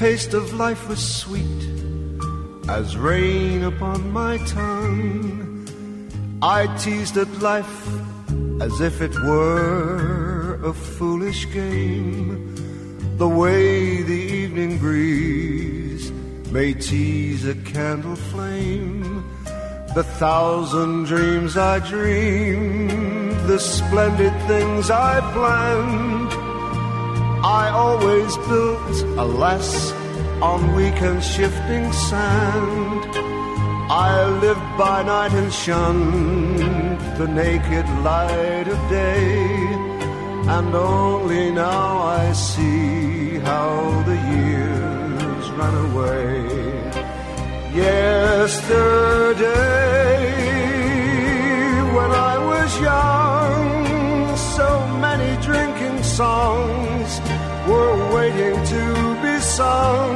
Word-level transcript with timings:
Taste 0.00 0.32
of 0.32 0.54
life 0.54 0.88
was 0.88 0.98
sweet 0.98 1.62
as 2.70 2.96
rain 2.96 3.64
upon 3.64 4.10
my 4.10 4.38
tongue. 4.46 5.68
I 6.40 6.74
teased 6.78 7.18
at 7.18 7.30
life 7.42 7.82
as 8.62 8.80
if 8.80 9.02
it 9.02 9.14
were 9.28 10.58
a 10.64 10.72
foolish 10.72 11.42
game, 11.52 12.32
the 13.18 13.28
way 13.28 14.00
the 14.00 14.22
evening 14.40 14.78
breeze 14.78 16.10
may 16.50 16.72
tease 16.72 17.44
a 17.44 17.56
candle 17.74 18.16
flame. 18.16 19.22
The 19.94 20.04
thousand 20.22 21.08
dreams 21.12 21.58
I 21.58 21.78
dreamed, 21.80 23.38
the 23.50 23.58
splendid 23.58 24.32
things 24.48 24.90
I 24.90 25.20
planned. 25.34 26.19
I 27.42 27.70
always 27.70 28.36
built, 28.36 29.02
alas, 29.16 29.92
on 30.42 30.74
weak 30.74 31.00
and 31.00 31.22
shifting 31.24 31.90
sand. 31.90 33.04
I 33.90 34.28
lived 34.40 34.76
by 34.76 35.02
night 35.02 35.32
and 35.32 35.50
shunned 35.50 37.00
the 37.16 37.26
naked 37.26 37.88
light 38.04 38.68
of 38.68 38.78
day. 38.90 39.40
And 40.54 40.74
only 40.74 41.50
now 41.50 42.02
I 42.02 42.32
see 42.32 43.38
how 43.38 44.02
the 44.02 44.16
years 44.36 45.50
run 45.52 45.74
away. 45.90 46.44
Yesterday, 47.74 48.60
when 51.96 52.10
I 52.10 52.36
was 52.52 52.80
young, 52.80 54.36
so 54.36 54.86
many 54.98 55.40
drinking 55.42 56.02
songs 56.02 56.89
were 57.70 57.96
waiting 58.16 58.56
to 58.74 58.84
be 59.22 59.34
sung. 59.58 60.14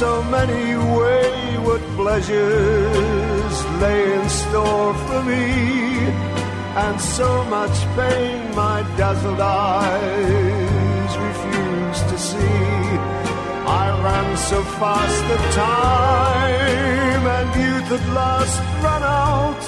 So 0.00 0.10
many 0.36 0.64
wayward 0.98 1.84
pleasures 2.00 3.54
lay 3.82 4.02
in 4.18 4.28
store 4.28 4.94
for 5.06 5.20
me, 5.30 5.46
and 6.84 6.96
so 7.00 7.28
much 7.56 7.76
pain 7.96 8.38
my 8.62 8.78
dazzled 8.98 9.40
eyes 9.40 11.12
refused 11.28 12.06
to 12.12 12.18
see. 12.28 12.64
I 13.82 13.86
ran 14.06 14.28
so 14.50 14.58
fast 14.80 15.18
that 15.28 15.44
time 15.68 17.24
and 17.36 17.48
youth 17.64 17.90
at 17.98 18.04
last 18.20 18.58
ran 18.84 19.02
out. 19.28 19.64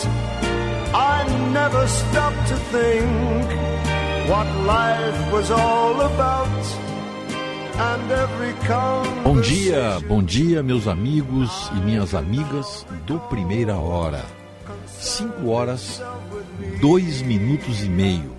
I 1.15 1.19
never 1.59 1.83
stopped 2.01 2.45
to 2.53 2.57
think 2.75 3.86
what 4.29 4.47
life 4.67 5.33
was 5.33 5.51
all 5.51 6.01
about. 6.01 6.49
And 7.79 8.11
every 8.11 8.55
Bom 9.23 9.41
dia, 9.41 10.01
bom 10.09 10.23
dia, 10.23 10.63
meus 10.63 10.89
amigos 10.89 11.71
e 11.77 11.81
minhas 11.81 12.15
amigas 12.15 12.87
do 13.07 13.21
Primeira 13.21 13.77
Hora. 13.77 14.25
5 14.87 15.47
horas, 15.49 16.03
2 16.81 17.23
minutos 17.23 17.85
e 17.85 17.89
meio. 17.89 18.35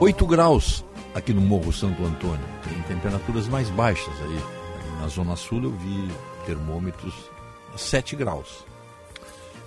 8 0.00 0.26
graus 0.26 0.84
aqui 1.14 1.32
no 1.32 1.40
Morro 1.40 1.72
Santo 1.72 2.04
Antônio. 2.04 2.44
Tem 2.68 2.82
temperaturas 2.82 3.46
mais 3.48 3.70
baixas 3.70 4.14
aí. 4.22 4.36
aí 4.36 5.00
na 5.00 5.06
Zona 5.06 5.36
Sul 5.36 5.62
eu 5.62 5.70
vi 5.70 6.08
termômetros 6.44 7.14
7 7.76 8.16
graus. 8.16 8.64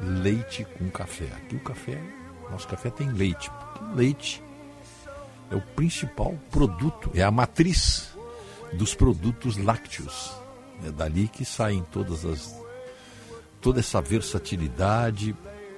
leite 0.00 0.64
com 0.64 0.88
café. 0.90 1.26
Aqui 1.36 1.56
o 1.56 1.60
café, 1.60 2.00
nosso 2.50 2.66
café 2.68 2.90
tem 2.90 3.10
leite. 3.10 3.50
Leite 3.94 4.42
é 5.50 5.56
o 5.56 5.60
principal 5.60 6.34
produto, 6.50 7.10
é 7.14 7.22
a 7.22 7.30
matriz 7.30 8.10
dos 8.72 8.94
produtos 8.94 9.56
lácteos. 9.56 10.32
É 10.84 10.90
dali 10.90 11.28
que 11.28 11.44
saem 11.44 11.84
todas 11.90 12.24
as 12.24 12.56
toda 13.60 13.80
essa 13.80 14.00
versatilidade 14.00 15.34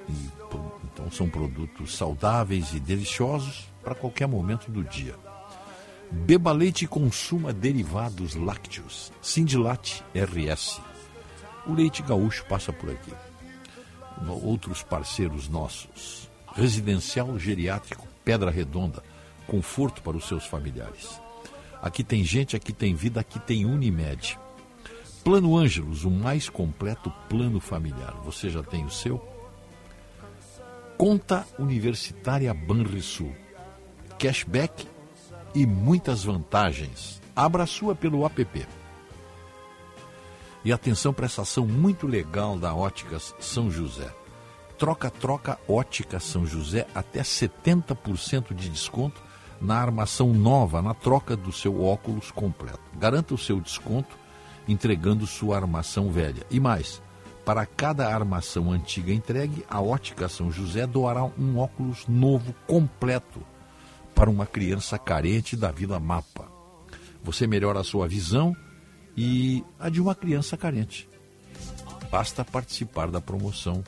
e, 0.07 0.13
então 0.85 1.11
são 1.11 1.31
produtos 1.31 1.97
saudáveis 1.97 2.75
e 2.75 2.81
deliciosos 2.81 3.71
para 3.83 3.95
qualquer 3.95 4.29
momento 4.29 4.71
do 4.71 4.85
dia. 4.85 5.15
Beba 6.11 6.53
leite 6.53 6.85
e 6.85 6.89
consuma 6.89 7.53
derivados 7.53 8.35
lácteos. 8.35 9.13
Sindilate 9.23 10.05
RS. 10.15 10.81
O 11.67 11.75
leite 11.75 12.03
gaúcho 12.03 12.45
passa 12.47 12.73
por 12.73 12.91
aqui. 12.91 13.13
Outros 14.43 14.83
parceiros 14.83 15.49
nossos. 15.49 16.29
Residencial 16.55 17.39
Geriátrico 17.39 18.07
Pedra 18.25 18.51
Redonda. 18.51 19.03
Conforto 19.47 20.03
para 20.03 20.17
os 20.17 20.27
seus 20.27 20.47
familiares. 20.47 21.21
Aqui 21.83 22.05
tem 22.05 22.23
gente, 22.23 22.57
aqui 22.57 22.73
tem 22.73 22.95
vida, 22.95 23.21
aqui 23.21 23.39
tem 23.41 23.65
Unimed. 23.65 24.39
Plano 25.25 25.57
Ângelos, 25.57 26.05
o 26.05 26.11
mais 26.11 26.49
completo 26.49 27.11
plano 27.29 27.61
familiar. 27.61 28.15
Você 28.25 28.49
já 28.49 28.63
tem 28.63 28.85
o 28.85 28.91
seu? 28.91 29.19
Conta 30.97 31.47
Universitária 31.59 32.53
Banrisul. 32.53 33.35
Cashback 34.19 34.87
e 35.55 35.67
muitas 35.67 36.25
vantagens. 36.25 37.21
Abra 37.35 37.67
sua 37.67 37.95
pelo 37.95 38.25
app. 38.25 38.67
E 40.65 40.73
atenção 40.73 41.13
para 41.13 41.27
essa 41.27 41.43
ação 41.43 41.67
muito 41.67 42.07
legal 42.07 42.59
da 42.59 42.75
Óticas 42.75 43.35
São 43.41 43.71
José. 43.71 44.15
Troca-troca 44.77 45.59
Ótica 45.69 46.21
São 46.21 46.47
José 46.47 46.87
até 46.95 47.23
70% 47.23 48.55
de 48.55 48.69
desconto 48.69 49.21
na 49.61 49.77
armação 49.77 50.33
nova, 50.33 50.81
na 50.81 50.95
troca 50.95 51.37
do 51.37 51.53
seu 51.53 51.83
óculos 51.83 52.31
completo. 52.31 52.81
Garanta 52.99 53.35
o 53.35 53.39
seu 53.39 53.61
desconto 53.61 54.19
entregando 54.67 55.27
sua 55.27 55.57
armação 55.57 56.11
velha. 56.11 56.47
E 56.51 56.61
mais, 56.61 57.03
para 57.45 57.67
cada 57.67 58.09
armação 58.09 58.71
antiga 58.71 59.13
entregue, 59.13 59.65
a 59.69 59.81
Ótica 59.81 60.29
São 60.29 60.51
José 60.51 60.87
doará 60.87 61.25
um 61.25 61.59
óculos 61.59 62.07
novo 62.07 62.55
completo 62.67 63.41
para 64.15 64.31
uma 64.31 64.47
criança 64.47 64.99
carente 64.99 65.57
da 65.57 65.71
Vila 65.71 65.99
Mapa. 65.99 66.49
Você 67.23 67.47
melhora 67.47 67.81
a 67.81 67.85
sua 67.85 68.07
visão 68.07 68.55
e 69.17 69.65
a 69.79 69.89
de 69.89 70.01
uma 70.01 70.15
criança 70.15 70.57
carente. 70.57 71.09
Basta 72.11 72.45
participar 72.45 73.11
da 73.11 73.21
promoção 73.21 73.85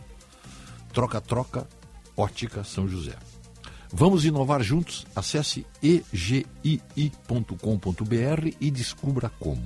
Troca-Troca 0.93 1.67
Ótica 2.17 2.63
São 2.63 2.87
José. 2.87 3.17
Vamos 3.93 4.25
inovar 4.25 4.63
juntos? 4.63 5.07
Acesse 5.15 5.67
egii.com.br 5.83 6.87
e 8.61 8.71
descubra 8.71 9.31
como. 9.41 9.65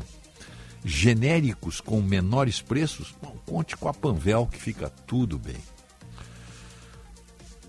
Genéricos 0.84 1.80
com 1.80 2.00
menores 2.00 2.60
preços? 2.60 3.14
Bom, 3.22 3.36
conte 3.46 3.76
com 3.76 3.88
a 3.88 3.94
Panvel 3.94 4.46
que 4.46 4.58
fica 4.58 4.88
tudo 4.88 5.38
bem. 5.38 5.56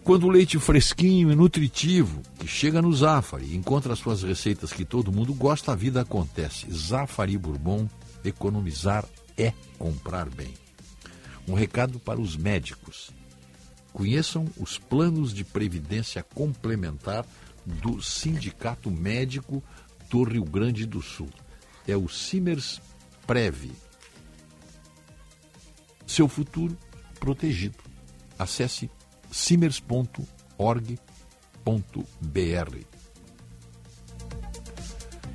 Quando 0.07 0.25
o 0.25 0.29
leite 0.29 0.57
fresquinho 0.57 1.29
e 1.29 1.35
nutritivo, 1.35 2.21
que 2.39 2.47
chega 2.47 2.81
no 2.81 2.93
Zafari, 2.93 3.53
encontra 3.53 3.91
as 3.91 3.99
suas 3.99 4.23
receitas 4.23 4.71
que 4.71 4.85
todo 4.85 5.11
mundo 5.11 5.33
gosta, 5.33 5.73
a 5.73 5.75
vida 5.75 5.99
acontece. 5.99 6.65
Zafari 6.71 7.37
Bourbon, 7.37 7.89
economizar 8.23 9.03
é 9.37 9.51
comprar 9.77 10.29
bem. 10.29 10.53
Um 11.45 11.53
recado 11.53 11.99
para 11.99 12.21
os 12.21 12.37
médicos. 12.37 13.11
Conheçam 13.91 14.45
os 14.57 14.77
planos 14.77 15.33
de 15.33 15.43
previdência 15.43 16.23
complementar 16.23 17.25
do 17.65 18.01
Sindicato 18.01 18.89
Médico 18.89 19.61
do 20.09 20.23
Rio 20.23 20.45
Grande 20.45 20.85
do 20.85 21.01
Sul. 21.01 21.29
É 21.85 21.97
o 21.97 22.07
Simers 22.07 22.79
Prev. 23.27 23.73
Seu 26.05 26.29
futuro 26.29 26.77
protegido. 27.19 27.79
Acesse 28.39 28.89
simers.org.br. 29.31 30.27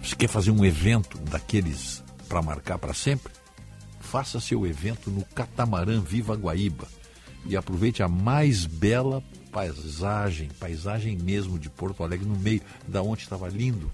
Você 0.03 0.17
quer 0.17 0.29
fazer 0.29 0.51
um 0.51 0.65
evento 0.65 1.19
daqueles 1.19 2.03
para 2.29 2.43
marcar 2.43 2.79
para 2.79 2.95
sempre? 2.95 3.33
Faça 4.01 4.41
seu 4.41 4.67
evento 4.67 5.11
no 5.11 5.25
Catamarã 5.27 6.01
Viva 6.01 6.35
Guaíba 6.35 6.87
e 7.47 7.57
aproveite 7.57 8.03
a 8.03 8.09
mais 8.09 8.67
bela 8.67 9.23
paisagem, 9.51 10.49
paisagem 10.59 11.17
mesmo 11.17 11.59
de 11.59 11.69
Porto 11.69 12.03
Alegre, 12.03 12.27
no 12.27 12.39
meio 12.39 12.63
da 12.89 13.03
onde 13.03 13.23
estava 13.23 13.49
lindo 13.49 13.93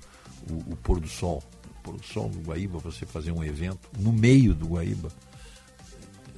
o, 0.49 0.73
o, 0.73 0.77
pôr 0.77 1.01
do 1.01 1.09
sol. 1.09 1.43
O 1.67 1.83
pôr 1.83 1.97
do 1.97 2.05
sol 2.05 2.31
no 2.35 2.41
Guaíba, 2.43 2.79
você 2.79 3.05
fazer 3.05 3.33
um 3.33 3.45
evento 3.45 3.89
no 3.99 4.13
meio 4.13 4.55
do 4.55 4.69
Guaíba. 4.69 5.11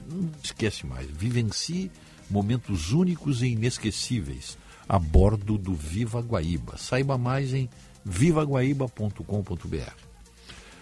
Não 0.08 0.30
esquece 0.42 0.86
mais. 0.86 1.08
Vivencie 1.10 1.90
momentos 2.30 2.92
únicos 2.92 3.42
e 3.42 3.48
inesquecíveis 3.48 4.56
a 4.88 4.98
bordo 4.98 5.58
do 5.58 5.74
Viva 5.74 6.20
Guaíba. 6.20 6.76
Saiba 6.76 7.18
mais 7.18 7.52
em 7.52 7.68
vivaguaíba.com.br. 8.04 9.92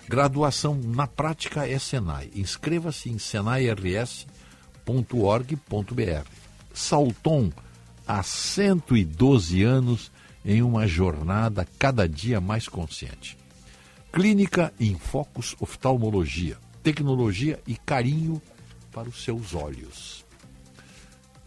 Graduação 0.08 0.74
na 0.74 1.06
prática 1.06 1.68
é 1.68 1.78
Senai. 1.78 2.30
Inscreva-se 2.34 3.10
em 3.10 3.18
senairs.com 3.18 4.38
www.salton.org.br. 4.88 6.26
Salton 6.72 7.52
há 8.06 8.22
112 8.22 9.62
anos 9.62 10.10
em 10.44 10.62
uma 10.62 10.86
jornada 10.86 11.66
cada 11.78 12.08
dia 12.08 12.40
mais 12.40 12.68
consciente. 12.68 13.36
Clínica 14.10 14.72
em 14.80 14.94
Focus 14.94 15.54
Oftalmologia, 15.60 16.56
tecnologia 16.82 17.60
e 17.66 17.76
carinho 17.76 18.40
para 18.90 19.08
os 19.08 19.22
seus 19.22 19.54
olhos. 19.54 20.24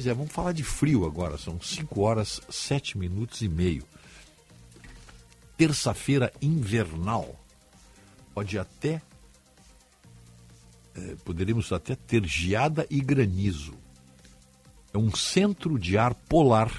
Pois 0.01 0.09
é, 0.09 0.15
vamos 0.15 0.31
falar 0.31 0.51
de 0.51 0.63
frio 0.63 1.05
agora, 1.05 1.37
são 1.37 1.61
5 1.61 2.01
horas 2.01 2.41
7 2.49 2.97
minutos 2.97 3.43
e 3.43 3.47
meio. 3.47 3.85
Terça-feira 5.55 6.33
invernal. 6.41 7.39
Pode 8.33 8.57
até 8.57 8.99
é, 10.95 11.15
poderíamos 11.23 11.71
até 11.71 11.93
ter 11.93 12.25
geada 12.25 12.87
e 12.89 12.99
granizo. 12.99 13.75
É 14.91 14.97
um 14.97 15.13
centro 15.15 15.77
de 15.77 15.99
ar 15.99 16.15
polar 16.15 16.71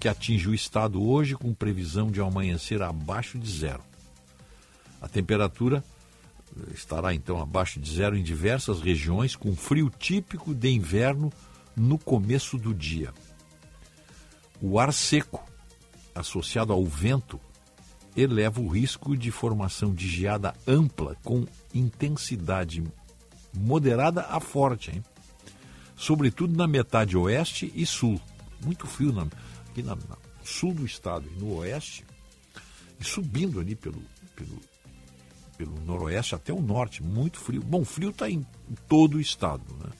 que 0.00 0.08
atinge 0.08 0.48
o 0.48 0.54
estado 0.54 1.06
hoje 1.06 1.34
com 1.34 1.52
previsão 1.52 2.10
de 2.10 2.22
amanhecer 2.22 2.80
abaixo 2.80 3.38
de 3.38 3.50
zero. 3.50 3.82
A 5.02 5.06
temperatura 5.06 5.84
eh, 6.56 6.72
estará 6.72 7.12
então 7.12 7.38
abaixo 7.42 7.78
de 7.78 7.94
zero 7.94 8.16
em 8.16 8.22
diversas 8.22 8.80
regiões, 8.80 9.36
com 9.36 9.54
frio 9.54 9.90
típico 9.90 10.54
de 10.54 10.70
inverno 10.70 11.30
no 11.76 11.98
começo 11.98 12.56
do 12.56 12.74
dia. 12.74 13.12
O 14.60 14.80
ar 14.80 14.92
seco, 14.92 15.44
associado 16.14 16.72
ao 16.72 16.84
vento, 16.84 17.38
eleva 18.16 18.60
o 18.60 18.68
risco 18.68 19.16
de 19.16 19.30
formação 19.30 19.94
de 19.94 20.08
geada 20.08 20.54
ampla 20.66 21.16
com 21.22 21.46
intensidade 21.74 22.82
moderada 23.52 24.22
a 24.22 24.40
forte, 24.40 24.90
hein? 24.90 25.04
sobretudo 25.94 26.56
na 26.56 26.66
metade 26.66 27.16
oeste 27.16 27.70
e 27.74 27.84
sul. 27.84 28.20
Muito 28.64 28.86
frio 28.86 29.12
na, 29.12 29.26
aqui 29.70 29.82
na, 29.82 29.94
no 29.94 30.16
sul 30.42 30.72
do 30.72 30.86
estado 30.86 31.28
e 31.28 31.38
no 31.38 31.56
oeste, 31.56 32.04
e 32.98 33.04
subindo 33.04 33.60
ali 33.60 33.74
pelo, 33.74 34.00
pelo, 34.34 34.60
pelo 35.58 35.80
noroeste 35.84 36.34
até 36.34 36.52
o 36.52 36.62
norte, 36.62 37.02
muito 37.02 37.38
frio. 37.38 37.62
Bom, 37.62 37.84
frio 37.84 38.10
está 38.10 38.30
em 38.30 38.46
todo 38.88 39.16
o 39.16 39.20
estado. 39.20 39.64
Né? 39.74 39.90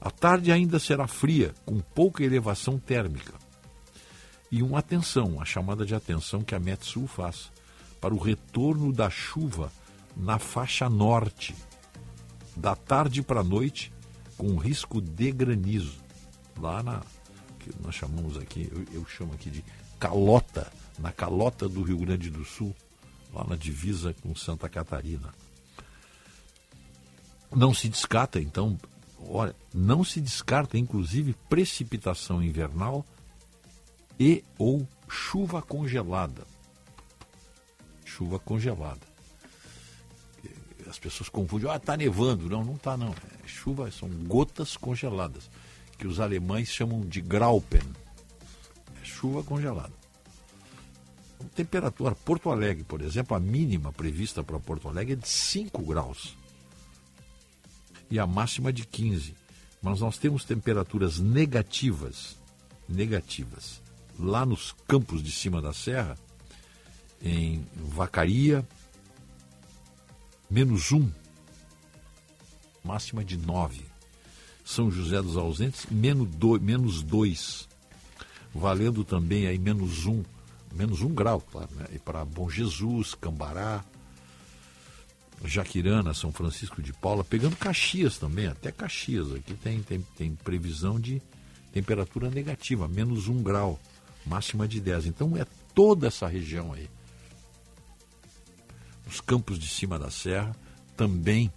A 0.00 0.10
tarde 0.10 0.50
ainda 0.50 0.78
será 0.78 1.06
fria, 1.06 1.54
com 1.66 1.78
pouca 1.78 2.24
elevação 2.24 2.78
térmica. 2.78 3.34
E 4.50 4.62
uma 4.62 4.78
atenção, 4.78 5.40
a 5.40 5.44
chamada 5.44 5.84
de 5.84 5.94
atenção 5.94 6.42
que 6.42 6.54
a 6.54 6.58
Metsul 6.58 7.06
faz 7.06 7.52
para 8.00 8.14
o 8.14 8.18
retorno 8.18 8.92
da 8.92 9.10
chuva 9.10 9.70
na 10.16 10.38
faixa 10.38 10.88
norte, 10.88 11.54
da 12.56 12.74
tarde 12.74 13.22
para 13.22 13.40
a 13.40 13.44
noite, 13.44 13.92
com 14.36 14.56
risco 14.56 15.00
de 15.00 15.30
granizo. 15.30 15.98
Lá 16.58 16.82
na, 16.82 17.02
que 17.58 17.70
nós 17.82 17.94
chamamos 17.94 18.36
aqui, 18.38 18.68
eu, 18.72 19.00
eu 19.00 19.06
chamo 19.06 19.34
aqui 19.34 19.50
de 19.50 19.64
calota, 19.98 20.72
na 20.98 21.12
calota 21.12 21.68
do 21.68 21.82
Rio 21.82 21.98
Grande 21.98 22.30
do 22.30 22.44
Sul, 22.44 22.74
lá 23.32 23.44
na 23.44 23.54
divisa 23.54 24.14
com 24.22 24.34
Santa 24.34 24.68
Catarina. 24.68 25.32
Não 27.54 27.74
se 27.74 27.88
descarta, 27.88 28.40
então, 28.40 28.78
olha, 29.28 29.54
não 29.74 30.04
se 30.04 30.20
descarta, 30.20 30.78
inclusive, 30.78 31.34
precipitação 31.48 32.42
invernal 32.42 33.04
e 34.18 34.44
ou 34.58 34.86
chuva 35.08 35.62
congelada. 35.62 36.46
Chuva 38.04 38.38
congelada 38.38 39.10
as 40.90 40.98
pessoas 40.98 41.28
confundem, 41.28 41.70
ah, 41.70 41.76
está 41.76 41.96
nevando. 41.96 42.48
Não, 42.48 42.64
não 42.64 42.74
está 42.74 42.96
não. 42.96 43.14
É 43.44 43.46
chuva, 43.46 43.90
são 43.90 44.08
gotas 44.08 44.76
congeladas, 44.76 45.48
que 45.96 46.06
os 46.06 46.18
alemães 46.18 46.68
chamam 46.68 47.00
de 47.00 47.20
Graupen. 47.20 47.80
É 49.00 49.04
chuva 49.04 49.42
congelada. 49.42 49.92
Temperatura, 51.54 52.14
Porto 52.14 52.50
Alegre, 52.50 52.84
por 52.84 53.00
exemplo, 53.00 53.34
a 53.34 53.40
mínima 53.40 53.92
prevista 53.92 54.42
para 54.42 54.58
Porto 54.58 54.88
Alegre 54.88 55.14
é 55.14 55.16
de 55.16 55.28
5 55.28 55.80
graus. 55.82 56.36
E 58.10 58.18
a 58.18 58.26
máxima 58.26 58.72
de 58.72 58.86
15. 58.86 59.34
Mas 59.82 60.00
nós 60.00 60.18
temos 60.18 60.44
temperaturas 60.44 61.18
negativas, 61.18 62.36
negativas, 62.88 63.80
lá 64.18 64.44
nos 64.44 64.74
campos 64.86 65.22
de 65.22 65.30
cima 65.30 65.62
da 65.62 65.72
serra, 65.72 66.18
em 67.22 67.64
Vacaria, 67.74 68.66
menos 70.50 70.92
um, 70.92 71.10
máxima 72.84 73.24
de 73.24 73.36
nove. 73.36 73.84
São 74.64 74.90
José 74.90 75.22
dos 75.22 75.36
Ausentes, 75.36 75.86
menos 75.90 76.28
dois, 76.28 76.60
menos 76.60 77.02
dois. 77.02 77.68
Valendo 78.54 79.04
também 79.04 79.46
aí 79.46 79.58
menos 79.58 80.06
um 80.06 80.22
menos 80.74 81.02
um 81.02 81.12
grau, 81.12 81.40
claro, 81.40 81.68
né? 81.74 81.86
E 81.92 81.98
para 81.98 82.24
Bom 82.24 82.48
Jesus, 82.48 83.14
Cambará, 83.14 83.84
Jaquirana, 85.44 86.12
São 86.12 86.32
Francisco 86.32 86.82
de 86.82 86.92
Paula, 86.92 87.24
pegando 87.24 87.56
Caxias 87.56 88.18
também, 88.18 88.46
até 88.46 88.70
Caxias. 88.70 89.32
Aqui 89.32 89.54
tem, 89.54 89.82
tem, 89.82 90.00
tem 90.16 90.34
previsão 90.34 91.00
de 91.00 91.22
temperatura 91.72 92.30
negativa, 92.30 92.86
menos 92.86 93.28
um 93.28 93.42
grau, 93.42 93.80
máxima 94.26 94.68
de 94.68 94.80
10. 94.80 95.06
Então 95.06 95.36
é 95.36 95.46
toda 95.74 96.08
essa 96.08 96.26
região 96.26 96.72
aí. 96.72 96.88
Os 99.06 99.20
campos 99.20 99.58
de 99.58 99.66
cima 99.66 99.98
da 99.98 100.10
serra, 100.10 100.54
também 100.96 101.50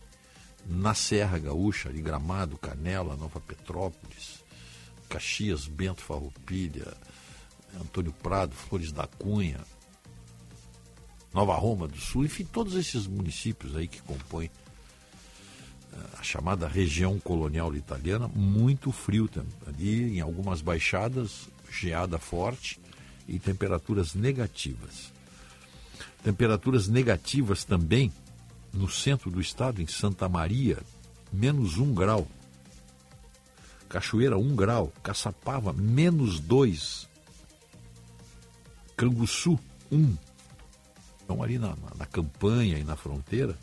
na 0.66 0.94
Serra 0.94 1.38
Gaúcha, 1.38 1.90
ali 1.90 2.02
Gramado, 2.02 2.58
Canela, 2.58 3.18
Nova 3.18 3.40
Petrópolis, 3.40 4.44
Caxias, 5.10 5.68
Bento 5.68 6.02
Farroupilha, 6.02 6.94
Antônio 7.80 8.14
Prado, 8.14 8.56
Flores 8.56 8.92
da 8.92 9.06
Cunha, 9.06 9.60
Nova 11.34 11.56
Roma 11.56 11.88
do 11.88 11.98
Sul, 11.98 12.26
enfim, 12.26 12.44
todos 12.46 12.76
esses 12.76 13.08
municípios 13.08 13.76
aí 13.76 13.88
que 13.88 14.02
compõem 14.02 14.52
eh, 15.92 15.98
a 16.20 16.24
chamada 16.24 16.68
região 16.68 17.20
colonial 17.20 17.76
italiana, 17.76 18.28
muito 18.28 18.92
frio 18.92 19.30
ali 19.68 20.18
em 20.18 20.22
algumas 20.22 20.62
baixadas, 20.62 21.50
geada 21.72 22.20
forte 22.20 22.80
e 23.28 23.40
temperaturas 23.40 24.14
negativas. 24.14 25.12
Temperaturas 26.24 26.88
negativas 26.88 27.64
também 27.64 28.12
no 28.72 28.90
centro 28.90 29.30
do 29.30 29.42
estado, 29.42 29.82
em 29.82 29.88
Santa 29.88 30.30
Maria, 30.30 30.80
menos 31.32 31.78
um 31.78 31.94
grau. 31.94 32.28
Cachoeira, 33.90 34.38
um 34.38 34.56
grau. 34.56 34.92
Caçapava, 35.04 35.72
menos 35.72 36.40
dois. 36.40 37.08
Canguçu, 38.98 39.60
um. 39.92 40.16
Então, 41.24 41.42
ali 41.42 41.58
na, 41.58 41.76
na, 41.98 42.06
campanha 42.06 42.78
e 42.78 42.84
na 42.84 42.96
fronteira, 42.96 43.58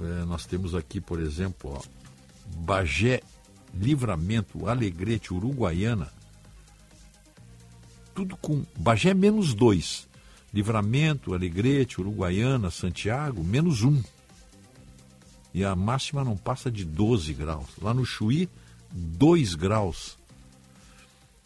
é, 0.00 0.24
nós 0.24 0.46
temos 0.46 0.74
aqui, 0.74 1.00
por 1.00 1.20
exemplo, 1.20 1.72
ó, 1.74 1.82
Bagé, 2.56 3.22
Livramento, 3.72 4.68
Alegrete, 4.68 5.32
Uruguaiana, 5.32 6.12
tudo 8.14 8.36
com 8.36 8.64
Bagé 8.76 9.14
menos 9.14 9.54
dois. 9.54 10.08
Livramento, 10.52 11.32
Alegrete, 11.32 12.00
Uruguaiana, 12.00 12.70
Santiago, 12.70 13.44
menos 13.44 13.82
um. 13.82 14.02
E 15.54 15.64
a 15.64 15.76
máxima 15.76 16.24
não 16.24 16.36
passa 16.36 16.70
de 16.70 16.84
12 16.84 17.32
graus. 17.34 17.68
Lá 17.80 17.94
no 17.94 18.04
Chuí, 18.04 18.48
2 18.92 19.54
graus. 19.54 20.18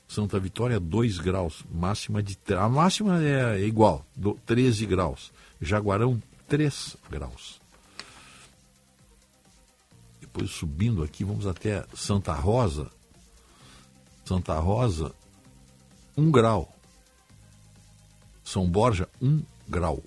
Santa 0.07 0.39
Vitória, 0.39 0.79
2 0.79 1.19
graus. 1.19 1.65
Máxima 1.71 2.23
de. 2.23 2.39
A 2.57 2.69
máxima 2.69 3.23
é 3.23 3.61
igual, 3.61 4.07
13 4.47 4.87
graus. 4.87 5.33
Jaguarão, 5.61 6.23
3 6.49 6.97
graus. 7.11 7.61
Depois 10.21 10.51
subindo 10.51 11.03
aqui, 11.03 11.25
vamos 11.25 11.47
até 11.47 11.85
Santa 11.95 12.33
Rosa. 12.33 12.91
Santa 14.25 14.59
Rosa, 14.59 15.13
1 16.17 16.31
grau. 16.31 16.73
São 18.43 18.69
Borja, 18.69 19.09
1 19.21 19.43
grau. 19.69 20.03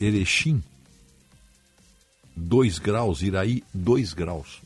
Erechim, 0.00 0.62
2 2.36 2.78
graus. 2.78 3.22
Iraí, 3.22 3.62
2 3.72 4.12
graus. 4.14 4.62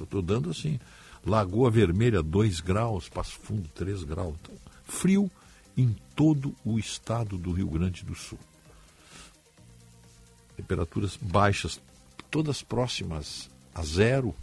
Estou 0.00 0.20
dando 0.20 0.50
assim. 0.50 0.80
Lagoa 1.24 1.70
Vermelha, 1.70 2.22
2 2.22 2.60
graus. 2.60 3.08
Passo 3.08 3.38
Fundo, 3.38 3.68
3 3.74 4.04
graus. 4.04 4.34
Então, 4.42 4.54
frio 4.84 5.30
em 5.76 5.96
todo 6.14 6.54
o 6.64 6.78
estado 6.78 7.38
do 7.38 7.52
Rio 7.52 7.68
Grande 7.68 8.04
do 8.04 8.14
Sul. 8.14 8.38
Temperaturas 10.56 11.16
baixas, 11.16 11.80
todas 12.30 12.62
próximas 12.62 13.50
a 13.74 13.82
zero 13.82 14.34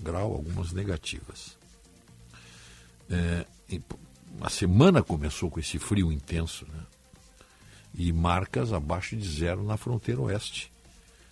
grau, 0.00 0.32
algumas 0.32 0.72
negativas. 0.72 1.56
É, 3.08 3.46
a 4.40 4.50
semana 4.50 5.02
começou 5.02 5.50
com 5.50 5.60
esse 5.60 5.78
frio 5.78 6.12
intenso, 6.12 6.66
né? 6.66 6.80
E 7.94 8.12
marcas 8.12 8.72
abaixo 8.72 9.16
de 9.16 9.26
zero 9.26 9.62
na 9.62 9.76
fronteira 9.76 10.20
oeste. 10.20 10.72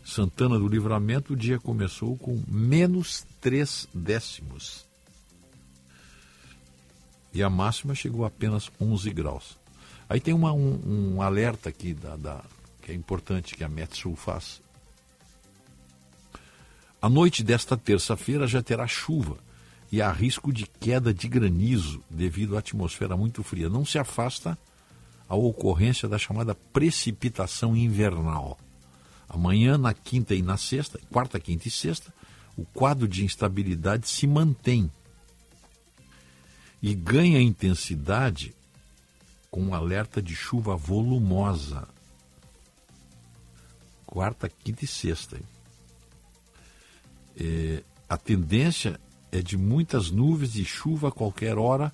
Santana 0.04 0.58
do 0.58 0.68
Livramento, 0.68 1.32
o 1.32 1.36
dia 1.36 1.58
começou 1.58 2.16
com 2.16 2.42
menos 2.48 3.24
3 3.40 3.88
décimos. 3.92 4.91
E 7.32 7.42
a 7.42 7.50
máxima 7.50 7.94
chegou 7.94 8.24
a 8.24 8.28
apenas 8.28 8.70
11 8.80 9.10
graus. 9.10 9.58
Aí 10.08 10.20
tem 10.20 10.34
uma, 10.34 10.52
um, 10.52 11.14
um, 11.14 11.22
alerta 11.22 11.68
aqui 11.68 11.94
da, 11.94 12.16
da, 12.16 12.44
que 12.82 12.92
é 12.92 12.94
importante 12.94 13.54
que 13.54 13.64
a 13.64 13.68
Metsul 13.68 14.14
faz. 14.14 14.60
A 17.00 17.08
noite 17.08 17.42
desta 17.42 17.76
terça-feira 17.76 18.46
já 18.46 18.62
terá 18.62 18.86
chuva 18.86 19.38
e 19.90 20.00
há 20.00 20.12
risco 20.12 20.52
de 20.52 20.66
queda 20.66 21.12
de 21.12 21.28
granizo 21.28 22.02
devido 22.08 22.56
à 22.56 22.60
atmosfera 22.60 23.16
muito 23.16 23.42
fria. 23.42 23.68
Não 23.68 23.84
se 23.84 23.98
afasta 23.98 24.58
a 25.28 25.34
ocorrência 25.34 26.08
da 26.08 26.18
chamada 26.18 26.54
precipitação 26.54 27.74
invernal. 27.74 28.58
Amanhã, 29.28 29.78
na 29.78 29.94
quinta 29.94 30.34
e 30.34 30.42
na 30.42 30.58
sexta, 30.58 31.00
quarta, 31.10 31.40
quinta 31.40 31.66
e 31.66 31.70
sexta, 31.70 32.12
o 32.56 32.64
quadro 32.66 33.08
de 33.08 33.24
instabilidade 33.24 34.06
se 34.08 34.26
mantém 34.26 34.90
e 36.82 36.94
ganha 36.94 37.40
intensidade 37.40 38.54
com 39.50 39.62
um 39.62 39.74
alerta 39.74 40.20
de 40.20 40.34
chuva 40.34 40.74
volumosa. 40.74 41.86
Quarta, 44.04 44.48
quinta 44.48 44.84
e 44.84 44.88
sexta. 44.88 45.40
É, 47.38 47.84
a 48.08 48.16
tendência 48.16 49.00
é 49.30 49.40
de 49.40 49.56
muitas 49.56 50.10
nuvens 50.10 50.56
e 50.56 50.64
chuva 50.64 51.08
a 51.08 51.12
qualquer 51.12 51.56
hora 51.56 51.92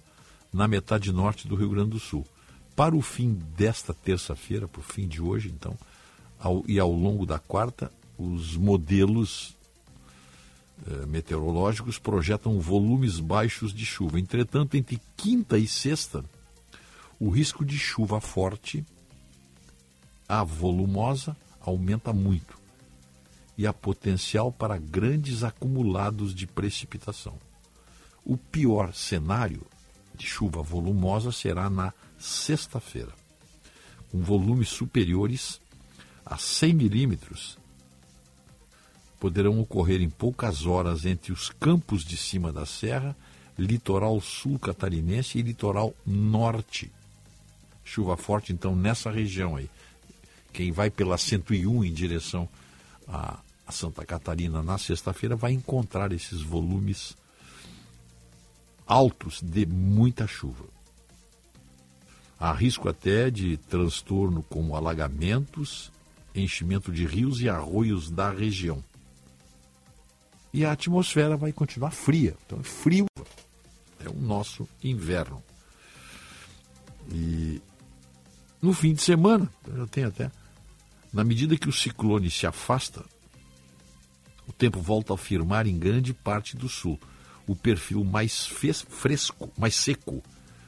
na 0.52 0.66
metade 0.66 1.12
norte 1.12 1.46
do 1.46 1.54
Rio 1.54 1.70
Grande 1.70 1.90
do 1.90 2.00
Sul. 2.00 2.26
Para 2.74 2.96
o 2.96 3.02
fim 3.02 3.34
desta 3.56 3.92
terça-feira, 3.92 4.66
para 4.66 4.80
o 4.80 4.82
fim 4.82 5.06
de 5.06 5.20
hoje, 5.20 5.48
então, 5.48 5.76
ao, 6.38 6.64
e 6.66 6.78
ao 6.78 6.90
longo 6.90 7.26
da 7.26 7.38
quarta, 7.38 7.92
os 8.16 8.56
modelos 8.56 9.57
meteorológicos 11.06 11.98
projetam 11.98 12.60
volumes 12.60 13.20
baixos 13.20 13.72
de 13.72 13.84
chuva. 13.84 14.18
Entretanto, 14.18 14.76
entre 14.76 15.00
quinta 15.16 15.58
e 15.58 15.66
sexta, 15.66 16.24
o 17.18 17.30
risco 17.30 17.64
de 17.64 17.78
chuva 17.78 18.20
forte, 18.20 18.84
a 20.28 20.44
volumosa, 20.44 21.36
aumenta 21.60 22.12
muito 22.12 22.58
e 23.58 23.66
há 23.66 23.72
potencial 23.72 24.52
para 24.52 24.78
grandes 24.78 25.42
acumulados 25.42 26.32
de 26.32 26.46
precipitação. 26.46 27.36
O 28.24 28.36
pior 28.36 28.94
cenário 28.94 29.66
de 30.14 30.26
chuva 30.26 30.62
volumosa 30.62 31.32
será 31.32 31.68
na 31.68 31.92
sexta-feira, 32.16 33.12
com 34.10 34.20
volumes 34.20 34.68
superiores 34.68 35.60
a 36.24 36.38
100 36.38 36.74
milímetros. 36.74 37.58
Poderão 39.18 39.58
ocorrer 39.60 40.00
em 40.00 40.08
poucas 40.08 40.66
horas 40.66 41.04
entre 41.04 41.32
os 41.32 41.50
campos 41.50 42.04
de 42.04 42.16
cima 42.16 42.52
da 42.52 42.64
serra, 42.64 43.16
litoral 43.58 44.20
sul 44.20 44.58
catarinense 44.58 45.38
e 45.38 45.42
litoral 45.42 45.94
norte. 46.06 46.90
Chuva 47.84 48.16
forte, 48.16 48.52
então, 48.52 48.76
nessa 48.76 49.10
região 49.10 49.56
aí. 49.56 49.68
Quem 50.52 50.70
vai 50.70 50.90
pela 50.90 51.18
101 51.18 51.84
em 51.84 51.92
direção 51.92 52.48
a, 53.06 53.38
Santa 53.70 54.04
Catarina 54.04 54.62
na 54.62 54.78
sexta-feira 54.78 55.36
vai 55.36 55.52
encontrar 55.52 56.12
esses 56.12 56.40
volumes 56.40 57.16
altos 58.86 59.42
de 59.42 59.66
muita 59.66 60.26
chuva. 60.26 60.64
Há 62.40 62.52
risco 62.52 62.88
até 62.88 63.30
de 63.30 63.56
transtorno 63.56 64.42
como 64.42 64.74
alagamentos, 64.74 65.92
enchimento 66.34 66.90
de 66.90 67.04
rios 67.04 67.42
e 67.42 67.48
arroios 67.48 68.10
da 68.10 68.30
região. 68.30 68.82
E 70.58 70.64
a 70.64 70.72
atmosfera 70.72 71.36
vai 71.36 71.52
continuar 71.52 71.92
fria. 71.92 72.34
Então, 72.44 72.58
é 72.58 72.64
frio 72.64 73.06
é 74.04 74.08
o 74.08 74.20
nosso 74.20 74.68
inverno. 74.82 75.40
E 77.12 77.62
no 78.60 78.72
fim 78.72 78.92
de 78.92 79.00
semana, 79.00 79.48
eu 79.68 79.86
tenho 79.86 80.08
até, 80.08 80.32
na 81.12 81.22
medida 81.22 81.56
que 81.56 81.68
o 81.68 81.72
ciclone 81.72 82.28
se 82.28 82.44
afasta, 82.44 83.04
o 84.48 84.52
tempo 84.52 84.80
volta 84.80 85.14
a 85.14 85.16
firmar 85.16 85.68
em 85.68 85.78
grande 85.78 86.12
parte 86.12 86.56
do 86.56 86.68
sul. 86.68 86.98
O 87.46 87.54
perfil 87.54 88.02
mais 88.02 88.44
fresco, 88.44 89.52
mais 89.56 89.76
seco 89.76 90.24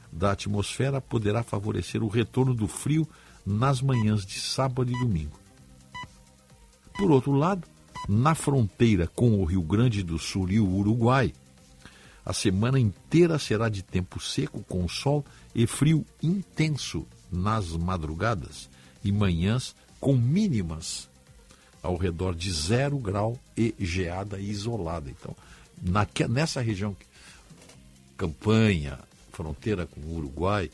da 0.09 0.31
atmosfera 0.31 1.01
poderá 1.01 1.43
favorecer 1.43 2.01
o 2.01 2.07
retorno 2.07 2.53
do 2.53 2.65
frio 2.65 3.05
nas 3.45 3.81
manhãs 3.81 4.25
de 4.25 4.39
sábado 4.39 4.89
e 4.89 4.97
domingo. 4.97 5.37
Por 6.95 7.11
outro 7.11 7.33
lado, 7.33 7.67
na 8.07 8.35
fronteira 8.35 9.07
com 9.07 9.39
o 9.39 9.45
Rio 9.45 9.61
Grande 9.61 10.03
do 10.03 10.17
Sul 10.19 10.49
e 10.49 10.59
o 10.59 10.67
Uruguai, 10.67 11.33
A 12.25 12.33
semana 12.33 12.79
inteira 12.79 13.39
será 13.39 13.67
de 13.67 13.81
tempo 13.81 14.19
seco, 14.19 14.63
com 14.63 14.87
sol 14.87 15.25
e 15.55 15.65
frio 15.65 16.05
intenso 16.21 17.05
nas 17.31 17.71
madrugadas 17.71 18.69
e 19.03 19.11
manhãs, 19.11 19.75
com 19.99 20.13
mínimas 20.15 21.09
ao 21.81 21.95
redor 21.97 22.35
de 22.35 22.51
zero 22.51 22.97
grau 22.99 23.39
e 23.57 23.73
geada 23.79 24.39
isolada. 24.39 25.09
Então, 25.09 25.35
naque, 25.81 26.27
nessa 26.27 26.61
região, 26.61 26.95
campanha, 28.15 28.99
fronteira 29.31 29.87
com 29.87 29.99
o 30.01 30.17
Uruguai, 30.17 30.69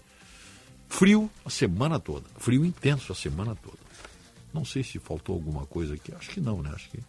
frio 0.90 1.30
a 1.46 1.50
semana 1.50 1.98
toda, 1.98 2.26
frio 2.38 2.66
intenso 2.66 3.14
a 3.14 3.16
semana 3.16 3.56
toda. 3.56 3.78
Não 4.54 4.66
sei 4.66 4.84
se 4.84 5.00
faltou 5.00 5.36
alguma 5.36 5.66
coisa 5.66 5.94
aqui, 5.94 6.14
acho 6.14 6.30
que 6.30 6.42
não, 6.42 6.62
né? 6.62 6.72
Acho 6.74 6.90
que, 6.90 7.00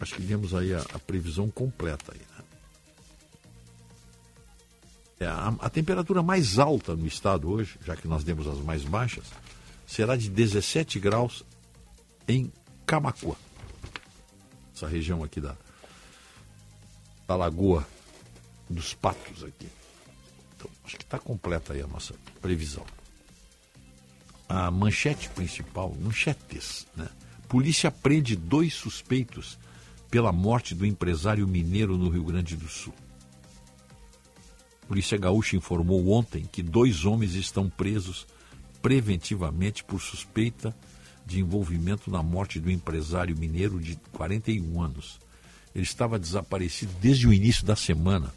acho 0.00 0.14
que 0.14 0.22
temos 0.22 0.54
aí 0.54 0.74
a, 0.74 0.80
a 0.80 0.98
previsão 0.98 1.50
completa 1.50 2.12
aí, 2.12 2.20
né? 2.20 2.44
É, 5.18 5.26
a, 5.26 5.48
a, 5.60 5.70
temperatura 5.70 6.22
mais 6.22 6.58
alta 6.58 6.94
no 6.94 7.06
estado 7.06 7.50
hoje, 7.50 7.78
já 7.84 7.96
que 7.96 8.06
nós 8.06 8.22
demos 8.22 8.46
as 8.46 8.58
mais 8.58 8.84
baixas, 8.84 9.24
será 9.86 10.14
de 10.14 10.28
17 10.28 11.00
graus 11.00 11.42
em 12.28 12.52
Camacuã. 12.84 13.34
Essa 14.74 14.86
região 14.86 15.24
aqui 15.24 15.40
da, 15.40 15.56
da 17.26 17.34
Lagoa 17.34 17.86
dos 18.68 18.92
Patos 18.92 19.42
aqui. 19.42 19.68
Então, 20.54 20.70
acho 20.84 20.98
que 20.98 21.04
está 21.04 21.18
completa 21.18 21.72
aí 21.72 21.80
a 21.80 21.86
nossa 21.86 22.14
previsão. 22.42 22.84
A 24.46 24.70
manchete 24.70 25.30
principal, 25.30 25.94
manchetes, 25.98 26.86
né? 26.94 27.08
Polícia 27.48 27.90
prende 27.90 28.36
dois 28.36 28.74
suspeitos 28.74 29.58
pela 30.10 30.32
morte 30.32 30.74
do 30.74 30.86
empresário 30.86 31.46
mineiro 31.46 31.96
no 31.96 32.08
Rio 32.08 32.24
Grande 32.24 32.56
do 32.56 32.68
Sul. 32.68 32.94
Polícia 34.86 35.18
Gaúcha 35.18 35.56
informou 35.56 36.08
ontem 36.10 36.48
que 36.50 36.62
dois 36.62 37.04
homens 37.04 37.34
estão 37.34 37.68
presos 37.68 38.26
preventivamente 38.80 39.82
por 39.82 40.00
suspeita 40.00 40.74
de 41.26 41.40
envolvimento 41.40 42.08
na 42.08 42.22
morte 42.22 42.60
do 42.60 42.70
empresário 42.70 43.36
mineiro 43.36 43.80
de 43.80 43.96
41 44.12 44.80
anos. 44.80 45.18
Ele 45.74 45.82
estava 45.82 46.18
desaparecido 46.18 46.92
desde 47.00 47.26
o 47.26 47.32
início 47.32 47.66
da 47.66 47.74
semana. 47.74 48.32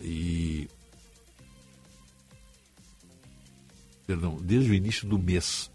E. 0.00 0.68
Perdão, 4.06 4.38
desde 4.40 4.70
o 4.70 4.74
início 4.74 5.06
do 5.06 5.18
mês. 5.18 5.70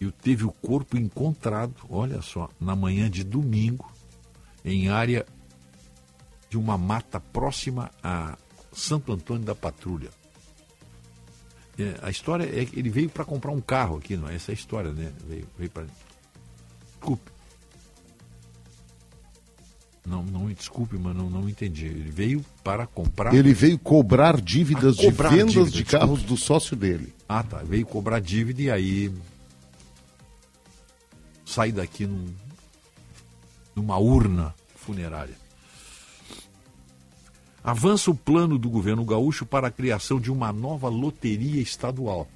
E 0.00 0.10
teve 0.12 0.44
o 0.44 0.52
corpo 0.52 0.96
encontrado, 0.96 1.74
olha 1.90 2.22
só, 2.22 2.48
na 2.60 2.76
manhã 2.76 3.10
de 3.10 3.24
domingo, 3.24 3.92
em 4.64 4.88
área 4.88 5.26
de 6.48 6.56
uma 6.56 6.78
mata 6.78 7.20
próxima 7.20 7.90
a 8.02 8.36
Santo 8.72 9.12
Antônio 9.12 9.44
da 9.44 9.54
Patrulha. 9.54 10.10
É, 11.78 11.94
a 12.02 12.10
história 12.10 12.44
é 12.44 12.64
que 12.64 12.78
ele 12.78 12.90
veio 12.90 13.08
para 13.08 13.24
comprar 13.24 13.52
um 13.52 13.60
carro 13.60 13.98
aqui, 13.98 14.16
não 14.16 14.28
é 14.28 14.34
essa 14.34 14.50
é 14.50 14.52
a 14.52 14.54
história, 14.54 14.90
né? 14.90 15.12
Veio, 15.26 15.46
veio 15.56 15.70
para. 15.70 15.86
Desculpe. 16.94 17.30
Não, 20.04 20.22
não 20.22 20.44
me 20.44 20.54
desculpe, 20.54 20.96
mas 20.96 21.14
não, 21.14 21.28
não 21.28 21.48
entendi. 21.48 21.86
Ele 21.86 22.10
veio 22.10 22.44
para 22.64 22.86
comprar. 22.86 23.34
Ele 23.34 23.52
veio 23.52 23.78
cobrar 23.78 24.40
dívidas 24.40 24.96
cobrar 24.96 25.28
de 25.28 25.36
vendas 25.36 25.52
dívida, 25.52 25.70
de 25.70 25.82
desculpe. 25.82 25.98
carros 26.06 26.22
do 26.22 26.36
sócio 26.36 26.74
dele. 26.74 27.14
Ah, 27.28 27.42
tá. 27.42 27.58
Veio 27.58 27.86
cobrar 27.86 28.18
dívida 28.18 28.62
e 28.62 28.70
aí. 28.70 29.12
Sai 31.48 31.72
daqui 31.72 32.06
num, 32.06 32.26
numa 33.74 33.96
urna 33.96 34.54
funerária. 34.76 35.34
Avança 37.64 38.10
o 38.10 38.14
plano 38.14 38.58
do 38.58 38.68
governo 38.68 39.02
gaúcho 39.02 39.46
para 39.46 39.68
a 39.68 39.70
criação 39.70 40.20
de 40.20 40.30
uma 40.30 40.52
nova 40.52 40.90
loteria 40.90 41.62
estadual. 41.62 42.28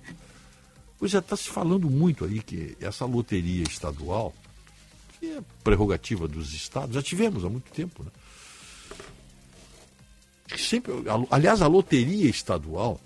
Pois 0.99 1.11
já 1.11 1.19
está 1.19 1.37
se 1.37 1.51
falando 1.51 1.91
muito 1.91 2.25
aí 2.25 2.43
que 2.43 2.75
essa 2.81 3.05
loteria 3.05 3.63
estadual, 3.65 4.33
que 5.21 5.27
é 5.27 5.43
prerrogativa 5.63 6.27
dos 6.27 6.55
estados, 6.55 6.95
já 6.95 7.03
tivemos 7.03 7.45
há 7.45 7.51
muito 7.51 7.71
tempo, 7.71 8.03
né? 8.03 8.11
Sempre, 10.57 10.91
aliás, 11.31 11.61
a 11.61 11.67
loteria 11.67 12.31
estadual, 12.31 12.99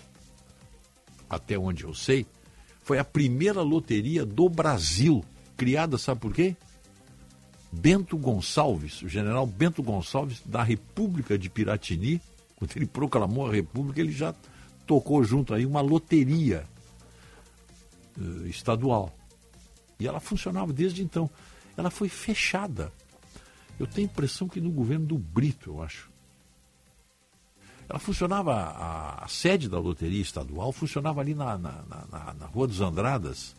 até 1.28 1.59
onde 1.59 1.83
eu 1.83 1.94
sei, 1.94 2.26
foi 2.85 3.00
a 3.00 3.04
primeira 3.04 3.61
loteria 3.61 4.24
do 4.24 4.48
Brasil, 4.48 5.24
criada, 5.56 5.98
sabe 5.98 6.20
por 6.20 6.32
quê? 6.32 6.56
Bento 7.72 8.16
Gonçalves, 8.16 9.02
o 9.02 9.08
general 9.08 9.46
Bento 9.46 9.82
Gonçalves, 9.82 10.40
da 10.44 10.62
República 10.62 11.38
de 11.38 11.50
Piratini, 11.50 12.20
quando 12.56 12.74
ele 12.76 12.86
proclamou 12.86 13.46
a 13.46 13.52
República, 13.52 14.00
ele 14.00 14.12
já 14.12 14.34
tocou 14.86 15.22
junto 15.22 15.52
aí 15.52 15.66
uma 15.66 15.80
loteria 15.80 16.64
uh, 18.16 18.46
estadual. 18.46 19.14
E 19.98 20.06
ela 20.06 20.20
funcionava 20.20 20.72
desde 20.72 21.02
então. 21.02 21.28
Ela 21.76 21.90
foi 21.90 22.08
fechada. 22.08 22.92
Eu 23.78 23.86
tenho 23.86 24.08
a 24.08 24.10
impressão 24.10 24.48
que 24.48 24.60
no 24.60 24.70
governo 24.70 25.06
do 25.06 25.18
Brito, 25.18 25.70
eu 25.70 25.82
acho. 25.82 26.10
Ela 27.88 27.98
funcionava, 27.98 28.54
a, 28.54 29.24
a 29.24 29.28
sede 29.28 29.68
da 29.68 29.78
loteria 29.78 30.20
estadual 30.20 30.72
funcionava 30.72 31.20
ali 31.20 31.34
na, 31.34 31.58
na, 31.58 31.84
na, 32.10 32.34
na 32.34 32.46
Rua 32.46 32.66
dos 32.66 32.80
Andradas. 32.80 33.54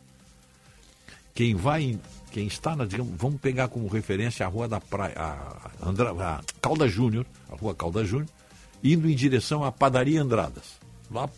Quem 1.38 1.54
vai 1.54 2.00
quem 2.32 2.47
está 2.47 2.76
na, 2.76 2.84
digamos, 2.84 3.13
vamos 3.15 3.39
pegar 3.39 3.67
como 3.67 3.88
referência 3.88 4.43
a 4.43 4.50
Rua 4.50 4.67
da 4.67 4.82
Praia, 4.82 5.13
a, 5.15 5.71
Andra, 5.88 6.10
a 6.12 6.41
Calda 6.60 6.88
Júnior, 6.88 7.28
a 7.47 7.56
Rua 7.56 7.76
Calda 7.76 8.04
Júnior, 8.04 8.28
indo 8.84 9.08
em 9.08 9.15
direção 9.15 9.63
à 9.63 9.71
Padaria 9.71 10.19
Andradas. 10.19 10.80
Lá, 11.12 11.30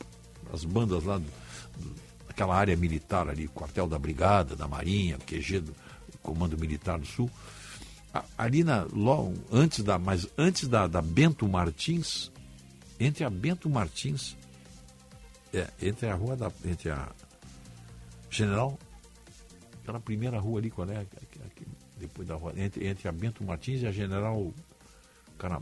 as 0.53 0.63
bandas 0.63 1.03
lá, 1.03 1.17
do, 1.17 1.25
do, 1.25 1.95
aquela 2.29 2.55
área 2.55 2.77
militar 2.77 3.27
ali, 3.27 3.49
quartel 3.49 3.89
da 3.89 3.99
Brigada, 3.99 4.55
da 4.55 4.69
Marinha, 4.69 5.17
QG 5.17 5.59
do 5.59 5.75
Comando 6.21 6.57
Militar 6.57 6.97
do 6.97 7.05
Sul. 7.05 7.29
ali 8.38 8.63
na, 8.63 8.88
logo, 8.93 9.33
antes 9.51 9.83
da, 9.83 9.99
mas 9.99 10.29
antes 10.38 10.69
da, 10.69 10.88
da 10.88 11.01
Bento 11.01 11.45
Martins, 11.45 12.31
entre 12.97 13.25
a 13.25 13.29
Bento 13.29 13.69
Martins, 13.69 14.38
é, 15.53 15.67
entre 15.81 16.07
a 16.07 16.15
rua 16.15 16.38
da, 16.38 16.49
entre 16.63 16.89
a 16.89 17.09
General 18.29 18.79
Aquela 19.81 19.99
primeira 19.99 20.39
rua 20.39 20.59
ali, 20.59 20.69
qual 20.69 20.89
é? 20.89 21.05
Depois 21.97 22.27
da 22.27 22.35
rua, 22.35 22.53
entre, 22.55 22.87
entre 22.87 23.07
a 23.07 23.11
Bento 23.11 23.43
Martins 23.43 23.81
e 23.81 23.87
a 23.87 23.91
General. 23.91 24.53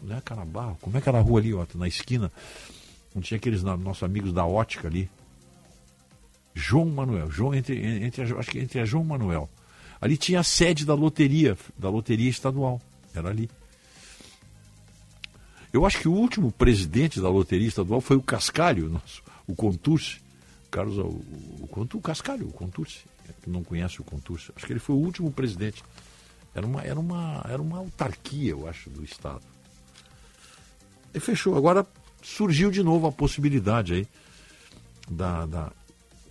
Não 0.03 0.17
é 0.17 0.21
Canabarro? 0.21 0.77
Como 0.81 0.97
é 0.97 0.99
aquela 0.99 1.21
rua 1.21 1.39
ali, 1.39 1.53
ó, 1.53 1.65
na 1.75 1.87
esquina? 1.87 2.31
Onde 3.15 3.27
tinha 3.27 3.37
aqueles 3.37 3.63
nossos 3.63 4.03
amigos 4.03 4.33
da 4.33 4.45
ótica 4.45 4.87
ali. 4.87 5.09
João 6.53 6.85
Manuel. 6.85 7.29
João, 7.29 7.53
entre, 7.53 8.03
entre, 8.03 8.23
acho 8.23 8.51
que 8.51 8.59
entre 8.59 8.79
a 8.79 8.85
João 8.85 9.03
Manuel. 9.03 9.49
Ali 10.01 10.17
tinha 10.17 10.39
a 10.39 10.43
sede 10.43 10.85
da 10.85 10.93
loteria, 10.93 11.57
da 11.77 11.89
loteria 11.89 12.29
estadual. 12.29 12.81
Era 13.13 13.29
ali. 13.29 13.49
Eu 15.71 15.85
acho 15.85 15.99
que 15.99 16.07
o 16.07 16.13
último 16.13 16.51
presidente 16.51 17.21
da 17.21 17.29
loteria 17.29 17.67
estadual 17.67 18.01
foi 18.01 18.17
o 18.17 18.21
Cascalho, 18.21 18.89
nosso, 18.89 19.21
o 19.45 19.55
Conturce. 19.55 20.19
Carlos, 20.71 20.97
o, 20.97 21.01
o, 21.01 21.87
o 21.93 22.01
Cascalho, 22.01 22.47
o 22.47 22.51
Conturce 22.51 22.99
que 23.41 23.49
não 23.49 23.63
conhece 23.63 24.01
o 24.01 24.03
Contursi, 24.03 24.51
acho 24.55 24.65
que 24.65 24.73
ele 24.73 24.79
foi 24.79 24.95
o 24.95 24.99
último 24.99 25.31
presidente. 25.31 25.83
Era 26.53 26.65
uma, 26.65 26.81
era 26.81 26.99
uma, 26.99 27.45
era 27.47 27.61
uma 27.61 27.77
autarquia, 27.77 28.51
eu 28.51 28.67
acho, 28.67 28.89
do 28.89 29.03
Estado. 29.03 29.43
E 31.13 31.19
fechou. 31.19 31.55
Agora 31.55 31.85
surgiu 32.23 32.71
de 32.71 32.81
novo 32.81 33.07
a 33.07 33.11
possibilidade 33.11 33.93
aí 33.93 34.07
da, 35.09 35.45
da 35.45 35.71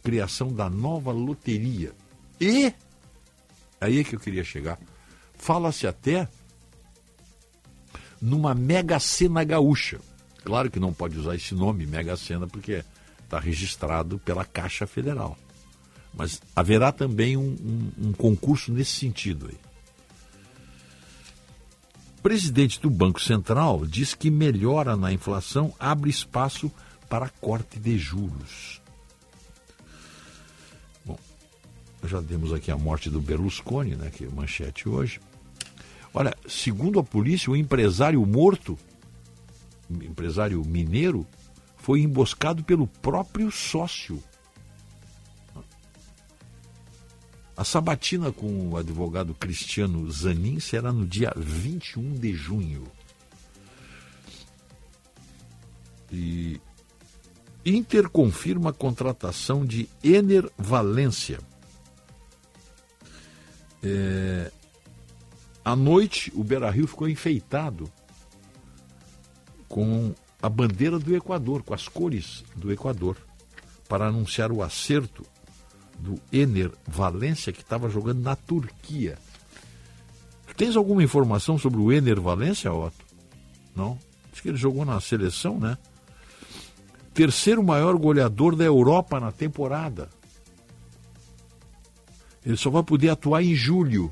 criação 0.02 0.52
da 0.52 0.68
nova 0.68 1.12
loteria. 1.12 1.92
E 2.40 2.72
aí 3.80 4.00
é 4.00 4.04
que 4.04 4.16
eu 4.16 4.20
queria 4.20 4.44
chegar. 4.44 4.78
Fala-se 5.34 5.86
até 5.86 6.28
numa 8.20 8.54
Mega 8.54 8.98
Sena 8.98 9.44
gaúcha. 9.44 10.00
Claro 10.44 10.70
que 10.70 10.80
não 10.80 10.92
pode 10.92 11.18
usar 11.18 11.34
esse 11.34 11.54
nome, 11.54 11.86
Mega 11.86 12.16
Sena, 12.16 12.46
porque 12.46 12.84
está 13.22 13.38
registrado 13.38 14.18
pela 14.18 14.44
Caixa 14.44 14.86
Federal. 14.86 15.36
Mas 16.16 16.40
haverá 16.54 16.90
também 16.90 17.36
um, 17.36 17.42
um, 17.42 18.08
um 18.08 18.12
concurso 18.12 18.72
nesse 18.72 18.92
sentido 18.92 19.48
aí. 19.48 19.58
O 22.18 22.22
presidente 22.22 22.80
do 22.80 22.88
Banco 22.88 23.20
Central 23.20 23.86
diz 23.86 24.14
que 24.14 24.30
melhora 24.30 24.96
na 24.96 25.12
inflação 25.12 25.72
abre 25.78 26.10
espaço 26.10 26.72
para 27.08 27.28
corte 27.28 27.78
de 27.78 27.98
juros. 27.98 28.80
Bom, 31.04 31.18
já 32.04 32.20
demos 32.20 32.52
aqui 32.52 32.70
a 32.70 32.76
morte 32.76 33.10
do 33.10 33.20
Berlusconi, 33.20 33.94
né, 33.94 34.10
que 34.10 34.24
é 34.24 34.28
manchete 34.28 34.88
hoje. 34.88 35.20
Olha, 36.12 36.34
segundo 36.48 36.98
a 36.98 37.04
polícia, 37.04 37.52
o 37.52 37.56
empresário 37.56 38.24
morto, 38.24 38.76
empresário 39.90 40.64
mineiro, 40.64 41.26
foi 41.76 42.00
emboscado 42.00 42.64
pelo 42.64 42.86
próprio 42.86 43.50
sócio 43.50 44.20
A 47.56 47.64
sabatina 47.64 48.30
com 48.30 48.68
o 48.68 48.76
advogado 48.76 49.34
Cristiano 49.34 50.10
Zanin 50.10 50.60
será 50.60 50.92
no 50.92 51.06
dia 51.06 51.32
21 51.34 52.12
de 52.12 52.34
junho. 52.34 52.84
E 56.12 56.60
Inter 57.64 58.10
confirma 58.10 58.70
a 58.70 58.74
contratação 58.74 59.64
de 59.64 59.88
Ener 60.04 60.50
Valência. 60.58 61.40
É... 63.82 64.52
À 65.64 65.74
noite, 65.74 66.30
o 66.36 66.44
Beira 66.44 66.70
Rio 66.70 66.86
ficou 66.86 67.08
enfeitado 67.08 67.90
com 69.66 70.14
a 70.40 70.48
bandeira 70.48 70.98
do 70.98 71.16
Equador, 71.16 71.62
com 71.62 71.74
as 71.74 71.88
cores 71.88 72.44
do 72.54 72.70
Equador, 72.70 73.16
para 73.88 74.06
anunciar 74.06 74.52
o 74.52 74.62
acerto 74.62 75.26
do 75.98 76.20
Ener 76.32 76.70
Valência, 76.86 77.52
que 77.52 77.60
estava 77.60 77.88
jogando 77.88 78.20
na 78.20 78.36
Turquia. 78.36 79.18
Tens 80.56 80.74
alguma 80.74 81.02
informação 81.02 81.58
sobre 81.58 81.80
o 81.80 81.92
Ener 81.92 82.20
Valência, 82.20 82.72
Otto? 82.72 83.04
Não? 83.74 83.98
Diz 84.32 84.40
que 84.40 84.48
ele 84.48 84.56
jogou 84.56 84.84
na 84.84 85.00
seleção, 85.00 85.60
né? 85.60 85.76
Terceiro 87.12 87.62
maior 87.62 87.96
goleador 87.96 88.56
da 88.56 88.64
Europa 88.64 89.20
na 89.20 89.30
temporada. 89.32 90.08
Ele 92.44 92.56
só 92.56 92.70
vai 92.70 92.82
poder 92.82 93.10
atuar 93.10 93.42
em 93.42 93.54
julho. 93.54 94.10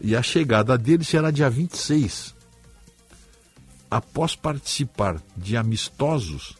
E 0.00 0.16
a 0.16 0.22
chegada 0.22 0.76
dele 0.76 1.04
será 1.04 1.30
dia 1.30 1.48
26. 1.48 2.34
Após 3.90 4.34
participar 4.34 5.20
de 5.36 5.56
amistosos 5.56 6.59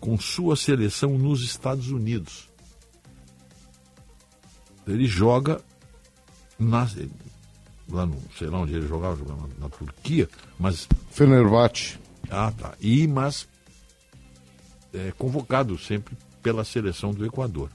com 0.00 0.18
sua 0.18 0.56
seleção 0.56 1.18
nos 1.18 1.42
Estados 1.42 1.90
Unidos. 1.90 2.48
Ele 4.86 5.06
joga 5.06 5.60
na, 6.58 6.88
lá 7.88 8.06
no, 8.06 8.20
sei 8.36 8.48
lá 8.48 8.58
onde 8.60 8.74
ele 8.74 8.88
jogava, 8.88 9.16
jogava 9.16 9.46
na, 9.46 9.64
na 9.66 9.68
Turquia, 9.68 10.28
mas. 10.58 10.88
Fenerbahçe. 11.10 11.98
Ah, 12.30 12.50
tá. 12.50 12.74
E, 12.80 13.06
mas 13.06 13.46
é, 14.92 15.12
convocado 15.12 15.78
sempre 15.78 16.16
pela 16.42 16.64
seleção 16.64 17.12
do 17.12 17.24
Equador. 17.24 17.70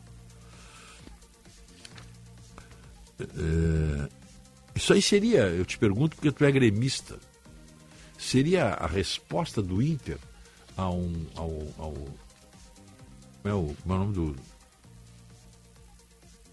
É, 3.19 4.09
isso 4.75 4.91
aí 4.91 5.01
seria, 5.01 5.47
eu 5.47 5.65
te 5.65 5.77
pergunto 5.77 6.15
porque 6.15 6.31
tu 6.31 6.43
é 6.43 6.51
gremista, 6.51 7.17
seria 8.17 8.65
a 8.65 8.87
resposta 8.87 9.61
do 9.61 9.81
Inter 9.81 10.17
a 10.77 10.89
um, 10.89 11.25
ao, 11.35 11.51
ao 11.77 11.93
como 13.45 13.45
é 13.45 13.53
o, 13.53 13.75
como 13.81 13.93
é 13.93 13.97
o 13.97 13.99
nome 13.99 14.13
do 14.13 14.35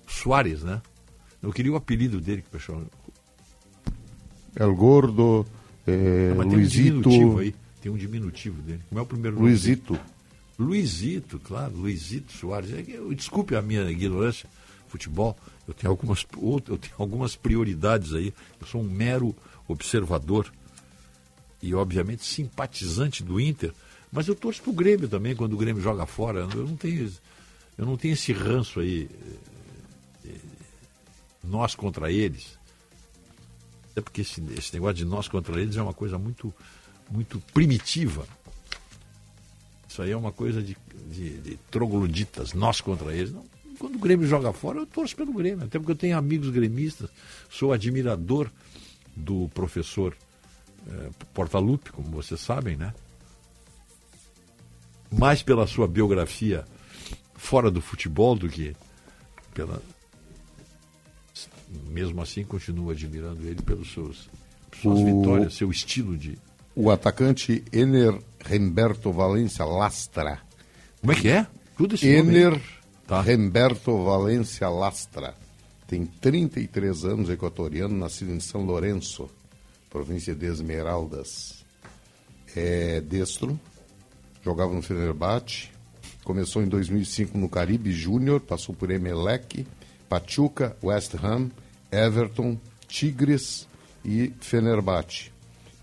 Soares, 0.06 0.62
né? 0.62 0.82
Eu 1.42 1.52
queria 1.52 1.72
o 1.72 1.76
apelido 1.76 2.20
dele 2.20 2.42
que 2.42 2.48
o 2.48 2.50
pessoal. 2.50 2.82
El 4.54 4.74
Gordo, 4.74 5.46
é, 5.86 6.34
Não, 6.34 6.44
Luizito. 6.44 6.82
Tem 6.82 6.92
um 6.92 7.00
diminutivo 7.00 7.38
aí. 7.38 7.54
Tem 7.80 7.92
um 7.92 7.96
diminutivo 7.96 8.62
dele. 8.62 8.82
Como 8.88 8.98
é 8.98 9.02
o 9.02 9.06
primeiro 9.06 9.36
nome? 9.36 9.48
Luizito. 9.48 9.94
dele? 9.94 10.04
Luizito, 10.58 11.38
claro, 11.40 11.74
Luizito 11.74 12.32
Soares. 12.32 12.70
É 12.72 12.82
desculpe 13.14 13.56
a 13.56 13.62
minha 13.62 13.90
ignorância, 13.90 14.48
futebol. 14.86 15.36
Eu 15.66 15.74
tenho 15.74 15.90
algumas, 15.90 16.26
eu 16.68 16.78
tenho 16.78 16.94
algumas 16.98 17.34
prioridades 17.34 18.12
aí. 18.12 18.34
Eu 18.60 18.66
sou 18.66 18.82
um 18.82 18.88
mero 18.88 19.34
observador 19.66 20.52
e, 21.62 21.74
obviamente, 21.74 22.24
simpatizante 22.24 23.22
do 23.24 23.40
Inter. 23.40 23.72
Mas 24.12 24.28
eu 24.28 24.34
torço 24.34 24.62
pro 24.62 24.72
Grêmio 24.72 25.08
também 25.08 25.34
quando 25.34 25.54
o 25.54 25.56
Grêmio 25.56 25.82
joga 25.82 26.04
fora. 26.04 26.40
Eu 26.40 26.66
não 26.66 26.76
tenho, 26.76 27.10
eu 27.78 27.86
não 27.86 27.96
tenho 27.96 28.12
esse 28.12 28.32
ranço 28.32 28.80
aí. 28.80 29.08
eh, 29.10 30.28
eh, 30.28 30.30
Nós 31.42 31.74
contra 31.74 32.12
eles. 32.12 32.58
É 33.96 34.00
porque 34.02 34.20
esse, 34.20 34.42
esse 34.56 34.72
negócio 34.74 34.96
de 34.96 35.04
nós 35.06 35.28
contra 35.28 35.58
eles 35.60 35.76
é 35.76 35.82
uma 35.82 35.94
coisa 35.94 36.18
muito, 36.18 36.52
muito 37.10 37.38
primitiva. 37.54 38.26
Isso 39.88 40.00
aí 40.02 40.10
é 40.10 40.16
uma 40.16 40.32
coisa 40.32 40.62
de, 40.62 40.76
de, 41.10 41.38
de 41.38 41.56
trogloditas, 41.70 42.52
nós 42.54 42.80
contra 42.80 43.14
eles. 43.14 43.32
Não, 43.32 43.44
quando 43.78 43.96
o 43.96 43.98
Grêmio 43.98 44.26
joga 44.26 44.52
fora, 44.52 44.78
eu 44.78 44.86
torço 44.86 45.14
pelo 45.16 45.32
Grêmio, 45.34 45.64
até 45.64 45.78
porque 45.78 45.92
eu 45.92 45.96
tenho 45.96 46.16
amigos 46.16 46.48
gremistas, 46.50 47.10
sou 47.50 47.72
admirador 47.72 48.50
do 49.14 49.50
professor 49.54 50.16
eh, 50.88 51.10
Portaluppi, 51.34 51.92
como 51.92 52.08
vocês 52.10 52.40
sabem, 52.40 52.76
né? 52.76 52.94
Mais 55.12 55.42
pela 55.42 55.66
sua 55.66 55.86
biografia 55.86 56.64
fora 57.34 57.70
do 57.70 57.80
futebol 57.80 58.34
do 58.34 58.48
que 58.48 58.74
pela. 59.54 59.82
Mesmo 61.88 62.20
assim, 62.20 62.44
continuo 62.44 62.90
admirando 62.90 63.46
ele 63.46 63.62
pelos 63.62 63.92
seus 63.92 64.28
suas 64.80 65.00
O- 65.00 65.04
vitórias, 65.04 65.54
seu 65.54 65.70
estilo 65.70 66.16
de. 66.16 66.38
O 66.74 66.90
atacante 66.90 67.62
Ener 67.72 68.18
Remberto 68.44 69.12
Valência 69.12 69.64
Lastra. 69.64 70.40
Como 71.00 71.12
é 71.12 71.16
que 71.16 71.28
é? 71.28 71.46
Tudo 71.76 71.94
esse. 71.94 72.06
Ener 72.08 72.60
Tá. 73.06 73.20
Remberto 73.20 74.02
Valência 74.04 74.68
Lastra. 74.70 75.34
Tem 75.86 76.06
33 76.06 77.04
anos, 77.04 77.28
equatoriano, 77.28 77.94
nascido 77.94 78.32
em 78.32 78.40
São 78.40 78.62
Lourenço, 78.64 79.28
província 79.90 80.34
de 80.34 80.46
Esmeraldas. 80.46 81.62
É 82.56 83.00
destro, 83.02 83.58
jogava 84.42 84.74
no 84.74 84.82
Fenerbahçe, 84.82 85.70
começou 86.24 86.62
em 86.62 86.68
2005 86.68 87.38
no 87.38 87.48
Caribe 87.48 87.92
Júnior, 87.92 88.40
passou 88.40 88.74
por 88.74 88.90
Emelec, 88.90 89.66
Pachuca, 90.08 90.76
West 90.82 91.14
Ham, 91.14 91.50
Everton, 91.90 92.58
Tigres 92.88 93.66
e 94.04 94.32
Fenerbahçe. 94.40 95.32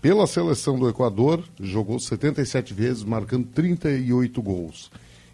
Pela 0.00 0.26
seleção 0.26 0.78
do 0.78 0.88
Equador, 0.88 1.44
jogou 1.58 1.98
77 1.98 2.72
vezes, 2.72 3.04
marcando 3.04 3.46
38 3.48 4.40
gols, 4.40 4.90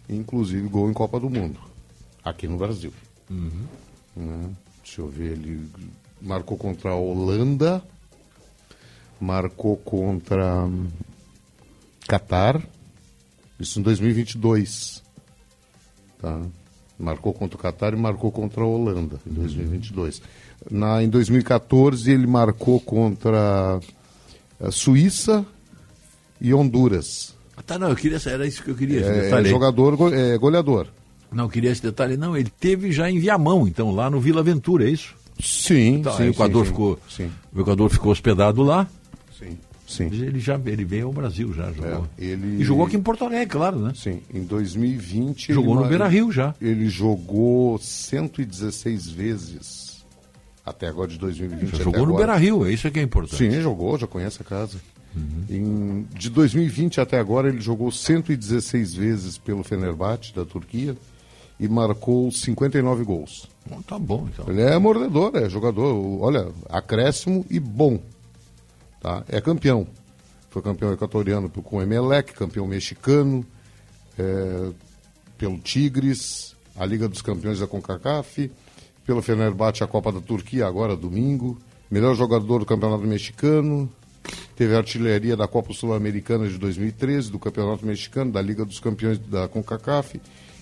inclusive 0.09 0.67
gol 0.67 0.89
em 0.89 0.93
Copa 0.93 1.19
do 1.19 1.29
Mundo, 1.29 1.59
aqui 2.23 2.47
no 2.47 2.57
Brasil. 2.57 2.91
Né? 4.15 4.49
Deixa 4.83 5.01
eu 5.01 5.07
ver, 5.07 5.33
ele 5.33 5.69
marcou 6.21 6.57
contra 6.57 6.91
a 6.91 6.95
Holanda, 6.95 7.83
marcou 9.19 9.77
contra 9.77 10.65
hum, 10.65 10.87
Catar, 12.07 12.61
isso 13.59 13.79
em 13.79 13.81
2022. 13.83 15.03
Tá? 16.21 16.41
Marcou 16.99 17.31
contra 17.33 17.55
o 17.55 17.59
Catar 17.61 17.93
e 17.93 17.95
marcou 17.95 18.31
contra 18.31 18.63
a 18.63 18.65
Holanda 18.65 19.19
em 19.25 19.33
2022. 19.33 20.21
Na, 20.71 21.03
em 21.03 21.09
2014 21.09 22.11
ele 22.11 22.25
marcou 22.25 22.79
contra 22.79 23.79
a 24.59 24.71
Suíça 24.71 25.45
e 26.41 26.53
Honduras. 26.53 27.35
Ah, 27.55 27.61
Tá, 27.61 27.77
não, 27.77 27.89
eu 27.89 27.95
queria, 27.95 28.19
era 28.25 28.45
isso 28.47 28.63
que 28.63 28.69
eu 28.71 28.75
queria, 28.75 28.99
esse 28.99 29.09
É, 29.33 29.43
jogador 29.45 29.95
go- 29.95 30.13
é, 30.13 30.37
goleador. 30.37 30.87
Não, 31.31 31.43
eu 31.45 31.49
queria 31.49 31.71
esse 31.71 31.81
detalhe. 31.83 32.15
Não, 32.17 32.35
ele 32.37 32.49
teve 32.59 32.91
já 32.91 33.09
em 33.11 33.19
Viamão, 33.19 33.67
então, 33.67 33.91
lá 33.91 34.09
no 34.09 34.19
Vila 34.19 34.39
Aventura, 34.41 34.87
é 34.87 34.91
isso? 34.91 35.13
Sim, 35.39 36.01
Tá, 36.01 36.13
sim, 36.17 36.23
o 36.23 36.29
Equador 36.29 36.65
sim, 36.65 36.71
ficou. 36.71 36.99
Sim, 37.09 37.31
O 37.53 37.61
Equador 37.61 37.89
ficou 37.91 38.11
hospedado 38.11 38.63
lá. 38.63 38.87
Sim. 39.87 40.05
Ele 40.05 40.39
já 40.39 40.59
ele 40.65 40.83
veio 40.85 41.07
ao 41.07 41.13
Brasil 41.13 41.51
já, 41.53 41.71
jogou. 41.71 42.07
É, 42.19 42.23
ele- 42.25 42.61
E 42.61 42.63
jogou 42.63 42.85
aqui 42.85 42.95
em 42.97 43.01
Porto 43.01 43.23
Alegre, 43.25 43.47
claro, 43.47 43.79
né? 43.79 43.93
Sim, 43.95 44.21
em 44.33 44.43
2020... 44.43 45.53
Jogou 45.53 45.71
ele 45.71 45.75
no 45.77 45.81
ma- 45.81 45.87
Beira-Rio 45.87 46.31
já. 46.31 46.53
Ele 46.61 46.87
jogou 46.89 47.79
116 47.79 49.07
vezes 49.09 50.05
até 50.65 50.87
agora 50.87 51.07
de 51.09 51.17
2020. 51.17 51.69
Já 51.69 51.75
até 51.75 51.83
jogou 51.83 52.05
no. 52.05 52.15
Beira 52.15 52.35
Rio, 52.35 52.65
é 52.65 52.71
isso 52.71 52.91
que 52.91 52.99
é 52.99 53.03
importante. 53.03 53.37
Sim, 53.37 53.61
jogou, 53.61 53.97
já 53.97 54.05
conhece 54.05 54.41
a 54.41 54.45
casa. 54.45 54.77
Em- 55.49 56.05
de 56.13 56.29
2020 56.29 57.01
até 57.01 57.17
agora, 57.17 57.49
ele 57.49 57.59
jogou 57.61 57.91
116 57.91 58.93
vezes 58.93 59.37
pelo 59.37 59.63
Fenerbahçe, 59.63 60.33
da 60.35 60.45
Turquia, 60.45 60.95
e 61.59 61.67
marcou 61.67 62.29
59 62.31 63.03
gols. 63.03 63.47
Bom, 63.67 63.81
tá 63.81 63.97
bom, 63.97 64.27
então. 64.31 64.45
Ele 64.47 64.61
é 64.61 64.77
mordedor, 64.77 65.31
é 65.35 65.49
jogador, 65.49 66.21
olha, 66.21 66.49
acréscimo 66.69 67.43
e 67.49 67.59
bom. 67.59 67.99
Tá? 68.99 69.23
É 69.27 69.39
campeão. 69.41 69.87
Foi 70.49 70.61
campeão 70.61 70.91
equatoriano 70.91 71.49
com 71.49 71.77
o 71.77 71.81
Emelec, 71.81 72.33
campeão 72.33 72.65
mexicano, 72.65 73.45
é, 74.17 74.69
pelo 75.37 75.57
Tigres, 75.59 76.55
a 76.75 76.85
Liga 76.85 77.07
dos 77.07 77.21
Campeões 77.21 77.59
da 77.59 77.67
CONCACAF, 77.67 78.51
pelo 79.05 79.21
Fenerbahçe 79.21 79.83
a 79.83 79.87
Copa 79.87 80.11
da 80.11 80.19
Turquia 80.21 80.65
agora, 80.65 80.95
domingo, 80.95 81.57
melhor 81.91 82.15
jogador 82.15 82.59
do 82.59 82.65
Campeonato 82.65 83.03
Mexicano, 83.05 83.89
teve 84.55 84.73
a 84.73 84.79
artilharia 84.79 85.35
da 85.37 85.47
Copa 85.47 85.73
Sul-Americana 85.73 86.47
de 86.47 86.57
2013, 86.57 87.31
do 87.31 87.39
Campeonato 87.39 87.85
Mexicano, 87.85 88.31
da 88.31 88.41
Liga 88.41 88.65
dos 88.65 88.79
Campeões 88.79 89.19
da 89.19 89.47
CONCACAF 89.47 90.19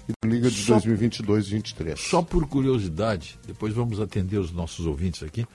e 0.07 0.11
da 0.23 0.29
Liga 0.29 0.49
de 0.49 0.61
Só- 0.61 0.77
2022-23. 0.79 1.97
Só 1.97 2.21
por 2.21 2.45
curiosidade, 2.47 3.39
depois 3.47 3.73
vamos 3.73 3.99
atender 3.99 4.37
os 4.37 4.51
nossos 4.51 4.85
ouvintes 4.85 5.23
aqui. 5.23 5.45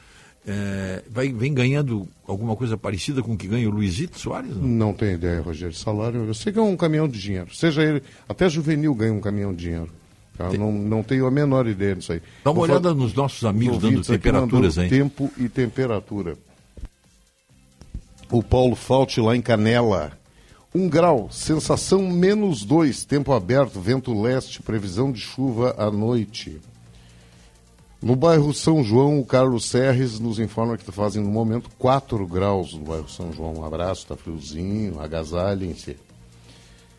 É, 0.46 1.03
vai, 1.11 1.31
vem 1.33 1.53
ganhando 1.53 2.09
alguma 2.26 2.57
coisa 2.57 2.76
parecida 2.76 3.22
com 3.22 3.35
o 3.35 3.37
que 3.37 3.46
ganha 3.46 3.68
o 3.68 3.72
Luizito 3.72 4.18
Soares? 4.18 4.57
Não? 4.57 4.66
Não 4.66 4.92
tenho 4.94 5.12
ideia, 5.14 5.40
Rogério. 5.42 5.74
Salário, 5.76 6.24
eu 6.24 6.35
sei 6.35 6.53
que 6.53 6.59
é 6.59 6.62
um 6.62 6.76
caminhão 6.76 7.07
de 7.07 7.20
dinheiro. 7.20 7.55
Seja 7.55 7.83
ele, 7.83 8.03
até 8.29 8.48
juvenil 8.48 8.94
ganha 8.94 9.12
um 9.12 9.20
caminhão 9.20 9.53
de 9.53 9.64
dinheiro. 9.64 9.90
Tá? 10.37 10.50
Não, 10.55 10.72
não 10.72 11.03
tenho 11.03 11.26
a 11.26 11.31
menor 11.31 11.66
ideia 11.66 11.94
disso 11.94 12.12
aí. 12.12 12.22
Dá 12.42 12.50
uma 12.50 12.55
Vou 12.55 12.64
olhada 12.64 12.88
falar- 12.88 12.94
nos 12.94 13.12
nossos 13.12 13.44
amigos 13.44 13.76
Os 13.76 13.83
dando 13.83 14.03
temperaturas 14.03 14.79
aí. 14.79 14.88
Tempo 14.88 15.31
e 15.37 15.48
temperatura. 15.48 16.37
O 18.31 18.42
Paulo 18.42 18.74
Falte 18.74 19.20
lá 19.20 19.37
em 19.37 19.42
Canela. 19.42 20.12
Um 20.74 20.88
grau, 20.88 21.29
sensação 21.33 22.09
menos 22.09 22.64
dois, 22.64 23.05
tempo 23.05 23.33
aberto, 23.33 23.81
vento 23.81 24.18
leste, 24.18 24.62
previsão 24.62 25.11
de 25.12 25.20
chuva 25.20 25.74
à 25.76 25.90
noite. 25.90 26.61
No 28.02 28.16
bairro 28.16 28.54
São 28.54 28.82
João, 28.82 29.20
o 29.20 29.26
Carlos 29.26 29.66
Serres 29.66 30.18
nos 30.18 30.38
informa 30.38 30.78
que 30.78 30.90
fazem 30.90 31.22
no 31.22 31.28
momento 31.28 31.68
4 31.78 32.26
graus 32.26 32.72
no 32.72 32.80
bairro 32.80 33.10
São 33.10 33.30
João. 33.30 33.58
Um 33.58 33.64
abraço, 33.64 34.06
tá 34.06 34.16
friozinho, 34.16 34.98
agasalhem-se. 34.98 35.98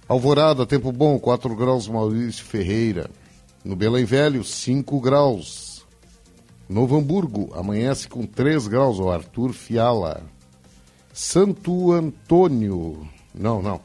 Alvorada, 0.08 0.64
tempo 0.64 0.92
bom, 0.92 1.18
4 1.18 1.56
graus, 1.56 1.88
Maurício 1.88 2.46
Ferreira. 2.46 3.10
No 3.66 3.76
Belém 3.76 4.06
Velho, 4.06 4.44
5 4.44 5.00
graus. 5.00 5.84
Novo 6.70 6.96
Hamburgo, 6.96 7.52
amanhece 7.56 8.08
com 8.08 8.24
3 8.24 8.68
graus, 8.68 9.00
o 9.00 9.10
Arthur 9.10 9.54
Fiala. 9.54 10.22
Santo 11.12 11.92
Antônio. 11.92 13.08
Não, 13.34 13.60
não. 13.60 13.82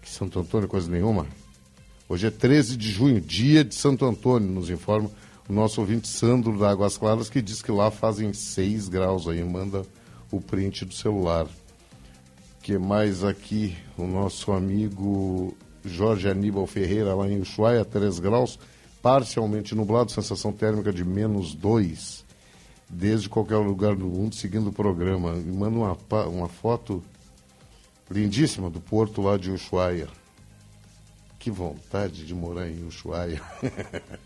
Que 0.00 0.08
Santo 0.08 0.38
Antônio, 0.38 0.68
coisa 0.68 0.88
nenhuma. 0.88 1.26
Hoje 2.08 2.28
é 2.28 2.30
13 2.30 2.76
de 2.76 2.88
junho, 2.88 3.20
dia 3.20 3.64
de 3.64 3.74
Santo 3.74 4.04
Antônio, 4.04 4.48
nos 4.48 4.70
informa 4.70 5.10
o 5.48 5.52
nosso 5.52 5.80
ouvinte 5.80 6.08
Sandro 6.08 6.58
da 6.58 6.70
Águas 6.70 6.96
Claras, 6.96 7.28
que 7.28 7.42
diz 7.42 7.60
que 7.60 7.70
lá 7.70 7.90
fazem 7.90 8.32
6 8.32 8.88
graus 8.88 9.28
aí, 9.28 9.42
manda 9.44 9.82
o 10.30 10.40
print 10.40 10.84
do 10.84 10.94
celular. 10.94 11.46
que 12.62 12.78
mais 12.78 13.22
aqui? 13.22 13.76
O 13.96 14.06
nosso 14.06 14.52
amigo 14.52 15.54
Jorge 15.84 16.28
Aníbal 16.28 16.66
Ferreira, 16.66 17.14
lá 17.14 17.28
em 17.28 17.40
Ushuaia, 17.40 17.84
3 17.84 18.18
graus, 18.18 18.58
parcialmente 19.02 19.74
nublado, 19.74 20.10
sensação 20.10 20.50
térmica 20.50 20.92
de 20.92 21.04
menos 21.04 21.54
2 21.54 22.24
desde 22.88 23.28
qualquer 23.28 23.56
lugar 23.56 23.96
do 23.96 24.06
mundo 24.06 24.34
seguindo 24.34 24.68
o 24.68 24.72
programa. 24.72 25.34
Me 25.34 25.52
manda 25.52 25.76
uma, 25.76 26.26
uma 26.26 26.48
foto 26.48 27.02
lindíssima 28.10 28.70
do 28.70 28.80
porto 28.80 29.20
lá 29.20 29.36
de 29.36 29.50
Ushuaia. 29.50 30.08
Que 31.38 31.50
vontade 31.50 32.24
de 32.24 32.34
morar 32.34 32.68
em 32.68 32.86
Ushuaia. 32.86 33.42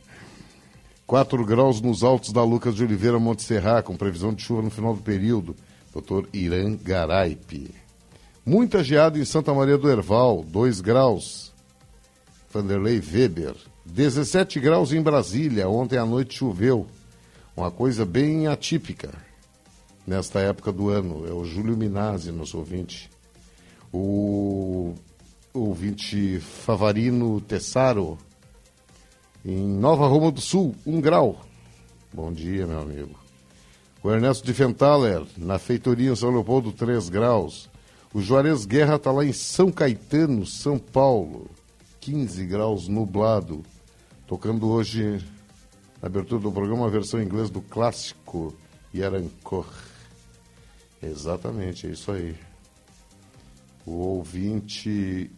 4 1.09 1.43
graus 1.43 1.81
nos 1.81 2.05
altos 2.05 2.35
da 2.35 2.45
Lucas 2.45 2.75
de 2.75 2.85
Oliveira, 2.85 3.19
Monte 3.19 3.43
Serra, 3.43 3.83
com 3.83 3.97
previsão 3.97 4.35
de 4.35 4.43
chuva 4.43 4.61
no 4.61 4.69
final 4.69 4.95
do 4.95 5.01
período. 5.01 5.57
Dr. 5.91 6.29
Irã 6.35 6.77
Garaipe. 6.77 7.75
Muita 8.45 8.85
geada 8.85 9.19
em 9.19 9.25
Santa 9.25 9.55
Maria 9.55 9.79
do 9.79 9.91
Herval, 9.91 10.45
2 10.47 10.83
graus. 10.83 11.51
Vanderlei 12.53 13.01
Weber. 13.01 13.55
17 13.87 14.61
graus 14.61 14.93
em 14.93 15.01
Brasília, 15.01 15.67
ontem 15.67 15.97
à 15.97 16.05
noite 16.05 16.37
choveu. 16.37 16.87
Uma 17.57 17.71
coisa 17.71 18.05
bem 18.05 18.47
atípica 18.47 19.11
nesta 20.07 20.41
época 20.41 20.71
do 20.71 20.91
ano. 20.91 21.27
É 21.27 21.33
o 21.33 21.43
Júlio 21.43 21.75
Minazzi, 21.75 22.31
nosso 22.31 22.59
ouvinte. 22.59 23.09
O 23.91 24.93
ouvinte 25.55 26.39
Favarino 26.39 27.41
Tessaro, 27.41 28.19
em 29.49 29.67
Nova 29.67 30.07
Roma 30.07 30.31
do 30.31 30.43
Sul, 30.43 30.77
1 30.87 31.01
grau. 31.01 31.41
Bom 32.13 32.31
dia, 32.31 32.67
meu 32.67 32.83
amigo. 32.83 33.19
O 34.03 34.11
Ernesto 34.11 34.45
de 34.45 34.53
Fentaler, 34.53 35.25
na 35.39 35.59
feitoria 35.59 36.11
em 36.11 36.15
São 36.15 36.29
Leopoldo, 36.31 36.71
3 36.71 37.09
graus. 37.09 37.71
O 38.13 38.21
Juarez 38.21 38.67
Guerra 38.67 38.97
está 38.97 39.11
lá 39.11 39.25
em 39.25 39.33
São 39.33 39.73
Caetano, 39.73 40.45
São 40.45 40.79
Paulo, 40.79 41.51
15 41.99 42.45
graus 42.45 42.89
nublado. 42.89 43.65
Tocando 44.27 44.69
hoje, 44.69 45.25
na 46.03 46.09
abertura 46.09 46.43
do 46.43 46.53
programa, 46.53 46.87
a 46.87 46.91
versão 46.91 47.19
em 47.19 47.25
inglês 47.25 47.49
do 47.49 47.63
clássico 47.63 48.55
Yarankor. 48.95 49.67
Exatamente, 51.03 51.87
é 51.87 51.91
isso 51.91 52.13
aí. 52.13 52.37
O 53.87 53.93
ouvinte 53.93 55.31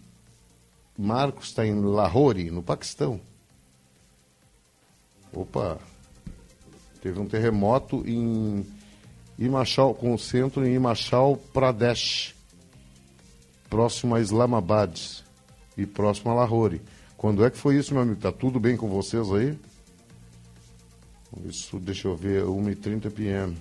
Marcos 0.99 1.47
está 1.47 1.65
em 1.65 1.81
Lahore, 1.81 2.51
no 2.51 2.61
Paquistão. 2.61 3.21
Opa, 5.33 5.79
teve 7.01 7.19
um 7.21 7.27
terremoto 7.27 8.03
em 8.07 8.67
Himachal, 9.39 9.95
com 9.95 10.13
o 10.13 10.19
centro 10.19 10.67
em 10.67 10.75
Himachal 10.75 11.37
Pradesh, 11.53 12.35
próximo 13.69 14.15
a 14.15 14.21
Islamabad 14.21 14.99
e 15.77 15.87
próximo 15.87 16.31
a 16.31 16.35
Lahore. 16.35 16.83
Quando 17.17 17.45
é 17.45 17.51
que 17.51 17.57
foi 17.57 17.77
isso, 17.77 17.95
meu 17.95 18.03
amigo? 18.03 18.21
Tá 18.21 18.33
tudo 18.33 18.59
bem 18.59 18.77
com 18.77 18.89
vocês 18.89 19.31
aí? 19.33 19.57
Isso, 21.45 21.79
deixa 21.79 22.09
eu 22.09 22.17
ver, 22.17 22.43
1h30 22.43 23.11
p.m. 23.11 23.57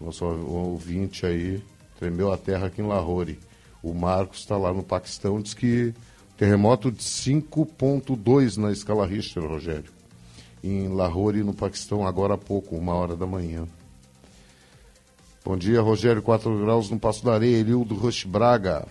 Nosso 0.00 0.24
ouvinte 0.24 1.26
aí 1.26 1.62
tremeu 1.98 2.32
a 2.32 2.36
terra 2.36 2.66
aqui 2.68 2.80
em 2.80 2.86
Lahore. 2.86 3.40
O 3.82 3.92
Marcos 3.92 4.40
está 4.40 4.56
lá 4.56 4.72
no 4.72 4.82
Paquistão, 4.82 5.40
diz 5.40 5.52
que 5.52 5.92
terremoto 6.36 6.92
de 6.92 7.02
5.2 7.02 8.56
na 8.56 8.70
escala 8.70 9.06
Richter, 9.06 9.42
Rogério. 9.42 9.92
Em 10.66 10.88
Lahore, 10.88 11.44
no 11.44 11.52
Paquistão, 11.52 12.06
agora 12.06 12.32
há 12.32 12.38
pouco, 12.38 12.74
uma 12.74 12.94
hora 12.94 13.14
da 13.14 13.26
manhã. 13.26 13.68
Bom 15.44 15.58
dia, 15.58 15.82
Rogério, 15.82 16.22
4 16.22 16.58
graus 16.58 16.88
no 16.88 16.98
Passo 16.98 17.22
da 17.22 17.34
Areia, 17.34 17.58
Elildo 17.58 17.94
Rush 17.94 18.24
Braga. 18.24 18.88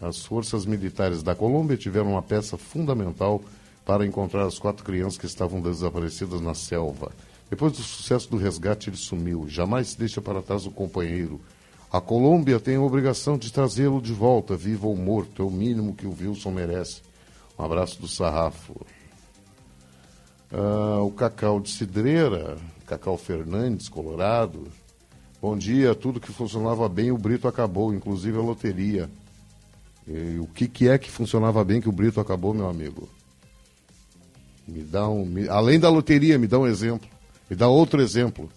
As 0.00 0.24
forças 0.24 0.66
militares 0.66 1.22
da 1.22 1.32
Colômbia 1.32 1.76
tiveram 1.76 2.10
uma 2.10 2.22
peça 2.22 2.58
fundamental 2.58 3.40
para 3.84 4.04
encontrar 4.04 4.46
as 4.46 4.58
quatro 4.58 4.84
crianças 4.84 5.16
que 5.16 5.26
estavam 5.26 5.60
desaparecidas 5.60 6.40
na 6.40 6.54
selva. 6.54 7.12
Depois 7.48 7.74
do 7.74 7.82
sucesso 7.84 8.28
do 8.28 8.36
resgate, 8.36 8.90
ele 8.90 8.96
sumiu. 8.96 9.46
Jamais 9.46 9.90
se 9.90 9.98
deixa 9.98 10.20
para 10.20 10.42
trás 10.42 10.66
o 10.66 10.72
companheiro. 10.72 11.40
A 11.88 12.00
Colômbia 12.00 12.58
tem 12.58 12.74
a 12.74 12.82
obrigação 12.82 13.38
de 13.38 13.52
trazê-lo 13.52 14.02
de 14.02 14.12
volta, 14.12 14.56
vivo 14.56 14.88
ou 14.88 14.96
morto. 14.96 15.40
É 15.40 15.44
o 15.44 15.52
mínimo 15.52 15.94
que 15.94 16.04
o 16.04 16.16
Wilson 16.20 16.50
merece. 16.50 17.00
Um 17.56 17.64
abraço 17.64 18.00
do 18.00 18.08
Sarrafo. 18.08 18.74
Ah, 20.52 21.00
o 21.02 21.10
Cacau 21.10 21.60
de 21.60 21.70
Cidreira, 21.70 22.56
Cacau 22.86 23.16
Fernandes, 23.18 23.88
Colorado. 23.88 24.66
Bom 25.40 25.56
dia, 25.56 25.94
tudo 25.94 26.18
que 26.20 26.32
funcionava 26.32 26.88
bem, 26.88 27.12
o 27.12 27.18
Brito 27.18 27.46
acabou, 27.46 27.92
inclusive 27.94 28.38
a 28.38 28.42
loteria. 28.42 29.08
E 30.06 30.38
o 30.38 30.46
que, 30.46 30.66
que 30.66 30.88
é 30.88 30.96
que 30.98 31.10
funcionava 31.10 31.62
bem 31.62 31.80
que 31.80 31.88
o 31.88 31.92
Brito 31.92 32.18
acabou, 32.20 32.54
meu 32.54 32.68
amigo? 32.68 33.08
Me 34.66 34.82
dá 34.82 35.08
um. 35.08 35.24
me- 35.24 35.48
além 35.48 35.78
da 35.78 35.88
loteria, 35.90 36.38
me 36.38 36.46
dá 36.46 36.58
um 36.58 36.66
exemplo. 36.66 37.08
Me 37.48 37.54
dá 37.56 37.68
outro 37.68 38.00
exemplo. 38.00 38.48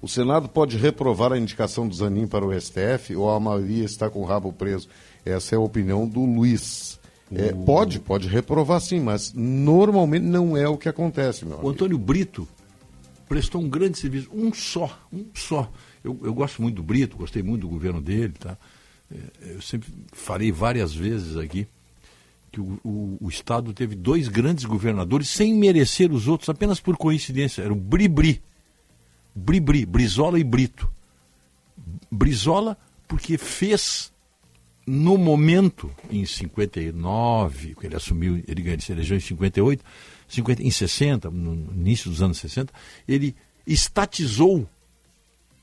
O 0.00 0.08
Senado 0.08 0.48
pode 0.48 0.76
reprovar 0.76 1.32
a 1.32 1.38
indicação 1.38 1.86
do 1.88 1.94
Zanin 1.94 2.26
para 2.26 2.44
o 2.46 2.52
STF 2.58 3.16
ou 3.16 3.30
a 3.30 3.40
maioria 3.40 3.84
está 3.84 4.08
com 4.08 4.20
o 4.20 4.24
rabo 4.24 4.52
preso? 4.52 4.88
Essa 5.26 5.56
é 5.56 5.58
a 5.58 5.60
opinião 5.60 6.06
do 6.06 6.20
Luiz. 6.24 6.87
É, 7.34 7.52
pode, 7.52 8.00
pode 8.00 8.26
reprovar 8.28 8.80
sim, 8.80 9.00
mas 9.00 9.32
normalmente 9.34 10.22
não 10.24 10.56
é 10.56 10.66
o 10.68 10.78
que 10.78 10.88
acontece, 10.88 11.44
meu 11.44 11.56
O 11.56 11.58
amigo. 11.58 11.70
Antônio 11.70 11.98
Brito 11.98 12.48
prestou 13.28 13.60
um 13.60 13.68
grande 13.68 13.98
serviço, 13.98 14.30
um 14.32 14.52
só, 14.54 14.98
um 15.12 15.26
só. 15.34 15.70
Eu, 16.02 16.18
eu 16.22 16.32
gosto 16.32 16.62
muito 16.62 16.76
do 16.76 16.82
Brito, 16.82 17.16
gostei 17.16 17.42
muito 17.42 17.62
do 17.62 17.68
governo 17.68 18.00
dele, 18.00 18.32
tá? 18.38 18.56
É, 19.12 19.52
Eu 19.54 19.60
sempre 19.60 19.92
farei 20.12 20.50
várias 20.50 20.94
vezes 20.94 21.36
aqui 21.36 21.66
que 22.50 22.60
o, 22.62 22.80
o- 22.82 23.18
o 23.20 23.28
Estado 23.28 23.74
teve 23.74 23.94
dois 23.94 24.28
grandes 24.28 24.64
governadores 24.64 25.28
sem 25.28 25.52
merecer 25.54 26.10
os 26.10 26.26
outros, 26.28 26.48
apenas 26.48 26.80
por 26.80 26.96
coincidência. 26.96 27.60
Era 27.60 27.72
o 27.74 27.76
Bribri, 27.76 28.40
Bribri, 29.34 29.84
Brizola 29.84 30.38
e 30.40 30.44
Brito. 30.44 30.88
Brizola 32.10 32.76
porque 33.06 33.36
fez 33.36 34.10
no 34.88 35.16
momento, 35.18 35.90
em 36.10 36.24
59, 36.24 37.74
que 37.74 37.86
ele 37.86 37.96
assumiu, 37.96 38.42
ele 38.48 38.62
ganhou 38.62 38.80
se 38.80 38.92
elegeu 38.92 39.16
em 39.16 39.20
58, 39.20 39.84
50, 40.28 40.62
em 40.62 40.70
60, 40.70 41.30
no 41.30 41.54
início 41.74 42.10
dos 42.10 42.22
anos 42.22 42.38
60, 42.38 42.72
ele 43.06 43.34
estatizou 43.66 44.68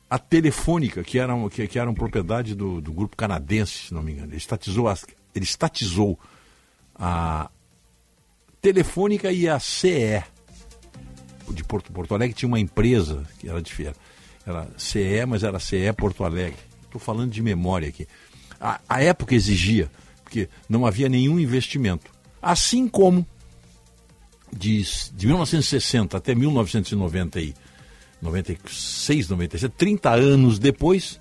a 0.09 0.19
telefônica, 0.19 1.03
que 1.03 1.17
era, 1.17 1.33
que, 1.49 1.67
que 1.67 1.79
era 1.79 1.89
uma 1.89 1.95
propriedade 1.95 2.53
do, 2.55 2.79
do 2.79 2.91
grupo 2.93 3.15
canadense, 3.17 3.87
se 3.87 3.93
não 3.93 4.03
me 4.03 4.11
engano. 4.13 4.29
Ele 4.29 4.37
estatizou, 4.37 4.87
as- 4.87 5.05
ele 5.33 5.45
estatizou 5.45 6.19
a 6.93 7.49
telefônica 8.61 9.31
e 9.31 9.47
a 9.47 9.59
CE 9.59 10.23
de 11.51 11.63
Porto, 11.63 11.91
Porto 11.91 12.13
Alegre 12.15 12.35
tinha 12.35 12.47
uma 12.47 12.59
empresa 12.59 13.23
que 13.39 13.47
era 13.49 13.61
diferente. 13.61 13.97
Era 14.45 14.67
CE, 14.77 15.25
mas 15.27 15.43
era 15.43 15.59
CE 15.59 15.91
Porto 15.97 16.23
Alegre. 16.23 16.57
Estou 16.83 16.99
falando 16.99 17.31
de 17.31 17.41
memória 17.41 17.89
aqui. 17.89 18.07
A, 18.65 18.81
a 18.89 19.03
época 19.03 19.35
exigia, 19.35 19.91
porque 20.23 20.49
não 20.67 20.87
havia 20.87 21.07
nenhum 21.07 21.39
investimento. 21.39 22.09
Assim 22.41 22.87
como 22.87 23.23
de, 24.51 24.81
de 25.13 25.27
1960 25.27 26.17
até 26.17 26.33
1990 26.33 27.41
e 27.41 27.53
96, 28.19 29.29
97, 29.29 29.71
30 29.77 30.09
anos 30.09 30.57
depois, 30.57 31.19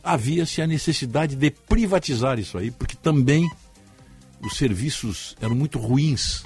havia-se 0.00 0.62
a 0.62 0.66
necessidade 0.68 1.34
de 1.34 1.50
privatizar 1.50 2.38
isso 2.38 2.56
aí, 2.56 2.70
porque 2.70 2.94
também 2.94 3.50
os 4.40 4.56
serviços 4.56 5.34
eram 5.40 5.56
muito 5.56 5.80
ruins 5.80 6.44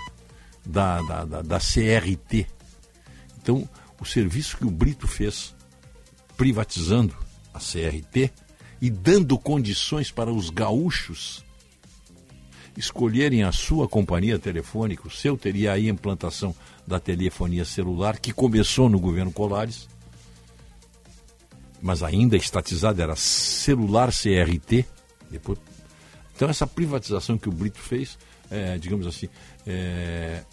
da, 0.64 1.02
da, 1.02 1.24
da, 1.26 1.42
da 1.42 1.58
CRT. 1.58 2.46
Então, 3.42 3.68
o 4.00 4.06
serviço 4.06 4.56
que 4.56 4.64
o 4.64 4.70
Brito 4.70 5.06
fez, 5.06 5.54
privatizando 6.34 7.14
a 7.52 7.58
CRT 7.58 8.32
e 8.80 8.90
dando 8.90 9.38
condições 9.38 10.10
para 10.10 10.32
os 10.32 10.50
gaúchos 10.50 11.44
escolherem 12.76 13.42
a 13.42 13.50
sua 13.50 13.88
companhia 13.88 14.38
telefônica, 14.38 15.08
o 15.08 15.10
seu 15.10 15.36
teria 15.36 15.72
aí 15.72 15.88
a 15.88 15.90
implantação 15.90 16.54
da 16.86 17.00
telefonia 17.00 17.64
celular, 17.64 18.18
que 18.20 18.32
começou 18.32 18.88
no 18.88 19.00
governo 19.00 19.32
Colares, 19.32 19.88
mas 21.82 22.04
ainda 22.04 22.36
estatizada, 22.36 23.02
era 23.02 23.16
celular 23.16 24.10
CRT. 24.12 24.84
Depois... 25.28 25.58
Então, 26.34 26.48
essa 26.48 26.68
privatização 26.68 27.36
que 27.36 27.48
o 27.48 27.52
Brito 27.52 27.80
fez, 27.80 28.16
é, 28.48 28.78
digamos 28.78 29.08
assim, 29.08 29.28
é, 29.66 30.44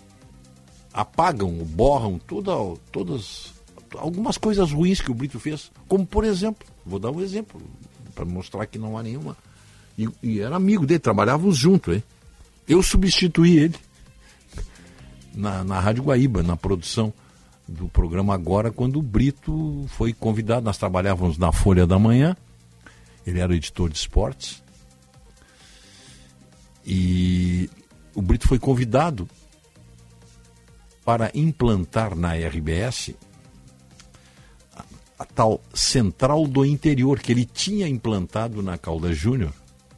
apagam, 0.92 1.52
borram 1.52 2.18
toda, 2.18 2.52
todas 2.92 3.54
algumas 3.96 4.36
coisas 4.36 4.72
ruins 4.72 5.00
que 5.00 5.12
o 5.12 5.14
Brito 5.14 5.40
fez, 5.40 5.72
como 5.88 6.08
por 6.08 6.24
exemplo, 6.24 6.68
vou 6.84 6.98
dar 6.98 7.12
um 7.12 7.22
exemplo 7.22 7.62
para 8.16 8.26
mostrar 8.26 8.66
que 8.66 8.80
não 8.80 8.98
há 8.98 9.04
nenhuma. 9.04 9.38
E, 9.98 10.10
e, 10.24 10.40
era 10.40 10.56
amigo 10.56 10.86
dele, 10.86 11.00
trabalhávamos 11.00 11.58
juntos, 11.58 11.96
hein? 11.96 12.04
Eu 12.68 12.82
substituí 12.82 13.58
ele 13.58 13.76
na, 15.34 15.64
na 15.64 15.80
Rádio 15.80 16.04
Guaíba, 16.04 16.42
na 16.42 16.58
produção 16.58 17.14
do 17.68 17.88
programa 17.88 18.34
Agora, 18.34 18.72
quando 18.72 18.98
o 18.98 19.04
Brito 19.04 19.86
foi 19.90 20.14
convidado. 20.14 20.66
Nós 20.66 20.78
trabalhávamos 20.78 21.38
na 21.38 21.52
Folha 21.52 21.86
da 21.86 22.00
Manhã, 22.00 22.36
ele 23.26 23.40
era 23.40 23.56
editor 23.56 23.90
de 23.90 23.98
esportes. 23.98 24.64
E 26.86 27.70
o 28.14 28.22
Brito 28.22 28.48
foi 28.48 28.60
convidado 28.60 29.28
para 31.04 31.32
implantar 31.34 32.16
na 32.16 32.34
RBS 32.34 33.14
a, 35.18 35.26
tal 35.26 35.62
Central 35.74 36.48
do 36.48 36.66
Interior, 36.66 37.20
que 37.20 37.32
ele 37.32 37.46
tinha 37.46 37.88
implantado 37.88 38.62
na 38.62 38.78
Calda 38.78 39.14
Júnior, 39.14 39.54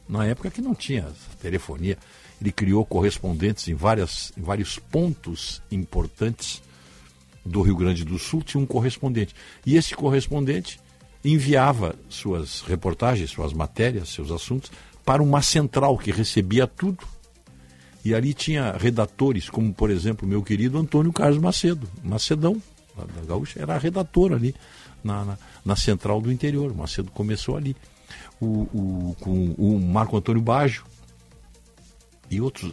na 0.08 0.24
época 0.26 0.50
que 0.50 0.62
não 0.62 0.74
tinha 0.74 1.06
telefonia. 1.40 1.98
Ele 2.40 2.52
criou 2.52 2.84
correspondentes 2.84 3.66
em, 3.68 3.74
várias, 3.74 4.32
em 4.36 4.42
vários 4.42 4.78
pontos 4.78 5.60
importantes 5.70 6.62
do 7.44 7.62
Rio 7.62 7.76
Grande 7.76 8.04
do 8.04 8.18
Sul, 8.18 8.42
tinha 8.42 8.62
um 8.62 8.66
correspondente. 8.66 9.34
E 9.66 9.76
esse 9.76 9.94
correspondente 9.94 10.78
enviava 11.24 11.96
suas 12.08 12.60
reportagens, 12.60 13.30
suas 13.30 13.52
matérias, 13.52 14.10
seus 14.10 14.30
assuntos 14.30 14.70
para 15.04 15.22
uma 15.22 15.42
central 15.42 15.96
que 15.98 16.12
recebia 16.12 16.66
tudo 16.66 17.04
e 18.04 18.14
ali 18.14 18.32
tinha 18.32 18.72
redatores, 18.72 19.50
como 19.50 19.72
por 19.72 19.90
exemplo 19.90 20.28
meu 20.28 20.42
querido 20.42 20.78
Antônio 20.78 21.12
Carlos 21.12 21.38
Macedo, 21.38 21.88
Macedão, 22.02 22.60
da 22.96 23.24
Gaúcha, 23.26 23.60
era 23.60 23.78
redator 23.78 24.32
ali 24.32 24.54
na, 25.02 25.24
na, 25.24 25.38
na, 25.64 25.76
central 25.76 26.20
do 26.20 26.32
interior. 26.32 26.70
O 26.72 26.74
Macedo 26.74 27.10
começou 27.10 27.56
ali. 27.56 27.76
O, 28.40 28.62
o, 28.72 29.16
com 29.20 29.54
o 29.58 29.80
Marco 29.80 30.16
Antônio 30.16 30.40
Baggio 30.40 30.84
e 32.30 32.40
outros, 32.40 32.72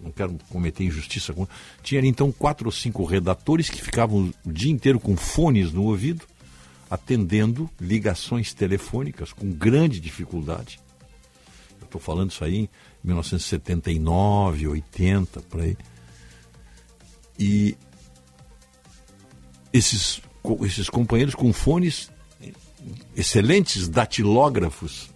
não 0.00 0.10
quero 0.10 0.36
cometer 0.48 0.84
injustiça. 0.84 1.34
Tinha 1.82 2.00
ali 2.00 2.08
então 2.08 2.32
quatro 2.32 2.66
ou 2.66 2.72
cinco 2.72 3.04
redatores 3.04 3.70
que 3.70 3.80
ficavam 3.80 4.32
o 4.44 4.52
dia 4.52 4.72
inteiro 4.72 4.98
com 4.98 5.16
fones 5.16 5.72
no 5.72 5.84
ouvido, 5.84 6.24
atendendo 6.90 7.70
ligações 7.80 8.52
telefônicas 8.52 9.32
com 9.32 9.50
grande 9.50 10.00
dificuldade. 10.00 10.80
Eu 11.80 11.84
estou 11.84 12.00
falando 12.00 12.30
isso 12.30 12.44
aí 12.44 12.68
1979, 13.02 14.66
80, 14.66 15.40
por 15.42 15.60
aí. 15.60 15.76
E 17.38 17.76
esses, 19.72 20.20
esses 20.62 20.88
companheiros 20.88 21.34
com 21.34 21.52
fones, 21.52 22.10
excelentes 23.16 23.88
datilógrafos, 23.88 25.10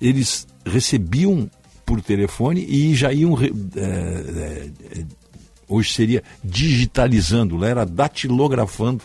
eles 0.00 0.46
recebiam 0.64 1.50
por 1.84 2.00
telefone 2.00 2.64
e 2.64 2.94
já 2.94 3.12
iam. 3.12 3.36
É, 3.40 3.50
é, 3.80 5.04
hoje 5.68 5.92
seria 5.92 6.22
digitalizando, 6.44 7.56
lá 7.56 7.68
era 7.68 7.86
datilografando 7.86 9.04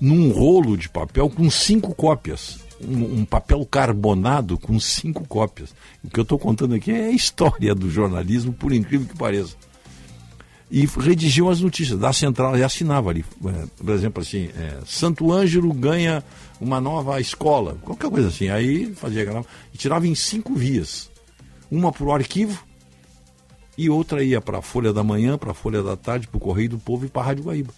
num 0.00 0.30
rolo 0.30 0.76
de 0.76 0.88
papel 0.88 1.30
com 1.30 1.50
cinco 1.50 1.94
cópias 1.94 2.60
um, 2.80 3.20
um, 3.20 3.24
papel 3.24 3.64
carbonado 3.66 4.58
com 4.58 4.78
cinco 4.78 5.26
cópias. 5.26 5.74
O 6.02 6.08
que 6.08 6.18
eu 6.18 6.22
estou 6.22 6.38
contando 6.38 6.74
aqui 6.74 6.92
é 6.92 7.06
a 7.06 7.10
história 7.10 7.74
do 7.74 7.90
jornalismo, 7.90 8.52
por 8.52 8.72
incrível 8.72 9.06
que 9.06 9.16
pareça. 9.16 9.56
E 10.70 10.84
redigiam 10.84 11.48
as 11.48 11.60
notícias 11.60 11.98
da 11.98 12.12
central 12.12 12.56
e 12.56 12.62
assinava 12.62 13.08
ali. 13.08 13.24
É, 13.46 13.66
por 13.82 13.90
exemplo, 13.90 14.22
assim, 14.22 14.50
é, 14.54 14.78
Santo 14.84 15.32
Ângelo 15.32 15.72
ganha 15.72 16.22
uma 16.60 16.80
nova 16.80 17.18
escola, 17.20 17.78
qualquer 17.82 18.10
coisa 18.10 18.28
assim. 18.28 18.48
Aí 18.50 18.94
fazia 18.94 19.44
e 19.72 19.78
tirava 19.78 20.06
em 20.06 20.14
cinco 20.14 20.54
vias. 20.54 21.10
Uma 21.70 21.90
para 21.90 22.04
o 22.04 22.12
arquivo 22.12 22.62
e 23.78 23.88
outra 23.88 24.22
ia 24.22 24.40
para 24.40 24.58
a 24.58 24.62
Folha 24.62 24.92
da 24.92 25.02
Manhã, 25.04 25.38
para 25.38 25.52
a 25.52 25.54
Folha 25.54 25.82
da 25.82 25.96
Tarde, 25.96 26.26
para 26.26 26.36
o 26.36 26.40
Correio 26.40 26.70
do 26.70 26.78
Povo 26.78 27.06
e 27.06 27.08
para 27.08 27.22
a 27.22 27.24
Rádio 27.26 27.44
Guaíba. 27.44 27.72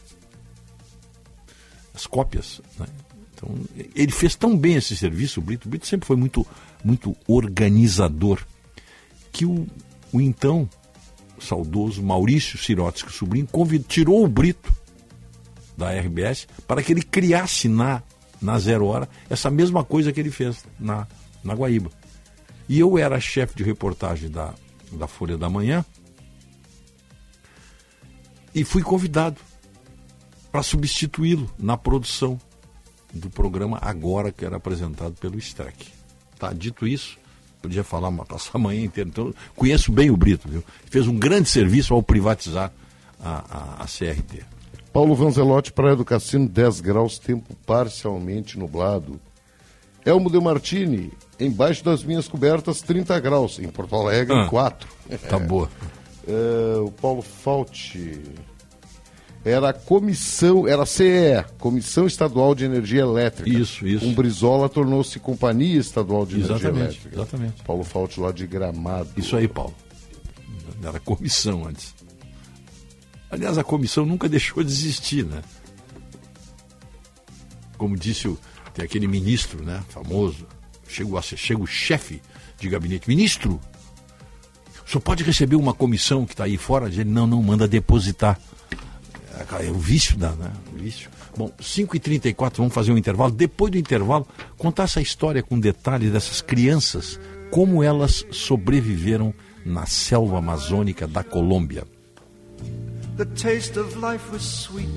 As 1.94 2.06
cópias. 2.06 2.60
Né? 2.78 2.86
Então, 3.34 3.54
ele 3.94 4.10
fez 4.10 4.34
tão 4.34 4.56
bem 4.56 4.76
esse 4.76 4.96
serviço, 4.96 5.40
o 5.40 5.42
Brito. 5.42 5.66
O 5.66 5.70
Brito 5.70 5.86
sempre 5.86 6.06
foi 6.06 6.16
muito, 6.16 6.46
muito 6.82 7.14
organizador, 7.28 8.40
que 9.30 9.44
o, 9.44 9.66
o 10.12 10.20
então 10.20 10.68
saudoso 11.40 12.02
Maurício 12.02 12.58
Sirotsky, 12.58 13.12
sobrinho, 13.12 13.46
convidou, 13.46 13.86
tirou 13.88 14.24
o 14.24 14.28
Brito 14.28 14.72
da 15.76 15.90
RBS 15.92 16.46
para 16.66 16.82
que 16.82 16.92
ele 16.92 17.02
criasse 17.02 17.68
na, 17.68 18.02
na 18.40 18.58
Zero 18.58 18.86
Hora 18.86 19.08
essa 19.28 19.50
mesma 19.50 19.82
coisa 19.82 20.12
que 20.12 20.20
ele 20.20 20.30
fez 20.30 20.64
na, 20.78 21.06
na 21.42 21.54
Guaíba. 21.54 21.90
E 22.68 22.78
eu 22.78 22.96
era 22.98 23.18
chefe 23.18 23.56
de 23.56 23.64
reportagem 23.64 24.30
da, 24.30 24.54
da 24.92 25.06
Folha 25.06 25.36
da 25.36 25.48
Manhã 25.48 25.84
e 28.54 28.64
fui 28.64 28.82
convidado 28.82 29.40
para 30.52 30.62
substituí-lo 30.62 31.50
na 31.58 31.76
produção 31.76 32.38
do 33.12 33.30
programa 33.30 33.78
Agora, 33.80 34.32
que 34.32 34.44
era 34.44 34.56
apresentado 34.56 35.14
pelo 35.14 35.38
Streck. 35.38 35.86
Tá, 36.38 36.52
dito 36.52 36.86
isso, 36.86 37.18
podia 37.60 37.84
falar, 37.84 38.10
passar 38.24 38.52
a 38.54 38.58
manhã 38.58 38.84
inteira. 38.84 39.08
Então, 39.08 39.34
conheço 39.54 39.92
bem 39.92 40.10
o 40.10 40.16
Brito, 40.16 40.48
viu? 40.48 40.64
Fez 40.86 41.06
um 41.06 41.18
grande 41.18 41.48
serviço 41.48 41.94
ao 41.94 42.02
privatizar 42.02 42.72
a, 43.22 43.78
a, 43.78 43.84
a 43.84 43.86
CRT. 43.86 44.44
Paulo 44.92 45.14
Vanzelotti, 45.14 45.72
Praia 45.72 45.94
do 45.94 46.04
Cassino, 46.04 46.48
10 46.48 46.80
graus, 46.80 47.18
tempo 47.18 47.54
parcialmente 47.64 48.58
nublado. 48.58 49.20
Elmo 50.04 50.30
de 50.30 50.40
Martini, 50.40 51.12
embaixo 51.38 51.84
das 51.84 52.02
minhas 52.02 52.26
cobertas, 52.26 52.80
30 52.80 53.20
graus. 53.20 53.58
Em 53.58 53.68
Porto 53.68 53.94
Alegre, 53.94 54.36
ah, 54.36 54.46
4. 54.46 54.88
Tá 55.28 55.38
boa. 55.38 55.68
É, 56.28 56.78
o 56.78 56.90
Paulo 56.92 57.22
Fauti, 57.22 58.20
era 59.44 59.70
a 59.70 59.72
comissão, 59.72 60.68
era 60.68 60.82
a 60.82 60.86
CEE, 60.86 61.44
Comissão 61.58 62.06
Estadual 62.06 62.54
de 62.54 62.64
Energia 62.64 63.00
Elétrica. 63.00 63.48
Isso, 63.48 63.86
isso. 63.86 64.04
Um 64.04 64.12
Brizola 64.12 64.68
tornou-se 64.68 65.18
Companhia 65.18 65.80
Estadual 65.80 66.26
de 66.26 66.40
exatamente, 66.40 66.66
Energia 66.66 66.82
Elétrica. 66.82 67.16
Exatamente. 67.16 67.62
Paulo 67.62 67.84
Fault 67.84 68.20
lá 68.20 68.32
de 68.32 68.46
Gramado. 68.46 69.08
Isso 69.16 69.36
aí, 69.36 69.48
Paulo. 69.48 69.74
Era 70.82 71.00
comissão 71.00 71.66
antes. 71.66 71.94
Aliás, 73.30 73.56
a 73.56 73.64
comissão 73.64 74.04
nunca 74.04 74.28
deixou 74.28 74.62
de 74.62 74.70
existir, 74.70 75.24
né? 75.24 75.42
Como 77.78 77.96
disse 77.96 78.28
o, 78.28 78.38
tem 78.74 78.84
aquele 78.84 79.06
ministro, 79.06 79.62
né, 79.62 79.82
famoso, 79.88 80.46
chega, 80.86 81.22
chega 81.22 81.62
o 81.62 81.66
chefe 81.66 82.20
de 82.58 82.68
gabinete, 82.68 83.08
ministro, 83.08 83.58
o 84.84 84.90
senhor 84.90 85.00
pode 85.00 85.22
receber 85.22 85.56
uma 85.56 85.72
comissão 85.72 86.26
que 86.26 86.32
está 86.34 86.44
aí 86.44 86.56
fora? 86.56 86.88
Ele, 86.88 87.04
não, 87.04 87.26
não, 87.26 87.42
manda 87.42 87.68
depositar. 87.68 88.38
É 89.62 89.70
o 89.70 89.74
vício 89.74 90.16
da, 90.16 90.30
né? 90.30 90.50
O 90.72 90.78
vício. 90.78 91.10
Bom, 91.36 91.50
5h34, 91.60 92.56
vamos 92.56 92.74
fazer 92.74 92.92
um 92.92 92.98
intervalo. 92.98 93.30
Depois 93.30 93.70
do 93.70 93.78
intervalo, 93.78 94.26
contar 94.58 94.84
essa 94.84 95.00
história 95.00 95.42
com 95.42 95.58
detalhes 95.58 96.12
dessas 96.12 96.40
crianças, 96.40 97.20
como 97.50 97.82
elas 97.82 98.24
sobreviveram 98.30 99.32
na 99.64 99.86
selva 99.86 100.38
amazônica 100.38 101.06
da 101.06 101.22
Colômbia. 101.22 101.84
The 103.16 103.26
taste 103.26 103.78
of 103.78 103.96
life 103.98 104.32
was 104.32 104.42
sweet 104.42 104.88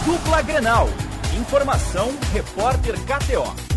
Dupla 0.05 0.41
Grenal. 0.41 0.89
Informação, 1.39 2.11
repórter 2.33 2.99
KTO. 3.05 3.70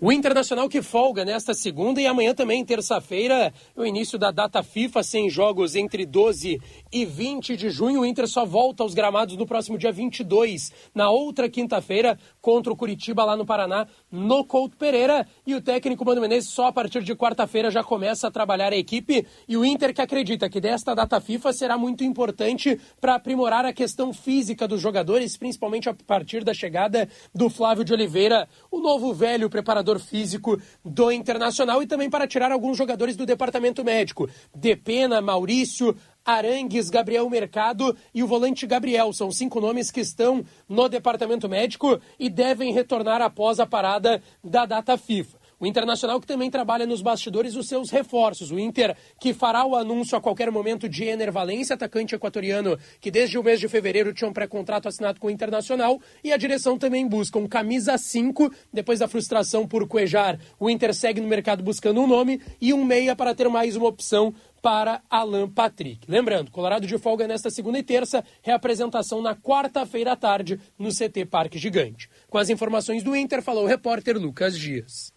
O 0.00 0.12
Internacional 0.12 0.68
que 0.68 0.80
folga 0.80 1.24
nesta 1.24 1.52
segunda 1.52 2.00
e 2.00 2.06
amanhã 2.06 2.32
também, 2.32 2.64
terça-feira, 2.64 3.52
o 3.74 3.84
início 3.84 4.16
da 4.16 4.30
data 4.30 4.62
FIFA, 4.62 5.02
sem 5.02 5.28
jogos 5.28 5.74
entre 5.74 6.06
12 6.06 6.60
e 6.92 7.04
20 7.04 7.56
de 7.56 7.70
junho. 7.70 8.00
O 8.00 8.06
Inter 8.06 8.26
só 8.26 8.44
volta 8.44 8.82
aos 8.82 8.94
gramados 8.94 9.36
no 9.36 9.46
próximo 9.46 9.78
dia 9.78 9.92
22, 9.92 10.72
na 10.94 11.10
outra 11.10 11.48
quinta-feira, 11.48 12.18
contra 12.40 12.72
o 12.72 12.76
Curitiba 12.76 13.24
lá 13.24 13.36
no 13.36 13.46
Paraná, 13.46 13.86
no 14.10 14.44
Couto 14.44 14.76
Pereira. 14.76 15.26
E 15.46 15.54
o 15.54 15.60
técnico 15.60 16.04
Mano 16.04 16.20
Menezes 16.20 16.50
só 16.50 16.66
a 16.66 16.72
partir 16.72 17.02
de 17.02 17.14
quarta-feira 17.14 17.70
já 17.70 17.82
começa 17.82 18.28
a 18.28 18.30
trabalhar 18.30 18.72
a 18.72 18.76
equipe. 18.76 19.26
E 19.46 19.56
o 19.56 19.64
Inter 19.64 19.94
que 19.94 20.02
acredita 20.02 20.48
que 20.48 20.60
desta 20.60 20.94
data 20.94 21.20
FIFA 21.20 21.52
será 21.52 21.78
muito 21.78 22.04
importante 22.04 22.80
para 23.00 23.14
aprimorar 23.14 23.64
a 23.64 23.72
questão 23.72 24.12
física 24.12 24.66
dos 24.66 24.80
jogadores, 24.80 25.36
principalmente 25.36 25.88
a 25.88 25.94
partir 25.94 26.44
da 26.44 26.54
chegada 26.54 27.08
do 27.34 27.50
Flávio 27.50 27.84
de 27.84 27.92
Oliveira, 27.92 28.48
o 28.70 28.80
novo 28.80 29.12
velho 29.12 29.50
preparador 29.50 29.98
físico 29.98 30.60
do 30.84 31.10
Internacional 31.12 31.82
e 31.82 31.86
também 31.86 32.08
para 32.08 32.26
tirar 32.26 32.52
alguns 32.52 32.76
jogadores 32.76 33.16
do 33.16 33.26
departamento 33.26 33.84
médico. 33.84 34.28
Depena, 34.54 35.20
Maurício, 35.20 35.96
Arangues, 36.24 36.90
Gabriel 36.90 37.28
Mercado 37.30 37.96
e 38.14 38.22
o 38.22 38.26
volante 38.26 38.66
Gabriel. 38.66 39.12
São 39.12 39.30
cinco 39.30 39.60
nomes 39.60 39.90
que 39.90 40.00
estão 40.00 40.44
no 40.68 40.88
departamento 40.88 41.48
médico 41.48 42.00
e 42.18 42.28
devem 42.28 42.72
retornar 42.72 43.22
após 43.22 43.58
a 43.58 43.66
parada 43.66 44.22
da 44.42 44.66
data 44.66 44.96
FIFA. 44.96 45.38
O 45.60 45.66
Internacional 45.66 46.20
que 46.20 46.26
também 46.26 46.48
trabalha 46.48 46.86
nos 46.86 47.02
bastidores 47.02 47.56
os 47.56 47.66
seus 47.66 47.90
reforços. 47.90 48.52
O 48.52 48.58
Inter 48.60 48.96
que 49.20 49.34
fará 49.34 49.66
o 49.66 49.74
anúncio 49.74 50.16
a 50.16 50.20
qualquer 50.20 50.52
momento 50.52 50.88
de 50.88 51.02
Ener 51.02 51.32
Valência, 51.32 51.74
atacante 51.74 52.14
equatoriano 52.14 52.78
que 53.00 53.10
desde 53.10 53.36
o 53.36 53.42
mês 53.42 53.58
de 53.58 53.66
fevereiro 53.66 54.14
tinha 54.14 54.30
um 54.30 54.32
pré-contrato 54.32 54.86
assinado 54.86 55.18
com 55.18 55.26
o 55.26 55.30
Internacional. 55.30 56.00
E 56.22 56.32
a 56.32 56.36
direção 56.36 56.78
também 56.78 57.08
busca 57.08 57.40
um 57.40 57.48
camisa 57.48 57.98
5. 57.98 58.52
Depois 58.72 59.00
da 59.00 59.08
frustração 59.08 59.66
por 59.66 59.88
Cuejar, 59.88 60.38
o 60.60 60.70
Inter 60.70 60.94
segue 60.94 61.20
no 61.20 61.26
mercado 61.26 61.60
buscando 61.60 62.00
um 62.00 62.06
nome 62.06 62.40
e 62.60 62.72
um 62.72 62.84
meia 62.84 63.16
para 63.16 63.34
ter 63.34 63.48
mais 63.48 63.74
uma 63.74 63.88
opção 63.88 64.32
para 64.62 65.02
Alan 65.08 65.48
Patrick. 65.48 66.10
Lembrando, 66.10 66.50
Colorado 66.50 66.86
de 66.86 66.98
folga 66.98 67.26
nesta 67.26 67.50
segunda 67.50 67.78
e 67.78 67.82
terça, 67.82 68.24
reapresentação 68.42 69.22
na 69.22 69.34
quarta-feira 69.34 70.12
à 70.12 70.16
tarde 70.16 70.60
no 70.78 70.90
CT 70.90 71.26
Parque 71.26 71.58
Gigante. 71.58 72.08
Com 72.28 72.38
as 72.38 72.50
informações 72.50 73.02
do 73.02 73.16
Inter, 73.16 73.42
falou 73.42 73.64
o 73.64 73.68
repórter 73.68 74.16
Lucas 74.18 74.58
Dias. 74.58 75.12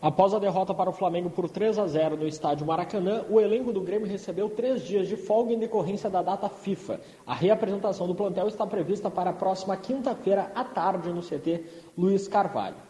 Após 0.00 0.32
a 0.32 0.38
derrota 0.38 0.72
para 0.72 0.88
o 0.88 0.92
Flamengo 0.92 1.28
por 1.28 1.50
3 1.50 1.76
a 1.76 1.86
0 1.88 2.16
no 2.16 2.28
estádio 2.28 2.64
Maracanã, 2.64 3.24
o 3.28 3.40
elenco 3.40 3.72
do 3.72 3.80
Grêmio 3.80 4.06
recebeu 4.06 4.48
três 4.48 4.84
dias 4.84 5.08
de 5.08 5.16
folga 5.16 5.52
em 5.52 5.58
decorrência 5.58 6.08
da 6.08 6.22
data 6.22 6.48
FIFA. 6.48 7.00
A 7.26 7.34
reapresentação 7.34 8.06
do 8.06 8.14
plantel 8.14 8.46
está 8.46 8.64
prevista 8.64 9.10
para 9.10 9.30
a 9.30 9.32
próxima 9.32 9.76
quinta-feira 9.76 10.52
à 10.54 10.62
tarde 10.62 11.12
no 11.12 11.20
CT 11.20 11.64
Luiz 11.96 12.28
Carvalho. 12.28 12.87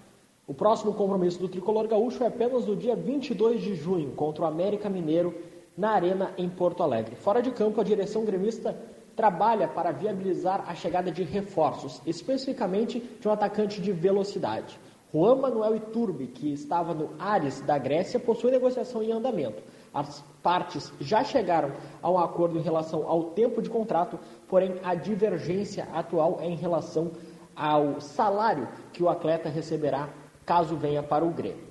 O 0.49 0.55
próximo 0.55 0.95
compromisso 0.95 1.39
do 1.39 1.47
tricolor 1.47 1.87
gaúcho 1.87 2.25
é 2.25 2.27
apenas 2.27 2.65
no 2.65 2.75
dia 2.75 2.97
22 2.97 3.61
de 3.61 3.75
junho, 3.75 4.13
contra 4.13 4.45
o 4.45 4.47
América 4.47 4.89
Mineiro, 4.89 5.35
na 5.77 5.91
Arena 5.91 6.33
em 6.39 6.49
Porto 6.49 6.83
Alegre. 6.83 7.15
Fora 7.17 7.43
de 7.43 7.51
campo, 7.51 7.79
a 7.79 7.85
direção 7.85 8.25
gremista 8.25 8.75
trabalha 9.15 9.69
para 9.69 9.93
viabilizar 9.93 10.65
a 10.67 10.75
chegada 10.75 11.13
de 11.13 11.23
reforços, 11.23 12.01
especificamente 12.07 12.99
de 12.99 13.29
um 13.29 13.31
atacante 13.31 13.79
de 13.79 13.93
velocidade. 13.93 14.81
Juan 15.13 15.35
Manuel 15.35 15.77
Iturbe, 15.77 16.29
que 16.29 16.51
estava 16.51 16.95
no 16.95 17.11
Ares 17.19 17.61
da 17.61 17.77
Grécia, 17.77 18.19
possui 18.19 18.51
negociação 18.51 19.03
em 19.03 19.13
andamento. 19.13 19.63
As 19.93 20.25
partes 20.43 20.91
já 20.99 21.23
chegaram 21.23 21.73
a 22.01 22.11
um 22.11 22.19
acordo 22.19 22.59
em 22.59 22.63
relação 22.63 23.07
ao 23.07 23.33
tempo 23.33 23.61
de 23.61 23.69
contrato, 23.69 24.19
porém 24.49 24.77
a 24.83 24.95
divergência 24.95 25.87
atual 25.93 26.39
é 26.41 26.47
em 26.47 26.57
relação 26.57 27.11
ao 27.55 28.01
salário 28.01 28.67
que 28.95 29.03
o 29.03 29.11
atleta 29.11 29.51
receberá 29.51 30.09
caso 30.49 30.75
venha 30.77 31.03
para 31.03 31.27
o 31.27 31.31
Grêmio. 31.31 31.69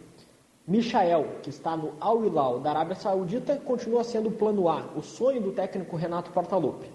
Michael, 0.67 1.25
que 1.41 1.49
está 1.49 1.75
no 1.75 1.93
Al 1.99 2.23
Hilal 2.23 2.59
da 2.59 2.69
Arábia 2.69 2.95
Saudita, 2.95 3.55
continua 3.55 4.03
sendo 4.03 4.29
o 4.29 4.31
plano 4.31 4.69
A, 4.69 4.85
o 4.95 5.01
sonho 5.01 5.41
do 5.41 5.51
técnico 5.51 5.95
Renato 5.95 6.29
Portaluppi. 6.29 6.87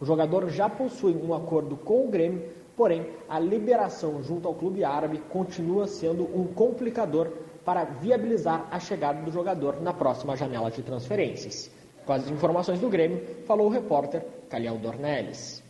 O 0.00 0.06
jogador 0.06 0.48
já 0.48 0.66
possui 0.66 1.14
um 1.14 1.34
acordo 1.34 1.76
com 1.76 2.06
o 2.06 2.08
Grêmio, 2.08 2.48
porém 2.74 3.10
a 3.28 3.38
liberação 3.38 4.22
junto 4.22 4.48
ao 4.48 4.54
clube 4.54 4.82
árabe 4.82 5.18
continua 5.28 5.86
sendo 5.86 6.24
um 6.24 6.46
complicador 6.46 7.30
para 7.66 7.84
viabilizar 7.84 8.66
a 8.70 8.80
chegada 8.80 9.20
do 9.20 9.30
jogador 9.30 9.82
na 9.82 9.92
próxima 9.92 10.36
janela 10.36 10.70
de 10.70 10.82
transferências. 10.82 11.70
Com 12.06 12.14
as 12.14 12.30
informações 12.30 12.80
do 12.80 12.88
Grêmio, 12.88 13.22
falou 13.44 13.66
o 13.66 13.70
repórter 13.70 14.24
Calhau 14.48 14.78
Dornelles. 14.78 15.62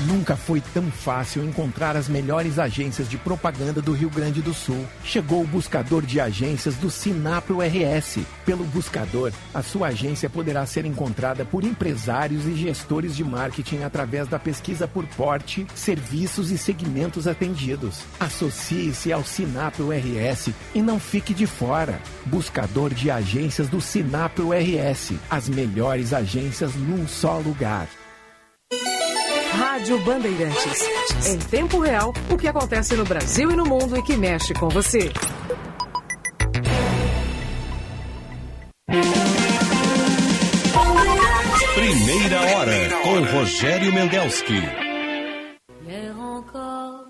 Nunca 0.00 0.36
foi 0.36 0.60
tão 0.74 0.90
fácil 0.90 1.42
encontrar 1.42 1.96
as 1.96 2.06
melhores 2.06 2.58
agências 2.58 3.08
de 3.08 3.16
propaganda 3.16 3.80
do 3.80 3.94
Rio 3.94 4.10
Grande 4.10 4.42
do 4.42 4.52
Sul. 4.52 4.86
Chegou 5.02 5.42
o 5.42 5.46
buscador 5.46 6.04
de 6.04 6.20
agências 6.20 6.74
do 6.74 6.90
Sinapro 6.90 7.60
RS. 7.60 8.18
Pelo 8.44 8.64
buscador, 8.64 9.32
a 9.54 9.62
sua 9.62 9.88
agência 9.88 10.28
poderá 10.28 10.66
ser 10.66 10.84
encontrada 10.84 11.46
por 11.46 11.64
empresários 11.64 12.44
e 12.44 12.54
gestores 12.54 13.16
de 13.16 13.24
marketing 13.24 13.84
através 13.84 14.28
da 14.28 14.38
pesquisa 14.38 14.86
por 14.86 15.06
porte, 15.06 15.66
serviços 15.74 16.50
e 16.50 16.58
segmentos 16.58 17.26
atendidos. 17.26 18.00
Associe-se 18.20 19.10
ao 19.14 19.24
Sinapro 19.24 19.88
RS 19.88 20.50
e 20.74 20.82
não 20.82 21.00
fique 21.00 21.32
de 21.32 21.46
fora. 21.46 21.98
Buscador 22.26 22.92
de 22.92 23.10
agências 23.10 23.66
do 23.70 23.80
Sinapro 23.80 24.50
RS. 24.50 25.14
As 25.30 25.48
melhores 25.48 26.12
agências 26.12 26.74
num 26.74 27.08
só 27.08 27.38
lugar. 27.38 27.88
Rádio 29.52 29.98
Bandeirantes. 30.00 30.84
Em 31.26 31.38
tempo 31.38 31.80
real, 31.80 32.12
o 32.30 32.36
que 32.36 32.48
acontece 32.48 32.94
no 32.94 33.04
Brasil 33.04 33.50
e 33.50 33.56
no 33.56 33.64
mundo 33.64 33.96
e 33.96 34.02
que 34.02 34.16
mexe 34.16 34.54
com 34.54 34.68
você. 34.68 35.12
Primeira 41.74 42.40
hora 42.40 42.90
com 43.02 43.36
Rogério 43.38 43.92
Mendelski. 43.92 44.62
Hier 45.86 46.18
encore, 46.18 47.06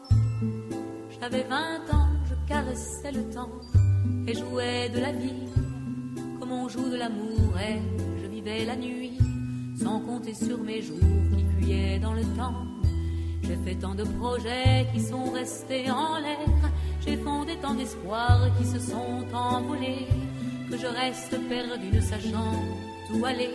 j'avais 1.18 1.44
20 1.44 1.94
ans, 1.94 2.10
je 2.28 2.34
caressais 2.46 3.12
le 3.12 3.24
temps 3.32 3.60
et 4.26 4.34
jouais 4.34 4.88
de 4.90 5.00
la 5.00 5.12
vie 5.12 5.46
comme 6.38 6.52
on 6.52 6.68
joue 6.68 6.90
de 6.90 6.96
l'amour 6.96 7.58
et 7.58 7.80
je 8.20 8.26
vivais 8.26 8.64
la 8.64 8.76
nuit 8.76 9.18
sans 9.76 10.00
compter 10.00 10.34
sur 10.34 10.58
mes 10.58 10.82
jours 10.82 10.98
qui 11.36 11.44
fuyaient 11.56 11.98
dans 11.98 12.14
le 12.14 12.22
temps. 12.36 12.66
J'ai 13.42 13.56
fait 13.64 13.76
tant 13.76 13.94
de 13.94 14.04
projets 14.04 14.86
qui 14.92 15.00
sont 15.00 15.30
restés 15.30 15.90
en 15.90 16.18
l'air, 16.18 16.70
j'ai 17.04 17.16
fondé 17.16 17.56
tant 17.62 17.74
d'espoirs 17.74 18.48
qui 18.58 18.66
se 18.66 18.80
sont 18.80 19.24
envolés 19.32 20.06
que 20.70 20.76
je 20.76 20.86
reste 20.86 21.36
perdu 21.48 21.88
ne 21.92 22.00
sachant 22.00 22.54
où 23.14 23.24
aller, 23.24 23.50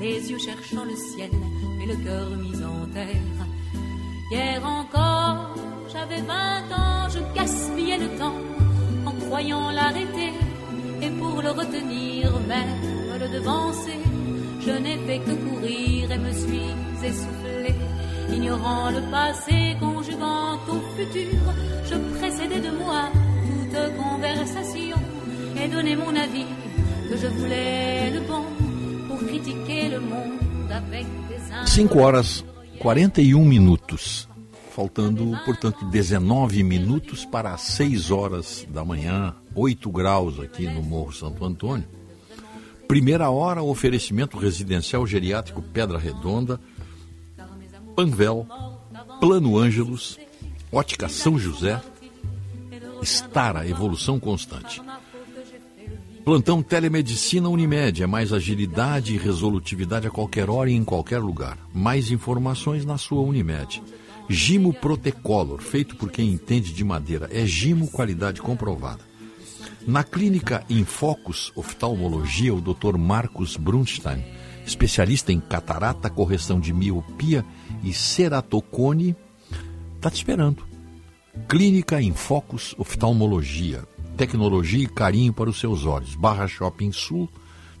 les 0.00 0.30
yeux 0.30 0.38
cherchant 0.38 0.84
le 0.84 0.96
ciel 0.96 1.30
et 1.82 1.86
le 1.86 1.96
cœur 2.04 2.28
mis 2.30 2.64
en 2.64 2.86
terre. 2.92 3.28
Hier 4.32 4.60
encore, 4.64 5.54
j'avais 5.92 6.22
20 6.22 6.34
ans, 6.74 7.08
je 7.10 7.20
gaspillais 7.34 7.98
le 7.98 8.08
temps 8.18 8.38
en 9.06 9.12
croyant 9.26 9.70
l'arrêter. 9.70 10.32
Et 11.02 11.10
pour 11.10 11.42
le 11.42 11.50
retenir, 11.50 12.30
même 12.48 12.92
le 13.18 13.28
devancer, 13.28 13.98
je 14.66 14.72
n'ai 14.72 14.98
fait 15.06 15.18
que 15.18 15.32
courir 15.32 16.12
et 16.12 16.18
me 16.18 16.32
suis 16.32 16.70
essoufflé. 17.04 17.74
Ignorant 18.30 18.90
le 18.90 19.02
passé, 19.10 19.76
au 19.82 20.02
futur, 20.96 21.38
je 21.84 22.18
précédais 22.18 22.60
de 22.60 22.70
moi 22.76 23.10
toute 23.46 23.96
conversation 23.96 24.96
et 25.62 25.68
donnais 25.68 25.96
mon 25.96 26.14
avis 26.14 26.46
que 27.08 27.16
je 27.16 27.26
voulais 27.26 28.10
le 28.10 28.20
bon 28.20 28.44
pour 29.08 29.18
critiquer 29.26 29.88
le 29.88 30.00
monde 30.00 30.70
avec 30.70 31.06
des 31.28 31.66
5 31.66 31.94
horas 31.96 32.44
41 32.80 33.44
minutos. 33.44 34.28
Faltando, 34.74 35.36
portanto, 35.44 35.84
19 35.90 36.62
minutos 36.62 37.26
para 37.26 37.52
as 37.52 37.60
6 37.60 38.10
horas 38.10 38.66
da 38.70 38.82
manhã, 38.82 39.34
8 39.54 39.90
graus 39.90 40.40
aqui 40.40 40.64
no 40.66 40.82
Morro 40.82 41.12
Santo 41.12 41.44
Antônio. 41.44 41.84
Primeira 42.92 43.30
hora, 43.30 43.62
oferecimento 43.62 44.36
residencial 44.36 45.06
geriátrico 45.06 45.62
Pedra 45.62 45.96
Redonda, 45.96 46.60
Panvel, 47.96 48.46
Plano 49.18 49.56
Ângelos, 49.56 50.18
Ótica 50.70 51.08
São 51.08 51.38
José, 51.38 51.80
Estara, 53.00 53.66
evolução 53.66 54.20
constante. 54.20 54.82
Plantão 56.22 56.62
Telemedicina 56.62 57.48
Unimed, 57.48 58.02
é 58.02 58.06
mais 58.06 58.30
agilidade 58.30 59.14
e 59.14 59.18
resolutividade 59.18 60.06
a 60.06 60.10
qualquer 60.10 60.50
hora 60.50 60.68
e 60.68 60.74
em 60.74 60.84
qualquer 60.84 61.18
lugar. 61.18 61.56
Mais 61.72 62.10
informações 62.10 62.84
na 62.84 62.98
sua 62.98 63.22
Unimed. 63.22 63.82
Gimo 64.28 64.70
Protecolor, 64.70 65.62
feito 65.62 65.96
por 65.96 66.10
quem 66.10 66.30
entende 66.30 66.74
de 66.74 66.84
madeira. 66.84 67.26
É 67.32 67.46
Gimo 67.46 67.90
qualidade 67.90 68.42
comprovada. 68.42 69.11
Na 69.86 70.04
clínica 70.04 70.64
Infocus 70.70 71.50
Oftalmologia, 71.56 72.54
o 72.54 72.60
Dr. 72.60 72.96
Marcos 72.96 73.56
Brunstein, 73.56 74.24
especialista 74.64 75.32
em 75.32 75.40
catarata, 75.40 76.08
correção 76.08 76.60
de 76.60 76.72
miopia 76.72 77.44
e 77.82 77.92
ceratocone, 77.92 79.16
está 79.96 80.08
te 80.08 80.18
esperando. 80.18 80.64
Clínica 81.48 82.00
Infocus 82.00 82.76
Oftalmologia, 82.78 83.82
tecnologia 84.16 84.84
e 84.84 84.88
carinho 84.88 85.32
para 85.32 85.50
os 85.50 85.58
seus 85.58 85.84
olhos. 85.84 86.14
Barra 86.14 86.46
Shopping 86.46 86.92
Sul, 86.92 87.28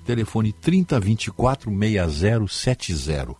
telefone 0.04 0.52
3024 0.52 1.70
6070. 1.70 3.36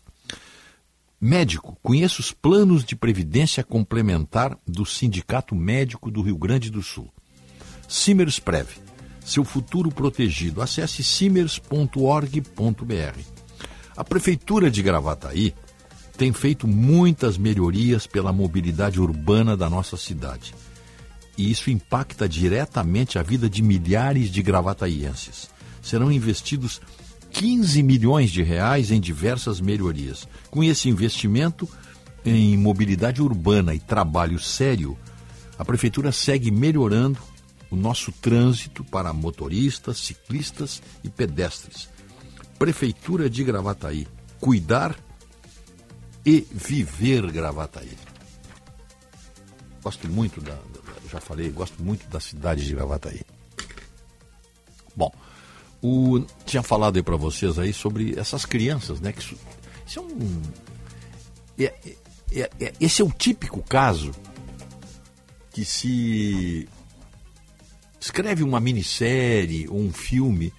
Médico, 1.21 1.77
conheça 1.83 2.21
os 2.21 2.31
planos 2.31 2.85
de 2.85 2.95
previdência 2.95 3.65
complementar 3.65 4.57
do 4.65 4.87
Sindicato 4.87 5.53
Médico 5.57 6.13
do 6.13 6.23
Rio 6.23 6.39
Grande 6.39 6.71
do 6.71 6.81
Sul. 6.81 7.13
Simers 7.93 8.39
Prev, 8.39 8.69
seu 9.23 9.45
futuro 9.45 9.91
protegido. 9.91 10.63
Acesse 10.63 11.05
simers.org.br. 11.05 11.91
A 13.95 14.03
Prefeitura 14.03 14.71
de 14.71 14.83
Gravataí 14.83 15.55
tem 16.17 16.33
feito 16.33 16.67
muitas 16.67 17.37
melhorias 17.37 18.07
pela 18.07 18.33
mobilidade 18.33 18.99
urbana 18.99 19.59
da 19.59 19.69
nossa 19.69 19.99
cidade. 19.99 20.55
E 21.37 21.51
isso 21.51 21.71
impacta 21.71 22.27
diretamente 22.27 23.19
a 23.19 23.23
vida 23.23 23.49
de 23.49 23.63
milhares 23.63 24.31
de 24.31 24.43
gravataienses. 24.43 25.51
Serão 25.83 26.11
investidos 26.11 26.81
15 27.31 27.83
milhões 27.83 28.31
de 28.31 28.43
reais 28.43 28.91
em 28.91 28.99
diversas 28.99 29.61
melhorias. 29.61 30.27
Com 30.51 30.65
esse 30.65 30.89
investimento 30.89 31.69
em 32.25 32.57
mobilidade 32.57 33.21
urbana 33.21 33.75
e 33.75 33.79
trabalho 33.79 34.39
sério, 34.41 34.97
a 35.59 35.65
prefeitura 35.65 36.11
segue 36.11 36.51
melhorando 36.51 37.19
o 37.73 37.77
nosso 37.77 38.13
trânsito 38.13 38.85
para 38.85 39.15
motoristas, 39.15 39.97
ciclistas 39.97 40.83
e 41.03 41.09
pedestres. 41.09 41.89
Prefeitura 42.59 43.31
de 43.31 43.43
Gravataí. 43.43 44.07
Cuidar 44.39 44.95
e 46.25 46.47
viver 46.53 47.33
Gravataí. 47.33 47.97
Gosto 49.83 50.07
muito 50.07 50.39
da, 50.43 50.59
já 51.11 51.19
falei, 51.19 51.49
gosto 51.49 51.83
muito 51.83 52.07
da 52.09 52.21
cidade 52.21 52.63
de 52.63 52.75
Gravataí. 52.75 53.23
Bom, 54.95 55.11
o, 55.81 56.21
tinha 56.45 56.63
falado 56.63 56.99
aí 56.99 57.03
para 57.03 57.17
vocês 57.17 57.59
aí 57.59 57.73
sobre 57.73 58.19
essas 58.19 58.45
crianças, 58.45 59.01
né? 59.01 59.13
Que 59.13 59.21
isso, 59.21 59.37
isso 59.87 59.99
é 59.99 60.03
um. 60.03 60.43
É, 61.59 61.75
é, 62.33 62.51
é, 62.61 62.73
esse 62.79 63.01
é 63.01 63.05
o 63.05 63.11
típico 63.11 63.63
caso 63.63 64.13
que 65.51 65.65
se 65.65 66.69
escreve 68.03 68.43
uma 68.43 68.59
minissérie 68.59 69.69
ou 69.69 69.79
um 69.79 69.93
filme 69.93 70.53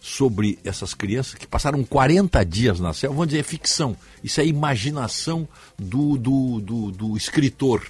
sobre 0.00 0.58
essas 0.64 0.94
crianças 0.94 1.34
que 1.34 1.46
passaram 1.46 1.84
40 1.84 2.44
dias 2.44 2.80
na 2.80 2.92
selva, 2.92 3.14
vamos 3.14 3.28
dizer, 3.28 3.40
é 3.40 3.44
ficção. 3.44 3.96
Isso 4.22 4.40
é 4.40 4.46
imaginação 4.46 5.48
do, 5.78 6.18
do, 6.18 6.60
do, 6.60 6.90
do 6.90 7.16
escritor, 7.16 7.86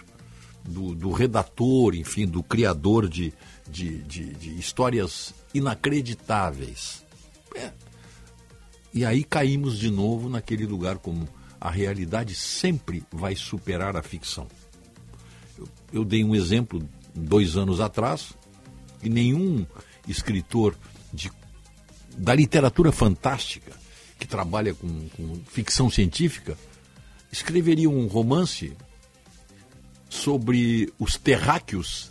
do, 0.63 0.95
do, 0.95 1.11
redator, 1.11 1.95
enfim, 1.95 2.27
do 2.27 2.43
criador 2.43 3.09
de, 3.09 3.33
de, 3.67 3.99
de, 4.03 4.35
de 4.35 4.59
histórias 4.59 5.35
inacreditáveis. 5.55 7.03
É. 7.55 7.73
E 8.93 9.07
aí 9.07 9.25
caímos 9.25 9.79
de 9.79 9.91
novo 9.91 10.29
naquele 10.29 10.67
lugar 10.67 10.99
como 10.99 11.27
a 11.59 11.71
realidade 11.71 12.35
sempre 12.35 13.03
vai 13.11 13.35
superar 13.35 13.97
a 13.97 14.03
ficção. 14.03 14.47
Eu, 15.57 15.69
eu 15.93 16.05
dei 16.05 16.23
um 16.23 16.35
exemplo 16.35 16.87
dois 17.15 17.57
anos 17.57 17.81
atrás, 17.81 18.35
e 19.03 19.09
nenhum 19.09 19.67
escritor 20.07 20.77
de, 21.13 21.31
da 22.17 22.35
literatura 22.35 22.93
fantástica 22.93 23.73
que 24.19 24.27
trabalha 24.27 24.75
com, 24.75 25.09
com 25.11 25.41
ficção 25.47 25.89
científica 25.91 26.57
escreveria 27.31 27.89
um 27.89 28.07
romance 28.07 28.73
sobre 30.09 30.93
os 30.99 31.17
terráqueos, 31.17 32.11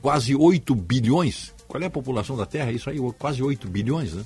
quase 0.00 0.34
8 0.34 0.74
bilhões. 0.74 1.52
Qual 1.68 1.82
é 1.82 1.86
a 1.86 1.90
população 1.90 2.36
da 2.36 2.46
Terra? 2.46 2.72
Isso 2.72 2.88
aí, 2.88 2.98
quase 3.18 3.42
8 3.42 3.68
bilhões, 3.68 4.14
né? 4.14 4.24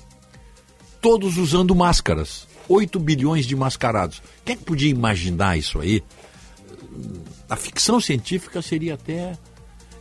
Todos 1.01 1.37
usando 1.37 1.75
máscaras. 1.75 2.47
8 2.67 2.99
bilhões 2.99 3.45
de 3.45 3.55
mascarados. 3.55 4.21
Quem 4.45 4.53
é 4.53 4.57
que 4.57 4.63
podia 4.63 4.89
imaginar 4.89 5.57
isso 5.57 5.79
aí? 5.79 6.03
A 7.49 7.55
ficção 7.55 7.99
científica 7.99 8.61
seria 8.61 8.93
até 8.93 9.37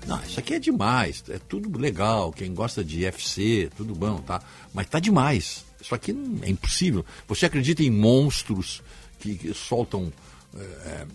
não, 0.08 0.22
isso 0.22 0.40
aqui 0.40 0.54
é 0.54 0.58
demais, 0.58 1.22
é 1.28 1.38
tudo 1.38 1.78
legal, 1.78 2.32
quem 2.32 2.54
gosta 2.54 2.82
de 2.82 3.04
FC, 3.04 3.70
tudo 3.76 3.94
bom, 3.94 4.16
tá? 4.22 4.40
Mas 4.72 4.86
tá 4.86 4.98
demais. 4.98 5.66
Isso 5.78 5.94
aqui 5.94 6.16
é 6.40 6.48
impossível. 6.48 7.04
Você 7.28 7.44
acredita 7.44 7.82
em 7.82 7.90
monstros 7.90 8.82
que, 9.18 9.34
que 9.34 9.52
soltam 9.52 10.10
é, 10.56 11.06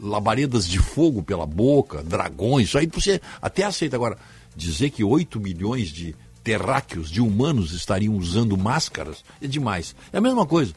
labaredas 0.00 0.66
de 0.66 0.78
fogo 0.78 1.22
pela 1.22 1.44
boca, 1.44 2.02
dragões, 2.02 2.68
isso 2.68 2.78
aí 2.78 2.86
você 2.86 3.20
até 3.42 3.64
aceita. 3.64 3.94
Agora, 3.94 4.16
dizer 4.56 4.88
que 4.88 5.04
8 5.04 5.38
milhões 5.38 5.88
de 5.88 6.16
terráqueos, 6.42 7.10
de 7.10 7.20
humanos, 7.20 7.74
estariam 7.74 8.16
usando 8.16 8.56
máscaras 8.56 9.22
é 9.42 9.46
demais. 9.46 9.94
É 10.10 10.16
a 10.16 10.22
mesma 10.22 10.46
coisa. 10.46 10.72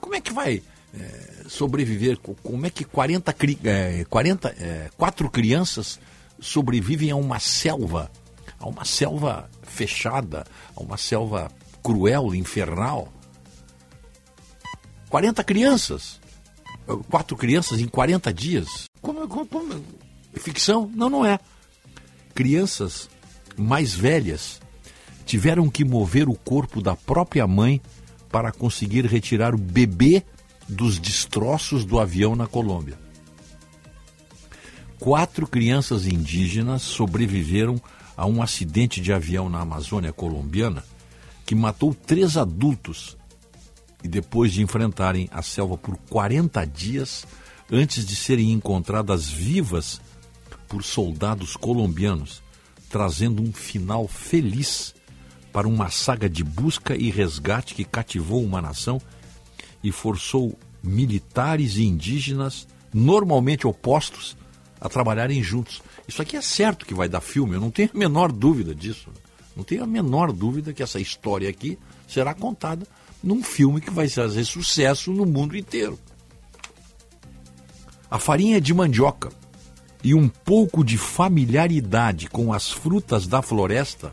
Como 0.00 0.14
é 0.14 0.20
que 0.22 0.32
vai 0.32 0.62
é, 0.94 1.48
sobreviver? 1.48 2.18
Como 2.18 2.66
é 2.66 2.70
que 2.70 2.84
40, 2.84 3.34
é, 3.64 4.04
40 4.04 4.48
é, 4.48 4.90
quatro 4.96 5.30
crianças 5.30 5.98
sobrevivem 6.40 7.10
a 7.10 7.16
uma 7.16 7.38
selva, 7.38 8.10
a 8.58 8.68
uma 8.68 8.84
selva 8.84 9.50
fechada, 9.62 10.46
a 10.74 10.80
uma 10.80 10.96
selva 10.96 11.50
cruel, 11.82 12.34
infernal? 12.34 13.12
40 15.08 15.42
crianças. 15.44 16.20
Quatro 17.10 17.36
crianças 17.36 17.80
em 17.80 17.88
40 17.88 18.32
dias. 18.32 18.84
Como, 19.00 19.26
como, 19.28 19.46
como, 19.46 19.84
ficção? 20.34 20.90
Não, 20.94 21.10
não 21.10 21.24
é. 21.24 21.38
Crianças 22.34 23.08
mais 23.56 23.94
velhas 23.94 24.60
tiveram 25.26 25.68
que 25.68 25.84
mover 25.84 26.28
o 26.28 26.34
corpo 26.34 26.80
da 26.80 26.96
própria 26.96 27.46
mãe 27.46 27.82
para 28.30 28.52
conseguir 28.52 29.04
retirar 29.04 29.54
o 29.54 29.58
bebê 29.58 30.24
dos 30.68 30.98
destroços 30.98 31.84
do 31.84 31.98
avião 31.98 32.36
na 32.36 32.46
Colômbia. 32.46 32.98
Quatro 34.98 35.46
crianças 35.46 36.06
indígenas 36.06 36.82
sobreviveram 36.82 37.80
a 38.16 38.26
um 38.26 38.42
acidente 38.42 39.00
de 39.00 39.12
avião 39.12 39.48
na 39.48 39.60
Amazônia 39.60 40.12
colombiana 40.12 40.84
que 41.46 41.54
matou 41.54 41.94
três 41.94 42.36
adultos 42.36 43.16
e 44.02 44.08
depois 44.08 44.52
de 44.52 44.60
enfrentarem 44.60 45.28
a 45.32 45.40
selva 45.40 45.78
por 45.78 45.96
40 46.10 46.64
dias 46.66 47.24
antes 47.70 48.04
de 48.04 48.16
serem 48.16 48.52
encontradas 48.52 49.28
vivas 49.28 50.00
por 50.66 50.84
soldados 50.84 51.56
colombianos, 51.56 52.42
trazendo 52.90 53.42
um 53.42 53.52
final 53.52 54.06
feliz 54.06 54.94
para 55.52 55.66
uma 55.66 55.90
saga 55.90 56.28
de 56.28 56.44
busca 56.44 56.94
e 56.94 57.10
resgate 57.10 57.74
que 57.74 57.84
cativou 57.84 58.44
uma 58.44 58.60
nação 58.60 59.00
e 59.82 59.92
forçou 59.92 60.58
militares 60.82 61.76
e 61.76 61.84
indígenas, 61.84 62.66
normalmente 62.92 63.66
opostos, 63.66 64.36
a 64.80 64.88
trabalharem 64.88 65.42
juntos. 65.42 65.82
Isso 66.06 66.22
aqui 66.22 66.36
é 66.36 66.40
certo 66.40 66.86
que 66.86 66.94
vai 66.94 67.08
dar 67.08 67.20
filme, 67.20 67.54
eu 67.54 67.60
não 67.60 67.70
tenho 67.70 67.90
a 67.92 67.98
menor 67.98 68.30
dúvida 68.30 68.74
disso. 68.74 69.10
Não 69.56 69.64
tenho 69.64 69.82
a 69.82 69.86
menor 69.86 70.32
dúvida 70.32 70.72
que 70.72 70.82
essa 70.82 71.00
história 71.00 71.48
aqui 71.48 71.78
será 72.06 72.32
contada 72.32 72.86
num 73.22 73.42
filme 73.42 73.80
que 73.80 73.90
vai 73.90 74.08
fazer 74.08 74.44
sucesso 74.44 75.12
no 75.12 75.26
mundo 75.26 75.56
inteiro. 75.56 75.98
A 78.10 78.18
farinha 78.18 78.60
de 78.60 78.72
mandioca 78.72 79.30
e 80.02 80.14
um 80.14 80.28
pouco 80.28 80.84
de 80.84 80.96
familiaridade 80.96 82.28
com 82.28 82.52
as 82.52 82.70
frutas 82.70 83.26
da 83.26 83.42
floresta 83.42 84.12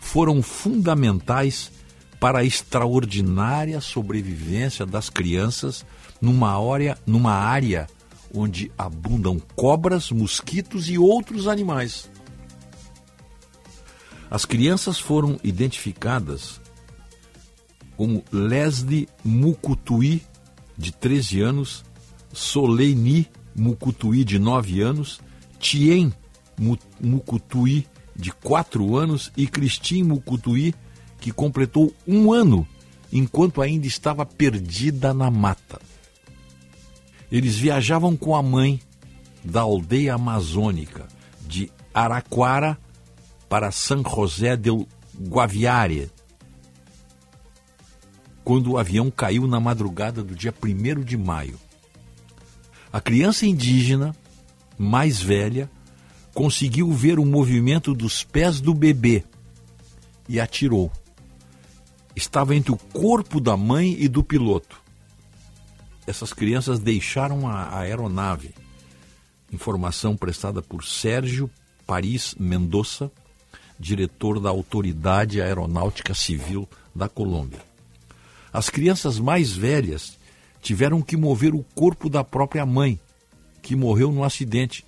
foram 0.00 0.42
fundamentais 0.42 1.70
para 2.22 2.38
a 2.38 2.44
extraordinária 2.44 3.80
sobrevivência 3.80 4.86
das 4.86 5.10
crianças 5.10 5.84
numa 6.20 6.52
área, 6.72 6.96
numa 7.04 7.32
área 7.32 7.88
onde 8.32 8.70
abundam 8.78 9.40
cobras, 9.56 10.12
mosquitos 10.12 10.88
e 10.88 10.96
outros 10.96 11.48
animais. 11.48 12.08
As 14.30 14.44
crianças 14.44 15.00
foram 15.00 15.36
identificadas 15.42 16.60
como 17.96 18.22
Leslie 18.30 19.08
Mukutuí, 19.24 20.22
de 20.78 20.92
13 20.92 21.40
anos, 21.40 21.84
Soleini 22.32 23.26
Mukutuí, 23.52 24.24
de 24.24 24.38
9 24.38 24.80
anos, 24.80 25.20
Tien 25.58 26.14
Mukutuí, 27.00 27.84
de 28.14 28.30
4 28.30 28.96
anos, 28.96 29.32
e 29.36 29.44
Christine 29.48 30.04
Mukutuí, 30.04 30.72
que 31.22 31.30
completou 31.30 31.94
um 32.06 32.32
ano 32.32 32.66
enquanto 33.12 33.62
ainda 33.62 33.86
estava 33.86 34.26
perdida 34.26 35.14
na 35.14 35.30
mata. 35.30 35.80
Eles 37.30 37.56
viajavam 37.56 38.16
com 38.16 38.34
a 38.34 38.42
mãe 38.42 38.80
da 39.44 39.60
aldeia 39.60 40.14
amazônica 40.14 41.06
de 41.46 41.70
Araquara 41.94 42.76
para 43.48 43.70
San 43.70 44.02
José 44.02 44.56
del 44.56 44.88
Guaviare, 45.16 46.10
quando 48.42 48.72
o 48.72 48.78
avião 48.78 49.08
caiu 49.08 49.46
na 49.46 49.60
madrugada 49.60 50.24
do 50.24 50.34
dia 50.34 50.52
1 50.52 51.04
de 51.04 51.16
maio. 51.16 51.58
A 52.92 53.00
criança 53.00 53.46
indígena, 53.46 54.14
mais 54.76 55.22
velha, 55.22 55.70
conseguiu 56.34 56.90
ver 56.90 57.20
o 57.20 57.24
movimento 57.24 57.94
dos 57.94 58.24
pés 58.24 58.60
do 58.60 58.74
bebê 58.74 59.22
e 60.28 60.40
atirou. 60.40 60.90
Estava 62.14 62.54
entre 62.54 62.72
o 62.72 62.76
corpo 62.76 63.40
da 63.40 63.56
mãe 63.56 63.96
e 63.98 64.08
do 64.08 64.22
piloto. 64.22 64.80
Essas 66.06 66.32
crianças 66.32 66.78
deixaram 66.78 67.48
a 67.48 67.78
aeronave. 67.78 68.54
Informação 69.52 70.16
prestada 70.16 70.60
por 70.60 70.84
Sérgio 70.84 71.50
Paris 71.86 72.34
Mendonça, 72.38 73.10
diretor 73.78 74.40
da 74.40 74.50
Autoridade 74.50 75.40
Aeronáutica 75.40 76.14
Civil 76.14 76.68
da 76.94 77.08
Colômbia. 77.08 77.60
As 78.52 78.68
crianças 78.68 79.18
mais 79.18 79.52
velhas 79.52 80.18
tiveram 80.60 81.02
que 81.02 81.16
mover 81.16 81.54
o 81.54 81.64
corpo 81.74 82.08
da 82.08 82.22
própria 82.22 82.64
mãe, 82.66 83.00
que 83.60 83.74
morreu 83.74 84.12
no 84.12 84.24
acidente, 84.24 84.84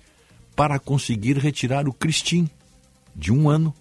para 0.55 0.79
conseguir 0.79 1.37
retirar 1.37 1.87
o 1.87 1.93
Cristim, 1.93 2.49
de 3.15 3.31
um 3.31 3.49
ano, 3.49 3.73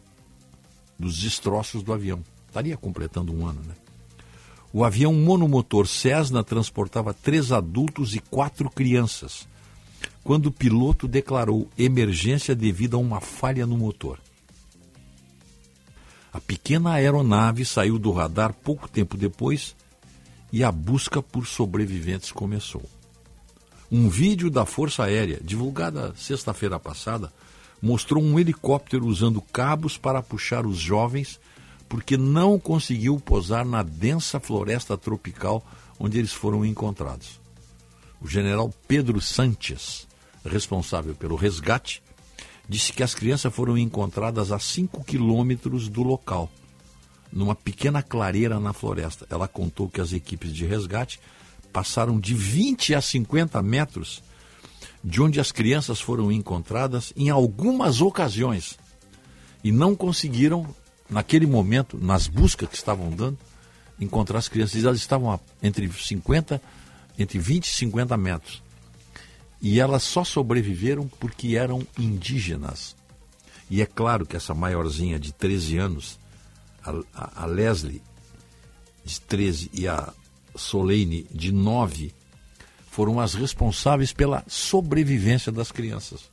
dos 0.98 1.18
destroços 1.18 1.82
do 1.82 1.92
avião. 1.92 2.22
Estaria 2.54 2.76
completando 2.76 3.34
um 3.34 3.44
ano, 3.44 3.60
né? 3.66 3.74
O 4.72 4.84
avião 4.84 5.12
monomotor 5.12 5.88
Cessna 5.88 6.44
transportava 6.44 7.12
três 7.12 7.50
adultos 7.50 8.14
e 8.14 8.20
quatro 8.20 8.70
crianças, 8.70 9.48
quando 10.22 10.46
o 10.46 10.52
piloto 10.52 11.08
declarou 11.08 11.68
emergência 11.76 12.54
devido 12.54 12.94
a 12.94 13.00
uma 13.00 13.20
falha 13.20 13.66
no 13.66 13.76
motor. 13.76 14.20
A 16.32 16.40
pequena 16.40 16.92
aeronave 16.92 17.64
saiu 17.64 17.98
do 17.98 18.12
radar 18.12 18.52
pouco 18.52 18.88
tempo 18.88 19.16
depois 19.16 19.74
e 20.52 20.62
a 20.62 20.70
busca 20.70 21.20
por 21.20 21.48
sobreviventes 21.48 22.30
começou. 22.30 22.84
Um 23.90 24.08
vídeo 24.08 24.48
da 24.48 24.64
Força 24.64 25.02
Aérea, 25.02 25.40
divulgado 25.42 26.14
sexta-feira 26.16 26.78
passada, 26.78 27.32
mostrou 27.82 28.22
um 28.22 28.38
helicóptero 28.38 29.08
usando 29.08 29.40
cabos 29.40 29.98
para 29.98 30.22
puxar 30.22 30.64
os 30.64 30.78
jovens 30.78 31.40
porque 31.94 32.16
não 32.16 32.58
conseguiu 32.58 33.20
pousar 33.20 33.64
na 33.64 33.80
densa 33.80 34.40
floresta 34.40 34.98
tropical 34.98 35.64
onde 35.96 36.18
eles 36.18 36.32
foram 36.32 36.66
encontrados. 36.66 37.40
O 38.20 38.26
general 38.26 38.74
Pedro 38.88 39.20
Sanches, 39.20 40.04
responsável 40.44 41.14
pelo 41.14 41.36
resgate, 41.36 42.02
disse 42.68 42.92
que 42.92 43.04
as 43.04 43.14
crianças 43.14 43.54
foram 43.54 43.78
encontradas 43.78 44.50
a 44.50 44.58
5 44.58 45.04
quilômetros 45.04 45.88
do 45.88 46.02
local, 46.02 46.50
numa 47.32 47.54
pequena 47.54 48.02
clareira 48.02 48.58
na 48.58 48.72
floresta. 48.72 49.24
Ela 49.30 49.46
contou 49.46 49.88
que 49.88 50.00
as 50.00 50.12
equipes 50.12 50.52
de 50.52 50.66
resgate 50.66 51.20
passaram 51.72 52.18
de 52.18 52.34
20 52.34 52.96
a 52.96 53.00
50 53.00 53.62
metros 53.62 54.20
de 55.04 55.22
onde 55.22 55.38
as 55.38 55.52
crianças 55.52 56.00
foram 56.00 56.32
encontradas 56.32 57.12
em 57.16 57.30
algumas 57.30 58.00
ocasiões 58.00 58.76
e 59.62 59.70
não 59.70 59.94
conseguiram, 59.94 60.74
naquele 61.08 61.46
momento, 61.46 61.98
nas 62.00 62.26
buscas 62.26 62.68
que 62.68 62.76
estavam 62.76 63.10
dando, 63.10 63.38
encontrar 64.00 64.38
as 64.38 64.48
crianças. 64.48 64.84
Elas 64.84 64.98
estavam 64.98 65.38
entre 65.62 65.90
50, 65.90 66.60
entre 67.18 67.38
20 67.38 67.64
e 67.64 67.70
50 67.70 68.16
metros. 68.16 68.62
E 69.60 69.80
elas 69.80 70.02
só 70.02 70.24
sobreviveram 70.24 71.08
porque 71.20 71.56
eram 71.56 71.86
indígenas. 71.98 72.94
E 73.70 73.80
é 73.80 73.86
claro 73.86 74.26
que 74.26 74.36
essa 74.36 74.52
maiorzinha 74.52 75.18
de 75.18 75.32
13 75.32 75.78
anos, 75.78 76.18
a, 76.82 76.90
a, 77.14 77.42
a 77.44 77.46
Leslie, 77.46 78.02
de 79.04 79.20
13, 79.20 79.70
e 79.72 79.88
a 79.88 80.12
Soleine, 80.54 81.26
de 81.32 81.52
9, 81.52 82.12
foram 82.90 83.18
as 83.18 83.34
responsáveis 83.34 84.12
pela 84.12 84.44
sobrevivência 84.46 85.50
das 85.50 85.72
crianças. 85.72 86.30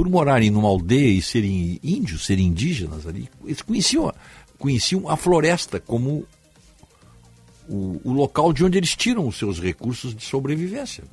Por 0.00 0.08
morarem 0.08 0.50
numa 0.50 0.66
aldeia 0.66 1.10
e 1.10 1.20
serem 1.20 1.78
índios, 1.82 2.24
serem 2.24 2.46
indígenas 2.46 3.06
ali, 3.06 3.28
eles 3.44 3.60
conheciam, 3.60 4.10
conheciam 4.58 5.06
a 5.06 5.14
floresta 5.14 5.78
como 5.78 6.26
o, 7.68 8.00
o 8.02 8.10
local 8.10 8.50
de 8.50 8.64
onde 8.64 8.78
eles 8.78 8.96
tiram 8.96 9.28
os 9.28 9.36
seus 9.36 9.60
recursos 9.60 10.14
de 10.14 10.24
sobrevivência. 10.24 11.04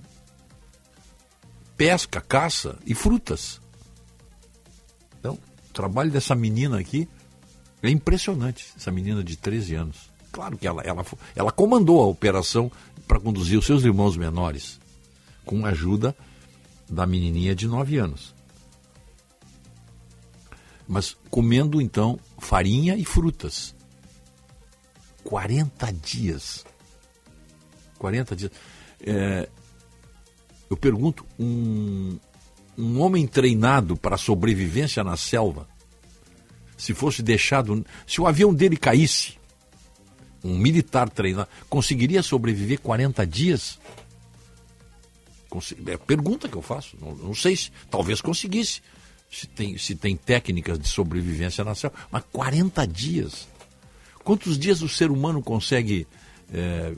Pesca, 1.75 2.21
caça 2.21 2.79
e 2.85 2.95
frutas. 2.95 3.59
Então, 5.19 5.33
o 5.33 5.73
trabalho 5.73 6.09
dessa 6.09 6.33
menina 6.33 6.79
aqui 6.79 7.09
é 7.83 7.89
impressionante, 7.89 8.71
essa 8.77 8.89
menina 8.89 9.21
de 9.21 9.35
13 9.35 9.75
anos. 9.75 10.09
Claro 10.31 10.57
que 10.57 10.65
ela, 10.65 10.81
ela, 10.83 11.05
ela 11.35 11.51
comandou 11.51 12.01
a 12.01 12.07
operação 12.07 12.71
para 13.05 13.19
conduzir 13.19 13.59
os 13.59 13.65
seus 13.65 13.83
irmãos 13.83 14.15
menores, 14.15 14.79
com 15.43 15.65
a 15.65 15.71
ajuda 15.71 16.15
da 16.89 17.05
menininha 17.05 17.53
de 17.53 17.67
9 17.67 17.97
anos. 17.97 18.36
Mas 20.87 21.17
comendo 21.29 21.81
então 21.81 22.19
farinha 22.37 22.95
e 22.95 23.03
frutas. 23.03 23.75
40 25.23 25.91
dias. 25.93 26.65
40 27.97 28.35
dias. 28.35 28.51
É, 29.01 29.49
eu 30.69 30.77
pergunto, 30.77 31.25
um, 31.37 32.17
um 32.77 33.01
homem 33.01 33.27
treinado 33.27 33.97
para 33.97 34.17
sobrevivência 34.17 35.03
na 35.03 35.17
selva, 35.17 35.67
se 36.77 36.93
fosse 36.93 37.21
deixado, 37.21 37.85
se 38.05 38.21
o 38.21 38.27
avião 38.27 38.53
dele 38.53 38.77
caísse, 38.77 39.37
um 40.43 40.57
militar 40.57 41.09
treinado, 41.09 41.49
conseguiria 41.69 42.21
sobreviver 42.21 42.79
40 42.79 43.25
dias? 43.25 43.79
É 45.87 45.93
a 45.93 45.97
pergunta 45.97 46.47
que 46.47 46.55
eu 46.55 46.61
faço. 46.61 46.95
Não, 47.01 47.15
não 47.15 47.33
sei 47.33 47.55
se, 47.55 47.71
talvez 47.89 48.21
conseguisse, 48.21 48.81
se 49.31 49.47
tem, 49.47 49.77
se 49.77 49.95
tem 49.95 50.15
técnicas 50.15 50.79
de 50.79 50.87
sobrevivência 50.87 51.63
na 51.63 51.75
selva, 51.75 51.95
mas 52.11 52.23
40 52.31 52.85
dias. 52.87 53.47
Quantos 54.23 54.57
dias 54.57 54.81
o 54.81 54.89
ser 54.89 55.09
humano 55.11 55.41
consegue 55.41 56.05
é, 56.53 56.93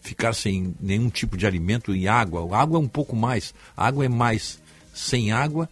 ficar 0.00 0.34
sem 0.34 0.74
nenhum 0.80 1.10
tipo 1.10 1.36
de 1.36 1.46
alimento 1.46 1.94
e 1.94 2.08
água? 2.08 2.56
A 2.56 2.60
água 2.60 2.78
é 2.78 2.80
um 2.82 2.88
pouco 2.88 3.14
mais. 3.16 3.54
A 3.76 3.86
água 3.86 4.04
é 4.04 4.08
mais. 4.08 4.58
Sem 4.94 5.30
água, 5.30 5.68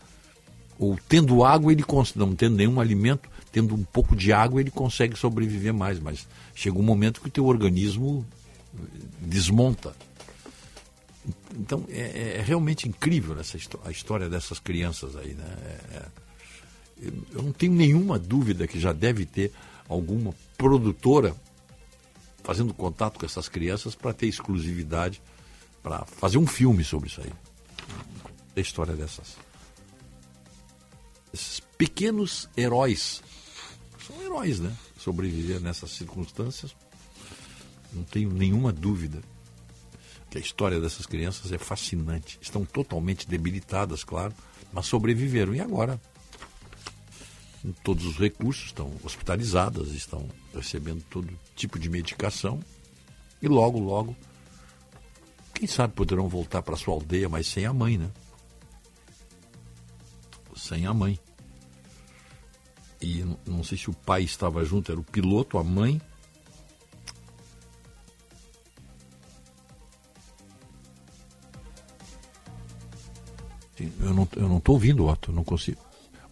ou 0.78 0.98
tendo 1.08 1.42
água, 1.42 1.72
ele 1.72 1.82
cons- 1.82 2.14
não 2.14 2.34
tendo 2.34 2.56
nenhum 2.56 2.78
alimento, 2.80 3.28
tendo 3.50 3.74
um 3.74 3.82
pouco 3.82 4.14
de 4.14 4.32
água, 4.32 4.60
ele 4.60 4.70
consegue 4.70 5.16
sobreviver 5.18 5.72
mais. 5.74 5.98
Mas 5.98 6.28
chega 6.54 6.78
um 6.78 6.82
momento 6.82 7.20
que 7.20 7.28
o 7.28 7.30
teu 7.30 7.46
organismo 7.46 8.24
eh, 8.74 8.80
desmonta. 9.20 9.96
Então 11.58 11.84
é, 11.88 12.36
é 12.38 12.42
realmente 12.42 12.88
incrível 12.88 13.38
essa 13.38 13.58
a 13.84 13.90
história 13.90 14.28
dessas 14.28 14.58
crianças 14.58 15.16
aí, 15.16 15.34
né? 15.34 15.44
É- 15.44 15.96
é- 15.96 16.26
eu 17.32 17.42
não 17.42 17.52
tenho 17.52 17.74
nenhuma 17.74 18.18
dúvida 18.18 18.66
que 18.66 18.80
já 18.80 18.92
deve 18.92 19.26
ter 19.26 19.52
alguma 19.88 20.34
produtora 20.56 21.36
fazendo 22.42 22.72
contato 22.72 23.18
com 23.18 23.26
essas 23.26 23.48
crianças 23.48 23.94
para 23.94 24.14
ter 24.14 24.26
exclusividade, 24.28 25.20
para 25.82 26.06
fazer 26.06 26.38
um 26.38 26.46
filme 26.46 26.82
sobre 26.84 27.08
isso 27.08 27.20
aí. 27.20 27.32
A 28.56 28.60
história 28.60 28.94
dessas. 28.94 29.36
Esses 31.34 31.60
pequenos 31.76 32.48
heróis. 32.56 33.22
São 34.06 34.22
heróis, 34.22 34.58
né? 34.58 34.74
Sobreviver 34.98 35.60
nessas 35.60 35.90
circunstâncias. 35.90 36.74
Não 37.92 38.04
tenho 38.04 38.32
nenhuma 38.32 38.72
dúvida 38.72 39.20
que 40.36 40.38
a 40.38 40.40
história 40.40 40.80
dessas 40.80 41.06
crianças 41.06 41.50
é 41.50 41.58
fascinante. 41.58 42.38
Estão 42.40 42.64
totalmente 42.64 43.26
debilitadas, 43.26 44.04
claro, 44.04 44.34
mas 44.72 44.86
sobreviveram. 44.86 45.54
E 45.54 45.60
agora? 45.60 46.00
Com 47.62 47.72
todos 47.72 48.04
os 48.04 48.18
recursos, 48.18 48.66
estão 48.66 48.92
hospitalizadas, 49.02 49.92
estão 49.92 50.28
recebendo 50.54 51.02
todo 51.08 51.32
tipo 51.54 51.78
de 51.78 51.88
medicação. 51.88 52.60
E 53.40 53.48
logo, 53.48 53.78
logo, 53.78 54.14
quem 55.54 55.66
sabe 55.66 55.94
poderão 55.94 56.28
voltar 56.28 56.62
para 56.62 56.76
sua 56.76 56.94
aldeia, 56.94 57.28
mas 57.28 57.46
sem 57.46 57.64
a 57.64 57.72
mãe, 57.72 57.96
né? 57.96 58.10
Sem 60.54 60.86
a 60.86 60.92
mãe. 60.94 61.18
E 63.00 63.24
não 63.46 63.62
sei 63.62 63.76
se 63.76 63.90
o 63.90 63.94
pai 63.94 64.22
estava 64.22 64.64
junto, 64.64 64.90
era 64.90 65.00
o 65.00 65.04
piloto, 65.04 65.58
a 65.58 65.64
mãe. 65.64 66.00
Eu 73.78 74.14
não, 74.14 74.28
eu 74.36 74.48
não 74.48 74.58
estou 74.58 74.74
ouvindo, 74.74 75.06
Otto, 75.06 75.32
não 75.32 75.44
consigo. 75.44 75.80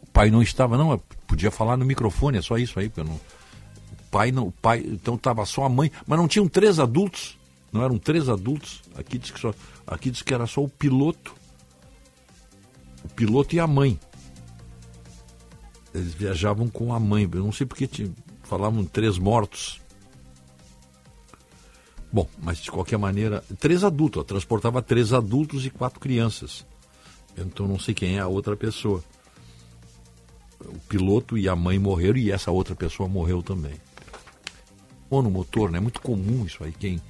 O 0.02 0.06
pai 0.06 0.30
não 0.30 0.42
estava, 0.42 0.78
não, 0.78 0.98
podia 1.26 1.50
falar 1.50 1.76
no 1.76 1.84
microfone, 1.84 2.38
é 2.38 2.42
só 2.42 2.56
isso 2.56 2.78
aí, 2.78 2.88
porque 2.88 3.00
eu 3.00 3.04
não. 3.04 3.14
O 3.16 4.10
pai 4.10 4.32
não, 4.32 4.46
o 4.48 4.52
pai, 4.52 4.82
então 4.86 5.16
estava 5.16 5.44
só 5.44 5.64
a 5.64 5.68
mãe, 5.68 5.90
mas 6.06 6.18
não 6.18 6.28
tinham 6.28 6.48
três 6.48 6.78
adultos, 6.78 7.36
não 7.72 7.82
eram 7.82 7.98
três 7.98 8.28
adultos. 8.28 8.82
Aqui 8.94 9.18
diz 9.18 9.30
que, 9.30 9.40
só, 9.40 9.52
aqui 9.86 10.10
diz 10.10 10.22
que 10.22 10.32
era 10.32 10.46
só 10.46 10.62
o 10.62 10.68
piloto, 10.68 11.34
o 13.04 13.08
piloto 13.08 13.54
e 13.54 13.60
a 13.60 13.66
mãe. 13.66 13.98
Eles 15.92 16.14
viajavam 16.14 16.68
com 16.68 16.94
a 16.94 16.98
mãe, 16.98 17.28
eu 17.30 17.42
não 17.42 17.52
sei 17.52 17.66
porque 17.66 17.86
tinha, 17.86 18.10
falavam 18.42 18.84
três 18.84 19.18
mortos. 19.18 19.80
Bom, 22.12 22.28
mas 22.40 22.58
de 22.58 22.70
qualquer 22.70 22.96
maneira, 22.96 23.44
três 23.58 23.82
adultos, 23.82 24.20
ó, 24.20 24.24
transportava 24.24 24.80
três 24.80 25.12
adultos 25.12 25.66
e 25.66 25.70
quatro 25.70 25.98
crianças. 25.98 26.64
Então 27.36 27.66
não 27.66 27.78
sei 27.78 27.94
quem 27.94 28.16
é 28.16 28.20
a 28.20 28.28
outra 28.28 28.56
pessoa. 28.56 29.02
O 30.60 30.78
piloto 30.88 31.36
e 31.36 31.48
a 31.48 31.54
mãe 31.54 31.78
morreram 31.78 32.18
e 32.18 32.30
essa 32.30 32.50
outra 32.50 32.74
pessoa 32.74 33.08
morreu 33.08 33.42
também. 33.42 33.74
Ou 35.10 35.22
no 35.22 35.30
motor, 35.30 35.70
né? 35.70 35.78
É 35.78 35.80
muito 35.80 36.00
comum 36.00 36.44
isso 36.46 36.64
aí. 36.64 36.72
Quem, 36.72 37.00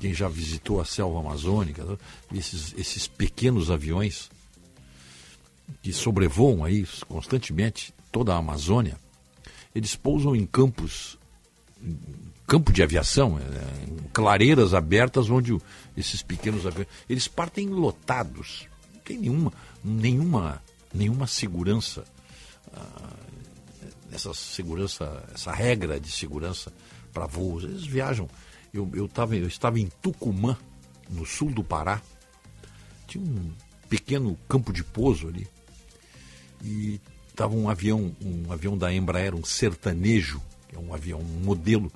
quem 0.00 0.14
já 0.14 0.28
visitou 0.28 0.80
a 0.80 0.84
selva 0.84 1.20
amazônica, 1.20 1.84
né? 1.84 1.96
esses, 2.32 2.74
esses 2.76 3.06
pequenos 3.06 3.70
aviões 3.70 4.30
que 5.82 5.92
sobrevoam 5.92 6.64
aí 6.64 6.86
constantemente 7.08 7.94
toda 8.10 8.34
a 8.34 8.38
Amazônia, 8.38 8.96
eles 9.74 9.96
pousam 9.96 10.36
em 10.36 10.44
campos, 10.44 11.18
campo 12.46 12.72
de 12.72 12.82
aviação, 12.82 13.38
é, 13.38 13.42
clareiras 14.12 14.74
abertas 14.74 15.30
onde 15.30 15.56
esses 15.96 16.22
pequenos 16.22 16.66
aviões, 16.66 16.88
eles 17.08 17.26
partem 17.26 17.68
lotados. 17.68 18.66
Não 18.92 19.00
tem 19.00 19.18
nenhuma, 19.18 19.52
nenhuma, 19.84 20.62
nenhuma 20.94 21.26
segurança, 21.26 22.04
ah, 22.74 23.16
essa 24.12 24.32
segurança, 24.34 25.24
essa 25.34 25.52
regra 25.52 25.98
de 25.98 26.10
segurança 26.10 26.72
para 27.12 27.26
voos. 27.26 27.64
Eles 27.64 27.84
viajam. 27.86 28.28
Eu, 28.72 28.90
eu, 28.94 29.08
tava, 29.08 29.36
eu 29.36 29.46
estava 29.46 29.78
em 29.78 29.88
Tucumã, 30.00 30.56
no 31.10 31.24
sul 31.26 31.50
do 31.50 31.62
Pará. 31.64 32.00
Tinha 33.06 33.22
um 33.24 33.52
pequeno 33.88 34.38
campo 34.48 34.72
de 34.72 34.82
pouso 34.84 35.28
ali. 35.28 35.46
E 36.62 37.00
estava 37.28 37.54
um 37.54 37.68
avião, 37.68 38.14
um 38.20 38.50
avião 38.52 38.76
da 38.78 38.92
Embraer, 38.92 39.34
um 39.34 39.44
sertanejo, 39.44 40.40
que 40.68 40.76
é 40.76 40.78
um 40.78 40.94
avião, 40.94 41.20
um 41.20 41.44
modelo. 41.44 41.90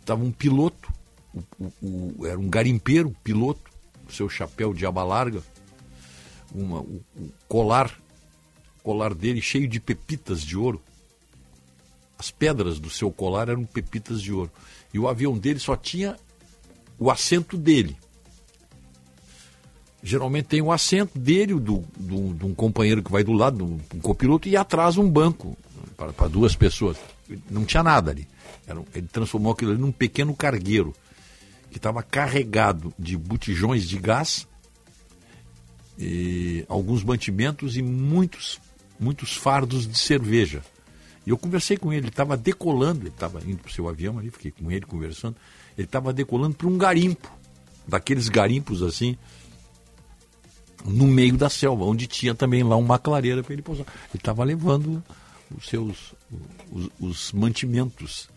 Estava 0.00 0.22
um 0.22 0.30
piloto, 0.32 0.92
o- 1.34 1.42
o- 1.60 1.72
o- 2.20 2.26
era 2.26 2.38
um 2.38 2.48
garimpeiro, 2.48 3.14
piloto, 3.24 3.70
seu 4.08 4.28
chapéu 4.28 4.72
de 4.72 4.86
aba 4.86 5.02
larga, 5.02 5.42
uma- 6.54 6.80
o, 6.80 7.02
o 7.16 7.30
colar, 7.48 7.92
colar 8.82 9.14
dele 9.14 9.40
cheio 9.40 9.68
de 9.68 9.80
pepitas 9.80 10.42
de 10.42 10.56
ouro. 10.56 10.80
As 12.18 12.30
pedras 12.30 12.78
do 12.78 12.88
seu 12.88 13.10
colar 13.10 13.48
eram 13.48 13.64
pepitas 13.64 14.22
de 14.22 14.32
ouro. 14.32 14.50
E 14.92 14.98
o 14.98 15.08
avião 15.08 15.36
dele 15.36 15.58
só 15.58 15.76
tinha 15.76 16.16
o 16.98 17.10
assento 17.10 17.56
dele. 17.58 17.96
Geralmente 20.02 20.46
tem 20.46 20.62
o 20.62 20.70
assento 20.70 21.18
dele, 21.18 21.54
do, 21.54 21.84
do, 21.98 22.32
de 22.34 22.44
um 22.44 22.54
companheiro 22.54 23.02
que 23.02 23.10
vai 23.10 23.24
do 23.24 23.32
lado, 23.32 23.64
um, 23.64 23.78
copiloto, 24.00 24.48
e 24.48 24.56
atrás 24.56 24.96
um 24.96 25.10
banco 25.10 25.56
para, 25.96 26.12
para 26.12 26.28
duas 26.28 26.54
pessoas. 26.54 26.96
Não 27.50 27.64
tinha 27.64 27.82
nada 27.82 28.12
ali. 28.12 28.26
Era 28.66 28.82
ele 28.94 29.08
transformou 29.08 29.52
aquilo 29.52 29.72
ali 29.72 29.80
num 29.80 29.90
pequeno 29.92 30.34
cargueiro 30.34 30.94
que 31.70 31.76
estava 31.78 32.02
carregado 32.02 32.94
de 32.98 33.16
botijões 33.16 33.88
de 33.88 33.98
gás, 33.98 34.46
e 35.98 36.64
alguns 36.68 37.02
mantimentos 37.02 37.76
e 37.76 37.82
muitos, 37.82 38.60
muitos 38.98 39.34
fardos 39.34 39.86
de 39.86 39.98
cerveja. 39.98 40.62
E 41.26 41.30
eu 41.30 41.38
conversei 41.38 41.76
com 41.76 41.92
ele, 41.92 42.02
ele 42.02 42.08
estava 42.08 42.36
decolando, 42.36 43.00
ele 43.00 43.08
estava 43.08 43.42
indo 43.44 43.58
para 43.58 43.70
o 43.70 43.72
seu 43.72 43.88
avião 43.88 44.18
ali, 44.18 44.30
fiquei 44.30 44.52
com 44.52 44.70
ele 44.70 44.86
conversando, 44.86 45.36
ele 45.76 45.86
estava 45.86 46.12
decolando 46.12 46.54
para 46.54 46.68
um 46.68 46.78
garimpo, 46.78 47.30
daqueles 47.86 48.28
garimpos 48.28 48.82
assim, 48.82 49.16
no 50.84 51.06
meio 51.06 51.36
da 51.36 51.50
selva, 51.50 51.84
onde 51.84 52.06
tinha 52.06 52.34
também 52.34 52.62
lá 52.62 52.76
uma 52.76 52.98
clareira 52.98 53.42
para 53.42 53.52
ele 53.52 53.62
pousar. 53.62 53.86
Ele 54.10 54.20
estava 54.20 54.44
levando 54.44 55.02
os 55.56 55.66
seus 55.68 56.14
os, 56.70 56.90
os 57.00 57.32
mantimentos 57.32 58.28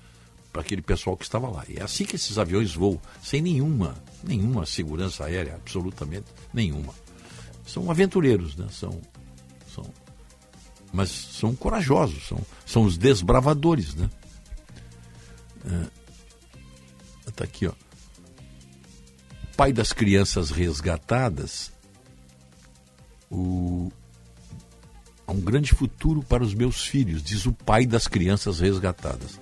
para 0.51 0.61
aquele 0.61 0.81
pessoal 0.81 1.15
que 1.15 1.23
estava 1.23 1.47
lá. 1.47 1.63
E 1.67 1.77
é 1.77 1.83
assim 1.83 2.05
que 2.05 2.15
esses 2.15 2.37
aviões 2.37 2.73
voam, 2.73 2.99
sem 3.21 3.41
nenhuma, 3.41 3.95
nenhuma 4.23 4.65
segurança 4.65 5.25
aérea, 5.25 5.55
absolutamente 5.55 6.25
nenhuma. 6.53 6.93
São 7.69 7.91
aventureiros, 7.91 8.55
né? 8.55 8.67
São, 8.71 8.99
são, 9.73 9.85
mas 10.91 11.09
são 11.09 11.55
corajosos, 11.55 12.27
são, 12.27 12.39
são 12.65 12.83
os 12.83 12.97
desbravadores, 12.97 13.93
né? 13.93 14.09
Está 17.27 17.43
aqui, 17.43 17.67
ó. 17.67 17.73
Pai 19.55 19.71
das 19.71 19.93
crianças 19.93 20.49
resgatadas 20.49 21.71
o... 23.29 23.91
há 25.27 25.31
um 25.31 25.39
grande 25.39 25.73
futuro 25.73 26.23
para 26.23 26.43
os 26.43 26.53
meus 26.53 26.85
filhos, 26.85 27.21
diz 27.21 27.45
o 27.45 27.53
pai 27.53 27.85
das 27.85 28.07
crianças 28.07 28.59
resgatadas. 28.59 29.39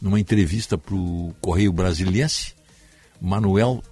numa 0.00 0.18
entrevista 0.18 0.76
para 0.78 0.94
o 0.94 1.34
Correio 1.40 1.72
Brasiliense, 1.72 2.54
Manuel 3.20 3.82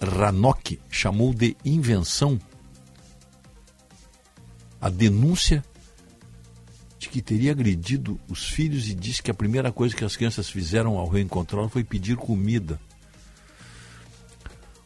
Ranocchi 0.00 0.80
chamou 0.90 1.34
de 1.34 1.56
invenção 1.64 2.40
a 4.80 4.88
denúncia 4.88 5.64
de 6.98 7.08
que 7.08 7.22
teria 7.22 7.52
agredido 7.52 8.18
os 8.28 8.48
filhos 8.48 8.88
e 8.88 8.94
disse 8.94 9.22
que 9.22 9.30
a 9.30 9.34
primeira 9.34 9.70
coisa 9.70 9.94
que 9.94 10.04
as 10.04 10.16
crianças 10.16 10.48
fizeram 10.48 10.98
ao 10.98 11.08
reencontrá-lo 11.08 11.68
foi 11.68 11.84
pedir 11.84 12.16
comida. 12.16 12.80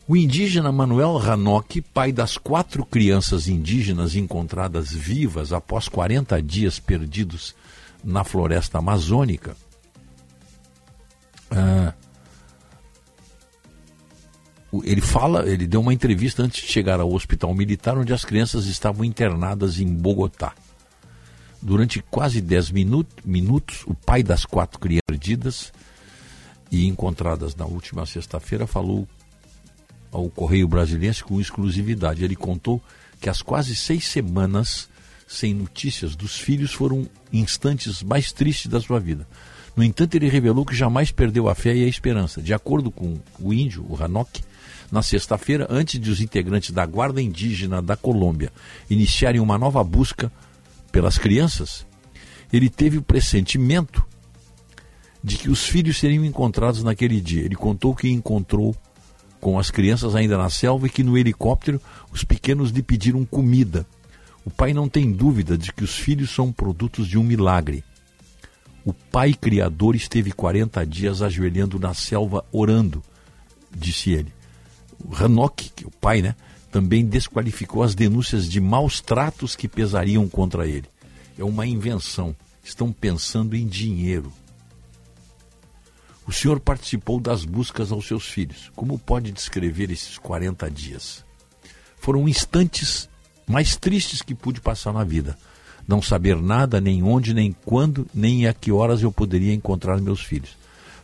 O 0.07 0.17
indígena 0.17 0.71
Manuel 0.71 1.17
Ranocchi, 1.17 1.81
pai 1.81 2.13
das 2.13 2.37
quatro 2.37 2.85
crianças 2.85 3.49
indígenas 3.49 4.15
encontradas 4.15 4.93
vivas 4.93 5.53
após 5.53 5.89
40 5.89 6.43
dias 6.43 6.79
perdidos 6.79 7.55
na 8.05 8.25
floresta 8.25 8.79
amazônica, 8.79 9.57
ah, 11.51 11.95
ele 14.83 15.01
fala, 15.01 15.47
ele 15.49 15.67
deu 15.67 15.81
uma 15.81 15.93
entrevista 15.93 16.43
antes 16.43 16.63
de 16.65 16.73
chegar 16.73 16.99
ao 16.99 17.13
hospital 17.13 17.55
militar, 17.55 17.99
onde 17.99 18.13
as 18.13 18.25
crianças 18.25 18.67
estavam 18.67 19.05
internadas 19.05 19.79
em 19.79 19.87
Bogotá. 19.87 20.55
Durante 21.61 22.03
quase 22.11 22.41
10 22.41 22.71
minutos, 22.71 23.25
minutos, 23.25 23.85
o 23.87 23.95
pai 23.95 24.23
das 24.23 24.45
quatro 24.45 24.79
crianças 24.79 25.03
perdidas 25.07 25.73
e 26.71 26.87
encontradas 26.87 27.55
na 27.55 27.67
última 27.67 28.07
sexta-feira 28.07 28.67
falou 28.67 29.07
ao 30.11 30.29
Correio 30.31 30.67
Brasiliense 30.67 31.23
com 31.23 31.41
exclusividade. 31.41 32.25
Ele 32.25 32.35
contou 32.35 32.83
que 33.21 33.29
as 33.29 33.43
quase 33.43 33.77
seis 33.77 34.07
semanas 34.09 34.89
sem 35.29 35.55
notícias 35.55 36.17
dos 36.17 36.39
filhos 36.39 36.73
foram 36.73 37.09
instantes 37.33 38.03
mais 38.03 38.33
tristes 38.33 38.67
da 38.67 38.81
sua 38.81 38.99
vida. 38.99 39.27
No 39.75 39.83
entanto, 39.83 40.15
ele 40.15 40.29
revelou 40.29 40.67
que 40.67 40.75
jamais 40.75 41.11
perdeu 41.11 41.49
a 41.49 41.55
fé 41.55 41.75
e 41.75 41.85
a 41.85 41.89
esperança. 41.89 42.43
De 42.43 42.53
acordo 42.53 42.91
com 42.91 43.19
o 43.39 43.53
índio, 43.53 43.87
o 43.89 43.97
Hanok, 44.03 44.43
na 44.93 45.01
sexta-feira, 45.01 45.67
antes 45.71 45.99
de 45.99 46.11
os 46.11 46.21
integrantes 46.21 46.71
da 46.71 46.85
Guarda 46.85 47.23
Indígena 47.23 47.81
da 47.81 47.97
Colômbia 47.97 48.53
iniciarem 48.91 49.41
uma 49.41 49.57
nova 49.57 49.83
busca 49.83 50.31
pelas 50.93 51.17
crianças, 51.17 51.87
ele 52.53 52.69
teve 52.69 52.99
o 52.99 53.03
pressentimento 53.03 54.05
de 55.25 55.39
que 55.39 55.49
os 55.49 55.65
filhos 55.65 55.97
seriam 55.97 56.27
encontrados 56.27 56.83
naquele 56.83 57.23
dia. 57.23 57.43
Ele 57.43 57.57
contou 57.57 57.95
que 57.95 58.11
encontrou 58.11 58.77
com 59.41 59.59
as 59.59 59.71
crianças 59.71 60.15
ainda 60.15 60.37
na 60.37 60.51
selva 60.51 60.87
e 60.87 60.91
que 60.91 61.03
no 61.03 61.17
helicóptero 61.17 61.81
os 62.13 62.23
pequenos 62.23 62.71
lhe 62.71 62.83
pediram 62.83 63.25
comida. 63.25 63.87
O 64.45 64.51
pai 64.51 64.75
não 64.75 64.91
tem 64.91 65.11
dúvida 65.11 65.57
de 65.57 65.73
que 65.73 65.85
os 65.85 65.97
filhos 65.97 66.31
são 66.31 66.53
produtos 66.53 67.09
de 67.09 67.17
um 67.17 67.23
milagre. 67.23 67.83
O 68.85 68.93
pai 68.93 69.33
criador 69.33 69.97
esteve 69.97 70.33
40 70.33 70.85
dias 70.85 71.23
ajoelhando 71.23 71.79
na 71.79 71.95
selva 71.95 72.45
orando, 72.53 73.03
disse 73.75 74.11
ele. 74.11 74.42
Hanok, 75.13 75.71
que 75.75 75.85
é 75.85 75.87
o 75.87 75.91
pai, 75.91 76.23
né, 76.23 76.35
também 76.71 77.05
desqualificou 77.05 77.83
as 77.83 77.95
denúncias 77.95 78.49
de 78.49 78.61
maus 78.61 79.01
tratos 79.01 79.55
que 79.55 79.69
pesariam 79.69 80.29
contra 80.29 80.67
ele. 80.67 80.89
É 81.39 81.45
uma 81.45 81.67
invenção. 81.67 82.35
Estão 82.65 82.93
pensando 82.93 83.55
em 83.55 83.67
dinheiro. 83.67 84.33
O 86.27 86.33
senhor 86.33 86.61
participou 86.61 87.21
das 87.21 87.45
buscas 87.45 87.91
aos 87.91 88.07
seus 88.07 88.27
filhos. 88.27 88.71
Como 88.75 88.99
pode 88.99 89.33
descrever 89.33 89.91
esses 89.91 90.17
40 90.19 90.71
dias? 90.71 91.25
Foram 91.99 92.29
instantes 92.29 93.09
mais 93.47 93.77
tristes 93.77 94.23
que 94.23 94.35
pude 94.35 94.61
passar 94.61 94.93
na 94.93 95.05
vida. 95.05 95.37
Não 95.87 96.01
saber 96.01 96.41
nada, 96.41 96.81
nem 96.81 97.03
onde, 97.03 97.35
nem 97.35 97.55
quando, 97.65 98.07
nem 98.15 98.47
a 98.47 98.55
que 98.55 98.71
horas 98.71 99.03
eu 99.03 99.13
poderia 99.13 99.53
encontrar 99.53 100.01
meus 100.01 100.23
filhos. 100.23 100.57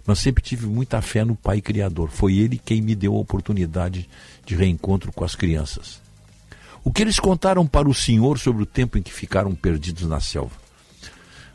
Mas 0.09 0.21
sempre 0.21 0.43
tive 0.43 0.67
muita 0.67 1.03
fé 1.03 1.23
no 1.23 1.37
Pai 1.37 1.61
Criador. 1.61 2.09
Foi 2.09 2.35
Ele 2.35 2.57
quem 2.57 2.81
me 2.81 2.95
deu 2.95 3.15
a 3.15 3.19
oportunidade 3.19 4.09
de 4.43 4.55
reencontro 4.55 5.13
com 5.13 5.23
as 5.23 5.35
crianças. 5.35 6.01
O 6.83 6.91
que 6.91 7.03
eles 7.03 7.21
contaram 7.21 7.67
para 7.67 7.87
o 7.87 7.93
Senhor 7.93 8.39
sobre 8.39 8.63
o 8.63 8.67
tempo 8.67 8.97
em 8.97 9.03
que 9.03 9.13
ficaram 9.13 9.55
perdidos 9.55 10.09
na 10.09 10.19
selva? 10.19 10.57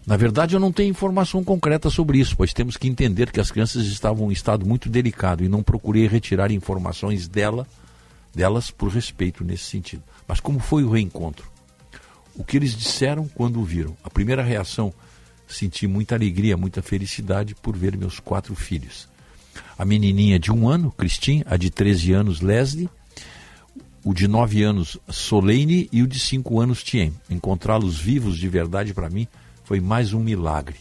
Na 0.06 0.16
verdade, 0.16 0.56
eu 0.56 0.60
não 0.60 0.72
tenho 0.72 0.92
informação 0.92 1.44
concreta 1.44 1.90
sobre 1.90 2.20
isso, 2.20 2.38
pois 2.38 2.54
temos 2.54 2.78
que 2.78 2.88
entender 2.88 3.32
que 3.32 3.40
as 3.40 3.50
crianças 3.50 3.88
estavam 3.88 4.30
em 4.30 4.34
estado 4.34 4.68
muito 4.68 4.88
delicado 4.88 5.44
e 5.44 5.50
não 5.50 5.64
procurei 5.64 6.08
retirar 6.08 6.52
informações 6.52 7.28
dela, 7.28 7.66
delas 8.36 8.70
por 8.70 8.92
respeito 8.92 9.44
nesse 9.44 9.64
sentido. 9.64 10.04
Mas 10.28 10.40
como 10.40 10.60
foi 10.60 10.84
o 10.84 10.92
reencontro? 10.92 11.50
O 12.36 12.44
que 12.44 12.56
eles 12.56 12.76
disseram 12.76 13.28
quando 13.30 13.60
o 13.60 13.64
viram? 13.64 13.98
A 14.04 14.12
primeira 14.12 14.44
reação, 14.44 14.94
senti 15.54 15.88
muita 15.88 16.16
alegria, 16.16 16.58
muita 16.58 16.82
felicidade 16.82 17.56
por 17.56 17.78
ver 17.78 17.96
meus 17.98 18.20
quatro 18.20 18.56
filhos. 18.56 19.08
A 19.78 19.86
menininha 19.86 20.40
de 20.40 20.52
um 20.52 20.68
ano, 20.68 20.92
Christine, 20.92 21.44
a 21.48 21.56
de 21.58 21.70
13 21.70 22.14
anos, 22.14 22.42
Leslie, 22.42 22.90
o 24.04 24.14
de 24.14 24.28
9 24.28 24.64
anos, 24.64 24.98
Solane, 25.08 25.88
e 25.92 26.02
o 26.02 26.08
de 26.08 26.20
5 26.20 26.60
anos, 26.60 26.84
Tien. 26.84 27.14
Encontrá-los 27.30 27.98
vivos 28.00 28.38
de 28.38 28.50
verdade 28.50 28.94
para 28.94 29.10
mim 29.10 29.28
foi 29.64 29.80
mais 29.80 30.14
um 30.14 30.20
milagre. 30.20 30.76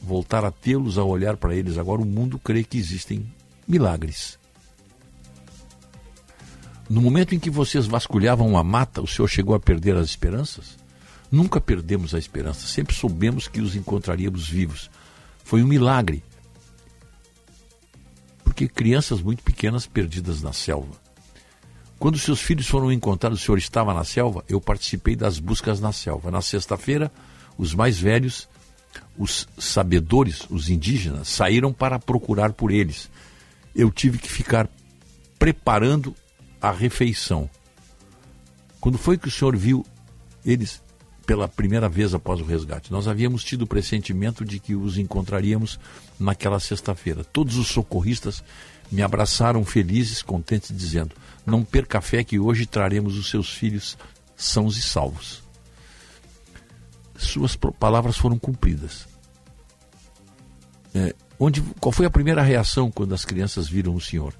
Voltar 0.00 0.44
a 0.44 0.50
tê-los 0.50 0.98
a 0.98 1.04
olhar 1.04 1.36
para 1.36 1.54
eles 1.54 1.76
agora, 1.78 2.00
o 2.00 2.06
mundo 2.06 2.38
crê 2.38 2.64
que 2.64 2.78
existem 2.78 3.24
milagres. 3.68 4.38
No 6.88 7.00
momento 7.00 7.34
em 7.34 7.38
que 7.38 7.50
vocês 7.50 7.86
vasculhavam 7.86 8.56
a 8.56 8.64
mata, 8.64 9.00
o 9.00 9.06
senhor 9.06 9.28
chegou 9.28 9.54
a 9.54 9.60
perder 9.60 9.96
as 9.96 10.08
esperanças? 10.08 10.81
Nunca 11.32 11.58
perdemos 11.58 12.14
a 12.14 12.18
esperança, 12.18 12.66
sempre 12.66 12.94
soubemos 12.94 13.48
que 13.48 13.62
os 13.62 13.74
encontraríamos 13.74 14.46
vivos. 14.46 14.90
Foi 15.42 15.62
um 15.62 15.66
milagre. 15.66 16.22
Porque 18.44 18.68
crianças 18.68 19.22
muito 19.22 19.42
pequenas 19.42 19.86
perdidas 19.86 20.42
na 20.42 20.52
selva. 20.52 20.92
Quando 21.98 22.18
seus 22.18 22.38
filhos 22.38 22.66
foram 22.66 22.92
encontrados, 22.92 23.40
o 23.40 23.42
senhor 23.42 23.56
estava 23.56 23.94
na 23.94 24.04
selva? 24.04 24.44
Eu 24.46 24.60
participei 24.60 25.16
das 25.16 25.38
buscas 25.38 25.80
na 25.80 25.90
selva. 25.90 26.30
Na 26.30 26.42
sexta-feira, 26.42 27.10
os 27.56 27.74
mais 27.74 27.98
velhos, 27.98 28.46
os 29.16 29.48
sabedores, 29.56 30.46
os 30.50 30.68
indígenas, 30.68 31.28
saíram 31.28 31.72
para 31.72 31.98
procurar 31.98 32.52
por 32.52 32.70
eles. 32.70 33.08
Eu 33.74 33.90
tive 33.90 34.18
que 34.18 34.28
ficar 34.28 34.68
preparando 35.38 36.14
a 36.60 36.70
refeição. 36.70 37.48
Quando 38.78 38.98
foi 38.98 39.16
que 39.16 39.28
o 39.28 39.30
senhor 39.30 39.56
viu 39.56 39.86
eles 40.44 40.82
pela 41.26 41.48
primeira 41.48 41.88
vez 41.88 42.14
após 42.14 42.40
o 42.40 42.44
resgate? 42.44 42.92
Nós 42.92 43.08
havíamos 43.08 43.44
tido 43.44 43.62
o 43.62 43.66
pressentimento 43.66 44.44
de 44.44 44.58
que 44.58 44.74
os 44.74 44.98
encontraríamos 44.98 45.78
naquela 46.18 46.60
sexta-feira. 46.60 47.24
Todos 47.24 47.56
os 47.56 47.68
socorristas 47.68 48.42
me 48.90 49.02
abraçaram 49.02 49.64
felizes, 49.64 50.22
contentes, 50.22 50.76
dizendo: 50.76 51.14
Não 51.46 51.64
perca 51.64 52.00
fé 52.00 52.22
que 52.22 52.38
hoje 52.38 52.66
traremos 52.66 53.16
os 53.16 53.30
seus 53.30 53.52
filhos 53.52 53.96
sãos 54.36 54.76
e 54.76 54.82
salvos 54.82 55.42
suas 57.22 57.56
palavras 57.56 58.16
foram 58.16 58.38
cumpridas. 58.38 59.06
É, 60.94 61.14
onde, 61.38 61.62
qual 61.80 61.92
foi 61.92 62.04
a 62.04 62.10
primeira 62.10 62.42
reação 62.42 62.90
quando 62.90 63.14
as 63.14 63.24
crianças 63.24 63.68
viram 63.68 63.94
o 63.94 64.00
Senhor? 64.00 64.34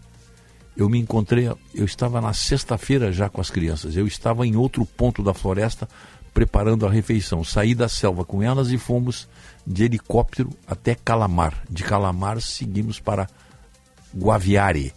Eu 0.76 0.88
me 0.88 0.98
encontrei, 0.98 1.48
eu 1.74 1.84
estava 1.84 2.20
na 2.20 2.32
sexta-feira 2.32 3.12
já 3.12 3.28
com 3.28 3.40
as 3.40 3.50
crianças, 3.50 3.96
eu 3.96 4.06
estava 4.06 4.46
em 4.46 4.56
outro 4.56 4.84
ponto 4.84 5.22
da 5.22 5.34
floresta 5.34 5.88
preparando 6.32 6.86
a 6.86 6.90
refeição. 6.90 7.44
Saí 7.44 7.74
da 7.74 7.88
selva 7.88 8.24
com 8.24 8.42
elas 8.42 8.70
e 8.70 8.78
fomos 8.78 9.28
de 9.66 9.84
helicóptero 9.84 10.50
até 10.66 10.94
Calamar. 10.94 11.62
De 11.68 11.82
Calamar 11.84 12.40
seguimos 12.40 12.98
para 12.98 13.28
Guaviare. 14.16 14.92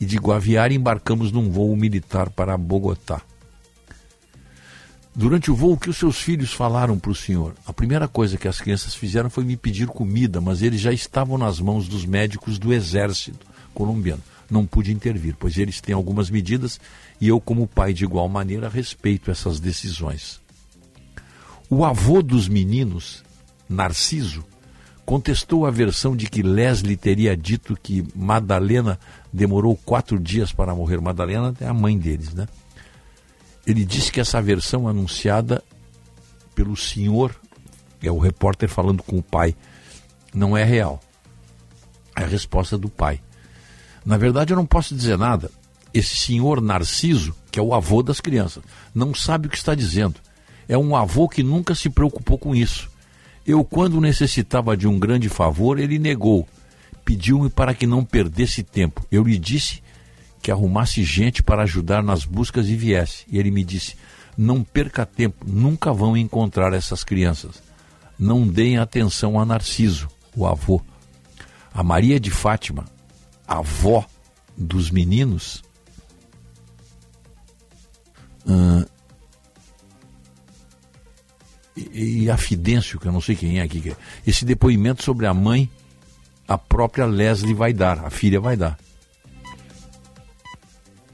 E 0.00 0.06
de 0.06 0.16
Guaviare 0.16 0.74
embarcamos 0.74 1.32
num 1.32 1.50
voo 1.50 1.74
militar 1.76 2.30
para 2.30 2.56
Bogotá. 2.56 3.22
Durante 5.14 5.50
o 5.50 5.54
voo, 5.56 5.72
o 5.72 5.76
que 5.76 5.90
os 5.90 5.96
seus 5.96 6.20
filhos 6.20 6.52
falaram 6.52 6.96
para 6.96 7.10
o 7.10 7.14
senhor? 7.14 7.54
A 7.66 7.72
primeira 7.72 8.06
coisa 8.06 8.36
que 8.36 8.46
as 8.46 8.60
crianças 8.60 8.94
fizeram 8.94 9.28
foi 9.28 9.42
me 9.42 9.56
pedir 9.56 9.88
comida, 9.88 10.40
mas 10.40 10.62
eles 10.62 10.80
já 10.80 10.92
estavam 10.92 11.36
nas 11.36 11.58
mãos 11.58 11.88
dos 11.88 12.06
médicos 12.06 12.56
do 12.56 12.72
exército 12.72 13.44
colombiano. 13.74 14.22
Não 14.48 14.64
pude 14.64 14.92
intervir, 14.92 15.34
pois 15.36 15.58
eles 15.58 15.80
têm 15.80 15.92
algumas 15.92 16.30
medidas 16.30 16.80
e 17.20 17.26
eu, 17.26 17.40
como 17.40 17.66
pai, 17.66 17.92
de 17.92 18.04
igual 18.04 18.28
maneira, 18.28 18.68
respeito 18.68 19.28
essas 19.28 19.58
decisões. 19.58 20.40
O 21.70 21.84
avô 21.84 22.22
dos 22.22 22.48
meninos, 22.48 23.22
Narciso, 23.68 24.44
contestou 25.04 25.66
a 25.66 25.70
versão 25.70 26.16
de 26.16 26.26
que 26.26 26.42
Leslie 26.42 26.96
teria 26.96 27.36
dito 27.36 27.78
que 27.82 28.06
Madalena 28.14 28.98
demorou 29.32 29.76
quatro 29.76 30.18
dias 30.18 30.52
para 30.52 30.74
morrer. 30.74 31.00
Madalena 31.00 31.54
é 31.60 31.66
a 31.66 31.74
mãe 31.74 31.98
deles, 31.98 32.32
né? 32.32 32.46
Ele 33.66 33.84
disse 33.84 34.10
que 34.10 34.20
essa 34.20 34.40
versão 34.40 34.88
anunciada 34.88 35.62
pelo 36.54 36.76
senhor, 36.76 37.34
é 38.02 38.10
o 38.10 38.18
repórter 38.18 38.68
falando 38.68 39.02
com 39.02 39.18
o 39.18 39.22
pai, 39.22 39.54
não 40.34 40.56
é 40.56 40.64
real. 40.64 41.00
É 42.16 42.22
a 42.24 42.26
resposta 42.26 42.76
do 42.76 42.88
pai. 42.88 43.20
Na 44.04 44.16
verdade, 44.16 44.52
eu 44.52 44.56
não 44.56 44.66
posso 44.66 44.94
dizer 44.94 45.18
nada. 45.18 45.50
Esse 45.92 46.16
senhor 46.16 46.60
Narciso, 46.60 47.34
que 47.50 47.58
é 47.58 47.62
o 47.62 47.74
avô 47.74 48.02
das 48.02 48.20
crianças, 48.20 48.64
não 48.94 49.14
sabe 49.14 49.46
o 49.46 49.50
que 49.50 49.56
está 49.56 49.74
dizendo. 49.74 50.20
É 50.68 50.76
um 50.76 50.94
avô 50.94 51.28
que 51.28 51.42
nunca 51.42 51.74
se 51.74 51.88
preocupou 51.88 52.36
com 52.38 52.54
isso. 52.54 52.90
Eu, 53.46 53.64
quando 53.64 54.00
necessitava 54.00 54.76
de 54.76 54.86
um 54.86 54.98
grande 54.98 55.30
favor, 55.30 55.78
ele 55.78 55.98
negou. 55.98 56.46
Pediu-me 57.04 57.48
para 57.48 57.72
que 57.72 57.86
não 57.86 58.04
perdesse 58.04 58.62
tempo. 58.62 59.06
Eu 59.10 59.24
lhe 59.24 59.38
disse 59.38 59.82
que 60.42 60.50
arrumasse 60.50 61.02
gente 61.02 61.42
para 61.42 61.62
ajudar 61.62 62.02
nas 62.02 62.26
buscas 62.26 62.68
e 62.68 62.76
viesse. 62.76 63.24
E 63.26 63.38
ele 63.38 63.50
me 63.50 63.64
disse: 63.64 63.96
Não 64.36 64.62
perca 64.62 65.06
tempo, 65.06 65.46
nunca 65.46 65.90
vão 65.92 66.14
encontrar 66.14 66.74
essas 66.74 67.02
crianças. 67.02 67.62
Não 68.18 68.46
deem 68.46 68.76
atenção 68.76 69.40
a 69.40 69.46
Narciso, 69.46 70.08
o 70.36 70.46
avô. 70.46 70.82
A 71.72 71.82
Maria 71.82 72.20
de 72.20 72.30
Fátima, 72.30 72.84
avó 73.46 74.04
dos 74.56 74.90
meninos, 74.90 75.62
e, 81.92 82.24
e 82.24 82.30
a 82.30 82.36
Fidêncio, 82.36 82.98
que 82.98 83.06
eu 83.06 83.12
não 83.12 83.20
sei 83.20 83.36
quem 83.36 83.58
é 83.58 83.62
aqui, 83.62 83.80
que 83.80 83.90
é. 83.90 83.96
esse 84.26 84.44
depoimento 84.44 85.02
sobre 85.02 85.26
a 85.26 85.34
mãe, 85.34 85.70
a 86.46 86.56
própria 86.56 87.04
Leslie 87.04 87.54
vai 87.54 87.72
dar, 87.72 88.04
a 88.04 88.10
filha 88.10 88.40
vai 88.40 88.56
dar. 88.56 88.78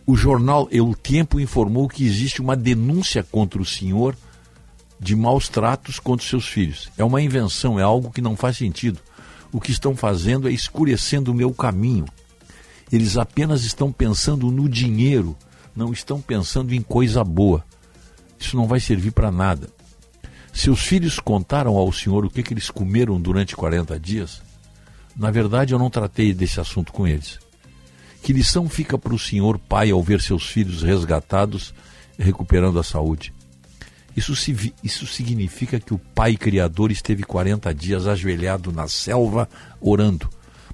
O 0.07 0.17
jornal 0.17 0.69
El 0.71 0.95
Tempo 0.95 1.41
informou 1.41 1.89
que 1.89 2.05
existe 2.05 2.41
uma 2.41 2.55
denúncia 2.55 3.23
contra 3.23 3.61
o 3.61 3.65
senhor 3.65 4.17
de 5.01 5.17
maus 5.17 5.49
tratos 5.49 5.99
contra 5.99 6.27
seus 6.27 6.47
filhos. 6.47 6.91
É 6.97 7.05
uma 7.05 7.23
invenção, 7.23 7.81
é 7.81 7.83
algo 7.83 8.11
que 8.11 8.21
não 8.21 8.37
faz 8.37 8.57
sentido. 8.57 9.01
O 9.51 9.61
que 9.61 9.71
estão 9.71 9.97
fazendo 9.97 10.49
é 10.49 10.53
escurecendo 10.53 11.33
o 11.33 11.35
meu 11.35 11.53
caminho. 11.53 12.05
Eles 12.93 13.17
apenas 13.17 13.65
estão 13.65 13.91
pensando 13.91 14.51
no 14.51 14.69
dinheiro, 14.69 15.37
não 15.75 15.93
estão 15.93 16.21
pensando 16.21 16.75
em 16.75 16.83
coisa 16.83 17.25
boa. 17.25 17.65
Isso 18.39 18.57
não 18.57 18.67
vai 18.67 18.81
servir 18.81 19.11
para 19.11 19.33
nada. 19.33 19.69
Seus 20.55 20.81
filhos 20.83 21.19
contaram 21.19 21.77
ao 21.77 21.93
senhor 21.93 22.25
o 22.25 22.31
que, 22.31 22.43
que 22.43 22.55
eles 22.55 22.71
comeram 22.71 23.21
durante 23.21 23.57
40 23.57 23.99
dias? 23.99 24.41
Na 25.17 25.31
verdade, 25.31 25.75
eu 25.75 25.79
não 25.79 25.91
tratei 25.91 26.33
desse 26.33 26.61
assunto 26.61 26.93
com 26.93 27.07
eles. 27.07 27.41
Que 28.23 28.33
lição 28.33 28.69
fica 28.69 28.97
para 28.97 29.13
o 29.13 29.19
senhor 29.19 29.59
pai 29.59 29.91
ao 29.91 30.03
ver 30.03 30.23
seus 30.23 30.47
filhos 30.47 30.83
resgatados 30.83 31.75
recuperando 32.17 32.79
a 32.79 32.85
saúde? 32.85 33.35
Isso, 34.17 34.37
se, 34.37 34.73
isso 34.83 35.07
significa 35.09 35.81
que 35.81 35.93
o 35.93 35.99
pai 35.99 36.37
criador 36.37 36.93
esteve 36.93 37.25
40 37.25 37.75
dias 37.75 38.07
ajoelhado 38.07 38.71
na 38.73 38.87
selva 38.87 39.49
orando. 39.81 40.31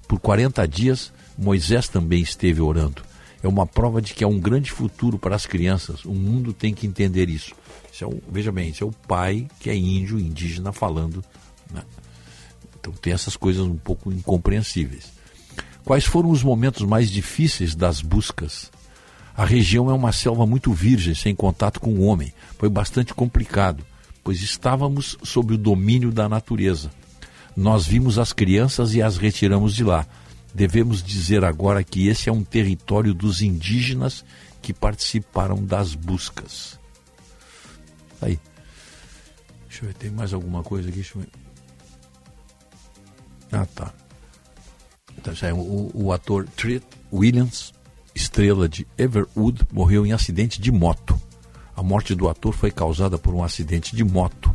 Por 0.06 0.20
40 0.20 0.68
dias, 0.68 1.10
Moisés 1.38 1.88
também 1.88 2.20
esteve 2.20 2.60
orando. 2.60 3.02
É 3.42 3.48
uma 3.48 3.66
prova 3.66 4.02
de 4.02 4.12
que 4.12 4.22
há 4.22 4.28
um 4.28 4.38
grande 4.38 4.70
futuro 4.70 5.18
para 5.18 5.34
as 5.34 5.46
crianças. 5.46 6.04
O 6.04 6.12
mundo 6.12 6.52
tem 6.52 6.74
que 6.74 6.86
entender 6.86 7.30
isso. 7.30 7.54
Isso 7.92 8.04
é 8.04 8.06
o, 8.06 8.20
veja 8.30 8.52
bem, 8.52 8.70
isso 8.70 8.84
é 8.84 8.86
o 8.86 8.92
pai 8.92 9.46
que 9.58 9.70
é 9.70 9.76
índio, 9.76 10.18
indígena, 10.18 10.72
falando. 10.72 11.24
Né? 11.72 11.82
Então 12.78 12.92
tem 12.92 13.12
essas 13.12 13.36
coisas 13.36 13.64
um 13.64 13.76
pouco 13.76 14.12
incompreensíveis. 14.12 15.12
Quais 15.84 16.04
foram 16.04 16.30
os 16.30 16.42
momentos 16.42 16.82
mais 16.82 17.10
difíceis 17.10 17.74
das 17.74 18.00
buscas? 18.00 18.70
A 19.36 19.44
região 19.44 19.90
é 19.90 19.94
uma 19.94 20.12
selva 20.12 20.46
muito 20.46 20.72
virgem, 20.72 21.14
sem 21.14 21.34
contato 21.34 21.80
com 21.80 21.90
o 21.90 22.02
homem. 22.02 22.32
Foi 22.58 22.68
bastante 22.68 23.14
complicado, 23.14 23.84
pois 24.22 24.42
estávamos 24.42 25.16
sob 25.22 25.54
o 25.54 25.58
domínio 25.58 26.12
da 26.12 26.28
natureza. 26.28 26.90
Nós 27.56 27.86
vimos 27.86 28.18
as 28.18 28.32
crianças 28.32 28.94
e 28.94 29.02
as 29.02 29.16
retiramos 29.16 29.74
de 29.74 29.84
lá. 29.84 30.06
Devemos 30.54 31.02
dizer 31.02 31.44
agora 31.44 31.84
que 31.84 32.08
esse 32.08 32.28
é 32.28 32.32
um 32.32 32.44
território 32.44 33.14
dos 33.14 33.42
indígenas 33.42 34.24
que 34.62 34.72
participaram 34.72 35.64
das 35.64 35.94
buscas. 35.94 36.79
Aí. 38.20 38.38
Deixa 39.68 39.84
eu 39.84 39.88
ver, 39.88 39.94
tem 39.94 40.10
mais 40.10 40.32
alguma 40.32 40.62
coisa 40.62 40.88
aqui? 40.88 40.96
Deixa 40.96 41.18
eu 41.18 41.22
ver. 41.22 41.28
Ah, 43.52 43.66
tá. 43.66 43.92
Então, 45.16 45.34
o, 45.58 45.90
o 46.06 46.12
ator 46.12 46.46
Treat 46.56 46.84
Williams, 47.12 47.72
estrela 48.14 48.68
de 48.68 48.86
Everwood, 48.96 49.66
morreu 49.72 50.06
em 50.06 50.12
acidente 50.12 50.60
de 50.60 50.70
moto. 50.70 51.20
A 51.76 51.82
morte 51.82 52.14
do 52.14 52.28
ator 52.28 52.52
foi 52.52 52.70
causada 52.70 53.18
por 53.18 53.34
um 53.34 53.42
acidente 53.42 53.94
de 53.94 54.04
moto. 54.04 54.52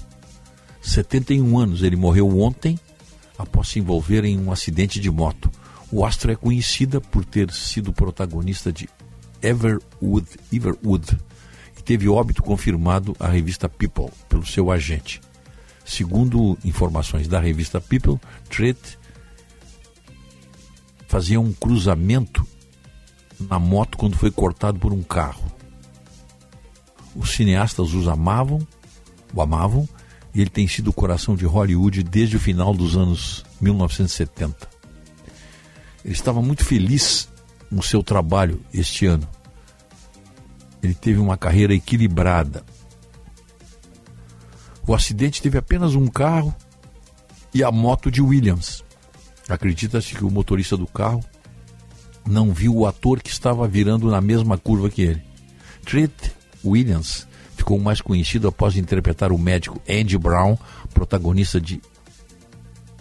71 0.82 1.57
anos, 1.57 1.82
ele 1.82 1.95
morreu 1.95 2.39
ontem 2.39 2.80
após 3.38 3.70
se 3.70 3.80
envolver 3.80 4.24
em 4.24 4.39
um 4.39 4.51
acidente 4.51 4.99
de 4.99 5.09
moto. 5.09 5.49
O 5.91 6.05
astro 6.05 6.32
é 6.32 6.36
conhecida 6.36 7.01
por 7.01 7.26
ter 7.26 7.51
sido 7.51 7.93
protagonista 7.93 8.72
de 8.72 8.89
Everwood, 9.41 10.28
Everwood 10.51 11.18
teve 11.86 12.09
óbito 12.09 12.41
confirmado 12.41 13.15
à 13.19 13.27
revista 13.27 13.69
People 13.69 14.09
pelo 14.27 14.45
seu 14.45 14.71
agente. 14.71 15.21
Segundo 15.86 16.57
informações 16.65 17.27
da 17.27 17.39
revista 17.39 17.79
People, 17.79 18.19
Treat 18.49 18.97
fazia 21.07 21.39
um 21.39 21.53
cruzamento 21.53 22.45
na 23.39 23.59
moto 23.59 23.97
quando 23.97 24.17
foi 24.17 24.31
cortado 24.31 24.79
por 24.79 24.91
um 24.91 25.03
carro. 25.03 25.45
Os 27.15 27.31
cineastas 27.31 27.93
os 27.93 28.07
amavam, 28.07 28.67
o 29.33 29.41
amavam, 29.41 29.88
e 30.33 30.41
ele 30.41 30.49
tem 30.49 30.67
sido 30.67 30.89
o 30.89 30.93
coração 30.93 31.36
de 31.36 31.45
Hollywood 31.45 32.03
desde 32.03 32.36
o 32.36 32.39
final 32.39 32.73
dos 32.73 32.97
anos 32.97 33.45
1970. 33.61 34.67
Ele 36.03 36.13
estava 36.13 36.41
muito 36.41 36.65
feliz 36.65 37.29
no 37.71 37.81
seu 37.81 38.03
trabalho 38.03 38.59
este 38.73 39.05
ano. 39.05 39.27
Ele 40.86 40.93
teve 40.93 41.19
uma 41.19 41.36
carreira 41.36 41.73
equilibrada. 41.73 42.63
O 44.88 44.93
acidente 44.93 45.41
teve 45.41 45.57
apenas 45.57 45.95
um 45.95 46.05
carro 46.05 46.53
e 47.51 47.63
a 47.63 47.71
moto 47.71 48.11
de 48.11 48.21
Williams. 48.21 48.83
Acredita-se 49.49 50.13
que 50.13 50.23
o 50.23 50.29
motorista 50.29 50.77
do 50.77 50.86
carro 50.86 51.25
não 52.23 52.53
viu 52.53 52.75
o 52.75 52.86
ator 52.86 53.19
que 53.19 53.31
estava 53.31 53.67
virando 53.67 54.11
na 54.11 54.21
mesma 54.21 54.59
curva 54.59 54.88
que 54.88 55.01
ele. 55.01 55.23
Treat 55.83 56.13
Williams 56.63 57.27
ficou 57.57 57.79
mais 57.79 57.99
conhecido 57.99 58.47
após 58.47 58.77
interpretar 58.77 59.31
o 59.31 59.39
médico 59.39 59.81
Andy 59.89 60.19
Brown, 60.19 60.55
protagonista 60.93 61.59
de 61.59 61.81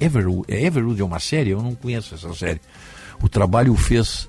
Everwood. 0.01 0.51
É 0.51 0.65
Everwood 0.65 1.03
é 1.03 1.05
uma 1.05 1.21
série? 1.21 1.51
Eu 1.51 1.63
não 1.63 1.75
conheço 1.75 2.15
essa 2.15 2.33
série. 2.33 2.63
O 3.23 3.29
trabalho 3.29 3.75
o 3.75 3.77
fez 3.77 4.27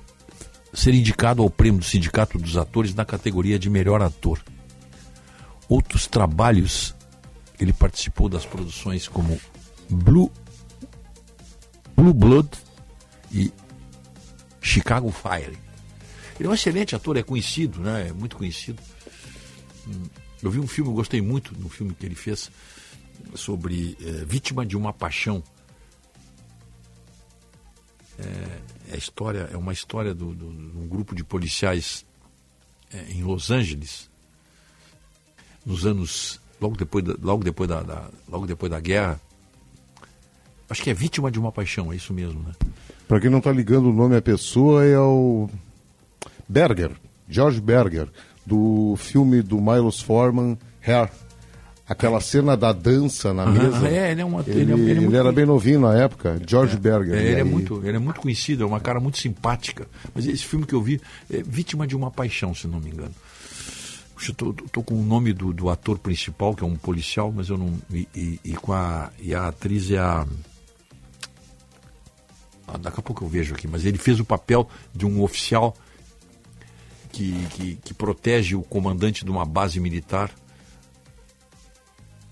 ser 0.76 0.92
indicado 0.92 1.42
ao 1.42 1.48
prêmio 1.48 1.80
do 1.80 1.86
Sindicato 1.86 2.38
dos 2.38 2.56
Atores 2.56 2.94
na 2.94 3.04
categoria 3.04 3.58
de 3.58 3.70
melhor 3.70 4.02
ator. 4.02 4.44
Outros 5.68 6.06
trabalhos, 6.06 6.94
ele 7.58 7.72
participou 7.72 8.28
das 8.28 8.44
produções 8.44 9.08
como 9.08 9.40
Blue, 9.88 10.30
Blue 11.96 12.12
Blood 12.12 12.50
e 13.32 13.50
Chicago 14.60 15.10
Fire. 15.10 15.58
Ele 16.38 16.46
é 16.46 16.50
um 16.50 16.54
excelente 16.54 16.94
ator, 16.94 17.16
é 17.16 17.22
conhecido, 17.22 17.80
né? 17.80 18.08
É 18.08 18.12
muito 18.12 18.36
conhecido. 18.36 18.82
Eu 20.42 20.50
vi 20.50 20.60
um 20.60 20.66
filme, 20.66 20.90
eu 20.90 20.94
gostei 20.94 21.22
muito 21.22 21.54
do 21.54 21.70
filme 21.70 21.94
que 21.94 22.04
ele 22.04 22.14
fez 22.14 22.50
sobre 23.34 23.96
é, 24.00 24.24
vítima 24.26 24.66
de 24.66 24.76
uma 24.76 24.92
paixão. 24.92 25.42
É, 28.18 28.94
é, 28.94 28.96
história, 28.96 29.48
é 29.52 29.56
uma 29.56 29.72
história 29.72 30.14
de 30.14 30.24
um 30.24 30.86
grupo 30.88 31.14
de 31.14 31.22
policiais 31.22 32.04
é, 32.92 33.12
em 33.12 33.22
Los 33.22 33.50
Angeles 33.50 34.08
nos 35.64 35.84
anos 35.84 36.40
logo 36.60 36.76
depois 36.76 37.04
da, 37.04 37.14
logo 37.20 37.42
depois 37.42 37.68
da, 37.68 37.82
da, 37.82 38.08
logo 38.28 38.46
depois 38.46 38.70
da 38.70 38.80
guerra. 38.80 39.20
Acho 40.70 40.82
que 40.82 40.90
é 40.90 40.94
vítima 40.94 41.30
de 41.30 41.38
uma 41.38 41.52
paixão, 41.52 41.92
é 41.92 41.96
isso 41.96 42.14
mesmo, 42.14 42.42
né? 42.42 42.52
Para 43.06 43.20
quem 43.20 43.30
não 43.30 43.38
está 43.38 43.52
ligando 43.52 43.90
o 43.90 43.92
nome 43.92 44.16
à 44.16 44.22
pessoa, 44.22 44.84
é 44.84 44.98
o 44.98 45.48
Berger, 46.48 46.92
George 47.28 47.60
Berger, 47.60 48.08
do 48.44 48.94
filme 48.96 49.42
do 49.42 49.60
Milos 49.60 50.00
Forman, 50.00 50.58
Hair. 50.84 51.10
Aquela 51.88 52.20
cena 52.20 52.56
da 52.56 52.72
dança 52.72 53.32
na 53.32 53.46
mesa. 53.46 53.86
É, 53.88 54.10
ele, 54.10 54.20
é 54.20 54.24
uma, 54.24 54.40
ele, 54.46 54.60
ele, 54.60 54.72
é- 54.72 54.74
ele, 54.74 55.00
é 55.04 55.06
ele 55.06 55.16
era 55.16 55.30
bem 55.30 55.46
novinho 55.46 55.78
na 55.80 55.94
época, 55.94 56.40
George 56.46 56.74
É, 56.74 56.78
Berger. 56.78 57.14
é, 57.14 57.18
e 57.22 57.26
ele, 57.26 57.34
é 57.34 57.42
aí- 57.42 57.44
muito, 57.48 57.80
ele 57.86 57.96
é 57.96 58.00
muito 58.00 58.20
conhecido, 58.20 58.64
é 58.64 58.66
uma 58.66 58.80
cara 58.80 58.98
muito 58.98 59.18
simpática. 59.18 59.86
Mas 60.14 60.26
esse 60.26 60.44
filme 60.44 60.66
que 60.66 60.74
eu 60.74 60.82
vi 60.82 61.00
é 61.30 61.42
Vítima 61.42 61.86
de 61.86 61.94
uma 61.94 62.10
Paixão, 62.10 62.52
se 62.54 62.66
não 62.66 62.80
me 62.80 62.90
engano. 62.90 63.14
Tô 64.72 64.82
com 64.82 64.94
o 64.94 65.02
nome 65.04 65.32
do, 65.32 65.52
do 65.52 65.68
ator 65.68 65.98
principal, 65.98 66.54
que 66.56 66.64
é 66.64 66.66
um 66.66 66.74
policial, 66.74 67.30
mas 67.30 67.50
eu 67.50 67.58
não. 67.58 67.72
E, 67.92 68.08
e- 68.14 68.40
e 68.44 68.52
com 68.54 68.72
a, 68.72 69.10
e 69.20 69.32
a 69.34 69.46
atriz 69.48 69.90
é 69.90 69.98
a. 69.98 70.26
Ah, 72.66 72.78
daqui 72.78 72.98
a 72.98 73.02
pouco 73.02 73.24
eu 73.24 73.28
vejo 73.28 73.54
aqui, 73.54 73.68
mas 73.68 73.84
ele 73.84 73.98
fez 73.98 74.18
o 74.18 74.24
papel 74.24 74.68
de 74.92 75.06
um 75.06 75.22
oficial 75.22 75.76
que, 77.12 77.32
que, 77.50 77.74
que 77.84 77.94
protege 77.94 78.56
o 78.56 78.62
comandante 78.62 79.24
de 79.24 79.30
uma 79.30 79.44
base 79.44 79.78
militar, 79.78 80.30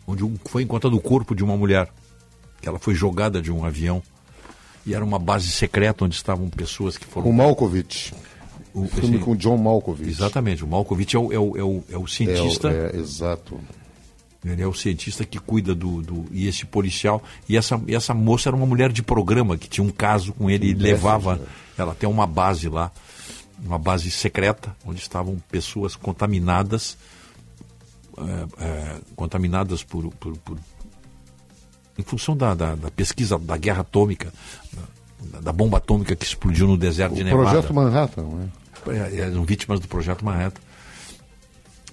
onde 0.07 0.25
foi 0.47 0.63
encontrado 0.63 0.95
o 0.97 1.01
corpo 1.01 1.35
de 1.35 1.45
uma 1.45 1.57
mulher, 1.57 1.89
que 2.61 2.69
ela 2.69 2.79
foi 2.79 2.95
jogada 2.95 3.41
de 3.41 3.53
um 3.53 3.65
avião, 3.65 4.03
e 4.87 4.95
era 4.95 5.05
uma 5.05 5.19
base 5.19 5.51
secreta 5.51 6.05
onde 6.05 6.15
estavam 6.15 6.49
pessoas 6.51 6.99
que 6.99 7.07
foram. 7.07 7.27
Com 7.27 7.33
Malkovich. 7.33 8.13
O, 8.73 8.87
filme 8.89 9.19
com 9.19 9.37
John 9.37 9.57
Malkovich. 9.57 10.11
Exatamente, 10.11 10.65
o 10.65 10.67
Malkovich 10.67 11.15
é 11.15 11.19
o, 11.19 11.33
é 11.33 11.39
o, 11.39 11.57
é 11.57 11.63
o, 11.63 11.85
é 11.93 11.99
o 11.99 12.07
cientista. 12.07 12.71
É, 12.71 12.97
é, 12.97 12.99
exato. 12.99 13.59
Ele 14.45 14.61
é 14.61 14.67
o 14.67 14.75
cientista 14.75 15.25
que 15.25 15.39
cuida 15.39 15.75
do, 15.75 16.03
do 16.03 16.27
e 16.31 16.47
esse 16.47 16.67
policial 16.67 17.23
e 17.49 17.57
essa 17.57 17.81
e 17.87 17.95
essa 17.95 18.13
moça 18.13 18.51
era 18.51 18.57
uma 18.57 18.67
mulher 18.67 18.93
de 18.93 19.03
programa 19.03 19.57
que 19.57 19.69
tinha 19.69 19.87
um 19.87 19.91
caso 19.91 20.35
com 20.35 20.51
ele 20.51 20.69
e 20.69 20.75
levava 20.75 21.41
ela 21.79 21.95
tem 21.95 22.07
uma 22.07 22.27
base 22.27 22.69
lá, 22.69 22.93
uma 23.65 23.79
base 23.79 24.11
secreta 24.11 24.77
onde 24.85 25.01
estavam 25.01 25.43
pessoas 25.51 25.97
contaminadas 25.97 26.99
é, 28.19 28.65
é, 28.65 29.01
contaminadas 29.17 29.83
por, 29.83 30.09
por, 30.15 30.37
por- 30.39 30.59
em 31.99 32.03
função 32.03 32.37
da, 32.37 32.55
da, 32.55 32.75
da 32.75 32.91
pesquisa 32.91 33.39
da 33.39 33.57
guerra 33.57 33.81
atômica, 33.83 34.33
da, 35.33 35.41
da 35.41 35.53
bomba 35.53 35.79
atômica 35.79 36.15
que 36.17 36.25
explodiu 36.25 36.67
no 36.67 36.77
deserto 36.77 37.15
de 37.15 37.23
O 37.23 37.25
Nevada. 37.25 37.51
Projeto 37.51 37.73
Manhattan, 37.75 38.23
né? 38.25 38.49
É, 38.89 39.21
Eram 39.21 39.45
vítimas 39.45 39.81
do 39.81 39.89
Projeto 39.89 40.25
Manhattan, 40.25 40.61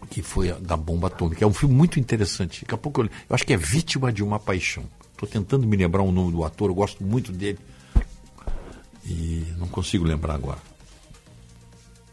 que 0.09 0.21
foi 0.21 0.51
a 0.51 0.55
da 0.55 0.75
bomba 0.75 1.07
atômica. 1.07 1.43
É 1.43 1.47
um 1.47 1.53
filme 1.53 1.73
muito 1.75 1.99
interessante. 1.99 2.61
Daqui 2.61 2.73
a 2.75 2.77
pouco 2.77 3.01
eu, 3.01 3.05
eu 3.05 3.33
acho 3.35 3.45
que 3.45 3.53
é 3.53 3.57
Vítima 3.57 4.11
de 4.11 4.23
uma 4.23 4.39
Paixão. 4.39 4.83
Estou 5.13 5.29
tentando 5.29 5.67
me 5.67 5.77
lembrar 5.77 6.01
o 6.01 6.11
nome 6.11 6.31
do 6.31 6.43
ator, 6.43 6.69
eu 6.69 6.75
gosto 6.75 7.03
muito 7.03 7.31
dele. 7.31 7.59
E 9.05 9.45
não 9.57 9.67
consigo 9.67 10.03
lembrar 10.03 10.33
agora. 10.35 10.59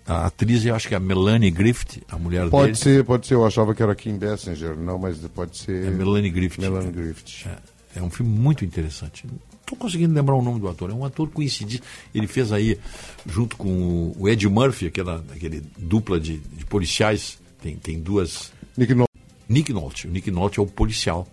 A 0.09 0.27
atriz, 0.27 0.65
eu 0.65 0.75
acho 0.75 0.89
que 0.89 0.95
é 0.95 0.97
a 0.97 1.01
Melanie 1.01 1.51
Griffith, 1.51 2.03
a 2.09 2.19
mulher 2.19 2.49
Pode 2.49 2.73
dele. 2.73 2.77
ser, 2.79 3.05
pode 3.05 3.27
ser. 3.27 3.35
Eu 3.35 3.45
achava 3.47 3.75
que 3.75 3.83
era 3.83 3.95
Kim 3.95 4.17
Bessinger, 4.17 4.75
não, 4.75 4.99
mas 4.99 5.19
pode 5.35 5.59
ser. 5.59 5.85
É 5.87 5.91
Melanie 5.91 6.31
Griffith. 6.31 6.61
Melanie 6.63 6.91
Griffith. 6.91 7.47
É, 7.47 7.99
é 7.99 8.03
um 8.03 8.09
filme 8.09 8.33
muito 8.33 8.65
interessante. 8.65 9.27
Não 9.27 9.39
estou 9.61 9.77
conseguindo 9.77 10.15
lembrar 10.15 10.35
o 10.35 10.41
nome 10.43 10.61
do 10.61 10.69
ator. 10.69 10.89
É 10.91 10.95
um 10.95 11.05
ator 11.05 11.29
conhecido. 11.29 11.79
Ele 12.15 12.27
fez 12.27 12.53
aí, 12.53 12.79
junto 13.27 13.55
com 13.59 13.69
o- 13.69 14.17
o 14.19 14.29
Ed 14.31 14.49
Murphy, 14.49 14.87
aquela, 14.87 15.23
aquele 15.31 15.63
dupla 15.77 16.19
de, 16.19 16.39
de 16.39 16.65
policiais. 16.65 17.39
Tem, 17.61 17.77
tem 17.77 18.01
duas. 18.01 18.51
Nick 18.79 18.95
Nolte. 18.95 19.13
Nick 19.47 19.73
Nolte. 19.75 20.07
O 20.07 20.11
Nick 20.11 20.31
Nolte 20.31 20.59
é 20.59 20.63
o 20.63 20.67
policial. 20.67 21.29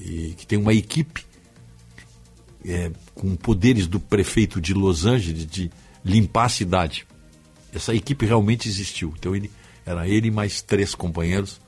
E 0.00 0.34
que 0.38 0.46
tem 0.46 0.58
uma 0.58 0.72
equipe 0.72 1.24
é, 2.64 2.90
com 3.14 3.36
poderes 3.36 3.86
do 3.86 4.00
prefeito 4.00 4.58
de 4.60 4.72
Los 4.72 5.04
Angeles 5.04 5.46
de 5.46 5.70
limpar 6.04 6.44
a 6.44 6.48
cidade. 6.48 7.06
Essa 7.74 7.94
equipe 7.94 8.24
realmente 8.26 8.68
existiu. 8.68 9.12
Então 9.18 9.34
ele 9.34 9.50
era 9.84 10.06
ele 10.08 10.28
e 10.28 10.30
mais 10.30 10.62
três 10.62 10.94
companheiros. 10.94 11.60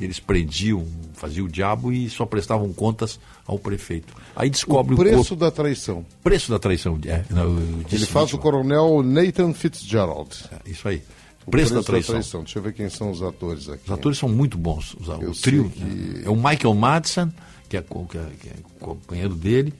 Eles 0.00 0.18
prendiam, 0.18 0.84
faziam 1.12 1.46
o 1.46 1.48
diabo 1.48 1.92
e 1.92 2.10
só 2.10 2.26
prestavam 2.26 2.72
contas 2.72 3.20
ao 3.46 3.58
prefeito. 3.58 4.12
Aí 4.34 4.50
descobre 4.50 4.92
O 4.94 4.96
o, 4.96 4.98
preço 5.00 5.16
corpo- 5.18 5.36
da 5.36 5.50
traição. 5.52 6.04
preço 6.22 6.50
da 6.50 6.58
traição. 6.58 6.98
É, 7.06 7.24
não, 7.30 7.56
Ele 7.92 8.04
faz 8.06 8.32
o 8.34 8.38
coronel 8.38 9.02
Nathan 9.04 9.52
Fitzgerald. 9.54 10.30
isso 10.66 10.88
aí. 10.88 11.00
O 11.46 11.50
Preço 11.50 11.74
da 11.74 11.82
traição. 11.82 12.42
Deixa 12.42 12.58
eu 12.58 12.62
ver 12.62 12.72
quem 12.72 12.88
são 12.88 13.10
os 13.10 13.22
atores 13.22 13.68
aqui. 13.68 13.82
Os 13.84 13.92
atores 13.92 14.18
são 14.18 14.28
muito 14.30 14.56
bons. 14.58 14.94
Os- 14.98 15.06
Eu 15.08 15.30
o 15.30 15.34
trio 15.34 15.68
que- 15.70 16.22
é 16.24 16.30
o 16.30 16.34
Michael 16.34 16.74
Madsen, 16.74 17.30
que 17.68 17.76
é, 17.76 17.82
que 17.82 18.18
é- 18.18 18.30
que 18.40 18.48
é 18.48 18.52
companheiro 18.80 19.34
dele. 19.34 19.72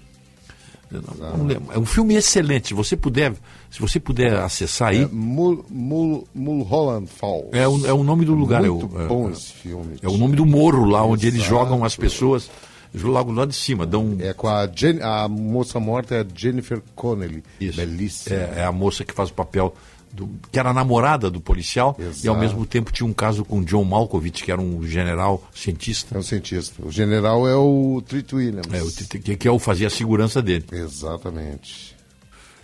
Não- 1.18 1.46
lembro. 1.46 1.72
É 1.72 1.78
um 1.78 1.86
filme 1.86 2.14
excelente. 2.14 2.68
Se 2.68 2.74
você 2.74 2.96
puder, 2.96 3.32
se 3.70 3.80
você 3.80 3.98
puder 4.00 4.34
acessar 4.36 4.88
aí, 4.88 5.02
É 5.02 5.08
Mul, 5.10 5.64
Mul, 5.70 6.26
Mulholland 6.34 7.06
Falls. 7.08 7.48
é, 7.52 7.66
o, 7.66 7.86
é 7.86 7.92
o 7.92 8.02
nome 8.04 8.24
do 8.24 8.34
lugar. 8.34 8.62
Muito 8.62 8.96
é, 8.96 8.98
o, 9.00 9.02
é- 9.02 9.06
bom 9.06 9.28
é- 9.28 9.32
esse 9.32 9.52
filme. 9.52 9.96
É 10.02 10.08
o 10.08 10.16
nome 10.16 10.36
do 10.36 10.44
morro 10.46 10.84
lá 10.84 11.04
onde 11.04 11.26
eles 11.26 11.40
Exato. 11.40 11.50
jogam 11.50 11.84
as 11.84 11.96
pessoas. 11.96 12.50
Logo 12.96 13.32
lá 13.32 13.44
de 13.44 13.54
cima, 13.56 13.84
dão. 13.84 14.16
É 14.20 14.32
com 14.32 14.46
a, 14.46 14.68
Jen, 14.68 15.00
a 15.02 15.26
moça 15.26 15.80
morta 15.80 16.14
é 16.14 16.20
a 16.20 16.26
Jennifer 16.32 16.80
Connelly. 16.94 17.42
Belíssima. 17.58 18.36
É, 18.36 18.54
é 18.58 18.64
a 18.64 18.70
moça 18.70 19.04
que 19.04 19.12
faz 19.12 19.30
o 19.30 19.34
papel 19.34 19.74
do, 20.14 20.30
que 20.50 20.58
era 20.58 20.70
a 20.70 20.72
namorada 20.72 21.28
do 21.28 21.40
policial 21.40 21.96
e 21.98 22.04
ao 22.04 22.10
Exato. 22.10 22.38
mesmo 22.38 22.64
tempo 22.64 22.92
tinha 22.92 23.06
um 23.06 23.12
caso 23.12 23.44
com 23.44 23.62
John 23.64 23.84
Malkovich, 23.84 24.44
que 24.44 24.52
era 24.52 24.60
um 24.60 24.86
general 24.86 25.42
cientista. 25.52 26.14
É 26.14 26.18
um 26.18 26.22
cientista. 26.22 26.86
O 26.86 26.90
general 26.90 27.48
é 27.48 27.56
o 27.56 28.00
Treat 28.06 28.34
Williams. 28.34 28.72
É, 28.72 28.82
o 28.82 28.90
que, 29.20 29.36
que 29.36 29.48
é 29.48 29.50
o 29.50 29.58
fazia 29.58 29.88
a 29.88 29.90
segurança 29.90 30.40
dele. 30.40 30.64
Exatamente. 30.70 31.94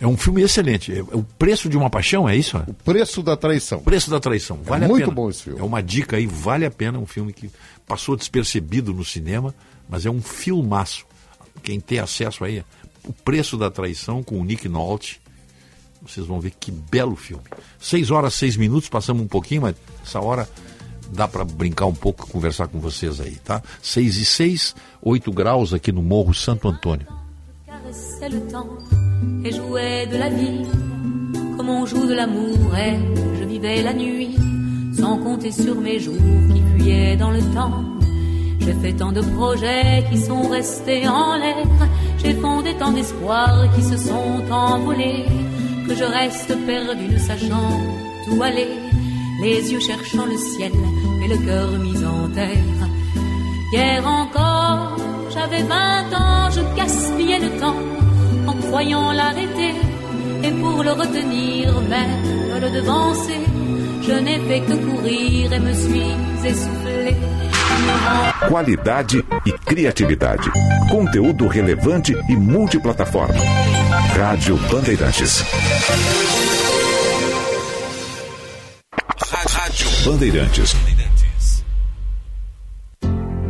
É 0.01 0.07
um 0.07 0.16
filme 0.16 0.42
excelente. 0.42 0.92
É, 0.92 0.98
é 0.98 1.03
o 1.03 1.22
preço 1.22 1.68
de 1.68 1.76
uma 1.76 1.90
paixão, 1.90 2.28
é 2.28 2.34
isso? 2.34 2.57
O 2.66 2.72
preço 2.72 3.22
da 3.22 3.36
traição. 3.36 3.80
Preço 3.80 4.11
da 4.11 4.20
traição. 4.20 4.61
Vale 4.62 4.84
a 4.86 4.88
muito 4.88 5.05
pena. 5.05 5.14
bom 5.14 5.28
esse 5.28 5.42
filme. 5.42 5.61
É 5.61 5.62
uma 5.62 5.82
dica 5.82 6.16
aí, 6.16 6.26
vale 6.26 6.64
a 6.64 6.70
pena. 6.70 6.96
É 6.96 7.01
um 7.01 7.07
filme 7.07 7.32
que 7.32 7.51
passou 7.86 8.16
despercebido 8.16 8.94
no 8.94 9.05
cinema, 9.05 9.55
mas 9.88 10.07
é 10.07 10.11
um 10.11 10.22
filmaço. 10.22 11.05
Quem 11.62 11.78
tem 11.78 11.98
acesso 11.98 12.44
aí, 12.44 12.64
o 13.07 13.12
preço 13.12 13.59
da 13.59 13.70
traição 13.70 14.22
com 14.22 14.40
o 14.40 14.44
Nick 14.44 14.68
Nolte. 14.68 15.20
Vocês 16.03 16.26
vão 16.26 16.40
ver 16.40 16.53
que 16.59 16.70
belo 16.70 17.14
filme. 17.14 17.44
Seis 17.78 18.11
horas, 18.11 18.34
seis 18.34 18.57
minutos, 18.57 18.88
passamos 18.88 19.22
um 19.22 19.28
pouquinho, 19.28 19.62
mas 19.62 19.76
essa 20.03 20.20
hora 20.20 20.48
dá 21.12 21.28
para 21.28 21.44
brincar 21.44 21.86
um 21.86 21.94
pouco, 21.94 22.26
conversar 22.26 22.68
com 22.68 22.78
vocês 22.78 23.20
aí, 23.20 23.36
tá? 23.36 23.62
Seis 23.82 24.16
e 24.16 24.24
seis, 24.24 24.74
oito 25.03 25.30
graus 25.32 25.74
aqui 25.74 25.92
no 25.92 26.03
Morro 26.03 26.32
Santo 26.32 26.68
Antônio. 26.68 27.07
et 29.44 29.53
jouais 29.53 30.07
de 30.07 30.16
la 30.16 30.28
vie 30.28 30.66
comme 31.57 31.70
on 31.70 31.86
joue 31.86 32.07
de 32.07 32.14
l'amour 32.14 32.74
et 32.76 32.96
je 33.38 33.44
vivais 33.44 33.82
la 33.82 33.92
nuit 33.92 34.36
sans 34.94 35.18
compter 35.18 35.53
sur 35.53 35.74
mes 35.80 35.98
jours 35.98 36.16
qui 36.53 36.62
fuyaient 36.62 37.16
dans 37.16 37.30
le 37.30 37.40
temps. 37.55 37.84
J'ai 38.61 38.74
fait 38.74 38.92
tant 38.92 39.12
de 39.12 39.22
projets 39.22 40.05
qui 40.11 40.18
sont 40.18 40.48
restés 40.48 41.09
en 41.09 41.36
l'air, 41.36 41.66
j'ai 42.18 42.34
fondé 42.34 42.74
tant 42.78 42.92
d'espoirs 42.92 43.68
qui 43.74 43.82
se 43.82 43.96
sont 43.96 44.42
envolés 44.51 45.26
je 45.95 46.05
reste 46.05 46.55
perdu 46.66 47.09
ne 47.09 47.18
sachant 47.18 47.80
où 48.30 48.43
aller, 48.43 48.68
les 49.43 49.72
yeux 49.72 49.80
cherchant 49.80 50.26
le 50.26 50.36
ciel 50.36 50.72
et 51.22 51.28
le 51.28 51.38
cœur 51.38 51.70
mis 51.78 52.05
en 52.05 52.28
terre. 52.28 52.88
Hier 53.72 54.07
encore, 54.07 54.97
j'avais 55.32 55.62
20 55.62 55.74
ans, 56.14 56.51
je 56.51 56.61
gaspillais 56.76 57.38
le 57.38 57.61
temps 57.61 57.76
en 58.47 58.53
croyant 58.53 59.12
l'arrêter. 59.12 59.74
Et 60.43 60.51
pour 60.53 60.82
le 60.82 60.93
retenir, 60.93 61.80
même 61.82 62.61
le 62.61 62.70
devancer, 62.70 63.41
je 64.03 64.12
n'ai 64.12 64.38
fait 64.41 64.61
que 64.61 64.74
courir 64.74 65.53
et 65.53 65.61
me 65.61 65.72
suis 65.72 66.12
essoufflé. 66.45 67.16
Qualidade 68.49 69.24
e 69.47 69.53
criatividade. 69.64 70.51
Conteúdo 70.91 71.47
relevante 71.47 72.12
e 72.28 72.36
multiplataforma. 72.36 73.80
Rádio 74.21 74.55
Bandeirantes. 74.71 75.43
Rádio 79.49 79.89
Bandeirantes. 80.05 80.77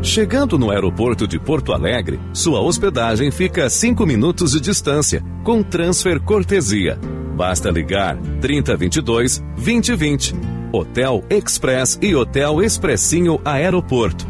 Chegando 0.01 0.57
no 0.57 0.71
aeroporto 0.71 1.27
de 1.27 1.41
Porto 1.41 1.73
Alegre, 1.73 2.21
sua 2.33 2.61
hospedagem 2.61 3.33
fica 3.33 3.67
a 3.67 3.69
5 3.69 4.07
minutos 4.07 4.53
de 4.53 4.61
distância, 4.61 5.25
com 5.43 5.61
transfer 5.61 6.21
cortesia. 6.21 6.97
Basta 7.35 7.69
ligar 7.69 8.17
3022 8.41 9.43
2020. 9.57 10.37
Hotel 10.73 11.25
Express 11.29 11.99
e 12.01 12.15
Hotel 12.15 12.63
Expressinho 12.63 13.41
Aeroporto. 13.45 14.30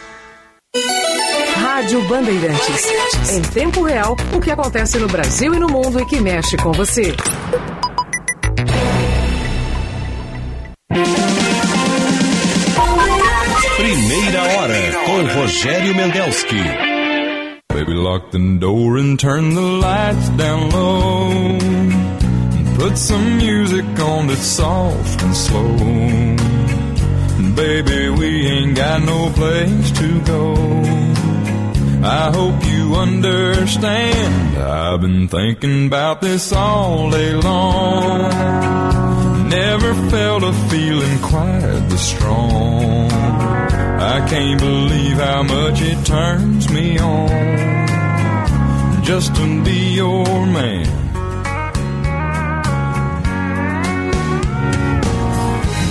Rádio 1.56 2.02
Bandeirantes. 2.08 3.32
Em 3.32 3.42
tempo 3.42 3.84
real, 3.84 4.16
o 4.34 4.40
que 4.40 4.52
acontece 4.52 4.98
no 4.98 5.08
Brasil 5.08 5.54
e 5.54 5.60
no 5.60 5.68
mundo 5.68 6.00
e 6.00 6.06
que 6.06 6.20
mexe 6.20 6.58
com 6.58 6.72
você. 6.72 7.16
Primeira 13.78 14.44
hora 14.44 14.76
com 15.06 15.40
Rogério 15.40 15.96
Mendelski. 15.96 16.64
Baby, 17.74 17.94
lock 17.94 18.32
the 18.32 18.40
door 18.60 18.98
and 18.98 19.18
turn 19.18 19.54
the 19.54 19.62
lights 19.62 20.30
down 20.38 20.70
low. 20.72 21.58
Put 22.78 22.98
some 22.98 23.38
music 23.38 23.86
on 24.00 24.28
that's 24.28 24.46
soft 24.46 25.24
and 25.24 25.36
slow. 25.36 25.76
Baby, 27.56 28.10
we 28.10 28.48
ain't 28.48 28.76
got 28.78 29.02
no 29.04 29.30
place 29.32 29.92
to 29.92 30.20
go. 30.22 30.54
I 32.08 32.32
hope 32.32 32.64
you 32.64 32.94
understand. 32.96 34.58
I've 34.58 35.02
been 35.02 35.28
thinking 35.28 35.88
about 35.88 36.22
this 36.22 36.54
all 36.54 37.10
day 37.10 37.34
long. 37.34 38.30
Never 39.50 39.96
felt 40.12 40.44
a 40.44 40.54
feeling 40.70 41.20
quite 41.20 41.88
this 41.90 42.10
strong. 42.10 43.12
I 43.12 44.24
can't 44.30 44.60
believe 44.60 45.18
how 45.18 45.42
much 45.42 45.82
it 45.82 46.06
turns 46.06 46.70
me 46.70 47.00
on 47.00 47.84
just 49.04 49.36
to 49.36 49.64
be 49.64 49.96
your 49.96 50.46
man. 50.46 50.86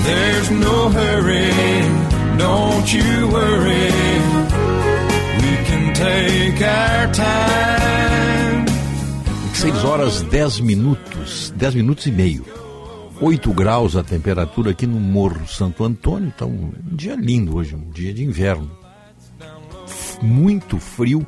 There's 0.04 0.50
no 0.52 0.90
hurry, 0.90 2.38
don't 2.38 2.92
you 2.92 3.28
worry. 3.28 4.43
6 9.54 9.84
horas 9.84 10.22
10 10.22 10.60
minutos, 10.60 11.50
10 11.56 11.74
minutos 11.76 12.06
e 12.06 12.12
meio. 12.12 12.44
8 13.20 13.52
graus 13.54 13.96
a 13.96 14.02
temperatura 14.02 14.72
aqui 14.72 14.86
no 14.86 15.00
Morro 15.00 15.46
Santo 15.46 15.84
Antônio. 15.84 16.30
Então, 16.34 16.48
um 16.50 16.72
dia 16.94 17.14
lindo 17.14 17.56
hoje, 17.56 17.74
um 17.74 17.88
dia 17.90 18.12
de 18.12 18.24
inverno. 18.24 18.70
Muito 20.20 20.78
frio 20.78 21.26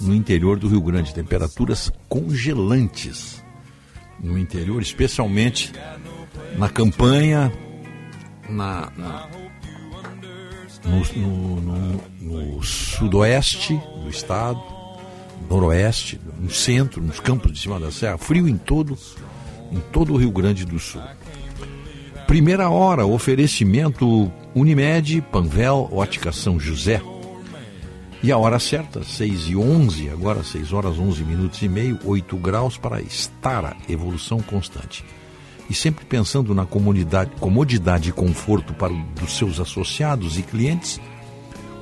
no 0.00 0.14
interior 0.14 0.58
do 0.58 0.68
Rio 0.68 0.80
Grande. 0.80 1.12
Temperaturas 1.12 1.92
congelantes 2.08 3.42
no 4.22 4.38
interior, 4.38 4.80
especialmente 4.80 5.72
na 6.56 6.68
campanha, 6.68 7.52
na, 8.48 8.90
na- 8.96 9.26
no, 10.84 11.60
no- 11.60 11.60
no- 11.60 12.00
no 12.56 12.62
sudoeste 12.62 13.80
do 14.02 14.08
estado, 14.08 14.60
noroeste, 15.48 16.20
no 16.38 16.50
centro, 16.50 17.02
nos 17.02 17.20
campos 17.20 17.52
de 17.52 17.58
cima 17.60 17.78
da 17.80 17.90
serra, 17.90 18.18
frio 18.18 18.48
em 18.48 18.56
todo, 18.56 18.96
em 19.72 19.80
todo 19.92 20.12
o 20.12 20.16
Rio 20.16 20.30
Grande 20.30 20.64
do 20.64 20.78
Sul. 20.78 21.02
Primeira 22.26 22.68
hora, 22.70 23.04
oferecimento 23.06 24.30
Unimed, 24.54 25.20
Panvel, 25.32 25.88
Ótica 25.90 26.30
São 26.32 26.60
José. 26.60 27.02
E 28.22 28.30
a 28.30 28.36
hora 28.36 28.58
certa, 28.58 29.02
6 29.02 29.48
e 29.48 29.56
11, 29.56 30.10
agora 30.10 30.44
6 30.44 30.72
horas 30.74 30.98
11 30.98 31.24
minutos 31.24 31.60
e 31.62 31.68
meio, 31.68 31.98
8 32.04 32.36
graus 32.36 32.76
para 32.76 33.00
Estara, 33.00 33.74
evolução 33.88 34.40
constante. 34.40 35.02
E 35.70 35.74
sempre 35.74 36.04
pensando 36.04 36.52
na 36.52 36.66
comunidade, 36.66 37.30
comodidade 37.38 38.08
e 38.08 38.12
conforto 38.12 38.74
para 38.74 38.92
o- 38.92 39.02
dos 39.20 39.38
seus 39.38 39.60
associados 39.60 40.36
e 40.36 40.42
clientes, 40.42 41.00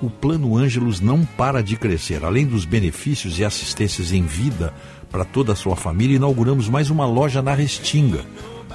o 0.02 0.10
Plano 0.10 0.56
Ângelos 0.56 1.00
não 1.00 1.24
para 1.24 1.62
de 1.62 1.74
crescer. 1.74 2.22
Além 2.22 2.46
dos 2.46 2.66
benefícios 2.66 3.38
e 3.38 3.44
assistências 3.44 4.12
em 4.12 4.22
vida 4.22 4.74
para 5.10 5.24
toda 5.24 5.54
a 5.54 5.56
sua 5.56 5.74
família, 5.74 6.16
inauguramos 6.16 6.68
mais 6.68 6.90
uma 6.90 7.06
loja 7.06 7.40
na 7.40 7.54
Restinga. 7.54 8.24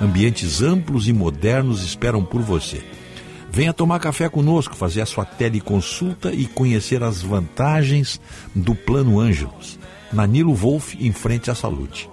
Ambientes 0.01 0.63
amplos 0.63 1.07
e 1.07 1.13
modernos 1.13 1.83
esperam 1.83 2.25
por 2.25 2.41
você. 2.41 2.83
Venha 3.51 3.71
tomar 3.71 3.99
café 3.99 4.27
conosco, 4.27 4.75
fazer 4.75 5.01
a 5.01 5.05
sua 5.05 5.23
teleconsulta 5.23 6.33
e 6.33 6.47
conhecer 6.47 7.03
as 7.03 7.21
vantagens 7.21 8.19
do 8.55 8.73
Plano 8.73 9.19
Ângelos. 9.19 9.77
Na 10.11 10.25
Nilo 10.25 10.55
Wolf, 10.55 10.95
em 10.99 11.11
frente 11.11 11.51
à 11.51 11.55
Salute. 11.55 12.09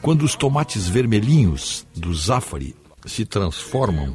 Quando 0.00 0.22
os 0.22 0.34
tomates 0.34 0.88
vermelhinhos 0.88 1.86
do 1.94 2.14
Zafari 2.14 2.74
se 3.04 3.24
transformam 3.24 4.14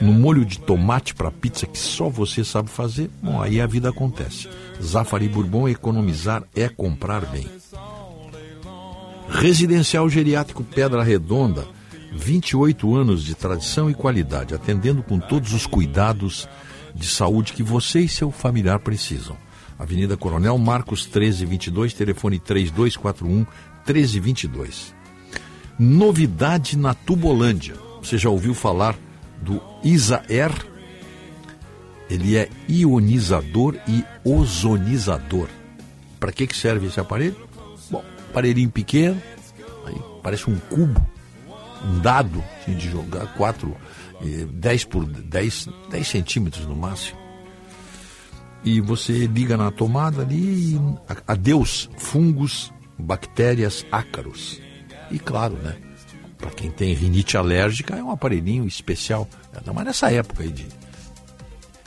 no 0.00 0.12
molho 0.12 0.44
de 0.44 0.58
tomate 0.58 1.14
para 1.14 1.30
pizza 1.30 1.66
que 1.66 1.78
só 1.78 2.08
você 2.08 2.42
sabe 2.42 2.70
fazer, 2.70 3.10
bom, 3.22 3.40
aí 3.40 3.60
a 3.60 3.66
vida 3.66 3.90
acontece. 3.90 4.48
Zafari 4.82 5.28
Bourbon, 5.28 5.68
economizar 5.68 6.42
é 6.54 6.68
comprar 6.68 7.26
bem. 7.26 7.46
Residencial 9.28 10.08
Geriátrico 10.08 10.64
Pedra 10.64 11.02
Redonda, 11.02 11.68
28 12.12 12.96
anos 12.96 13.22
de 13.22 13.34
tradição 13.34 13.90
e 13.90 13.94
qualidade, 13.94 14.54
atendendo 14.54 15.02
com 15.02 15.20
todos 15.20 15.52
os 15.52 15.66
cuidados 15.66 16.48
de 16.94 17.06
saúde 17.06 17.52
que 17.52 17.62
você 17.62 18.00
e 18.00 18.08
seu 18.08 18.30
familiar 18.30 18.80
precisam. 18.80 19.36
Avenida 19.78 20.16
Coronel 20.16 20.58
Marcos 20.58 21.04
1322, 21.04 21.94
telefone 21.94 22.38
3241 22.38 23.46
1322. 23.86 24.99
Novidade 25.82 26.76
na 26.76 26.92
Tubolândia. 26.92 27.74
Você 28.02 28.18
já 28.18 28.28
ouviu 28.28 28.52
falar 28.52 28.98
do 29.40 29.62
Isaer? 29.82 30.52
Ele 32.10 32.36
é 32.36 32.50
ionizador 32.68 33.78
e 33.88 34.04
ozonizador. 34.22 35.48
Para 36.18 36.32
que, 36.32 36.46
que 36.46 36.54
serve 36.54 36.88
esse 36.88 37.00
aparelho? 37.00 37.48
Bom, 37.90 38.04
aparelhinho 38.28 38.68
pequeno, 38.68 39.22
aí 39.86 39.96
parece 40.22 40.50
um 40.50 40.58
cubo, 40.58 41.00
um 41.82 41.98
dado 42.00 42.44
assim, 42.60 42.76
de 42.76 42.90
jogar 42.90 43.34
4, 43.34 43.74
10 44.52 44.84
por 44.84 45.06
10, 45.06 45.68
10 45.90 46.06
centímetros 46.06 46.66
no 46.66 46.76
máximo. 46.76 47.18
E 48.62 48.82
você 48.82 49.26
liga 49.26 49.56
na 49.56 49.70
tomada 49.70 50.20
ali 50.20 50.74
e 50.74 50.80
adeus 51.26 51.88
fungos, 51.96 52.70
bactérias, 52.98 53.86
ácaros. 53.90 54.60
E 55.10 55.18
claro, 55.18 55.56
né? 55.56 55.76
Para 56.38 56.50
quem 56.50 56.70
tem 56.70 56.94
rinite 56.94 57.36
alérgica, 57.36 57.96
é 57.96 58.02
um 58.02 58.10
aparelhinho 58.10 58.66
especial. 58.66 59.28
Ainda 59.54 59.72
mais 59.72 59.86
nessa 59.86 60.10
época 60.10 60.42
aí 60.42 60.50
de 60.50 60.66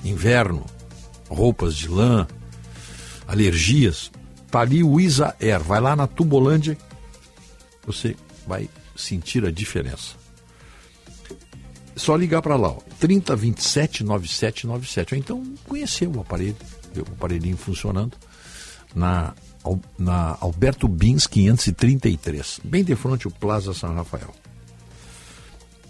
inverno, 0.03 0.65
roupas 1.27 1.75
de 1.75 1.87
lã, 1.87 2.27
alergias. 3.27 4.11
Tá 4.51 4.59
ali 4.59 4.83
o 4.83 4.99
Isa 4.99 5.35
Air. 5.41 5.61
Vai 5.61 5.81
lá 5.81 5.95
na 5.95 6.05
Tubolândia, 6.05 6.77
você 7.85 8.15
vai 8.45 8.69
sentir 8.95 9.45
a 9.45 9.51
diferença. 9.51 10.15
Só 11.95 12.15
ligar 12.15 12.41
para 12.41 12.55
lá, 12.55 12.69
ó, 12.69 12.79
3027 12.99 14.03
9797. 14.03 15.13
Ou 15.13 15.19
então 15.19 15.53
conhecer 15.67 16.07
o 16.07 16.21
aparelho, 16.21 16.55
o 16.95 17.13
aparelhinho 17.13 17.57
funcionando 17.57 18.17
na, 18.95 19.33
na 19.97 20.37
Alberto 20.39 20.87
Bins 20.87 21.27
533, 21.27 22.61
bem 22.63 22.83
de 22.83 22.95
frente 22.95 23.27
ao 23.27 23.31
Plaza 23.31 23.73
São 23.73 23.93
Rafael. 23.95 24.33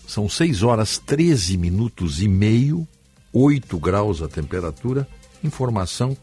São 0.07 0.29
6 0.29 0.63
horas 0.63 0.97
13 0.99 1.57
minutos 1.57 2.21
e 2.21 2.27
meio, 2.27 2.87
8 3.31 3.79
graus 3.79 4.21
a 4.21 4.27
temperatura. 4.27 5.07
Informação 5.43 6.15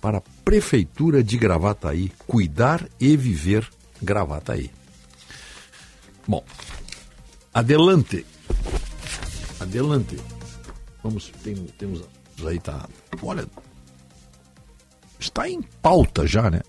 para 0.00 0.18
a 0.18 0.22
Prefeitura 0.44 1.22
de 1.24 1.38
Gravataí. 1.38 2.12
Cuidar 2.26 2.86
e 3.00 3.16
viver 3.16 3.68
Gravataí. 4.02 4.70
Bom, 6.26 6.44
adelante. 7.54 8.26
Adelante. 9.58 10.18
Vamos, 11.02 11.32
tem, 11.42 11.54
temos 11.78 12.04
aí, 12.46 12.60
tá. 12.60 12.86
Olha, 13.22 13.46
está 15.18 15.48
em 15.48 15.62
pauta 15.82 16.26
já, 16.26 16.50
né? 16.50 16.60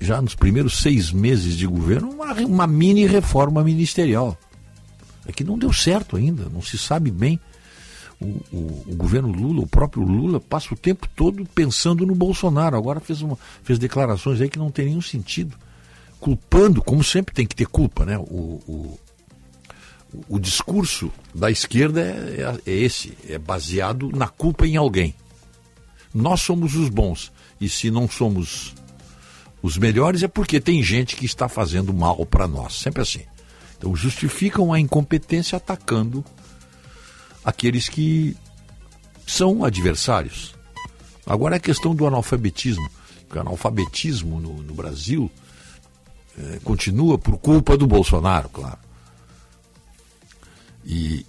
Já 0.00 0.20
nos 0.20 0.34
primeiros 0.34 0.78
seis 0.78 1.10
meses 1.10 1.56
de 1.56 1.66
governo, 1.66 2.10
uma, 2.10 2.32
uma 2.34 2.66
mini 2.66 3.06
reforma 3.06 3.62
ministerial. 3.64 4.38
É 5.26 5.32
que 5.32 5.44
não 5.44 5.58
deu 5.58 5.72
certo 5.72 6.16
ainda, 6.16 6.48
não 6.50 6.60
se 6.60 6.76
sabe 6.76 7.10
bem. 7.10 7.40
O, 8.20 8.26
o, 8.52 8.84
o, 8.88 8.94
governo 8.94 9.28
Lula, 9.28 9.62
o 9.62 9.66
próprio 9.66 10.02
Lula, 10.02 10.38
passa 10.40 10.72
o 10.72 10.76
tempo 10.76 11.08
todo 11.16 11.44
pensando 11.54 12.06
no 12.06 12.14
Bolsonaro. 12.14 12.76
Agora 12.76 13.00
fez, 13.00 13.22
uma, 13.22 13.38
fez 13.62 13.78
declarações 13.78 14.40
aí 14.40 14.48
que 14.48 14.58
não 14.58 14.70
tem 14.70 14.86
nenhum 14.86 15.00
sentido. 15.00 15.56
Culpando, 16.20 16.82
como 16.82 17.02
sempre 17.02 17.34
tem 17.34 17.46
que 17.46 17.56
ter 17.56 17.66
culpa, 17.66 18.04
né? 18.04 18.18
O, 18.18 18.60
o, 18.66 18.98
o 20.28 20.38
discurso 20.38 21.10
da 21.34 21.50
esquerda 21.50 22.00
é, 22.00 22.60
é, 22.66 22.70
é 22.70 22.76
esse, 22.76 23.16
é 23.28 23.38
baseado 23.38 24.10
na 24.10 24.28
culpa 24.28 24.66
em 24.66 24.76
alguém. 24.76 25.14
Nós 26.14 26.40
somos 26.40 26.76
os 26.76 26.88
bons. 26.88 27.32
E 27.60 27.68
se 27.68 27.90
não 27.90 28.08
somos 28.08 28.74
os 29.60 29.76
melhores, 29.76 30.22
é 30.22 30.28
porque 30.28 30.60
tem 30.60 30.82
gente 30.82 31.16
que 31.16 31.26
está 31.26 31.48
fazendo 31.48 31.92
mal 31.92 32.24
para 32.24 32.46
nós. 32.46 32.74
Sempre 32.74 33.02
assim. 33.02 33.22
Então 33.76 33.94
justificam 33.96 34.72
a 34.72 34.78
incompetência 34.78 35.56
atacando 35.56 36.24
aqueles 37.44 37.88
que 37.88 38.36
são 39.26 39.64
adversários. 39.64 40.54
Agora 41.26 41.56
a 41.56 41.60
questão 41.60 41.94
do 41.94 42.06
analfabetismo. 42.06 42.88
O 43.34 43.38
analfabetismo 43.38 44.40
no, 44.40 44.62
no 44.62 44.74
Brasil 44.74 45.28
é, 46.38 46.60
continua 46.62 47.18
por 47.18 47.36
culpa 47.38 47.76
do 47.76 47.86
Bolsonaro, 47.86 48.48
claro. 48.48 48.78
E 50.84 51.26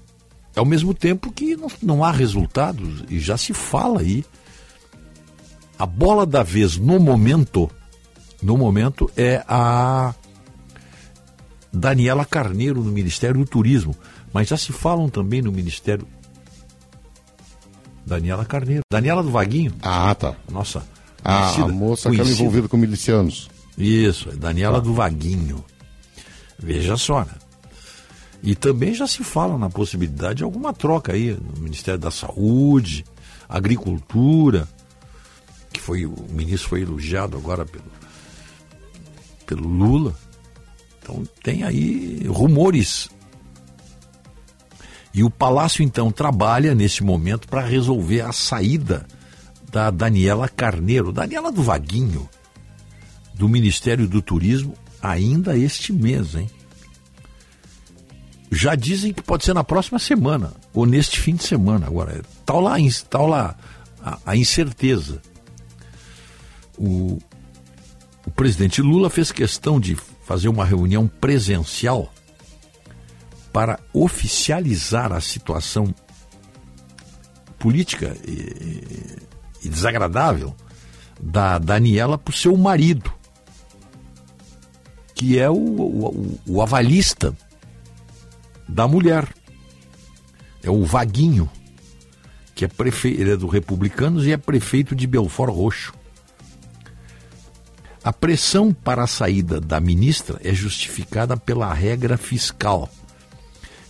ao 0.56 0.66
mesmo 0.66 0.94
tempo 0.94 1.32
que 1.32 1.56
não, 1.56 1.72
não 1.82 2.04
há 2.04 2.12
resultados, 2.12 3.04
e 3.10 3.20
já 3.20 3.38
se 3.38 3.54
fala 3.54 4.02
aí, 4.02 4.24
a 5.78 5.86
bola 5.86 6.26
da 6.26 6.44
vez 6.44 6.78
no 6.78 7.00
momento, 7.00 7.70
no 8.42 8.58
momento 8.58 9.10
é 9.16 9.44
a 9.48 10.14
Daniela 11.72 12.26
Carneiro 12.26 12.84
no 12.84 12.92
Ministério 12.92 13.40
do 13.40 13.46
Turismo, 13.46 13.96
mas 14.34 14.48
já 14.48 14.58
se 14.58 14.72
falam 14.72 15.10
também 15.10 15.42
no 15.42 15.52
Ministério 15.52 16.08
Daniela 18.06 18.46
Carneiro, 18.46 18.84
Daniela 18.90 19.24
do 19.24 19.32
Vaguinho. 19.32 19.74
Ah, 19.82 20.14
tá. 20.14 20.36
Nossa. 20.50 20.86
Ah, 21.24 21.56
a 21.56 21.68
moça 21.68 22.10
que 22.12 22.22
é 22.22 22.24
envolvida 22.24 22.68
com 22.68 22.78
milicianos. 22.78 23.50
Isso, 23.78 24.30
é 24.30 24.36
Daniela 24.36 24.78
ah. 24.78 24.82
do 24.82 24.94
Vaguinho. 24.94 25.64
Veja 26.58 26.96
só, 26.96 27.22
né? 27.22 27.34
E 28.44 28.54
também 28.54 28.94
já 28.94 29.08
se 29.08 29.24
fala 29.24 29.58
na 29.58 29.70
possibilidade 29.70 30.36
de 30.36 30.44
alguma 30.44 30.72
troca 30.72 31.14
aí 31.14 31.32
no 31.32 31.64
Ministério 31.64 32.00
da 32.00 32.12
Saúde, 32.12 33.04
Agricultura, 33.50 34.68
que 35.76 35.82
foi 35.82 36.06
o 36.06 36.16
ministro 36.30 36.70
foi 36.70 36.82
elogiado 36.82 37.38
agora 37.38 37.66
pelo, 37.66 37.86
pelo 39.46 39.68
Lula. 39.68 40.16
Então 41.02 41.24
tem 41.44 41.64
aí 41.64 42.26
rumores. 42.28 43.10
E 45.14 45.24
o 45.24 45.30
Palácio 45.30 45.84
então 45.84 46.12
trabalha 46.12 46.74
nesse 46.74 47.04
momento 47.04 47.48
para 47.48 47.62
resolver 47.62 48.22
a 48.22 48.32
saída 48.32 49.06
da 49.72 49.92
Daniela 49.92 50.48
Carneiro, 50.48 51.12
Daniela 51.12 51.52
do 51.52 51.64
Vaguinho, 51.64 52.30
do 53.34 53.48
Ministério 53.48 54.08
do 54.08 54.22
Turismo, 54.22 54.74
ainda 55.02 55.58
este 55.58 55.94
mês, 55.94 56.36
hein? 56.36 56.50
já 58.56 58.76
dizem 58.76 59.12
que 59.12 59.22
pode 59.22 59.44
ser 59.44 59.54
na 59.54 59.64
próxima 59.64 60.00
semana, 60.00 60.54
ou 60.74 60.86
neste 60.86 61.20
fim 61.20 61.36
de 61.36 61.44
semana. 61.44 61.88
Agora, 61.88 62.22
tal 62.46 62.62
lá, 62.62 62.76
tal 63.10 63.28
lá 63.28 63.56
a, 64.02 64.18
a 64.26 64.36
incerteza. 64.36 65.22
O, 66.78 67.20
o 68.26 68.32
presidente 68.32 68.82
Lula 68.82 69.10
fez 69.10 69.32
questão 69.32 69.80
de 69.80 69.96
fazer 70.26 70.50
uma 70.50 70.66
reunião 70.66 71.08
presencial 71.08 72.12
para 73.54 73.80
oficializar 73.94 75.14
a 75.14 75.22
situação 75.22 75.94
política 77.58 78.16
e, 78.28 79.28
e 79.64 79.70
desagradável 79.70 80.56
da 81.20 81.58
Daniela 81.58 82.18
para 82.18 82.32
o 82.32 82.36
seu 82.36 82.56
marido, 82.58 83.12
que 85.14 85.40
é 85.40 85.50
o, 85.50 85.56
o, 85.56 86.40
o 86.46 86.62
avalista 86.62 87.36
da 88.68 88.88
mulher. 88.88 89.28
É 90.62 90.70
o 90.70 90.84
Vaguinho, 90.84 91.50
que 92.56 92.66
é 92.66 92.68
prefeito, 92.68 93.22
é 93.22 93.38
do 93.38 93.48
Republicanos 93.48 94.26
e 94.26 94.32
é 94.32 94.38
prefeito 94.38 94.96
de 94.96 95.06
Belfort 95.06 95.54
Roxo. 95.54 95.94
A 98.06 98.14
pressão 98.14 98.72
para 98.72 99.02
a 99.02 99.08
saída 99.08 99.60
da 99.60 99.80
ministra 99.80 100.40
é 100.44 100.54
justificada 100.54 101.36
pela 101.36 101.74
regra 101.74 102.20
fiscal, 102.20 102.88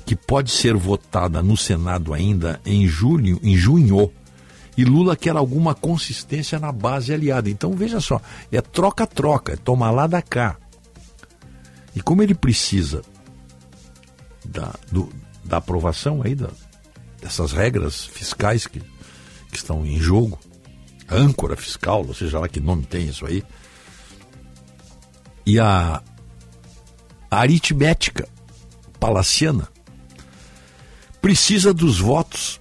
que 0.05 0.15
pode 0.15 0.51
ser 0.51 0.73
votada 0.73 1.43
no 1.43 1.57
Senado 1.57 2.13
ainda 2.13 2.61
em 2.65 2.87
julho, 2.87 3.37
em 3.43 3.57
junho, 3.57 4.09
e 4.77 4.85
Lula 4.85 5.17
quer 5.17 5.35
alguma 5.35 5.75
consistência 5.75 6.57
na 6.57 6.71
base 6.71 7.13
aliada. 7.13 7.49
Então 7.49 7.73
veja 7.73 7.99
só, 7.99 8.21
é 8.49 8.61
troca-troca, 8.61 9.51
é 9.51 9.57
tomar 9.57 9.91
lá 9.91 10.07
da 10.07 10.21
cá. 10.21 10.55
E 11.93 11.99
como 11.99 12.23
ele 12.23 12.33
precisa 12.33 13.01
da, 14.45 14.73
do, 14.89 15.09
da 15.43 15.57
aprovação 15.57 16.21
aí 16.23 16.35
da, 16.35 16.51
dessas 17.21 17.51
regras 17.51 18.05
fiscais 18.05 18.65
que, 18.65 18.79
que 18.79 19.57
estão 19.57 19.85
em 19.85 19.99
jogo, 19.99 20.39
âncora 21.11 21.57
fiscal, 21.57 22.05
ou 22.07 22.13
seja 22.13 22.39
lá 22.39 22.47
que 22.47 22.61
nome 22.61 22.85
tem 22.85 23.09
isso 23.09 23.25
aí, 23.25 23.43
e 25.45 25.59
a, 25.59 26.01
aritmética 27.29 28.27
palaciana 28.99 29.67
precisa 31.21 31.73
dos 31.73 31.99
votos 31.99 32.59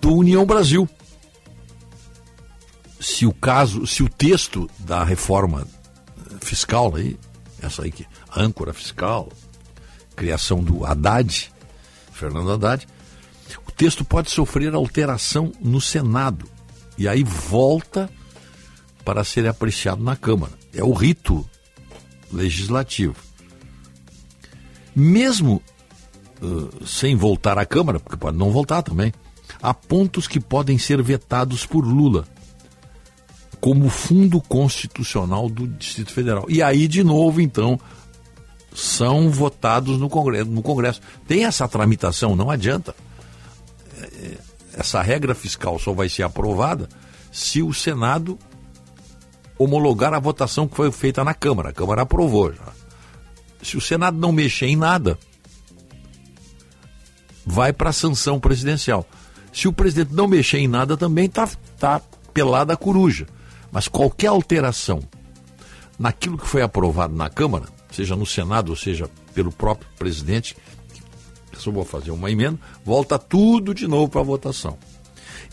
do 0.00 0.14
União 0.14 0.44
Brasil. 0.44 0.88
Se 3.00 3.24
o 3.26 3.32
caso, 3.32 3.86
se 3.86 4.02
o 4.02 4.08
texto 4.08 4.68
da 4.78 5.02
reforma 5.04 5.66
fiscal 6.40 6.94
aí, 6.96 7.18
essa 7.62 7.82
aí 7.82 7.90
que 7.90 8.06
âncora 8.36 8.74
fiscal, 8.74 9.30
criação 10.14 10.62
do 10.62 10.84
Haddad, 10.84 11.50
Fernando 12.12 12.52
Haddad, 12.52 12.86
o 13.66 13.72
texto 13.72 14.04
pode 14.04 14.30
sofrer 14.30 14.74
alteração 14.74 15.52
no 15.60 15.80
Senado 15.80 16.48
e 16.98 17.08
aí 17.08 17.24
volta 17.24 18.10
para 19.04 19.24
ser 19.24 19.46
apreciado 19.46 20.02
na 20.02 20.14
Câmara. 20.14 20.59
É 20.72 20.84
o 20.84 20.92
rito 20.92 21.48
legislativo. 22.32 23.16
Mesmo 24.94 25.62
uh, 26.42 26.86
sem 26.86 27.16
voltar 27.16 27.58
à 27.58 27.64
Câmara, 27.64 28.00
porque 28.00 28.16
pode 28.16 28.36
não 28.36 28.50
voltar 28.50 28.82
também, 28.82 29.12
há 29.62 29.72
pontos 29.74 30.26
que 30.26 30.40
podem 30.40 30.78
ser 30.78 31.02
vetados 31.02 31.66
por 31.66 31.84
Lula, 31.84 32.26
como 33.60 33.90
Fundo 33.90 34.40
Constitucional 34.40 35.48
do 35.48 35.66
Distrito 35.66 36.12
Federal. 36.12 36.46
E 36.48 36.62
aí, 36.62 36.88
de 36.88 37.04
novo, 37.04 37.40
então, 37.40 37.78
são 38.74 39.30
votados 39.30 39.98
no 39.98 40.08
Congresso. 40.08 40.50
No 40.50 40.62
Congresso. 40.62 41.00
Tem 41.26 41.44
essa 41.44 41.68
tramitação, 41.68 42.34
não 42.34 42.50
adianta. 42.50 42.94
É, 43.98 44.38
essa 44.74 45.02
regra 45.02 45.34
fiscal 45.34 45.78
só 45.78 45.92
vai 45.92 46.08
ser 46.08 46.22
aprovada 46.22 46.88
se 47.30 47.62
o 47.62 47.72
Senado 47.72 48.38
homologar 49.62 50.14
a 50.14 50.18
votação 50.18 50.66
que 50.66 50.74
foi 50.74 50.90
feita 50.90 51.22
na 51.22 51.34
Câmara. 51.34 51.68
A 51.68 51.72
Câmara 51.72 52.00
aprovou 52.00 52.50
já. 52.50 52.72
Se 53.62 53.76
o 53.76 53.80
Senado 53.80 54.16
não 54.16 54.32
mexer 54.32 54.68
em 54.68 54.76
nada, 54.76 55.18
vai 57.44 57.70
para 57.70 57.90
a 57.90 57.92
sanção 57.92 58.40
presidencial. 58.40 59.06
Se 59.52 59.68
o 59.68 59.72
presidente 59.72 60.14
não 60.14 60.26
mexer 60.26 60.60
em 60.60 60.66
nada, 60.66 60.96
também 60.96 61.26
está 61.26 61.46
tá 61.78 62.00
pelada 62.32 62.72
a 62.72 62.76
coruja. 62.76 63.26
Mas 63.70 63.86
qualquer 63.86 64.28
alteração 64.28 65.02
naquilo 65.98 66.38
que 66.38 66.46
foi 66.46 66.62
aprovado 66.62 67.14
na 67.14 67.28
Câmara, 67.28 67.66
seja 67.92 68.16
no 68.16 68.24
Senado, 68.24 68.70
ou 68.70 68.76
seja 68.76 69.10
pelo 69.34 69.52
próprio 69.52 69.90
presidente, 69.98 70.56
só 71.58 71.70
vou 71.70 71.84
fazer 71.84 72.12
uma 72.12 72.30
emenda, 72.30 72.58
volta 72.82 73.18
tudo 73.18 73.74
de 73.74 73.86
novo 73.86 74.08
para 74.08 74.22
a 74.22 74.24
votação. 74.24 74.78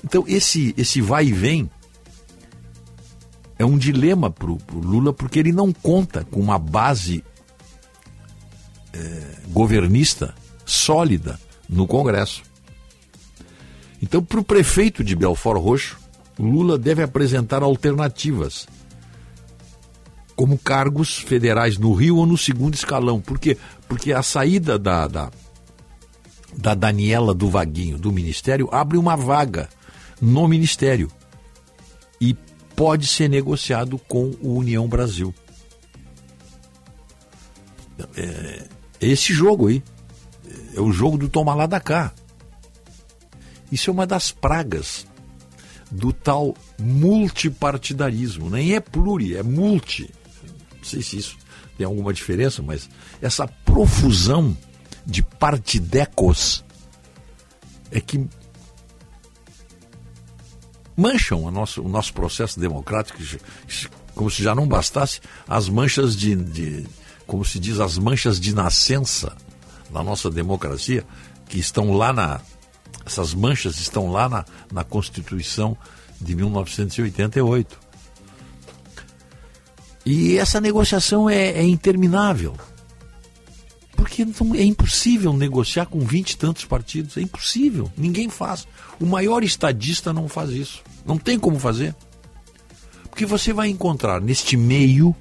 Então, 0.02 0.24
esse, 0.26 0.74
esse 0.78 1.02
vai 1.02 1.26
e 1.26 1.34
vem 1.34 1.70
é 3.60 3.66
um 3.66 3.78
dilema 3.78 4.30
para 4.30 4.52
o 4.52 4.60
Lula, 4.74 5.12
porque 5.12 5.40
ele 5.40 5.52
não 5.52 5.72
conta 5.72 6.24
com 6.26 6.40
uma 6.40 6.60
base 6.60 7.24
é, 8.94 9.24
governista 9.50 10.36
sólida 10.66 11.40
no 11.68 11.88
Congresso. 11.88 12.44
Então, 14.02 14.24
para 14.24 14.40
o 14.40 14.44
prefeito 14.44 15.04
de 15.04 15.16
Belfort 15.16 15.62
Roxo, 15.62 15.98
Lula 16.38 16.78
deve 16.78 17.02
apresentar 17.02 17.64
alternativas 17.64 18.68
como 20.36 20.56
cargos 20.56 21.18
federais 21.18 21.80
no 21.80 21.94
Rio 21.94 22.18
ou 22.18 22.26
no 22.28 22.38
segundo 22.38 22.76
escalão. 22.76 23.20
Por 23.20 23.40
quê? 23.40 23.58
Porque 23.88 24.14
a 24.14 24.22
saída 24.22 24.78
da, 24.78 25.08
da, 25.08 25.32
da 26.56 26.76
Daniela 26.76 27.34
do 27.34 27.50
Vaguinho 27.50 27.98
do 27.98 28.12
Ministério 28.12 28.70
abre 28.72 28.98
uma 28.98 29.16
vaga 29.16 29.68
no 30.22 30.48
Ministério 30.48 31.10
e 32.22 32.36
pode 32.78 33.08
ser 33.08 33.28
negociado 33.28 33.98
com 33.98 34.36
o 34.40 34.54
União 34.54 34.88
Brasil. 34.88 35.34
É, 38.16 38.68
esse 39.02 39.34
jogo 39.34 39.68
aí 39.68 39.84
é 40.76 40.80
o 40.80 40.92
jogo 40.92 41.18
do 41.18 41.28
toma 41.28 41.56
lá 41.56 41.66
da 41.66 41.80
cá. 41.80 42.14
Isso 43.72 43.90
é 43.90 43.94
uma 43.94 44.06
das 44.06 44.32
pragas 44.32 45.08
do 45.90 46.14
tal 46.14 46.56
multipartidarismo. 46.80 48.48
Nem 48.48 48.76
é 48.76 48.80
pluri, 48.80 49.36
é 49.36 49.42
multi. 49.42 50.14
Não 50.76 50.84
sei 50.84 51.02
se 51.02 51.18
isso 51.18 51.36
tem 51.80 51.86
alguma 51.86 52.14
diferença, 52.14 52.62
mas 52.62 52.88
essa 53.20 53.48
profusão 53.48 54.56
de 55.04 55.24
partidecos 55.24 56.64
é 57.90 58.00
que 58.00 58.24
mancham 60.98 61.44
o 61.44 61.52
nosso, 61.52 61.82
o 61.82 61.88
nosso 61.88 62.12
processo 62.14 62.60
democrático, 62.60 63.20
como 64.16 64.32
se 64.32 64.42
já 64.42 64.56
não 64.56 64.68
bastasse 64.68 65.22
as 65.48 65.70
manchas 65.70 66.16
de, 66.16 66.36
de 66.36 66.88
como 67.28 67.46
se 67.46 67.60
diz, 67.60 67.80
as 67.80 67.98
manchas 67.98 68.40
de 68.40 68.56
nascença 68.56 69.36
na 69.92 70.04
nossa 70.04 70.30
democracia, 70.30 71.06
que 71.48 71.60
estão 71.60 71.94
lá 71.94 72.12
na. 72.12 72.42
Essas 73.06 73.34
manchas 73.34 73.78
estão 73.78 74.12
lá 74.12 74.28
na, 74.28 74.46
na 74.72 74.84
Constituição 74.84 75.78
de 76.20 76.36
1988. 76.36 77.80
E 80.06 80.38
essa 80.38 80.60
negociação 80.60 81.30
é, 81.30 81.52
é 81.52 81.64
interminável. 81.64 82.56
Porque 83.98 84.22
então, 84.22 84.54
é 84.54 84.64
impossível 84.64 85.34
negociar 85.34 85.88
com 85.88 86.00
vinte 86.00 86.32
e 86.32 86.38
tantos 86.38 86.64
partidos. 86.64 87.18
É 87.18 87.22
impossível. 87.22 87.92
Ninguém 87.98 88.30
faz. 88.30 88.68
O 89.00 89.06
maior 89.06 89.44
estadista 89.44 90.14
não 90.14 90.30
faz 90.30 90.52
isso. 90.52 90.84
Não 91.04 91.18
tem 91.18 91.38
como 91.40 91.60
fazer. 91.60 91.96
Porque 93.10 93.26
você 93.26 93.52
vai 93.52 93.68
encontrar 93.68 94.22
neste 94.22 94.56
meio 94.56 95.16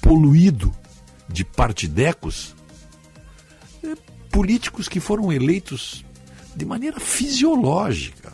poluído 0.00 0.72
de 1.28 1.44
partidecos 1.44 2.54
é, 3.82 3.94
políticos 4.30 4.88
que 4.88 5.00
foram 5.00 5.32
eleitos 5.32 6.04
de 6.54 6.64
maneira 6.64 7.00
fisiológica. 7.00 8.32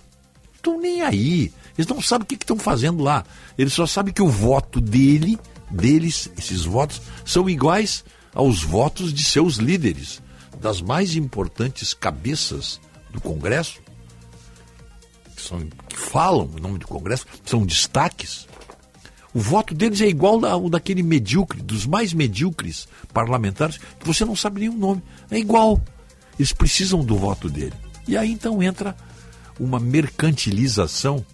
Estão 0.55 0.79
nem 0.79 1.01
aí. 1.01 1.51
Eles 1.77 1.89
não 1.89 2.03
sabem 2.03 2.25
o 2.25 2.27
que 2.27 2.35
estão 2.35 2.59
fazendo 2.59 3.03
lá. 3.03 3.25
Eles 3.57 3.73
só 3.73 3.87
sabem 3.87 4.13
que 4.13 4.23
o 4.23 4.29
voto 4.29 4.79
dele, 4.79 5.39
deles, 5.71 6.31
esses 6.37 6.65
votos, 6.65 7.01
são 7.25 7.49
iguais 7.49 8.05
aos 8.37 8.63
votos 8.63 9.15
de 9.15 9.25
seus 9.25 9.57
líderes, 9.57 10.23
das 10.61 10.83
mais 10.83 11.17
importantes 11.17 11.95
cabeças 11.95 12.79
do 13.11 13.19
Congresso, 13.19 13.81
que, 15.35 15.41
são, 15.43 15.67
que 15.89 15.97
falam 15.97 16.51
em 16.57 16.61
nome 16.61 16.79
do 16.79 16.87
Congresso, 16.87 17.27
são 17.47 17.65
destaques. 17.65 18.47
O 19.33 19.41
voto 19.41 19.75
deles 19.75 20.03
é 20.03 20.07
igual 20.07 20.45
ao 20.45 20.69
daquele 20.69 21.03
medíocre, 21.03 21.63
dos 21.63 21.87
mais 21.87 22.13
medíocres 22.13 22.87
parlamentares, 23.11 23.79
que 23.79 24.07
você 24.07 24.23
não 24.23 24.37
sabe 24.37 24.61
nenhum 24.61 24.77
nome. 24.77 25.03
É 25.31 25.39
igual. 25.39 25.83
Eles 26.39 26.53
precisam 26.53 27.03
do 27.03 27.17
voto 27.17 27.49
dele. 27.49 27.75
E 28.07 28.19
aí 28.19 28.31
então 28.31 28.63
entra 28.63 28.95
uma 29.59 29.81
mercantilização 29.81 31.25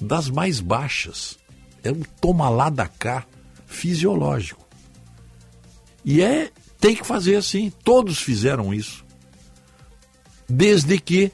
das 0.00 0.30
mais 0.30 0.60
baixas. 0.60 1.38
É 1.84 1.92
um 1.92 2.02
toma 2.20 2.48
lá 2.48 2.70
da 2.70 2.86
cá 2.86 3.26
fisiológico. 3.66 4.67
E 6.08 6.22
é 6.22 6.50
tem 6.80 6.96
que 6.96 7.04
fazer 7.04 7.36
assim. 7.36 7.70
Todos 7.84 8.18
fizeram 8.18 8.72
isso. 8.72 9.04
Desde 10.48 10.98
que 10.98 11.30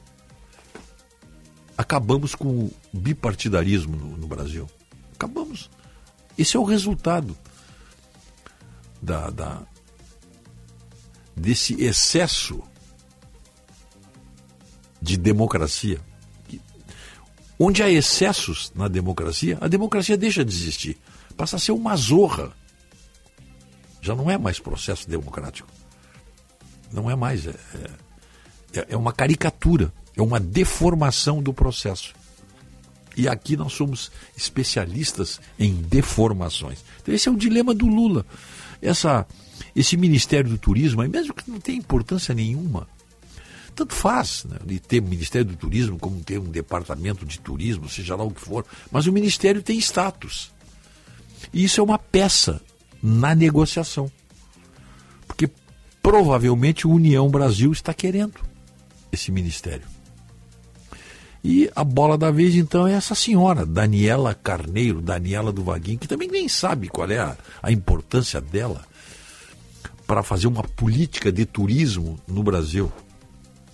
acabamos 1.78 2.34
com 2.34 2.48
o 2.48 2.74
bipartidarismo 2.92 3.94
no, 3.94 4.16
no 4.16 4.26
Brasil. 4.26 4.68
Acabamos. 5.14 5.70
Esse 6.36 6.56
é 6.56 6.60
o 6.60 6.64
resultado 6.64 7.38
da, 9.00 9.30
da 9.30 9.62
desse 11.36 11.80
excesso 11.80 12.60
de 15.00 15.16
democracia. 15.16 16.00
Onde 17.60 17.80
há 17.80 17.88
excessos 17.88 18.72
na 18.74 18.88
democracia, 18.88 19.56
a 19.60 19.68
democracia 19.68 20.16
deixa 20.16 20.44
de 20.44 20.52
existir. 20.52 20.98
Passa 21.36 21.54
a 21.54 21.60
ser 21.60 21.70
uma 21.70 21.94
zorra. 21.94 22.52
Já 24.04 24.14
não 24.14 24.30
é 24.30 24.36
mais 24.36 24.58
processo 24.58 25.08
democrático. 25.08 25.66
Não 26.92 27.10
é 27.10 27.16
mais. 27.16 27.46
É, 27.46 27.54
é, 28.74 28.86
é 28.90 28.96
uma 28.98 29.14
caricatura. 29.14 29.90
É 30.14 30.20
uma 30.20 30.38
deformação 30.38 31.42
do 31.42 31.54
processo. 31.54 32.12
E 33.16 33.26
aqui 33.26 33.56
nós 33.56 33.72
somos 33.72 34.12
especialistas 34.36 35.40
em 35.58 35.72
deformações. 35.76 36.84
Então 37.00 37.14
esse 37.14 37.30
é 37.30 37.32
o 37.32 37.36
dilema 37.36 37.72
do 37.74 37.86
Lula. 37.86 38.26
Essa, 38.82 39.26
esse 39.74 39.96
Ministério 39.96 40.50
do 40.50 40.58
Turismo, 40.58 41.02
mesmo 41.08 41.32
que 41.32 41.50
não 41.50 41.58
tenha 41.58 41.78
importância 41.78 42.34
nenhuma, 42.34 42.86
tanto 43.74 43.94
faz 43.94 44.44
né, 44.44 44.58
de 44.66 44.80
ter 44.80 45.00
Ministério 45.00 45.46
do 45.46 45.56
Turismo 45.56 45.98
como 45.98 46.22
ter 46.22 46.38
um 46.38 46.50
departamento 46.50 47.24
de 47.24 47.40
turismo, 47.40 47.88
seja 47.88 48.14
lá 48.14 48.22
o 48.22 48.30
que 48.30 48.40
for, 48.42 48.66
mas 48.92 49.06
o 49.06 49.12
Ministério 49.12 49.62
tem 49.62 49.78
status. 49.78 50.52
E 51.54 51.64
isso 51.64 51.80
é 51.80 51.84
uma 51.84 51.98
peça 51.98 52.60
na 53.04 53.34
negociação. 53.34 54.10
Porque 55.28 55.50
provavelmente 56.02 56.86
o 56.86 56.90
União 56.90 57.28
Brasil 57.28 57.70
está 57.70 57.92
querendo 57.92 58.40
esse 59.12 59.30
ministério. 59.30 59.86
E 61.44 61.70
a 61.76 61.84
bola 61.84 62.16
da 62.16 62.30
vez, 62.30 62.54
então, 62.54 62.88
é 62.88 62.94
essa 62.94 63.14
senhora, 63.14 63.66
Daniela 63.66 64.32
Carneiro, 64.32 65.02
Daniela 65.02 65.52
do 65.52 65.62
Vaguinho, 65.62 65.98
que 65.98 66.08
também 66.08 66.26
nem 66.26 66.48
sabe 66.48 66.88
qual 66.88 67.10
é 67.10 67.18
a, 67.18 67.36
a 67.62 67.70
importância 67.70 68.40
dela 68.40 68.86
para 70.06 70.22
fazer 70.22 70.46
uma 70.46 70.62
política 70.62 71.30
de 71.30 71.44
turismo 71.44 72.18
no 72.26 72.42
Brasil. 72.42 72.90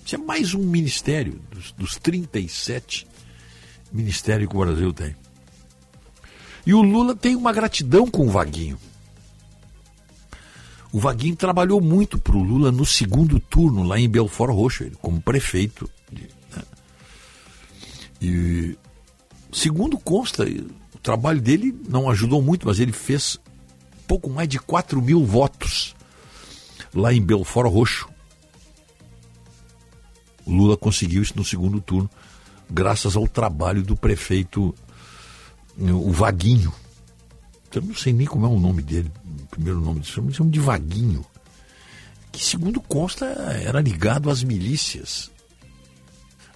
Isso 0.05 0.17
é 0.17 0.19
mais 0.19 0.55
um 0.55 0.65
ministério 0.65 1.41
dos, 1.53 1.71
dos 1.71 1.97
37 1.97 3.07
ministérios 3.93 4.51
que 4.51 4.57
o 4.57 4.61
Brasil 4.61 4.93
tem. 4.93 5.15
E 6.67 6.75
o 6.75 6.83
Lula 6.83 7.15
tem 7.15 7.37
uma 7.37 7.53
gratidão 7.53 8.09
com 8.09 8.27
o 8.27 8.31
Vaguinho. 8.31 8.77
O 10.93 10.99
Vaguinho 10.99 11.37
trabalhou 11.37 11.81
muito 11.81 12.19
para 12.19 12.37
o 12.37 12.43
Lula 12.43 12.73
no 12.73 12.85
segundo 12.85 13.39
turno, 13.39 13.85
lá 13.85 13.99
em 13.99 14.09
Belfort 14.09 14.53
Roxo, 14.53 14.85
ele, 14.85 14.97
como 15.01 15.21
prefeito 15.21 15.89
de 16.11 16.29
e, 18.21 18.77
segundo 19.51 19.99
consta, 19.99 20.45
o 20.45 20.99
trabalho 20.99 21.41
dele 21.41 21.75
não 21.89 22.11
ajudou 22.11 22.43
muito, 22.43 22.67
mas 22.67 22.79
ele 22.79 22.93
fez 22.93 23.39
pouco 24.07 24.29
mais 24.29 24.49
de 24.49 24.59
4 24.59 25.01
mil 25.01 25.25
votos 25.25 25.95
lá 26.95 27.13
em 27.13 27.23
Belfort 27.23 27.73
Roxo. 27.73 28.09
O 30.45 30.53
Lula 30.53 30.77
conseguiu 30.77 31.23
isso 31.23 31.33
no 31.37 31.45
segundo 31.45 31.81
turno, 31.81 32.11
graças 32.69 33.17
ao 33.17 33.27
trabalho 33.27 33.83
do 33.83 33.97
prefeito, 33.97 34.75
o 35.79 36.11
Vaguinho. 36.11 36.73
Eu 37.75 37.83
não 37.83 37.95
sei 37.95 38.13
nem 38.13 38.27
como 38.27 38.47
é 38.47 38.49
o 38.49 38.59
nome 38.59 38.83
dele, 38.83 39.11
o 39.43 39.47
primeiro 39.47 39.81
nome 39.81 40.01
dele, 40.01 40.21
me 40.23 40.35
chamam 40.35 40.51
de 40.51 40.61
Vaguinho. 40.61 41.25
Que, 42.33 42.45
segundo 42.45 42.81
consta, 42.81 43.27
era 43.27 43.81
ligado 43.81 44.31
às 44.31 44.43
milícias 44.43 45.31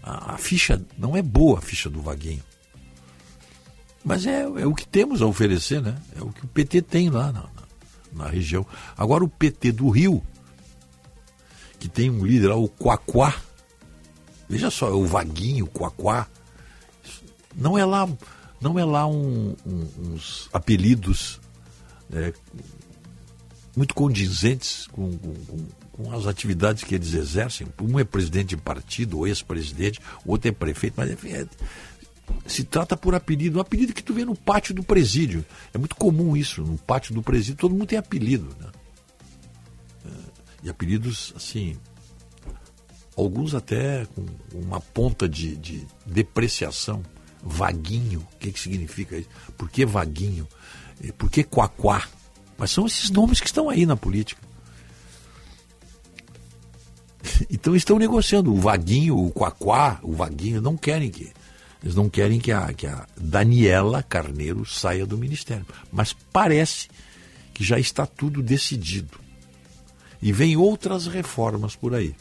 a, 0.04 0.34
a, 0.34 0.38
ficha 0.38 0.80
não 0.98 1.16
é 1.16 1.22
boa, 1.22 1.58
a 1.58 1.62
ficha 1.62 1.88
do 1.88 2.02
Vaguinho. 2.02 2.42
Mas 4.04 4.26
é, 4.26 4.42
é 4.42 4.66
o 4.66 4.74
que 4.74 4.86
temos 4.86 5.22
a 5.22 5.26
oferecer, 5.26 5.80
né? 5.80 5.96
É 6.14 6.22
o 6.22 6.28
que 6.28 6.44
o 6.44 6.48
PT 6.48 6.82
tem 6.82 7.08
lá 7.08 7.32
na, 7.32 7.40
na, 7.40 8.24
na 8.24 8.28
região. 8.28 8.66
Agora 8.98 9.24
o 9.24 9.28
PT 9.28 9.72
do 9.72 9.88
Rio, 9.88 10.22
que 11.78 11.88
tem 11.88 12.10
um 12.10 12.24
líder 12.24 12.48
lá, 12.48 12.56
o 12.56 12.68
Quaquá. 12.68 13.34
Veja 14.46 14.70
só, 14.70 14.88
é 14.88 14.92
o 14.92 15.06
Vaguinho, 15.06 15.64
o 15.64 15.68
Quaquá. 15.68 16.28
Não 17.56 17.78
é 17.78 17.84
lá, 17.86 18.06
não 18.64 18.78
é 18.78 18.84
lá 18.84 19.06
um, 19.06 19.54
um, 19.66 19.86
uns 19.98 20.48
apelidos 20.50 21.38
é, 22.10 22.32
muito 23.76 23.94
condizentes 23.94 24.86
com, 24.86 25.12
com, 25.18 25.66
com 25.92 26.12
as 26.12 26.26
atividades 26.26 26.82
que 26.82 26.94
eles 26.94 27.12
exercem. 27.12 27.66
Um 27.78 27.98
é 27.98 28.04
presidente 28.04 28.48
de 28.48 28.56
partido, 28.56 29.18
ou 29.18 29.28
ex-presidente, 29.28 30.00
outro 30.24 30.48
é 30.48 30.52
prefeito, 30.52 30.94
mas 30.96 31.10
enfim, 31.10 31.32
é, 31.32 31.46
se 32.46 32.64
trata 32.64 32.96
por 32.96 33.14
apelido, 33.14 33.58
um 33.58 33.60
apelido 33.60 33.92
que 33.92 34.02
tu 34.02 34.14
vê 34.14 34.24
no 34.24 34.34
pátio 34.34 34.74
do 34.74 34.82
presídio. 34.82 35.44
É 35.74 35.76
muito 35.76 35.94
comum 35.94 36.34
isso, 36.34 36.62
no 36.62 36.78
pátio 36.78 37.14
do 37.14 37.22
presídio 37.22 37.56
todo 37.56 37.72
mundo 37.72 37.86
tem 37.86 37.98
apelido. 37.98 38.48
Né? 38.58 38.70
É, 40.06 40.10
e 40.62 40.70
apelidos, 40.70 41.34
assim, 41.36 41.76
alguns 43.14 43.54
até 43.54 44.06
com 44.06 44.24
uma 44.54 44.80
ponta 44.80 45.28
de, 45.28 45.54
de 45.54 45.86
depreciação. 46.06 47.02
Vaguinho, 47.44 48.20
o 48.20 48.38
que, 48.38 48.50
que 48.50 48.58
significa 48.58 49.18
isso? 49.18 49.28
Por 49.56 49.68
que 49.70 49.84
vaguinho? 49.84 50.48
Por 51.18 51.30
que 51.30 51.44
Quaquá? 51.44 52.08
Mas 52.56 52.70
são 52.70 52.86
esses 52.86 53.10
nomes 53.10 53.40
que 53.40 53.46
estão 53.46 53.68
aí 53.68 53.84
na 53.84 53.96
política. 53.96 54.40
Então 57.50 57.74
estão 57.74 57.98
negociando. 57.98 58.52
O 58.52 58.60
Vaguinho, 58.60 59.16
o 59.16 59.30
Quaquá, 59.30 59.98
o 60.02 60.12
Vaguinho 60.12 60.60
não 60.60 60.76
querem 60.76 61.10
que. 61.10 61.32
Eles 61.82 61.94
não 61.94 62.08
querem 62.08 62.38
que 62.38 62.52
a, 62.52 62.72
que 62.72 62.86
a 62.86 63.06
Daniela 63.16 64.02
Carneiro 64.02 64.64
saia 64.64 65.04
do 65.04 65.18
ministério. 65.18 65.66
Mas 65.92 66.14
parece 66.32 66.88
que 67.52 67.64
já 67.64 67.78
está 67.78 68.06
tudo 68.06 68.42
decidido. 68.42 69.18
E 70.20 70.32
vem 70.32 70.56
outras 70.56 71.06
reformas 71.06 71.76
por 71.76 71.94
aí. 71.94 72.14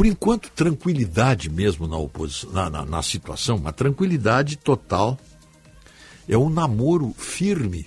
Por 0.00 0.06
enquanto, 0.06 0.50
tranquilidade 0.52 1.50
mesmo 1.50 1.86
na, 1.86 1.98
oposição, 1.98 2.50
na, 2.52 2.70
na, 2.70 2.86
na 2.86 3.02
situação, 3.02 3.56
uma 3.56 3.70
tranquilidade 3.70 4.56
total. 4.56 5.18
É 6.26 6.38
um 6.38 6.48
namoro 6.48 7.12
firme 7.18 7.86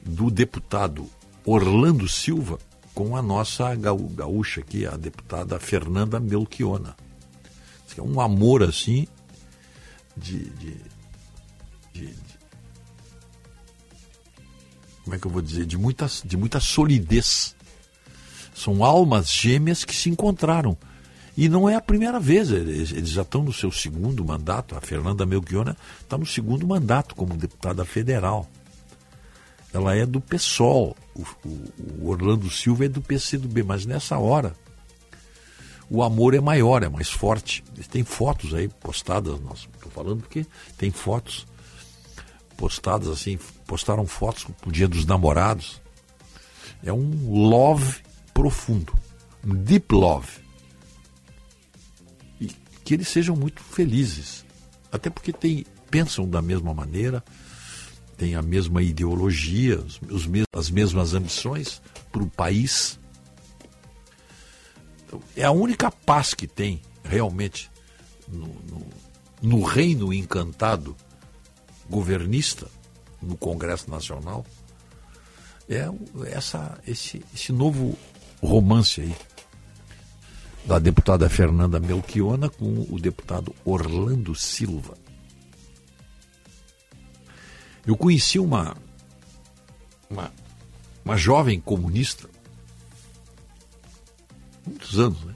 do 0.00 0.30
deputado 0.30 1.10
Orlando 1.44 2.08
Silva 2.08 2.60
com 2.94 3.16
a 3.16 3.20
nossa 3.20 3.74
gaú- 3.74 4.08
gaúcha 4.10 4.60
aqui, 4.60 4.86
a 4.86 4.96
deputada 4.96 5.58
Fernanda 5.58 6.20
Melchiona. 6.20 6.96
É 7.96 8.00
um 8.00 8.20
amor 8.20 8.62
assim 8.62 9.08
de, 10.16 10.38
de, 10.50 10.76
de- 11.94 12.14
de- 12.14 12.38
como 15.02 15.16
é 15.16 15.18
que 15.18 15.26
eu 15.26 15.32
vou 15.32 15.42
dizer, 15.42 15.66
de 15.66 15.76
muita, 15.76 16.06
de 16.24 16.36
muita 16.36 16.60
solidez. 16.60 17.56
São 18.54 18.84
almas 18.84 19.28
gêmeas 19.32 19.84
que 19.84 19.96
se 19.96 20.08
encontraram. 20.08 20.78
E 21.40 21.48
não 21.48 21.68
é 21.68 21.76
a 21.76 21.80
primeira 21.80 22.18
vez, 22.18 22.50
eles, 22.50 22.90
eles 22.90 23.10
já 23.10 23.22
estão 23.22 23.44
no 23.44 23.52
seu 23.52 23.70
segundo 23.70 24.24
mandato. 24.24 24.74
A 24.76 24.80
Fernanda 24.80 25.24
Melchiona 25.24 25.76
está 26.00 26.18
no 26.18 26.26
segundo 26.26 26.66
mandato 26.66 27.14
como 27.14 27.36
deputada 27.36 27.84
federal. 27.84 28.50
Ela 29.72 29.94
é 29.94 30.04
do 30.04 30.20
PSOL, 30.20 30.96
o, 31.14 31.22
o- 31.46 31.72
o 32.02 32.08
Orlando 32.08 32.50
Silva 32.50 32.86
é 32.86 32.88
do 32.88 33.00
PCdoB, 33.00 33.62
mas 33.62 33.86
nessa 33.86 34.18
hora 34.18 34.52
o 35.88 36.02
amor 36.02 36.34
é 36.34 36.40
maior, 36.40 36.82
é 36.82 36.88
mais 36.88 37.08
forte. 37.08 37.62
Tem 37.88 38.02
fotos 38.02 38.52
aí 38.52 38.66
postadas, 38.68 39.34
estou 39.34 39.92
falando 39.94 40.22
porque 40.22 40.44
tem 40.76 40.90
fotos 40.90 41.46
postadas 42.56 43.06
assim, 43.08 43.38
postaram 43.64 44.06
fotos 44.08 44.44
pro 44.60 44.72
dia 44.72 44.88
dos 44.88 45.04
namorados. 45.06 45.80
É 46.82 46.92
um 46.92 47.30
love 47.48 48.00
profundo, 48.34 48.92
um 49.46 49.54
deep 49.54 49.94
love. 49.94 50.47
Que 52.88 52.94
eles 52.94 53.08
sejam 53.08 53.36
muito 53.36 53.62
felizes. 53.62 54.46
Até 54.90 55.10
porque 55.10 55.30
tem, 55.30 55.66
pensam 55.90 56.26
da 56.26 56.40
mesma 56.40 56.72
maneira, 56.72 57.22
têm 58.16 58.34
a 58.34 58.40
mesma 58.40 58.82
ideologia, 58.82 59.78
os, 59.78 60.00
os 60.10 60.26
as 60.54 60.70
mesmas 60.70 61.12
ambições 61.12 61.82
para 62.10 62.22
o 62.22 62.30
país. 62.30 62.98
Então, 65.04 65.20
é 65.36 65.44
a 65.44 65.50
única 65.50 65.90
paz 65.90 66.32
que 66.32 66.46
tem 66.46 66.80
realmente 67.04 67.70
no, 68.26 68.46
no- 68.46 68.86
no 69.42 69.62
reino 69.62 70.10
encantado 70.10 70.96
governista 71.90 72.68
no 73.20 73.36
Congresso 73.36 73.90
Nacional 73.90 74.46
é 75.68 75.86
essa, 76.30 76.78
esse, 76.86 77.22
esse 77.34 77.52
novo 77.52 77.96
romance 78.42 79.02
aí 79.02 79.14
da 80.68 80.78
deputada 80.78 81.30
Fernanda 81.30 81.80
Melchiona 81.80 82.50
com 82.50 82.86
o 82.90 83.00
deputado 83.00 83.54
Orlando 83.64 84.34
Silva. 84.34 84.98
Eu 87.86 87.96
conheci 87.96 88.38
uma, 88.38 88.76
uma, 90.10 90.30
uma 91.02 91.16
jovem 91.16 91.58
comunista, 91.58 92.28
muitos 94.66 94.98
anos, 94.98 95.24
né? 95.24 95.34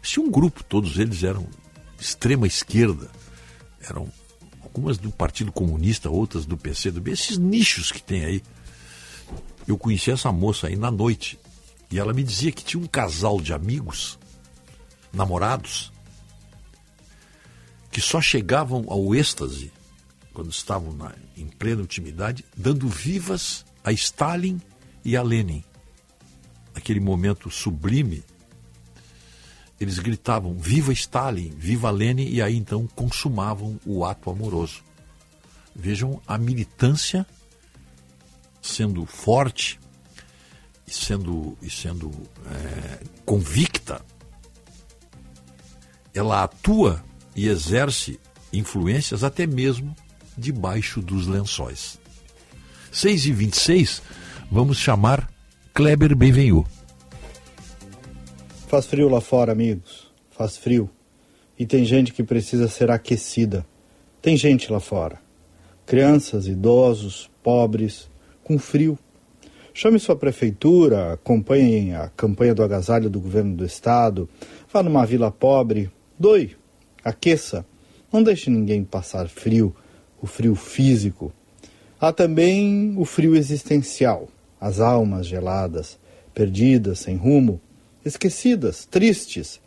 Tinha 0.00 0.24
um 0.24 0.30
grupo, 0.30 0.64
todos 0.64 0.98
eles 0.98 1.22
eram 1.22 1.46
extrema 2.00 2.46
esquerda, 2.46 3.10
eram 3.82 4.10
algumas 4.62 4.96
do 4.96 5.10
Partido 5.10 5.52
Comunista, 5.52 6.08
outras 6.08 6.46
do 6.46 6.56
PCdoB, 6.56 7.10
esses 7.10 7.36
nichos 7.36 7.92
que 7.92 8.02
tem 8.02 8.24
aí. 8.24 8.42
Eu 9.68 9.76
conheci 9.76 10.10
essa 10.10 10.32
moça 10.32 10.68
aí 10.68 10.76
na 10.76 10.90
noite 10.90 11.38
e 11.92 11.98
ela 11.98 12.14
me 12.14 12.24
dizia 12.24 12.50
que 12.50 12.64
tinha 12.64 12.82
um 12.82 12.86
casal 12.86 13.38
de 13.38 13.52
amigos, 13.52 14.18
namorados, 15.12 15.92
que 17.90 18.00
só 18.00 18.18
chegavam 18.18 18.86
ao 18.88 19.14
êxtase 19.14 19.70
quando 20.32 20.50
estavam 20.50 20.94
na- 20.94 21.14
em 21.36 21.46
plena 21.46 21.82
intimidade, 21.82 22.46
dando 22.56 22.88
vivas 22.88 23.66
a 23.84 23.92
Stalin 23.92 24.58
e 25.04 25.14
a 25.18 25.22
Lenin. 25.22 25.62
Naquele 26.74 26.98
momento 26.98 27.50
sublime, 27.50 28.24
eles 29.78 29.98
gritavam 29.98 30.54
viva 30.54 30.94
Stalin, 30.94 31.50
viva 31.50 31.90
Lenin 31.90 32.28
e 32.28 32.40
aí 32.40 32.56
então 32.56 32.86
consumavam 32.86 33.78
o 33.84 34.02
ato 34.06 34.30
amoroso. 34.30 34.82
Vejam 35.76 36.22
a 36.26 36.38
militância 36.38 37.26
sendo 38.62 39.04
forte 39.04 39.78
e 40.92 40.94
sendo, 40.94 41.56
e 41.62 41.70
sendo 41.70 42.10
é, 42.50 42.98
convicta. 43.24 44.02
Ela 46.14 46.44
atua 46.44 47.02
e 47.34 47.48
exerce 47.48 48.20
influências 48.52 49.24
até 49.24 49.46
mesmo 49.46 49.96
debaixo 50.36 51.00
dos 51.00 51.26
lençóis. 51.26 51.98
6 52.92 53.26
e 53.26 53.32
26 53.32 54.02
vamos 54.50 54.76
chamar 54.76 55.32
Kleber 55.72 56.14
Benvenu. 56.14 56.66
Faz 58.68 58.84
frio 58.84 59.08
lá 59.08 59.22
fora, 59.22 59.52
amigos. 59.52 60.12
Faz 60.30 60.58
frio. 60.58 60.90
E 61.58 61.64
tem 61.64 61.86
gente 61.86 62.12
que 62.12 62.22
precisa 62.22 62.68
ser 62.68 62.90
aquecida. 62.90 63.66
Tem 64.20 64.36
gente 64.36 64.70
lá 64.70 64.80
fora. 64.80 65.18
Crianças, 65.86 66.46
idosos, 66.46 67.30
pobres, 67.42 68.10
com 68.44 68.58
frio. 68.58 68.98
Chame 69.74 69.98
sua 69.98 70.14
prefeitura, 70.14 71.14
acompanhe 71.14 71.94
a 71.94 72.10
campanha 72.10 72.54
do 72.54 72.62
agasalho 72.62 73.08
do 73.08 73.18
governo 73.18 73.56
do 73.56 73.64
estado, 73.64 74.28
vá 74.70 74.82
numa 74.82 75.06
vila 75.06 75.30
pobre, 75.30 75.90
doe, 76.18 76.54
aqueça. 77.02 77.64
Não 78.12 78.22
deixe 78.22 78.50
ninguém 78.50 78.84
passar 78.84 79.28
frio, 79.28 79.74
o 80.20 80.26
frio 80.26 80.54
físico. 80.54 81.32
Há 81.98 82.12
também 82.12 82.94
o 82.98 83.06
frio 83.06 83.34
existencial, 83.34 84.28
as 84.60 84.78
almas 84.78 85.26
geladas, 85.26 85.98
perdidas, 86.34 86.98
sem 86.98 87.16
rumo, 87.16 87.58
esquecidas, 88.04 88.84
tristes. 88.84 89.58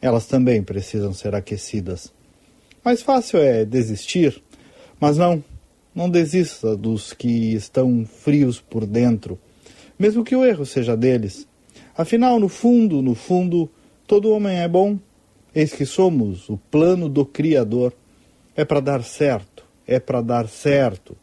Elas 0.00 0.24
também 0.24 0.62
precisam 0.62 1.12
ser 1.12 1.34
aquecidas. 1.34 2.10
Mais 2.82 3.02
fácil 3.02 3.40
é 3.40 3.66
desistir, 3.66 4.42
mas 4.98 5.18
não, 5.18 5.44
não 5.94 6.08
desista 6.08 6.74
dos 6.74 7.12
que 7.12 7.52
estão 7.52 8.06
frios 8.06 8.58
por 8.58 8.86
dentro, 8.86 9.38
mesmo 10.00 10.24
que 10.24 10.34
o 10.34 10.42
erro 10.42 10.64
seja 10.64 10.96
deles. 10.96 11.46
Afinal, 11.94 12.40
no 12.40 12.48
fundo, 12.48 13.02
no 13.02 13.14
fundo, 13.14 13.70
todo 14.06 14.32
homem 14.32 14.60
é 14.60 14.66
bom. 14.66 14.98
Eis 15.54 15.74
que 15.74 15.84
somos 15.84 16.48
o 16.48 16.56
plano 16.56 17.06
do 17.06 17.26
Criador. 17.26 17.92
É 18.56 18.64
para 18.64 18.80
dar 18.80 19.04
certo, 19.04 19.62
é 19.86 20.00
para 20.00 20.22
dar 20.22 20.48
certo. 20.48 21.14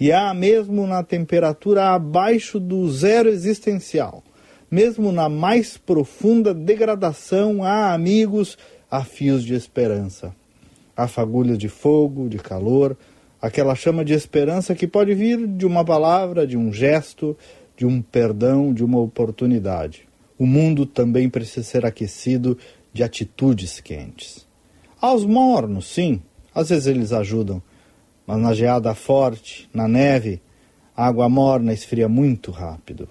E 0.00 0.10
há 0.10 0.34
mesmo 0.34 0.88
na 0.88 1.04
temperatura 1.04 1.90
abaixo 1.94 2.58
do 2.58 2.90
zero 2.90 3.28
existencial, 3.28 4.24
mesmo 4.68 5.12
na 5.12 5.28
mais 5.28 5.76
profunda 5.76 6.52
degradação, 6.52 7.62
há 7.62 7.92
amigos 7.92 8.58
a 8.90 9.04
fios 9.04 9.44
de 9.44 9.54
esperança. 9.54 10.34
Há 10.96 11.06
fagulhas 11.06 11.58
de 11.58 11.68
fogo, 11.68 12.28
de 12.28 12.38
calor, 12.38 12.96
aquela 13.40 13.76
chama 13.76 14.04
de 14.04 14.14
esperança 14.14 14.74
que 14.74 14.88
pode 14.88 15.14
vir 15.14 15.46
de 15.46 15.64
uma 15.64 15.84
palavra, 15.84 16.46
de 16.46 16.56
um 16.56 16.72
gesto, 16.72 17.36
de 17.76 17.84
um 17.84 18.00
perdão, 18.00 18.72
de 18.72 18.84
uma 18.84 18.98
oportunidade. 18.98 20.08
O 20.38 20.46
mundo 20.46 20.86
também 20.86 21.28
precisa 21.28 21.62
ser 21.62 21.84
aquecido 21.84 22.56
de 22.92 23.02
atitudes 23.02 23.80
quentes. 23.80 24.46
Aos 25.00 25.24
mornos, 25.24 25.86
sim, 25.86 26.22
às 26.54 26.70
vezes 26.70 26.86
eles 26.86 27.12
ajudam, 27.12 27.62
mas 28.26 28.38
na 28.38 28.54
geada 28.54 28.94
forte, 28.94 29.68
na 29.72 29.86
neve, 29.86 30.40
a 30.96 31.06
água 31.06 31.28
morna 31.28 31.72
esfria 31.72 32.08
muito 32.08 32.50
rápido. 32.50 33.08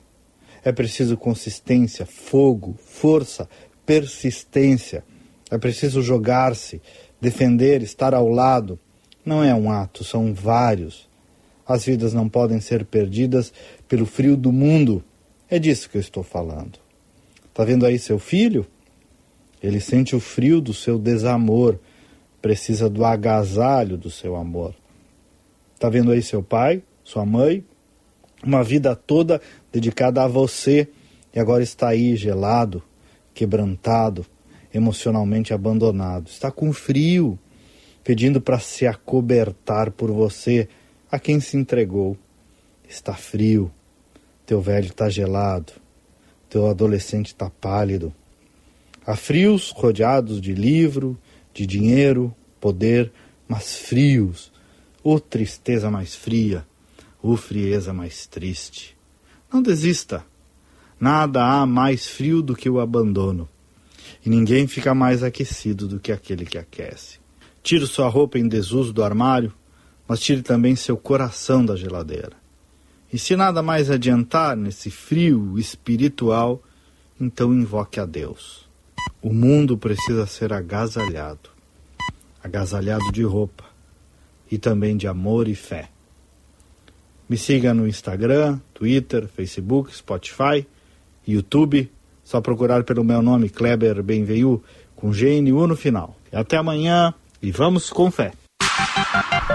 É 0.63 0.71
preciso 0.71 1.15
consistência, 1.15 2.05
fogo, 2.07 2.75
força, 2.83 3.47
persistência. 3.85 5.03
É 5.51 5.59
preciso 5.59 6.01
jogar-se, 6.01 6.81
defender, 7.21 7.83
estar 7.83 8.15
ao 8.15 8.27
lado. 8.27 8.79
Não 9.23 9.43
é 9.43 9.53
um 9.53 9.71
ato, 9.71 10.03
são 10.03 10.33
vários. 10.33 11.07
As 11.67 11.85
vidas 11.85 12.13
não 12.13 12.29
podem 12.29 12.59
ser 12.59 12.85
perdidas 12.85 13.51
pelo 13.87 14.05
frio 14.05 14.37
do 14.37 14.51
mundo. 14.51 15.03
É 15.49 15.57
disso 15.57 15.89
que 15.89 15.97
eu 15.97 16.01
estou 16.01 16.23
falando. 16.23 16.79
Tá 17.53 17.63
vendo 17.63 17.85
aí 17.85 17.97
seu 17.97 18.19
filho? 18.19 18.65
Ele 19.61 19.79
sente 19.79 20.15
o 20.15 20.19
frio 20.19 20.61
do 20.61 20.73
seu 20.73 20.99
desamor. 20.99 21.79
precisa 22.41 22.87
do 22.87 23.03
agasalho 23.03 23.97
do 23.97 24.11
seu 24.11 24.35
amor. 24.35 24.75
Tá 25.79 25.89
vendo 25.89 26.11
aí 26.11 26.21
seu 26.21 26.43
pai, 26.43 26.83
sua 27.03 27.25
mãe, 27.25 27.65
uma 28.43 28.63
vida 28.63 28.95
toda 28.95 29.41
dedicada 29.71 30.23
a 30.23 30.27
você 30.27 30.87
e 31.33 31.39
agora 31.39 31.63
está 31.63 31.89
aí 31.89 32.15
gelado, 32.15 32.83
quebrantado, 33.33 34.25
emocionalmente 34.73 35.53
abandonado. 35.53 36.27
Está 36.27 36.51
com 36.51 36.71
frio, 36.71 37.37
pedindo 38.03 38.39
para 38.39 38.59
se 38.59 38.85
acobertar 38.85 39.91
por 39.91 40.11
você, 40.11 40.69
a 41.15 41.19
quem 41.19 41.39
se 41.39 41.57
entregou. 41.57 42.17
Está 42.87 43.13
frio, 43.13 43.71
teu 44.45 44.61
velho 44.61 44.87
está 44.87 45.09
gelado, 45.09 45.73
teu 46.49 46.67
adolescente 46.67 47.27
está 47.27 47.49
pálido. 47.49 48.13
Há 49.05 49.15
frios 49.15 49.71
rodeados 49.71 50.39
de 50.39 50.53
livro, 50.53 51.17
de 51.53 51.65
dinheiro, 51.65 52.35
poder, 52.59 53.11
mas 53.47 53.77
frios. 53.77 54.51
Ô 55.03 55.19
tristeza 55.19 55.89
mais 55.89 56.15
fria, 56.15 56.65
ô 57.21 57.35
frieza 57.37 57.93
mais 57.93 58.27
triste. 58.27 58.95
Não 59.51 59.61
desista. 59.61 60.25
Nada 60.99 61.43
há 61.43 61.65
mais 61.65 62.07
frio 62.07 62.41
do 62.41 62.55
que 62.55 62.69
o 62.69 62.79
abandono. 62.79 63.47
E 64.25 64.29
ninguém 64.29 64.67
fica 64.67 64.93
mais 64.93 65.23
aquecido 65.23 65.87
do 65.87 65.99
que 65.99 66.11
aquele 66.11 66.45
que 66.45 66.57
aquece. 66.57 67.19
Tire 67.61 67.85
sua 67.87 68.07
roupa 68.07 68.37
em 68.37 68.47
desuso 68.47 68.93
do 68.93 69.03
armário, 69.03 69.53
mas 70.07 70.19
tire 70.19 70.41
também 70.41 70.75
seu 70.75 70.97
coração 70.97 71.65
da 71.65 71.75
geladeira. 71.75 72.33
E 73.11 73.17
se 73.17 73.35
nada 73.35 73.61
mais 73.61 73.89
adiantar 73.89 74.55
nesse 74.57 74.91
frio 74.91 75.57
espiritual, 75.57 76.61
então 77.19 77.53
invoque 77.53 77.99
a 77.99 78.05
Deus. 78.05 78.67
O 79.21 79.33
mundo 79.33 79.77
precisa 79.77 80.25
ser 80.25 80.51
agasalhado 80.51 81.55
agasalhado 82.45 83.11
de 83.11 83.23
roupa 83.23 83.63
e 84.51 84.57
também 84.59 84.95
de 84.95 85.07
amor 85.07 85.47
e 85.47 85.55
fé. 85.55 85.89
Me 87.27 87.37
siga 87.37 87.73
no 87.73 87.87
Instagram, 87.87 88.59
Twitter, 88.71 89.27
Facebook, 89.27 89.95
Spotify, 89.95 90.65
YouTube. 91.27 91.91
Só 92.23 92.39
procurar 92.39 92.83
pelo 92.83 93.03
meu 93.03 93.21
nome, 93.21 93.49
Kleber 93.49 94.03
Benveiu, 94.03 94.63
com 94.95 95.09
GNU 95.09 95.65
no 95.65 95.75
final. 95.75 96.15
E 96.31 96.35
até 96.35 96.57
amanhã 96.57 97.13
e 97.41 97.51
vamos 97.51 97.89
com 97.89 98.11
fé. 98.11 98.31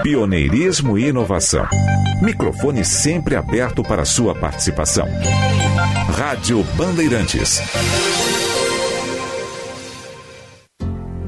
Pioneirismo 0.03 0.97
e 0.97 1.07
inovação. 1.07 1.67
Microfone 2.21 2.83
sempre 2.83 3.35
aberto 3.35 3.83
para 3.83 4.05
sua 4.05 4.33
participação. 4.33 5.07
Rádio 6.17 6.63
Bandeirantes. 6.75 7.61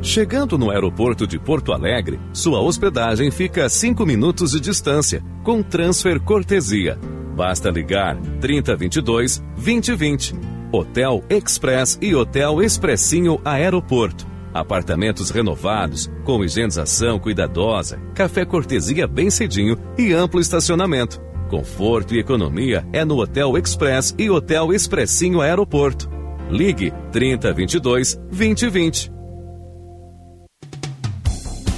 Chegando 0.01 0.57
no 0.57 0.69
aeroporto 0.69 1.25
de 1.25 1.39
Porto 1.39 1.71
Alegre, 1.71 2.19
sua 2.33 2.59
hospedagem 2.59 3.31
fica 3.31 3.65
a 3.65 3.69
5 3.69 4.05
minutos 4.05 4.51
de 4.51 4.59
distância, 4.59 5.23
com 5.43 5.63
transfer 5.63 6.19
cortesia. 6.19 6.99
Basta 7.35 7.69
ligar 7.69 8.17
3022 8.39 9.43
2020. 9.55 10.35
Hotel 10.71 11.23
Express 11.29 11.97
e 12.01 12.13
Hotel 12.13 12.61
Expressinho 12.61 13.39
Aeroporto. 13.45 14.32
Apartamentos 14.53 15.31
renovados, 15.31 16.11
com 16.23 16.43
higienização 16.43 17.17
cuidadosa, 17.17 17.97
café 18.13 18.45
cortesia 18.45 19.07
bem 19.07 19.31
cedinho 19.31 19.77
e 19.97 20.13
amplo 20.13 20.39
estacionamento. 20.39 21.19
Conforto 21.49 22.13
e 22.13 22.19
economia 22.19 22.85
é 22.93 23.03
no 23.03 23.17
Hotel 23.17 23.57
Express 23.57 24.13
e 24.17 24.29
Hotel 24.29 24.71
Expressinho 24.71 25.41
Aeroporto. 25.41 26.09
Ligue 26.49 26.93
3022 27.11 28.15
2020. 28.31 29.11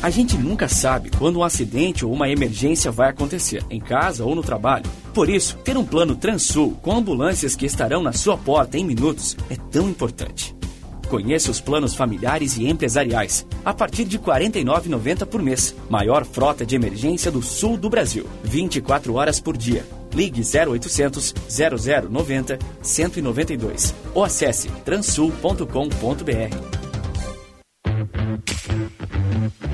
A 0.02 0.10
gente 0.12 0.38
nunca 0.38 0.68
sabe 0.68 1.10
quando 1.18 1.40
um 1.40 1.44
acidente 1.44 2.06
ou 2.06 2.14
uma 2.14 2.30
emergência 2.30 2.92
vai 2.92 3.10
acontecer, 3.10 3.66
em 3.72 3.80
casa 3.80 4.24
ou 4.24 4.36
no 4.36 4.44
trabalho. 4.44 4.86
Por 5.14 5.30
isso, 5.30 5.58
ter 5.64 5.78
um 5.78 5.84
plano 5.84 6.16
Transul 6.16 6.78
com 6.82 6.96
ambulâncias 6.96 7.56
que 7.56 7.66
estarão 7.66 8.04
na 8.04 8.14
sua 8.14 8.38
porta 8.38 8.78
em 8.78 8.86
minutos 8.86 9.36
é 9.50 9.56
tão 9.72 9.90
importante. 9.90 10.55
Conheça 11.10 11.52
os 11.52 11.62
planos 11.62 11.96
familiares 11.96 12.58
e 12.58 12.68
empresariais, 12.68 13.46
a 13.64 13.74
partir 13.74 14.06
de 14.06 14.18
R$ 14.18 14.24
49,90 14.24 15.26
por 15.26 15.42
mês. 15.42 15.76
Maior 15.90 16.26
frota 16.26 16.66
de 16.66 16.76
emergência 16.76 17.32
do 17.32 17.42
sul 17.42 17.78
do 17.78 17.90
Brasil. 17.90 18.26
24 18.44 19.14
horas 19.14 19.40
por 19.40 19.56
dia. 19.56 19.86
Ligue 20.14 20.42
0800 20.42 21.34
0090 22.10 22.60
192 22.82 23.94
ou 24.14 24.24
acesse 24.24 24.70
transul.com.br. 24.86 26.85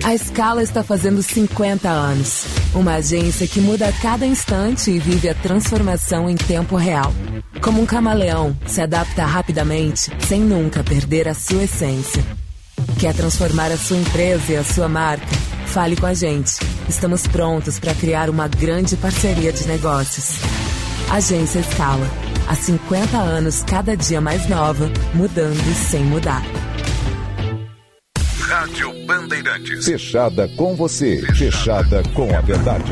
A 0.03 0.17
Scala 0.17 0.63
está 0.63 0.83
fazendo 0.83 1.21
50 1.21 1.88
anos. 1.88 2.45
Uma 2.73 2.95
agência 2.95 3.47
que 3.47 3.61
muda 3.61 3.88
a 3.88 3.93
cada 3.93 4.25
instante 4.25 4.89
e 4.91 4.99
vive 4.99 5.29
a 5.29 5.35
transformação 5.35 6.29
em 6.29 6.35
tempo 6.35 6.75
real. 6.75 7.13
Como 7.61 7.81
um 7.81 7.85
camaleão, 7.85 8.57
se 8.65 8.81
adapta 8.81 9.23
rapidamente, 9.25 10.11
sem 10.27 10.41
nunca 10.41 10.83
perder 10.83 11.27
a 11.27 11.33
sua 11.33 11.63
essência. 11.63 12.25
Quer 12.99 13.13
transformar 13.13 13.71
a 13.71 13.77
sua 13.77 13.97
empresa 13.97 14.51
e 14.51 14.57
a 14.57 14.63
sua 14.63 14.89
marca? 14.89 15.27
Fale 15.67 15.95
com 15.95 16.05
a 16.05 16.13
gente. 16.13 16.53
Estamos 16.89 17.27
prontos 17.27 17.79
para 17.79 17.93
criar 17.93 18.29
uma 18.29 18.47
grande 18.47 18.97
parceria 18.97 19.53
de 19.53 19.67
negócios. 19.67 20.39
Agência 21.09 21.63
Scala. 21.63 22.07
Há 22.47 22.55
50 22.55 23.17
anos, 23.17 23.63
cada 23.63 23.95
dia 23.95 24.19
mais 24.19 24.49
nova, 24.49 24.89
mudando 25.13 25.89
sem 25.89 26.03
mudar. 26.03 26.43
Rádio 28.51 28.91
Bandeirantes. 29.05 29.85
Fechada 29.85 30.45
com 30.57 30.75
você. 30.75 31.21
Fechada 31.33 32.03
com 32.13 32.35
a 32.35 32.41
verdade. 32.41 32.91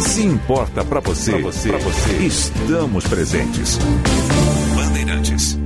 Se 0.00 0.22
importa 0.22 0.82
para 0.82 1.00
você, 1.00 1.32
pra 1.32 1.40
você, 1.78 2.16
estamos 2.24 3.06
presentes. 3.06 3.78
Bandeirantes. 4.74 5.59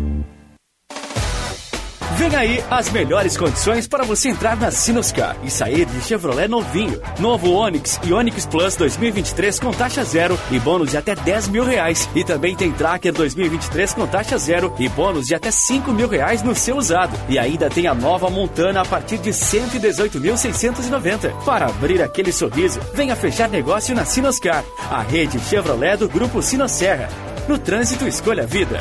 Vem 2.17 2.35
aí 2.37 2.63
as 2.71 2.91
melhores 2.91 3.37
condições 3.37 3.89
para 3.89 4.05
você 4.05 4.29
entrar 4.29 4.57
na 4.57 4.71
Sinoscar 4.71 5.37
e 5.43 5.51
sair 5.51 5.85
de 5.85 6.01
Chevrolet 6.01 6.47
novinho. 6.47 7.03
Novo 7.19 7.51
Onix 7.51 7.99
e 8.05 8.13
Onix 8.13 8.47
Plus 8.47 8.77
2023 8.77 9.59
com 9.59 9.73
taxa 9.73 10.05
zero 10.05 10.39
e 10.53 10.61
bônus 10.61 10.91
de 10.91 10.97
até 10.97 11.17
10 11.17 11.49
mil 11.49 11.65
reais. 11.65 12.09
E 12.15 12.23
também 12.23 12.55
tem 12.55 12.71
Tracker 12.71 13.13
2023 13.13 13.95
com 13.95 14.07
taxa 14.07 14.39
zero 14.39 14.73
e 14.79 14.89
bônus 14.89 15.27
de 15.27 15.35
até 15.35 15.51
5 15.51 15.93
mil 15.93 16.07
reais 16.07 16.41
no 16.41 16.55
seu 16.55 16.77
usado. 16.77 17.19
E 17.29 17.37
ainda 17.37 17.69
tem 17.69 17.89
a 17.89 17.95
nova 17.95 18.31
Montana 18.31 18.83
a 18.83 18.85
partir 18.85 19.19
de 19.19 19.31
118.690. 19.31 21.33
Para 21.45 21.67
abrir 21.67 22.01
aquele 22.01 22.31
sorriso, 22.31 22.79
venha 22.95 23.17
fechar 23.17 23.49
negócio 23.49 23.93
na 23.93 24.05
Sinoscar, 24.05 24.63
a 24.89 25.03
rede 25.03 25.41
Chevrolet 25.41 25.97
do 25.97 26.09
Grupo 26.09 26.41
Sinosserra. 26.41 27.09
No 27.49 27.59
trânsito, 27.59 28.07
escolha 28.07 28.45
a 28.45 28.47
vida. 28.47 28.81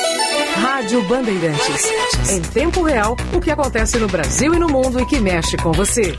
Rádio 0.55 1.01
Bandeirantes. 1.03 1.91
Em 2.29 2.41
tempo 2.41 2.83
real, 2.83 3.15
o 3.33 3.39
que 3.39 3.51
acontece 3.51 3.97
no 3.97 4.07
Brasil 4.07 4.53
e 4.53 4.59
no 4.59 4.67
mundo 4.67 4.99
e 4.99 5.05
que 5.05 5.19
mexe 5.19 5.57
com 5.57 5.71
você. 5.71 6.15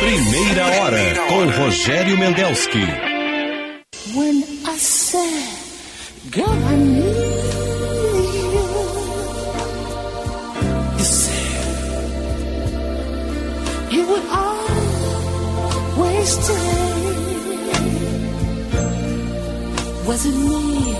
Primeira 0.00 0.66
hora 0.66 1.14
com 1.28 1.44
Rogério 1.62 2.18
Mendelski. 2.18 2.86
When 4.14 4.44
I 4.66 4.76
say, 4.76 5.48
girl, 6.30 6.50
I 6.50 6.76
need 6.76 7.04
you. 8.44 8.60
You 10.98 11.04
said 11.04 11.64
you 13.90 14.06
would 14.06 14.24
always 15.98 16.28
stay. 16.28 16.83
Was 20.14 20.26
it 20.26 20.36
me 20.36 20.94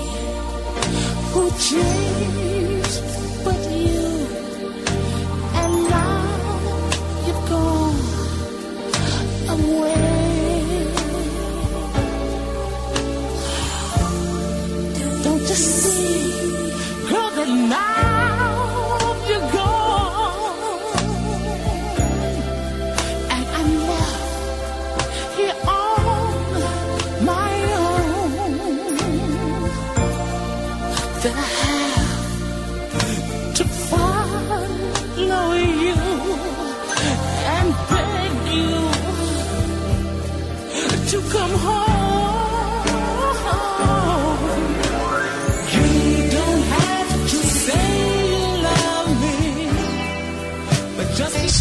who 1.32 1.43
changed 1.66 3.03
but 3.45 3.61
you? 3.70 4.07
And 5.61 5.74
now 5.89 6.19
you've 7.24 7.45
gone 7.49 8.01
away. 9.55 10.86
Don't 15.23 15.47
you 15.51 15.59
see, 15.70 17.09
girl, 17.09 17.31
that 17.36 17.49
now 17.70 18.14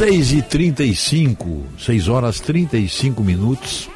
6 0.04 0.34
e 0.34 0.42
35, 0.42 1.64
6 1.78 2.08
horas 2.08 2.40
35 2.40 3.24
minutos, 3.24 3.90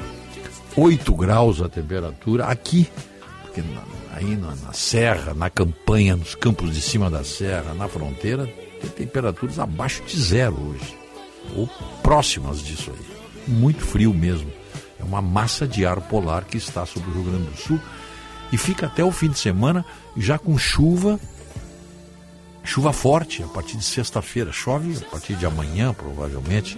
8 0.76 1.14
graus 1.16 1.60
a 1.60 1.68
temperatura 1.68 2.46
aqui, 2.46 2.88
porque 3.42 3.64
aí 4.14 4.38
na, 4.38 4.56
na 4.56 4.74
serra, 4.74 5.34
na 5.34 5.50
campanha, 5.50 6.16
nos 6.16 6.36
campos 6.36 6.74
de 6.74 6.82
cima 6.82 7.10
da 7.10 7.24
serra, 7.24 7.74
na 7.74 7.88
fronteira, 7.88 8.46
tem 8.80 8.90
temperaturas 8.92 9.58
abaixo 9.58 10.04
de 10.04 10.18
zero 10.18 10.56
hoje, 10.70 10.96
ou 11.56 11.68
próximas 12.04 12.64
disso 12.64 12.92
aí. 12.92 13.54
Muito 13.54 13.84
frio 13.84 14.14
mesmo. 14.14 14.52
É 15.00 15.04
uma 15.04 15.22
massa 15.22 15.68
de 15.68 15.86
ar 15.86 16.02
polar 16.02 16.46
que 16.46 16.58
está 16.58 16.86
sobre 16.86 17.10
o 17.10 17.14
Rio 17.14 17.24
Grande 17.24 17.50
do 17.52 17.58
Sul 17.58 17.80
e 18.52 18.58
fica 18.58 18.86
até 18.86 19.04
o 19.04 19.12
fim 19.12 19.30
de 19.30 19.38
semana 19.38 19.86
já 20.16 20.38
com 20.38 20.58
chuva 20.58 21.20
Chuva 22.68 22.92
forte 22.92 23.42
a 23.42 23.48
partir 23.48 23.78
de 23.78 23.86
sexta-feira. 23.86 24.52
Chove 24.52 24.98
a 24.98 25.10
partir 25.10 25.36
de 25.36 25.46
amanhã, 25.46 25.94
provavelmente. 25.94 26.78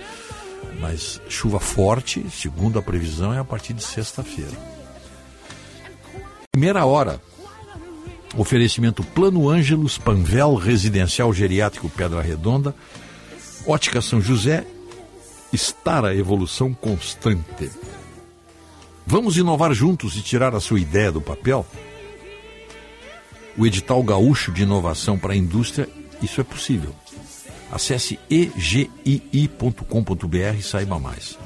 Mas 0.80 1.20
chuva 1.28 1.60
forte, 1.60 2.24
segundo 2.30 2.78
a 2.78 2.82
previsão, 2.82 3.34
é 3.34 3.40
a 3.40 3.44
partir 3.44 3.74
de 3.74 3.84
sexta-feira. 3.84 4.52
Primeira 6.52 6.86
hora. 6.86 7.20
Oferecimento 8.38 9.04
Plano 9.04 9.50
Ângelos, 9.50 9.98
Panvel, 9.98 10.54
Residencial 10.54 11.34
Geriátrico 11.34 11.90
Pedra 11.90 12.22
Redonda, 12.22 12.76
Ótica 13.66 14.00
São 14.00 14.22
José, 14.22 14.68
estar 15.52 16.06
a 16.06 16.16
evolução 16.16 16.72
constante. 16.72 17.72
Vamos 19.10 19.36
inovar 19.36 19.74
juntos 19.74 20.16
e 20.16 20.22
tirar 20.22 20.56
a 20.56 20.60
sua 20.60 20.80
ideia 20.80 21.12
do 21.12 21.20
papel? 21.20 21.66
o 23.60 23.68
edital 23.68 24.02
gaúcho 24.02 24.54
de 24.54 24.64
inovação 24.64 25.20
para 25.20 25.34
a 25.34 25.36
indústria, 25.36 25.90
isso 26.22 26.40
é 26.40 26.44
possível. 26.46 26.96
Acesse 27.70 28.18
egii.com.br 28.30 29.18
e 30.58 30.64
saiba 30.64 30.98
mais. 30.98 31.38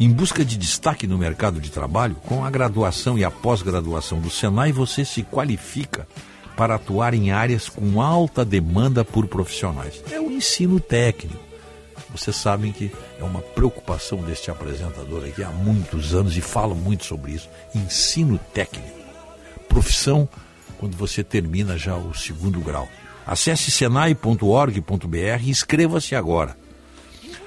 Em 0.00 0.10
busca 0.10 0.44
de 0.44 0.56
destaque 0.56 1.06
no 1.06 1.16
mercado 1.16 1.60
de 1.60 1.70
trabalho, 1.70 2.16
com 2.26 2.44
a 2.44 2.50
graduação 2.50 3.16
e 3.16 3.24
a 3.24 3.30
pós-graduação 3.30 4.20
do 4.20 4.28
Senai, 4.28 4.72
você 4.72 5.04
se 5.04 5.22
qualifica 5.22 6.08
para 6.56 6.74
atuar 6.74 7.14
em 7.14 7.30
áreas 7.30 7.68
com 7.68 8.02
alta 8.02 8.44
demanda 8.44 9.04
por 9.04 9.28
profissionais. 9.28 10.02
É 10.10 10.20
o 10.20 10.32
ensino 10.32 10.80
técnico. 10.80 11.51
Vocês 12.12 12.36
sabem 12.36 12.72
que 12.72 12.92
é 13.18 13.24
uma 13.24 13.40
preocupação 13.40 14.18
deste 14.18 14.50
apresentador 14.50 15.24
aqui 15.24 15.42
há 15.42 15.50
muitos 15.50 16.14
anos 16.14 16.36
e 16.36 16.40
fala 16.40 16.74
muito 16.74 17.04
sobre 17.06 17.32
isso. 17.32 17.48
Ensino 17.74 18.38
técnico. 18.52 19.00
Profissão 19.68 20.28
quando 20.78 20.96
você 20.96 21.24
termina 21.24 21.78
já 21.78 21.96
o 21.96 22.14
segundo 22.14 22.60
grau. 22.60 22.88
Acesse 23.26 23.70
senai.org.br 23.70 25.42
e 25.42 25.50
inscreva-se 25.50 26.14
agora. 26.14 26.56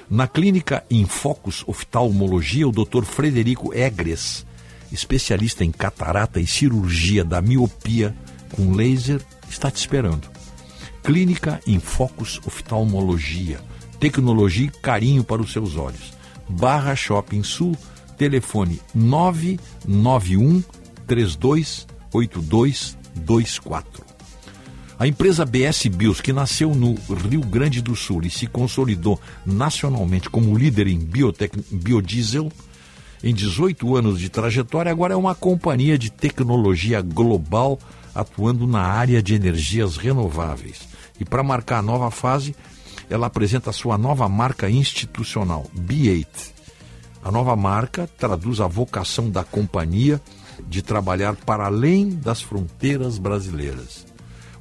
Na 0.09 0.27
clínica 0.27 0.83
Infocus 0.89 1.63
Oftalmologia, 1.67 2.67
o 2.67 2.71
Dr. 2.71 3.03
Frederico 3.03 3.73
Egres, 3.73 4.45
especialista 4.91 5.65
em 5.65 5.71
catarata 5.71 6.39
e 6.39 6.47
cirurgia 6.47 7.25
da 7.25 7.41
miopia 7.41 8.15
com 8.51 8.73
laser, 8.73 9.19
está 9.49 9.69
te 9.69 9.77
esperando. 9.77 10.29
Clínica 11.03 11.59
Infocus 11.67 12.39
Oftalmologia, 12.45 13.59
tecnologia 14.05 14.67
e 14.67 14.69
carinho 14.69 15.23
para 15.23 15.41
os 15.41 15.51
seus 15.51 15.75
olhos. 15.77 16.13
Barra 16.47 16.95
Shopping 16.95 17.41
Sul, 17.41 17.75
telefone 18.15 18.79
991 18.93 20.63
3282 21.07 22.95
24. 23.15 24.05
A 24.99 25.07
empresa 25.07 25.43
BS 25.43 25.87
Bios, 25.87 26.21
que 26.21 26.31
nasceu 26.31 26.75
no 26.75 26.93
Rio 27.27 27.41
Grande 27.41 27.81
do 27.81 27.95
Sul 27.95 28.21
e 28.23 28.29
se 28.29 28.45
consolidou 28.45 29.19
nacionalmente 29.43 30.29
como 30.29 30.55
líder 30.55 30.85
em 30.85 30.99
biotec... 30.99 31.57
biodiesel, 31.71 32.51
em 33.23 33.33
18 33.33 33.95
anos 33.95 34.19
de 34.19 34.29
trajetória, 34.29 34.91
agora 34.91 35.15
é 35.15 35.17
uma 35.17 35.33
companhia 35.33 35.97
de 35.97 36.11
tecnologia 36.11 37.01
global 37.01 37.79
atuando 38.13 38.67
na 38.67 38.81
área 38.81 39.19
de 39.19 39.33
energias 39.33 39.97
renováveis. 39.97 40.81
E 41.19 41.25
para 41.25 41.41
marcar 41.41 41.79
a 41.79 41.81
nova 41.81 42.11
fase, 42.11 42.55
ela 43.09 43.27
apresenta 43.27 43.69
a 43.69 43.73
sua 43.73 43.97
nova 43.97 44.27
marca 44.27 44.69
institucional, 44.69 45.65
B8. 45.77 46.53
A 47.23 47.31
nova 47.31 47.55
marca 47.55 48.07
traduz 48.17 48.59
a 48.59 48.67
vocação 48.67 49.29
da 49.29 49.43
companhia 49.43 50.21
de 50.67 50.81
trabalhar 50.81 51.35
para 51.35 51.65
além 51.65 52.09
das 52.09 52.41
fronteiras 52.41 53.17
brasileiras. 53.17 54.05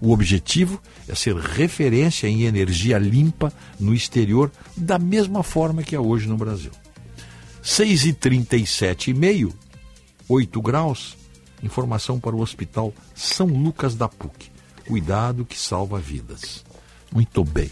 O 0.01 0.13
objetivo 0.13 0.81
é 1.09 1.15
ser 1.15 1.37
referência 1.37 2.27
em 2.27 2.43
energia 2.43 2.99
limpa 2.99 3.53
no 3.79 3.95
exterior, 3.95 4.51
da 4.77 4.99
mesma 4.99 5.43
forma 5.43 5.83
que 5.83 5.95
é 5.95 6.01
hoje 6.01 6.27
no 6.29 6.37
Brasil. 6.37 6.73
6 7.63 8.05
e 8.07 8.13
37 8.13 9.11
e 9.11 9.15
meio, 9.15 9.55
8 10.29 10.61
graus. 10.61 11.17
Informação 11.63 12.21
para 12.21 12.37
o 12.37 12.41
Hospital 12.41 12.93
São 13.15 13.47
Lucas 13.47 13.95
da 13.95 14.07
PUC. 14.07 14.51
Cuidado 14.87 15.47
que 15.47 15.59
salva 15.59 15.99
vidas. 15.99 16.63
Muito 17.11 17.43
bem. 17.43 17.71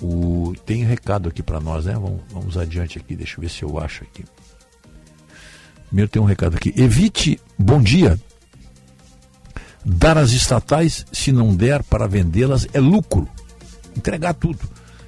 O... 0.00 0.54
Tem 0.64 0.84
recado 0.84 1.28
aqui 1.28 1.42
para 1.42 1.60
nós, 1.60 1.84
né? 1.84 1.94
Vamos, 1.94 2.20
vamos 2.30 2.56
adiante 2.56 2.98
aqui, 2.98 3.14
deixa 3.14 3.36
eu 3.36 3.42
ver 3.42 3.50
se 3.50 3.62
eu 3.62 3.78
acho 3.78 4.04
aqui. 4.04 4.24
Primeiro 5.86 6.10
tem 6.10 6.22
um 6.22 6.24
recado 6.24 6.56
aqui. 6.56 6.72
Evite, 6.76 7.40
bom 7.58 7.82
dia. 7.82 8.18
Dar 9.84 10.16
às 10.18 10.30
estatais, 10.32 11.04
se 11.12 11.32
não 11.32 11.54
der 11.54 11.82
para 11.82 12.06
vendê-las, 12.06 12.66
é 12.72 12.80
lucro. 12.80 13.28
Entregar 13.96 14.34
tudo. 14.34 14.60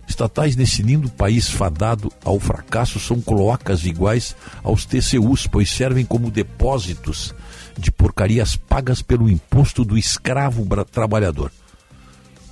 Estatais 0.08 0.56
nesse 0.56 0.82
lindo 0.82 1.08
país 1.08 1.48
fadado 1.48 2.12
ao 2.24 2.38
fracasso 2.38 2.98
são 2.98 3.20
cloacas 3.20 3.84
iguais 3.86 4.36
aos 4.62 4.84
TCUs, 4.84 5.46
pois 5.46 5.70
servem 5.70 6.04
como 6.04 6.30
depósitos 6.30 7.34
de 7.78 7.90
porcarias 7.90 8.56
pagas 8.56 9.00
pelo 9.00 9.30
imposto 9.30 9.84
do 9.84 9.96
escravo 9.96 10.66
trabalhador. 10.84 11.50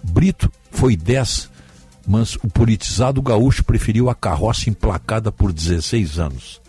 Brito 0.03 0.51
foi 0.71 0.97
10, 0.97 1.50
mas 2.11 2.35
o 2.43 2.49
politizado 2.49 3.23
gaúcho 3.23 3.63
preferiu 3.63 4.11
a 4.11 4.17
carroça 4.17 4.69
emplacada 4.69 5.31
por 5.31 5.53
16 5.53 6.19
anos. 6.19 6.61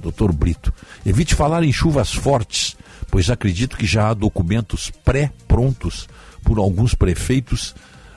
Doutor 0.00 0.32
Brito, 0.32 0.72
evite 1.04 1.34
falar 1.34 1.62
em 1.62 1.70
chuvas 1.70 2.14
fortes, 2.14 2.74
pois 3.10 3.28
acredito 3.28 3.76
que 3.76 3.84
já 3.84 4.08
há 4.08 4.14
documentos 4.14 4.90
pré-prontos 5.04 6.08
por 6.42 6.56
alguns 6.56 6.94
prefeitos 6.94 7.74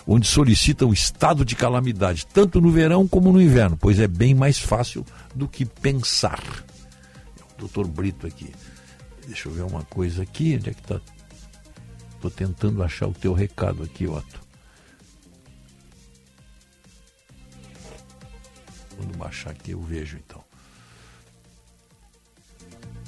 onde 0.07 0.25
solicitam 0.25 0.93
estado 0.93 1.43
de 1.43 1.53
calamidade, 1.53 2.25
tanto 2.25 2.61
no 2.61 2.71
verão 2.71 3.05
como 3.05 3.33
no 3.33 3.41
inverno, 3.41 3.75
pois 3.75 3.99
é 3.99 4.07
bem 4.07 4.33
mais 4.33 4.57
fácil 4.57 5.05
do 5.35 5.49
que 5.49 5.65
pensar. 5.65 6.41
Doutor 7.57 7.87
Brito 7.87 8.25
aqui. 8.25 8.53
Deixa 9.27 9.49
eu 9.49 9.53
ver 9.53 9.63
uma 9.63 9.83
coisa 9.83 10.23
aqui. 10.23 10.55
Onde 10.55 10.69
é 10.69 10.73
que 10.73 10.79
está? 10.79 11.01
Estou 12.15 12.31
tentando 12.31 12.81
achar 12.81 13.07
o 13.07 13.13
teu 13.13 13.33
recado 13.33 13.83
aqui, 13.83 14.07
Otto. 14.07 14.48
Quando 18.99 19.17
baixar 19.17 19.51
aqui 19.51 19.71
eu 19.71 19.81
vejo 19.81 20.17
então. 20.17 20.43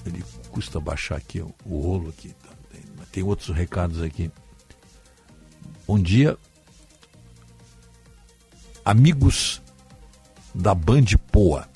Ele 0.06 0.24
custa 0.50 0.80
baixar 0.80 1.18
aqui 1.18 1.42
o, 1.42 1.54
rolo 1.66 2.10
aqui. 2.10 2.30
tá? 2.30 2.50
Tem, 2.72 2.82
tem 3.12 3.24
outros 3.24 3.54
recados 3.54 4.02
aqui. 4.02 4.32
Bom 5.86 6.00
dia, 6.00 6.38
amigos 8.86 9.62
da 10.56 10.74
Band 10.74 11.04
Poa. 11.30 11.68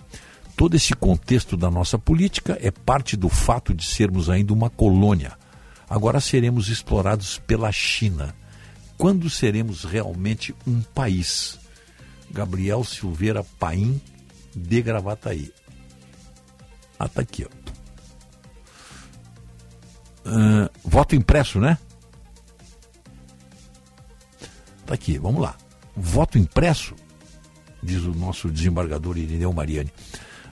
todo 0.56 0.76
esse 0.76 0.94
contexto 0.94 1.58
da 1.58 1.70
nossa 1.70 2.00
política 2.00 2.58
é 2.62 2.72
parte 2.72 3.18
do 3.18 3.28
fato 3.28 3.74
de 3.74 3.86
sermos 3.86 4.30
ainda 4.30 4.54
uma 4.54 4.70
colônia. 4.70 5.38
Agora 5.90 6.22
seremos 6.22 6.70
explorados 6.70 7.38
pela 7.40 7.70
China. 7.70 8.34
Quando 8.98 9.30
seremos 9.30 9.84
realmente 9.84 10.56
um 10.66 10.82
país? 10.82 11.60
Gabriel 12.36 12.84
Silveira 12.84 13.46
Paim, 13.58 14.02
de 14.54 14.82
Gravataí. 14.82 15.54
Ah, 17.00 17.08
tá 17.08 17.22
aqui, 17.22 17.46
ó. 17.46 17.50
Ah, 20.26 20.70
voto 20.84 21.16
impresso, 21.16 21.62
né? 21.62 21.78
Tá 24.86 24.94
aqui, 24.94 25.18
vamos 25.18 25.42
lá. 25.42 25.56
Voto 25.96 26.38
impresso, 26.38 26.94
diz 27.82 28.04
o 28.04 28.14
nosso 28.14 28.50
desembargador 28.50 29.18
Irineu 29.18 29.54
Mariani. 29.54 29.92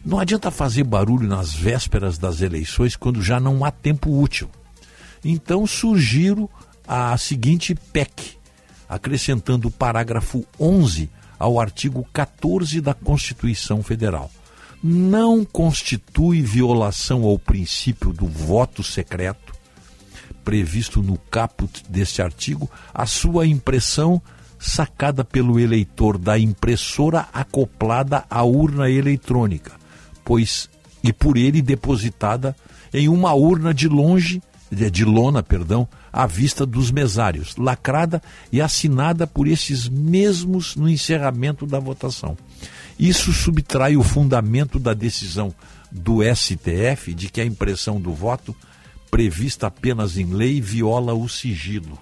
Não 0.06 0.20
adianta 0.20 0.50
fazer 0.50 0.86
barulho 0.86 1.28
nas 1.28 1.54
vésperas 1.54 2.18
das 2.18 2.40
eleições 2.40 2.96
quando 2.96 3.22
já 3.22 3.42
não 3.42 3.66
há 3.66 3.72
tempo 3.72 4.22
útil. 4.22 4.50
Então 5.24 5.68
surgiram 5.68 6.50
a 6.88 7.18
seguinte 7.18 7.76
PEC, 7.76 8.38
acrescentando 8.88 9.68
o 9.68 9.72
parágrafo 9.72 10.46
11 10.58 11.10
ao 11.44 11.60
artigo 11.60 12.08
14 12.14 12.80
da 12.80 12.94
Constituição 12.94 13.84
Federal. 13.84 14.32
Não 14.82 15.44
constitui 15.44 16.42
violação 16.42 17.24
ao 17.24 17.38
princípio 17.38 18.14
do 18.14 18.26
voto 18.26 18.82
secreto, 18.82 19.54
previsto 20.42 21.04
no 21.04 21.18
caput 21.18 21.84
deste 21.90 22.22
artigo, 22.22 22.72
a 22.94 23.06
sua 23.06 23.46
impressão 23.46 24.22
sacada 24.58 25.26
pelo 25.26 25.60
eleitor 25.60 26.18
da 26.18 26.40
impressora 26.40 27.28
acoplada 27.34 28.24
à 28.30 28.44
urna 28.44 28.90
eletrônica, 28.90 29.74
pois 30.24 30.70
e 31.04 31.12
por 31.12 31.36
ele 31.36 31.62
depositada 31.62 32.56
em 32.94 33.10
uma 33.10 33.34
urna 33.34 33.74
de 33.74 33.90
longe 33.90 34.42
de, 34.72 34.90
de 34.90 35.04
lona, 35.04 35.44
perdão, 35.44 35.88
à 36.14 36.28
vista 36.28 36.64
dos 36.64 36.92
mesários, 36.92 37.58
lacrada 37.58 38.22
e 38.52 38.62
assinada 38.62 39.26
por 39.26 39.48
esses 39.48 39.90
mesmos 39.90 40.76
no 40.76 40.88
encerramento 40.88 41.66
da 41.66 41.80
votação. 41.80 42.38
Isso 43.00 43.34
subtrai 43.34 43.98
o 43.98 44.04
fundamento 44.04 44.78
da 44.78 44.94
decisão 44.94 45.52
do 45.92 46.20
STF 46.24 47.16
de 47.16 47.30
que 47.30 47.42
a 47.42 47.46
impressão 47.46 48.00
do 48.00 48.14
voto, 48.14 48.56
prevista 49.10 49.68
apenas 49.68 50.16
em 50.18 50.28
lei, 50.28 50.62
viola 50.62 51.16
o 51.16 51.28
sigilo. 51.28 51.98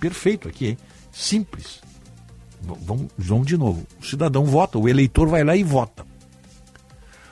Perfeito 0.00 0.48
aqui, 0.48 0.68
hein? 0.68 0.78
Simples. 1.12 1.80
Vamos, 2.62 3.08
vamos 3.18 3.46
de 3.46 3.58
novo. 3.58 3.86
O 4.00 4.06
cidadão 4.06 4.44
vota, 4.46 4.78
o 4.78 4.88
eleitor 4.88 5.28
vai 5.28 5.44
lá 5.44 5.54
e 5.54 5.62
vota. 5.62 6.06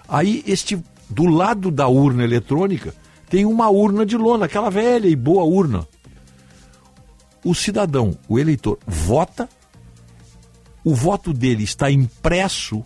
Aí, 0.07 0.43
este, 0.47 0.83
do 1.09 1.27
lado 1.27 1.71
da 1.71 1.89
urna 1.89 2.25
eletrônica, 2.25 2.95
tem 3.31 3.47
uma 3.47 3.71
urna 3.71 4.05
de 4.05 4.17
lona, 4.17 4.47
aquela 4.47 4.69
velha 4.69 5.07
e 5.07 5.15
boa 5.15 5.45
urna. 5.45 5.87
O 7.45 7.55
cidadão, 7.55 8.19
o 8.29 8.41
eleitor, 8.41 8.77
vota, 8.85 9.49
o 10.85 10.95
voto 10.95 11.33
dele 11.33 11.63
está 11.63 11.89
impresso, 11.89 12.83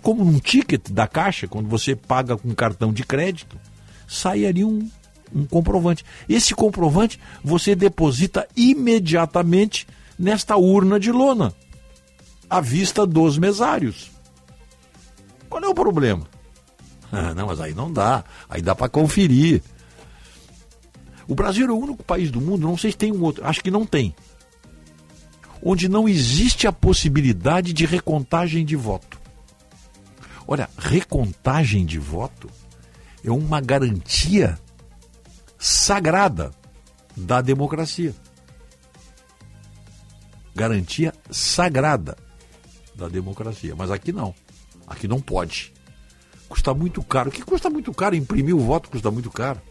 como 0.00 0.24
num 0.24 0.38
ticket 0.38 0.88
da 0.90 1.06
caixa, 1.06 1.46
quando 1.46 1.68
você 1.68 1.94
paga 1.94 2.38
com 2.38 2.54
cartão 2.54 2.90
de 2.90 3.04
crédito, 3.04 3.60
sai 4.08 4.46
ali 4.46 4.64
um, 4.64 4.88
um 5.32 5.44
comprovante. 5.44 6.06
Esse 6.26 6.54
comprovante 6.54 7.20
você 7.44 7.76
deposita 7.76 8.48
imediatamente 8.56 9.86
nesta 10.18 10.56
urna 10.56 10.98
de 10.98 11.12
lona, 11.12 11.54
à 12.48 12.62
vista 12.62 13.06
dos 13.06 13.36
mesários. 13.36 14.10
Qual 15.50 15.62
é 15.62 15.68
o 15.68 15.74
problema? 15.74 16.26
Ah, 17.12 17.34
não, 17.34 17.48
mas 17.48 17.60
aí 17.60 17.74
não 17.74 17.92
dá. 17.92 18.24
Aí 18.48 18.62
dá 18.62 18.72
para 18.72 18.88
conferir. 18.88 19.62
O 21.26 21.34
Brasil 21.34 21.66
é 21.66 21.70
o 21.72 21.78
único 21.78 22.02
país 22.04 22.30
do 22.30 22.40
mundo, 22.40 22.66
não 22.66 22.76
sei 22.76 22.90
se 22.90 22.96
tem 22.96 23.12
um 23.12 23.22
outro, 23.22 23.46
acho 23.46 23.62
que 23.62 23.70
não 23.70 23.86
tem, 23.86 24.14
onde 25.62 25.88
não 25.88 26.08
existe 26.08 26.66
a 26.66 26.72
possibilidade 26.72 27.72
de 27.72 27.86
recontagem 27.86 28.64
de 28.64 28.74
voto. 28.74 29.20
Olha, 30.46 30.68
recontagem 30.76 31.86
de 31.86 32.00
voto 32.00 32.50
é 33.24 33.30
uma 33.30 33.60
garantia 33.60 34.58
sagrada 35.56 36.50
da 37.16 37.40
democracia. 37.40 38.12
Garantia 40.52 41.14
sagrada 41.30 42.16
da 42.96 43.08
democracia. 43.08 43.76
Mas 43.76 43.90
aqui 43.92 44.10
não. 44.10 44.34
Aqui 44.86 45.06
não 45.06 45.20
pode. 45.20 45.72
Custa 46.50 46.74
muito 46.74 47.02
caro. 47.02 47.30
O 47.30 47.32
que 47.32 47.42
custa 47.42 47.70
muito 47.70 47.94
caro? 47.94 48.14
Imprimir 48.16 48.54
o 48.54 48.60
voto 48.60 48.90
custa 48.90 49.10
muito 49.10 49.30
caro. 49.30 49.62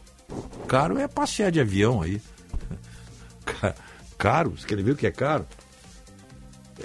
Caro 0.67 0.97
é 0.97 1.07
passear 1.07 1.51
de 1.51 1.59
avião 1.59 2.01
aí. 2.01 2.19
Ca- 3.45 3.75
Caro, 4.17 4.51
você 4.57 4.65
quer 4.65 4.81
ver 4.81 4.91
o 4.91 4.95
que 4.95 5.05
é 5.05 5.11
caro? 5.11 5.45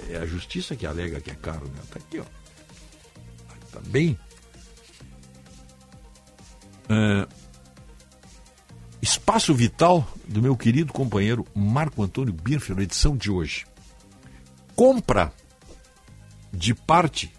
É 0.09 0.17
a 0.17 0.25
justiça 0.25 0.75
que 0.75 0.85
alega 0.85 1.19
que 1.21 1.31
é 1.31 1.35
caro, 1.35 1.65
né? 1.67 1.81
Tá 1.89 1.97
aqui, 1.99 2.19
ó. 2.19 2.23
Tá 3.71 3.79
bem. 3.87 4.19
É, 6.89 7.27
Espaço 9.01 9.53
Vital 9.55 10.05
do 10.27 10.41
meu 10.41 10.55
querido 10.57 10.91
companheiro 10.91 11.45
Marco 11.55 12.03
Antônio 12.03 12.33
Birfer, 12.33 12.77
edição 12.79 13.15
de 13.15 13.31
hoje. 13.31 13.65
Compra 14.75 15.31
de 16.51 16.73
parte 16.75 17.33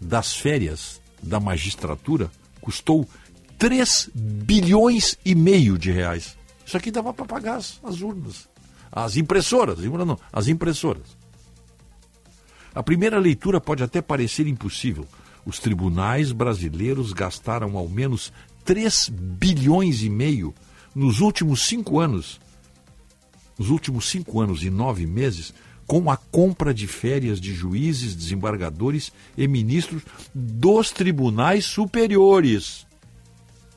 das 0.00 0.34
férias 0.36 1.01
da 1.22 1.38
magistratura 1.38 2.30
custou 2.60 3.08
3 3.58 4.10
bilhões 4.14 5.16
e 5.24 5.34
meio 5.34 5.78
de 5.78 5.90
reais. 5.90 6.36
Isso 6.66 6.76
aqui 6.76 6.90
dava 6.90 7.12
para 7.12 7.24
pagar 7.24 7.56
as, 7.56 7.80
as 7.82 8.00
urnas, 8.00 8.48
as 8.90 9.16
impressoras, 9.16 9.78
não, 9.78 10.18
as 10.32 10.48
impressoras. 10.48 11.16
A 12.74 12.82
primeira 12.82 13.18
leitura 13.18 13.60
pode 13.60 13.82
até 13.82 14.00
parecer 14.00 14.46
impossível. 14.46 15.06
Os 15.44 15.58
tribunais 15.58 16.32
brasileiros 16.32 17.12
gastaram 17.12 17.76
ao 17.76 17.88
menos 17.88 18.32
3 18.64 19.10
bilhões 19.10 20.02
e 20.02 20.08
meio 20.08 20.54
nos 20.94 21.20
últimos 21.20 21.62
cinco 21.62 21.98
anos, 21.98 22.40
nos 23.58 23.70
últimos 23.70 24.08
cinco 24.08 24.40
anos 24.40 24.62
e 24.62 24.70
nove 24.70 25.06
meses, 25.06 25.52
com 25.92 26.10
a 26.10 26.16
compra 26.16 26.72
de 26.72 26.86
férias 26.86 27.38
de 27.38 27.52
juízes, 27.52 28.14
desembargadores 28.14 29.12
e 29.36 29.46
ministros 29.46 30.02
dos 30.34 30.90
tribunais 30.90 31.66
superiores. 31.66 32.86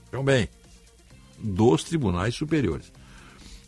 Então, 0.08 0.24
bem, 0.24 0.48
dos 1.38 1.84
tribunais 1.84 2.34
superiores. 2.34 2.90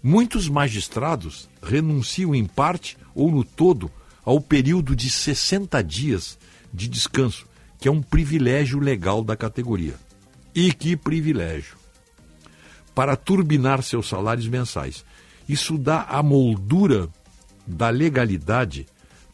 Muitos 0.01 0.47
magistrados 0.47 1.49
renunciam 1.61 2.33
em 2.33 2.45
parte 2.45 2.97
ou 3.13 3.29
no 3.29 3.43
todo 3.43 3.91
ao 4.23 4.39
período 4.39 4.95
de 4.95 5.09
60 5.09 5.83
dias 5.83 6.39
de 6.73 6.87
descanso, 6.87 7.45
que 7.77 7.89
é 7.89 7.91
um 7.91 8.01
privilégio 8.01 8.79
legal 8.79 9.25
da 9.25 9.35
categoria. 9.35 9.95
E 10.55 10.71
que 10.71 10.95
privilégio! 10.95 11.75
Para 12.95 13.17
turbinar 13.17 13.83
seus 13.83 14.07
salários 14.07 14.47
mensais. 14.47 15.03
Isso 15.49 15.77
dá 15.77 16.03
a 16.03 16.23
moldura 16.23 17.09
da 17.67 17.89
legalidade 17.89 18.87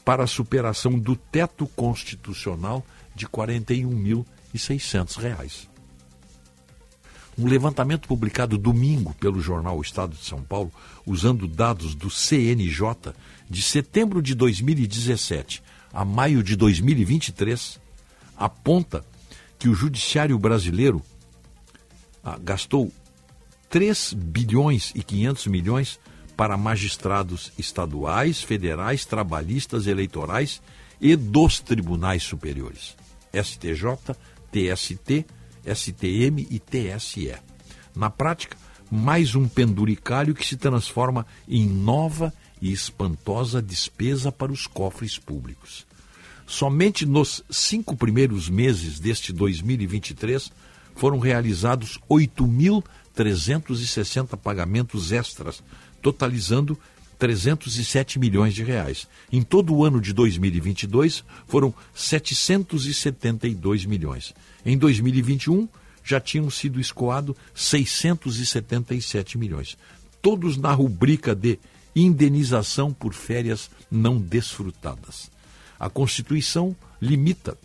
para 0.04 0.24
a 0.24 0.28
superação 0.28 0.98
do 0.98 1.16
teto 1.16 1.68
constitucional 1.68 2.86
de 3.16 3.28
41.600 3.28 5.18
reais. 5.18 5.70
Um 7.38 7.48
levantamento 7.48 8.08
publicado 8.08 8.58
domingo 8.58 9.14
pelo 9.16 9.40
jornal 9.40 9.80
Estado 9.82 10.16
de 10.16 10.24
São 10.24 10.42
Paulo, 10.44 10.72
usando 11.06 11.48
dados 11.48 11.96
do 11.96 12.10
CNJ 12.10 13.14
de 13.50 13.62
setembro 13.62 14.22
de 14.22 14.36
2017 14.36 15.64
a 15.92 16.04
maio 16.04 16.44
de 16.44 16.56
2023, 16.56 17.80
aponta 18.36 19.06
que 19.60 19.70
o 19.70 19.74
judiciário 19.74 20.38
brasileiro 20.38 21.02
ah, 22.24 22.38
gastou 22.42 22.92
3 23.70 24.14
bilhões 24.14 24.92
e 24.96 25.04
500 25.04 25.48
milhões 25.48 26.00
para 26.36 26.58
magistrados 26.58 27.52
estaduais, 27.58 28.42
federais, 28.42 29.06
trabalhistas, 29.06 29.88
eleitorais 29.88 30.62
e 31.00 31.16
dos 31.16 31.60
tribunais 31.60 32.24
superiores. 32.24 32.96
STJ, 33.34 34.16
TST, 34.52 35.26
STM 35.66 36.48
e 36.50 36.60
TSE. 36.60 37.36
Na 37.96 38.10
prática, 38.10 38.58
mais 38.90 39.36
um 39.36 39.48
penduricalho 39.48 40.36
que 40.36 40.46
se 40.46 40.58
transforma 40.58 41.26
em 41.48 41.68
nova 41.68 42.34
e 42.62 42.72
espantosa 42.72 43.62
despesa 43.62 44.32
para 44.32 44.52
os 44.52 44.68
cofres 44.68 45.18
públicos. 45.18 45.86
Somente 46.46 47.06
nos 47.06 47.44
cinco 47.50 47.96
primeiros 47.96 48.50
meses 48.50 49.00
deste 49.00 49.34
2023 49.34 50.52
foram 50.96 51.18
realizados 51.18 51.98
8.360 53.16 54.38
pagamentos 54.38 55.12
extras, 55.12 55.62
totalizando 56.02 56.78
307 57.18 58.20
milhões 58.20 58.54
de 58.54 58.64
reais. 58.64 59.08
Em 59.32 59.42
todo 59.42 59.74
o 59.74 59.86
ano 59.86 60.02
de 60.02 60.12
2022, 60.14 61.24
foram 61.48 61.74
772 61.94 63.86
milhões. 63.86 64.34
Em 64.66 64.78
2021, 64.78 65.68
já 66.04 66.20
tinham 66.20 66.50
sido 66.50 66.82
escoado 66.82 67.36
677 67.56 69.38
milhões. 69.38 69.78
Todos 70.22 70.58
na 70.58 70.74
rubrica 70.74 71.34
de 71.34 71.60
indenização 71.96 72.92
por 72.92 73.14
férias 73.14 73.70
não 73.90 74.18
desfrutadas. 74.18 75.32
A 75.80 75.90
Constituição 75.90 76.76
limita 77.02 77.58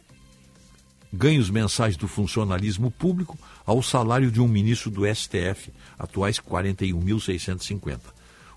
ganhos 1.13 1.51
mensais 1.51 1.97
do 1.97 2.07
funcionalismo 2.07 2.91
público 2.91 3.39
ao 3.65 3.83
salário 3.83 4.31
de 4.31 4.41
um 4.41 4.49
ministro 4.49 4.91
do 4.91 5.07
STF, 5.07 5.73
atuais 5.99 6.39
41.650. 6.39 8.01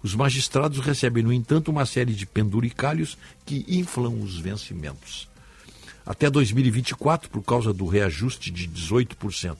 Os 0.04 0.16
magistrados 0.16 0.80
recebem, 0.80 1.24
no 1.24 1.32
entanto, 1.32 1.70
uma 1.70 1.86
série 1.86 2.14
de 2.14 2.26
penduricalhos 2.26 3.18
que 3.46 3.64
inflam 3.68 4.20
os 4.22 4.40
vencimentos. 4.40 5.30
Até 6.06 6.30
2024, 6.30 7.30
por 7.30 7.44
causa 7.44 7.72
do 7.72 7.86
reajuste 7.86 8.52
de 8.52 8.68
18%, 8.68 9.58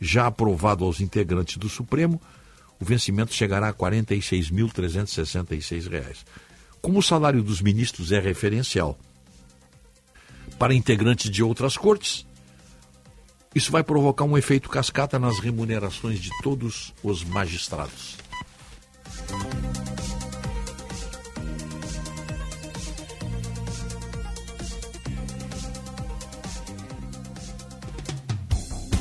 já 0.00 0.26
aprovado 0.26 0.84
aos 0.84 1.00
integrantes 1.00 1.58
do 1.58 1.68
Supremo, 1.68 2.20
o 2.80 2.84
vencimento 2.84 3.32
chegará 3.34 3.66
a 3.66 3.70
R$ 3.70 3.76
46.366. 3.76 6.24
Como 6.80 6.98
o 6.98 7.02
salário 7.02 7.42
dos 7.42 7.60
ministros 7.60 8.10
é 8.10 8.18
referencial 8.18 8.98
para 10.60 10.74
integrantes 10.74 11.30
de 11.30 11.42
outras 11.42 11.74
cortes, 11.74 12.26
isso 13.54 13.72
vai 13.72 13.82
provocar 13.82 14.24
um 14.24 14.36
efeito 14.36 14.68
cascata 14.68 15.18
nas 15.18 15.38
remunerações 15.38 16.20
de 16.20 16.28
todos 16.42 16.92
os 17.02 17.24
magistrados. 17.24 18.18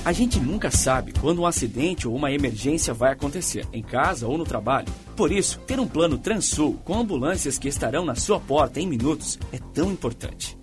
A 0.06 0.14
gente 0.14 0.40
nunca 0.40 0.72
sabe 0.72 1.12
quando 1.20 1.42
um 1.42 1.46
acidente 1.46 2.08
ou 2.08 2.16
uma 2.16 2.32
emergência 2.32 2.94
vai 2.94 3.12
acontecer, 3.12 3.68
em 3.74 3.84
casa 3.84 4.26
ou 4.26 4.38
no 4.38 4.46
trabalho. 4.46 4.88
Por 5.14 5.30
isso, 5.30 5.60
ter 5.68 5.78
um 5.78 5.88
plano 5.88 6.18
Transul 6.18 6.80
com 6.86 6.98
ambulâncias 6.98 7.60
que 7.60 7.68
estarão 7.68 8.06
na 8.06 8.16
sua 8.16 8.40
porta 8.40 8.80
em 8.80 8.88
minutos 8.88 9.38
é 9.52 9.60
tão 9.74 9.92
importante. 9.92 10.59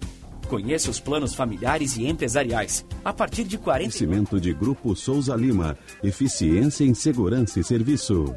Conheça 0.48 0.90
os 0.90 1.01
planos 1.01 1.35
familiares 1.35 1.97
e 1.97 2.06
empresariais. 2.06 2.85
A 3.05 3.12
partir 3.12 3.44
de 3.44 3.59
40 3.59 3.89
Oferecimento 3.89 4.40
de 4.40 4.52
Grupo 4.52 4.94
Souza 4.94 5.35
Lima. 5.35 5.77
Eficiência 6.02 6.85
em 6.85 6.94
Segurança 6.94 7.59
e 7.59 7.64
Serviços. 7.64 8.31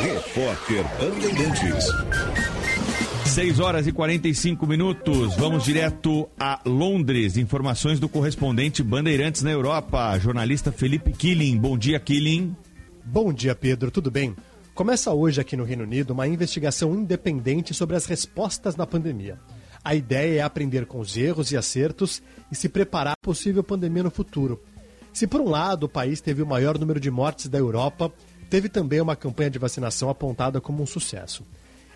Repórter 0.00 0.84
Bandeirantes. 0.98 1.86
6 3.26 3.60
horas 3.60 3.86
e 3.86 3.92
45 3.92 4.66
minutos. 4.66 5.36
Vamos 5.36 5.64
direto 5.64 6.28
a 6.38 6.60
Londres. 6.66 7.36
Informações 7.36 8.00
do 8.00 8.08
correspondente 8.08 8.82
Bandeirantes 8.82 9.42
na 9.42 9.50
Europa, 9.50 10.18
jornalista 10.18 10.72
Felipe 10.72 11.12
Killing. 11.12 11.56
Bom 11.56 11.78
dia, 11.78 12.00
Killing. 12.00 12.56
Bom 13.04 13.32
dia, 13.32 13.54
Pedro. 13.54 13.90
Tudo 13.90 14.10
bem? 14.10 14.34
Começa 14.74 15.12
hoje 15.12 15.40
aqui 15.40 15.56
no 15.56 15.64
Reino 15.64 15.84
Unido 15.84 16.10
uma 16.10 16.26
investigação 16.26 16.94
independente 16.94 17.72
sobre 17.72 17.96
as 17.96 18.06
respostas 18.06 18.76
na 18.76 18.86
pandemia. 18.86 19.38
A 19.88 19.94
ideia 19.94 20.40
é 20.40 20.42
aprender 20.42 20.84
com 20.84 21.00
os 21.00 21.16
erros 21.16 21.50
e 21.50 21.56
acertos 21.56 22.20
e 22.52 22.54
se 22.54 22.68
preparar 22.68 23.14
para 23.16 23.32
possível 23.32 23.64
pandemia 23.64 24.02
no 24.02 24.10
futuro. 24.10 24.62
Se 25.14 25.26
por 25.26 25.40
um 25.40 25.48
lado 25.48 25.84
o 25.84 25.88
país 25.88 26.20
teve 26.20 26.42
o 26.42 26.46
maior 26.46 26.78
número 26.78 27.00
de 27.00 27.10
mortes 27.10 27.48
da 27.48 27.56
Europa, 27.56 28.12
teve 28.50 28.68
também 28.68 29.00
uma 29.00 29.16
campanha 29.16 29.48
de 29.48 29.58
vacinação 29.58 30.10
apontada 30.10 30.60
como 30.60 30.82
um 30.82 30.86
sucesso. 30.86 31.42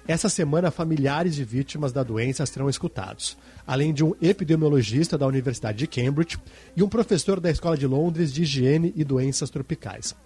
Essa 0.09 0.31
semana, 0.31 0.70
familiares 0.70 1.35
de 1.35 1.44
vítimas 1.44 1.93
da 1.93 2.02
doença 2.02 2.47
serão 2.47 2.70
escutados, 2.70 3.36
além 3.66 3.93
de 3.93 4.02
um 4.02 4.14
epidemiologista 4.23 5.19
da 5.19 5.27
Universidade 5.27 5.77
de 5.77 5.86
Cambridge 5.86 6.39
e 6.74 6.82
um 6.82 6.89
professor 6.89 7.40
da 7.40 7.51
Escola 7.51 7.77
de 7.77 7.86
Londres 7.86 8.32
de 8.32 8.40
Higiene 8.40 8.94
e 8.97 9.05
Doenças 9.05 9.51
Tropicais. 9.51 10.16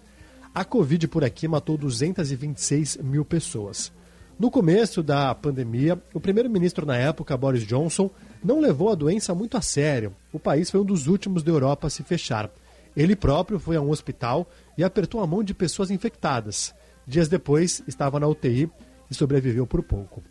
A 0.54 0.64
Covid 0.64 1.08
por 1.08 1.24
aqui 1.24 1.48
matou 1.48 1.76
226 1.76 2.98
mil 2.98 3.24
pessoas. 3.24 3.90
No 4.38 4.50
começo 4.50 5.02
da 5.02 5.34
pandemia, 5.34 5.98
o 6.12 6.20
primeiro-ministro 6.20 6.84
na 6.84 6.94
época, 6.94 7.34
Boris 7.38 7.66
Johnson, 7.66 8.10
não 8.44 8.60
levou 8.60 8.90
a 8.90 8.94
doença 8.94 9.34
muito 9.34 9.56
a 9.56 9.62
sério. 9.62 10.14
O 10.30 10.38
país 10.38 10.70
foi 10.70 10.78
um 10.78 10.84
dos 10.84 11.06
últimos 11.06 11.42
da 11.42 11.50
Europa 11.50 11.86
a 11.86 11.90
se 11.90 12.02
fechar. 12.02 12.50
Ele 12.94 13.16
próprio 13.16 13.58
foi 13.58 13.76
a 13.76 13.80
um 13.80 13.88
hospital 13.88 14.46
e 14.76 14.84
apertou 14.84 15.22
a 15.22 15.26
mão 15.26 15.42
de 15.42 15.54
pessoas 15.54 15.90
infectadas. 15.90 16.74
Dias 17.06 17.28
depois, 17.28 17.82
estava 17.88 18.20
na 18.20 18.28
UTI 18.28 18.70
e 19.10 19.14
sobreviveu 19.14 19.66
por 19.66 19.82
pouco. 19.82 20.22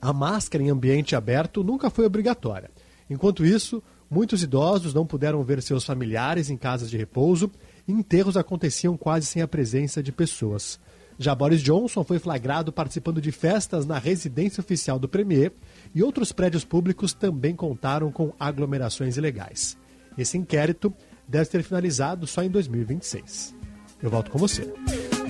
A 0.00 0.10
máscara 0.10 0.64
em 0.64 0.70
ambiente 0.70 1.14
aberto 1.14 1.62
nunca 1.62 1.90
foi 1.90 2.06
obrigatória. 2.06 2.70
Enquanto 3.10 3.44
isso, 3.44 3.82
muitos 4.10 4.42
idosos 4.42 4.94
não 4.94 5.04
puderam 5.04 5.42
ver 5.42 5.60
seus 5.60 5.84
familiares 5.84 6.48
em 6.48 6.56
casas 6.56 6.88
de 6.88 6.96
repouso 6.96 7.50
e 7.86 7.92
enterros 7.92 8.38
aconteciam 8.38 8.96
quase 8.96 9.26
sem 9.26 9.42
a 9.42 9.48
presença 9.48 10.02
de 10.02 10.12
pessoas. 10.12 10.80
Já 11.18 11.34
Boris 11.34 11.62
Johnson 11.62 12.02
foi 12.02 12.18
flagrado 12.18 12.72
participando 12.72 13.20
de 13.20 13.30
festas 13.30 13.86
na 13.86 13.98
residência 13.98 14.60
oficial 14.60 14.98
do 14.98 15.08
Premier 15.08 15.52
e 15.94 16.02
outros 16.02 16.32
prédios 16.32 16.64
públicos 16.64 17.12
também 17.12 17.54
contaram 17.54 18.10
com 18.10 18.32
aglomerações 18.38 19.16
ilegais. 19.16 19.78
Esse 20.18 20.36
inquérito 20.36 20.92
deve 21.26 21.44
ser 21.46 21.62
finalizado 21.62 22.26
só 22.26 22.42
em 22.42 22.50
2026. 22.50 23.54
Eu 24.02 24.10
volto 24.10 24.30
com 24.30 24.38
você. 24.38 24.70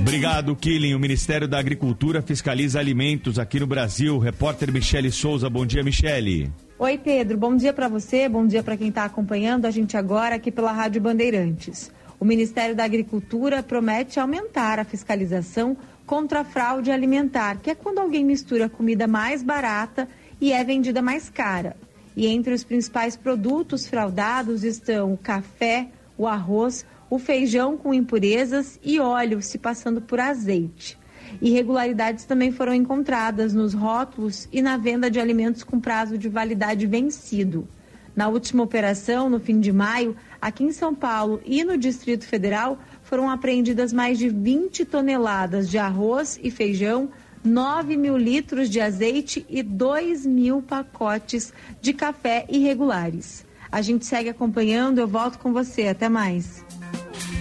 Obrigado, 0.00 0.56
Killing. 0.56 0.94
O 0.94 0.98
Ministério 0.98 1.46
da 1.46 1.58
Agricultura 1.58 2.20
fiscaliza 2.20 2.80
alimentos 2.80 3.38
aqui 3.38 3.60
no 3.60 3.66
Brasil. 3.66 4.18
Repórter 4.18 4.72
Michele 4.72 5.12
Souza. 5.12 5.48
Bom 5.48 5.64
dia, 5.64 5.84
Michele. 5.84 6.50
Oi, 6.78 6.98
Pedro. 6.98 7.38
Bom 7.38 7.56
dia 7.56 7.72
para 7.72 7.86
você, 7.86 8.28
bom 8.28 8.44
dia 8.44 8.62
para 8.62 8.76
quem 8.76 8.88
está 8.88 9.04
acompanhando 9.04 9.66
a 9.66 9.70
gente 9.70 9.96
agora 9.96 10.34
aqui 10.34 10.50
pela 10.50 10.72
Rádio 10.72 11.00
Bandeirantes. 11.00 11.92
O 12.24 12.26
Ministério 12.26 12.74
da 12.74 12.84
Agricultura 12.84 13.62
promete 13.62 14.18
aumentar 14.18 14.78
a 14.78 14.84
fiscalização 14.84 15.76
contra 16.06 16.40
a 16.40 16.44
fraude 16.44 16.90
alimentar, 16.90 17.58
que 17.58 17.68
é 17.68 17.74
quando 17.74 17.98
alguém 17.98 18.24
mistura 18.24 18.66
comida 18.66 19.06
mais 19.06 19.42
barata 19.42 20.08
e 20.40 20.50
é 20.50 20.64
vendida 20.64 21.02
mais 21.02 21.28
cara. 21.28 21.76
E 22.16 22.26
entre 22.26 22.54
os 22.54 22.64
principais 22.64 23.14
produtos 23.14 23.86
fraudados 23.86 24.64
estão 24.64 25.12
o 25.12 25.18
café, 25.18 25.88
o 26.16 26.26
arroz, 26.26 26.86
o 27.10 27.18
feijão 27.18 27.76
com 27.76 27.92
impurezas 27.92 28.80
e 28.82 28.98
óleo 28.98 29.42
se 29.42 29.58
passando 29.58 30.00
por 30.00 30.18
azeite. 30.18 30.98
Irregularidades 31.42 32.24
também 32.24 32.50
foram 32.50 32.72
encontradas 32.72 33.52
nos 33.52 33.74
rótulos 33.74 34.48
e 34.50 34.62
na 34.62 34.78
venda 34.78 35.10
de 35.10 35.20
alimentos 35.20 35.62
com 35.62 35.78
prazo 35.78 36.16
de 36.16 36.30
validade 36.30 36.86
vencido. 36.86 37.68
Na 38.16 38.28
última 38.28 38.62
operação, 38.62 39.28
no 39.28 39.40
fim 39.40 39.58
de 39.58 39.72
maio, 39.72 40.16
aqui 40.40 40.62
em 40.62 40.72
São 40.72 40.94
Paulo 40.94 41.40
e 41.44 41.64
no 41.64 41.76
Distrito 41.76 42.24
Federal, 42.24 42.78
foram 43.02 43.28
apreendidas 43.28 43.92
mais 43.92 44.18
de 44.18 44.28
20 44.28 44.84
toneladas 44.84 45.68
de 45.68 45.78
arroz 45.78 46.38
e 46.42 46.50
feijão, 46.50 47.10
9 47.42 47.96
mil 47.96 48.16
litros 48.16 48.70
de 48.70 48.80
azeite 48.80 49.44
e 49.48 49.62
2 49.62 50.24
mil 50.24 50.62
pacotes 50.62 51.52
de 51.80 51.92
café 51.92 52.46
irregulares. 52.48 53.44
A 53.70 53.82
gente 53.82 54.06
segue 54.06 54.28
acompanhando, 54.28 55.00
eu 55.00 55.08
volto 55.08 55.38
com 55.38 55.52
você. 55.52 55.88
Até 55.88 56.08
mais. 56.08 56.64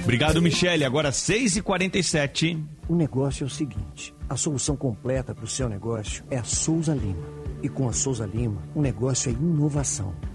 Obrigado, 0.04 0.42
Michele. 0.42 0.84
Agora 0.84 1.12
6h47. 1.12 2.62
O 2.90 2.96
negócio 2.96 3.44
é 3.44 3.48
o 3.48 3.50
seguinte: 3.50 4.14
a 4.28 4.36
solução 4.36 4.76
completa 4.76 5.36
para 5.36 5.46
o 5.46 5.48
seu 5.48 5.70
negócio 5.70 6.26
é 6.32 6.38
a 6.38 6.44
Souza 6.44 6.94
Lima. 6.94 7.24
E 7.62 7.70
com 7.70 7.88
a 7.88 7.94
Souza 7.94 8.26
Lima, 8.26 8.62
o 8.74 8.82
negócio 8.82 9.30
é 9.30 9.34
inovação. 9.34 10.14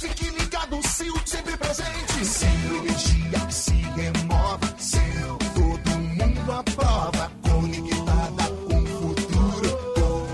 Fique 0.00 0.30
ligado, 0.30 0.80
Sil, 0.88 1.12
sempre 1.26 1.54
presente. 1.58 2.24
Sil, 2.24 2.72
energia 2.72 3.50
se 3.50 3.72
remove. 3.72 4.66
Sil, 4.80 5.36
todo 5.52 5.90
mundo 5.98 6.52
aprova. 6.52 7.30
Conectada 7.42 8.44
com 8.66 8.82
o 8.82 8.86
futuro. 8.86 9.78
Oh, 9.98 10.26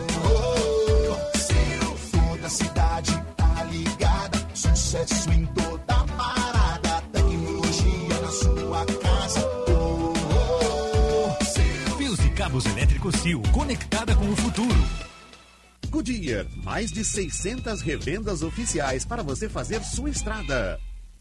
oh. 1.10 1.38
Sil, 1.42 1.90
toda 2.12 2.48
cidade 2.48 3.24
tá 3.36 3.64
ligada. 3.64 4.48
Sucesso 4.54 5.32
em 5.32 5.46
toda 5.46 5.94
parada. 6.16 7.02
Tecnologia 7.12 8.20
na 8.22 8.30
sua 8.30 8.86
casa. 8.86 9.40
Oh, 9.66 10.12
oh, 10.30 11.36
oh. 11.40 11.96
Fios 11.98 12.20
e 12.20 12.30
cabos 12.30 12.66
elétricos 12.66 13.16
Sil, 13.18 13.42
conectada 13.52 14.14
com 14.14 14.30
o 14.30 14.36
futuro. 14.36 15.05
Goodyear, 15.96 16.44
mais 16.62 16.92
de 16.92 17.02
600 17.02 17.80
revendas 17.80 18.42
oficiais 18.42 19.06
para 19.06 19.22
você 19.22 19.48
fazer 19.48 19.82
sua 19.82 20.10
estrada. 20.10 20.78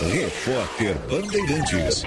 Repórter 0.00 0.94
Bandeirantes. 1.10 2.02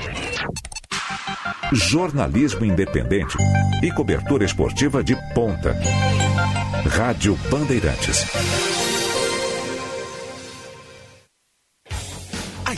Jornalismo 1.74 2.66
independente 2.66 3.38
e 3.84 3.92
cobertura 3.92 4.44
esportiva 4.44 5.04
de 5.04 5.16
ponta. 5.36 5.76
Rádio 6.90 7.36
Bandeirantes. 7.52 8.26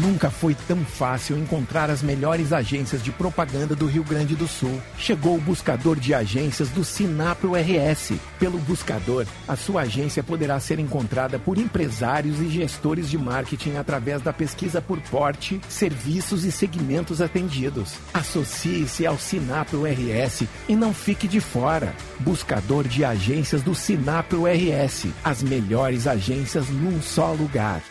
Nunca 0.00 0.30
foi 0.30 0.54
tão 0.54 0.82
fácil 0.86 1.36
encontrar 1.36 1.90
as 1.90 2.02
melhores 2.02 2.50
agências 2.50 3.02
de 3.02 3.12
propaganda 3.12 3.76
do 3.76 3.84
Rio 3.84 4.02
Grande 4.02 4.34
do 4.34 4.48
Sul. 4.48 4.80
Chegou 4.96 5.36
o 5.36 5.40
buscador 5.40 6.00
de 6.00 6.14
agências 6.14 6.70
do 6.70 6.82
Sinapro 6.82 7.52
RS. 7.52 8.14
Pelo 8.38 8.56
buscador, 8.58 9.26
a 9.46 9.54
sua 9.54 9.82
agência 9.82 10.22
poderá 10.22 10.58
ser 10.58 10.78
encontrada 10.78 11.38
por 11.38 11.58
empresários 11.58 12.40
e 12.40 12.48
gestores 12.48 13.10
de 13.10 13.18
marketing 13.18 13.76
através 13.76 14.22
da 14.22 14.32
pesquisa 14.32 14.80
por 14.80 14.98
porte, 14.98 15.60
serviços 15.68 16.46
e 16.46 16.50
segmentos 16.50 17.20
atendidos. 17.20 17.92
Associe-se 18.14 19.06
ao 19.06 19.18
Sinapro 19.18 19.82
RS 19.84 20.44
e 20.70 20.74
não 20.74 20.94
fique 20.94 21.28
de 21.28 21.38
fora. 21.38 21.94
Buscador 22.18 22.88
de 22.88 23.04
agências 23.04 23.60
do 23.60 23.74
Sinapro 23.74 24.44
RS. 24.46 25.08
As 25.22 25.42
melhores 25.42 26.06
agências 26.06 26.70
num 26.70 27.02
só 27.02 27.32
lugar. 27.32 27.82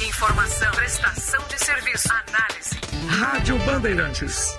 Informação, 0.00 0.70
prestação 0.72 1.40
de 1.48 1.64
serviço, 1.64 2.08
análise. 2.12 2.80
Rádio 3.08 3.56
Bandeirantes. 3.60 4.58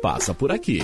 passa 0.00 0.34
por 0.34 0.52
aqui. 0.52 0.80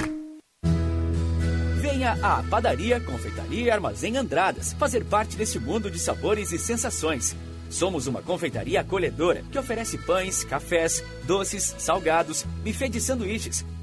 Venha 1.81 2.13
à 2.23 2.43
Padaria, 2.43 3.01
Confeitaria 3.01 3.65
e 3.65 3.71
Armazém 3.71 4.17
Andradas 4.17 4.73
fazer 4.73 5.05
parte 5.05 5.37
desse 5.37 5.59
mundo 5.59 5.91
de 5.91 5.99
sabores 5.99 6.53
e 6.53 6.59
sensações. 6.59 7.37
Somos 7.71 8.07
uma 8.07 8.21
confeitaria 8.21 8.81
acolhedora 8.81 9.43
que 9.51 9.59
oferece 9.59 9.97
pães, 9.99 10.45
cafés, 10.45 11.03
doces, 11.25 11.75
salgados, 11.79 12.45
buffet 12.63 12.89
de 12.89 13.01
sanduíches, 13.01 13.65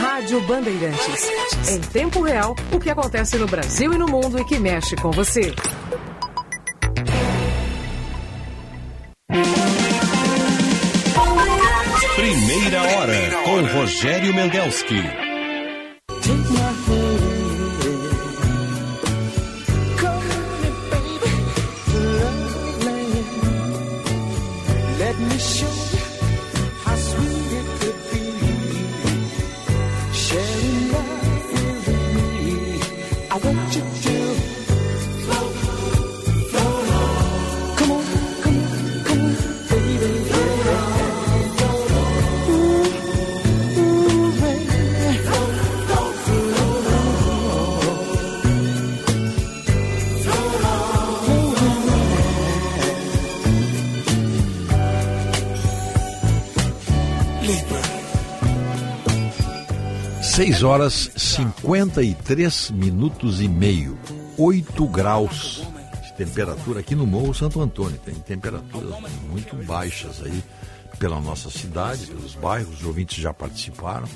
Rádio 0.00 0.40
Bandeirantes. 0.42 1.28
Em 1.68 1.80
tempo 1.80 2.22
real, 2.22 2.54
o 2.72 2.78
que 2.78 2.90
acontece 2.90 3.36
no 3.38 3.46
Brasil 3.46 3.92
e 3.92 3.98
no 3.98 4.06
mundo 4.06 4.38
e 4.38 4.44
que 4.44 4.58
mexe 4.58 4.94
com 4.96 5.10
você. 5.10 5.54
Primeira 12.14 12.82
hora 12.82 13.30
com 13.44 13.78
Rogério 13.78 14.34
Mendelski. 14.34 15.25
6 60.36 60.62
horas 60.64 61.10
53 61.16 62.70
minutos 62.72 63.40
e 63.40 63.48
meio. 63.48 63.98
8 64.36 64.86
graus. 64.86 65.66
temperatura 66.14 66.80
aqui 66.80 66.94
no 66.94 67.06
Morro 67.06 67.32
Santo 67.32 67.58
Antônio. 67.58 67.98
Tem 68.04 68.14
temperaturas 68.16 68.94
muito 69.30 69.56
baixas 69.64 70.22
aí 70.22 70.44
pela 70.98 71.22
nossa 71.22 71.48
cidade, 71.48 72.04
pelos 72.04 72.34
bairros, 72.34 72.80
os 72.80 72.84
ouvintes 72.84 73.16
já 73.16 73.32
participaram. 73.32 74.06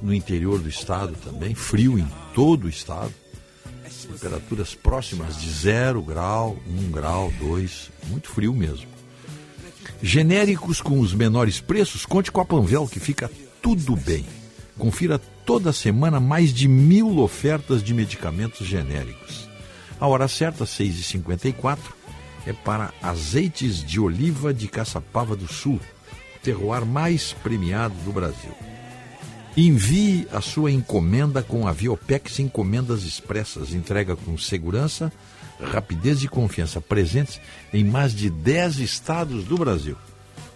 No 0.00 0.14
interior 0.14 0.60
do 0.60 0.68
estado 0.68 1.16
também, 1.24 1.56
frio 1.56 1.98
em 1.98 2.06
todo 2.36 2.66
o 2.66 2.68
estado. 2.68 3.12
Temperaturas 4.12 4.76
próximas 4.76 5.40
de 5.40 5.50
zero 5.50 6.00
grau, 6.00 6.56
um 6.68 6.88
grau, 6.88 7.32
dois, 7.40 7.90
muito 8.06 8.28
frio 8.28 8.54
mesmo. 8.54 8.86
Genéricos 10.00 10.80
com 10.80 11.00
os 11.00 11.12
menores 11.12 11.60
preços, 11.60 12.06
conte 12.06 12.30
com 12.30 12.40
a 12.40 12.44
Panvel 12.44 12.86
que 12.86 13.00
fica 13.00 13.28
tudo 13.60 13.96
bem. 13.96 14.24
Confira 14.78 15.20
toda 15.44 15.72
semana 15.72 16.20
mais 16.20 16.54
de 16.54 16.68
mil 16.68 17.18
ofertas 17.18 17.82
de 17.82 17.92
medicamentos 17.92 18.66
genéricos. 18.66 19.48
A 20.00 20.06
hora 20.06 20.28
certa, 20.28 20.64
6h54, 20.64 21.78
é 22.46 22.52
para 22.52 22.92
azeites 23.02 23.84
de 23.84 23.98
oliva 23.98 24.54
de 24.54 24.68
Caçapava 24.68 25.34
do 25.34 25.52
Sul, 25.52 25.80
o 26.36 26.38
terroir 26.40 26.86
mais 26.86 27.32
premiado 27.42 27.94
do 28.04 28.12
Brasil. 28.12 28.52
Envie 29.56 30.28
a 30.32 30.40
sua 30.40 30.70
encomenda 30.70 31.42
com 31.42 31.66
a 31.66 31.72
Viopex 31.72 32.38
Encomendas 32.38 33.02
Expressas, 33.02 33.74
entrega 33.74 34.14
com 34.14 34.38
segurança, 34.38 35.12
rapidez 35.60 36.22
e 36.22 36.28
confiança 36.28 36.80
presentes 36.80 37.40
em 37.72 37.82
mais 37.82 38.14
de 38.14 38.30
10 38.30 38.78
estados 38.78 39.44
do 39.44 39.58
Brasil. 39.58 39.96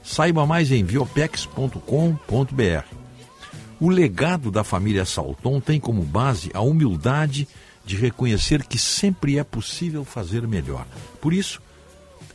Saiba 0.05 0.47
mais 0.47 0.71
em 0.71 0.85
viopex.com.br. 0.85 3.02
O 3.83 3.91
legado 3.91 4.49
da 4.49 4.63
família 4.63 5.05
Salton 5.05 5.61
tem 5.61 5.81
como 5.81 6.05
base 6.05 6.53
a 6.55 6.61
humildade 6.61 7.49
de 7.85 7.97
reconhecer 7.97 8.63
que 8.63 8.79
sempre 8.79 9.41
é 9.41 9.43
possível 9.43 10.05
fazer 10.05 10.47
melhor. 10.47 10.87
Por 11.21 11.33
isso, 11.33 11.61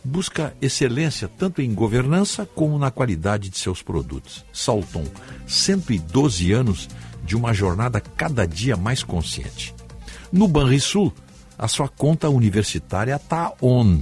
busca 0.03 0.53
excelência 0.61 1.25
tanto 1.25 1.61
em 1.61 1.73
governança 1.73 2.45
como 2.45 2.77
na 2.77 2.91
qualidade 2.91 3.49
de 3.49 3.57
seus 3.57 3.81
produtos. 3.81 4.43
Salton, 4.51 5.05
112 5.47 6.51
anos 6.51 6.89
de 7.23 7.37
uma 7.37 7.53
jornada 7.53 8.01
cada 8.01 8.45
dia 8.45 8.75
mais 8.75 9.01
consciente. 9.01 9.73
No 10.29 10.49
Banrisul, 10.49 11.13
a 11.57 11.69
sua 11.69 11.87
conta 11.87 12.29
universitária 12.29 13.15
está 13.15 13.53
on. 13.61 14.01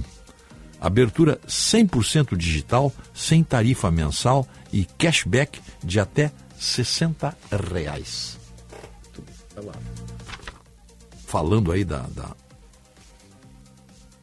Abertura 0.80 1.38
100% 1.46 2.36
digital, 2.36 2.92
sem 3.14 3.44
tarifa 3.44 3.88
mensal 3.88 4.44
e 4.72 4.84
cashback 4.84 5.60
de 5.84 6.00
até 6.00 6.32
60 6.66 7.36
reais. 7.70 8.38
Falando 11.26 11.72
aí 11.72 11.84
da, 11.84 12.00
da, 12.08 12.36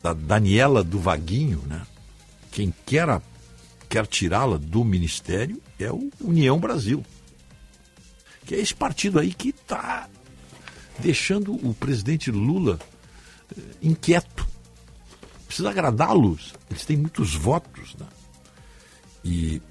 da 0.01 0.13
Daniela 0.13 0.83
do 0.83 0.99
Vaguinho, 0.99 1.61
né? 1.65 1.85
Quem 2.51 2.73
quer, 2.85 3.09
a, 3.09 3.21
quer 3.89 4.05
tirá-la 4.05 4.57
do 4.57 4.83
ministério 4.83 5.61
é 5.79 5.91
o 5.91 6.11
União 6.21 6.59
Brasil. 6.59 7.03
Que 8.45 8.55
é 8.55 8.59
esse 8.59 8.75
partido 8.75 9.19
aí 9.19 9.33
que 9.33 9.49
está 9.49 10.09
deixando 10.99 11.53
o 11.53 11.73
presidente 11.73 12.29
Lula 12.29 12.79
eh, 13.57 13.61
inquieto. 13.81 14.45
Precisa 15.47 15.69
agradá-los. 15.69 16.53
Eles 16.69 16.85
têm 16.85 16.97
muitos 16.97 17.33
votos. 17.33 17.95
Né? 17.95 18.05
E 19.23 19.61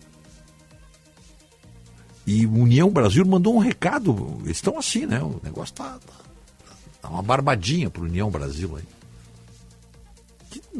e 2.26 2.46
União 2.46 2.90
Brasil 2.90 3.24
mandou 3.26 3.56
um 3.56 3.58
recado. 3.58 4.38
Eles 4.44 4.58
estão 4.58 4.78
assim, 4.78 5.06
né? 5.06 5.20
O 5.20 5.40
negócio 5.42 5.74
tá, 5.74 5.98
tá, 5.98 6.74
tá 7.00 7.08
uma 7.08 7.22
barbadinha 7.22 7.90
para 7.90 8.02
União 8.02 8.30
Brasil 8.30 8.76
aí. 8.76 8.84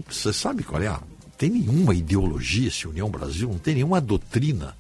Você 0.09 0.32
sabe 0.32 0.62
qual 0.62 0.81
é? 0.82 0.89
Não 0.89 1.01
tem 1.36 1.51
nenhuma 1.51 1.94
ideologia 1.94 2.69
esse 2.69 2.86
União 2.86 3.10
Brasil, 3.10 3.48
não 3.48 3.59
tem 3.59 3.74
nenhuma 3.74 4.01
doutrina. 4.01 4.77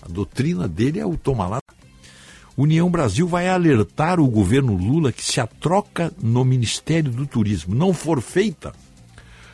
A 0.00 0.08
doutrina 0.08 0.68
dele 0.68 1.00
é 1.00 1.06
o 1.06 1.16
toma 1.16 1.46
lá. 1.46 1.60
União 2.56 2.88
Brasil 2.88 3.26
vai 3.26 3.48
alertar 3.48 4.20
o 4.20 4.28
governo 4.28 4.76
Lula 4.76 5.10
que 5.10 5.24
se 5.24 5.40
a 5.40 5.46
troca 5.46 6.12
no 6.22 6.44
Ministério 6.44 7.10
do 7.10 7.26
Turismo 7.26 7.74
não 7.74 7.92
for 7.92 8.20
feita, 8.20 8.72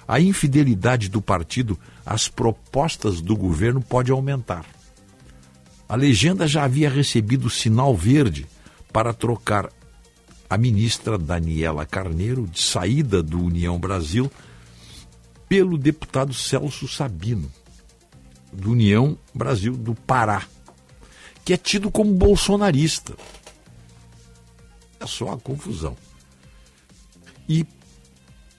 a 0.06 0.20
infidelidade 0.20 1.08
do 1.08 1.22
partido 1.22 1.78
às 2.04 2.28
propostas 2.28 3.22
do 3.22 3.34
governo 3.34 3.80
pode 3.80 4.12
aumentar. 4.12 4.66
A 5.90 5.96
legenda 5.96 6.46
já 6.46 6.62
havia 6.62 6.88
recebido 6.88 7.50
sinal 7.50 7.96
verde 7.96 8.46
para 8.92 9.12
trocar 9.12 9.68
a 10.48 10.56
ministra 10.56 11.18
Daniela 11.18 11.84
Carneiro 11.84 12.46
de 12.46 12.62
saída 12.62 13.20
do 13.20 13.44
União 13.44 13.76
Brasil 13.76 14.30
pelo 15.48 15.76
deputado 15.76 16.32
Celso 16.32 16.86
Sabino, 16.86 17.50
do 18.52 18.70
União 18.70 19.18
Brasil 19.34 19.76
do 19.76 19.92
Pará, 19.92 20.46
que 21.44 21.54
é 21.54 21.56
tido 21.56 21.90
como 21.90 22.14
bolsonarista. 22.14 23.16
É 25.00 25.06
só 25.08 25.32
a 25.32 25.38
confusão. 25.38 25.96
E 27.48 27.66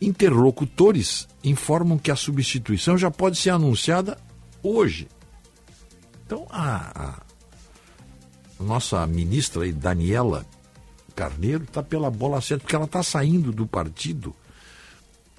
interlocutores 0.01 1.29
informam 1.45 1.97
que 1.97 2.11
a 2.11 2.15
substituição 2.17 2.97
já 2.97 3.09
pode 3.09 3.37
ser 3.37 3.51
anunciada 3.51 4.17
hoje. 4.61 5.07
Então, 6.31 6.47
a, 6.49 7.19
a 8.57 8.63
nossa 8.63 9.05
ministra 9.05 9.63
aí, 9.63 9.73
Daniela 9.73 10.45
Carneiro 11.13 11.65
está 11.65 11.83
pela 11.83 12.09
bola 12.09 12.39
certa, 12.39 12.63
porque 12.63 12.73
ela 12.73 12.85
está 12.85 13.03
saindo 13.03 13.51
do 13.51 13.67
partido 13.67 14.33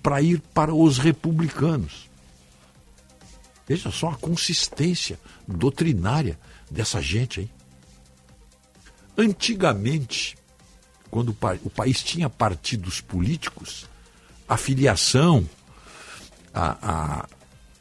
para 0.03 0.21
ir 0.21 0.39
para 0.53 0.75
os 0.75 0.99
republicanos. 0.99 2.11
Veja 3.67 3.91
só 3.91 4.11
a 4.11 4.17
consistência 4.17 5.19
doutrinária 5.49 6.39
dessa 6.71 7.01
gente 7.01 7.41
aí. 7.41 7.51
Antigamente, 9.17 10.37
quando 11.11 11.31
o, 11.31 11.35
pa 11.35 11.57
o 11.65 11.71
país 11.71 12.03
tinha 12.03 12.29
partidos 12.29 13.01
políticos, 13.01 13.89
a 14.47 14.59
filiação, 14.59 15.49
a, 16.53 16.77
a, 16.83 17.29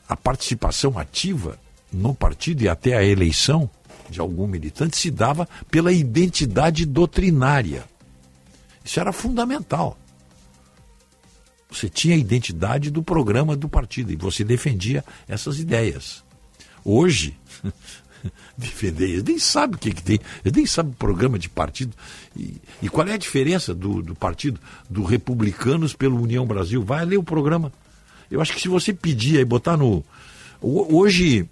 a 0.08 0.16
participação 0.16 0.98
ativa 0.98 1.60
no 1.92 2.14
partido 2.14 2.64
e 2.64 2.70
até 2.70 2.96
a 2.96 3.04
eleição 3.04 3.70
de 4.10 4.20
algum 4.20 4.48
militante 4.48 4.98
se 4.98 5.10
dava 5.10 5.48
pela 5.70 5.92
identidade 5.92 6.86
doutrinária. 6.86 7.86
Isso 8.84 9.00
era 9.00 9.14
fundamental. 9.14 9.98
Você 11.70 11.88
tinha 11.88 12.16
a 12.16 12.18
identidade 12.18 12.92
do 12.92 13.02
programa 13.02 13.56
do 13.56 13.70
partido 13.70 14.12
e 14.12 14.18
você 14.18 14.44
defendia 14.44 15.04
essas 15.28 15.60
ideias. 15.60 16.24
Hoje, 16.84 17.38
defender, 18.58 19.10
eles 19.10 19.24
nem 19.24 19.40
sabem 19.40 19.76
o 19.76 19.80
que, 19.80 19.94
que 19.94 20.04
tem, 20.04 20.20
eles 20.44 20.56
nem 20.56 20.66
sabem 20.66 20.92
o 20.92 20.96
programa 20.96 21.40
de 21.40 21.48
partido. 21.48 21.96
E, 22.36 22.58
e 22.82 22.90
qual 22.90 23.08
é 23.08 23.14
a 23.14 23.18
diferença 23.18 23.74
do, 23.74 24.02
do 24.02 24.14
partido, 24.14 24.60
do 24.90 25.04
Republicanos 25.04 25.94
pelo 25.94 26.22
União 26.22 26.46
Brasil? 26.46 26.84
Vai 26.84 27.06
ler 27.06 27.18
o 27.18 27.24
programa. 27.24 27.72
Eu 28.30 28.42
acho 28.42 28.54
que 28.54 28.62
se 28.62 28.68
você 28.68 28.94
pedir 28.94 29.40
e 29.40 29.46
botar 29.46 29.78
no. 29.78 30.04
Hoje, 30.62 31.50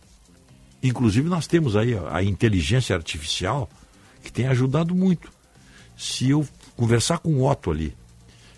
Inclusive, 0.81 1.27
nós 1.27 1.45
temos 1.45 1.75
aí 1.75 1.93
a 2.09 2.23
inteligência 2.23 2.95
artificial 2.95 3.69
que 4.23 4.31
tem 4.31 4.47
ajudado 4.47 4.95
muito. 4.95 5.31
Se 5.97 6.29
eu 6.29 6.47
conversar 6.75 7.19
com 7.19 7.33
o 7.35 7.49
Otto 7.49 7.71
ali 7.71 7.95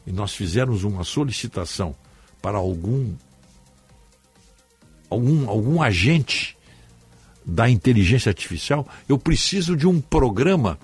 e 0.06 0.12
nós 0.12 0.34
fizermos 0.34 0.84
uma 0.84 1.04
solicitação 1.04 1.96
para 2.42 2.58
algum, 2.58 3.14
algum, 5.10 5.50
algum 5.50 5.82
agente 5.82 6.56
da 7.44 7.68
inteligência 7.68 8.30
artificial, 8.30 8.88
eu 9.10 9.18
preciso 9.18 9.76
de 9.76 9.88
um 9.88 10.00
programa 10.00 10.78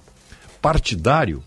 partidário 0.60 1.44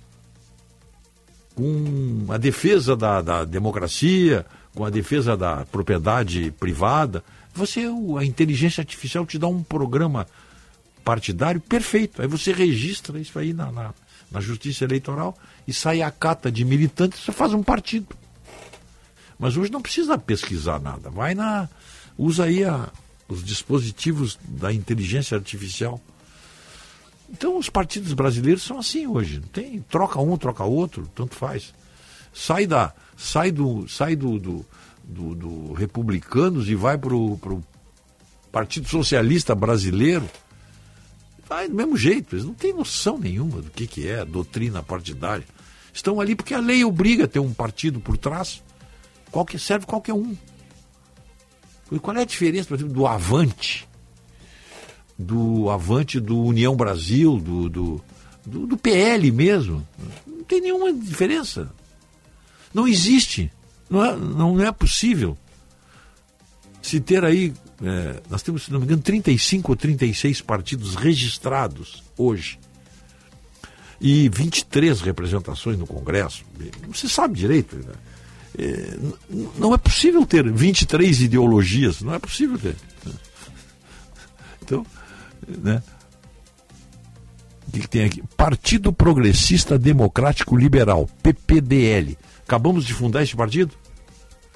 com 1.55 2.27
a 2.33 2.39
defesa 2.39 2.97
da, 2.97 3.21
da 3.21 3.45
democracia, 3.45 4.47
com 4.75 4.85
a 4.85 4.91
defesa 4.91 5.37
da 5.37 5.67
propriedade 5.67 6.53
privada 6.53 7.25
você, 7.55 7.87
a 8.19 8.25
inteligência 8.25 8.81
artificial 8.81 9.27
te 9.27 9.39
dá 9.39 9.47
um 9.47 9.63
programa 9.63 10.27
partidário 11.05 11.61
perfeito. 11.61 12.23
Aí 12.23 12.29
você 12.29 12.53
registra 12.53 13.19
isso 13.19 13.39
aí 13.39 13.53
na, 13.53 13.73
na, 13.73 13.95
na 14.31 14.41
justiça 14.41 14.85
eleitoral 14.85 15.37
e 15.67 15.73
sai 15.73 16.03
a 16.03 16.11
cata 16.11 16.51
de 16.51 16.65
militantes, 16.65 17.21
você 17.21 17.33
faz 17.33 17.53
um 17.53 17.63
partido. 17.63 18.15
Mas 19.39 19.57
hoje 19.57 19.73
não 19.73 19.81
precisa 19.81 20.19
pesquisar 20.19 20.79
nada. 20.79 21.11
Vai 21.11 21.35
na. 21.35 21.69
Usa 22.19 22.45
aí 22.45 22.63
a, 22.63 22.91
os 23.27 23.43
dispositivos 23.43 24.39
da 24.47 24.73
inteligência 24.73 25.37
artificial. 25.37 26.01
Então 27.31 27.57
os 27.57 27.71
partidos 27.71 28.13
brasileiros 28.13 28.63
são 28.63 28.79
assim 28.79 29.07
hoje. 29.07 29.41
Tem, 29.53 29.81
troca 29.83 30.21
um, 30.21 30.37
troca 30.37 30.65
outro, 30.65 31.11
tanto 31.15 31.35
faz. 31.35 31.73
Sai 32.35 32.67
da. 32.67 32.93
Sai 33.17 33.51
do. 33.51 33.89
Sai 33.89 34.15
do, 34.15 34.39
do 34.39 34.67
do, 35.11 35.35
do 35.35 35.73
Republicanos 35.73 36.69
e 36.69 36.75
vai 36.75 36.97
para 36.97 37.15
o 37.15 37.63
Partido 38.53 38.89
Socialista 38.89 39.55
Brasileiro, 39.55 40.29
vai 41.49 41.69
do 41.69 41.75
mesmo 41.75 41.97
jeito. 41.97 42.37
Eles 42.37 42.45
não 42.45 42.55
têm 42.55 42.73
noção 42.73 43.19
nenhuma 43.19 43.61
do 43.61 43.71
que, 43.71 43.87
que 43.87 44.09
é 44.09 44.25
doutrina 44.25 44.83
partidária. 44.83 45.45
Estão 45.93 46.21
ali 46.21 46.37
porque 46.37 46.55
a 46.55 46.61
lei 46.61 46.85
obriga 46.85 47.25
a 47.25 47.29
ter 47.29 47.41
um 47.41 47.53
partido 47.53 48.01
por 48.01 48.17
trás. 48.17 48.63
Qualquer, 49.31 49.59
serve 49.59 49.87
qualquer 49.87 50.15
um. 50.15 50.37
Qual 52.01 52.17
é 52.17 52.23
a 52.23 52.25
diferença, 52.25 52.69
por 52.69 52.77
exemplo, 52.77 52.95
do 52.95 53.07
Avante? 53.07 53.89
Do 55.19 55.69
Avante 55.71 56.21
do 56.21 56.41
União 56.41 56.77
Brasil, 56.77 57.39
do, 57.39 57.69
do, 57.69 58.05
do, 58.47 58.67
do 58.69 58.77
PL 58.77 59.31
mesmo. 59.33 59.87
Não 60.25 60.45
tem 60.45 60.61
nenhuma 60.61 60.93
diferença. 60.93 61.71
Não 62.73 62.87
existe. 62.87 63.51
Não 63.91 64.05
é, 64.05 64.17
não 64.17 64.63
é 64.63 64.71
possível 64.71 65.37
se 66.81 67.01
ter 67.01 67.25
aí. 67.25 67.53
é, 67.83 68.21
nós 68.31 68.43
temos, 68.43 68.65
se 68.65 68.73
não 68.73 68.79
me 68.79 68.87
engano, 68.87 69.03
35 69.03 69.73
ou 69.73 69.77
36 69.77 70.41
partidos 70.41 70.95
registrados 70.95 72.03
hoje. 72.17 72.59
E 74.01 74.31
23 74.31 75.01
representações 75.03 75.77
no 75.77 75.87
Congresso. 75.87 76.45
Não 76.87 76.95
se 76.95 77.09
sabe 77.09 77.39
direito. 77.39 77.77
Né? 77.77 77.93
É, 78.59 78.99
não 79.59 79.75
é 79.75 79.79
possível 79.79 80.25
ter 80.25 80.51
23 80.51 81.21
ideologias. 81.21 82.01
Não 82.01 82.15
é 82.15 82.19
possível 82.19 82.59
ter. 82.59 82.77
Então, 84.63 84.87
né? 85.49 85.83
O 87.67 87.73
que, 87.73 87.81
que 87.81 87.89
tem 87.89 88.05
aqui? 88.05 88.23
Partido 88.37 88.93
Progressista 88.93 89.77
Democrático 89.77 90.57
Liberal, 90.57 91.09
PPDL. 91.25 92.17
Acabamos 92.45 92.85
de 92.85 92.95
fundar 92.95 93.25
esse 93.25 93.35
partido? 93.35 93.75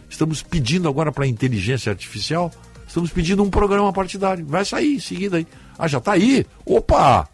Estamos 0.09 0.43
pedindo 0.43 0.89
agora 0.89 1.11
para 1.11 1.25
a 1.25 1.29
inteligência 1.29 1.91
artificial, 1.91 2.51
estamos 2.87 3.11
pedindo 3.11 3.43
um 3.43 3.51
programa 3.51 3.93
partidário. 3.93 4.45
Vai 4.47 4.65
sair 4.65 4.97
em 4.97 5.01
seguida 5.01 5.37
aí. 5.39 5.47
Ah, 5.79 5.89
já 5.89 5.99
está 5.99 6.13
aí? 6.13 6.47
Opa! 6.65 7.29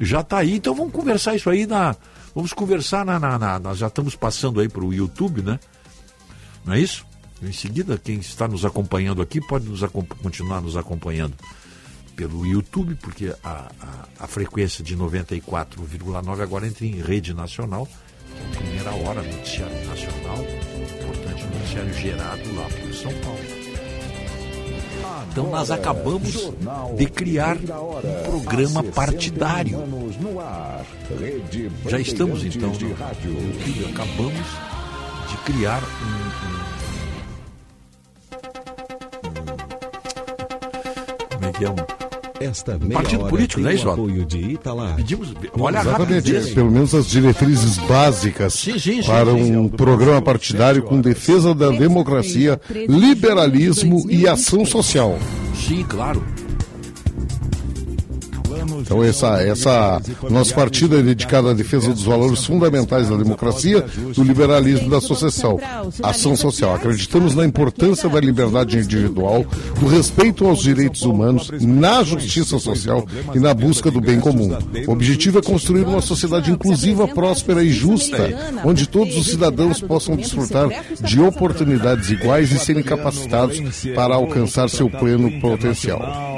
Já 0.00 0.20
está 0.20 0.38
aí, 0.38 0.54
então 0.56 0.74
vamos 0.74 0.92
conversar 0.92 1.34
isso 1.36 1.48
aí 1.50 1.66
na. 1.66 1.94
Vamos 2.34 2.52
conversar 2.52 3.04
na. 3.04 3.18
na- 3.20 3.38
na- 3.38 3.58
nós 3.58 3.78
já 3.78 3.86
estamos 3.88 4.14
passando 4.16 4.60
aí 4.60 4.68
para 4.68 4.84
o 4.84 4.92
YouTube, 4.94 5.42
né? 5.42 5.60
Não 6.64 6.72
é 6.74 6.80
isso? 6.80 7.04
Em 7.42 7.52
seguida, 7.52 7.96
quem 7.98 8.18
está 8.18 8.46
nos 8.48 8.64
acompanhando 8.64 9.22
aqui 9.22 9.40
pode 9.40 9.66
nos 9.68 9.80
continuar 10.22 10.60
nos 10.60 10.76
acompanhando 10.76 11.34
pelo 12.16 12.44
YouTube, 12.46 12.94
porque 12.96 13.34
a, 13.42 13.70
a, 13.80 14.24
a 14.24 14.26
frequência 14.26 14.84
de 14.84 14.94
94,9 14.96 16.40
agora 16.42 16.66
entra 16.66 16.84
em 16.84 17.00
rede 17.00 17.32
nacional, 17.32 17.88
primeira 18.56 18.90
hora, 18.90 19.22
noticiário 19.22 19.86
nacional, 19.86 20.38
importante 21.00 21.44
noticiário 21.44 21.94
gerado 21.94 22.54
lá 22.56 22.64
por 22.80 22.94
São 22.94 23.12
Paulo. 23.20 23.60
Então 25.32 25.48
nós 25.50 25.70
acabamos 25.70 26.50
de 26.96 27.06
criar 27.06 27.56
um 27.56 28.22
programa 28.24 28.82
partidário. 28.82 29.78
Já 31.88 31.98
estamos 32.00 32.44
então 32.44 32.70
no 32.70 33.88
acabamos 33.90 34.46
de 35.28 35.36
criar 35.44 35.80
um, 35.82 35.86
um- 36.46 36.70
como 41.36 41.46
é 41.46 41.52
que 41.52 41.64
é? 41.64 41.70
Um 41.70 41.99
Esta 42.40 42.78
partido 42.78 43.26
político, 43.26 43.60
não 43.60 43.68
é 43.68 43.74
isso? 43.74 43.86
Otto? 43.86 44.00
apoio 44.00 44.24
de 44.24 44.38
Itala. 44.38 44.94
Pedimos, 44.96 45.34
olha 45.58 45.78
a 45.78 45.82
Exatamente, 45.82 46.32
rapidez. 46.32 46.54
pelo 46.54 46.70
menos 46.70 46.94
as 46.94 47.06
diretrizes 47.06 47.76
básicas 47.80 48.54
sim, 48.54 48.78
sim, 48.78 49.02
para 49.02 49.30
sim. 49.32 49.56
um 49.56 49.68
programa 49.68 50.22
partidário 50.22 50.82
com 50.82 51.02
defesa 51.02 51.54
da 51.54 51.68
democracia, 51.68 52.58
liberalismo 52.88 54.10
e 54.10 54.26
ação 54.26 54.64
social. 54.64 55.18
Sim, 55.54 55.84
claro. 55.86 56.24
Então 58.80 59.02
essa, 59.02 59.42
essa 59.42 60.00
nosso 60.28 60.54
partido 60.54 60.98
é 60.98 61.02
dedicado 61.02 61.48
à 61.48 61.54
defesa 61.54 61.92
dos 61.92 62.04
valores 62.04 62.44
fundamentais 62.44 63.08
da 63.08 63.16
democracia, 63.16 63.84
do 64.14 64.22
liberalismo 64.22 64.86
e 64.86 64.90
da 64.90 64.98
associação, 64.98 65.58
ação 66.02 66.36
social. 66.36 66.74
Acreditamos 66.74 67.34
na 67.34 67.44
importância 67.44 68.08
da 68.08 68.20
liberdade 68.20 68.78
individual, 68.78 69.44
do 69.78 69.86
respeito 69.86 70.46
aos 70.46 70.60
direitos 70.60 71.02
humanos, 71.02 71.50
na 71.60 72.02
justiça 72.02 72.58
social 72.58 73.06
e 73.34 73.38
na 73.38 73.54
busca 73.54 73.90
do 73.90 74.00
bem 74.00 74.20
comum. 74.20 74.56
O 74.86 74.92
objetivo 74.92 75.38
é 75.38 75.42
construir 75.42 75.84
uma 75.84 76.00
sociedade 76.00 76.50
inclusiva, 76.50 77.08
próspera 77.08 77.62
e 77.62 77.70
justa, 77.70 78.28
onde 78.64 78.88
todos 78.88 79.16
os 79.16 79.26
cidadãos 79.26 79.80
possam 79.80 80.16
desfrutar 80.16 80.68
de 81.00 81.20
oportunidades 81.20 82.10
iguais 82.10 82.52
e 82.52 82.58
serem 82.58 82.82
capacitados 82.82 83.60
para 83.94 84.14
alcançar 84.14 84.68
seu 84.68 84.88
pleno 84.88 85.40
potencial. 85.40 86.30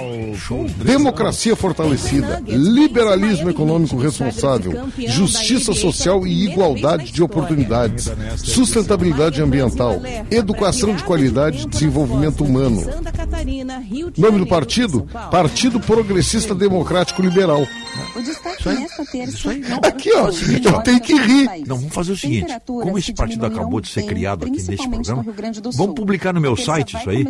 Democracia 0.85 1.55
fortalecida, 1.55 2.22
liberalismo 2.47 3.51
econômico 3.51 3.97
responsável, 3.97 4.89
justiça 5.09 5.73
social 5.73 6.27
e 6.27 6.45
igualdade 6.51 7.13
de 7.13 7.23
oportunidades, 7.23 8.11
sustentabilidade 8.39 9.43
ambiental, 9.43 10.01
educação 10.31 10.95
de 10.95 11.03
qualidade 11.05 11.63
e 11.63 11.69
desenvolvimento 11.69 12.45
humano. 12.45 12.83
Nome 14.17 14.39
do 14.39 14.47
partido? 14.47 15.03
Partido 15.31 15.81
Progressista 15.81 16.55
Democrático 16.55 17.23
Liberal. 17.23 17.67
O 18.17 18.23
destaque 18.23 18.69
nesta 18.69 19.05
terça. 19.05 19.51
Aqui, 19.83 20.11
ó, 20.15 20.29
eu 20.31 20.83
tenho 20.83 21.01
que 21.01 21.15
rir. 21.15 21.49
Não, 21.67 21.77
vamos 21.77 21.95
fazer 21.95 22.13
o 22.13 22.17
seguinte: 22.17 22.55
como 22.67 22.97
esse 22.99 23.13
partido 23.13 23.45
acabou 23.47 23.81
de 23.81 23.89
ser 23.89 24.05
criado 24.05 24.47
aqui 24.47 24.63
neste 24.63 24.89
programa, 24.89 25.25
vamos 25.75 25.95
publicar 25.95 26.33
no 26.33 26.41
meu 26.41 26.57
site 26.57 26.97
isso 26.97 27.11
aí. 27.11 27.25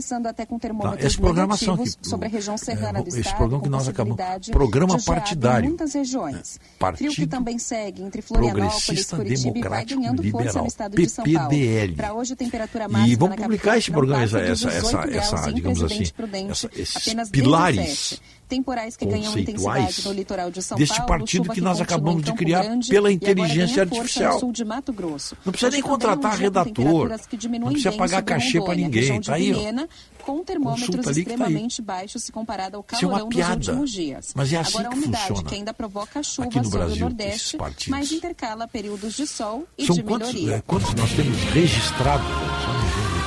termômetros 0.61 1.05
essa 1.05 1.21
programação 1.21 1.75
aqui, 1.75 1.91
sobre 2.03 2.27
a 2.27 2.31
região 2.31 2.57
serrana 2.57 3.03
do 3.03 3.09
esse 3.09 3.21
estado, 3.21 3.37
programa 3.37 3.63
que 3.63 3.69
nós 3.69 3.89
acabamos- 3.89 4.23
programa 4.73 5.03
partidário. 5.03 5.67
Em 5.67 5.69
muitas 5.69 5.93
regiões. 5.95 6.59
Partido 6.79 7.13
Frio 7.13 7.13
que 7.13 7.27
também 7.27 7.59
segue 7.59 8.03
entre 8.03 8.23
Florianópolis, 8.23 9.07
Curitiba 9.11 9.59
e 9.59 9.63
vai 9.63 9.85
ganhando 9.85 10.23
força 10.23 10.39
Liberal, 10.39 10.63
no 10.63 10.69
estado 10.69 10.97
de 10.97 11.09
São 11.09 11.25
Paulo. 11.25 11.49
PPDL. 11.51 11.95
Para 11.95 12.15
hoje 12.15 12.33
a 12.33 12.37
temperatura 12.37 12.89
máxima 12.89 13.09
E 13.13 13.17
vamos 13.17 13.37
publicar 13.37 13.79
esse 13.79 13.91
programa, 13.91 14.23
essa, 14.25 14.39
essa, 14.41 14.69
essa, 14.69 15.07
18 15.07 15.17
essa, 15.17 15.53
digamos 15.53 15.83
assim, 15.83 16.05
essa- 16.49 16.71
esses 16.75 17.31
pilares 17.31 17.77
17. 17.79 18.23
Temporais 18.49 18.99
que 18.99 19.07
ganham 19.07 19.39
intensidade 19.39 20.05
no 20.05 20.13
litoral 20.13 20.51
de 20.51 20.63
São 20.63 20.77
deste 20.77 20.95
Paulo, 20.99 21.09
partido 21.09 21.45
chuva 21.45 21.55
que 21.55 21.61
nós 21.63 21.81
acabamos 21.81 22.23
de 22.23 22.35
criar 22.35 22.63
Grande 22.63 22.89
pela 22.91 23.11
inteligência 23.11 23.87
força 23.87 24.01
artificial. 24.01 24.35
no 24.35 24.41
sul 24.41 24.53
de 24.53 24.63
Mato 24.63 24.93
Grosso. 24.93 25.35
Não 25.43 25.53
precisa 25.53 25.71
nem 25.71 25.81
também 25.81 25.91
contratar 25.99 26.39
redator. 26.39 27.09
que 27.31 27.49
Não 27.49 27.69
precisa 27.73 27.93
pagar 27.93 28.23
cachê 28.23 28.59
Rondônia, 28.59 28.85
ninguém. 28.85 29.21
Tá 29.23 29.35
aí, 29.37 29.55
ó. 29.55 29.87
Com 30.25 30.43
termômetros 30.45 30.95
ali 31.07 31.25
tá 31.25 31.33
extremamente 31.33 31.83
baixos 31.83 32.23
se 32.23 32.31
comparado 32.33 32.77
ao 32.77 32.85
Isso 32.93 32.97
é 32.97 33.01
calorão 33.09 33.29
dos 33.29 33.37
piada. 33.37 33.55
últimos 33.55 33.91
dias. 33.91 34.33
Mas 34.35 34.53
é 34.53 34.57
assim 34.59 34.71
Agora 34.79 34.89
a 34.89 34.91
que 34.93 34.99
umidade 34.99 35.27
funciona. 35.29 35.49
que 35.49 35.55
ainda 35.57 35.75
provoca 35.75 36.23
chuva 36.23 36.49
Aqui 36.49 36.59
no 36.59 36.65
sobre 36.65 36.79
Brasil, 36.79 36.97
o 36.97 37.01
Nordeste, 37.09 37.59
mas 37.89 38.13
intercala 38.13 38.69
períodos 38.69 39.15
de 39.15 39.27
sol 39.27 39.67
e 39.77 39.87
São 39.87 39.97
de 39.97 40.03
quantos, 40.03 40.33
melhoria. 40.33 40.57
é, 40.57 40.63
quantos 40.67 40.95
nós 40.95 41.11
temos 41.13 41.37
registrados? 41.53 42.27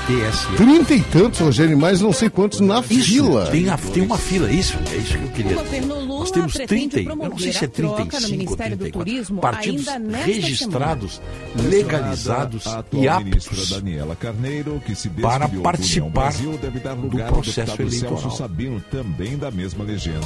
TSE. 0.06 0.56
Trinta 0.56 0.94
e 0.94 1.02
tantos, 1.02 1.40
Rogério, 1.40 1.76
mais 1.78 2.00
não 2.00 2.14
sei 2.14 2.30
quantos 2.30 2.60
na 2.60 2.82
fila. 2.84 3.48
Tem, 3.50 3.68
a- 3.70 3.78
tem 3.78 4.04
uma 4.04 4.18
fila, 4.20 4.52
isso, 4.52 4.78
é 4.94 4.98
isso 4.98 5.18
que 5.18 5.24
eu 5.24 5.32
queria. 5.32 5.52
O 5.54 5.64
governo 5.64 6.00
Lula 6.00 6.15
Nós 6.26 6.32
temos 6.32 6.54
pretende 6.54 6.90
30, 6.90 7.10
eu 7.10 7.16
não 7.30 7.38
sei 7.38 7.54
se 7.54 7.66
é 7.66 7.68
promover 7.68 8.02
a 8.02 8.06
troca 8.06 8.20
no 8.20 8.28
35 8.28 8.28
ou 8.28 8.32
Ministério 8.32 8.78
do 8.78 8.84
34 8.86 9.06
Turismo 9.06 9.42
partidos 9.42 9.86
registrados, 10.26 11.22
semana. 11.56 11.70
legalizados 11.70 12.64
e 12.94 13.08
aptos 13.08 13.70
Daniela 13.70 14.16
Carneiro, 14.16 14.82
que 14.86 14.96
se 14.96 15.10
para 15.10 15.48
do 15.48 15.62
participar 15.62 16.10
Brasil, 16.10 16.58
deve 16.58 16.80
dar 16.80 16.96
do 16.96 17.04
lugar 17.04 17.32
processo 17.32 17.72
ao 17.72 17.78
deputado 17.78 17.94
eleitoral. 17.94 18.22
Celso 18.22 18.38
Sabino, 18.38 18.84
também 18.92 19.38
da 19.38 19.52
mesma 19.52 19.84
legenda. 19.84 20.26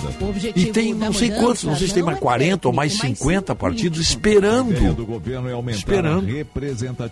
E 0.55 0.65
tem 0.67 0.93
não 0.93 1.11
sei 1.11 1.31
quantos, 1.31 1.63
não 1.63 1.75
sei 1.75 1.87
se 1.87 1.93
tem 1.93 2.03
mais 2.03 2.19
40 2.19 2.67
ou 2.67 2.73
mais 2.73 2.93
50 2.93 3.55
partidos 3.55 3.99
esperando, 3.99 4.95
do 4.95 5.05
governo 5.05 5.49
é 5.49 5.53
aumentar 5.53 5.79
esperando 5.79 6.27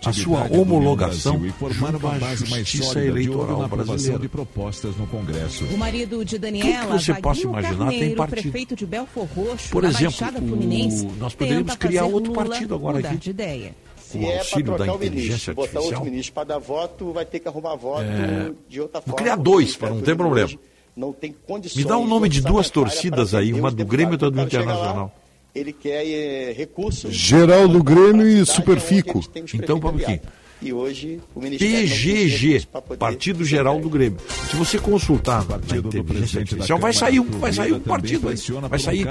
a 0.04 0.08
a 0.08 0.12
sua 0.12 0.48
do 0.48 0.60
homologação 0.60 1.44
e 1.44 1.50
formar 1.50 1.94
uma 1.94 2.18
base 2.18 2.48
mais 2.48 2.66
justiça 2.68 2.92
sólida 2.92 3.20
de 3.20 3.30
olho 3.30 3.40
eleitoral 3.42 3.68
brasileira. 3.68 4.18
de 4.18 4.28
propostas 4.28 4.96
no 4.96 5.06
Congresso. 5.06 5.64
O 5.66 5.78
marido 5.78 6.24
de 6.24 6.38
Tudo 6.38 6.42
Daniela, 6.42 6.86
que 6.86 7.04
você 7.04 7.14
possa 7.14 7.42
imaginar 7.42 7.88
tem 7.90 8.14
Carneiro, 8.14 8.16
partido. 8.16 8.76
De 8.78 8.86
Belfor 8.86 9.26
Roxo, 9.36 9.70
Por 9.70 9.82
na 9.82 9.88
exemplo, 9.90 10.04
Baixada 10.20 10.38
o- 10.38 10.48
Fluminense, 10.48 11.06
nós 11.18 11.34
poderíamos 11.34 11.72
tenta 11.72 11.88
criar 11.88 12.02
fazer 12.02 12.14
outro 12.14 12.32
Lula 12.32 12.44
partido 12.46 12.74
agora 12.74 12.96
mudar 12.96 13.08
aqui. 13.10 13.18
de 13.18 13.30
ideia. 13.30 13.74
com 13.94 14.02
Se 14.02 14.18
o 14.18 14.22
é 14.22 14.26
para 14.30 14.38
auxílio 14.38 14.64
da 14.64 14.76
trocar 14.76 14.92
o 14.92 14.96
inteligência 14.96 15.28
ministro, 15.28 15.54
botar 15.54 15.68
artificial. 15.68 15.92
outro 15.98 16.10
ministro 16.10 16.34
para 16.34 16.44
dar 16.44 16.58
voto, 16.58 17.12
vai 17.12 17.24
ter 17.26 17.40
que 17.40 17.48
arrumar 17.48 17.74
voto 17.76 18.02
É, 18.04 18.52
de 18.68 18.80
outra 18.80 19.00
vou 19.00 19.02
forma. 19.02 19.16
criar 19.18 19.36
porque 19.36 19.50
dois, 19.50 19.74
a 19.74 19.78
para 19.78 19.90
não 19.90 20.00
ter 20.00 20.16
problema. 20.16 20.50
Não 20.96 21.12
tem 21.12 21.34
condições 21.46 21.76
Me 21.84 21.88
dá 21.88 21.96
o 21.98 22.06
nome 22.06 22.28
de 22.28 22.40
duas 22.40 22.70
torcidas 22.70 23.34
aí, 23.34 23.52
uma 23.52 23.70
do 23.70 23.84
Grêmio 23.84 24.12
e 24.12 24.14
outra 24.14 24.30
do. 24.30 24.40
O 24.40 24.42
Internacional. 24.44 25.14
Ele 25.54 25.72
quer 25.72 26.04
eh, 26.06 26.52
recursos. 26.56 27.14
Geraldo 27.14 27.82
Grêmio 27.82 28.26
e 28.26 28.44
Superfico. 28.46 29.20
Então, 29.54 29.78
vamos 29.78 30.02
aqui. 30.02 30.20
E 30.60 30.72
hoje 30.72 31.20
o 31.36 31.40
Ministério 31.40 31.88
PGG, 31.88 32.66
Partido 32.98 33.44
Geral 33.44 33.78
do 33.80 33.88
Grêmio. 33.88 34.18
Se 34.50 34.56
você 34.56 34.76
consultar 34.78 35.44
na 35.48 35.76
inteligência 35.76 36.40
artificial, 36.40 36.78
vai 36.80 36.92
sair 36.92 37.20
um, 37.20 37.24
vai 37.38 37.52
sair 37.52 37.72
um 37.74 37.80
partido 37.80 38.28
aí. 38.28 38.36
Vai 38.68 38.78
sair, 38.78 39.06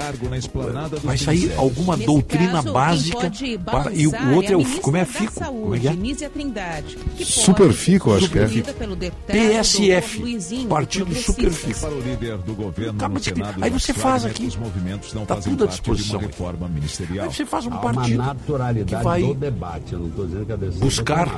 vai 1.02 1.16
sair 1.16 1.52
alguma 1.56 1.96
doutrina 1.96 2.60
básica 2.62 3.30
para, 3.64 3.92
e 3.94 4.06
o 4.06 4.10
balançar 4.10 4.34
outro 4.34 4.52
é 4.52 4.56
o 4.56 4.64
como 4.80 4.96
é 4.98 5.04
FICO, 5.06 5.32
como 5.44 5.74
é 5.74 5.78
que 5.78 5.88
é? 5.88 5.96
Superfico, 7.24 8.14
acho 8.14 8.30
que 8.30 8.38
é. 8.38 8.46
PSF, 9.26 10.66
Partido 10.68 11.06
do. 11.06 11.14
Superfico. 11.14 11.86
O 11.86 12.02
do 12.42 12.54
Acaba 12.90 13.18
de- 13.18 13.24
Senado, 13.24 13.64
aí 13.64 13.70
você 13.70 13.92
faz 13.94 14.24
aqui. 14.24 14.46
Os 14.46 14.56
movimentos 14.56 15.12
não 15.14 15.24
Tá 15.24 15.36
fazem 15.36 15.52
tudo 15.52 15.64
à 15.64 15.66
disposição 15.66 16.20
aí. 16.20 16.26
reforma 16.26 16.68
ministerial. 16.68 17.26
Aí 17.26 17.34
você 17.34 17.46
faz 17.46 17.66
um 17.66 17.70
partido 17.70 18.22
que 18.86 18.94
vai 18.96 19.22
do 19.22 19.34
decisão 20.58 20.80
buscar. 20.80 21.37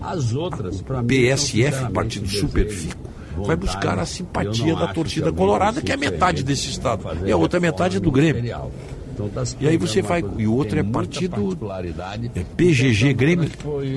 As 0.00 0.32
outras, 0.32 0.80
para 0.80 1.02
mim, 1.02 1.08
PSF, 1.08 1.90
Partido. 1.92 2.28
Superfico, 2.28 3.10
vai 3.44 3.56
buscar 3.56 3.98
a 3.98 4.06
simpatia 4.06 4.74
da 4.76 4.88
torcida 4.88 5.32
colorada, 5.32 5.80
que 5.82 5.92
é 5.92 5.96
metade 5.96 6.42
desse 6.42 6.70
estado. 6.70 7.04
E 7.26 7.32
a 7.32 7.36
outra 7.36 7.58
metade 7.58 7.96
é 7.96 8.00
do 8.00 8.10
Grêmio. 8.10 8.44
E 9.60 9.66
aí 9.66 9.76
você 9.76 10.00
vai. 10.00 10.24
E 10.36 10.46
o 10.46 10.54
outro 10.54 10.78
é 10.78 10.82
partido. 10.82 11.58
É 12.34 12.44
PGG 12.56 13.12
Grêmio. 13.14 13.50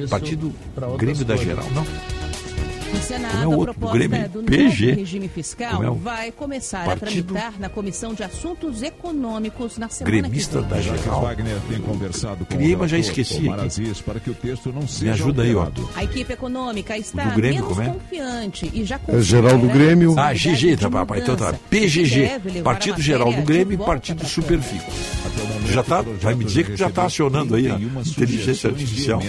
Partido 0.09 0.51
Grêmio 0.97 1.25
da 1.25 1.35
Geral. 1.35 1.65
Não. 1.75 1.85
Senado, 2.99 3.31
Como 3.31 3.43
é 3.43 3.47
o 3.47 3.53
a 3.53 3.57
outro, 3.57 3.73
proposta 3.73 3.97
Grêmio? 3.97 4.29
do 4.29 4.43
PG. 4.43 4.85
novo 4.87 4.99
regime 4.99 5.27
fiscal 5.27 5.83
é 5.83 5.89
o 5.89 5.95
vai 5.95 6.31
começar 6.31 6.85
partido? 6.85 7.35
a 7.35 7.39
tramitar 7.39 7.59
na 7.59 7.69
Comissão 7.69 8.13
de 8.13 8.23
Assuntos 8.23 8.81
Econômicos 8.81 9.77
na 9.77 9.89
semana 9.89 10.17
Gremista 10.21 10.61
que 10.61 10.67
vem. 10.67 10.69
da 10.69 10.81
Geral. 10.81 11.21
Wagner 11.21 11.57
tem 11.69 11.81
conversado 11.81 12.45
com 12.45 12.55
o 12.55 12.87
já 12.87 12.97
esqueci. 12.97 13.49
Aziz, 13.49 14.01
para 14.01 14.19
que 14.19 14.29
o 14.29 14.33
texto 14.33 14.71
não 14.71 14.81
Me 14.81 14.87
seja 14.87 15.11
ajuda 15.13 15.43
aí, 15.43 15.53
alterado. 15.53 15.89
A 15.95 16.03
equipe 16.03 16.33
econômica 16.33 16.97
está 16.97 17.23
do 17.25 17.35
Grêmio, 17.35 17.61
menos 17.61 17.69
como 17.77 17.81
é? 17.81 17.93
confiante 17.93 18.71
e 18.73 18.83
já 18.83 18.99
É 19.07 19.19
geral 19.21 19.57
do 19.57 19.67
Grêmio. 19.67 20.15
Ah, 20.17 20.33
GG, 20.33 20.77
tá, 20.77 20.89
papai. 20.89 21.19
Então 21.19 21.35
tá. 21.35 21.53
PGG. 21.69 22.61
Partido 22.63 22.95
a 22.95 23.01
Geral 23.01 23.33
do 23.33 23.41
Grêmio 23.41 23.73
e 23.73 23.77
Partido 23.77 24.25
Superfico. 24.25 24.91
Já 25.65 25.83
tá? 25.83 26.01
Vai 26.01 26.35
me 26.35 26.43
dizer 26.43 26.65
que 26.65 26.75
já 26.75 26.87
está 26.87 27.05
acionando 27.05 27.55
aí 27.55 27.69
a 27.69 27.75
inteligência 27.79 28.69
artificial. 28.69 29.21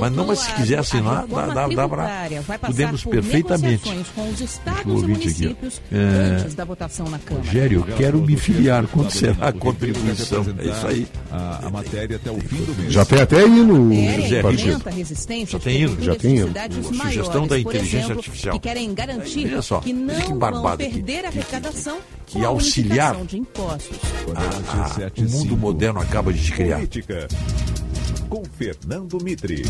Mas 0.00 0.12
não, 0.12 0.26
mas 0.26 0.40
se 0.40 0.52
quiser 0.54 0.78
assinar, 0.78 1.26
dá, 1.26 1.46
dá, 1.46 1.68
dá 1.68 1.88
passar 1.88 2.66
Podemos 2.66 2.97
por 3.02 3.12
perfeitamente. 3.12 3.82
com 4.14 4.28
os 4.30 4.40
e 4.40 4.90
ouvir 4.90 5.12
aqui, 5.12 5.18
municípios 5.18 5.80
É, 5.92 6.40
antes 6.42 6.54
da 6.54 6.64
votação 6.64 7.08
na 7.08 7.18
Câmara. 7.18 7.46
Rogério, 7.46 7.84
eu 7.86 7.96
quero 7.96 8.18
me 8.20 8.36
filiar. 8.36 8.86
Quanto 8.86 9.12
será 9.12 9.48
a 9.48 9.52
contribuição? 9.52 10.46
É 10.58 10.66
isso 10.66 10.86
aí. 10.86 11.06
A, 11.30 11.66
a 11.66 11.70
matéria 11.70 12.16
até 12.16 12.30
o 12.30 12.40
fim 12.40 12.64
do 12.64 12.74
mês. 12.74 12.92
Já 12.92 13.04
tem 13.04 13.20
até 13.20 13.46
hino 13.46 13.90
partido. 14.42 14.90
resistência 14.90 15.58
Já 15.58 15.64
tem 15.64 15.82
hino, 15.82 16.02
já 16.02 16.14
tem 16.14 16.36
hino. 16.36 16.52
A 16.56 17.04
sugestão 17.04 17.46
da 17.46 17.58
inteligência 17.58 17.98
exemplo, 17.98 18.16
artificial. 18.18 18.54
que 18.54 18.68
querem 18.68 18.94
garantir 18.94 19.62
só, 19.62 19.80
que 19.80 19.92
não 19.92 20.14
que 20.20 20.32
vão 20.32 20.76
perder 20.76 21.24
a 21.24 21.28
arrecadação 21.28 21.98
que 22.26 22.44
a 22.44 22.48
auxiliar 22.48 23.16
impostos. 23.32 23.98
Ah, 24.34 25.10
o 25.18 25.30
mundo 25.30 25.56
moderno 25.56 26.00
acaba 26.00 26.32
de 26.32 26.52
criar. 26.52 26.76
Política. 26.76 27.28
Com 28.28 28.44
Fernando 28.44 29.18
Mitri. 29.22 29.62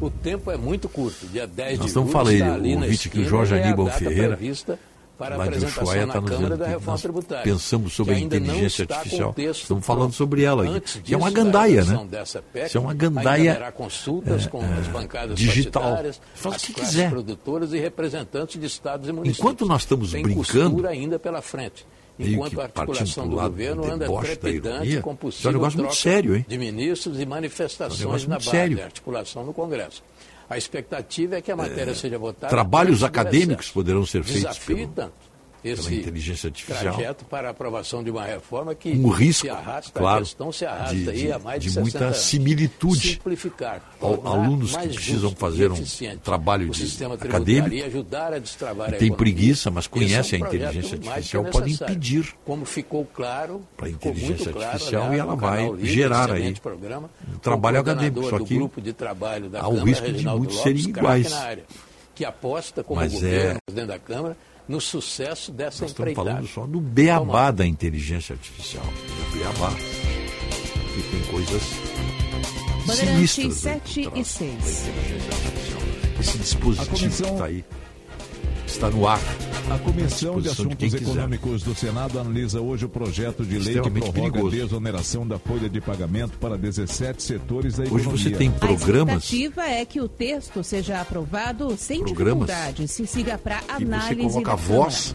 O 0.00 0.10
tempo 0.10 0.50
é 0.50 0.56
muito 0.56 0.88
curto. 0.88 1.26
Dia 1.26 1.46
10 1.46 1.78
Nós 1.78 1.80
de 1.80 1.86
estamos 1.86 2.10
julho 2.10 2.24
falando, 2.24 2.34
está 2.34 2.54
ali 2.54 2.74
o 2.74 2.78
na 2.78 2.84
ouvinte 2.86 3.08
que 3.10 3.20
o 3.20 3.24
Jorge 3.24 3.54
é 3.54 3.62
Aníbal 3.62 3.86
data 3.86 3.98
Ferreira, 3.98 4.38
para 5.16 5.34
a 5.34 5.38
lá 5.38 5.44
de 5.44 5.50
apresentação 5.50 5.82
Ushuaia, 5.84 6.06
na 6.06 6.06
está 6.06 6.20
nos 6.20 6.30
Câmara 6.30 6.46
dizendo 6.48 6.58
da 6.58 6.66
Reforma 6.66 6.98
Tributária. 6.98 7.44
pensamos 7.44 7.92
sobre 7.92 8.14
a 8.14 8.18
inteligência 8.18 8.86
artificial. 8.88 9.34
Estamos 9.36 9.86
falando 9.86 10.12
sobre 10.12 10.42
ela 10.42 10.64
aqui. 10.64 10.72
Antes 10.72 10.96
Que 10.96 11.14
é 11.14 11.16
uma 11.16 11.30
gandaia, 11.30 11.84
né? 11.84 12.06
dessa 12.10 12.42
PEC, 12.42 12.66
Isso 12.66 12.78
é 12.78 12.80
uma 12.80 12.94
gandaia 12.94 13.72
consultas 13.72 14.46
com 14.46 14.60
as 14.60 14.88
bancadas 14.88 15.38
digital. 15.38 16.02
Faz 16.34 16.62
o 16.62 16.66
que 16.66 16.72
quiser. 16.74 17.10
produtoras 17.10 17.72
e 17.72 17.78
representantes 17.78 18.60
de 18.60 18.66
estados 18.66 19.08
e 19.08 19.12
municípios. 19.12 19.38
Enquanto 19.38 19.66
nós 19.66 19.82
estamos 19.82 20.10
Tem 20.10 20.22
brincando, 20.22 20.86
ainda 20.86 21.18
pela 21.18 21.40
frente. 21.42 21.86
Enquanto 22.18 22.60
a 22.60 22.64
articulação 22.64 23.28
do 23.28 23.36
governo 23.36 23.90
anda 23.90 24.06
trepidante 24.06 24.86
ironia, 24.88 25.00
com 25.02 25.16
isso 25.28 25.46
é 25.46 25.50
um 25.50 25.54
negócio 25.54 25.78
muito 25.80 25.94
sério, 25.96 26.36
hein? 26.36 26.46
de 26.48 26.58
ministros 26.58 27.18
e 27.18 27.22
É 27.22 27.26
um 27.26 27.28
manifestações 27.28 28.26
na 28.26 28.36
base 28.36 28.50
sério. 28.50 28.82
articulação 28.84 29.44
no 29.44 29.52
Congresso. 29.52 30.02
A 30.48 30.56
expectativa 30.58 31.36
é 31.36 31.42
que 31.42 31.50
a 31.50 31.56
matéria 31.56 31.94
seja 31.94 32.18
votada. 32.18 32.48
Trabalhos 32.50 33.02
acadêmicos 33.02 33.70
poderão 33.70 34.04
ser 34.06 34.22
feitos 34.22 34.42
Desafio 34.42 34.76
pelo- 34.76 34.88
tanto 34.92 35.12
esse 35.64 35.94
inteligência 35.94 36.48
artificial. 36.48 36.94
trajeto 36.94 37.24
para 37.24 37.50
aprovação 37.50 38.02
de 38.04 38.10
uma 38.10 38.24
reforma 38.24 38.74
que 38.74 38.90
Um 38.90 39.08
risco, 39.08 39.42
se 39.42 39.50
arrasta, 39.50 39.98
claro, 39.98 40.18
a 40.18 40.20
questão 40.22 40.52
se 40.52 40.64
arrasta 40.66 40.94
de- 40.94 41.08
aí 41.10 41.16
de- 41.18 41.32
há 41.32 41.38
mais 41.38 41.60
de, 41.62 41.68
de 41.68 41.74
60 41.74 41.98
muita 42.04 42.14
similitude. 42.18 43.08
Simplificar, 43.14 43.80
alunos 44.00 44.76
que 44.76 44.88
precisam 44.88 45.30
justo 45.30 45.36
fazer 45.36 45.70
um 45.72 45.84
trabalho 46.22 46.68
de 46.70 47.04
acadêmico, 47.04 47.74
e 47.74 48.98
tem 48.98 49.12
preguiça, 49.12 49.70
mas 49.70 49.84
Esse 49.84 49.90
conhecem 49.90 50.40
é 50.40 50.42
um 50.42 50.46
a 50.46 50.48
projeto 50.48 50.68
inteligência 50.70 50.98
artificial, 50.98 51.42
necessário. 51.44 51.92
impedir 51.94 52.34
Como 52.44 52.64
ficou 52.64 53.04
claro, 53.06 53.62
para 53.76 53.86
a 53.86 53.90
inteligência 53.90 54.50
artificial 54.54 55.02
aliás, 55.04 55.16
e 55.16 55.20
ela 55.20 55.34
vai 55.36 55.64
Livre, 55.70 55.86
gerar 55.86 56.30
aí 56.32 56.54
programa, 56.60 57.10
um 57.34 57.38
trabalho 57.38 57.80
acadêmico. 57.80 58.28
Só 58.28 58.38
que 58.38 58.54
há 58.58 59.68
o 59.68 59.84
risco 59.84 60.12
de 60.12 60.24
muitos 60.26 60.58
serem 60.62 60.82
iguais. 60.82 61.32
que 62.14 62.24
aposta 62.24 62.84
como 62.84 63.00
Mas 63.00 63.12
governo 63.12 63.58
é- 63.68 63.86
da 63.86 63.98
Câmara 63.98 64.36
no 64.68 64.80
sucesso 64.80 65.52
dessa 65.52 65.82
Nós 65.82 65.90
estamos 65.90 66.10
empreitada. 66.12 66.30
falando 66.30 66.48
só 66.48 66.66
do 66.66 66.80
beabá 66.80 67.50
da 67.50 67.66
inteligência 67.66 68.34
artificial. 68.34 68.84
Do 68.84 69.36
beabá. 69.38 69.72
E 70.96 71.02
tem 71.02 71.22
coisas 71.32 71.62
Bandeirantes 72.86 73.30
sinistras. 73.30 73.82
7 73.82 74.00
aí 74.00 74.04
por 74.04 74.18
e 74.18 74.24
trás 74.24 74.26
6. 74.28 74.50
da 74.52 74.70
inteligência 74.70 75.32
artificial. 75.32 75.80
Esse 76.20 76.38
dispositivo 76.38 77.16
que 77.22 77.30
está 77.30 77.44
aí, 77.46 77.64
está 78.74 78.90
no 78.90 79.06
ar. 79.06 79.20
A 79.70 79.78
Comissão 79.78 80.36
de 80.36 80.42
Disposição 80.42 80.42
de 80.42 80.48
Assuntos 80.48 80.76
quiser. 80.76 81.02
Econômicos 81.02 81.62
do 81.62 81.74
Senado 81.74 82.18
analisa 82.18 82.60
hoje 82.60 82.84
o 82.84 82.88
projeto 82.88 83.44
de 83.44 83.58
lei 83.58 83.80
que 83.80 83.90
prorroga 83.90 84.12
perigoso. 84.12 84.46
a 84.46 84.50
desoneração 84.50 85.26
da 85.26 85.38
folha 85.38 85.70
de 85.70 85.80
pagamento 85.80 86.36
para 86.38 86.58
17 86.58 87.22
setores 87.22 87.76
da 87.76 87.84
Hoje 87.84 87.94
economia. 87.94 88.18
você 88.18 88.30
tem 88.30 88.50
programas 88.50 89.14
A 89.14 89.18
expectativa 89.18 89.62
é 89.66 89.84
que 89.84 90.00
o 90.00 90.08
texto 90.08 90.62
seja 90.62 91.00
aprovado 91.00 91.74
sem 91.78 92.02
Programas 92.02 92.48
dificuldade, 92.48 92.88
se 92.88 93.06
siga 93.06 93.38
para 93.38 93.60
que 93.60 93.66
você 93.66 93.84
análise 93.84 94.28
coloca 94.28 94.50
da 94.50 94.56
voz, 94.56 95.14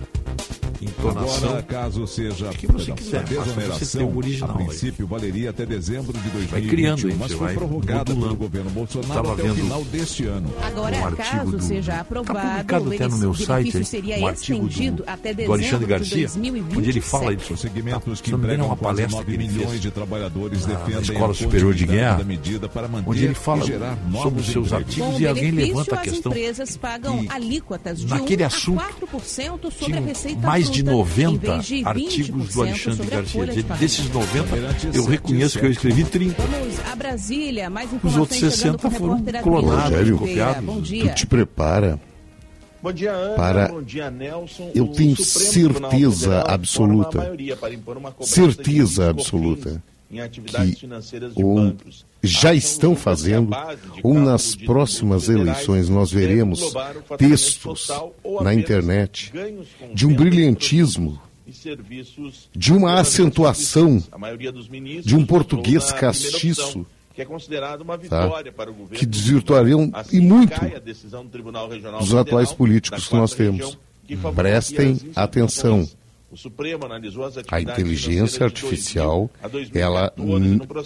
entonação. 0.85 1.49
Agora, 1.49 1.64
caso 1.64 2.07
seja 2.07 2.49
que 2.49 2.68
você 2.68 2.91
quiser, 2.91 3.19
a 3.19 3.23
desoneração, 3.23 4.06
o 4.06 4.18
original 4.18 4.49
a 4.56 4.60
aí. 4.60 4.65
princípio 4.68 5.07
valeria 5.07 5.49
até 5.49 5.65
dezembro 5.65 6.14
de 6.14 6.30
2021, 6.30 6.69
criando 6.69 7.07
aí, 7.07 7.15
mas 7.19 7.31
foi 7.31 7.47
vai 7.47 7.56
prorrogada 7.56 8.14
pelo 8.15 8.35
governo 8.35 8.69
Bolsonaro 8.69 9.10
Estava 9.10 9.34
até 9.34 9.41
o 9.41 9.45
vendo 9.45 9.56
final 9.64 9.84
deste 9.85 10.26
ano. 10.26 10.49
Agora, 10.64 11.07
um 11.07 11.11
caso 11.15 11.51
do- 11.51 11.61
seja 11.61 11.91
Tá 11.93 11.99
aprovado, 12.01 12.39
publicado 12.39 12.89
o 12.89 12.93
até 12.93 13.07
no 13.07 13.18
meu 13.18 13.34
site, 13.34 13.47
benefício 13.72 13.80
hein? 13.80 13.84
seria 13.85 14.18
um 14.19 14.27
artigo 14.27 14.68
estendido 14.68 14.97
do, 14.97 15.03
até 15.10 15.34
do 15.34 15.51
Alexandre 15.53 15.80
de 15.80 15.85
Garcia, 15.85 16.27
2027. 16.27 16.77
onde 16.80 16.89
ele 16.89 17.01
fala 17.01 17.35
de 17.35 17.53
Os 17.53 17.60
segmentos 17.60 18.22
que 18.22 18.26
se 18.27 18.31
não 18.31 18.39
me 18.39 18.45
engano, 18.45 18.64
é 18.64 18.65
empregam 18.65 18.65
uma 18.68 18.77
quase 18.77 18.95
palestra 18.97 19.18
9 19.19 19.31
que 19.31 19.38
milhões 19.38 19.69
fez 19.69 19.81
de 19.81 19.91
trabalhadores 19.91 20.65
na 20.65 20.73
defendem 20.76 21.01
Escola 21.01 21.31
a 21.31 21.35
Superior 21.35 21.73
de 21.73 21.85
Guerra, 21.85 22.18
da 22.18 22.23
medida 22.23 22.69
para 22.69 22.88
manter 22.88 23.10
onde 23.10 23.26
ele 23.26 23.34
fala 23.34 23.65
gerar 23.65 23.97
novos 24.10 24.22
sobre 24.23 24.41
os 24.41 24.47
seus 24.47 24.73
artigos 24.73 25.15
o 25.15 25.19
e 25.19 25.27
alguém 25.27 25.51
levanta 25.51 25.95
a 25.95 25.99
as 25.99 26.03
questão 26.10 26.31
empresas 26.31 26.77
pagam 26.77 27.19
que 27.19 27.31
alíquotas 27.31 27.99
de 27.99 28.07
naquele 28.07 28.43
1 28.43 28.45
assunto 28.47 28.80
a 28.81 30.60
4% 30.70 30.74
sobre 30.74 30.84
tinha 30.84 30.91
a 30.91 31.04
receita 31.04 31.22
mais 31.22 31.26
de 31.26 31.32
bruta, 31.32 31.48
em 31.48 31.48
90 31.48 31.52
vez 31.52 31.66
de 31.66 31.86
artigos 31.86 32.48
20% 32.48 32.54
do 32.54 32.62
Alexandre 32.62 33.08
Garcia. 33.08 33.46
de 33.48 33.64
Desses 33.64 34.08
pagamento. 34.08 34.38
90, 34.52 34.98
eu 34.98 35.06
reconheço 35.06 35.60
que 35.60 35.66
eu 35.66 35.72
escrevi 35.72 36.04
30. 36.04 36.41
Vamos 36.44 36.80
a 36.91 36.96
Brasília, 36.96 37.70
mais 37.70 37.90
Os 38.04 38.16
outros 38.18 38.40
60 38.40 38.56
chegando 38.58 38.78
com 38.80 38.88
o 38.88 38.91
foram 38.91 39.24
clonados, 39.44 39.94
Adriano 39.98 40.18
copiados. 40.20 40.90
Tu 40.90 41.10
te 41.16 41.28
prepara. 41.28 42.00
Bom 42.82 42.94
dia, 42.94 43.12
Ana. 43.12 43.36
Para- 43.36 43.68
Bom 43.68 43.82
dia, 43.84 44.10
Nelson. 44.10 44.72
Eu 44.74 44.86
O 44.86 44.94
tenho 44.94 45.16
certeza 45.18 45.90
Federal 45.90 46.46
absoluta, 46.50 47.04
forma 47.12 47.20
a 47.22 47.24
maioria 47.26 47.56
para 47.58 47.74
impor 47.74 47.98
uma 47.98 48.12
cobrança 48.12 48.34
certeza 48.34 49.10
absoluta 49.10 49.84
em 50.10 50.22
atividades 50.22 50.76
que 50.76 50.80
financeiras 50.82 51.36
de 51.36 51.44
ou 51.44 51.56
bancos. 51.56 52.06
Já 52.22 52.54
estão 52.54 52.96
fazendo 52.96 53.50
ou 54.04 54.14
nas 54.14 54.56
próximas 54.56 55.30
eleições 55.30 55.90
nós 55.90 56.12
veremos 56.12 56.74
textos 57.18 57.88
na 58.41 58.54
internet 58.54 59.32
de 59.94 60.06
um 60.06 60.14
brilhantismo, 60.14 61.22
de 62.54 62.74
uma 62.74 63.00
acentuação, 63.00 64.04
de 65.04 65.16
um 65.16 65.26
português 65.26 65.91
castiço, 65.91 66.86
que 67.16 67.22
é 67.22 67.26
considerado 67.26 67.82
uma 67.82 67.98
tá? 67.98 68.24
vitória 68.24 68.52
para 68.52 68.70
o 68.70 68.74
governo. 68.74 68.98
que 68.98 69.06
desvirtuariam 69.06 69.90
Assim 69.94 70.18
e 70.18 70.22
muito 70.22 70.60
dos 72.00 72.14
atuais 72.14 72.54
políticos 72.54 73.08
que 73.08 73.16
nós 73.16 73.34
temos. 73.34 73.78
que 74.06 74.16
Prestem 74.16 74.98
atenção. 75.16 75.88
A 77.50 77.60
inteligência 77.60 78.48
financeiras 78.48 78.54
de 78.54 78.62
2000 78.62 78.68
artificial, 78.70 79.30
a 79.41 79.48
2014, 79.48 79.82
ela 79.82 80.14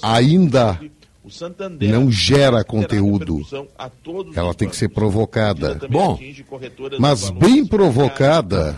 ainda 0.01 0.79
o 1.23 1.29
Santander 1.29 1.89
não 1.89 2.11
gera 2.11 2.63
conteúdo. 2.63 3.37
repercussão 3.37 3.67
a 3.77 3.89
todos 3.89 4.35
Ela 4.35 4.53
tem 4.53 4.67
que 4.67 4.75
ser 4.75 4.89
provocada. 4.89 5.79
Bom, 5.89 6.15
atinge 6.15 6.43
corretoras 6.43 6.99
mas 6.99 7.29
bem 7.29 7.65
provocada, 7.65 8.75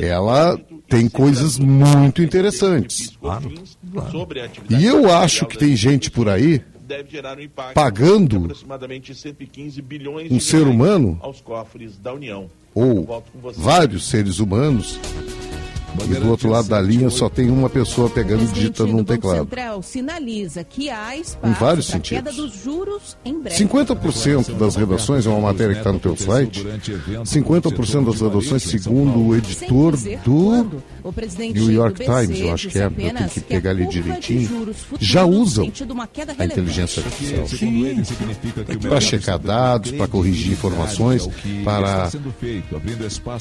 ela 0.00 0.58
tem 0.88 1.08
coisas 1.08 1.58
muito 1.58 2.22
interessantes. 2.22 3.18
A 3.24 3.36
atividade 3.36 4.60
E 4.70 4.84
eu 4.84 5.12
acho 5.12 5.46
que 5.46 5.58
tem 5.58 5.74
gente 5.74 6.10
por 6.10 6.28
aí 6.28 6.62
deve 6.88 7.10
gerar 7.10 7.36
um 7.36 7.40
impacto 7.42 7.74
pagando 7.74 8.38
de 8.38 8.44
aproximadamente 8.44 9.14
115 9.14 9.82
bilhões 9.82 10.32
um 10.32 10.38
de 10.38 10.42
ser 10.42 10.66
humano 10.66 11.18
aos 11.20 11.38
cofres 11.38 11.98
da 11.98 12.14
União. 12.14 12.48
ou 12.74 13.22
vários 13.54 14.08
seres 14.08 14.38
humanos 14.38 14.98
E 16.04 16.14
do 16.14 16.28
outro 16.30 16.48
lado 16.48 16.68
da 16.68 16.80
linha 16.80 17.10
só 17.10 17.28
tem 17.28 17.50
uma 17.50 17.68
pessoa 17.68 18.08
pegando 18.10 18.44
e 18.44 18.46
digitando 18.46 18.92
num 18.92 19.04
teclado. 19.04 19.38
Central 19.38 19.82
sinaliza 19.82 20.62
que 20.62 20.90
há 20.90 21.16
Em 21.16 21.20
espaço 21.20 21.54
vários 21.58 21.86
para 21.86 21.96
sentidos. 21.96 22.24
queda 22.24 22.32
dos 22.42 22.62
juros 22.62 23.16
em 23.24 23.40
breve. 23.40 23.64
50% 23.64 24.54
das 24.56 24.76
redações, 24.76 25.26
é 25.26 25.30
uma 25.30 25.40
matéria 25.40 25.74
que 25.74 25.80
está 25.80 25.92
no 25.92 25.98
teu 25.98 26.16
site, 26.16 26.64
50% 27.24 28.04
das 28.04 28.20
redações, 28.20 28.62
segundo 28.62 29.18
o 29.18 29.36
editor 29.36 29.96
do 30.24 30.78
O 31.02 31.12
presidente 31.12 31.58
New 31.58 31.70
York 31.70 32.04
do 32.04 32.12
BC 32.12 32.26
Times, 32.26 32.40
eu 32.40 32.52
acho 32.52 32.68
que 32.68 32.78
é, 32.78 32.84
eu 32.86 32.90
tenho 32.90 33.14
que 33.28 33.28
que 33.28 33.40
pegar 33.40 33.74
curva 33.74 33.90
de 33.90 34.02
direitinho, 34.02 34.74
já 35.00 35.24
usam 35.24 35.70
a 36.38 36.44
inteligência 36.44 37.02
artificial. 37.02 37.46
Para 38.88 39.00
checar 39.00 39.38
dados, 39.38 39.92
para 39.92 40.08
corrigir 40.08 40.52
informações, 40.52 41.28
para. 41.64 42.10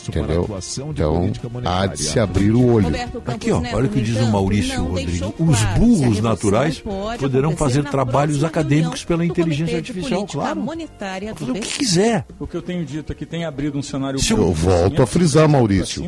Entendeu? 0.07 0.49
Então, 0.89 1.31
há 1.65 1.85
de 1.87 2.01
se 2.03 2.19
abrir 2.19 2.51
o 2.51 2.73
olho. 2.73 2.87
Aqui, 3.25 3.51
ó, 3.51 3.61
olha 3.73 3.87
o 3.87 3.89
que 3.89 4.01
diz 4.01 4.17
o 4.17 4.31
Maurício 4.31 4.83
Rodrigo. 4.83 5.33
Os 5.39 5.63
burros 5.77 6.21
naturais 6.21 6.83
poderão 7.19 7.55
fazer 7.55 7.83
trabalhos 7.85 8.43
acadêmicos 8.43 9.03
pela 9.03 9.25
inteligência 9.25 9.77
artificial, 9.77 10.25
claro. 10.25 10.59
monetária 10.59 11.35
Fazer 11.35 11.51
o 11.51 11.53
que 11.55 11.77
quiser. 11.79 12.25
O 12.39 12.47
que 12.47 12.55
eu 12.55 12.61
tenho 12.61 12.85
dito 12.85 13.11
é 13.11 13.15
que 13.15 13.25
tem 13.25 13.45
abrido 13.45 13.77
um 13.77 13.81
cenário 13.81 14.19
Eu 14.29 14.53
volto 14.53 15.01
a 15.01 15.07
frisar, 15.07 15.47
Maurício. 15.47 16.03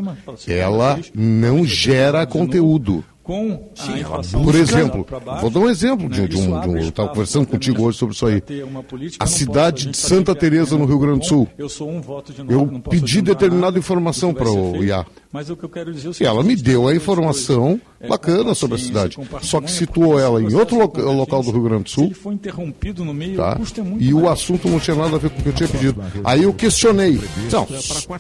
Ela 0.48 1.00
não 1.14 1.39
gera 1.66 2.26
conteúdo. 2.26 3.04
Com 3.30 3.70
Sim, 3.76 3.94
a 3.94 4.00
inflação 4.00 4.44
Por 4.44 4.56
exemplo, 4.56 5.06
baixo, 5.24 5.42
vou 5.42 5.50
dar 5.52 5.60
um 5.60 5.70
exemplo 5.70 6.10
de, 6.10 6.22
né, 6.22 6.28
de 6.28 6.36
um, 6.36 6.52
um- 6.56 6.78
Eu 6.78 6.90
estava 6.90 7.10
conversando 7.10 7.46
contigo 7.46 7.84
hoje 7.84 7.98
sobre 8.00 8.16
isso 8.16 8.26
aí. 8.26 8.42
ter 8.42 8.64
uma 8.64 8.82
política, 8.82 9.24
A 9.24 9.28
cidade 9.28 9.54
posso- 9.54 9.68
a 9.68 9.72
de 9.72 9.84
gente 9.84 9.98
Santa 9.98 10.32
é 10.32 10.36
Teresa, 10.36 10.76
no 10.76 10.86
Rio 10.86 10.98
Grande 10.98 11.20
do 11.20 11.26
Sul. 11.26 11.48
Eu 11.56 11.70
sou 11.70 11.88
um 11.92 12.02
voto 12.02 12.34
de 12.34 12.42
nove, 12.42 12.54
Eu 12.56 12.80
pedi 12.90 13.22
determinada 13.22 13.66
nada, 13.68 13.78
informação 13.80 14.34
para 14.34 14.50
o 14.50 14.72
feito. 14.72 14.84
IA. 14.86 15.06
Mas 15.32 15.48
o 15.48 15.56
que 15.56 15.64
eu 15.64 15.70
quero 15.70 15.94
dizer 15.94 16.08
é 16.08 16.10
o 16.10 16.12
E 16.12 16.14
seguinte, 16.16 16.28
ela 16.32 16.42
me 16.44 16.50
gente 16.56 16.64
deu 16.64 16.88
a 16.88 16.96
informação 16.96 17.80
é, 18.02 18.08
bacana 18.08 18.56
sobre 18.56 18.78
a 18.78 18.80
cidade. 18.80 19.16
Só 19.44 19.62
que 19.62 19.70
situou 19.70 20.20
ela 20.20 20.42
em 20.42 20.52
outro 20.56 20.76
loca- 20.80 21.04
local 21.04 21.44
do. 21.44 21.52
Rio 21.52 21.62
Grande 21.64 21.84
do 21.84 21.90
Sul. 21.92 22.06
ele 22.06 22.14
for 22.16 22.34
interrompido 22.34 23.06
no 23.06 23.14
meio, 23.14 23.36
Tá? 23.38 23.60
é 23.78 23.82
muito 23.84 24.04
E 24.04 24.12
o 24.12 24.28
assunto 24.28 24.68
não 24.68 24.80
tinha 24.80 24.96
nada 24.96 25.18
a 25.18 25.20
ver 25.20 25.30
com 25.30 25.40
o 25.40 25.44
que 25.44 25.50
eu 25.50 25.54
tinha 25.54 25.70
pedido. 25.70 26.02
Aí 26.24 26.42
eu 26.44 26.54
questionei. 26.54 27.20
Não, 27.52 27.68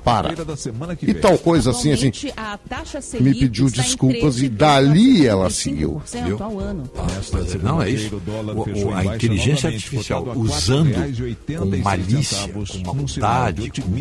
para. 0.03 0.36
E 1.02 1.14
tal 1.15 1.36
coisa 1.40 1.72
assim, 1.72 1.91
assim. 1.94 2.10
Atualmente, 2.10 2.34
a 2.38 2.57
taxa 2.57 2.99
Me 3.19 3.34
pediu 3.34 3.69
desculpas 3.72 4.40
e 4.41 4.49
13,75% 4.49 4.99
dali 5.00 5.28
ela 5.28 5.50
seguiu. 5.50 6.02
Viu? 6.28 6.44
Ao 6.44 6.60
ano. 6.60 6.84
Não, 7.64 7.82
é 7.82 7.90
isso. 7.90 8.22
O- 8.56 8.64
o- 8.88 8.94
a 8.94 9.16
inteligência 9.16 9.70
artificial 9.70 10.24
usando 10.36 10.90
com 11.58 11.66
malícia, 11.84 12.38
com 12.84 12.94
maldade, 13.22 13.62
com, 13.82 13.92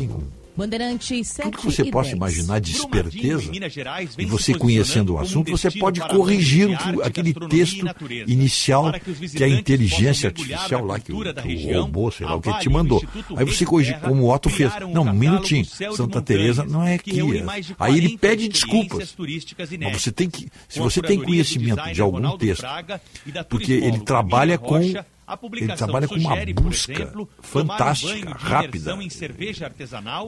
enfim, 0.00 0.10
Bandeirantes 0.58 1.28
7 1.28 1.50
tudo 1.52 1.58
que 1.58 1.64
você 1.66 1.82
e 1.82 1.90
possa 1.92 2.10
10. 2.10 2.16
imaginar 2.16 2.60
de 2.60 2.72
esperteza, 2.72 3.52
Gerais, 3.68 4.16
e 4.18 4.24
você 4.24 4.52
conhecendo 4.54 5.14
o 5.14 5.18
assunto, 5.20 5.44
como 5.44 5.56
você 5.56 5.70
pode 5.70 6.00
corrigir 6.00 6.74
arte, 6.74 7.02
aquele 7.04 7.32
texto 7.32 7.84
natureza. 7.84 8.28
inicial 8.28 8.92
que 8.92 9.28
que 9.28 9.44
a 9.44 9.48
inteligência 9.48 10.28
artificial 10.30 10.84
lá, 10.84 10.98
que 10.98 11.12
o, 11.12 11.22
que 11.22 11.74
o 11.76 11.80
robô, 11.80 12.10
sei 12.10 12.26
lá 12.26 12.34
o 12.34 12.40
que 12.40 12.58
te 12.58 12.68
mandou. 12.68 13.00
Aí 13.36 13.44
você 13.44 13.64
corrige, 13.64 13.94
como 14.00 14.24
o 14.24 14.34
Otto 14.34 14.50
fez. 14.50 14.72
um 14.82 14.92
Não, 14.92 15.02
um 15.02 15.12
minutinho. 15.12 15.64
Santa 15.64 16.20
Teresa 16.20 16.64
não 16.64 16.82
é 16.82 16.94
aqui. 16.94 17.20
é. 17.20 17.44
Aí 17.78 17.96
ele 17.96 18.16
40 18.16 18.18
pede 18.18 18.48
desculpas. 18.48 19.14
Mas 19.80 20.02
você 20.02 20.10
tem 20.10 20.28
que, 20.28 20.48
se 20.68 20.80
você 20.80 21.00
tem 21.00 21.22
conhecimento 21.22 21.92
de 21.92 22.02
algum 22.02 22.36
texto, 22.36 22.66
porque 23.48 23.74
ele 23.74 24.00
trabalha 24.00 24.58
com 24.58 24.76
A 25.28 25.32
ele 25.32 25.38
publicação 25.40 25.86
trabalha 25.86 26.08
com 26.08 26.14
uma 26.14 26.30
sugere, 26.30 26.52
busca 26.54 26.92
exemplo, 26.92 27.28
fantástica, 27.42 28.28
um 28.30 28.32
rápida, 28.32 28.96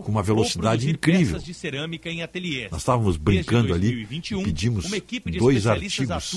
com 0.03 0.11
uma 0.13 0.23
velocidade 0.23 0.91
incrível. 0.91 1.27
peças 1.33 1.45
de 1.45 1.55
cerâmica 1.55 2.11
em 2.11 2.23
ateliês. 2.23 2.71
Nós 2.71 2.83
estávamos 2.83 3.17
brincando 3.17 3.73
ali, 3.73 3.87
2021, 3.89 4.43
pedimos 4.43 4.85
uma 4.85 4.97
equipe 4.99 5.31
de 5.31 5.39
dois 5.39 5.67
artigos. 5.67 6.35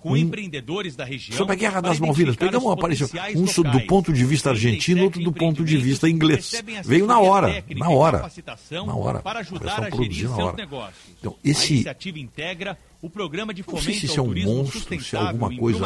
com 0.00 0.10
Um 0.12 0.16
empreendedores 0.18 0.94
da 0.94 1.02
região 1.02 1.34
Sobre 1.34 1.54
a 1.54 1.56
Guerra 1.56 1.80
das 1.80 1.98
Malvinas. 1.98 2.36
Pegamos, 2.36 2.66
os 2.66 2.72
apareceu 2.74 3.08
potenciais 3.08 3.40
um 3.40 3.46
so- 3.46 3.62
do 3.62 3.68
locais. 3.68 3.86
ponto 3.86 4.12
de 4.12 4.22
vista 4.26 4.50
argentino, 4.50 5.02
outro 5.02 5.22
do 5.22 5.32
ponto 5.32 5.64
de 5.64 5.76
vista 5.78 6.06
inglês. 6.08 6.52
Veio 6.84 7.06
na 7.06 7.18
hora, 7.18 7.64
na 7.74 7.88
hora. 7.88 8.30
Na 8.86 8.94
hora. 8.94 9.20
Para 9.20 9.40
ajudar 9.40 9.82
a 9.82 9.86
produzir 9.88 10.12
gerir 10.12 10.28
na 10.28 10.34
seus 10.36 10.46
hora. 10.48 10.56
negócios. 10.58 10.94
Então, 11.18 11.32
A 11.42 11.48
esse 11.48 11.72
iniciativa 11.72 12.18
integra 12.18 12.78
o 13.00 13.08
programa 13.08 13.54
de 13.54 13.62
Não 13.62 13.64
fomento 13.64 13.84
sei 13.86 13.94
se 13.94 14.04
isso 14.06 14.20
é 14.20 14.22
um 14.22 14.34
monstro, 14.44 15.00
se 15.00 15.16
é 15.16 15.18
alguma 15.18 15.56
coisa. 15.56 15.78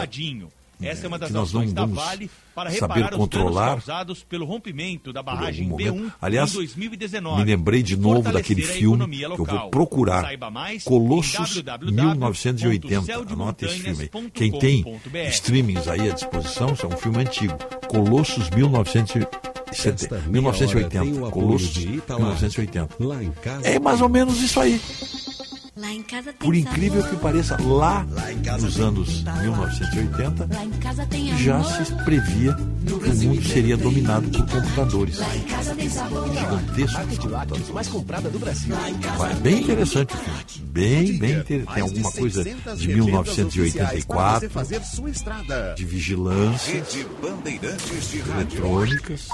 Essa 0.80 1.06
é 1.06 1.08
uma 1.08 1.18
das 1.18 1.28
que 1.28 1.34
nós 1.34 1.52
não 1.52 1.60
ações 1.60 1.72
da 1.72 1.82
vamos 1.82 1.96
Vale 1.96 2.30
para 2.54 2.70
saber 2.70 2.94
reparar 2.94 3.12
os 3.12 3.18
controlar 3.18 3.66
danos 3.66 3.84
causados 3.84 4.22
pelo 4.24 4.46
rompimento 4.46 5.12
da 5.12 5.22
por 5.22 5.30
algum 5.30 5.40
barragem 5.40 5.68
momento. 5.68 5.94
B1 5.94 6.12
Aliás, 6.20 6.50
em 6.52 6.54
2019. 6.54 7.36
me 7.36 7.44
lembrei 7.44 7.82
de 7.82 7.96
novo 7.96 8.30
daquele 8.32 8.62
filme 8.62 9.06
que 9.08 9.24
eu 9.24 9.44
vou 9.44 9.70
procurar. 9.70 10.22
Saiba 10.22 10.50
mais 10.50 10.84
Colossus 10.84 11.56
em 11.56 11.92
1980. 11.92 13.32
Anota 13.32 13.66
esse 13.66 13.80
filme 13.80 14.02
aí. 14.02 14.30
Quem 14.30 14.52
tem 14.58 14.84
streamings 15.28 15.88
aí 15.88 16.10
à 16.10 16.14
disposição, 16.14 16.72
isso 16.72 16.86
é 16.86 16.88
um 16.88 16.96
filme 16.96 17.18
antigo. 17.18 17.54
Colossus 17.88 18.48
1970, 18.50 20.28
1980. 20.28 21.30
Colossus 21.30 21.76
1980. 21.76 22.88
É 23.64 23.78
mais 23.78 24.00
ou 24.00 24.08
menos 24.08 24.40
isso 24.40 24.60
aí. 24.60 24.80
Lá 25.78 25.92
em 25.92 26.02
casa 26.02 26.32
tem 26.32 26.46
Por 26.46 26.54
incrível 26.56 27.02
sabor. 27.02 27.16
que 27.16 27.22
pareça, 27.22 27.56
lá 27.62 28.04
nos 28.60 28.80
anos 28.80 29.22
1980 29.22 30.48
Lá 30.52 30.64
em 30.64 30.70
casa 30.72 31.06
tem 31.06 31.38
já 31.38 31.62
se 31.62 31.92
previa 32.04 32.56
que 32.84 32.92
o 32.92 33.14
mundo 33.14 33.42
seria 33.44 33.76
dominado 33.76 34.28
por 34.28 34.44
computadores. 34.48 35.18
Gigantescos 35.18 37.18
computadores. 37.18 37.68
mais 37.70 37.86
comprada 37.86 38.28
do 38.28 38.40
Brasil. 38.40 38.74
É 38.74 39.34
bem 39.36 39.62
interessante 39.62 40.14
o 40.14 40.18
filme. 40.18 40.68
Bem, 40.70 41.18
bem 41.18 41.38
interessante. 41.38 41.74
Tem 41.74 41.82
alguma 41.82 42.12
coisa 42.12 42.42
de 42.42 42.88
1984, 42.88 44.50
fazer 44.50 44.82
sua 44.82 45.10
estrada. 45.10 45.74
de 45.76 45.84
vigilância, 45.84 46.82
eletrônicas. 48.34 49.28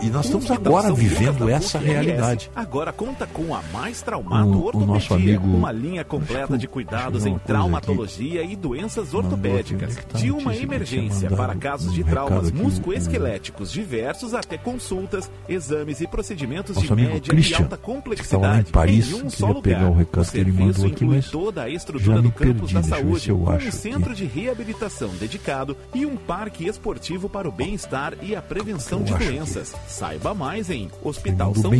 E 0.00 0.10
nós 0.10 0.26
estamos 0.26 0.50
agora 0.50 0.92
vivendo 0.94 1.48
essa 1.48 1.78
realidade. 1.78 2.50
Agora 2.54 2.92
conta 2.92 3.26
com 3.26 3.54
a 3.54 3.60
Mais 3.72 4.00
Traumato 4.00 4.48
O- 4.48 4.76
o 4.76 4.86
nosso 4.86 5.12
amigo- 5.14 5.46
uma 5.46 5.72
linha 5.72 6.04
completa 6.04 6.56
de 6.56 6.68
cuidados 6.68 7.26
em 7.26 7.36
traumatologia 7.38 8.42
e 8.42 8.54
doenças 8.54 9.12
ortopédicas. 9.12 9.96
aqui, 9.96 9.98
é 9.98 10.02
que 10.02 10.06
tá 10.06 10.18
De 10.18 10.30
uma 10.30 10.52
que 10.52 10.62
emergência 10.62 11.30
para 11.30 11.54
casos 11.56 11.92
de 11.92 12.02
Um 12.02 12.06
traumas 12.06 12.48
aqui, 12.48 12.56
musculoesqueléticos 12.62 13.72
diversos 13.72 14.34
até 14.34 14.56
consultas, 14.56 15.30
exames 15.48 16.00
e 16.00 16.06
procedimentos 16.06 16.76
Nosso 16.76 16.86
de 16.86 16.92
amigo 16.92 17.10
média 17.14 17.30
Christian, 17.34 17.58
e 17.58 17.62
alta 17.62 17.76
que 17.76 17.82
lá 17.86 17.92
em 17.92 17.94
complexidade 17.96 18.72
Paris, 18.72 19.10
em 19.10 19.14
um 19.22 19.30
só 19.30 19.46
lugar. 19.48 19.62
pegar 19.62 19.88
o 19.90 19.94
recado 19.94 20.24
o 20.26 20.30
que 20.30 20.38
ele 20.38 20.52
mandou 20.52 20.86
aqui, 20.86 21.04
mas 21.04 21.30
toda 21.30 21.62
a 21.64 21.68
estrutura 21.70 22.22
do 22.22 22.30
campus 22.30 22.72
perdi, 22.72 22.74
da 22.74 22.82
saúde, 22.82 23.32
um 23.32 23.50
aqui. 23.50 23.72
centro 23.72 24.14
de 24.14 24.24
reabilitação 24.24 25.08
dedicado 25.18 25.76
e 25.94 26.06
um 26.06 26.16
parque 26.16 26.66
esportivo 26.66 27.28
para 27.28 27.48
o 27.48 27.52
bem-estar 27.52 28.14
e 28.22 28.34
a 28.36 28.40
prevenção 28.42 29.02
de 29.02 29.12
doenças. 29.14 29.74
Saiba 29.88 30.34
mais 30.34 30.68
em 30.68 30.90
Hospital 31.02 31.54
São 31.54 31.72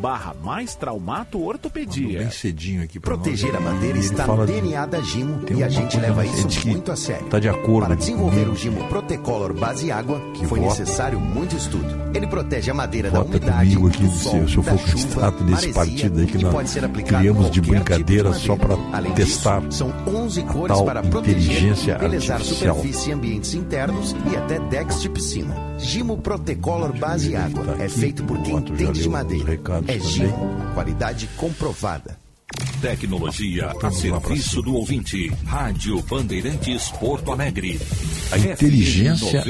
barra 0.00 0.34
mais 0.42 0.74
traumato 0.76 1.42
ortopedia. 1.44 2.20
Bem 2.20 2.30
cedinho 2.30 2.84
aqui 2.84 3.00
Proteger 3.00 3.52
nós. 3.52 3.66
a 3.66 3.72
madeira 3.72 3.98
está 3.98 4.26
no 4.26 4.46
DNA 4.46 4.86
da 4.86 5.00
Gimo 5.00 5.40
e 5.50 5.64
a 5.64 5.68
gente 5.68 5.96
leva 5.98 6.24
isso 6.24 6.68
muito 6.68 6.92
a 6.92 6.96
sério. 6.96 7.26
Tá 7.26 7.40
de 7.40 7.48
acordo. 7.48 7.86
Para 7.86 7.96
desenvolver 7.96 8.48
o 8.48 8.54
Gimo 8.54 8.84
Protecolor 8.88 9.52
Base 9.52 9.90
Água, 9.90 10.20
que 10.34 10.46
foi 10.46 10.60
vota. 10.60 10.80
necessário 10.80 11.18
muito 11.20 11.56
estudo. 11.56 11.98
Ele 12.14 12.26
protege 12.26 12.70
a 12.70 12.74
madeira 12.74 13.10
vota 13.10 13.24
da 13.24 13.36
umidade, 13.38 13.76
comigo 13.76 13.88
aqui 13.88 14.02
do 14.04 14.10
sol, 14.10 14.48
se 14.48 14.56
eu 14.56 14.62
for 14.62 14.78
candidato 14.78 15.44
desse 15.44 15.72
partido 15.72 16.20
aí 16.20 16.26
que 16.26 16.38
nós 16.38 16.74
criamos 17.04 17.50
de 17.50 17.60
brincadeira 17.60 18.30
tipo 18.32 18.40
de 18.40 18.46
só 18.46 18.56
para 18.56 18.76
testar 19.14 19.60
disso, 19.62 19.78
são 19.78 19.92
11 20.06 20.42
cores 20.44 20.80
para 20.82 21.02
proteger, 21.02 21.72
artificial. 22.00 22.40
superfície, 22.40 23.12
ambientes 23.12 23.54
internos 23.54 24.14
e 24.32 24.36
até 24.36 24.58
decks 24.60 25.02
de 25.02 25.08
piscina. 25.08 25.47
Gimo 25.78 26.18
Protecolor 26.18 26.96
Base 26.96 27.32
tá 27.32 27.44
Água. 27.44 27.76
É 27.80 27.88
feito 27.88 28.24
por 28.24 28.40
quem 28.42 28.56
entende 28.56 29.02
de 29.02 29.08
madeira. 29.08 29.58
É 29.86 29.98
Gimo. 29.98 30.56
Qualidade 30.74 31.28
comprovada. 31.36 32.18
Tecnologia 32.80 33.74
tá 33.74 33.88
a 33.88 33.90
serviço 33.90 34.62
do 34.62 34.74
ouvinte. 34.74 35.28
Rádio 35.44 36.02
Bandeirantes 36.02 36.90
Porto 36.92 37.32
Alegre. 37.32 37.78
A 38.32 38.38
inteligência 38.38 39.40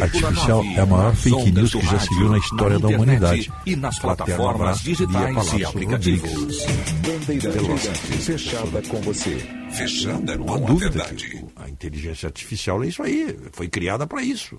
artificial 0.00 0.64
é 0.64 0.80
a 0.80 0.86
maior 0.86 1.14
fake 1.14 1.52
news 1.52 1.72
que 1.72 1.80
já 1.82 1.98
se 1.98 2.14
viu 2.16 2.28
na 2.30 2.38
história 2.38 2.78
da 2.78 2.88
humanidade. 2.88 3.52
E 3.64 3.76
nas 3.76 3.98
plataformas 3.98 4.80
digitais 4.80 5.52
e 5.52 5.64
aplicativos. 5.64 6.66
Bandeirantes, 7.06 8.24
fechada 8.24 8.82
com 8.82 9.00
você. 9.02 9.36
Fechada 9.70 10.38
com 10.38 10.54
a 10.54 10.74
verdade. 10.74 11.44
A 11.56 11.68
inteligência 11.68 12.26
artificial 12.26 12.82
é 12.82 12.88
isso 12.88 13.02
aí. 13.02 13.36
Foi 13.52 13.68
criada 13.68 14.06
para 14.06 14.22
isso. 14.22 14.58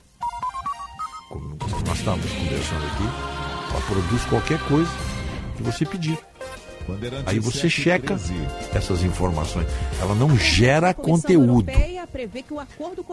Como 1.30 1.58
nós 1.86 2.00
estávamos 2.00 2.32
conversando 2.32 2.86
aqui, 2.86 3.04
ela 3.72 3.82
produz 3.82 4.26
qualquer 4.26 4.60
coisa 4.68 4.92
que 5.58 5.64
você 5.64 5.86
pedir. 5.86 6.18
Aí 7.26 7.40
você 7.40 7.70
checa 7.70 8.20
essas 8.74 9.04
informações. 9.04 9.68
Ela 10.00 10.16
não 10.16 10.38
gera 10.38 10.94
conteúdo. 10.94 11.72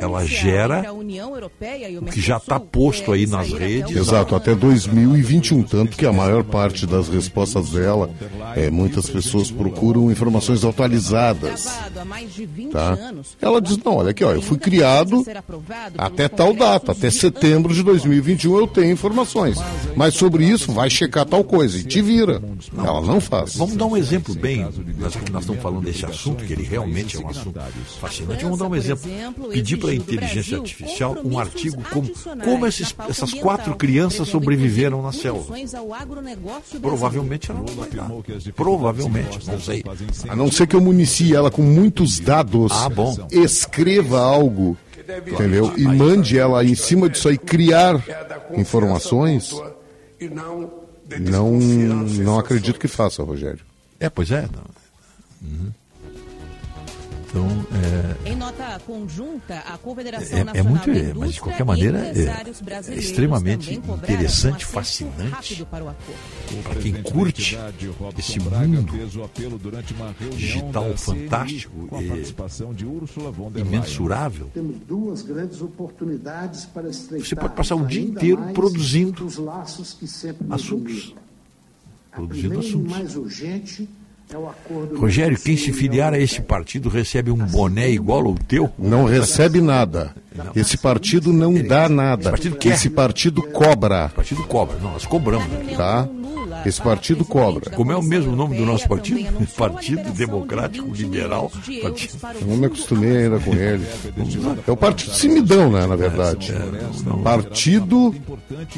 ela 0.01 0.25
gera 0.25 0.79
entre 0.79 0.89
a 0.89 0.93
União 0.93 1.35
Europeia 1.35 1.89
e 1.89 1.99
o 1.99 2.03
que 2.03 2.21
já 2.21 2.37
está 2.37 2.61
posto 2.61 3.13
aí 3.13 3.27
deve 3.27 3.37
nas 3.37 3.53
redes. 3.53 3.97
Exato, 3.97 4.35
até 4.35 4.55
2021, 4.55 5.63
tanto 5.63 5.97
que 5.97 6.07
a 6.07 6.13
maior 6.13 6.45
parte 6.45 6.87
das 6.87 7.09
respostas 7.09 7.71
dela, 7.71 8.11
é, 8.57 8.71
muitas 8.71 9.09
pessoas 9.09 9.51
procuram 9.51 10.11
informações 10.11 10.65
atualizadas. 10.65 11.65
Travado 11.65 12.01
há 12.01 12.05
mais 12.05 12.33
de 12.33 12.47
20 12.47 12.75
Tá? 12.75 12.99
Ela 13.41 13.61
diz, 13.61 13.79
não, 13.79 13.97
olha 13.97 14.11
aqui, 14.11 14.25
ó, 14.25 14.33
eu 14.33 14.43
fui 14.43 14.59
criado 14.59 15.25
até 15.97 16.29
tal 16.29 16.53
data, 16.55 16.93
até 16.93 17.11
setembro 17.11 17.73
de 17.73 17.83
2021 17.83 18.57
eu 18.57 18.67
tenho 18.67 18.93
informações. 18.93 19.59
Mas 19.95 20.15
sobre 20.15 20.45
isso, 20.45 20.73
vai 20.73 20.91
checar 20.91 21.25
tal 21.25 21.45
coisa 21.45 21.79
e 21.79 21.85
te 21.85 22.03
vira. 22.03 22.43
Ela 22.77 23.01
não 23.01 23.21
faz. 23.21 23.57
Vamos 23.65 23.77
dar 23.77 23.87
um 23.87 23.97
exemplo 23.97 24.35
bem, 24.35 24.61
nós, 24.99 25.17
nós 25.33 25.43
estamos 25.43 25.63
falando 25.63 25.85
desse 25.85 26.05
assunto, 26.05 26.45
que 26.45 26.53
ele 26.53 26.65
realmente 26.65 27.17
é 27.17 27.21
um 27.21 27.29
assunto 27.29 27.59
fascinante. 27.99 28.45
Vamos 28.45 28.59
dar 28.59 28.69
um 28.69 28.77
exemplo. 28.77 29.11
Pedir 29.51 29.79
para 29.79 29.91
a 29.91 29.95
inteligência 29.95 30.59
artificial 30.59 31.17
um 31.25 31.39
artigo 31.39 31.83
como, 31.91 32.11
como 32.45 32.67
esses, 32.67 32.95
essas 33.09 33.33
quatro 33.33 33.75
crianças 33.75 34.29
sobreviveram 34.29 35.01
na 35.03 35.13
selva. 35.13 35.55
Provavelmente 36.81 37.51
ela 37.51 37.61
não 37.61 37.75
vai 37.75 37.89
dar. 37.89 38.11
Provavelmente, 38.55 39.47
não 39.47 39.61
sei. 39.61 39.83
A 40.29 40.37
não 40.37 40.51
ser 40.53 40.67
que 40.67 40.77
eu 40.77 40.81
municie 40.81 41.35
ela 41.35 41.51
com 41.51 41.63
muitos 41.63 42.19
dados, 42.21 42.71
Ah, 42.73 42.89
bom. 42.91 43.17
escreva 43.31 44.21
algo, 44.21 44.77
entendeu? 45.27 45.73
E 45.77 45.83
mande 45.85 46.39
ela 46.39 46.63
em 46.63 46.75
cima 46.75 47.09
disso 47.09 47.29
aí 47.29 47.39
criar 47.39 48.03
informações. 48.57 49.55
Não 51.21 51.59
Não, 52.25 52.39
acredito 52.39 52.79
que 52.79 52.89
faça, 52.89 53.23
Rogério. 53.23 53.61
É, 54.01 54.09
pois 54.09 54.31
é. 54.31 54.49
Uhum. 55.43 55.71
Então, 57.35 57.49
é, 58.27 58.31
Em 58.31 58.37
nota 58.37 58.81
conjunta, 58.87 59.59
a 59.67 59.77
Confederação 59.77 60.39
É- 60.39 60.41
é 60.43 60.45
Nacional 60.45 60.71
muito- 60.71 60.87
da 60.87 60.93
é, 60.93 60.95
Indústria 61.01 61.15
mas 61.19 61.35
de 61.35 61.41
qualquer 61.41 61.65
maneira, 61.65 61.99
é- 61.99 62.93
é 62.93 62.95
extremamente 62.95 63.75
interessante, 63.75 64.65
um 64.65 64.69
fascinante. 64.69 65.31
rápido 65.31 65.67
para 65.67 65.85
para 66.63 66.75
quem 66.81 66.93
curte 67.03 67.57
esse 68.17 68.39
mundo 68.39 68.87
digital 70.37 70.97
fantástico 70.97 71.89
e 73.57 73.59
imensurável, 73.59 74.49
Temos 74.55 74.77
duas 74.87 75.23
grandes 75.23 75.61
oportunidades 75.61 76.67
para 76.67 76.89
estreitar 76.89 77.29
Você 77.29 77.35
pode 77.35 77.55
passar 77.55 77.75
o 77.75 77.85
dia 77.85 78.01
inteiro 78.03 78.43
produzindo 78.55 79.27
os 79.27 79.39
laços 79.39 79.93
que 79.93 80.07
sempre 80.07 80.47
nos 80.47 80.55
assuntos. 80.63 81.13
Produzindo 82.13 82.61
assuntos. 82.61 82.93
mais 82.93 83.17
urgente 83.17 83.89
é 83.89 84.04
Rogério, 84.97 85.39
quem 85.39 85.57
se 85.57 85.73
filiar 85.73 86.13
a 86.13 86.19
esse 86.19 86.41
partido 86.41 86.89
recebe 86.89 87.31
um 87.31 87.37
boné 87.37 87.91
igual 87.91 88.27
ao 88.27 88.35
teu? 88.35 88.71
Não 88.79 89.05
recebe 89.05 89.61
nada. 89.61 90.15
Esse 90.55 90.77
partido 90.77 91.33
não 91.33 91.55
dá 91.55 91.89
nada. 91.89 92.23
Esse 92.23 92.31
partido 92.31 92.57
quer. 92.57 92.75
Esse 92.75 92.91
partido 92.91 93.43
cobra. 93.43 94.07
O 94.13 94.17
partido 94.17 94.43
cobra. 94.45 94.77
Não, 94.83 94.93
nós 94.93 95.07
cobramos. 95.07 95.47
Tá? 95.77 96.09
Esse 96.65 96.81
partido 96.81 97.25
cobra. 97.25 97.71
Como 97.71 97.93
é 97.93 97.97
o 97.97 98.03
mesmo 98.03 98.35
nome 98.35 98.57
do 98.57 98.65
nosso 98.65 98.89
partido? 98.89 99.21
Partido 99.57 100.11
Democrático 100.13 100.89
Liberal. 100.93 101.51
Partido... 101.83 102.19
Eu 102.41 102.47
não 102.47 102.57
me 102.57 102.67
acostumei 102.67 103.17
ainda 103.25 103.39
com 103.39 103.53
ele. 103.55 103.87
É 104.67 104.71
o 104.71 104.77
Partido 104.77 105.13
Simidão, 105.13 105.71
né, 105.71 105.87
na 105.87 105.97
verdade. 105.97 106.53
Partido. 107.23 108.15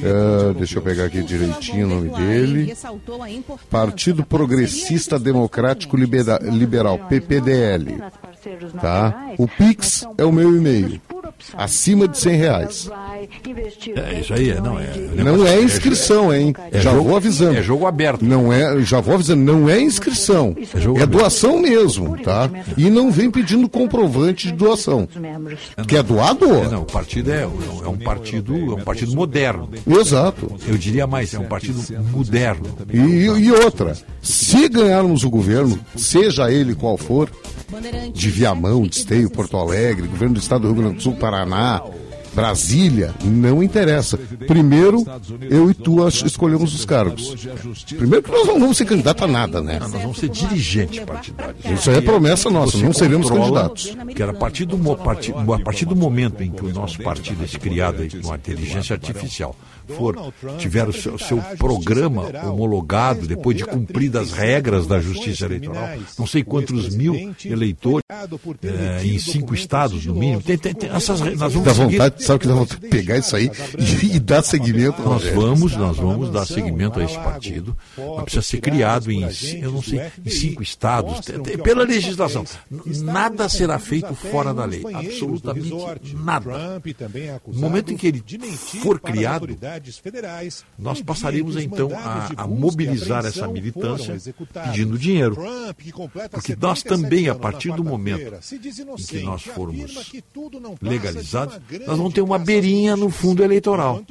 é, 0.02 0.54
deixa 0.54 0.78
eu 0.78 0.82
pegar 0.82 1.04
aqui 1.04 1.22
direitinho 1.22 1.86
o 1.86 1.90
nome 1.90 2.08
dele. 2.10 2.74
Partido 3.70 4.24
Progressista 4.24 5.18
Democrático 5.18 5.96
Libera- 5.96 6.40
Liberal, 6.42 6.98
PPDL. 7.08 8.02
Tá? 8.80 9.32
O 9.38 9.46
Pix 9.46 10.06
é 10.18 10.24
o 10.24 10.32
meu 10.32 10.56
e-mail. 10.56 11.00
Acima 11.54 12.08
de 12.08 12.18
100 12.18 12.36
reais. 12.36 12.90
É 13.94 14.20
isso 14.20 14.34
aí, 14.34 14.50
é, 14.50 14.60
não 14.60 14.78
é. 14.78 14.92
Não 15.16 15.46
é 15.46 15.60
inscrição, 15.60 16.34
hein? 16.34 16.54
É 16.72 16.80
já 16.80 16.92
jogo- 16.92 17.08
vou 17.08 17.16
avisando. 17.16 17.56
é 17.58 17.62
jogo 17.62 17.86
aberto. 17.86 18.24
Não 18.24 18.52
é, 18.52 18.80
já 18.82 19.00
vou 19.00 19.14
avisando, 19.14 19.42
não 19.42 19.68
é 19.68 19.80
inscrição. 19.80 20.56
É, 21.00 21.06
doação 21.06 21.58
mesmo, 21.60 22.16
tá? 22.18 22.50
E 22.76 22.90
não 22.90 23.10
vem 23.10 23.30
pedindo 23.30 23.68
comprovante 23.68 24.48
de 24.48 24.54
doação. 24.54 25.08
Que 25.86 25.96
é 25.96 26.02
doador. 26.02 26.64
É, 26.64 26.68
não, 26.68 26.82
o 26.82 26.86
partido 26.86 27.32
é, 27.32 27.42
é 27.42 27.88
um 27.88 27.98
partido, 27.98 28.54
é 28.56 28.74
um 28.74 28.84
partido 28.84 29.14
moderno. 29.14 29.68
Exato. 29.86 30.50
Eu 30.66 30.76
diria 30.76 31.06
mais, 31.06 31.32
é 31.34 31.38
um 31.38 31.44
partido 31.44 31.80
moderno. 32.10 32.66
E, 32.92 32.98
e 32.98 33.52
outra, 33.52 33.96
se 34.20 34.68
ganharmos 34.68 35.24
o 35.24 35.30
governo, 35.30 35.78
seja 35.96 36.50
ele 36.50 36.74
qual 36.74 36.96
for, 36.96 37.30
de 38.12 38.30
Viamão, 38.30 38.82
de 38.86 38.96
Esteio, 38.96 39.28
Porto 39.30 39.56
Alegre, 39.56 40.06
governo 40.06 40.34
do 40.34 40.40
estado 40.40 40.62
do 40.62 40.68
Rio 40.68 40.76
Grande 40.82 40.96
do 40.96 41.02
Sul, 41.02 41.14
Paraná, 41.26 41.82
Brasília, 42.32 43.12
não 43.24 43.60
interessa. 43.60 44.16
Primeiro, 44.46 45.04
eu 45.40 45.68
e 45.68 45.74
tu 45.74 46.06
escolhemos 46.06 46.72
os 46.72 46.84
cargos. 46.84 47.34
Primeiro 47.96 48.22
que 48.22 48.30
nós 48.30 48.46
não 48.46 48.60
vamos 48.60 48.76
ser 48.76 48.84
candidato 48.84 49.24
a 49.24 49.26
nada, 49.26 49.60
né? 49.60 49.80
Nós 49.80 49.90
vamos 49.90 50.18
ser 50.18 50.28
dirigentes 50.28 51.00
partidários. 51.00 51.64
Isso 51.64 51.90
aí 51.90 51.96
é 51.96 52.00
promessa 52.00 52.48
nossa, 52.48 52.78
não 52.78 52.92
seremos 52.92 53.28
candidatos. 53.28 53.96
Que 54.14 54.22
era 54.22 54.30
a 54.30 54.34
partir, 54.36 54.66
do, 54.66 54.92
a 54.92 55.58
partir 55.58 55.84
do 55.84 55.96
momento 55.96 56.44
em 56.44 56.50
que 56.52 56.64
o 56.64 56.72
nosso 56.72 57.02
partido, 57.02 57.42
esse 57.42 57.58
criado 57.58 58.06
com 58.22 58.32
a 58.32 58.36
inteligência 58.36 58.94
artificial, 58.94 59.56
for, 59.86 60.32
tiver 60.58 60.88
o 60.88 60.92
seu, 60.92 61.14
o 61.14 61.18
seu 61.18 61.38
programa 61.58 62.24
homologado, 62.44 63.26
depois 63.26 63.56
de 63.56 63.64
cumpridas 63.64 64.16
as 64.16 64.32
regras 64.32 64.86
da 64.86 65.00
justiça 65.00 65.44
eleitoral, 65.44 65.88
não 66.18 66.26
sei 66.26 66.42
quantos 66.42 66.94
mil 66.94 67.34
eleitores 67.44 68.04
eh, 68.62 69.02
em 69.04 69.18
cinco 69.18 69.54
estados, 69.54 70.06
no 70.06 70.14
mínimo. 70.14 70.42
Tem, 70.42 70.56
tem, 70.56 70.74
tem 70.74 70.90
essas, 70.90 71.20
nós 71.20 71.52
vamos 71.52 71.66
Dá 71.66 71.72
vontade, 71.72 72.24
sabe 72.24 72.38
que 72.40 72.46
dá 72.46 72.54
vontade 72.54 72.80
de 72.80 72.88
pegar 72.88 73.18
isso 73.18 73.34
aí 73.34 73.50
e, 73.76 74.16
e 74.16 74.20
dar 74.20 74.42
seguimento. 74.42 75.02
Nós 75.02 75.24
vamos, 75.24 75.76
nós 75.76 75.96
vamos 75.96 76.30
dar 76.30 76.46
seguimento 76.46 77.00
a 77.00 77.04
esse 77.04 77.16
partido. 77.16 77.76
Mas 77.96 78.22
precisa 78.24 78.42
ser 78.42 78.60
criado 78.60 79.10
em, 79.10 79.22
eu 79.60 79.72
não 79.72 79.82
sei, 79.82 80.00
em 80.24 80.30
cinco 80.30 80.62
estados, 80.62 81.20
pela 81.62 81.82
legislação. 81.84 82.44
Nada 83.02 83.48
será 83.48 83.78
feito 83.78 84.14
fora 84.14 84.54
da 84.54 84.64
lei. 84.64 84.82
Absolutamente 84.94 86.16
nada. 86.16 86.80
No 87.46 87.60
momento 87.60 87.92
em 87.92 87.96
que 87.96 88.06
ele 88.06 88.22
for 88.80 89.00
criado, 89.00 89.48
nós 90.78 91.02
passaremos 91.02 91.56
então 91.56 91.90
a, 91.94 92.30
a 92.36 92.46
mobilizar 92.46 93.24
essa 93.24 93.46
militância 93.48 94.16
pedindo 94.64 94.98
dinheiro. 94.98 95.36
Porque 96.30 96.56
nós 96.60 96.82
também, 96.82 97.28
a 97.28 97.34
partir 97.34 97.72
do 97.72 97.84
momento 97.84 98.38
em 98.52 98.96
que 99.04 99.20
nós 99.20 99.42
formos 99.42 100.12
legalizados, 100.80 101.58
nós 101.86 101.96
vamos 101.96 102.14
ter 102.14 102.20
uma 102.20 102.38
beirinha 102.38 102.96
no 102.96 103.10
fundo 103.10 103.42
eleitoral. 103.42 104.02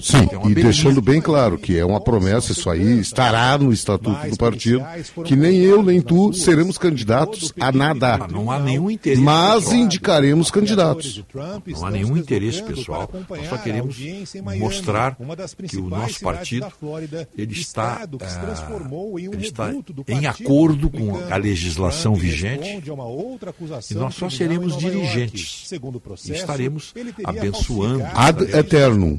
Sim, 0.00 0.22
e 0.22 0.38
beirinha. 0.38 0.64
deixando 0.64 1.00
bem 1.00 1.20
claro 1.20 1.58
que 1.58 1.78
é 1.78 1.84
uma 1.84 2.00
promessa, 2.00 2.52
isso 2.52 2.68
aí 2.70 3.00
estará 3.00 3.56
no 3.58 3.72
estatuto 3.72 4.28
do 4.28 4.36
partido, 4.36 4.84
que 5.24 5.36
nem 5.36 5.58
eu 5.58 5.82
nem 5.82 6.00
tu 6.00 6.32
seremos 6.32 6.78
candidatos 6.78 7.52
a 7.60 7.72
nada. 7.72 8.18
Não 8.28 8.50
há 8.50 8.58
nenhum 8.58 8.90
interesse. 8.90 9.22
Mas 9.22 9.64
pessoal. 9.64 9.76
indicaremos 9.76 10.50
candidatos. 10.50 11.24
Não 11.66 11.86
há 11.86 11.90
nenhum 11.90 12.16
interesse 12.16 12.62
pessoal. 12.62 13.10
Nós 13.28 13.48
só 13.48 13.58
queremos 13.58 13.96
mostrar 14.58 15.09
que 15.68 15.76
o 15.78 15.88
nosso 15.88 16.20
partido 16.20 16.66
ele 17.36 17.52
está, 17.52 18.02
ah, 18.02 18.08
ele 19.16 19.46
está 19.46 19.72
em 20.08 20.26
acordo 20.26 20.90
com 20.90 21.16
a 21.30 21.36
legislação 21.36 22.14
vigente 22.14 22.82
e 23.90 23.94
nós 23.94 24.14
só 24.14 24.28
seremos 24.28 24.76
dirigentes 24.76 25.70
e 26.24 26.32
estaremos 26.32 26.94
abençoando 27.24 28.04
Ad 28.14 28.42
eternum. 28.56 29.18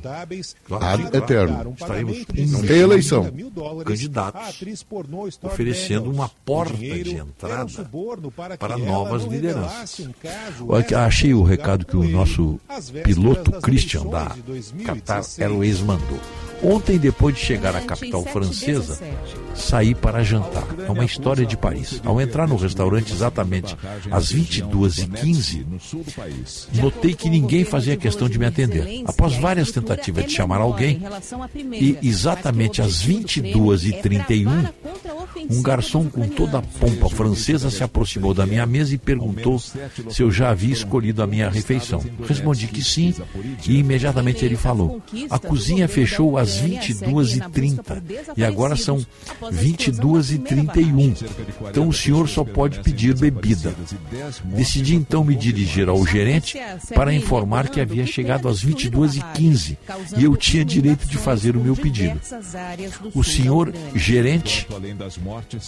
Claro, 0.66 0.86
Ad 0.86 1.18
eternum. 1.18 1.74
Estaremos 1.74 2.26
Não 2.50 2.62
tem 2.62 2.80
eleição. 2.80 3.32
candidatos 3.86 4.62
oferecendo 5.44 6.12
uma 6.12 6.30
porta 6.46 6.78
de 6.78 7.16
entrada 7.16 7.90
para 8.58 8.78
novas 8.78 9.24
lideranças. 9.24 10.08
Que 10.88 10.96
Achei 10.96 11.34
o 11.34 11.44
recado 11.44 11.86
que 11.86 11.98
o 11.98 12.04
nosso 12.04 12.60
piloto 13.04 13.52
Christian 13.62 14.06
da 14.08 14.36
Qatar 14.86 15.24
Airways 15.40 15.81
mandou. 15.84 16.20
Ontem, 16.64 16.98
depois 16.98 17.36
de 17.36 17.42
chegar 17.42 17.76
à 17.76 17.82
capital 17.82 18.24
francesa, 18.24 19.00
saí 19.56 19.96
para 19.96 20.24
jantar. 20.24 20.66
É 20.88 20.92
uma 20.92 21.06
história 21.06 21.46
de 21.46 21.58
Paris. 21.58 22.02
Ao 22.04 22.20
entrar 22.22 22.48
no 22.48 22.56
restaurante 22.56 23.12
exatamente 23.12 23.76
às 24.10 24.32
22h15, 24.34 25.66
notei 26.74 27.14
que 27.14 27.30
ninguém 27.30 27.64
fazia 27.64 27.98
questão 27.98 28.30
de 28.30 28.38
me 28.38 28.46
atender. 28.46 29.04
Após 29.06 29.36
várias 29.36 29.72
tentativas 29.72 30.26
de 30.26 30.34
chamar 30.34 30.62
alguém, 30.62 31.02
e 31.74 31.98
exatamente 32.02 32.82
às 32.82 33.06
22h31, 33.06 34.72
Um 35.50 35.62
garçom 35.62 36.08
com 36.08 36.28
toda 36.28 36.60
a 36.60 36.62
pompa 36.62 37.10
francesa 37.10 37.70
se 37.70 37.84
aproximou 37.84 38.34
da 38.34 38.46
minha 38.46 38.66
mesa 38.66 38.94
e 38.94 38.98
perguntou 38.98 39.60
se 39.60 40.22
eu 40.22 40.32
já 40.32 40.50
havia 40.50 40.74
escolhido 40.74 41.22
a 41.24 41.28
minha 41.28 41.50
refeição. 41.50 42.04
Respondi 42.28 42.68
que 42.68 42.84
sim 42.84 43.14
e 43.68 43.78
imediatamente 43.78 44.46
ele 44.46 44.56
falou: 44.56 45.02
A 45.30 45.40
cozinha 45.40 45.88
fechou 45.88 46.38
às 46.38 46.51
22h30 46.60 48.02
e 48.36 48.44
agora 48.44 48.76
são 48.76 49.06
22h31. 49.42 51.26
Então 51.70 51.88
o 51.88 51.94
senhor 51.94 52.28
só 52.28 52.44
pode 52.44 52.80
pedir 52.80 53.16
bebida. 53.16 53.74
Decidi 54.44 54.96
então 54.96 55.24
me 55.24 55.36
dirigir 55.36 55.88
ao 55.88 56.06
gerente 56.06 56.60
para 56.94 57.14
informar 57.14 57.70
que 57.70 57.80
havia 57.80 58.06
chegado 58.06 58.48
às 58.48 58.64
22h15 58.64 59.78
e 60.18 60.24
eu 60.24 60.36
tinha 60.36 60.66
direito 60.66 61.08
de 61.08 61.18
fazer 61.18 61.56
o 61.56 61.60
meu 61.60 61.76
pedido. 61.76 62.20
O 63.14 63.24
senhor 63.24 63.74
gerente 63.96 64.68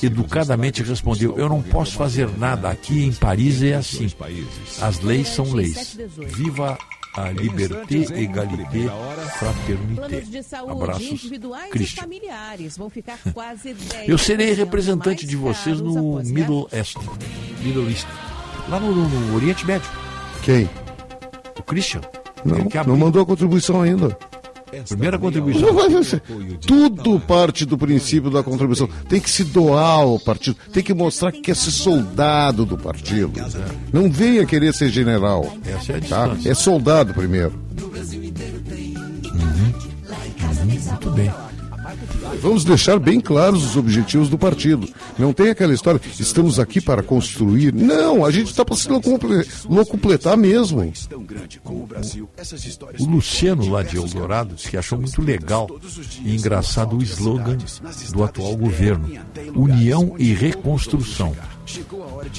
educadamente 0.01 0.83
respondeu: 0.83 1.37
Eu 1.37 1.49
não 1.49 1.61
posso 1.61 1.93
fazer 1.93 2.29
nada. 2.37 2.69
Aqui 2.69 3.03
em 3.03 3.11
Paris 3.11 3.61
é 3.61 3.75
assim. 3.75 4.11
As 4.81 4.99
leis 4.99 5.27
são 5.29 5.51
leis. 5.53 5.97
Viva 6.35 6.77
a 7.15 7.29
liberté, 7.29 8.05
égalité, 8.15 8.89
fraternité. 9.37 9.95
Planos 9.95 10.29
de 10.31 10.43
saúde 10.43 10.71
Abraços, 10.83 11.03
individuais 11.11 11.67
e 11.67 11.69
Christian. 11.69 12.01
familiares 12.01 12.77
vão 12.77 12.89
ficar 12.89 13.19
quase 13.33 13.73
10 13.91 14.09
Eu 14.09 14.17
serei 14.17 14.53
representante 14.53 15.25
de 15.25 15.35
vocês 15.35 15.79
no 15.79 16.21
Middle 16.23 16.67
East. 16.71 16.97
Middle 17.61 17.89
East. 17.89 18.07
Lá 18.67 18.79
no, 18.79 18.93
no 18.93 19.35
Oriente 19.35 19.65
Médio. 19.65 19.89
Quem? 20.43 20.69
O 21.57 21.63
Christian. 21.63 22.01
Não, 22.43 22.57
não 22.87 22.97
mandou 22.97 23.21
a 23.21 23.25
contribuição 23.25 23.81
ainda. 23.81 24.17
Primeira 24.87 25.17
contribuição. 25.19 25.61
Não 25.61 25.73
vai 25.73 26.03
ser. 26.03 26.21
Tudo 26.65 27.19
parte 27.19 27.65
do 27.65 27.77
princípio 27.77 28.29
da 28.29 28.43
contribuição. 28.43 28.87
Tem 29.07 29.19
que 29.19 29.29
se 29.29 29.43
doar 29.43 29.99
ao 29.99 30.19
partido. 30.19 30.57
Tem 30.71 30.83
que 30.83 30.93
mostrar 30.93 31.31
que 31.31 31.41
quer 31.41 31.55
ser 31.55 31.71
soldado 31.71 32.65
do 32.65 32.77
partido. 32.77 33.33
Não 33.91 34.09
venha 34.11 34.45
querer 34.45 34.73
ser 34.73 34.89
general. 34.89 35.55
É 35.65 35.99
Tá? 36.07 36.35
É 36.45 36.53
soldado 36.53 37.13
primeiro. 37.13 37.53
Muito 40.65 41.11
bem. 41.11 41.52
Vamos 42.41 42.63
deixar 42.63 42.99
bem 42.99 43.19
claros 43.19 43.63
os 43.63 43.77
objetivos 43.77 44.29
do 44.29 44.37
partido. 44.37 44.87
Não 45.17 45.31
tem 45.33 45.49
aquela 45.49 45.73
história, 45.73 45.99
estamos 46.19 46.59
aqui 46.59 46.81
para 46.81 47.01
construir. 47.03 47.73
Não, 47.73 48.25
a 48.25 48.31
gente 48.31 48.47
está 48.47 48.65
para 48.65 48.75
se 48.75 48.89
locuple- 48.89 49.45
locupletar 49.69 50.37
mesmo. 50.37 50.91
O 52.99 53.05
Luciano 53.05 53.69
lá 53.69 53.83
de 53.83 53.97
Eldorado, 53.97 54.55
que 54.55 54.77
achou 54.77 54.97
muito 54.99 55.21
legal 55.21 55.69
e 56.23 56.35
engraçado 56.35 56.97
o 56.97 57.03
slogan 57.03 57.57
do 58.11 58.23
atual 58.23 58.55
governo: 58.55 59.09
União 59.55 60.15
e 60.17 60.33
Reconstrução. 60.33 61.35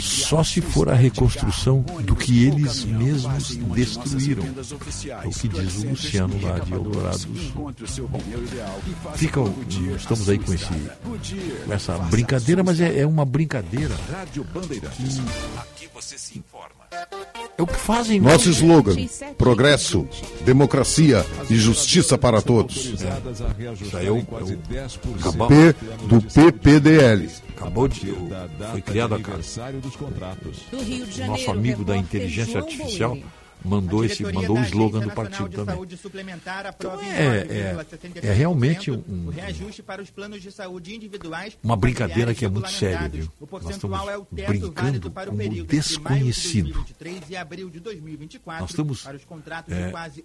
Só 0.00 0.44
se 0.44 0.60
for 0.60 0.88
a 0.88 0.94
reconstrução 0.94 1.80
do 2.04 2.14
que 2.14 2.46
eles 2.46 2.84
mesmos 2.84 3.56
destruíram. 3.56 4.44
É 4.44 5.26
o 5.26 5.30
que 5.30 5.48
diz 5.48 5.82
o 5.82 5.88
Luciano 5.88 6.40
lá 6.42 6.58
de 6.58 6.72
Eldorado 6.72 7.18
do 7.26 7.86
Sul. 7.86 8.08
Bom, 8.08 8.20
fica, 9.16 9.40
estamos 9.96 10.28
aí 10.28 10.38
com, 10.38 10.52
esse, 10.52 10.66
com 11.66 11.72
essa 11.72 11.98
brincadeira, 11.98 12.62
mas 12.62 12.80
é, 12.80 13.00
é 13.00 13.06
uma 13.06 13.24
brincadeira. 13.24 13.94
Aqui 15.58 15.88
você 15.92 16.18
se 16.18 16.38
informa. 16.38 16.83
É 17.56 17.62
o 17.62 17.66
que 17.66 17.76
fazem 17.76 18.20
Nosso 18.20 18.50
slogan: 18.50 18.96
progresso, 19.38 20.08
democracia 20.44 21.24
e 21.48 21.54
justiça 21.54 22.18
para 22.18 22.42
todos. 22.42 22.76
Isso 22.76 23.96
aí 23.96 24.06
é 24.06 24.10
o, 24.10 24.18
é 24.18 24.22
P 25.48 25.74
do 26.06 26.20
PPDL. 26.20 27.30
Acabou 27.56 27.86
de. 27.86 28.12
Foi 28.72 28.82
criado 28.82 29.14
a 29.14 29.20
casa. 29.20 29.72
dos 29.72 29.94
contratos. 29.94 30.58
Do 30.70 30.78
Rio 30.82 31.06
de 31.06 31.12
Janeiro, 31.12 31.32
Nosso 31.32 31.50
amigo 31.50 31.84
da 31.84 31.94
repórter 31.94 32.20
inteligência 32.20 32.60
artificial. 32.60 33.16
Mandou 33.64 34.04
esse 34.04 34.22
mandou 34.22 34.58
o 34.58 34.62
slogan 34.62 35.00
do 35.00 35.10
partido 35.10 35.48
também. 35.50 35.74
Então 36.78 37.00
é, 37.00 37.36
é, 38.22 38.28
é 38.28 38.32
realmente 38.32 38.90
um- 38.90 39.26
o 39.26 39.30
reajuste 39.30 39.82
para 39.82 40.02
os 40.02 40.10
planos 40.10 40.42
de 40.42 40.50
saúde 40.52 40.94
individuais 40.94 41.56
uma 41.62 41.76
brincadeira 41.76 42.34
que 42.34 42.44
é 42.44 42.48
muito 42.48 42.70
séria, 42.70 43.08
viu? 43.08 43.28
O 43.40 43.46
Nós 43.50 43.70
estamos 43.70 44.08
é 44.08 44.18
o 44.18 44.24
teto 44.24 44.48
brincando 44.48 44.72
válido 44.74 45.10
para 45.10 45.30
o 45.30 45.36
com 45.36 45.42
o 45.62 45.64
desconhecido. 45.66 46.72
2023 46.72 47.30
e 47.30 47.36
abril 47.36 47.70
de 47.70 47.80
2024 47.80 48.60
Nós 48.62 48.70
estamos, 48.70 49.02
para 49.02 49.16
os 49.16 49.24
contratos 49.24 49.72
é, 49.74 49.86
de 49.86 50.24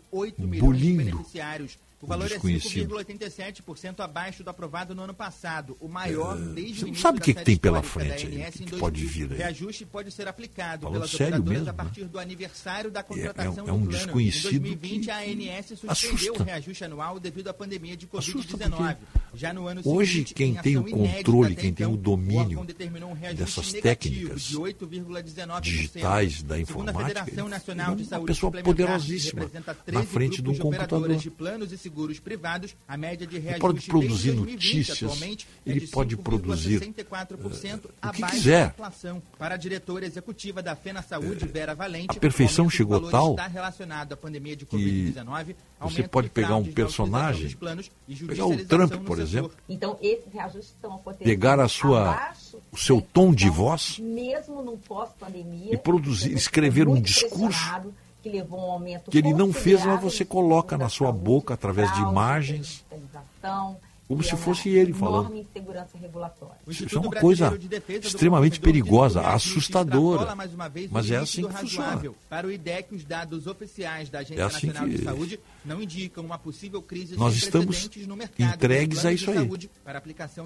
quase 2.07 2.23
8 2.23 2.45
milhões 2.45 2.63
de 2.63 2.77
bolindo 2.77 2.89
beneficiários. 2.89 2.89
O 2.89 2.97
valor 2.99 3.05
é 3.05 3.09
desconhecido. 3.09 3.93
5,87% 3.95 3.99
abaixo 4.03 4.43
do 4.43 4.49
aprovado 4.49 4.95
no 4.95 5.03
ano 5.03 5.13
passado, 5.13 5.77
o 5.79 5.87
maior 5.87 6.37
desde 6.37 6.71
É, 6.71 6.75
você 6.79 6.85
o 6.85 6.87
início 6.87 7.01
sabe 7.01 7.17
o 7.19 7.21
que 7.21 7.33
que 7.33 7.43
tem 7.43 7.57
pela 7.57 7.81
frente 7.83 8.27
aí, 8.27 8.51
que 8.51 8.63
que 8.65 8.77
pode 8.77 9.01
2000. 9.01 9.27
vir 9.27 9.31
aí. 9.33 9.37
Reajuste 9.39 9.85
pode 9.85 10.11
ser 10.11 10.27
aplicado 10.27 10.81
Falando 10.83 10.93
pelas 10.95 11.09
sério 11.11 11.25
operadoras 11.27 11.57
mesmo, 11.59 11.69
a 11.69 11.73
partir 11.73 12.05
do 12.05 12.19
aniversário 12.19 12.91
da 12.91 12.99
é- 12.99 13.03
contratação 13.03 13.67
é 13.67 13.71
um 13.71 13.79
do 13.81 13.89
plano. 13.89 14.03
desconhecido 14.05 14.67
Em 14.67 14.75
2020, 14.75 15.11
a 15.11 15.17
ANS 15.19 15.65
suspendeu 15.67 15.91
assusta. 15.91 16.43
o 16.43 16.45
reajuste 16.45 16.83
anual 16.83 17.19
devido 17.19 17.47
à 17.49 17.53
pandemia 17.53 17.97
de 17.97 18.07
Covid-19. 18.07 18.97
Já 19.33 19.53
no 19.53 19.67
ano 19.67 19.81
Hoje, 19.85 20.11
seguinte, 20.11 20.33
quem 20.33 20.51
em 20.51 20.61
tem 20.61 20.77
o 20.77 20.83
controle, 20.89 21.55
quem 21.55 21.73
tem 21.73 21.85
o 21.85 21.95
domínio 21.97 22.59
um 22.61 23.33
dessas 23.35 23.71
técnicas 23.73 24.41
de 24.43 24.57
8,19%. 24.57 25.61
digitais 25.61 26.41
da 26.43 26.55
Segundo 26.55 26.89
a 26.89 26.91
informática, 26.91 27.25
Federação 27.25 27.49
Nacional 27.49 27.95
de 27.95 28.01
é 28.01 28.05
uma 28.05 28.09
Saúde 28.09 28.27
pessoa 28.27 28.51
que 28.51 28.63
poderosíssima 28.63 29.41
na 29.53 29.73
13 29.73 30.07
frente 30.07 30.41
de 30.41 30.49
um 30.49 30.57
computador. 30.57 31.15
de 31.15 31.29
planos 31.29 31.71
e 31.71 31.77
seguros 31.89 32.19
privados, 32.19 32.75
a 32.87 32.95
média 32.95 33.25
de 33.25 33.35
Ele 33.37 33.45
reajuste 33.45 33.61
pode 33.61 33.81
produzir 33.87 34.31
desde 34.31 34.45
2020 34.45 34.65
notícias, 34.65 35.03
atualmente 35.03 35.47
é 35.65 35.71
ele 35.71 35.79
de 35.81 35.87
pode 35.87 36.15
produzir 36.17 36.79
5,64% 36.79 37.65
eh, 37.65 37.75
o 37.75 37.79
que 37.79 37.89
abaixo 38.01 38.35
quiser. 38.35 38.65
da 38.67 38.73
inflação. 38.73 39.23
Para 39.37 39.55
a 39.55 39.57
diretora 39.57 40.05
executiva 40.05 40.61
da 40.61 40.75
Fena 40.75 41.01
Saúde, 41.01 41.45
Vera 41.47 41.73
Valente, 41.73 42.17
a 42.17 42.19
perfeição 42.19 42.69
chegou 42.69 43.09
tal 43.09 43.31
está 43.31 43.47
relacionado 43.47 44.13
à 44.13 44.17
pandemia 44.17 44.55
de 44.55 44.65
que 44.65 44.75
Covid-19, 44.77 45.55
você 45.81 46.03
pode 46.07 46.27
de 46.27 46.33
pegar 46.33 46.55
um 46.55 46.65
personagem, 46.65 47.55
e 48.07 48.15
pegar 48.15 48.45
o 48.45 48.65
Trump, 48.65 48.91
por 48.91 49.17
setor. 49.17 49.19
exemplo, 49.19 49.51
Então, 49.67 49.97
esses 50.01 50.31
reajustes 50.31 50.71
estão 50.71 50.95
acontecendo 50.95 51.27
pegar 51.27 51.59
a 51.59 51.67
sua, 51.67 52.11
abaixo 52.11 52.57
o 52.71 52.77
seu 52.77 53.01
tom 53.01 53.33
de 53.33 53.49
voz 53.49 53.97
mesmo 53.99 54.61
no 54.61 54.77
pós-pandemia. 54.77 55.73
e 55.73 55.77
produzir, 55.77 56.29
Você 56.29 56.35
escrever 56.35 56.87
um 56.87 57.01
discurso 57.01 57.59
que 58.21 58.29
levou 58.29 58.59
a 58.59 58.65
um 58.67 58.71
aumento 58.71 59.09
que 59.11 59.17
ele 59.17 59.33
não 59.33 59.53
fez, 59.53 59.83
mas 59.85 60.01
você 60.01 60.25
coloca 60.25 60.77
na 60.77 60.89
sua 60.89 61.11
boca 61.11 61.53
através 61.53 61.91
de 61.93 62.01
imagens, 62.01 62.83
como 64.07 64.23
se 64.23 64.33
é 64.33 64.37
fosse 64.37 64.69
ele 64.69 64.91
falando. 64.93 65.45
Isso 66.67 66.97
é 66.97 66.99
uma 66.99 67.11
coisa 67.11 67.57
extremamente 68.03 68.59
perigosa, 68.59 69.21
assustadora. 69.21 70.35
Mas 70.91 71.11
é 71.11 71.17
assim 71.17 71.47
que 71.47 71.53
funciona. 71.53 72.01
Para 72.29 72.47
o 72.47 72.51
IDEC, 72.51 72.95
os 72.95 73.03
dados 73.05 73.47
oficiais 73.47 74.09
da 74.09 74.19
Agência 74.19 74.41
É 74.41 74.45
assim 74.45 74.67
Nacional 74.67 74.89
de 74.89 74.97
que- 74.97 75.03
Saúde 75.03 75.39
não 75.65 75.81
indicam 75.81 76.23
uma 76.23 76.37
possível 76.37 76.81
crise 76.81 77.15
Nós 77.15 77.35
estamos 77.35 77.67
precedentes 77.77 78.07
no 78.07 78.15
mercado 78.15 78.55
entregues 78.55 79.05
a 79.05 79.11
isso 79.13 79.25
de 79.25 79.31
aí. 79.31 79.37
saúde 79.37 79.69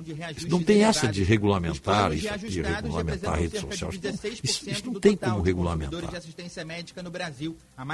de 0.03 0.13
reajustes 0.13 0.49
Não 0.51 0.61
tem 0.63 0.83
essa 0.83 1.07
de 1.07 1.23
regulamentar 1.23 2.13
isso 2.13 2.27
reajustados 2.27 2.75
regulamentar 2.95 3.33
a 3.33 3.35
rede 3.37 3.59
social. 3.59 3.91
de 3.91 3.97
Isso 3.97 4.05
não- 4.07 4.13
Isso, 4.23 4.65
16% 4.65 4.71
isso 4.71 4.85
não 4.91 4.99
tem 4.99 5.15
como 5.15 5.41
de 5.41 5.45
regulamentar. 5.47 5.99
de 5.99 7.11
Brasil. 7.11 7.55
A 7.77 7.85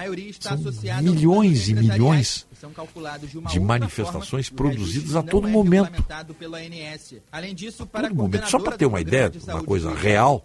São 0.42 0.58
milhões 1.02 1.70
e 1.70 1.74
milhões 1.74 2.48
de, 3.22 3.40
de 3.52 3.60
manifestações 3.60 4.50
produzidas 4.50 5.16
a 5.16 5.24
todo 5.24 5.48
é 5.48 5.52
momento. 5.52 5.92
Além 7.32 7.56
disso, 7.56 7.86
para 7.86 8.08
todo 8.08 8.16
momento. 8.16 8.50
Só 8.50 8.60
para 8.60 8.78
ter 8.78 8.86
uma 8.86 9.02
ideia 9.02 9.30
de 9.30 9.40
de 9.40 9.44
uma 9.46 9.54
Saúde 9.54 9.68
coisa 9.68 9.94
real, 9.94 10.44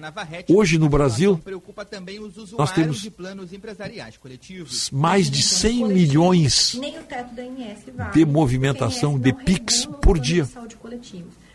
Navarrete, 0.00 0.52
hoje 0.52 0.78
no 0.78 0.86
a 0.86 0.88
Brasil, 0.88 1.38
preocupa 1.38 1.84
também 1.84 2.18
os 2.18 2.36
usuários 2.36 2.58
nós 2.58 2.72
temos 2.72 3.00
de 3.00 3.10
planos 3.10 3.52
empresariais 3.52 4.16
coletivos. 4.16 4.90
mais 4.90 5.30
de 5.30 5.42
100 5.42 5.88
milhões 5.92 6.74
Nem 6.80 6.98
o 6.98 7.02
teto 7.02 7.34
da 7.34 7.42
ANS 7.42 7.78
vale. 7.94 8.12
de 8.12 8.24
movimentação 8.24 9.18
de 9.18 9.32
PIX 9.32 9.86
por 10.00 10.18
dia. 10.18 10.48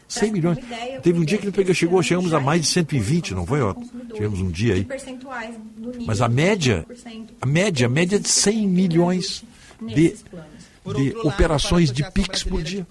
100 0.07 0.31
milhões. 0.31 0.57
Teve 1.03 1.19
um 1.19 1.25
dia 1.25 1.37
que 1.37 1.45
ele 1.45 1.51
pegou, 1.51 1.73
chegou, 1.73 2.01
chegamos 2.01 2.33
a 2.33 2.39
mais 2.39 2.61
de 2.61 2.67
120, 2.67 3.33
não 3.33 3.45
foi? 3.45 3.61
ó? 3.61 3.75
Tivemos 4.13 4.39
um 4.39 4.49
dia 4.49 4.75
aí. 4.75 4.87
Mas 6.05 6.21
a 6.21 6.29
média, 6.29 6.85
a 7.41 7.45
média, 7.45 7.87
a 7.87 7.89
média 7.89 8.15
é 8.15 8.19
de 8.19 8.29
100 8.29 8.67
milhões 8.67 9.43
de, 9.81 10.15
de 10.95 11.17
operações 11.17 11.91
de 11.91 12.09
PIX 12.11 12.43
por 12.43 12.63
dia. 12.63 12.87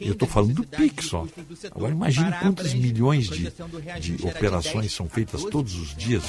Eu 0.00 0.12
estou 0.12 0.28
falando 0.28 0.54
do 0.54 0.64
PIX 0.64 1.04
setor. 1.04 1.28
Agora 1.76 1.92
imagine 1.92 2.32
quantos 2.40 2.72
milhões 2.72 3.28
de, 3.28 3.50
de 3.50 3.52
era 3.86 4.00
de 4.00 4.26
operações 4.26 4.82
10 4.82 4.92
são 4.92 5.08
feitas 5.08 5.42
12%. 5.42 5.50
todos 5.50 5.74
os 5.76 5.94
dias. 5.94 6.24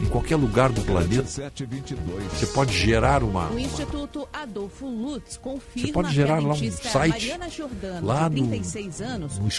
Em 0.00 0.06
qualquer 0.06 0.36
lugar 0.36 0.70
do 0.70 0.80
planeta. 0.82 1.24
Você 1.24 2.46
pode 2.46 2.76
gerar 2.76 3.22
uma. 3.22 3.50
O 3.50 3.58
Instituto 3.58 4.28
Adolfo 4.32 4.86
Lutz 4.86 5.36
confirma 5.36 5.86
Você 5.86 5.92
pode 5.92 6.14
gerar 6.14 6.40
lá 6.42 6.54
um 6.54 6.70
site, 6.70 7.32
lá 8.02 8.28
no- 8.28 8.48
36 8.48 9.00
anos, 9.00 9.38
no 9.38 9.50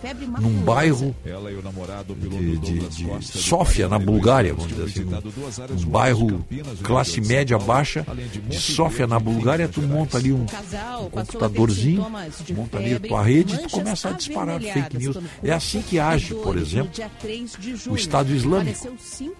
febre 0.00 0.26
num 0.26 0.60
bairro 0.62 1.14
Ela 1.24 1.50
e 1.50 1.56
o 1.56 1.62
namorado, 1.62 2.12
o 2.12 2.16
de, 2.16 2.56
de- 2.58 2.88
de 2.88 3.26
Sófia, 3.26 3.88
na 3.88 3.98
Bulgária, 3.98 4.54
vamos 4.54 4.70
dizer 4.72 4.84
assim, 4.84 5.04
um, 5.04 5.76
um 5.80 5.86
bairro 5.90 6.44
classe 6.82 7.20
média 7.20 7.58
baixa 7.58 8.06
de 8.48 8.58
Sófia, 8.60 9.06
na 9.06 9.18
Bulgária. 9.18 9.68
Tu 9.68 9.80
monta 9.82 10.16
ali 10.18 10.32
um 10.32 10.44
ter 10.46 11.10
computadorzinho, 11.10 12.06
monta 12.54 12.78
ali 12.78 12.94
a 12.94 13.00
tua 13.00 13.22
rede 13.22 13.54
e 13.54 13.58
tu 13.58 13.70
começa 13.70 14.08
a 14.08 14.12
disparar 14.12 14.60
fake 14.60 14.96
news. 14.98 15.16
É 15.42 15.52
assim 15.52 15.82
que 15.82 15.98
age, 15.98 16.34
por 16.34 16.56
exemplo, 16.56 16.90
dia 16.92 17.10
3 17.20 17.56
de 17.58 17.76
o. 17.90 17.94
Estado 17.94 18.32
Islâmico, 18.34 18.88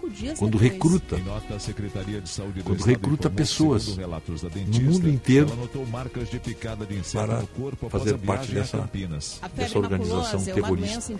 cinco 0.00 0.10
dias 0.10 0.38
quando 0.38 0.52
depois. 0.58 0.72
recruta 0.72 1.16
Em 1.16 1.22
nota, 1.22 1.54
a 1.54 1.58
Secretaria 1.60 2.20
de 2.20 2.28
Quando 2.62 2.82
recruta 2.84 3.28
informou, 3.28 3.36
pessoas 3.36 3.96
da 4.42 4.48
no 4.48 4.54
dentista, 4.54 4.82
mundo 4.90 5.08
inteiro 5.08 5.46
ela 5.48 5.56
notou 5.56 5.86
marcas 5.86 6.30
de 6.30 6.38
picada 6.38 6.86
de 6.86 6.96
inseto 6.96 7.26
para 7.26 7.40
no 7.40 7.46
corpo 7.48 7.86
após 7.86 8.02
fazer 8.02 8.18
parte 8.18 8.52
dessa- 8.52 8.78
Campinas. 8.78 9.38
A 9.42 9.48
dessa 9.48 9.78
organização 9.78 10.40
é 10.40 10.52
terrorista. 10.52 11.12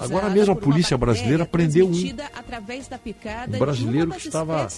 Agora 0.00 0.28
mesmo 0.30 0.52
a 0.52 0.56
polícia 0.56 0.96
brasileira 0.98 1.46
prendeu 1.46 1.86
um- 1.86 1.90
transmitida 1.90 2.30
através 2.34 2.88
da 2.88 2.98
picada 2.98 3.56
um 3.56 3.60
brasileiro 3.60 4.10
que 4.12 4.26
estava- 4.28 4.68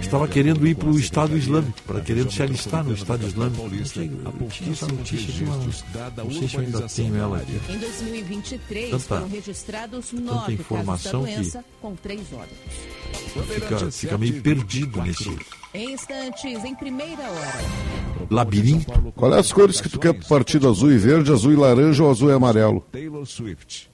estava 0.00 0.28
querendo 0.28 0.66
ir 0.66 0.74
para 0.76 0.88
o 0.88 0.98
Estado 0.98 1.36
Islâmico, 1.36 1.82
para 1.82 2.00
querendo 2.00 2.30
se 2.30 2.42
alistar 2.42 2.84
no 2.84 2.94
Estado 2.94 3.26
Islâmico. 3.26 3.68
Não 3.68 3.84
sei, 3.86 4.10
eu 4.12 4.48
tinha 4.48 4.72
essa 4.72 4.86
notícia 4.86 5.44
mas 5.46 5.84
não 6.24 6.30
sei 6.32 6.48
se 6.48 6.54
eu 6.56 6.60
ainda 6.60 6.82
tenho 6.88 7.16
ela 7.16 7.38
aqui. 7.38 7.60
Em 7.72 7.78
2023 7.78 8.90
Tanta- 8.90 9.02
foram 9.16 9.28
registrados 9.28 10.12
nove 10.12 10.28
casos 10.28 10.46
da 10.46 10.52
informação 10.52 11.24
que- 11.24 11.34
doença, 11.34 11.63
com 11.80 11.94
três 11.94 12.20
óbitos. 12.32 13.44
Fica, 13.48 13.90
fica 13.90 14.18
meio 14.18 14.40
perdido 14.40 15.02
nesse 15.02 15.36
Em 15.74 15.92
instantes, 15.92 16.64
em 16.64 16.74
primeira 16.74 17.22
hora. 17.22 17.60
labirinto. 18.30 19.12
Qual 19.16 19.34
é 19.34 19.38
as 19.38 19.52
cores 19.52 19.80
que 19.80 19.88
tu 19.88 19.98
quer 19.98 20.14
pro 20.14 20.26
partido? 20.28 20.68
Azul 20.68 20.92
e 20.92 20.98
verde, 20.98 21.32
azul 21.32 21.52
e 21.52 21.56
laranja 21.56 22.02
ou 22.04 22.10
azul 22.10 22.30
e 22.30 22.32
amarelo? 22.32 22.80
Taylor 22.92 23.26
Swift. 23.26 23.90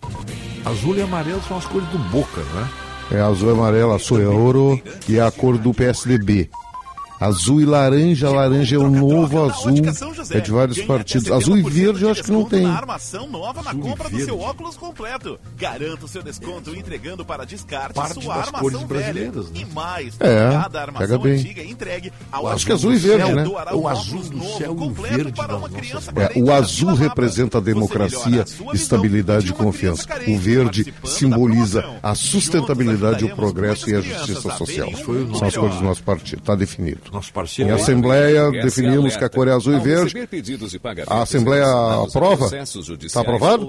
Azul 0.65 0.97
e 0.97 1.03
amarelo 1.03 1.43
são 1.49 1.57
as 1.57 1.65
cores 1.67 1.89
do 1.89 1.99
Boca, 2.11 2.43
não 2.55 3.19
é? 3.19 3.21
Azul 3.23 3.49
e 3.49 3.53
amarelo, 3.53 3.93
azul 3.93 4.21
é 4.21 4.27
ouro 4.29 4.81
e 5.09 5.17
é 5.19 5.23
a 5.23 5.31
cor 5.31 5.59
do 5.59 5.73
PSDB. 5.75 6.49
Azul 7.21 7.61
e 7.61 7.67
laranja, 7.67 8.31
laranja 8.31 8.77
é 8.77 8.79
o 8.79 8.89
novo 8.89 9.45
azul, 9.45 9.75
é 10.31 10.41
de 10.41 10.51
vários 10.51 10.81
partidos. 10.83 11.31
Azul 11.31 11.59
e 11.59 11.63
verde 11.63 12.05
eu 12.05 12.11
acho 12.11 12.23
que 12.25 12.31
não 12.33 12.47
tem. 12.47 12.63
Na 12.63 12.79
armação 12.79 13.27
nova 13.29 13.63
na 13.63 13.71
Azul 13.73 13.83
compra 13.83 14.09
do 14.09 14.19
seu 14.25 14.41
óculos 14.41 14.75
completo. 14.79 15.39
Garanta 15.59 16.07
o 16.07 16.09
seu 16.09 16.23
desconto 16.23 16.75
entregando 16.75 17.23
para 17.23 17.45
descarte 17.45 17.93
Parte 17.93 18.23
sua 18.23 18.37
das 18.37 18.47
armação 18.47 18.61
cores 18.61 18.79
velha. 18.81 18.89
brasileiras, 19.03 19.51
né? 19.51 19.61
E 19.61 19.75
mais, 19.75 20.15
É, 20.19 20.49
cada 20.63 20.81
armação 20.81 21.07
pega 21.07 21.19
bem. 21.23 21.39
antiga 21.41 21.61
é 21.61 21.67
entregue 21.67 22.13
ao 22.33 22.49
Acho 22.49 22.65
que 22.65 22.73
azul 22.73 22.93
e 22.95 22.97
verde, 22.97 23.33
né? 23.35 23.45
O 23.75 23.87
azul 23.87 24.23
do 24.23 24.43
céu 24.57 24.77
e 24.81 25.03
verde 25.03 25.33
para 25.33 25.57
uma 25.57 25.69
criança 25.69 26.11
É, 26.17 26.39
o 26.41 26.51
azul 26.51 26.95
representa 26.95 27.59
a 27.59 27.61
democracia, 27.61 28.47
estabilidade 28.73 29.45
de 29.45 29.51
e 29.51 29.55
confiança. 29.55 30.07
O 30.27 30.39
verde 30.39 30.95
simboliza 31.05 31.85
a 32.03 32.15
sustentabilidade, 32.15 33.27
o 33.27 33.37
progresso 33.37 33.91
e 33.91 33.95
a 33.95 34.01
justiça 34.01 34.51
social. 34.57 34.89
São 35.37 35.47
as 35.49 35.55
cores 35.55 35.77
do 35.77 35.85
nosso 35.85 36.03
partido, 36.03 36.39
está 36.39 36.55
definido. 36.55 37.10
Nosso 37.13 37.31
Em 37.31 37.33
parceiro. 37.33 37.75
Assembleia, 37.75 38.51
definimos 38.51 39.17
que 39.17 39.25
a 39.25 39.29
cor 39.29 39.49
é 39.49 39.53
azul 39.53 39.75
e 39.77 39.81
verde. 39.81 40.15
A 41.09 41.23
Assembleia 41.23 41.65
aprova? 42.07 42.49
Está 43.03 43.21
aprovado? 43.21 43.67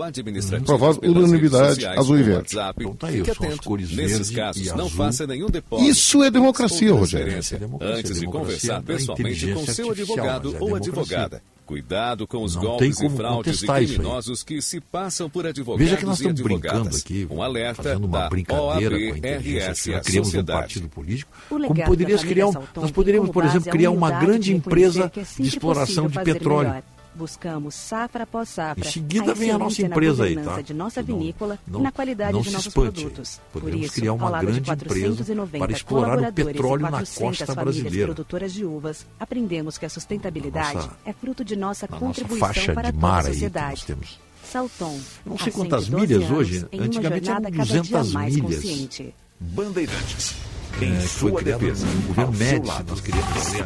Aprovado, 0.61 1.00
unanimidade, 1.03 1.86
azul 1.88 2.20
e 2.20 2.24
verde. 2.24 2.56
WhatsApp, 2.56 2.84
Então 2.84 2.95
tá 2.95 3.08
aí, 3.08 3.18
fique 3.18 3.26
são 3.36 3.45
as 3.45 3.53
atento. 3.53 3.64
cores 3.64 3.92
Nesses 3.92 4.18
verde 4.30 4.36
casos, 4.36 4.61
e 4.68 4.70
não 4.70 4.86
azul. 4.86 4.90
faça 4.98 5.28
nenhum 5.28 5.50
depósito. 5.50 5.90
Isso 5.90 6.24
é 6.24 6.30
democracia, 6.32 6.94
Rogério. 6.94 7.34
é 7.34 7.58
democracia, 7.58 7.95
Antes 8.00 8.14
de 8.14 8.20
democracia 8.20 8.42
conversar 8.42 8.76
da 8.82 8.82
pessoalmente 8.94 9.53
com 9.53 9.66
seu 9.66 9.92
advogado 9.92 10.48
é 10.50 10.52
ou 10.60 10.80
democracia. 10.80 10.92
advogada. 10.92 11.42
Cuidado 11.72 12.27
com 12.27 12.43
os 12.43 12.53
Não 12.53 12.64
golpes 12.64 12.98
tem 12.98 13.06
e 13.06 13.09
como 13.09 13.17
fraudes 13.17 13.38
e 13.40 13.66
contestar 13.66 13.82
isso 13.82 13.91
aí. 13.93 13.98
criminosos 13.98 14.43
que 14.43 14.61
se 14.61 14.82
passam 14.82 15.30
por 15.30 15.48
advogados 15.48 15.85
Veja 15.85 15.95
que 15.95 16.06
nós 16.06 16.19
e 16.19 16.27
estamos 16.27 16.41
brincando 16.41 16.98
aqui, 16.98 17.25
Um 17.30 17.41
alerta 17.41 17.83
fazendo 17.83 18.08
uma 18.08 18.27
brincadeira 18.27 19.00
com 19.00 19.14
a 19.14 19.17
inteligência 19.17 19.95
artificial. 19.95 20.01
Criamos 20.01 20.33
um 20.33 20.43
partido 20.43 20.90
político. 20.90 21.32
Como 21.48 21.85
poderias 21.85 22.22
da 22.24 22.27
criar 22.27 22.48
um, 22.48 22.53
nós 22.75 22.91
poderíamos, 22.91 23.30
por 23.30 23.45
exemplo, 23.45 23.72
criar 23.72 23.91
uma 23.91 24.11
grande 24.11 24.53
empresa 24.53 25.09
é 25.16 25.41
de 25.41 25.48
exploração 25.48 26.09
de 26.09 26.22
petróleo. 26.22 26.83
Buscamos 27.14 27.75
safra 27.75 28.23
após 28.23 28.48
safra. 28.49 28.88
Em 28.88 28.90
seguida 28.91 29.33
vem 29.33 29.51
a 29.51 29.57
nossa 29.57 29.81
empresa 29.81 30.23
aí, 30.23 30.35
tá? 30.35 30.61
de 30.61 30.73
nossa 30.73 31.03
vinícola 31.03 31.59
não- 31.67 31.80
e 31.81 31.83
na 31.83 31.91
qualidade 31.91 32.33
não 32.33 32.41
de 32.41 32.48
se 32.48 32.53
nossos 32.53 32.67
espante. 32.67 33.01
produtos. 33.01 33.41
Podemos 33.51 33.75
Por 33.75 33.83
isso, 33.85 33.93
criar 33.95 34.14
uma 34.14 34.31
grande 34.40 34.61
de 34.61 34.72
empresa 34.72 34.85
490 35.07 35.57
para 35.59 35.72
explorar 35.73 36.19
o 36.19 36.33
petróleo 36.33 36.81
na 36.83 36.90
400 36.91 37.38
costa 37.40 37.56
brasileira. 37.61 38.06
produtoras 38.07 38.53
de 38.53 38.64
uvas, 38.65 39.06
aprendemos 39.19 39.77
que 39.77 39.85
a 39.85 39.90
sustentabilidade 39.90 40.75
nossa- 40.75 40.91
é 41.06 41.11
fruto 41.14 41.43
de 41.43 41.56
nossa 41.56 41.85
na 41.85 41.91
nossa 41.99 42.06
contribuição 42.06 42.48
faixa 42.48 42.73
para 42.73 42.91
de 42.91 42.98
toda 42.98 43.07
a 43.07 43.09
mar 43.11 43.19
aí 43.19 43.25
que 43.25 43.33
sociedade. 43.33 43.69
nós 43.72 43.83
temos. 43.83 44.19
Salton. 44.49 44.99
Não 45.25 45.38
sei 45.38 45.51
quantas 45.51 45.85
112 45.85 45.91
milhas 46.07 46.23
anos, 46.30 46.38
hoje, 46.38 46.65
antigamente 46.73 47.06
eram 47.30 47.40
jornada 47.40 47.51
cada 47.57 47.64
dia 47.65 47.81
200 47.81 48.14
mais 48.14 48.35
milhas. 48.35 48.56
consciente. 48.56 49.15
Bandeirantes. 49.40 50.35
É, 50.81 50.85
Em 50.85 50.91
que 50.95 51.07
foi 51.07 51.30
sua 51.31 51.40
criado 51.41 51.59
defesa. 51.59 51.85
no 51.85 52.01
governo 52.07 52.31
Médici, 52.38 52.83
nós 52.88 53.01
queríamos 53.01 53.30
fazer 53.33 53.65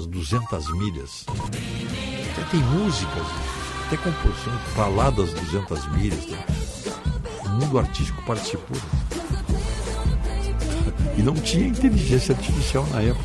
as 0.00 0.06
200 0.06 0.72
milhas. 0.72 1.24
Até 1.28 2.42
tem 2.50 2.60
músicas, 2.60 3.26
até 3.86 3.96
composição 3.98 4.52
para 4.74 4.86
lá 4.88 5.10
das 5.10 5.30
200 5.32 5.86
milhas. 5.92 6.26
né? 6.26 6.44
O 7.44 7.48
mundo 7.50 7.78
artístico 7.78 8.22
participou. 8.22 8.78
E 11.18 11.22
não 11.22 11.34
tinha 11.34 11.66
inteligência 11.66 12.34
artificial 12.34 12.86
na 12.90 13.02
época. 13.02 13.24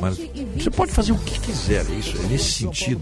Mas 0.00 0.18
você 0.62 0.70
pode 0.70 0.92
fazer 0.92 1.12
o 1.12 1.18
que 1.18 1.38
quiser, 1.40 1.86
é 1.86 1.94
isso, 1.94 2.16
é 2.16 2.22
nesse 2.28 2.52
sentido. 2.52 3.00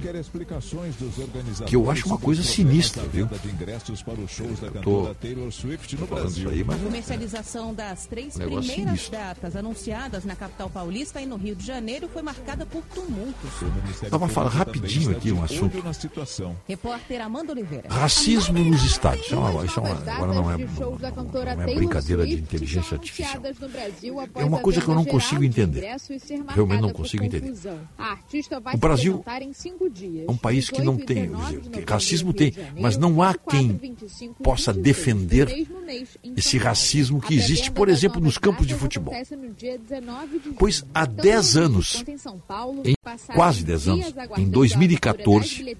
Que 1.66 1.76
eu 1.76 1.90
acho 1.90 2.06
uma 2.06 2.18
coisa 2.18 2.42
sinistra, 2.42 3.02
viu? 3.04 3.28
Eu 3.30 4.78
tô 5.98 6.06
falando 6.06 6.30
isso 6.30 6.48
aí, 6.48 6.64
mas 6.64 6.80
Comercialização 6.80 7.74
das 7.74 8.06
três 8.06 8.34
primeiras 8.34 8.66
sinistro. 8.66 9.12
datas 9.12 9.56
anunciadas 9.56 10.24
na 10.24 10.34
capital 10.36 10.70
paulista 10.70 11.20
e 11.20 11.26
no 11.26 11.36
Rio 11.36 11.54
de 11.54 11.64
Janeiro 11.66 12.08
foi 12.12 12.22
marcada 12.22 12.64
por 12.66 12.82
tumultos. 12.94 13.50
Estava 14.02 14.28
falando 14.28 14.52
rapidinho 14.52 15.10
aqui 15.12 15.32
um 15.32 15.42
assunto. 15.42 15.82
Repórter 16.66 17.20
Amanda 17.20 17.52
Oliveira. 17.52 17.88
Racismo 17.88 18.58
nos 18.58 18.82
estádios. 18.84 19.26
Isso 19.26 19.34
é 19.34 19.38
uma, 19.38 19.64
isso 19.64 19.78
é 19.78 19.82
uma- 19.82 19.90
agora 20.14 20.32
não 20.34 20.50
é, 20.50 20.56
não 20.58 21.62
é 21.62 21.74
brincadeira 21.74 22.26
de 22.26 22.34
inteligência 22.34 22.94
artificial. 22.96 23.42
É 24.34 24.44
uma 24.44 24.58
coisa 24.60 24.80
que 24.80 24.88
eu 24.88 24.94
não 24.94 25.04
consigo 25.04 25.44
entender. 25.44 25.80
Realmente 26.54 26.79
não 26.80 26.90
consigo 26.90 27.24
entender. 27.24 27.52
O 28.72 28.78
Brasil 28.78 29.24
é 29.26 30.30
um 30.30 30.36
país 30.36 30.70
que 30.70 30.82
não 30.82 30.96
tem. 30.96 31.30
Racismo 31.86 32.32
tem, 32.32 32.54
mas 32.78 32.96
não 32.96 33.20
há 33.22 33.34
quem 33.34 33.96
possa 34.42 34.72
defender 34.72 35.66
esse 36.36 36.58
racismo 36.58 37.20
que 37.20 37.34
existe, 37.34 37.70
por 37.70 37.88
exemplo, 37.88 38.20
nos 38.20 38.36
campos 38.38 38.66
de 38.66 38.74
futebol. 38.74 39.14
Pois 40.58 40.84
há 40.94 41.06
10 41.06 41.56
anos, 41.56 42.04
em 42.84 42.94
quase 43.34 43.64
10 43.64 43.88
anos, 43.88 44.14
em 44.38 44.48
2014, 44.48 45.76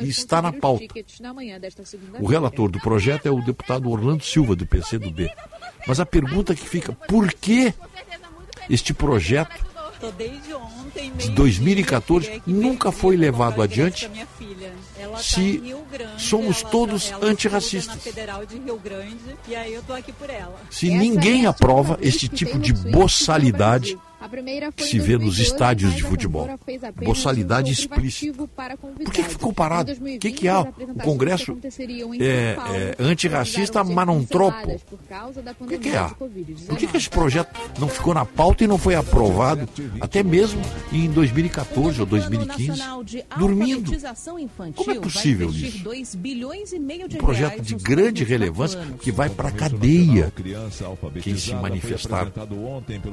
e 0.00 0.08
está 0.08 0.42
na 0.42 0.52
pauta. 0.52 0.80
tickets 0.80 1.20
na 1.20 1.32
manhã 1.32 1.58
desta 1.60 1.82
O 2.20 2.26
relator 2.26 2.70
do 2.70 2.80
projeto 2.80 3.26
é 3.26 3.30
o 3.30 3.40
deputado 3.44 3.88
Orlando 3.90 4.24
Silva, 4.24 4.56
do 4.56 4.66
PCdoB. 4.66 5.30
Mas 5.86 6.00
a 6.00 6.06
pergunta 6.06 6.54
que 6.54 6.68
fica, 6.68 6.92
por 6.92 7.32
que 7.32 7.72
este 8.70 8.94
projeto 8.94 9.71
desde 10.10 10.54
ontem, 10.54 11.12
de 11.12 11.26
meio 11.26 11.36
2014 11.36 12.26
dia, 12.26 12.40
que 12.40 12.52
nunca 12.52 12.90
foi 12.90 13.16
levado 13.16 13.62
adiante 13.62 14.06
da 14.06 14.12
minha 14.12 14.26
filha. 14.38 14.72
Ela 14.98 15.16
tá 15.16 15.22
se 15.22 15.40
em 15.40 15.60
Rio 15.60 15.84
Grande, 15.90 16.22
somos 16.22 16.60
ela 16.62 16.70
todos 16.70 17.10
ela 17.10 17.26
antirracistas. 17.26 17.98
Se 20.70 20.90
ninguém 20.90 21.46
aprova 21.46 21.98
esse 22.00 22.28
tipo 22.28 22.58
de 22.58 22.72
boçalidade 22.72 23.98
A 24.22 24.28
primeira 24.28 24.70
que 24.70 24.82
foi 24.82 24.90
se 24.90 24.98
vê 24.98 25.14
nos 25.14 25.36
2012, 25.36 25.42
estádios 25.42 25.94
de 25.96 26.02
futebol. 26.02 26.48
Boçalidade 27.04 27.70
um 27.70 27.72
explícita. 27.72 28.46
Por 28.46 29.12
que, 29.12 29.22
que 29.22 29.28
ficou 29.30 29.52
parado? 29.52 29.90
Em 29.90 29.94
O 29.94 29.96
2020, 29.96 30.20
que, 30.20 30.30
que 30.30 30.48
há? 30.48 30.60
O 30.60 31.02
Congresso 31.02 31.58
é, 32.20 32.56
é, 32.56 32.96
antirracista, 33.00 33.82
mas 33.82 34.06
não 34.06 34.24
tropo. 34.24 34.80
O 35.60 35.66
que, 35.66 35.78
que 35.78 35.96
há? 35.96 36.06
de 36.06 36.14
Covid-19. 36.14 36.66
Por 36.66 36.76
que, 36.76 36.86
que 36.86 36.96
esse 36.96 37.10
projeto 37.10 37.60
não 37.78 37.88
ficou 37.88 38.14
na 38.14 38.24
pauta 38.24 38.64
e 38.64 38.66
não 38.66 38.78
foi 38.78 38.94
aprovado 38.94 39.68
até 40.00 40.22
mesmo 40.22 40.62
em 40.92 41.10
2014 41.10 42.00
ou 42.00 42.06
2015? 42.06 42.68
Nacional 42.68 43.04
de 43.04 43.24
Dormindo. 43.36 43.90
Como 44.74 44.90
é 44.90 45.00
possível 45.00 45.50
isso? 45.50 45.82
2 45.82 46.14
bilhões 46.14 46.72
meio 46.72 47.08
de 47.08 47.16
Um 47.16 47.20
projeto 47.20 47.60
de 47.60 47.74
grande 47.74 48.24
relevância 48.24 48.80
que 49.00 49.10
vai 49.10 49.28
para 49.28 49.48
a 49.48 49.52
cadeia. 49.52 50.32
Quem 51.22 51.36
se 51.36 51.54
manifestar, 51.54 52.30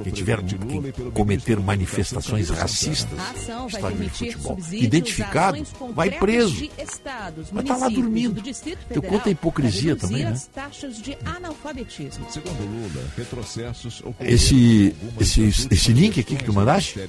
quem 0.04 0.14
tiver 0.14 0.44
quem 0.44 0.92
cometer 1.14 1.60
manifestações 1.60 2.50
racistas, 2.50 3.20
A 3.20 3.34
vai 3.34 3.68
estádio 3.68 3.98
de 3.98 4.10
futebol, 4.10 4.58
identificado, 4.72 5.58
a 5.82 5.92
vai 5.92 6.12
preso. 6.12 6.56
de 6.56 6.72
estados, 6.78 7.50
Vai 7.52 7.64
tá 7.64 7.78
lá 7.78 7.90
dormindo. 7.90 8.36
do 8.36 8.42
Distrito 8.42 8.78
Teu 8.88 9.02
Federal 9.02 9.12
quanto 9.12 9.28
é 9.28 9.32
hipocrisia 9.32 9.96
também, 9.96 10.24
né? 10.24 10.32
as 10.32 10.48
taxas 10.48 11.02
de 11.02 11.18
analfabetismo. 11.26 12.26
Segundo 12.30 12.60
Lula, 12.60 13.08
retrocessos 13.18 14.02
ocorreram 14.02 14.36
Esse, 14.36 14.96
esse, 15.20 15.68
esse 15.72 15.94
link 15.94 16.20
aqui 16.20 16.36
que 16.36 16.44
tu 16.44 16.54
mandaste. 16.54 17.00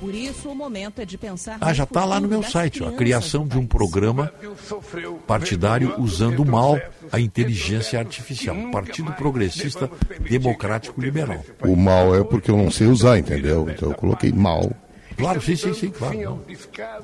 Por 0.00 0.14
isso, 0.14 0.48
o 0.48 0.54
momento 0.54 1.00
é 1.00 1.04
de 1.04 1.18
pensar 1.18 1.58
ah, 1.60 1.68
no 1.68 1.74
já 1.74 1.84
está 1.84 2.04
lá 2.04 2.20
no 2.20 2.28
meu 2.28 2.42
site, 2.42 2.82
ó, 2.82 2.88
a 2.88 2.92
criação 2.92 3.46
de 3.46 3.58
um 3.58 3.66
programa 3.66 4.32
partidário 5.26 5.94
usando 5.98 6.44
mal 6.44 6.80
a 7.10 7.20
inteligência 7.20 7.98
artificial. 7.98 8.56
Partido 8.70 9.12
Progressista 9.12 9.90
Democrático 10.28 11.00
Liberal. 11.00 11.44
O 11.60 11.76
mal 11.76 12.14
é 12.14 12.24
porque 12.24 12.50
eu 12.50 12.56
não 12.56 12.70
sei 12.70 12.86
usar, 12.92 13.18
entendeu? 13.18 13.68
Então 13.68 13.90
eu 13.90 13.96
coloquei 13.96 14.32
mal. 14.32 14.70
Claro, 15.16 15.40
sim, 15.42 15.56
sim, 15.56 15.74
sim, 15.74 15.90
claro. 15.90 16.40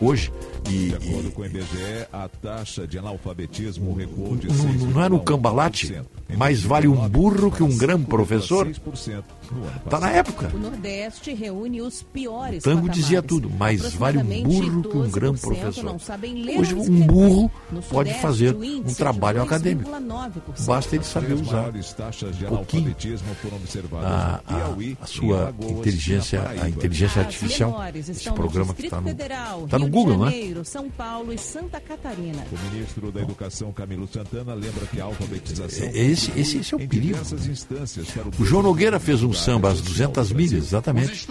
Hoje, 0.00 0.32
e, 0.68 0.88
De 0.88 0.94
acordo 0.96 1.30
com 1.30 1.42
o 1.42 1.46
IBGE, 1.46 2.06
a 2.12 2.28
taxa 2.28 2.86
de 2.86 2.98
analfabetismo 2.98 3.94
recuou 3.94 4.36
de 4.36 4.48
não, 4.48 4.72
não 4.90 5.04
é 5.04 5.08
no 5.08 5.20
cambalate, 5.20 6.02
mais 6.36 6.62
vale 6.62 6.88
um 6.88 7.08
burro 7.08 7.50
que 7.50 7.62
um 7.62 7.76
grande 7.76 8.04
professor. 8.06 8.66
6% 8.66 9.24
no 9.50 9.62
ano 9.64 9.72
Está 9.84 10.00
na 10.00 10.10
época. 10.10 10.50
O 10.54 10.58
Nordeste 10.58 11.32
reúne 11.32 11.80
os 11.80 12.02
piores 12.02 12.62
Tango 12.62 12.82
patamares. 12.82 13.02
dizia 13.02 13.22
tudo, 13.22 13.48
mais 13.50 13.94
vale 13.94 14.18
um 14.18 14.42
burro 14.42 14.82
que 14.82 14.96
um 14.96 15.10
grande 15.10 15.38
12% 15.38 15.40
professor. 15.40 15.84
não 15.84 15.98
sabem 15.98 16.42
ler 16.42 16.58
Hoje 16.60 16.74
um 16.74 17.06
burro 17.06 17.50
pode 17.90 18.12
fazer 18.14 18.54
um 18.54 18.94
trabalho 18.94 19.42
acadêmico. 19.42 19.90
2,9%. 19.90 20.66
Basta 20.66 20.96
ele 20.96 21.04
saber 21.04 21.34
usar 21.34 21.68
um 21.70 22.56
pouquinho 22.56 22.94
foram 23.40 23.56
observadas 23.56 24.06
a, 24.06 24.42
a, 24.46 25.02
a 25.02 25.06
sua 25.06 25.54
inteligência, 25.60 26.42
a 26.48 26.68
inteligência 26.68 27.22
artificial, 27.22 27.80
estão 28.16 28.34
programa 28.34 28.68
no 28.68 28.74
que 28.74 28.82
Distrito 28.82 28.98
está 28.98 29.00
no, 29.00 29.08
Federal, 29.08 29.66
tá 29.68 29.78
no 29.78 29.84
Rio 29.84 29.92
Google, 29.92 30.14
de 30.14 30.20
né? 30.24 30.30
Janeiro, 30.30 30.64
São 30.64 30.90
Paulo 30.90 31.32
e 31.32 31.38
Santa 31.38 31.80
Catarina. 31.80 32.44
O 32.50 32.74
ministro 32.74 33.12
da 33.12 33.20
Educação, 33.20 33.72
Camilo 33.72 34.08
Santana, 34.12 34.54
lembra 34.54 34.86
que 34.86 35.00
a 35.00 35.04
alfabetização... 35.04 35.86
É, 35.86 35.90
esse- 35.98 36.30
esse- 36.38 36.58
esse 36.58 36.74
é 36.74 36.76
o 36.76 36.88
perigo. 36.88 37.18
para 37.18 38.42
O 38.42 38.44
João 38.44 38.62
Nogueira 38.62 38.98
fez 39.00 39.22
um 39.22 39.32
samba 39.32 39.70
às 39.70 39.80
200 39.80 40.32
milhas, 40.32 40.64
exatamente. 40.66 41.26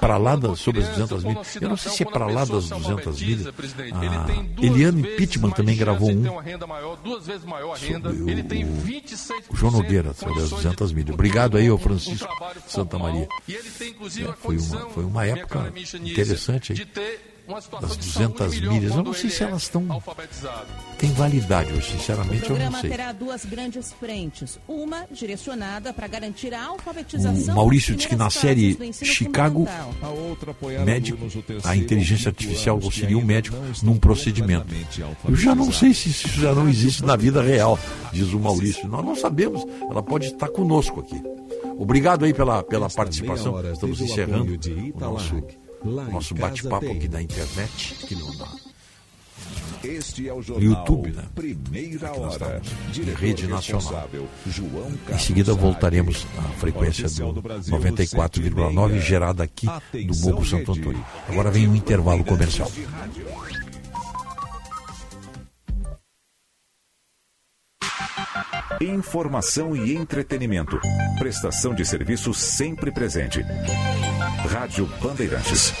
Para 0.00 0.16
lá 0.16 0.36
das, 0.36 0.58
sobre 0.60 0.82
as 0.82 0.88
200 0.88 1.24
milhas. 1.24 1.56
Eu 1.60 1.68
não 1.68 1.76
sei 1.76 1.92
se 1.92 2.02
é 2.02 2.06
para 2.06 2.26
lá 2.26 2.44
das 2.44 2.68
200 2.68 3.20
milhas. 3.20 3.46
A 3.92 4.64
Eliane 4.64 5.02
Pittman 5.16 5.50
também 5.50 5.76
gravou 5.76 6.10
um. 6.10 6.22
Sobre 7.76 8.12
o, 8.64 9.52
o 9.52 9.56
João 9.56 9.72
Nogueira, 9.72 10.12
sobre 10.14 10.40
as 10.42 10.50
200 10.50 10.92
milhas. 10.92 11.14
Obrigado 11.14 11.56
aí, 11.56 11.68
ao 11.68 11.78
Francisco 11.78 12.28
Santa 12.66 12.98
Maria. 12.98 13.28
É, 13.48 14.32
foi, 14.40 14.56
uma, 14.58 14.90
foi 14.90 15.04
uma 15.04 15.26
época 15.26 15.72
interessante 15.96 16.72
aí. 16.72 16.86
Das 17.80 17.96
200 17.96 18.60
milhas. 18.60 18.96
Eu 18.96 19.04
não 19.04 19.12
sei 19.12 19.30
se 19.30 19.44
elas 19.44 19.62
estão. 19.62 19.86
Tem 20.98 21.12
validade, 21.12 21.70
eu 21.70 21.78
O 21.78 21.82
sinceramente 21.82 22.42
eu 22.42 22.48
não 22.50 22.56
programa 22.56 22.80
sei. 22.80 22.90
terá 22.90 23.12
duas 23.12 23.44
grandes 23.44 23.92
frentes. 23.92 24.58
Uma 24.66 25.06
direcionada 25.12 25.92
para 25.92 26.08
garantir 26.08 26.52
a 26.52 26.64
alfabetização. 26.64 27.54
O 27.54 27.56
Maurício 27.56 27.94
diz 27.94 28.06
que 28.06 28.16
na 28.16 28.30
série 28.30 28.76
Chicago, 28.92 29.68
médico, 30.84 31.18
a 31.62 31.76
inteligência 31.76 32.30
artificial 32.30 32.80
auxilia 32.82 33.16
o 33.16 33.24
médico 33.24 33.56
num 33.82 33.96
procedimento. 33.96 34.66
Eu 35.28 35.36
já 35.36 35.54
não 35.54 35.70
sei 35.70 35.94
se 35.94 36.08
isso 36.08 36.28
já 36.40 36.52
não 36.52 36.68
existe 36.68 37.04
na 37.04 37.14
vida 37.14 37.40
real, 37.42 37.78
diz 38.12 38.32
o 38.32 38.40
Maurício. 38.40 38.88
Nós 38.88 39.04
não 39.04 39.14
sabemos. 39.14 39.64
Ela 39.88 40.02
pode 40.02 40.26
estar 40.26 40.48
conosco 40.48 40.98
aqui. 40.98 41.22
Obrigado 41.78 42.24
aí 42.24 42.34
pela, 42.34 42.62
pela 42.64 42.90
participação. 42.90 43.60
Estamos 43.70 44.00
o 44.00 44.04
encerrando 44.04 44.56
de 44.58 44.92
o 44.96 44.98
nosso, 44.98 45.36
Lá 45.84 46.04
nosso 46.04 46.34
bate-papo 46.34 46.90
aqui 46.90 47.06
da 47.08 47.22
internet, 47.22 47.96
aqui 48.02 48.14
no, 48.16 48.34
na- 48.36 48.46
Este 49.84 50.28
é 50.28 50.32
o 50.32 50.42
jornal 50.42 50.64
YouTube, 50.70 51.10
né? 51.12 51.24
Primeira 51.34 52.08
Aqui 52.08 52.18
Hora. 52.18 52.62
em 52.88 52.90
Diretor 52.90 53.20
rede 53.20 53.46
nacional. 53.46 54.08
Em 55.12 55.18
seguida 55.18 55.54
voltaremos 55.54 56.26
à 56.38 56.42
frequência 56.58 57.08
do 57.08 57.32
do 57.34 57.42
Brasil, 57.42 57.76
94,9 57.78 58.88
sete 58.88 58.96
e 58.96 59.00
gerada 59.00 59.44
aqui 59.44 59.66
do 59.66 60.16
Morro 60.30 60.44
Santo. 60.44 60.72
Antônio. 60.72 61.04
Agora 61.28 61.50
vem 61.50 61.68
um 61.68 61.76
intervalo 61.76 62.24
comercial. 62.24 62.70
Informação 68.80 69.74
e 69.74 69.94
entretenimento. 69.94 70.78
Prestação 71.18 71.74
de 71.74 71.84
serviço 71.84 72.34
sempre 72.34 72.92
presente. 72.92 73.42
Rádio 74.48 74.86
Bandeirantes. 75.00 75.72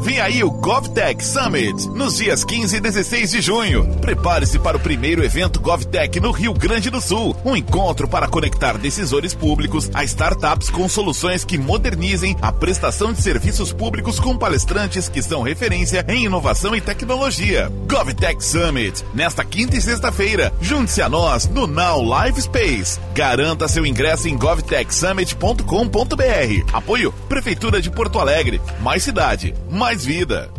Vem 0.00 0.20
aí 0.20 0.42
o 0.42 0.50
GovTech 0.50 1.22
Summit, 1.22 1.88
nos 1.90 2.16
dias 2.16 2.42
15 2.42 2.76
e 2.76 2.80
16 2.80 3.30
de 3.30 3.40
junho. 3.42 3.86
Prepare-se 4.00 4.58
para 4.58 4.78
o 4.78 4.80
primeiro 4.80 5.22
evento 5.22 5.60
GovTech 5.60 6.18
no 6.20 6.30
Rio 6.30 6.54
Grande 6.54 6.88
do 6.88 7.00
Sul. 7.00 7.36
Um 7.44 7.54
encontro 7.54 8.08
para 8.08 8.26
conectar 8.26 8.78
decisores 8.78 9.34
públicos 9.34 9.90
a 9.92 10.02
startups 10.04 10.70
com 10.70 10.88
soluções 10.88 11.44
que 11.44 11.58
modernizem 11.58 12.34
a 12.40 12.50
prestação 12.50 13.12
de 13.12 13.20
serviços 13.20 13.72
públicos 13.72 14.18
com 14.18 14.38
palestrantes 14.38 15.08
que 15.08 15.22
são 15.22 15.42
referência 15.42 16.04
em 16.08 16.24
inovação 16.24 16.74
e 16.74 16.80
tecnologia. 16.80 17.70
GovTech 17.86 18.42
Summit, 18.42 19.04
nesta 19.12 19.44
quinta 19.44 19.76
e 19.76 19.82
sexta-feira. 19.82 20.52
Junte-se 20.62 21.02
a 21.02 21.08
nós 21.08 21.46
no 21.46 21.66
Now 21.66 22.02
Live 22.02 22.40
Space. 22.40 22.98
Garanta 23.14 23.68
seu 23.68 23.84
ingresso 23.84 24.28
em 24.28 24.38
govtechsummit.com.br. 24.38 26.72
Apoio 26.72 27.12
Prefeitura 27.28 27.82
de 27.82 27.90
Porto 27.90 28.18
Alegre. 28.18 28.60
Mais 28.80 29.02
cidade, 29.02 29.57
mais 29.70 30.04
vida. 30.04 30.50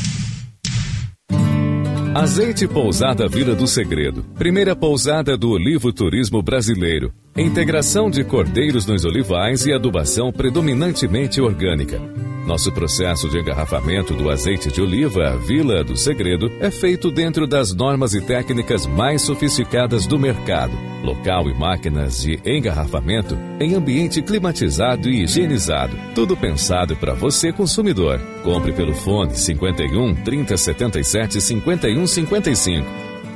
Azeite 2.15 2.69
Pousada 2.69 3.27
Vila 3.27 3.57
do 3.57 3.67
Segredo. 3.67 4.25
Primeira 4.39 4.77
pousada 4.77 5.37
do 5.37 5.51
olivo 5.51 5.93
turismo 5.93 6.41
brasileiro. 6.41 7.13
Integração 7.37 8.09
de 8.09 8.23
cordeiros 8.23 8.87
nos 8.87 9.05
olivais 9.05 9.67
e 9.67 9.73
adubação 9.73 10.31
predominantemente 10.31 11.41
orgânica. 11.41 12.01
Nosso 12.47 12.71
processo 12.71 13.27
de 13.29 13.39
engarrafamento 13.39 14.13
do 14.13 14.31
azeite 14.31 14.71
de 14.71 14.81
oliva 14.81 15.37
Vila 15.39 15.83
do 15.83 15.97
Segredo 15.97 16.53
é 16.61 16.71
feito 16.71 17.11
dentro 17.11 17.47
das 17.47 17.73
normas 17.73 18.13
e 18.13 18.21
técnicas 18.21 18.87
mais 18.87 19.23
sofisticadas 19.23 20.07
do 20.07 20.19
mercado. 20.19 20.77
Local 21.03 21.49
e 21.49 21.55
máquinas 21.55 22.23
de 22.23 22.39
engarrafamento 22.45 23.37
em 23.59 23.75
ambiente 23.75 24.21
climatizado 24.21 25.09
e 25.09 25.23
higienizado. 25.23 25.97
Tudo 26.15 26.37
pensado 26.37 26.95
para 26.97 27.15
você, 27.15 27.51
consumidor. 27.51 28.21
Compre 28.43 28.73
pelo 28.73 28.95
fone 28.95 29.35
51 29.35 30.15
3077 30.23 31.41
51 31.41 32.04
55. 32.07 32.87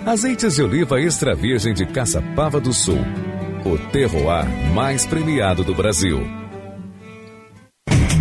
Azeites 0.07 0.57
de 0.57 0.63
oliva 0.63 1.01
extra 1.01 1.35
virgem 1.35 1.75
de 1.75 1.87
Caçapava 1.87 2.61
do 2.61 2.73
Sul. 2.73 2.99
O 3.65 3.79
terroir 3.91 4.47
mais 4.73 5.05
premiado 5.05 5.65
do 5.65 5.75
Brasil. 5.75 6.21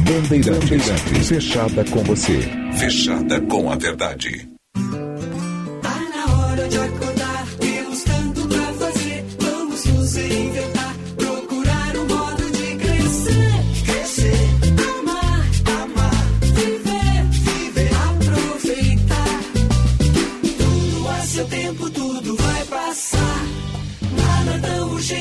Bandeirantes, 0.05 1.27
fechada 1.27 1.85
com 1.85 2.03
você. 2.03 2.39
Fechada 2.77 3.41
com 3.41 3.71
a 3.71 3.75
verdade. 3.75 4.56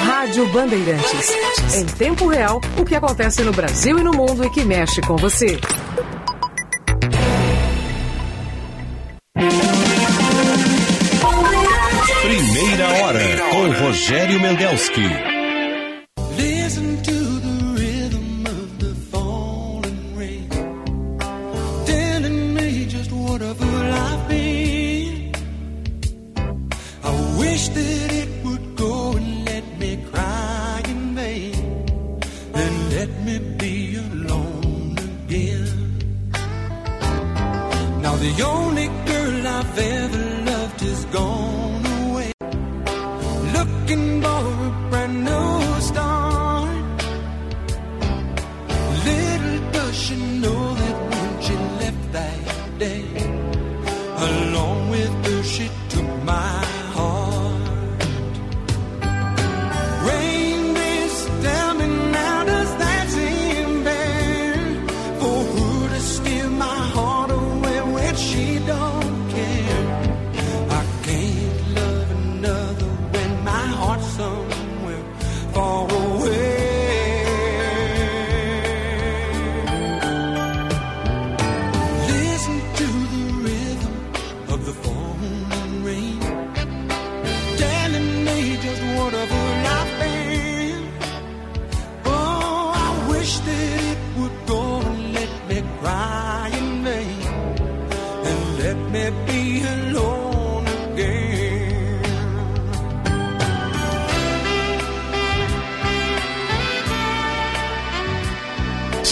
Rádio 0.00 0.46
Bandeirantes. 0.48 1.34
Em 1.74 1.84
tempo 1.84 2.28
real, 2.28 2.60
o 2.76 2.84
que 2.84 2.94
acontece 2.94 3.42
no 3.42 3.52
Brasil 3.52 3.98
e 3.98 4.02
no 4.02 4.12
mundo 4.12 4.44
e 4.44 4.50
que 4.50 4.64
mexe 4.64 5.00
com 5.00 5.16
você. 5.16 5.58
Primeira 12.22 12.88
hora 13.04 13.20
com 13.50 13.84
Rogério 13.84 14.40
Mendelski. 14.40 15.37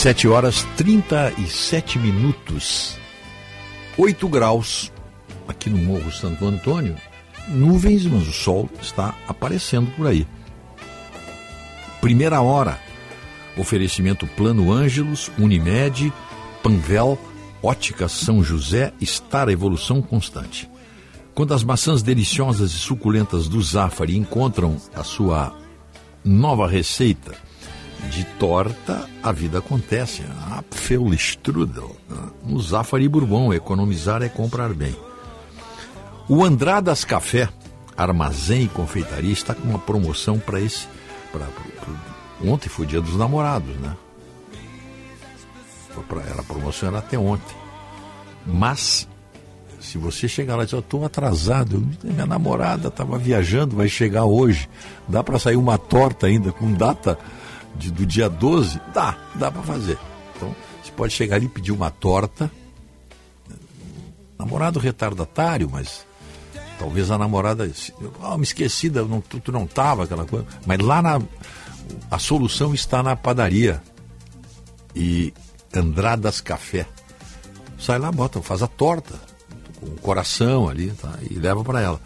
7 0.07 0.29
horas 0.29 0.63
37 0.77 1.99
minutos. 1.99 2.97
8 3.99 4.29
graus 4.29 4.93
aqui 5.49 5.69
no 5.69 5.79
Morro 5.79 6.13
Santo 6.13 6.47
Antônio. 6.47 6.95
Nuvens, 7.49 8.07
mas 8.07 8.29
o 8.29 8.33
sol 8.33 8.71
está 8.81 9.17
aparecendo 9.27 9.91
por 9.97 10.07
aí. 10.07 10.25
Primeira 12.01 12.41
hora. 12.41 12.79
Oferecimento 13.57 14.29
Plano 14.29 14.73
Ângelos, 14.73 15.29
Unimed, 15.37 16.13
Panvel, 16.63 17.19
Ótica 17.61 18.07
São 18.07 18.45
José, 18.45 18.93
Estar 19.01 19.49
a 19.49 19.53
Evolução 19.53 20.01
Constante. 20.01 20.71
Quando 21.35 21.53
as 21.53 21.65
maçãs 21.65 22.01
deliciosas 22.01 22.71
e 22.71 22.79
suculentas 22.79 23.49
do 23.49 23.61
Zafari 23.61 24.17
encontram 24.17 24.77
a 24.95 25.03
sua 25.03 25.53
nova 26.25 26.69
receita 26.69 27.46
de 28.07 28.25
torta, 28.25 29.09
a 29.23 29.33
vida 29.33 29.59
acontece. 29.59 30.23
Apfelstrudel. 30.57 31.95
No 32.45 32.61
Zafari 32.61 33.09
Bourbon, 33.09 33.53
economizar 33.53 34.23
é 34.23 34.29
comprar 34.29 34.73
bem. 34.73 34.97
O 36.29 36.45
Andradas 36.45 37.05
Café, 37.05 37.49
armazém 37.97 38.65
e 38.65 38.69
confeitaria, 38.69 39.33
está 39.33 39.55
com 39.55 39.69
uma 39.69 39.79
promoção 39.79 40.39
para 40.39 40.61
esse. 40.61 40.87
Pra, 41.33 41.45
pra- 41.47 41.95
ontem 42.51 42.69
foi 42.69 42.87
dia 42.87 43.01
dos 43.01 43.17
namorados, 43.17 43.75
né? 43.77 43.95
Pra, 46.09 46.21
era 46.23 46.41
a 46.41 46.45
promoção 46.45 46.89
era 46.91 46.99
até 46.99 47.19
ontem. 47.19 47.57
Mas, 48.47 49.09
se 49.81 49.97
você 49.99 50.29
chegar 50.29 50.57
lá 50.57 50.63
e 50.63 50.67
dizer, 50.67 50.77
eu 50.77 50.81
estou 50.81 51.05
atrasado, 51.05 51.85
minha 52.05 52.27
namorada 52.27 52.89
estava 52.89 53.17
viajando, 53.19 53.77
vai 53.77 53.89
chegar 53.89 54.25
hoje. 54.25 54.69
Dá 55.09 55.23
para 55.25 55.39
sair 55.39 55.57
uma 55.57 55.79
torta 55.79 56.27
ainda 56.27 56.53
com 56.53 56.73
data 56.73 57.19
de- 57.77 57.91
do 57.91 58.05
dia 58.07 58.29
12? 58.29 58.81
Dá, 58.93 59.17
dá 59.35 59.51
para 59.51 59.63
fazer. 59.63 59.99
Então, 60.35 60.55
você 60.83 60.91
pode 60.93 61.13
chegar 61.13 61.37
ali 61.37 61.47
e 61.47 61.49
pedir 61.49 61.73
uma 61.73 61.91
torta. 61.91 62.51
Namorado 64.39 64.79
retardatário, 64.79 65.69
mas 65.71 66.07
talvez 66.79 67.11
a 67.11 67.17
namorada. 67.19 67.71
Ah, 68.23 68.37
me 68.37 68.45
esqueci, 68.45 68.91
não, 68.91 69.21
tu, 69.21 69.41
tu 69.41 69.51
não 69.51 69.67
tava, 69.67 70.05
aquela 70.05 70.25
coisa. 70.27 70.47
Mas 70.67 70.79
lá 70.79 71.01
na. 71.01 71.21
A 72.11 72.19
solução 72.19 72.75
está 72.75 73.03
na 73.03 73.15
padaria. 73.17 73.83
E 74.95 75.33
Andradas 75.75 76.41
Café. 76.41 76.87
Sai 77.79 77.99
lá, 77.99 78.11
bota, 78.11 78.43
faz 78.43 78.63
a 78.63 78.67
torta. 78.67 79.15
Com 79.81 79.87
o 79.87 79.97
coração 80.01 80.69
ali, 80.69 80.91
tá? 80.93 81.15
E 81.31 81.35
leva 81.35 81.63
para 81.63 81.81
ela. 81.81 82.01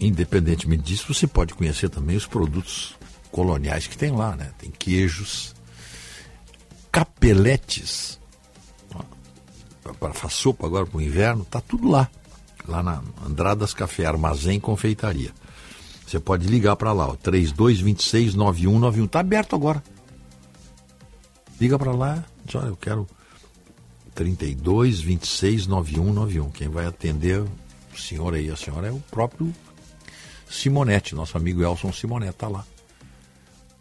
Independentemente 0.00 0.82
disso, 0.82 1.12
você 1.14 1.26
pode 1.26 1.54
conhecer 1.54 1.88
também 1.88 2.16
os 2.16 2.26
produtos 2.26 2.94
coloniais 3.34 3.88
que 3.88 3.98
tem 3.98 4.12
lá, 4.12 4.36
né? 4.36 4.52
Tem 4.56 4.70
queijos, 4.70 5.56
capeletes, 6.92 8.20
para 9.98 10.14
fazer 10.14 10.34
sopa 10.34 10.64
agora 10.64 10.86
para 10.86 10.98
o 10.98 11.02
inverno, 11.02 11.44
tá 11.44 11.60
tudo 11.60 11.90
lá. 11.90 12.08
Lá 12.68 12.80
na 12.80 13.02
Andradas 13.26 13.74
Café, 13.74 14.06
Armazém 14.06 14.60
Confeitaria. 14.60 15.32
Você 16.06 16.20
pode 16.20 16.46
ligar 16.46 16.76
para 16.76 16.92
lá, 16.92 17.08
ó, 17.08 17.16
3226 17.16 18.34
9191. 18.36 19.08
Tá 19.08 19.18
aberto 19.18 19.56
agora. 19.56 19.82
Liga 21.60 21.76
para 21.76 21.90
lá, 21.90 22.24
diz, 22.44 22.54
olha, 22.54 22.68
eu 22.68 22.76
quero 22.76 23.04
32 24.14 25.00
26 25.00 25.66
91 25.66 26.12
91. 26.12 26.50
Quem 26.52 26.68
vai 26.68 26.86
atender 26.86 27.40
o 27.40 27.50
senhor 27.98 28.34
aí, 28.34 28.48
a 28.48 28.56
senhora 28.56 28.86
é 28.86 28.92
o 28.92 29.00
próprio 29.10 29.52
Simonetti, 30.48 31.16
nosso 31.16 31.36
amigo 31.36 31.64
Elson 31.64 31.92
Simonetti, 31.92 32.38
tá 32.38 32.46
lá. 32.46 32.64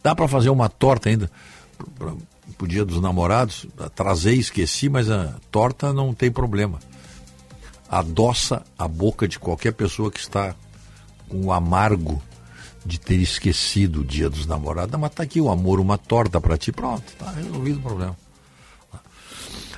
Dá 0.04 0.14
para 0.14 0.28
fazer 0.28 0.50
uma 0.50 0.68
torta 0.68 1.10
ainda 1.10 1.32
pro, 1.98 2.18
pro 2.58 2.68
dia 2.68 2.84
dos 2.84 3.02
namorados. 3.02 3.66
Trazei, 3.96 4.38
esqueci, 4.38 4.90
mas 4.90 5.10
a 5.10 5.36
torta 5.50 5.94
não 5.94 6.14
tem 6.14 6.30
problema. 6.30 6.80
Adoça 7.90 8.64
a 8.78 8.88
boca 8.88 9.28
de 9.28 9.40
qualquer 9.40 9.72
pessoa 9.72 10.12
que 10.12 10.20
está 10.20 10.54
com 11.30 11.46
o 11.46 11.54
amargo 11.54 12.22
de 12.86 13.00
ter 13.00 13.16
esquecido 13.16 14.02
o 14.02 14.06
dia 14.06 14.30
dos 14.30 14.46
namorados. 14.46 15.00
Mas 15.00 15.14
tá 15.14 15.24
aqui 15.24 15.40
o 15.40 15.50
amor, 15.50 15.80
uma 15.80 15.98
torta 15.98 16.42
para 16.42 16.58
ti. 16.58 16.72
Pronto, 16.72 17.04
tá 17.18 17.32
resolvido 17.32 17.80
o 17.80 17.82
problema. 17.82 18.18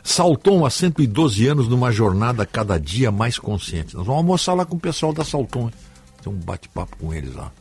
Salton 0.03 0.65
há 0.65 0.69
112 0.69 1.47
anos 1.47 1.67
numa 1.67 1.91
jornada 1.91 2.45
cada 2.45 2.79
dia 2.79 3.11
mais 3.11 3.39
consciente. 3.39 3.95
Nós 3.95 4.05
vamos 4.05 4.19
almoçar 4.19 4.53
lá 4.53 4.63
com 4.63 4.75
o 4.75 4.79
pessoal 4.79 5.11
da 5.11 5.25
Salton. 5.25 5.71
Tem 6.21 6.31
um 6.31 6.37
bate-papo 6.37 6.95
com 6.97 7.13
eles 7.13 7.33
lá. 7.33 7.51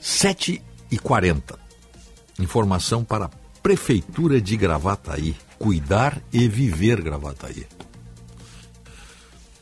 7 0.00 0.62
e 0.90 0.98
40 0.98 1.70
Informação 2.40 3.04
para 3.04 3.26
a 3.26 3.30
Prefeitura 3.62 4.40
de 4.40 4.56
Gravataí. 4.56 5.36
Cuidar 5.58 6.20
e 6.32 6.48
viver 6.48 7.02
Gravataí. 7.02 7.66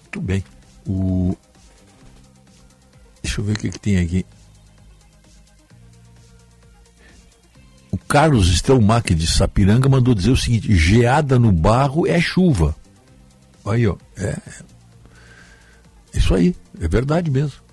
Muito 0.02 0.20
bem. 0.20 0.44
O... 0.86 1.36
Deixa 3.20 3.40
eu 3.40 3.44
ver 3.44 3.56
o 3.56 3.58
que, 3.58 3.70
que 3.70 3.80
tem 3.80 3.98
aqui. 3.98 4.24
O 7.90 7.98
Carlos 7.98 8.48
Stelmach 8.56 9.12
de 9.12 9.26
Sapiranga 9.26 9.88
mandou 9.88 10.14
dizer 10.14 10.30
o 10.30 10.36
seguinte: 10.36 10.74
geada 10.76 11.38
no 11.38 11.50
barro 11.50 12.06
é 12.06 12.20
chuva. 12.20 12.76
Aí, 13.64 13.86
ó. 13.88 13.96
É. 14.16 14.38
Isso 16.14 16.32
aí, 16.32 16.54
é 16.80 16.86
verdade 16.86 17.30
mesmo. 17.30 17.67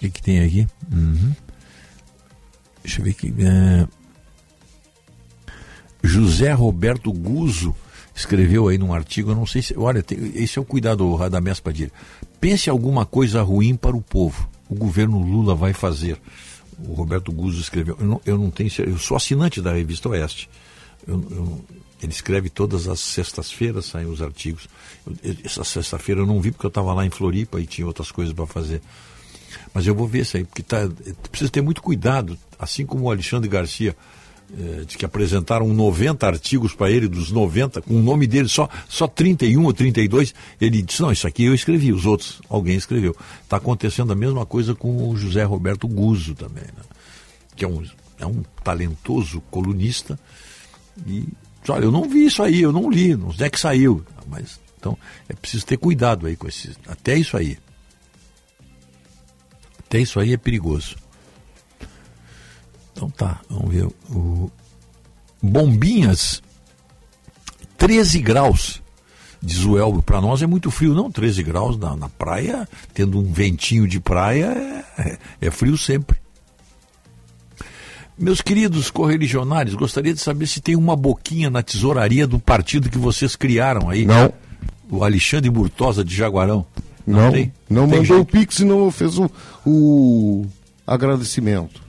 O 0.00 0.02
que, 0.02 0.08
que 0.08 0.22
tem 0.22 0.40
aqui? 0.40 0.66
Uhum. 0.90 1.34
Deixa 2.82 3.00
eu 3.00 3.04
ver 3.04 3.10
aqui. 3.10 3.34
É... 3.38 3.86
José 6.02 6.52
Roberto 6.52 7.12
Guzzo 7.12 7.76
escreveu 8.16 8.68
aí 8.68 8.78
num 8.78 8.94
artigo, 8.94 9.32
eu 9.32 9.34
não 9.34 9.44
sei 9.44 9.60
se. 9.60 9.76
Olha, 9.76 10.02
tem, 10.02 10.18
esse 10.34 10.58
é 10.58 10.62
o 10.62 10.64
cuidado, 10.64 11.14
Radamés 11.14 11.60
Padilha. 11.60 11.92
Pense 12.40 12.70
alguma 12.70 13.04
coisa 13.04 13.42
ruim 13.42 13.76
para 13.76 13.94
o 13.94 14.00
povo. 14.00 14.48
O 14.70 14.74
governo 14.74 15.22
Lula 15.22 15.54
vai 15.54 15.74
fazer. 15.74 16.18
O 16.78 16.94
Roberto 16.94 17.30
Guzzo 17.30 17.60
escreveu. 17.60 17.98
Eu 18.00 18.06
não, 18.06 18.20
eu 18.24 18.38
não 18.38 18.50
tenho. 18.50 18.70
Eu 18.78 18.96
sou 18.96 19.18
assinante 19.18 19.60
da 19.60 19.74
revista 19.74 20.08
Oeste. 20.08 20.48
Eu, 21.06 21.22
eu, 21.30 21.64
ele 22.02 22.12
escreve 22.12 22.48
todas 22.48 22.88
as 22.88 23.00
sextas-feiras, 23.00 23.84
saem 23.84 24.06
os 24.06 24.22
artigos. 24.22 24.66
Essa 25.44 25.62
sexta-feira 25.62 26.22
eu 26.22 26.26
não 26.26 26.40
vi 26.40 26.52
porque 26.52 26.64
eu 26.64 26.68
estava 26.68 26.94
lá 26.94 27.04
em 27.04 27.10
Floripa 27.10 27.60
e 27.60 27.66
tinha 27.66 27.86
outras 27.86 28.10
coisas 28.10 28.32
para 28.32 28.46
fazer. 28.46 28.80
Mas 29.72 29.86
eu 29.86 29.94
vou 29.94 30.06
ver 30.06 30.20
isso 30.20 30.36
aí, 30.36 30.44
porque 30.44 30.62
tá, 30.62 30.88
precisa 31.30 31.50
ter 31.50 31.60
muito 31.60 31.82
cuidado, 31.82 32.38
assim 32.58 32.84
como 32.84 33.04
o 33.04 33.10
Alexandre 33.10 33.48
Garcia 33.48 33.96
eh, 34.58 34.84
de 34.84 34.98
que 34.98 35.04
apresentaram 35.04 35.68
90 35.68 36.26
artigos 36.26 36.74
para 36.74 36.90
ele, 36.90 37.06
dos 37.06 37.30
90, 37.30 37.82
com 37.82 37.94
o 37.94 38.02
nome 38.02 38.26
dele 38.26 38.48
só, 38.48 38.68
só 38.88 39.06
31 39.06 39.62
ou 39.64 39.72
32, 39.72 40.34
ele 40.60 40.82
disse, 40.82 41.00
não, 41.02 41.12
isso 41.12 41.26
aqui 41.26 41.44
eu 41.44 41.54
escrevi, 41.54 41.92
os 41.92 42.04
outros, 42.04 42.42
alguém 42.48 42.74
escreveu. 42.76 43.14
Está 43.44 43.58
acontecendo 43.58 44.12
a 44.12 44.16
mesma 44.16 44.44
coisa 44.44 44.74
com 44.74 45.08
o 45.08 45.16
José 45.16 45.44
Roberto 45.44 45.86
Guzzo 45.86 46.34
também, 46.34 46.64
né? 46.64 46.82
que 47.54 47.64
é 47.64 47.68
um, 47.68 47.84
é 48.18 48.26
um 48.26 48.42
talentoso 48.64 49.40
colunista, 49.52 50.18
e, 51.06 51.28
olha, 51.68 51.84
eu 51.84 51.92
não 51.92 52.08
vi 52.08 52.26
isso 52.26 52.42
aí, 52.42 52.60
eu 52.60 52.72
não 52.72 52.90
li, 52.90 53.14
não 53.14 53.32
sei 53.32 53.46
é 53.46 53.50
que 53.50 53.60
saiu, 53.60 54.04
mas, 54.26 54.58
então, 54.80 54.98
é 55.28 55.34
preciso 55.34 55.64
ter 55.64 55.76
cuidado 55.76 56.26
aí 56.26 56.34
com 56.34 56.48
esses, 56.48 56.76
até 56.88 57.16
isso 57.16 57.36
aí. 57.36 57.56
Até 59.90 59.98
isso 59.98 60.20
aí 60.20 60.32
é 60.32 60.36
perigoso. 60.36 60.94
Então 62.92 63.10
tá, 63.10 63.40
vamos 63.50 63.74
ver. 63.74 63.88
O... 64.08 64.48
Bombinhas, 65.42 66.40
13 67.76 68.20
graus, 68.20 68.80
diz 69.42 69.64
o 69.64 69.76
Elvio. 69.76 70.00
Para 70.00 70.20
nós 70.20 70.42
é 70.42 70.46
muito 70.46 70.70
frio, 70.70 70.94
não? 70.94 71.10
13 71.10 71.42
graus 71.42 71.76
na, 71.76 71.96
na 71.96 72.08
praia, 72.08 72.68
tendo 72.94 73.18
um 73.18 73.32
ventinho 73.32 73.88
de 73.88 73.98
praia, 73.98 74.84
é, 74.96 75.18
é 75.40 75.50
frio 75.50 75.76
sempre. 75.76 76.20
Meus 78.16 78.40
queridos 78.40 78.92
correligionários, 78.92 79.74
gostaria 79.74 80.14
de 80.14 80.20
saber 80.20 80.46
se 80.46 80.60
tem 80.60 80.76
uma 80.76 80.94
boquinha 80.94 81.50
na 81.50 81.64
tesouraria 81.64 82.28
do 82.28 82.38
partido 82.38 82.88
que 82.88 82.98
vocês 82.98 83.34
criaram 83.34 83.90
aí. 83.90 84.04
Não. 84.04 84.32
O 84.88 85.02
Alexandre 85.02 85.50
Burtosa 85.50 86.04
de 86.04 86.14
Jaguarão. 86.14 86.64
Não, 87.06 87.22
não, 87.24 87.32
tem? 87.32 87.52
não 87.68 87.88
Tem 87.88 87.98
mandou 88.00 88.16
jeito? 88.16 88.22
o 88.22 88.26
Pix 88.26 88.58
e 88.60 88.64
não 88.64 88.90
fez 88.90 89.18
o, 89.18 89.30
o 89.66 90.46
agradecimento. 90.86 91.82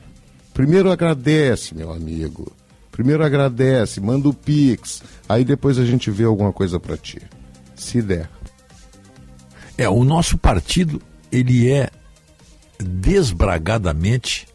Primeiro 0.53 0.91
agradece, 0.91 1.75
meu 1.75 1.91
amigo. 1.91 2.51
Primeiro 2.91 3.23
agradece, 3.23 3.99
manda 4.01 4.27
o 4.29 4.33
Pix. 4.33 5.01
Aí 5.27 5.43
depois 5.45 5.77
a 5.79 5.85
gente 5.85 6.11
vê 6.11 6.23
alguma 6.25 6.51
coisa 6.51 6.79
para 6.79 6.97
ti. 6.97 7.21
Se 7.75 8.01
der. 8.01 8.29
É, 9.77 9.87
o 9.89 10.03
nosso 10.03 10.37
partido, 10.37 11.01
ele 11.31 11.71
é 11.71 11.89
desbragadamente 12.79 14.47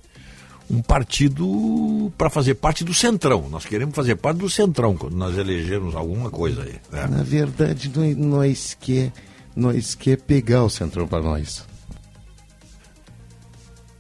um 0.69 0.83
partido 0.83 2.13
para 2.19 2.29
fazer 2.29 2.55
parte 2.55 2.83
do 2.85 2.93
Centrão. 2.93 3.49
Nós 3.49 3.65
queremos 3.65 3.95
fazer 3.95 4.17
parte 4.17 4.39
do 4.39 4.51
Centrão 4.51 4.97
quando 4.97 5.15
nós 5.17 5.37
elegermos 5.39 5.95
alguma 5.95 6.29
coisa 6.31 6.63
aí. 6.63 6.75
né? 6.91 7.07
Na 7.09 7.23
verdade, 7.23 7.91
nós, 7.95 8.17
nós 8.17 8.77
quer 8.81 9.13
nós 9.57 9.95
quer 9.95 10.21
pegar 10.21 10.63
o 10.63 10.71
Centrão 10.71 11.09
para 11.09 11.23
nós. 11.23 11.65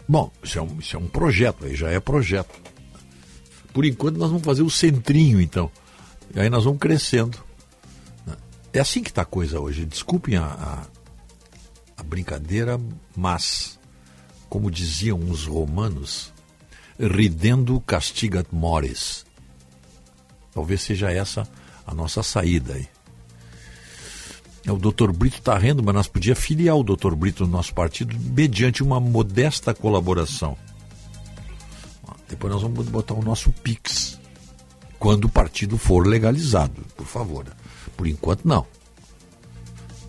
Bom, 0.08 0.30
isso 0.42 0.58
é, 0.58 0.62
um, 0.62 0.78
isso 0.78 0.94
é 0.94 0.98
um 0.98 1.08
projeto, 1.08 1.64
aí 1.64 1.74
já 1.74 1.90
é 1.90 1.98
projeto. 1.98 2.54
Por 3.72 3.84
enquanto 3.84 4.18
nós 4.18 4.30
vamos 4.30 4.44
fazer 4.44 4.62
o 4.62 4.70
centrinho, 4.70 5.40
então. 5.40 5.70
E 6.34 6.38
aí 6.38 6.48
nós 6.48 6.64
vamos 6.64 6.78
crescendo. 6.78 7.38
É 8.72 8.78
assim 8.78 9.02
que 9.02 9.08
está 9.08 9.22
a 9.22 9.26
coisa 9.26 9.58
hoje. 9.58 9.84
Desculpem 9.84 10.36
a, 10.36 10.44
a, 10.44 10.86
a 11.96 12.02
brincadeira, 12.02 12.78
mas, 13.16 13.78
como 14.48 14.70
diziam 14.70 15.18
os 15.18 15.46
romanos, 15.46 16.32
ridendo 16.98 17.80
castigat 17.80 18.46
mores. 18.52 19.26
Talvez 20.52 20.82
seja 20.82 21.10
essa 21.10 21.48
a 21.86 21.94
nossa 21.94 22.22
saída 22.22 22.74
aí. 22.74 22.88
É, 24.66 24.72
O 24.72 24.76
doutor 24.76 25.12
Brito 25.12 25.38
está 25.38 25.56
rendo, 25.56 25.82
mas 25.82 25.94
nós 25.94 26.08
podíamos 26.08 26.42
filiar 26.42 26.76
o 26.76 26.82
doutor 26.82 27.14
Brito 27.14 27.46
no 27.46 27.52
nosso 27.52 27.72
partido 27.72 28.16
mediante 28.18 28.82
uma 28.82 28.98
modesta 28.98 29.72
colaboração. 29.72 30.56
Depois 32.28 32.52
nós 32.52 32.62
vamos 32.62 32.88
botar 32.88 33.14
o 33.14 33.22
nosso 33.22 33.52
Pix. 33.52 34.18
Quando 34.98 35.26
o 35.26 35.28
partido 35.28 35.78
for 35.78 36.06
legalizado, 36.06 36.82
por 36.96 37.06
favor. 37.06 37.46
Por 37.96 38.06
enquanto, 38.06 38.44
não. 38.44 38.66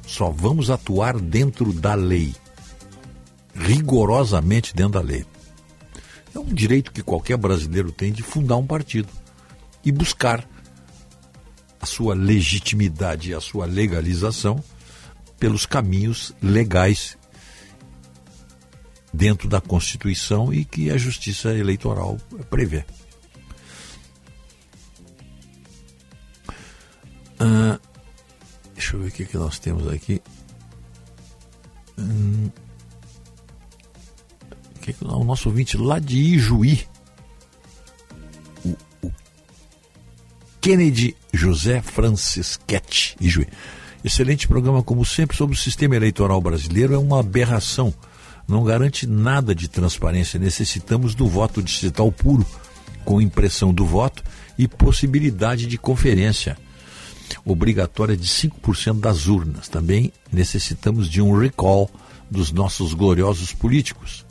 Só 0.07 0.31
vamos 0.31 0.71
atuar 0.71 1.19
dentro 1.19 1.71
da 1.71 1.93
lei. 1.93 2.33
Rigorosamente 3.53 4.73
dentro 4.73 4.93
da 4.93 5.01
lei. 5.01 5.25
É 6.33 6.39
um 6.39 6.45
direito 6.45 6.91
que 6.91 7.03
qualquer 7.03 7.37
brasileiro 7.37 7.91
tem 7.91 8.11
de 8.11 8.23
fundar 8.23 8.57
um 8.57 8.65
partido 8.65 9.09
e 9.83 9.91
buscar 9.91 10.47
sua 11.87 12.13
legitimidade 12.13 13.31
e 13.31 13.33
a 13.33 13.41
sua 13.41 13.65
legalização 13.65 14.63
pelos 15.39 15.65
caminhos 15.65 16.33
legais 16.41 17.17
dentro 19.13 19.47
da 19.49 19.59
Constituição 19.59 20.53
e 20.53 20.63
que 20.63 20.91
a 20.91 20.97
Justiça 20.97 21.49
Eleitoral 21.55 22.17
prevê. 22.49 22.85
Ah, 27.39 27.79
deixa 28.73 28.95
eu 28.95 29.01
ver 29.01 29.07
o 29.07 29.11
que, 29.11 29.25
que 29.25 29.37
nós 29.37 29.59
temos 29.59 29.87
aqui. 29.87 30.21
Hum, 31.97 32.49
o 34.75 34.79
que 34.79 34.93
que- 34.93 35.03
o 35.05 35.23
nosso 35.23 35.49
ouvinte 35.49 35.77
lá 35.77 35.99
de 35.99 36.17
Ijuí, 36.17 36.85
Kennedy 40.67 41.15
José 41.33 41.81
Francisquete. 41.81 43.15
Excelente 44.03 44.49
programa, 44.49 44.83
como 44.83 45.05
sempre, 45.05 45.37
sobre 45.37 45.55
o 45.55 45.57
sistema 45.57 45.95
eleitoral 45.95 46.41
brasileiro. 46.41 46.93
É 46.93 46.97
uma 46.97 47.21
aberração. 47.21 47.93
Não 48.45 48.65
garante 48.65 49.07
nada 49.07 49.55
de 49.55 49.69
transparência. 49.69 50.37
Necessitamos 50.37 51.15
do 51.15 51.25
voto 51.25 51.63
distrital 51.63 52.11
puro, 52.11 52.45
com 53.05 53.21
impressão 53.21 53.73
do 53.73 53.85
voto 53.85 54.21
e 54.57 54.67
possibilidade 54.67 55.67
de 55.67 55.77
conferência 55.77 56.57
obrigatória 57.45 58.17
de 58.17 58.27
5% 58.27 58.99
das 58.99 59.27
urnas. 59.27 59.69
Também 59.69 60.11
necessitamos 60.29 61.09
de 61.09 61.21
um 61.21 61.31
recall 61.39 61.89
dos 62.29 62.51
nossos 62.51 62.93
gloriosos 62.93 63.53
políticos. 63.53 64.25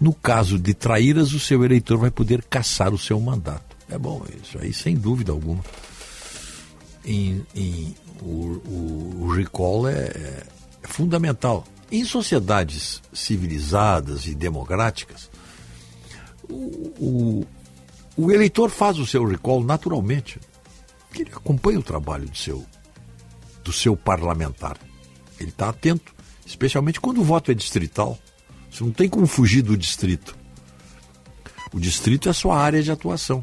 No 0.00 0.14
caso 0.14 0.58
de 0.58 0.72
traíras, 0.72 1.34
o 1.34 1.38
seu 1.38 1.62
eleitor 1.62 1.98
vai 1.98 2.10
poder 2.10 2.42
caçar 2.44 2.94
o 2.94 2.98
seu 2.98 3.20
mandato. 3.20 3.67
É 3.90 3.96
bom 3.98 4.22
isso 4.42 4.58
aí, 4.58 4.72
sem 4.72 4.94
dúvida 4.96 5.32
alguma. 5.32 5.62
Em, 7.04 7.44
em- 7.54 7.94
o, 8.20 8.26
o- 8.66 9.16
o 9.22 9.32
recall 9.32 9.88
é, 9.88 9.94
é 10.08 10.46
fundamental. 10.82 11.66
Em 11.90 12.04
sociedades 12.04 13.00
civilizadas 13.12 14.26
e 14.26 14.34
democráticas, 14.34 15.30
o, 16.48 16.54
o- 16.98 17.46
o 18.16 18.30
eleitor 18.32 18.68
faz 18.70 18.98
o 18.98 19.06
seu 19.06 19.24
recall 19.26 19.62
naturalmente. 19.64 20.38
Ele 21.14 21.30
acompanha 21.32 21.78
o 21.78 21.82
trabalho 21.82 22.28
do 22.28 22.36
seu, 22.36 22.66
do 23.64 23.72
seu 23.72 23.96
parlamentar. 23.96 24.76
Ele 25.40 25.48
está 25.50 25.68
atento, 25.70 26.12
especialmente 26.44 27.00
quando 27.00 27.20
o 27.20 27.24
voto 27.24 27.50
é 27.50 27.54
distrital. 27.54 28.18
Você 28.70 28.84
não 28.84 28.92
tem 28.92 29.08
como 29.08 29.26
fugir 29.26 29.62
do 29.62 29.76
distrito. 29.76 30.36
O 31.72 31.80
distrito 31.80 32.28
é 32.28 32.30
a 32.30 32.34
sua 32.34 32.58
área 32.58 32.82
de 32.82 32.90
atuação. 32.90 33.42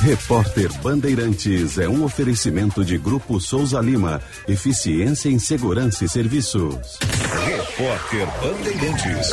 Repórter 0.00 0.72
Bandeirantes 0.80 1.76
é 1.76 1.86
um 1.86 2.04
oferecimento 2.04 2.82
de 2.82 2.96
Grupo 2.96 3.38
Souza 3.38 3.78
Lima. 3.80 4.18
Eficiência 4.48 5.28
em 5.28 5.38
Segurança 5.38 6.06
e 6.06 6.08
Serviços. 6.08 6.98
Repórter 7.44 8.26
Bandeirantes. 8.40 9.28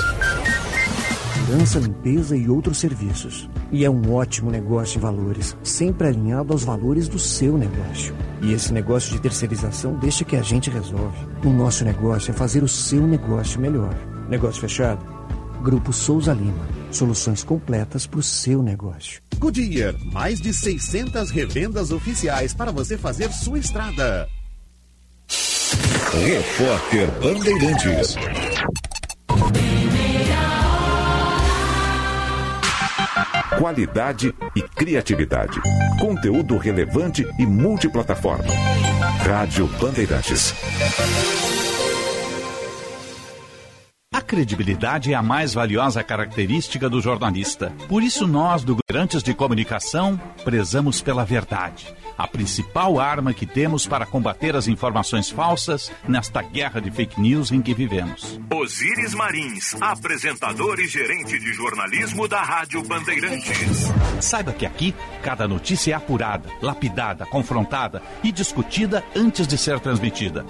Segurança, 1.34 1.80
limpeza 1.80 2.36
e 2.36 2.50
outros 2.50 2.80
serviços. 2.80 3.50
E 3.72 3.86
é 3.86 3.90
um 3.90 4.14
ótimo 4.14 4.52
negócio 4.52 4.98
em 4.98 5.02
valores, 5.02 5.56
sempre 5.64 6.08
alinhado 6.08 6.52
aos 6.52 6.66
valores 6.66 7.08
do 7.08 7.18
seu 7.18 7.58
negócio. 7.58 8.14
E 8.42 8.52
esse 8.52 8.74
negócio 8.74 9.14
de 9.14 9.22
terceirização 9.22 9.96
deixa 9.96 10.26
que 10.26 10.36
a 10.36 10.42
gente 10.42 10.70
resolve. 10.70 11.18
O 11.46 11.50
nosso 11.50 11.86
negócio 11.86 12.32
é 12.32 12.34
fazer 12.34 12.62
o 12.62 12.68
seu 12.68 13.08
negócio 13.08 13.62
melhor. 13.62 13.96
Negócio 14.28 14.60
fechado? 14.60 15.17
Grupo 15.62 15.92
Souza 15.92 16.34
Lima. 16.34 16.68
Soluções 16.92 17.44
completas 17.44 18.08
para 18.08 18.20
o 18.20 18.24
seu 18.24 18.62
negócio. 18.64 19.22
Goodyear, 19.38 19.94
mais 20.12 20.40
de 20.40 20.54
600 20.54 21.30
revendas 21.30 21.92
oficiais 21.92 22.54
para 22.54 22.72
você 22.72 22.98
fazer 22.98 23.32
sua 23.32 23.60
estrada. 23.60 24.28
Repórter 26.14 27.12
Bandeirantes. 27.22 28.16
Qualidade 33.58 34.34
e 34.56 34.62
criatividade. 34.62 35.60
Conteúdo 36.00 36.58
relevante 36.58 37.26
e 37.40 37.46
multiplataforma. 37.46 38.46
Rádio 39.26 39.68
Bandeirantes. 39.80 40.54
Credibilidade 44.28 45.14
é 45.14 45.16
a 45.16 45.24
mais 45.24 45.54
valiosa 45.54 46.04
característica 46.04 46.90
do 46.90 47.00
jornalista. 47.00 47.72
Por 47.88 48.04
isso, 48.04 48.28
nós, 48.28 48.62
do 48.62 48.76
Grantes 48.88 49.24
de 49.24 49.34
Comunicação, 49.34 50.20
prezamos 50.44 51.02
pela 51.02 51.24
verdade. 51.24 51.96
A 52.18 52.28
principal 52.28 53.00
arma 53.00 53.32
que 53.34 53.46
temos 53.46 53.86
para 53.86 54.06
combater 54.06 54.56
as 54.56 54.68
informações 54.68 55.30
falsas 55.30 55.92
nesta 56.08 56.42
guerra 56.42 56.82
de 56.82 56.90
fake 56.90 57.22
news 57.22 57.52
em 57.52 57.62
que 57.62 57.76
vivemos. 57.76 58.40
Osíris 58.52 59.14
Marins, 59.14 59.76
apresentador 59.80 60.80
e 60.80 60.88
gerente 60.88 61.38
de 61.38 61.54
jornalismo 61.54 62.28
da 62.28 62.42
Rádio 62.42 62.82
Bandeirantes. 62.84 63.92
Saiba 64.20 64.52
que 64.52 64.66
aqui, 64.66 64.96
cada 65.22 65.48
notícia 65.48 65.94
é 65.94 65.96
apurada, 65.96 66.50
lapidada, 66.62 67.26
confrontada 67.26 68.02
e 68.24 68.32
discutida 68.32 69.06
antes 69.16 69.46
de 69.46 69.58
ser 69.58 69.80
transmitida. 69.80 70.44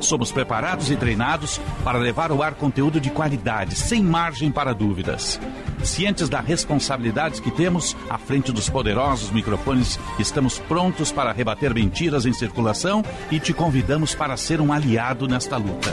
Somos 0.00 0.30
preparados 0.30 0.90
e 0.90 0.96
treinados 0.96 1.58
para 1.82 1.98
levar 1.98 2.30
ao 2.30 2.42
ar 2.42 2.54
conteúdo 2.54 3.00
de 3.00 3.10
qualidade, 3.10 3.74
sem 3.74 4.02
margem 4.02 4.52
para 4.52 4.74
dúvidas. 4.74 5.40
Cientes 5.82 6.28
da 6.28 6.40
responsabilidade 6.40 7.40
que 7.40 7.50
temos 7.50 7.96
à 8.08 8.18
frente 8.18 8.52
dos 8.52 8.68
poderosos 8.68 9.30
microfones, 9.30 9.98
estamos 10.18 10.58
prontos 10.58 11.12
para 11.14 11.32
rebater 11.32 11.72
mentiras 11.72 12.26
em 12.26 12.32
circulação 12.32 13.02
e 13.30 13.38
te 13.38 13.54
convidamos 13.54 14.14
para 14.14 14.36
ser 14.36 14.60
um 14.60 14.72
aliado 14.72 15.26
nesta 15.28 15.56
luta. 15.56 15.92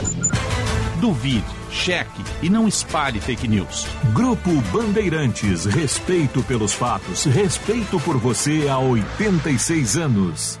Duvide, 1.00 1.44
cheque 1.70 2.22
e 2.42 2.48
não 2.48 2.68
espalhe 2.68 3.20
fake 3.20 3.48
news. 3.48 3.86
Grupo 4.12 4.50
Bandeirantes, 4.72 5.64
respeito 5.64 6.42
pelos 6.44 6.72
fatos, 6.72 7.24
respeito 7.24 7.98
por 8.00 8.18
você 8.18 8.68
há 8.68 8.78
86 8.78 9.96
anos. 9.96 10.60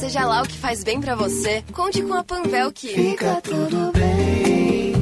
Seja 0.00 0.24
lá 0.24 0.40
o 0.40 0.48
que 0.48 0.56
faz 0.56 0.82
bem 0.82 0.98
pra 0.98 1.14
você, 1.14 1.62
conte 1.74 2.00
com 2.00 2.14
a 2.14 2.24
Panvel 2.24 2.72
que 2.72 2.88
Fica 2.88 3.38
tudo 3.42 3.92
bem. 3.92 4.94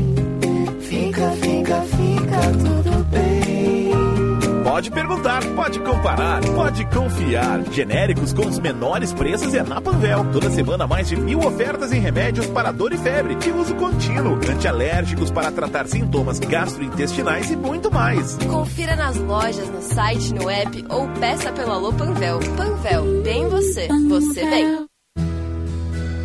Fica, 0.81 1.31
fica, 1.41 1.83
fica. 1.83 1.98
Pode 4.79 4.93
perguntar, 4.93 5.45
pode 5.57 5.81
comparar, 5.81 6.41
pode 6.55 6.87
confiar. 6.87 7.65
Genéricos 7.73 8.33
com 8.33 8.47
os 8.47 8.61
menores 8.61 9.13
preços 9.13 9.53
é 9.53 9.61
na 9.65 9.81
Panvel. 9.81 10.31
Toda 10.31 10.49
semana 10.51 10.87
mais 10.87 11.09
de 11.09 11.17
mil 11.17 11.41
ofertas 11.41 11.93
em 11.93 11.99
remédios 11.99 12.47
para 12.47 12.71
dor 12.71 12.93
e 12.93 12.97
febre, 12.97 13.35
de 13.35 13.51
uso 13.51 13.75
contínuo, 13.75 14.37
antialérgicos 14.37 15.33
para 15.33 15.51
tratar 15.51 15.89
sintomas 15.89 16.39
gastrointestinais 16.39 17.51
e 17.51 17.57
muito 17.57 17.91
mais. 17.91 18.37
Confira 18.37 18.95
nas 18.95 19.17
lojas, 19.17 19.69
no 19.69 19.83
site, 19.83 20.33
no 20.33 20.49
app 20.49 20.85
ou 20.89 21.09
peça 21.09 21.51
pelo 21.51 21.73
Alô 21.73 21.93
Panvel. 21.93 22.39
Panvel, 22.57 23.23
bem 23.25 23.49
você, 23.49 23.89
você 24.09 24.49
bem. 24.49 24.87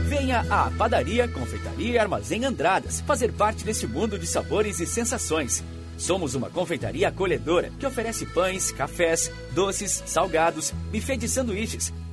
Venha 0.06 0.45
à 0.48 0.69
Padaria, 0.77 1.27
Confeitaria 1.27 1.93
e 1.93 1.98
Armazém 1.98 2.45
Andradas 2.45 3.01
fazer 3.01 3.32
parte 3.32 3.65
desse 3.65 3.88
mundo 3.88 4.19
de 4.19 4.27
sabores 4.27 4.80
e 4.80 4.85
sensações. 4.85 5.64
Somos 5.97 6.35
uma 6.35 6.49
confeitaria 6.49 7.07
acolhedora 7.07 7.72
que 7.80 7.85
oferece 7.85 8.25
pães, 8.25 8.72
cafés, 8.72 9.31
doces, 9.53 10.03
salgados, 10.05 10.72
buffet 10.91 11.17
de 11.17 11.27
sanduíches, 11.27 11.93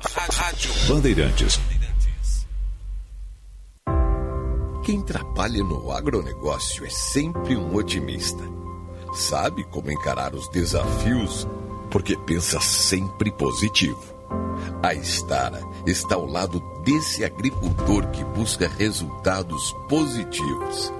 Rádio 0.00 0.70
Bandeirantes. 0.88 1.60
Quem 4.84 5.02
trabalha 5.02 5.62
no 5.62 5.92
agronegócio 5.92 6.84
é 6.84 6.90
sempre 6.90 7.56
um 7.56 7.74
otimista. 7.74 8.42
Sabe 9.14 9.64
como 9.64 9.90
encarar 9.90 10.34
os 10.34 10.48
desafios 10.48 11.46
porque 11.90 12.16
pensa 12.16 12.58
sempre 12.60 13.30
positivo. 13.30 14.02
A 14.82 14.94
Estara 14.94 15.60
está 15.86 16.14
ao 16.14 16.26
lado 16.26 16.60
desse 16.82 17.24
agricultor 17.24 18.06
que 18.08 18.24
busca 18.24 18.66
resultados 18.66 19.72
positivos, 19.88 20.92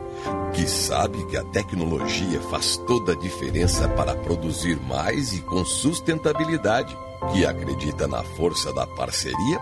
que 0.53 0.69
sabe 0.69 1.25
que 1.27 1.37
a 1.37 1.45
tecnologia 1.45 2.41
faz 2.43 2.77
toda 2.77 3.13
a 3.13 3.17
diferença 3.17 3.89
para 3.89 4.15
produzir 4.15 4.79
mais 4.83 5.33
e 5.33 5.41
com 5.41 5.65
sustentabilidade, 5.65 6.97
que 7.31 7.47
acredita 7.47 8.07
na 8.09 8.23
força 8.23 8.73
da 8.73 8.87
parceria 8.87 9.61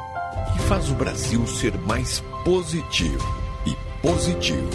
e 0.56 0.58
faz 0.62 0.90
o 0.90 0.94
Brasil 0.94 1.47
ser 1.47 1.76
mais 1.80 2.22
positivo. 2.44 3.26
E 3.66 3.76
positivo 4.00 4.70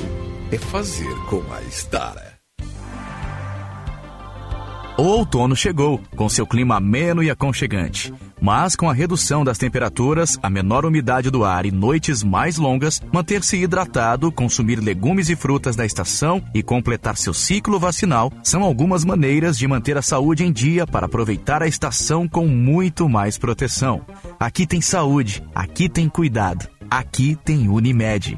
é 0.51 0.57
fazer 0.57 1.15
com 1.30 1.41
a 1.51 1.61
Estara. 1.64 2.35
O 4.97 5.03
outono 5.03 5.55
chegou, 5.55 5.99
com 6.15 6.30
seu 6.30 6.47
clima 6.47 6.77
ameno 6.77 7.22
e 7.22 7.30
aconchegante. 7.30 8.14
Mas 8.45 8.75
com 8.75 8.88
a 8.88 8.93
redução 8.93 9.43
das 9.43 9.57
temperaturas, 9.57 10.38
a 10.43 10.51
menor 10.51 10.85
umidade 10.85 11.32
do 11.32 11.43
ar 11.43 11.65
e 11.65 11.72
noites 11.72 12.22
mais 12.22 12.57
longas, 12.57 13.01
manter-se 13.11 13.57
hidratado, 13.57 14.32
consumir 14.32 14.75
legumes 14.75 15.30
e 15.30 15.35
frutas 15.35 15.75
da 15.75 15.83
estação 15.83 16.43
e 16.53 16.61
completar 16.61 17.17
seu 17.17 17.33
ciclo 17.33 17.80
vacinal 17.80 18.32
são 18.43 18.61
algumas 18.61 19.03
maneiras 19.03 19.57
de 19.57 19.67
manter 19.67 19.98
a 19.98 20.01
saúde 20.03 20.45
em 20.45 20.51
dia 20.51 20.85
para 20.85 21.07
aproveitar 21.07 21.64
a 21.64 21.67
estação 21.67 22.27
com 22.27 22.45
muito 22.45 23.09
mais 23.09 23.35
proteção. 23.35 24.06
Aqui 24.40 24.67
tem 24.67 24.80
saúde, 24.80 25.43
aqui 25.56 25.90
tem 25.90 26.07
cuidado, 26.07 26.67
aqui 26.88 27.35
tem 27.43 27.67
Unimed. 27.67 28.38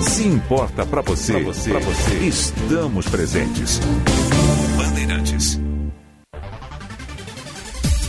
Se 0.00 0.26
importa 0.26 0.86
para 0.86 1.02
você, 1.02 1.34
pra 1.34 1.42
você, 1.42 1.70
pra 1.70 1.80
você, 1.80 2.14
estamos 2.26 3.06
presentes. 3.06 3.80
Bandeirantes. 4.76 5.60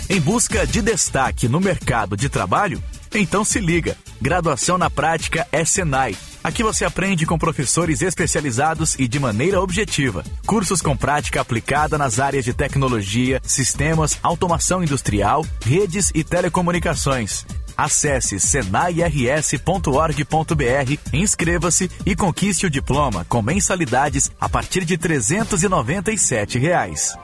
Em 0.10 0.20
busca 0.20 0.66
de 0.66 0.82
destaque 0.82 1.50
no 1.50 1.60
mercado 1.60 2.16
de 2.16 2.30
trabalho? 2.30 2.82
Então 3.14 3.44
se 3.44 3.60
liga. 3.60 3.98
Graduação 4.22 4.78
na 4.78 4.90
prática 4.90 5.46
é 5.52 5.66
Senai. 5.66 6.16
Aqui 6.44 6.64
você 6.64 6.86
aprende 6.86 7.26
com 7.26 7.38
professores 7.38 8.02
especializados 8.02 8.96
e 8.98 9.08
de 9.08 9.20
maneira 9.20 9.62
objetiva. 9.62 10.24
Cursos 10.46 10.82
com 10.82 10.96
prática 10.98 11.42
aplicada 11.42 11.98
nas 11.98 12.20
áreas 12.20 12.46
de 12.46 12.54
tecnologia, 12.54 13.40
sistemas, 13.44 14.18
automação 14.24 14.82
industrial, 14.82 15.46
redes 15.64 16.12
e 16.16 16.24
telecomunicações. 16.24 17.46
Acesse 17.82 18.40
senairs.org.br, 18.40 19.64
inscreva-se 21.12 21.90
e 22.06 22.16
conquiste 22.16 22.68
o 22.68 22.70
diploma 22.70 23.26
com 23.28 23.42
mensalidades 23.42 24.30
a 24.40 24.48
partir 24.48 24.86
de 24.86 25.00
397 25.00 26.60
reais. 26.60 27.18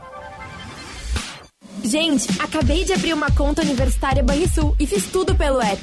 Gente, 1.83 2.41
acabei 2.41 2.83
de 2.83 2.91
abrir 2.91 3.13
uma 3.13 3.29
conta 3.29 3.61
universitária 3.61 4.23
Banrisul 4.23 4.75
e 4.79 4.87
fiz 4.87 5.05
tudo 5.05 5.35
pelo 5.35 5.61
app. 5.61 5.79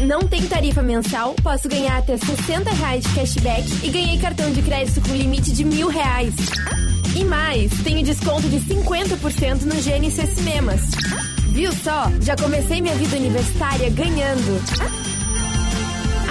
Não 0.00 0.20
tem 0.20 0.46
tarifa 0.46 0.82
mensal, 0.82 1.34
posso 1.42 1.68
ganhar 1.68 1.98
até 1.98 2.16
60 2.16 2.70
reais 2.70 3.04
de 3.04 3.14
cashback 3.14 3.86
e 3.86 3.90
ganhei 3.90 4.18
cartão 4.18 4.50
de 4.50 4.62
crédito 4.62 5.02
com 5.02 5.14
limite 5.14 5.52
de 5.52 5.62
mil 5.62 5.88
reais. 5.88 6.32
E 7.14 7.22
mais, 7.22 7.70
tenho 7.82 8.02
desconto 8.02 8.48
de 8.48 8.60
50% 8.60 9.60
no 9.64 9.74
GNC 9.74 10.26
Cinemas. 10.34 10.80
Viu 11.50 11.72
só? 11.72 12.10
Já 12.20 12.36
comecei 12.36 12.80
minha 12.80 12.94
vida 12.94 13.16
universitária 13.16 13.90
ganhando. 13.90 14.62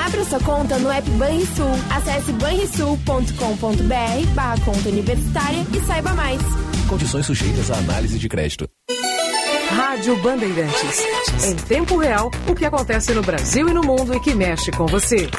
Abra 0.05 0.25
sua 0.25 0.39
conta 0.39 0.77
no 0.79 0.89
app 0.89 1.09
Banrisul. 1.11 1.71
Acesse 1.91 2.31
banrisul.com.br 2.33 4.33
barra 4.33 4.57
conta 4.63 4.89
universitária 4.89 5.65
e 5.75 5.85
saiba 5.85 6.13
mais. 6.13 6.41
Condições 6.87 7.25
sujeitas 7.25 7.69
à 7.69 7.77
análise 7.77 8.17
de 8.17 8.29
crédito. 8.29 8.67
Rádio 9.69 10.15
Bandeirantes. 10.21 11.03
Em 11.45 11.55
tempo 11.55 11.97
real, 11.97 12.31
o 12.47 12.55
que 12.55 12.65
acontece 12.65 13.13
no 13.13 13.21
Brasil 13.21 13.69
e 13.69 13.73
no 13.73 13.81
mundo 13.81 14.15
e 14.15 14.19
que 14.19 14.33
mexe 14.33 14.71
com 14.71 14.87
você. 14.87 15.29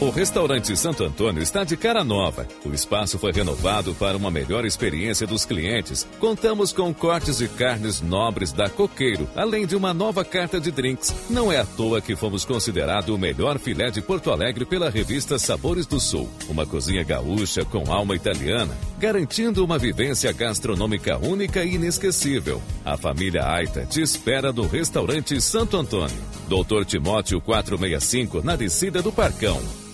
O 0.00 0.10
restaurante 0.10 0.76
Santo 0.76 1.02
Antônio 1.02 1.42
está 1.42 1.64
de 1.64 1.76
cara 1.76 2.04
nova. 2.04 2.46
O 2.64 2.72
espaço 2.72 3.18
foi 3.18 3.32
renovado 3.32 3.92
para 3.96 4.16
uma 4.16 4.30
melhor 4.30 4.64
experiência 4.64 5.26
dos 5.26 5.44
clientes. 5.44 6.06
Contamos 6.20 6.72
com 6.72 6.94
cortes 6.94 7.38
de 7.38 7.48
carnes 7.48 8.00
nobres 8.00 8.52
da 8.52 8.70
Coqueiro, 8.70 9.28
além 9.34 9.66
de 9.66 9.74
uma 9.74 9.92
nova 9.92 10.24
carta 10.24 10.60
de 10.60 10.70
drinks. 10.70 11.12
Não 11.28 11.50
é 11.50 11.58
à 11.58 11.66
toa 11.66 12.00
que 12.00 12.14
fomos 12.14 12.44
considerado 12.44 13.12
o 13.12 13.18
melhor 13.18 13.58
filé 13.58 13.90
de 13.90 14.00
Porto 14.00 14.30
Alegre 14.30 14.64
pela 14.64 14.88
revista 14.88 15.36
Sabores 15.36 15.84
do 15.84 15.98
Sul. 15.98 16.30
Uma 16.48 16.64
cozinha 16.64 17.02
gaúcha 17.02 17.64
com 17.64 17.92
alma 17.92 18.14
italiana. 18.14 18.78
garantindo 19.00 19.64
uma 19.64 19.78
vivência 19.78 20.32
gastronômica 20.32 21.18
única 21.18 21.64
e 21.64 21.74
inesquecível. 21.74 22.62
A 22.84 22.96
família 22.96 23.44
Aita 23.48 23.84
te 23.84 24.00
espera 24.00 24.52
no 24.52 24.66
restaurante 24.68 25.40
Santo 25.40 25.76
Antônio. 25.76 26.16
Doutor 26.48 26.84
Timóteo 26.84 27.40
465, 27.40 28.42
na 28.44 28.54
descida 28.54 29.02
do 29.02 29.10
Parcão. 29.12 29.87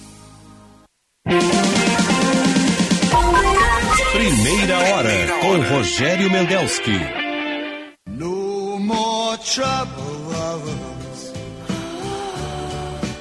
Primeira 4.13 4.79
hora 4.79 5.41
com 5.41 5.59
Rogério 5.75 6.31
Mendelski. 6.31 7.01
No 8.07 8.79
more 8.79 9.39
troubles. 9.39 11.33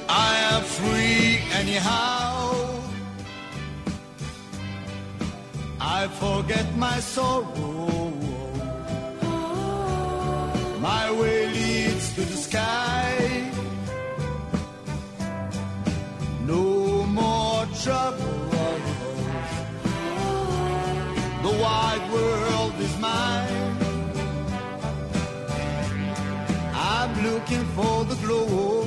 I 0.06 0.36
am 0.52 0.62
free 0.62 1.40
anyhow. 1.58 2.54
I 5.80 6.08
forget 6.20 6.66
my 6.76 7.00
sorrow. 7.00 8.12
My 10.78 11.10
way 11.10 11.46
leads 11.48 12.12
to 12.16 12.20
the 12.20 12.36
sky. 12.36 13.50
No 16.46 16.83
more 17.86 17.94
troubles. 17.94 18.82
The 21.42 21.58
wide 21.62 22.10
world 22.12 22.74
is 22.78 22.98
mine. 22.98 23.76
I'm 26.74 27.22
looking 27.22 27.64
for 27.76 28.04
the 28.04 28.14
glow. 28.16 28.84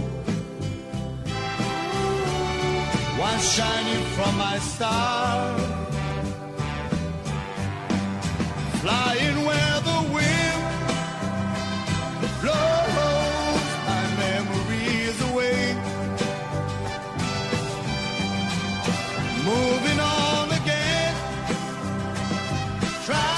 One 3.20 3.40
shining 3.40 4.04
from 4.16 4.38
my 4.38 4.60
star. 4.60 5.58
Flying 8.82 9.46
where 9.46 9.82
the 9.90 10.00
wind 10.14 10.64
blows 12.42 12.87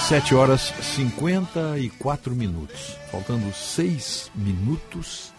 7 0.10 0.34
horas 0.34 0.74
54 0.82 2.36
minutos. 2.36 2.98
Faltando 3.12 3.54
6 3.54 4.32
minutos 4.34 5.32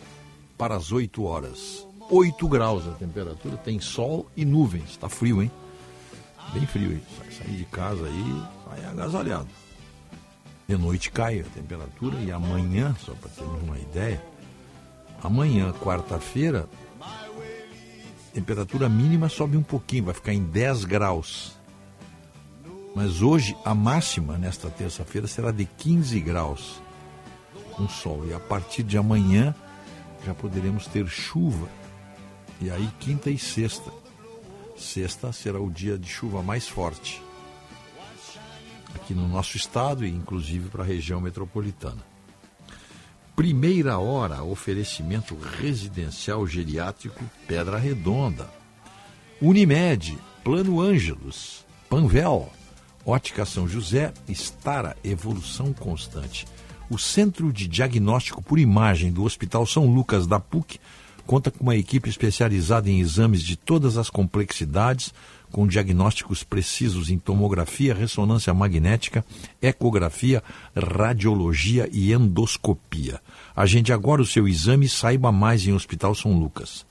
para 0.56 0.76
as 0.76 0.92
8 0.92 1.24
horas. 1.24 1.84
8 2.08 2.46
graus 2.46 2.86
a 2.86 2.92
temperatura, 2.92 3.56
tem 3.56 3.80
sol 3.80 4.28
e 4.36 4.44
nuvens. 4.44 4.90
Está 4.90 5.08
frio, 5.08 5.42
hein? 5.42 5.50
Bem 6.52 6.64
frio, 6.68 6.92
hein? 6.92 7.02
Sai, 7.18 7.32
sair 7.32 7.56
de 7.56 7.64
casa 7.64 8.06
aí, 8.06 8.42
sai 8.68 8.84
agasalhado. 8.84 9.48
De 10.68 10.76
noite 10.76 11.10
cai 11.10 11.40
a 11.40 11.44
temperatura 11.52 12.20
e 12.20 12.30
amanhã, 12.30 12.94
só 13.04 13.12
para 13.14 13.28
termos 13.30 13.60
uma 13.64 13.76
ideia, 13.76 14.24
amanhã, 15.20 15.72
quarta-feira, 15.72 16.68
temperatura 18.32 18.88
mínima 18.88 19.28
sobe 19.28 19.56
um 19.56 19.64
pouquinho, 19.64 20.04
vai 20.04 20.14
ficar 20.14 20.32
em 20.32 20.44
10 20.44 20.84
graus. 20.84 21.58
Mas 22.94 23.22
hoje 23.22 23.56
a 23.64 23.74
máxima 23.74 24.36
nesta 24.36 24.68
terça-feira 24.68 25.26
será 25.26 25.50
de 25.50 25.64
15 25.64 26.20
graus 26.20 26.82
com 27.72 27.88
sol. 27.88 28.26
E 28.26 28.34
a 28.34 28.40
partir 28.40 28.82
de 28.82 28.98
amanhã 28.98 29.54
já 30.24 30.34
poderemos 30.34 30.86
ter 30.86 31.06
chuva. 31.08 31.68
E 32.60 32.70
aí 32.70 32.88
quinta 32.98 33.30
e 33.30 33.38
sexta. 33.38 33.90
Sexta 34.76 35.32
será 35.32 35.60
o 35.60 35.70
dia 35.70 35.96
de 35.98 36.08
chuva 36.08 36.42
mais 36.42 36.68
forte. 36.68 37.22
Aqui 38.94 39.14
no 39.14 39.28
nosso 39.28 39.56
estado 39.56 40.04
e 40.04 40.10
inclusive 40.10 40.68
para 40.68 40.82
a 40.82 40.86
região 40.86 41.20
metropolitana. 41.20 42.10
Primeira 43.36 43.98
hora, 43.98 44.42
oferecimento 44.42 45.34
residencial 45.34 46.46
geriátrico 46.46 47.24
Pedra 47.46 47.78
Redonda. 47.78 48.50
Unimed, 49.40 50.18
Plano 50.44 50.80
Ângelos, 50.80 51.64
Panvel, 51.88 52.52
Ótica 53.04 53.44
São 53.44 53.66
José, 53.66 54.12
Estara, 54.28 54.96
Evolução 55.02 55.72
Constante. 55.72 56.46
O 56.88 56.98
Centro 56.98 57.52
de 57.52 57.66
Diagnóstico 57.68 58.42
por 58.42 58.58
Imagem 58.58 59.12
do 59.12 59.24
Hospital 59.24 59.64
São 59.64 59.86
Lucas 59.86 60.26
da 60.26 60.40
PUC 60.40 60.78
conta 61.26 61.50
com 61.50 61.62
uma 61.62 61.76
equipe 61.76 62.08
especializada 62.08 62.90
em 62.90 62.98
exames 62.98 63.42
de 63.42 63.54
todas 63.54 63.96
as 63.96 64.10
complexidades, 64.10 65.14
com 65.50 65.66
diagnósticos 65.66 66.42
precisos 66.42 67.10
em 67.10 67.18
tomografia, 67.18 67.94
ressonância 67.94 68.52
magnética, 68.52 69.24
ecografia, 69.62 70.42
radiologia 70.74 71.88
e 71.92 72.12
endoscopia. 72.12 73.20
Agende 73.54 73.92
agora 73.92 74.22
o 74.22 74.26
seu 74.26 74.48
exame 74.48 74.86
e 74.86 74.88
saiba 74.88 75.30
mais 75.30 75.66
em 75.66 75.72
Hospital 75.72 76.14
São 76.14 76.38
Lucas. 76.38 76.84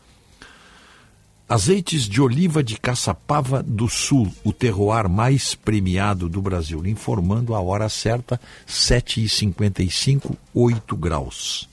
Azeites 1.49 2.03
de 2.03 2.21
oliva 2.21 2.63
de 2.63 2.79
Caçapava 2.79 3.63
do 3.63 3.89
Sul, 3.89 4.31
o 4.43 4.53
terroir 4.53 5.09
mais 5.09 5.55
premiado 5.55 6.29
do 6.29 6.39
Brasil. 6.43 6.85
Informando 6.85 7.55
a 7.55 7.59
hora 7.59 7.89
certa, 7.89 8.39
7h55, 8.67 10.35
8 10.53 10.95
graus. 10.95 11.67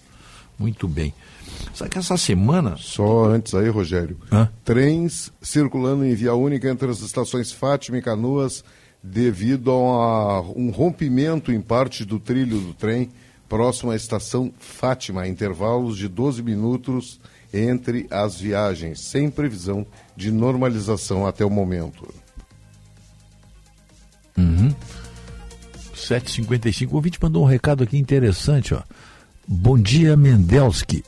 Muito 0.58 0.88
bem. 0.88 1.12
Sabe 1.74 1.90
que 1.90 1.98
essa 1.98 2.16
semana. 2.16 2.78
Só 2.78 3.26
antes 3.26 3.52
aí, 3.52 3.68
Rogério. 3.68 4.16
Hã? 4.32 4.48
Trens 4.64 5.30
circulando 5.42 6.06
em 6.06 6.14
via 6.14 6.32
única 6.32 6.70
entre 6.70 6.90
as 6.90 7.00
estações 7.00 7.52
Fátima 7.52 7.98
e 7.98 8.02
Canoas 8.02 8.64
devido 9.02 9.70
a 9.70 10.40
um 10.40 10.70
rompimento 10.70 11.52
em 11.52 11.60
parte 11.60 12.02
do 12.02 12.18
trilho 12.18 12.58
do 12.60 12.72
trem 12.72 13.10
próximo 13.46 13.90
à 13.90 13.96
estação 13.96 14.50
Fátima, 14.58 15.28
intervalos 15.28 15.98
de 15.98 16.08
12 16.08 16.42
minutos 16.42 17.20
entre 17.56 18.06
as 18.10 18.40
viagens, 18.40 19.00
sem 19.00 19.30
previsão 19.30 19.86
de 20.16 20.30
normalização 20.30 21.26
até 21.26 21.44
o 21.44 21.50
momento. 21.50 22.12
Uhum. 24.36 24.74
7h55. 25.94 26.92
O 26.92 26.96
ouvinte 26.96 27.18
mandou 27.20 27.42
um 27.42 27.46
recado 27.46 27.82
aqui 27.82 27.98
interessante. 27.98 28.74
Ó. 28.74 28.82
Bom 29.46 29.78
dia, 29.78 30.16
Mendelski. 30.16 31.04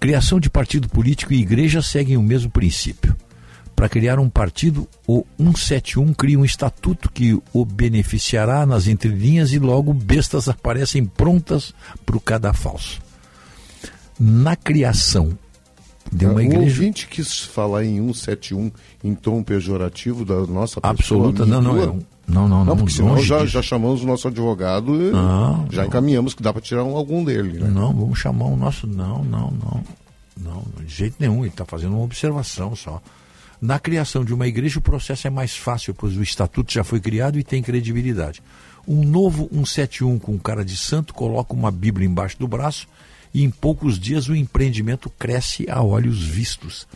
Criação 0.00 0.40
de 0.40 0.50
partido 0.50 0.88
político 0.88 1.32
e 1.32 1.40
igreja 1.40 1.80
seguem 1.80 2.16
o 2.16 2.22
mesmo 2.22 2.50
princípio. 2.50 3.16
Para 3.74 3.88
criar 3.88 4.18
um 4.18 4.28
partido, 4.28 4.88
o 5.06 5.24
171 5.38 6.14
cria 6.14 6.38
um 6.38 6.44
estatuto 6.44 7.10
que 7.10 7.38
o 7.52 7.64
beneficiará 7.64 8.64
nas 8.64 8.86
entrelinhas 8.86 9.52
e 9.52 9.58
logo 9.58 9.92
bestas 9.92 10.48
aparecem 10.48 11.04
prontas 11.04 11.74
para 12.06 12.16
o 12.16 12.20
cadafalso. 12.20 13.03
Na 14.18 14.54
criação 14.56 15.36
de 16.12 16.26
uma 16.26 16.34
o 16.36 16.40
igreja. 16.40 16.60
ouvinte 16.66 17.08
quis 17.08 17.40
falar 17.40 17.84
em 17.84 17.96
171 17.96 18.70
em 19.02 19.14
tom 19.14 19.42
pejorativo 19.42 20.24
da 20.24 20.34
nossa 20.46 20.80
pessoa. 20.80 20.90
Absoluta, 20.90 21.44
não, 21.46 21.60
não, 21.60 21.72
um- 21.94 22.02
não, 22.28 22.48
não, 22.48 22.64
não, 22.64 22.76
porque 22.76 22.92
senão 22.92 23.18
já, 23.18 23.38
disso. 23.38 23.48
já 23.48 23.62
chamamos 23.62 24.02
o 24.02 24.06
nosso 24.06 24.28
advogado 24.28 24.94
e 24.94 25.10
Não, 25.10 25.66
já 25.70 25.82
não. 25.82 25.88
encaminhamos 25.88 26.32
que 26.34 26.42
dá 26.42 26.52
para 26.52 26.62
tirar 26.62 26.84
um- 26.84 26.96
algum 26.96 27.24
dele. 27.24 27.58
Né? 27.58 27.68
Não, 27.68 27.92
vamos 27.92 28.18
chamar 28.18 28.46
o 28.46 28.56
nosso. 28.56 28.86
Não, 28.86 29.24
não, 29.24 29.50
não. 29.50 29.82
Não, 30.36 30.64
de 30.84 30.92
jeito 30.94 31.16
nenhum. 31.18 31.40
Ele 31.40 31.48
está 31.48 31.64
fazendo 31.64 31.94
uma 31.94 32.04
observação 32.04 32.74
só. 32.76 33.00
Na 33.60 33.78
criação 33.78 34.24
de 34.24 34.34
uma 34.34 34.46
igreja, 34.46 34.78
o 34.78 34.82
processo 34.82 35.26
é 35.26 35.30
mais 35.30 35.56
fácil, 35.56 35.94
pois 35.94 36.16
o 36.16 36.22
estatuto 36.22 36.72
já 36.72 36.84
foi 36.84 37.00
criado 37.00 37.38
e 37.38 37.44
tem 37.44 37.62
credibilidade. 37.62 38.42
Um 38.86 39.04
novo 39.04 39.48
171 39.52 40.18
com 40.18 40.38
cara 40.38 40.64
de 40.64 40.76
santo 40.76 41.14
coloca 41.14 41.54
uma 41.54 41.70
Bíblia 41.70 42.06
embaixo 42.06 42.36
do 42.38 42.46
braço 42.46 42.86
e 43.34 43.42
em 43.42 43.50
poucos 43.50 43.98
dias 43.98 44.28
o 44.28 44.34
empreendimento 44.34 45.10
cresce 45.10 45.68
a 45.68 45.82
olhos 45.82 46.22
vistos. 46.22 46.86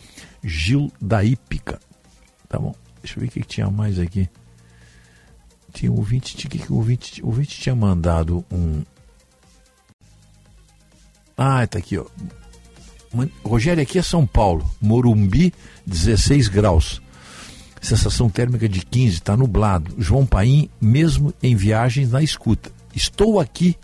Gil 0.41 0.91
da 0.99 1.23
Ípica. 1.23 1.79
Tá 2.47 2.57
bom. 2.57 2.73
Deixa 3.03 3.17
eu 3.17 3.21
ver 3.21 3.27
o 3.27 3.31
que, 3.31 3.41
tinha 3.41 3.69
mais 3.69 3.99
aqui. 3.99 4.27
Tinha 5.73 5.91
um 5.91 5.97
ouvinte, 5.97 6.47
o 6.47 6.49
que, 6.49 6.71
o 6.71 6.77
ouvinte, 6.77 7.23
ouvinte 7.23 7.59
tinha 7.59 7.75
mandado 7.75 8.43
um, 8.51 8.81
ah, 11.41 11.65
tá 11.65 11.79
aqui, 11.79 11.97
ó. 11.97 12.05
Rogério, 13.45 13.81
aqui 13.81 13.97
é 13.97 14.01
São 14.01 14.27
Paulo. 14.27 14.69
Morumbi, 14.81 15.53
16 15.87 16.49
graus. 16.49 17.01
Sensação 17.81 18.29
térmica 18.29 18.67
de 18.67 18.85
15, 18.85 19.13
está 19.15 19.37
nublado. 19.37 19.95
João 19.97 20.25
Paim, 20.25 20.69
mesmo 20.81 21.33
em 21.41 21.55
viagens 21.55 22.11
na 22.11 22.21
escuta. 22.21 22.69
Estou 22.93 23.39
aqui 23.39 23.77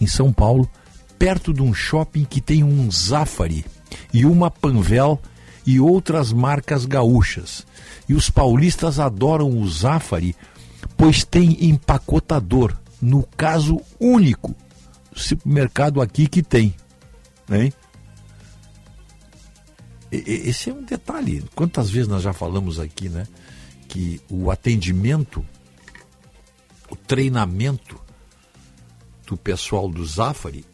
em 0.00 0.06
São 0.08 0.32
Paulo, 0.32 0.68
perto 1.18 1.52
de 1.52 1.62
um 1.62 1.74
shopping 1.74 2.24
que 2.24 2.40
tem 2.40 2.62
um 2.62 2.90
Zafari 2.90 3.64
e 4.12 4.24
uma 4.24 4.50
Panvel 4.50 5.20
e 5.66 5.80
outras 5.80 6.32
marcas 6.32 6.84
gaúchas. 6.86 7.66
E 8.08 8.14
os 8.14 8.30
paulistas 8.30 8.98
adoram 8.98 9.50
o 9.60 9.68
Zafari, 9.68 10.34
pois 10.96 11.24
tem 11.24 11.64
empacotador. 11.66 12.76
No 13.00 13.22
caso 13.36 13.80
único, 14.00 14.54
supermercado 15.14 16.00
aqui 16.00 16.26
que 16.26 16.42
tem. 16.42 16.74
Hein? 17.50 17.72
E- 20.10 20.48
Esse 20.48 20.70
é 20.70 20.74
um 20.74 20.82
detalhe. 20.82 21.44
Quantas 21.54 21.90
vezes 21.90 22.08
nós 22.08 22.22
já 22.22 22.32
falamos 22.32 22.80
aqui, 22.80 23.08
né? 23.08 23.26
Que 23.88 24.20
o 24.28 24.50
atendimento 24.50 25.44
o 26.90 26.96
treinamento 26.96 28.00
do 29.26 29.36
pessoal 29.36 29.90
do 29.90 30.04
Zafari 30.06 30.64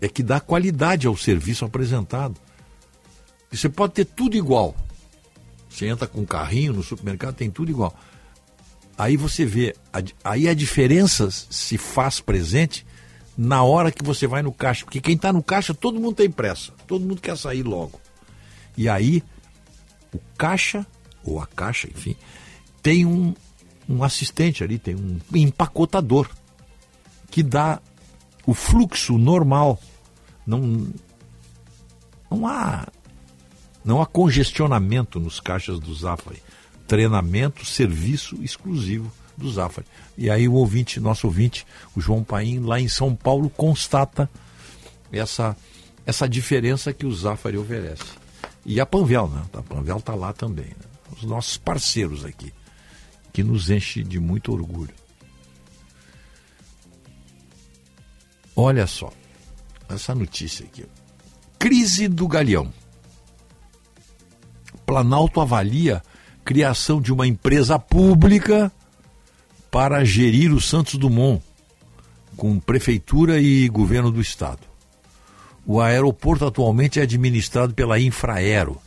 é 0.00 0.08
que 0.08 0.22
dá 0.22 0.40
qualidade 0.40 1.06
ao 1.06 1.16
serviço 1.16 1.64
apresentado. 1.64 2.36
E 3.52 3.56
você 3.56 3.68
pode 3.68 3.92
ter 3.94 4.04
tudo 4.04 4.36
igual. 4.36 4.74
Você 5.68 5.86
entra 5.86 6.06
com 6.06 6.20
um 6.20 6.26
carrinho 6.26 6.72
no 6.72 6.82
supermercado, 6.82 7.34
tem 7.34 7.50
tudo 7.50 7.70
igual. 7.70 7.94
Aí 8.96 9.16
você 9.16 9.44
vê, 9.44 9.74
aí 10.22 10.48
a 10.48 10.54
diferença 10.54 11.30
se 11.30 11.78
faz 11.78 12.20
presente 12.20 12.86
na 13.36 13.62
hora 13.62 13.90
que 13.90 14.04
você 14.04 14.26
vai 14.26 14.42
no 14.42 14.52
caixa. 14.52 14.84
Porque 14.84 15.00
quem 15.00 15.14
está 15.14 15.32
no 15.32 15.42
caixa, 15.42 15.72
todo 15.72 16.00
mundo 16.00 16.16
tem 16.16 16.30
pressa. 16.30 16.72
Todo 16.86 17.04
mundo 17.04 17.20
quer 17.20 17.36
sair 17.36 17.62
logo. 17.62 18.00
E 18.76 18.88
aí, 18.88 19.22
o 20.12 20.18
caixa, 20.36 20.86
ou 21.24 21.40
a 21.40 21.46
caixa, 21.46 21.88
enfim, 21.88 22.16
tem 22.82 23.06
um, 23.06 23.34
um 23.88 24.02
assistente 24.02 24.62
ali, 24.62 24.78
tem 24.78 24.94
um 24.94 25.18
empacotador 25.34 26.28
que 27.30 27.42
dá 27.42 27.80
o 28.46 28.54
fluxo 28.54 29.18
normal. 29.18 29.78
Não, 30.46 30.88
não 32.30 32.46
há 32.46 32.86
não 33.84 34.00
há 34.02 34.06
congestionamento 34.06 35.18
nos 35.18 35.40
caixas 35.40 35.78
do 35.78 35.94
Zafari. 35.94 36.42
Treinamento, 36.86 37.64
serviço 37.64 38.36
exclusivo 38.42 39.10
do 39.36 39.50
Zafari. 39.50 39.86
E 40.18 40.28
aí 40.28 40.46
o 40.46 40.54
ouvinte, 40.54 41.00
nosso 41.00 41.26
ouvinte, 41.26 41.66
o 41.96 42.00
João 42.00 42.22
Paim, 42.22 42.60
lá 42.60 42.78
em 42.78 42.88
São 42.88 43.14
Paulo, 43.14 43.48
constata 43.48 44.28
essa, 45.10 45.56
essa 46.04 46.28
diferença 46.28 46.92
que 46.92 47.06
o 47.06 47.14
Zafari 47.14 47.56
oferece. 47.56 48.04
E 48.66 48.80
a 48.80 48.86
Panvel, 48.86 49.28
né? 49.28 49.42
A 49.54 49.62
Panvel 49.62 49.96
está 49.96 50.14
lá 50.14 50.32
também. 50.32 50.66
né? 50.66 50.84
Os 51.16 51.24
nossos 51.24 51.56
parceiros 51.56 52.24
aqui, 52.24 52.52
que 53.32 53.42
nos 53.42 53.70
enche 53.70 54.02
de 54.04 54.20
muito 54.20 54.52
orgulho. 54.52 54.99
Olha 58.62 58.86
só, 58.86 59.10
essa 59.88 60.14
notícia 60.14 60.66
aqui. 60.66 60.84
Crise 61.58 62.06
do 62.08 62.28
Galeão. 62.28 62.70
Planalto 64.84 65.40
avalia 65.40 66.02
criação 66.44 67.00
de 67.00 67.10
uma 67.10 67.26
empresa 67.26 67.78
pública 67.78 68.70
para 69.70 70.04
gerir 70.04 70.52
o 70.52 70.60
Santos 70.60 70.96
Dumont, 70.96 71.42
com 72.36 72.60
prefeitura 72.60 73.40
e 73.40 73.66
governo 73.70 74.10
do 74.10 74.20
estado. 74.20 74.68
O 75.64 75.80
aeroporto 75.80 76.44
atualmente 76.44 77.00
é 77.00 77.04
administrado 77.04 77.72
pela 77.72 77.98
Infraero, 77.98 78.78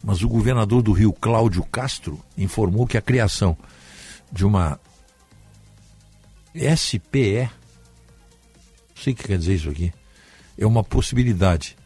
mas 0.00 0.22
o 0.22 0.28
governador 0.28 0.80
do 0.80 0.92
Rio, 0.92 1.12
Cláudio 1.12 1.64
Castro, 1.64 2.20
informou 2.36 2.86
que 2.86 2.96
a 2.96 3.02
criação 3.02 3.58
de 4.30 4.46
uma 4.46 4.78
SPE, 6.54 7.57
não 8.98 9.04
sei 9.04 9.12
o 9.12 9.16
que 9.16 9.24
quer 9.24 9.38
dizer 9.38 9.54
isso 9.54 9.70
aqui, 9.70 9.92
é 10.58 10.66
uma 10.66 10.82
possibilidade. 10.82 11.76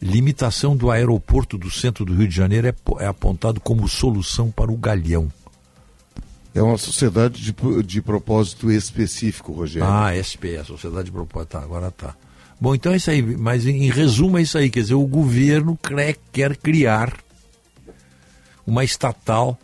Limitação 0.00 0.76
do 0.76 0.90
aeroporto 0.90 1.56
do 1.56 1.70
centro 1.70 2.04
do 2.04 2.14
Rio 2.14 2.28
de 2.28 2.34
Janeiro 2.34 2.66
é, 2.68 2.74
é 3.04 3.06
apontado 3.06 3.60
como 3.60 3.88
solução 3.88 4.50
para 4.50 4.70
o 4.70 4.76
Galeão. 4.76 5.32
É 6.54 6.60
uma 6.60 6.76
sociedade 6.76 7.40
de, 7.40 7.54
de 7.82 8.02
propósito 8.02 8.70
específico, 8.70 9.52
Rogério. 9.52 9.88
Ah, 9.88 10.10
SPE, 10.22 10.62
Sociedade 10.66 11.04
de 11.06 11.12
Propósito. 11.12 11.50
Tá, 11.50 11.60
agora 11.60 11.90
tá. 11.90 12.14
Bom, 12.60 12.74
então 12.74 12.92
é 12.92 12.96
isso 12.96 13.10
aí. 13.10 13.22
Mas 13.22 13.64
em, 13.66 13.84
em 13.84 13.90
resumo 13.90 14.36
é 14.36 14.42
isso 14.42 14.58
aí. 14.58 14.68
Quer 14.68 14.80
dizer, 14.82 14.94
o 14.94 15.06
governo 15.06 15.78
cre- 15.80 16.18
quer 16.30 16.56
criar 16.56 17.16
uma 18.66 18.84
estatal 18.84 19.58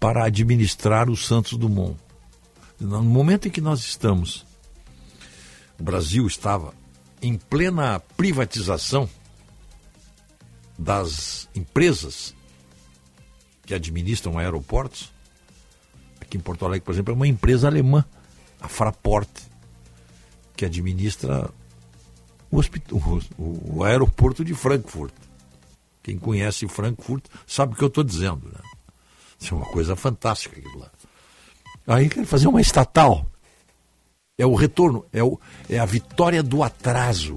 para 0.00 0.24
administrar 0.24 1.10
o 1.10 1.16
Santos 1.16 1.58
Dumont. 1.58 1.96
No 2.80 3.02
momento 3.02 3.48
em 3.48 3.50
que 3.50 3.60
nós 3.60 3.80
estamos, 3.80 4.46
o 5.78 5.82
Brasil 5.82 6.26
estava 6.26 6.72
em 7.22 7.36
plena 7.36 8.00
privatização 8.16 9.08
das 10.78 11.48
empresas 11.54 12.34
que 13.64 13.74
administram 13.74 14.38
aeroportos. 14.38 15.12
Aqui 16.20 16.36
em 16.36 16.40
Porto 16.40 16.64
Alegre, 16.64 16.84
por 16.84 16.92
exemplo, 16.92 17.12
é 17.12 17.16
uma 17.16 17.26
empresa 17.28 17.66
alemã, 17.68 18.04
a 18.60 18.68
Fraport, 18.68 19.28
que 20.56 20.64
administra 20.64 21.50
o, 22.50 22.60
o- 22.60 23.76
o 23.78 23.84
aeroporto 23.84 24.44
de 24.44 24.54
Frankfurt. 24.54 25.12
Quem 26.02 26.18
conhece 26.18 26.68
Frankfurt 26.68 27.24
sabe 27.46 27.72
o 27.72 27.76
que 27.76 27.82
eu 27.84 27.88
estou 27.88 28.04
dizendo. 28.04 28.46
Né? 28.48 28.60
Isso 29.40 29.54
é 29.54 29.56
uma 29.56 29.66
coisa 29.66 29.96
fantástica 29.96 30.58
aquilo 30.58 30.78
lá. 30.78 30.90
Aí 31.86 32.08
quer 32.08 32.24
fazer 32.26 32.46
uma 32.46 32.60
estatal. 32.60 33.26
É 34.36 34.44
o 34.44 34.54
retorno, 34.54 35.04
é, 35.12 35.22
o, 35.22 35.38
é 35.68 35.78
a 35.78 35.84
vitória 35.84 36.42
do 36.42 36.62
atraso. 36.62 37.36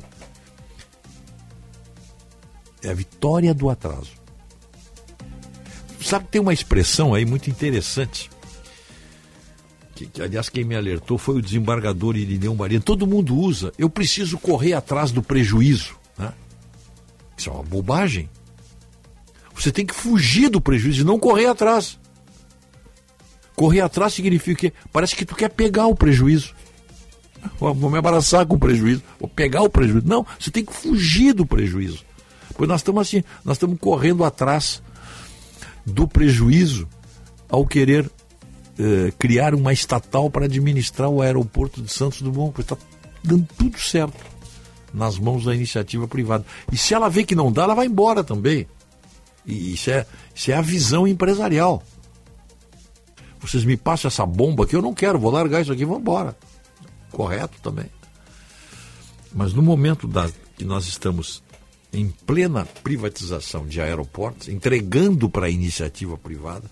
É 2.81 2.89
a 2.89 2.93
vitória 2.93 3.53
do 3.53 3.69
atraso. 3.69 4.11
Sabe 6.01 6.27
tem 6.29 6.41
uma 6.41 6.53
expressão 6.53 7.13
aí 7.13 7.25
muito 7.25 7.49
interessante. 7.49 8.29
Que, 9.93 10.07
que, 10.07 10.21
aliás, 10.21 10.49
quem 10.49 10.63
me 10.63 10.75
alertou 10.75 11.17
foi 11.17 11.35
o 11.35 11.41
desembargador 11.41 12.15
Irineu 12.15 12.55
Marino. 12.55 12.83
Todo 12.83 13.05
mundo 13.05 13.35
usa. 13.35 13.71
Eu 13.77 13.89
preciso 13.89 14.37
correr 14.37 14.73
atrás 14.73 15.11
do 15.11 15.21
prejuízo. 15.21 15.97
Né? 16.17 16.33
Isso 17.35 17.49
é 17.49 17.53
uma 17.53 17.63
bobagem. 17.63 18.29
Você 19.53 19.71
tem 19.71 19.85
que 19.85 19.93
fugir 19.93 20.49
do 20.49 20.61
prejuízo 20.61 21.01
e 21.01 21.03
não 21.03 21.19
correr 21.19 21.47
atrás. 21.47 21.99
Correr 23.55 23.81
atrás 23.81 24.13
significa 24.13 24.69
que 24.69 24.73
parece 24.91 25.15
que 25.15 25.25
tu 25.25 25.35
quer 25.35 25.49
pegar 25.49 25.87
o 25.87 25.95
prejuízo. 25.95 26.55
Vou 27.59 27.89
me 27.89 27.97
abraçar 27.97 28.45
com 28.45 28.55
o 28.55 28.59
prejuízo, 28.59 29.03
vou 29.19 29.29
pegar 29.29 29.61
o 29.61 29.69
prejuízo. 29.69 30.07
Não, 30.07 30.25
você 30.39 30.51
tem 30.51 30.63
que 30.63 30.73
fugir 30.73 31.33
do 31.33 31.45
prejuízo. 31.45 32.05
Pois 32.55 32.67
nós 32.67 32.81
estamos 32.81 33.01
assim, 33.01 33.23
nós 33.45 33.57
estamos 33.57 33.77
correndo 33.79 34.23
atrás 34.23 34.81
do 35.85 36.07
prejuízo 36.07 36.87
ao 37.49 37.65
querer 37.65 38.09
eh, 38.79 39.11
criar 39.17 39.55
uma 39.55 39.71
estatal 39.71 40.29
para 40.29 40.45
administrar 40.45 41.09
o 41.09 41.21
aeroporto 41.21 41.81
de 41.81 41.91
Santos 41.91 42.21
Dumont, 42.21 42.51
pois 42.53 42.65
está 42.65 42.77
dando 43.23 43.47
tudo 43.57 43.79
certo 43.79 44.17
nas 44.93 45.17
mãos 45.19 45.45
da 45.45 45.53
iniciativa 45.53 46.07
privada. 46.07 46.45
E 46.71 46.77
se 46.77 46.93
ela 46.93 47.09
vê 47.09 47.23
que 47.23 47.35
não 47.35 47.51
dá, 47.51 47.63
ela 47.63 47.75
vai 47.75 47.85
embora 47.85 48.23
também. 48.23 48.67
E 49.45 49.73
isso 49.73 49.89
é, 49.89 50.05
isso 50.33 50.51
é 50.51 50.55
a 50.55 50.61
visão 50.61 51.07
empresarial. 51.07 51.81
Vocês 53.39 53.63
me 53.63 53.77
passam 53.77 54.09
essa 54.09 54.25
bomba 54.25 54.65
que 54.65 54.75
eu 54.75 54.81
não 54.81 54.93
quero, 54.93 55.19
vou 55.19 55.31
largar 55.31 55.61
isso 55.61 55.71
aqui 55.71 55.83
e 55.83 55.85
vou 55.85 55.99
embora. 55.99 56.35
Correto 57.11 57.59
também. 57.61 57.89
Mas 59.33 59.53
no 59.53 59.61
momento 59.61 60.07
da, 60.07 60.29
que 60.57 60.65
nós 60.65 60.87
estamos 60.87 61.43
em 61.93 62.09
plena 62.09 62.65
privatização 62.83 63.65
de 63.65 63.81
aeroportos, 63.81 64.47
entregando 64.47 65.29
para 65.29 65.47
a 65.47 65.49
iniciativa 65.49 66.17
privada, 66.17 66.69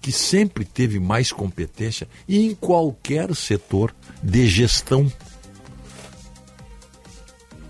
que 0.00 0.12
sempre 0.12 0.64
teve 0.64 1.00
mais 1.00 1.32
competência 1.32 2.06
em 2.28 2.54
qualquer 2.54 3.34
setor 3.34 3.94
de 4.22 4.46
gestão. 4.46 5.10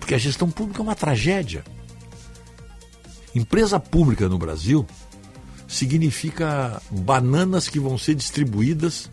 Porque 0.00 0.14
a 0.14 0.18
gestão 0.18 0.50
pública 0.50 0.80
é 0.80 0.82
uma 0.82 0.96
tragédia. 0.96 1.64
Empresa 3.34 3.78
pública 3.78 4.28
no 4.28 4.36
Brasil 4.36 4.86
significa 5.68 6.82
bananas 6.90 7.68
que 7.68 7.78
vão 7.80 7.96
ser 7.96 8.14
distribuídas 8.14 9.10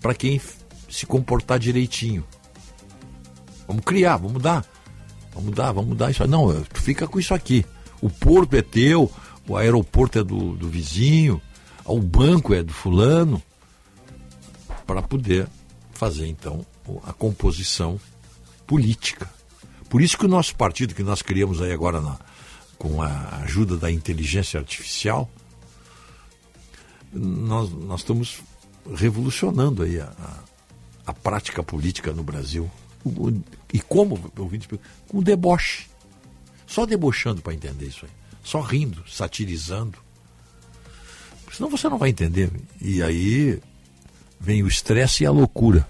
para 0.00 0.14
quem 0.14 0.40
se 0.92 1.06
comportar 1.06 1.58
direitinho. 1.58 2.24
Vamos 3.66 3.84
criar, 3.84 4.16
vamos 4.18 4.42
dar. 4.42 4.64
Vamos 5.34 5.54
dar, 5.54 5.72
vamos 5.72 5.96
dar 5.96 6.10
isso. 6.10 6.26
Não, 6.26 6.62
tu 6.64 6.80
fica 6.82 7.08
com 7.08 7.18
isso 7.18 7.32
aqui. 7.32 7.64
O 8.00 8.10
porto 8.10 8.54
é 8.54 8.62
teu, 8.62 9.10
o 9.48 9.56
aeroporto 9.56 10.18
é 10.18 10.24
do, 10.24 10.54
do 10.56 10.68
vizinho, 10.68 11.40
o 11.84 11.98
banco 12.00 12.52
é 12.52 12.62
do 12.62 12.72
fulano. 12.72 13.42
Para 14.86 15.00
poder 15.00 15.48
fazer, 15.92 16.26
então, 16.26 16.66
a 17.04 17.12
composição 17.12 17.98
política. 18.66 19.30
Por 19.88 20.02
isso 20.02 20.18
que 20.18 20.26
o 20.26 20.28
nosso 20.28 20.54
partido, 20.56 20.94
que 20.94 21.02
nós 21.02 21.22
criamos 21.22 21.62
aí 21.62 21.72
agora 21.72 22.00
na- 22.00 22.18
com 22.76 23.00
a 23.00 23.36
ajuda 23.44 23.76
da 23.76 23.90
inteligência 23.90 24.58
artificial, 24.58 25.30
nós, 27.12 27.70
nós 27.70 28.00
estamos 28.00 28.38
revolucionando 28.94 29.82
aí 29.82 30.00
a, 30.00 30.06
a, 30.06 30.38
a 31.12 31.14
prática 31.14 31.62
política 31.62 32.12
no 32.12 32.22
Brasil. 32.24 32.70
E 33.72 33.80
como, 33.80 34.18
ouvinte, 34.38 34.68
com 35.08 35.22
deboche. 35.22 35.86
Só 36.66 36.86
debochando 36.86 37.42
para 37.42 37.54
entender 37.54 37.86
isso 37.86 38.04
aí. 38.04 38.10
Só 38.42 38.60
rindo, 38.60 39.04
satirizando. 39.08 39.98
Senão 41.52 41.68
você 41.68 41.88
não 41.88 41.98
vai 41.98 42.08
entender. 42.08 42.50
E 42.80 43.02
aí 43.02 43.60
vem 44.40 44.62
o 44.62 44.68
estresse 44.68 45.22
e 45.22 45.26
a 45.26 45.30
loucura. 45.30 45.86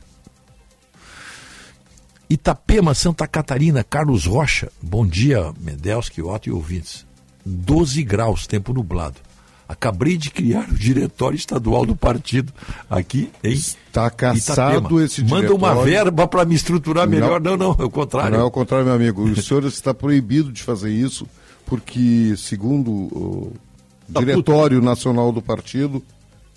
Itapema, 2.28 2.94
Santa 2.94 3.26
Catarina, 3.28 3.84
Carlos 3.84 4.26
Rocha. 4.26 4.72
Bom 4.82 5.06
dia, 5.06 5.52
Medelski, 5.60 6.20
Otto 6.20 6.48
e 6.48 6.52
ouvintes. 6.52 7.06
12 7.44 8.02
graus, 8.02 8.46
tempo 8.46 8.72
nublado. 8.72 9.20
Acabei 9.72 10.18
de 10.18 10.30
criar 10.30 10.68
o 10.68 10.74
diretório 10.74 11.34
estadual 11.34 11.86
do 11.86 11.96
partido 11.96 12.52
aqui 12.90 13.30
em 13.42 13.52
Está 13.52 14.10
caçado 14.10 14.76
Itapema. 14.78 15.04
esse 15.04 15.22
Manda 15.22 15.46
diretório. 15.46 15.56
uma 15.56 15.82
verba 15.82 16.28
para 16.28 16.44
me 16.44 16.54
estruturar 16.54 17.08
melhor. 17.08 17.40
Não, 17.40 17.56
não, 17.56 17.76
é 17.78 17.84
o 17.84 17.90
contrário. 17.90 18.36
Não 18.36 18.44
é 18.44 18.46
o 18.46 18.50
contrário, 18.50 18.84
meu 18.84 18.94
amigo. 18.94 19.22
O 19.22 19.42
senhor 19.42 19.64
está 19.64 19.94
proibido 19.94 20.52
de 20.52 20.62
fazer 20.62 20.90
isso, 20.90 21.26
porque, 21.64 22.34
segundo 22.36 22.90
o 22.90 23.52
Tá 24.12 24.20
Diretório 24.20 24.82
Nacional 24.82 25.32
do 25.32 25.40
Partido, 25.40 26.02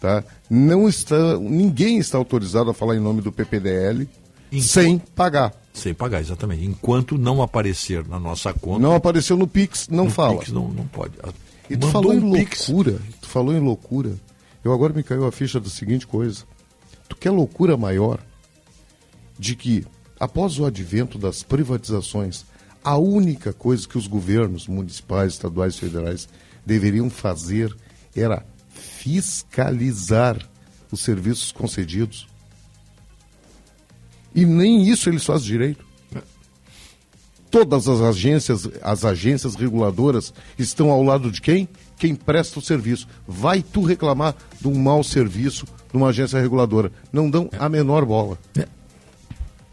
tá, 0.01 0.21
não 0.49 0.89
está, 0.89 1.37
ninguém 1.39 1.97
está 1.99 2.17
autorizado 2.17 2.69
a 2.69 2.73
falar 2.73 2.97
em 2.97 2.99
nome 2.99 3.21
do 3.21 3.31
PPDL 3.31 4.09
sem 4.61 4.97
pagar. 4.97 5.53
Sem 5.73 5.93
pagar, 5.93 6.19
exatamente. 6.21 6.65
Enquanto 6.65 7.17
não 7.17 7.41
aparecer 7.41 8.05
na 8.07 8.19
nossa 8.19 8.53
conta. 8.53 8.81
Não 8.81 8.93
apareceu 8.93 9.37
no 9.37 9.47
Pix, 9.47 9.87
não 9.89 10.05
no 10.05 10.11
fala. 10.11 10.37
Pix 10.37 10.51
não, 10.51 10.67
não 10.69 10.85
pode. 10.85 11.13
E 11.69 11.75
tu 11.75 11.87
falou 11.87 12.13
em 12.13 12.19
um 12.19 12.31
Pix. 12.31 12.67
loucura, 12.67 12.99
tu 13.21 13.27
falou 13.27 13.53
em 13.55 13.59
loucura. 13.59 14.13
Eu 14.63 14.73
agora 14.73 14.93
me 14.93 15.03
caiu 15.03 15.25
a 15.25 15.31
ficha 15.31 15.59
da 15.59 15.69
seguinte 15.69 16.05
coisa. 16.05 16.43
Tu 17.07 17.15
quer 17.15 17.31
loucura 17.31 17.77
maior 17.77 18.19
de 19.37 19.55
que, 19.55 19.85
após 20.19 20.59
o 20.59 20.65
advento 20.65 21.17
das 21.17 21.43
privatizações, 21.43 22.45
a 22.83 22.97
única 22.97 23.51
coisa 23.51 23.87
que 23.87 23.97
os 23.97 24.07
governos 24.07 24.67
municipais, 24.67 25.33
estaduais 25.33 25.75
e 25.75 25.79
federais 25.79 26.27
deveriam 26.65 27.09
fazer 27.09 27.75
era 28.15 28.45
fiscalizar 28.69 30.37
os 30.91 31.01
serviços 31.01 31.51
concedidos. 31.51 32.27
E 34.33 34.45
nem 34.45 34.87
isso 34.87 35.09
eles 35.09 35.25
fazem 35.25 35.47
direito. 35.47 35.85
Todas 37.55 37.87
as 37.87 38.01
agências, 38.01 38.67
as 38.81 39.05
agências 39.05 39.55
reguladoras 39.55 40.33
estão 40.59 40.91
ao 40.91 41.01
lado 41.01 41.31
de 41.31 41.39
quem? 41.39 41.69
Quem 41.97 42.13
presta 42.13 42.59
o 42.59 42.61
serviço. 42.61 43.07
Vai 43.25 43.63
tu 43.63 43.81
reclamar 43.81 44.35
de 44.59 44.67
um 44.67 44.75
mau 44.77 45.01
serviço 45.01 45.65
numa 45.93 46.09
agência 46.09 46.37
reguladora. 46.37 46.91
Não 47.13 47.29
dão 47.29 47.49
a 47.57 47.69
menor 47.69 48.03
bola. 48.03 48.37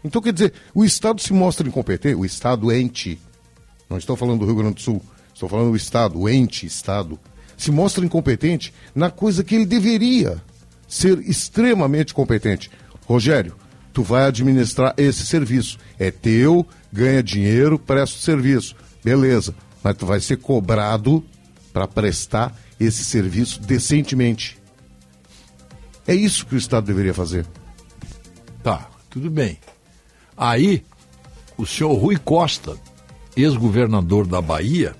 Então, 0.01 0.21
quer 0.21 0.31
dizer, 0.31 0.53
o 0.73 0.85
Estado 0.85 1.19
se 1.19 1.33
mostra 1.33 1.67
incompetente, 1.67 2.15
o 2.15 2.23
Estado 2.23 2.71
ente. 2.71 3.19
Não 3.89 3.97
estou 3.97 4.15
falando 4.15 4.39
do 4.39 4.45
Rio 4.45 4.55
Grande 4.55 4.75
do 4.75 4.81
Sul, 4.81 5.01
estou 5.33 5.49
falando 5.49 5.71
do 5.71 5.75
Estado, 5.75 6.17
o 6.17 6.29
ente 6.29 6.65
Estado. 6.65 7.19
Se 7.57 7.69
mostra 7.69 8.05
incompetente 8.05 8.73
na 8.95 9.11
coisa 9.11 9.43
que 9.43 9.55
ele 9.55 9.65
deveria 9.65 10.41
ser 10.87 11.19
extremamente 11.19 12.13
competente. 12.13 12.71
Rogério, 13.05 13.57
tu 13.91 14.03
vai 14.03 14.23
administrar 14.23 14.93
esse 14.95 15.25
serviço. 15.25 15.77
É 15.99 16.11
teu, 16.11 16.65
ganha 16.93 17.23
dinheiro, 17.23 17.79
presta 17.79 18.19
serviço. 18.19 18.75
Beleza. 19.03 19.55
Mas 19.83 19.97
tu 19.97 20.05
vai 20.05 20.19
ser 20.19 20.37
cobrado 20.37 21.23
para 21.73 21.87
prestar 21.87 22.55
esse 22.79 23.03
serviço 23.03 23.59
decentemente. 23.61 24.57
É 26.07 26.13
isso 26.13 26.45
que 26.45 26.55
o 26.55 26.57
Estado 26.57 26.85
deveria 26.85 27.13
fazer. 27.13 27.45
Tá, 28.61 28.89
tudo 29.09 29.29
bem. 29.29 29.57
Aí, 30.37 30.83
o 31.57 31.65
senhor 31.65 31.93
Rui 31.93 32.17
Costa, 32.17 32.77
ex-governador 33.35 34.27
da 34.27 34.41
Bahia, 34.41 34.95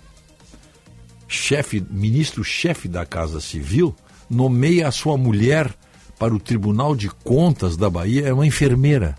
chefe, 1.27 1.85
ministro-chefe 1.89 2.88
da 2.88 3.05
Casa 3.05 3.39
Civil, 3.39 3.95
nomeia 4.30 4.88
a 4.88 4.91
sua 4.91 5.17
mulher 5.17 5.73
para 6.17 6.33
o 6.33 6.39
Tribunal 6.39 6.95
de 6.95 7.09
Contas 7.09 7.77
da 7.77 7.89
Bahia, 7.89 8.27
é 8.27 8.33
uma 8.33 8.47
enfermeira. 8.47 9.15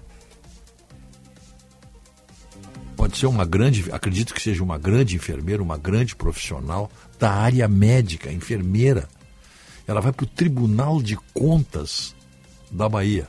Pode 2.97 3.19
ser 3.19 3.27
uma 3.27 3.45
grande, 3.45 3.91
acredito 3.93 4.33
que 4.33 4.41
seja 4.43 4.63
uma 4.63 4.79
grande 4.79 5.17
enfermeira, 5.17 5.63
uma 5.63 5.77
grande 5.77 6.15
profissional 6.15 6.91
da 7.19 7.33
área 7.33 7.67
médica, 7.69 8.33
enfermeira. 8.33 9.09
Ela 9.87 10.01
vai 10.01 10.13
para 10.13 10.25
o 10.25 10.29
Tribunal 10.29 11.03
de 11.03 11.17
Contas 11.35 12.15
da 12.71 12.89
Bahia. 12.89 13.29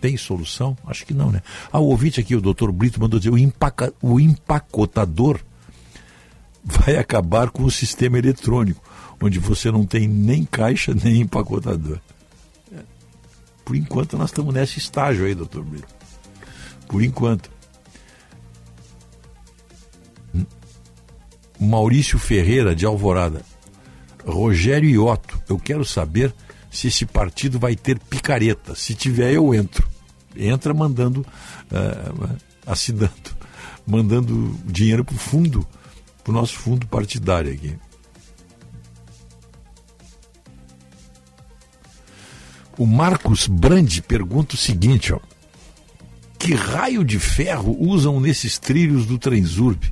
Tem 0.00 0.16
solução? 0.16 0.76
Acho 0.86 1.04
que 1.04 1.14
não, 1.14 1.32
né? 1.32 1.42
Ah, 1.72 1.80
o 1.80 1.86
ouvinte 1.86 2.20
aqui, 2.20 2.36
o 2.36 2.40
doutor 2.40 2.70
Brito, 2.70 3.00
mandou 3.00 3.18
dizer: 3.18 3.30
o, 3.30 3.38
empaca, 3.38 3.92
o 4.00 4.20
empacotador 4.20 5.40
vai 6.62 6.96
acabar 6.96 7.50
com 7.50 7.64
o 7.64 7.70
sistema 7.70 8.18
eletrônico, 8.18 8.82
onde 9.20 9.38
você 9.38 9.70
não 9.70 9.84
tem 9.84 10.06
nem 10.06 10.44
caixa 10.44 10.94
nem 10.94 11.22
empacotador. 11.22 11.98
Por 13.64 13.74
enquanto, 13.74 14.16
nós 14.16 14.30
estamos 14.30 14.54
nesse 14.54 14.78
estágio 14.78 15.26
aí, 15.26 15.34
doutor 15.34 15.64
Brito. 15.64 15.88
Por 16.86 17.02
enquanto. 17.02 17.55
Maurício 21.58 22.18
Ferreira, 22.18 22.74
de 22.74 22.84
Alvorada. 22.84 23.42
Rogério 24.26 24.90
Iotto, 24.90 25.40
eu 25.48 25.58
quero 25.58 25.84
saber 25.84 26.34
se 26.70 26.88
esse 26.88 27.06
partido 27.06 27.58
vai 27.58 27.76
ter 27.76 27.98
picareta. 27.98 28.74
Se 28.74 28.94
tiver, 28.94 29.32
eu 29.32 29.54
entro. 29.54 29.88
Entra 30.36 30.74
mandando, 30.74 31.20
uh, 31.20 32.36
assinando, 32.66 33.12
mandando 33.86 34.58
dinheiro 34.66 35.04
para 35.04 35.14
o 35.14 35.18
fundo, 35.18 35.66
para 36.22 36.30
o 36.30 36.34
nosso 36.34 36.54
fundo 36.58 36.86
partidário 36.86 37.52
aqui. 37.52 37.78
O 42.78 42.84
Marcos 42.84 43.46
Brandi 43.46 44.02
pergunta 44.02 44.54
o 44.54 44.58
seguinte, 44.58 45.12
ó. 45.12 45.20
Que 46.38 46.54
raio 46.54 47.02
de 47.02 47.18
ferro 47.18 47.74
usam 47.80 48.20
nesses 48.20 48.58
trilhos 48.58 49.06
do 49.06 49.18
Transurb? 49.18 49.82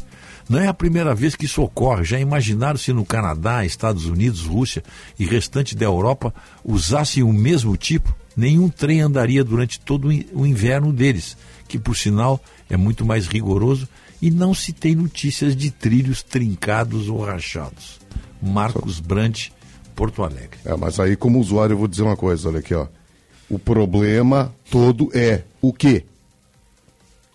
Não 0.48 0.58
é 0.58 0.68
a 0.68 0.74
primeira 0.74 1.14
vez 1.14 1.34
que 1.34 1.46
isso 1.46 1.62
ocorre. 1.62 2.04
Já 2.04 2.18
imaginaram 2.18 2.78
se 2.78 2.92
no 2.92 3.04
Canadá, 3.04 3.64
Estados 3.64 4.06
Unidos, 4.06 4.42
Rússia 4.42 4.82
e 5.18 5.24
restante 5.24 5.74
da 5.74 5.84
Europa 5.84 6.34
usassem 6.64 7.22
o 7.22 7.32
mesmo 7.32 7.76
tipo? 7.76 8.14
Nenhum 8.36 8.68
trem 8.68 9.00
andaria 9.00 9.44
durante 9.44 9.80
todo 9.80 10.08
o 10.08 10.46
inverno 10.46 10.92
deles, 10.92 11.36
que 11.68 11.78
por 11.78 11.96
sinal 11.96 12.40
é 12.68 12.76
muito 12.76 13.04
mais 13.04 13.26
rigoroso 13.26 13.88
e 14.20 14.30
não 14.30 14.52
se 14.52 14.72
tem 14.72 14.94
notícias 14.94 15.54
de 15.56 15.70
trilhos 15.70 16.22
trincados 16.22 17.08
ou 17.08 17.22
rachados. 17.24 18.00
Marcos 18.42 19.00
Brandt, 19.00 19.52
Porto 19.94 20.22
Alegre. 20.22 20.58
É, 20.64 20.76
mas 20.76 20.98
aí 20.98 21.16
como 21.16 21.38
usuário 21.38 21.74
eu 21.74 21.78
vou 21.78 21.88
dizer 21.88 22.02
uma 22.02 22.16
coisa, 22.16 22.48
olha 22.48 22.58
aqui, 22.58 22.74
ó. 22.74 22.86
O 23.48 23.58
problema 23.58 24.52
todo 24.70 25.10
é 25.14 25.42
o 25.60 25.72
quê? 25.72 26.04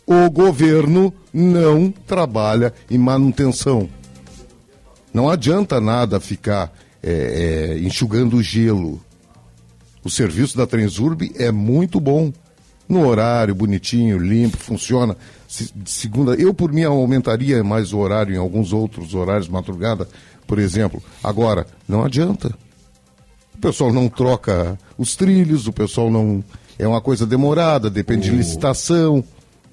O 0.10 0.28
governo 0.32 1.14
não 1.32 1.92
trabalha 1.92 2.74
em 2.90 2.98
manutenção. 2.98 3.88
Não 5.14 5.30
adianta 5.30 5.80
nada 5.80 6.20
ficar 6.20 6.74
é, 7.04 7.76
é, 7.76 7.80
enxugando 7.80 8.38
o 8.38 8.42
gelo. 8.42 9.00
O 10.04 10.10
serviço 10.10 10.58
da 10.58 10.66
Transurb 10.66 11.32
é 11.36 11.52
muito 11.52 12.00
bom. 12.00 12.34
No 12.88 13.06
horário, 13.08 13.54
bonitinho, 13.54 14.18
limpo, 14.18 14.58
funciona. 14.58 15.16
Se, 15.48 15.72
segunda, 15.86 16.34
eu 16.34 16.56
por 16.56 16.74
mim 16.74 16.86
aumentaria 16.86 17.64
mais 17.64 17.94
o 17.94 18.00
horário 18.00 18.34
em 18.34 18.40
alguns 18.40 18.74
outros 18.74 19.14
horários, 19.14 19.48
madrugada, 19.48 20.10
por 20.48 20.58
exemplo. 20.58 21.04
Agora, 21.24 21.68
não 21.88 22.04
adianta. 22.04 22.52
O 23.54 23.60
pessoal 23.60 23.94
não 23.94 24.10
troca 24.10 24.76
os 24.98 25.16
trilhos, 25.16 25.68
o 25.68 25.74
pessoal 25.74 26.10
não. 26.10 26.44
É 26.80 26.88
uma 26.88 27.02
coisa 27.02 27.28
demorada, 27.28 27.92
depende 27.92 28.32
de 28.32 28.36
licitação. 28.36 29.24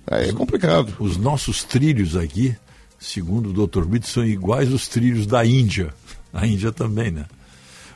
É 0.07 0.33
complicado. 0.33 0.95
Os 1.01 1.17
nossos 1.17 1.65
trilhos 1.65 2.17
aqui, 2.17 2.57
segundo 2.99 3.51
o 3.51 3.67
Dr. 3.67 3.85
Brito, 3.85 4.07
são 4.07 4.25
iguais 4.25 4.71
aos 4.71 4.87
trilhos 4.87 5.27
da 5.27 5.45
Índia. 5.45 5.93
A 6.33 6.47
Índia 6.47 6.71
também, 6.71 7.11
né? 7.11 7.27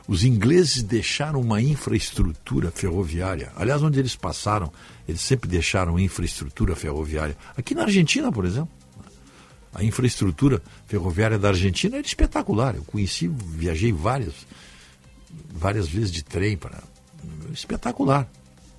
Os 0.07 0.25
ingleses 0.25 0.83
deixaram 0.83 1.39
uma 1.39 1.61
infraestrutura 1.61 2.69
ferroviária. 2.69 3.51
Aliás, 3.55 3.81
onde 3.81 3.97
eles 3.97 4.15
passaram, 4.15 4.71
eles 5.07 5.21
sempre 5.21 5.49
deixaram 5.49 5.97
infraestrutura 5.97 6.75
ferroviária. 6.75 7.37
Aqui 7.55 7.73
na 7.73 7.83
Argentina, 7.83 8.29
por 8.31 8.43
exemplo. 8.43 8.69
A 9.73 9.81
infraestrutura 9.81 10.61
ferroviária 10.85 11.39
da 11.39 11.47
Argentina 11.47 11.95
era 11.95 12.05
espetacular. 12.05 12.75
Eu 12.75 12.83
conheci, 12.83 13.29
viajei 13.29 13.93
várias, 13.93 14.33
várias 15.53 15.87
vezes 15.87 16.11
de 16.11 16.23
trem 16.23 16.57
para. 16.57 16.83
Espetacular 17.53 18.29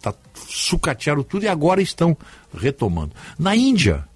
tá, 0.03 0.15
sucatearam 0.49 1.23
tudo 1.23 1.45
e 1.45 1.49
agora 1.49 1.81
estão 1.81 2.17
retomando. 2.53 3.15
Na 3.39 3.55
Índia, 3.55 4.07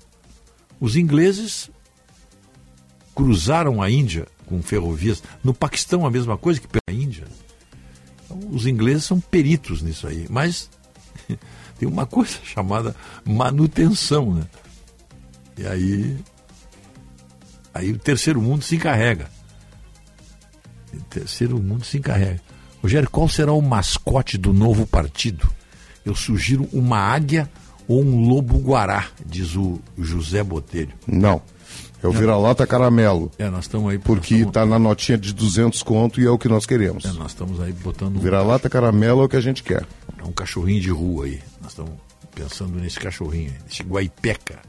os 0.80 0.96
ingleses 0.96 1.70
cruzaram 3.14 3.80
a 3.80 3.90
Índia 3.90 4.26
com 4.46 4.60
ferrovias. 4.62 5.22
No 5.42 5.54
Paquistão, 5.54 6.04
a 6.04 6.10
mesma 6.10 6.36
coisa 6.36 6.60
que 6.60 6.68
pela 6.68 6.82
Índia. 6.90 7.24
Então, 8.24 8.38
os 8.50 8.66
ingleses 8.66 9.04
são 9.04 9.20
peritos 9.20 9.80
nisso 9.80 10.06
aí. 10.06 10.26
Mas 10.28 10.68
tem 11.78 11.88
uma 11.88 12.06
coisa 12.06 12.38
chamada 12.44 12.94
manutenção, 13.24 14.34
né? 14.34 14.46
E 15.56 15.66
aí, 15.66 16.18
aí 17.72 17.92
o 17.92 17.98
terceiro 17.98 18.42
mundo 18.42 18.62
se 18.62 18.76
encarrega. 18.76 19.30
O 20.92 21.00
terceiro 21.04 21.58
mundo 21.58 21.84
se 21.84 21.96
encarrega. 21.96 22.40
Rogério, 22.82 23.10
qual 23.10 23.28
será 23.28 23.52
o 23.52 23.62
mascote 23.62 24.36
do 24.36 24.52
novo 24.52 24.86
partido? 24.86 25.50
Eu 26.06 26.14
sugiro 26.14 26.68
uma 26.72 26.98
águia 26.98 27.50
ou 27.88 28.02
um 28.02 28.28
lobo 28.28 28.58
guará, 28.58 29.08
diz 29.26 29.56
o 29.56 29.80
José 29.98 30.42
Botelho. 30.42 30.94
Não. 31.06 31.42
É 32.02 32.06
o 32.06 32.12
vira-lata 32.12 32.66
caramelo. 32.66 33.32
É, 33.38 33.50
nós 33.50 33.64
estamos 33.64 33.90
aí. 33.90 33.98
Porque 33.98 34.36
está 34.36 34.64
na 34.64 34.78
notinha 34.78 35.18
de 35.18 35.32
200 35.34 35.82
conto 35.82 36.20
e 36.20 36.26
é 36.26 36.30
o 36.30 36.38
que 36.38 36.48
nós 36.48 36.64
queremos. 36.64 37.04
É, 37.04 37.12
nós 37.12 37.32
estamos 37.32 37.60
aí 37.60 37.72
botando. 37.72 38.20
Vira-lata 38.20 38.70
caramelo 38.70 39.22
é 39.22 39.24
o 39.24 39.28
que 39.28 39.36
a 39.36 39.40
gente 39.40 39.62
quer. 39.62 39.84
É 40.16 40.22
um 40.22 40.32
cachorrinho 40.32 40.80
de 40.80 40.90
rua 40.90 41.24
aí. 41.24 41.40
Nós 41.60 41.72
estamos 41.72 41.92
pensando 42.32 42.78
nesse 42.78 43.00
cachorrinho, 43.00 43.50
aí, 43.50 43.58
nesse 43.64 43.82
guaipeca. 43.82 44.60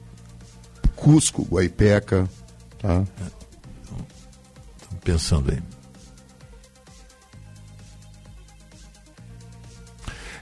Cusco, 0.95 1.45
guaipeca. 1.51 2.27
Tá? 2.80 3.03
Estamos 4.82 5.03
pensando 5.03 5.51
aí. 5.51 5.76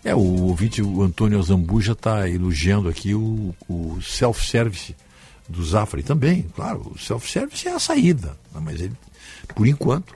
É, 0.06 0.14
o 0.14 0.44
ouvinte, 0.44 0.84
o 0.84 1.02
Antônio 1.02 1.42
Zambuja 1.42 1.94
está 1.94 2.30
elogiando 2.30 2.88
aqui 2.88 3.16
o, 3.16 3.56
o 3.68 4.00
self-service 4.04 4.96
do 5.50 5.66
Zafra. 5.66 6.00
E 6.00 6.04
também, 6.04 6.44
claro, 6.56 6.92
o 6.94 7.00
self-service 7.00 7.68
é 7.68 7.74
a 7.74 7.80
saída. 7.80 8.38
né? 8.54 8.62
Mas 8.64 8.82
ele, 8.82 8.94
por 9.56 9.66
enquanto, 9.66 10.16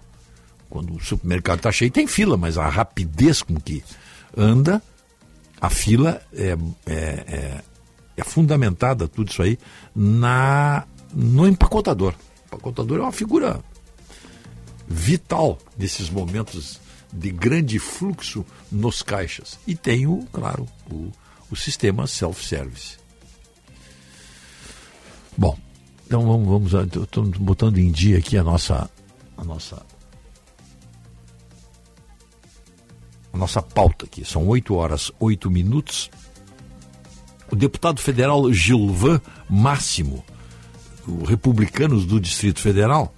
quando 0.70 0.94
o 0.94 1.04
supermercado 1.04 1.58
está 1.58 1.72
cheio, 1.72 1.90
tem 1.90 2.06
fila, 2.06 2.38
mas 2.38 2.56
a 2.56 2.70
rapidez 2.70 3.42
com 3.42 3.60
que 3.60 3.84
anda, 4.38 4.80
a 5.60 5.72
fila 5.72 6.22
é, 6.32 6.56
é, 6.86 6.96
é, 6.96 7.62
é 8.16 8.24
fundamentada, 8.24 9.08
tudo 9.08 9.32
isso 9.32 9.42
aí, 9.42 9.58
na, 9.96 10.86
no 11.12 11.48
empacotador. 11.48 12.14
O 12.14 12.46
empacotador 12.46 13.00
é 13.00 13.02
uma 13.02 13.12
figura 13.12 13.60
vital 14.88 15.58
nesses 15.76 16.12
momentos 16.12 16.80
de 17.12 17.32
grande 17.32 17.80
fluxo 17.80 18.46
nos 18.72 19.02
caixas. 19.02 19.60
E 19.66 19.76
tem 19.76 20.08
o, 20.08 20.26
claro, 20.32 20.68
o, 20.92 21.12
o 21.50 21.56
sistema 21.56 22.08
self-service. 22.08 22.98
Bom, 25.38 25.58
então 26.06 26.26
vamos, 26.26 26.72
vamos 26.72 26.96
estou 26.96 27.24
botando 27.40 27.78
em 27.78 27.92
dia 27.92 28.18
aqui 28.18 28.38
a 28.38 28.44
nossa, 28.44 28.90
a 29.38 29.44
nossa, 29.44 29.86
a 33.32 33.38
nossa 33.38 33.62
pauta 33.62 34.06
aqui. 34.06 34.26
São 34.26 34.48
8 34.48 34.74
horas, 34.76 35.12
8 35.20 35.50
minutos. 35.50 36.10
O 37.52 37.56
deputado 37.56 38.00
federal 38.00 38.52
Gilvan 38.52 39.20
Máximo, 39.50 40.24
o 41.08 41.24
Republicanos 41.24 42.06
do 42.06 42.20
Distrito 42.20 42.60
Federal, 42.60 43.14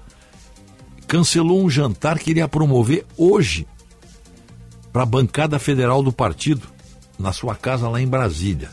cancelou 1.08 1.62
um 1.62 1.70
jantar 1.70 2.18
que 2.20 2.30
iria 2.30 2.48
promover 2.48 3.06
hoje 3.18 3.68
para 4.92 5.04
a 5.04 5.06
bancada 5.06 5.58
federal 5.58 6.04
do 6.04 6.12
partido, 6.12 6.68
na 7.18 7.32
sua 7.32 7.56
casa 7.56 7.88
lá 7.88 8.02
em 8.02 8.08
Brasília. 8.08 8.70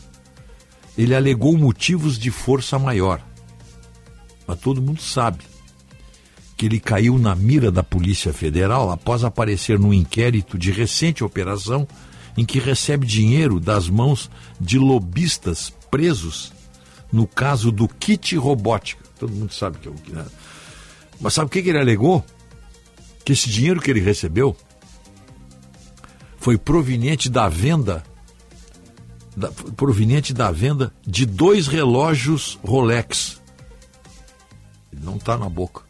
Ele 0.96 1.14
alegou 1.14 1.56
motivos 1.56 2.18
de 2.18 2.30
força 2.30 2.78
maior. 2.78 3.22
Mas 4.46 4.58
todo 4.58 4.82
mundo 4.82 5.00
sabe 5.00 5.44
que 6.56 6.66
ele 6.66 6.80
caiu 6.80 7.18
na 7.18 7.36
mira 7.36 7.70
da 7.70 7.84
Polícia 7.84 8.32
Federal 8.32 8.90
após 8.90 9.22
aparecer 9.22 9.78
num 9.78 9.94
inquérito 9.94 10.58
de 10.58 10.72
recente 10.72 11.22
operação 11.22 11.86
em 12.36 12.44
que 12.44 12.58
recebe 12.58 13.06
dinheiro 13.06 13.60
das 13.60 13.88
mãos 13.88 14.30
de 14.60 14.78
lobistas 14.78 15.72
presos 15.90 16.52
no 17.12 17.26
caso 17.26 17.70
do 17.70 17.86
kit 17.86 18.36
robótica. 18.36 19.04
Todo 19.18 19.32
mundo 19.32 19.52
sabe 19.52 19.78
que 19.78 19.88
é 19.88 19.90
o 19.90 19.94
que. 19.94 20.12
Né? 20.12 20.24
Mas 21.20 21.34
sabe 21.34 21.46
o 21.46 21.50
que 21.50 21.68
ele 21.68 21.78
alegou? 21.78 22.24
Que 23.24 23.32
esse 23.32 23.48
dinheiro 23.48 23.80
que 23.80 23.90
ele 23.90 24.00
recebeu 24.00 24.56
foi 26.38 26.56
proveniente 26.56 27.28
da 27.28 27.48
venda 27.48 28.02
da- 29.36 29.50
proveniente 29.76 30.32
da 30.34 30.50
venda 30.50 30.92
de 31.06 31.24
dois 31.26 31.66
relógios 31.68 32.58
Rolex. 32.64 33.40
Ele 34.92 35.04
não 35.04 35.16
está 35.16 35.36
na 35.36 35.48
boca. 35.48 35.82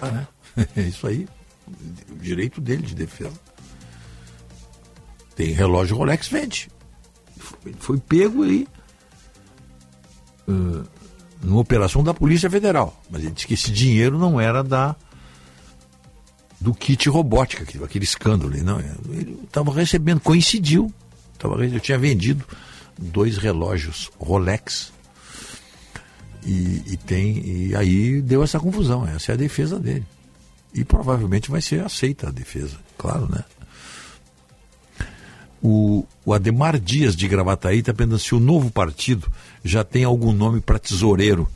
Ah, 0.00 0.10
né? 0.10 0.28
É 0.76 0.82
isso 0.82 1.06
aí. 1.06 1.26
Direito 2.20 2.60
dele 2.60 2.82
de 2.82 2.94
defesa. 2.94 3.32
Tem 5.34 5.48
relógio 5.52 5.96
Rolex, 5.96 6.28
vende. 6.28 6.68
Foi, 7.38 7.74
foi 7.78 7.98
pego 7.98 8.44
aí 8.44 8.68
ah, 10.48 10.84
numa 11.44 11.60
operação 11.60 12.02
da 12.02 12.14
Polícia 12.14 12.50
Federal. 12.50 13.00
Mas 13.10 13.22
ele 13.22 13.32
disse 13.32 13.46
que 13.46 13.54
esse 13.54 13.70
dinheiro 13.70 14.18
não 14.18 14.40
era 14.40 14.62
da 14.62 14.96
do 16.60 16.72
kit 16.72 17.08
robótica, 17.08 17.62
aquele, 17.62 17.84
aquele 17.84 18.04
escândalo. 18.04 18.56
Não, 18.62 18.80
ele 18.80 19.38
estava 19.44 19.72
recebendo, 19.72 20.20
coincidiu. 20.20 20.92
Tava, 21.38 21.62
eu 21.64 21.80
tinha 21.80 21.98
vendido 21.98 22.44
dois 22.98 23.36
relógios 23.36 24.10
Rolex. 24.18 24.92
E, 26.46 26.82
e 26.86 26.96
tem 26.96 27.38
e 27.46 27.76
aí 27.76 28.20
deu 28.20 28.42
essa 28.42 28.58
confusão. 28.58 29.06
Essa 29.06 29.32
é 29.32 29.34
a 29.34 29.38
defesa 29.38 29.78
dele. 29.78 30.06
E 30.72 30.84
provavelmente 30.84 31.50
vai 31.50 31.60
ser 31.60 31.84
aceita 31.84 32.28
a 32.28 32.32
defesa, 32.32 32.78
claro, 32.98 33.28
né? 33.30 33.44
O, 35.66 36.04
o 36.26 36.34
Ademar 36.34 36.78
Dias 36.78 37.16
de 37.16 37.26
Gravataí 37.26 37.78
está 37.78 37.94
perguntando 37.94 38.20
se 38.20 38.34
o 38.34 38.38
novo 38.40 38.70
partido 38.70 39.26
já 39.64 39.82
tem 39.82 40.04
algum 40.04 40.30
nome 40.30 40.60
para 40.60 40.78
tesoureiro. 40.78 41.48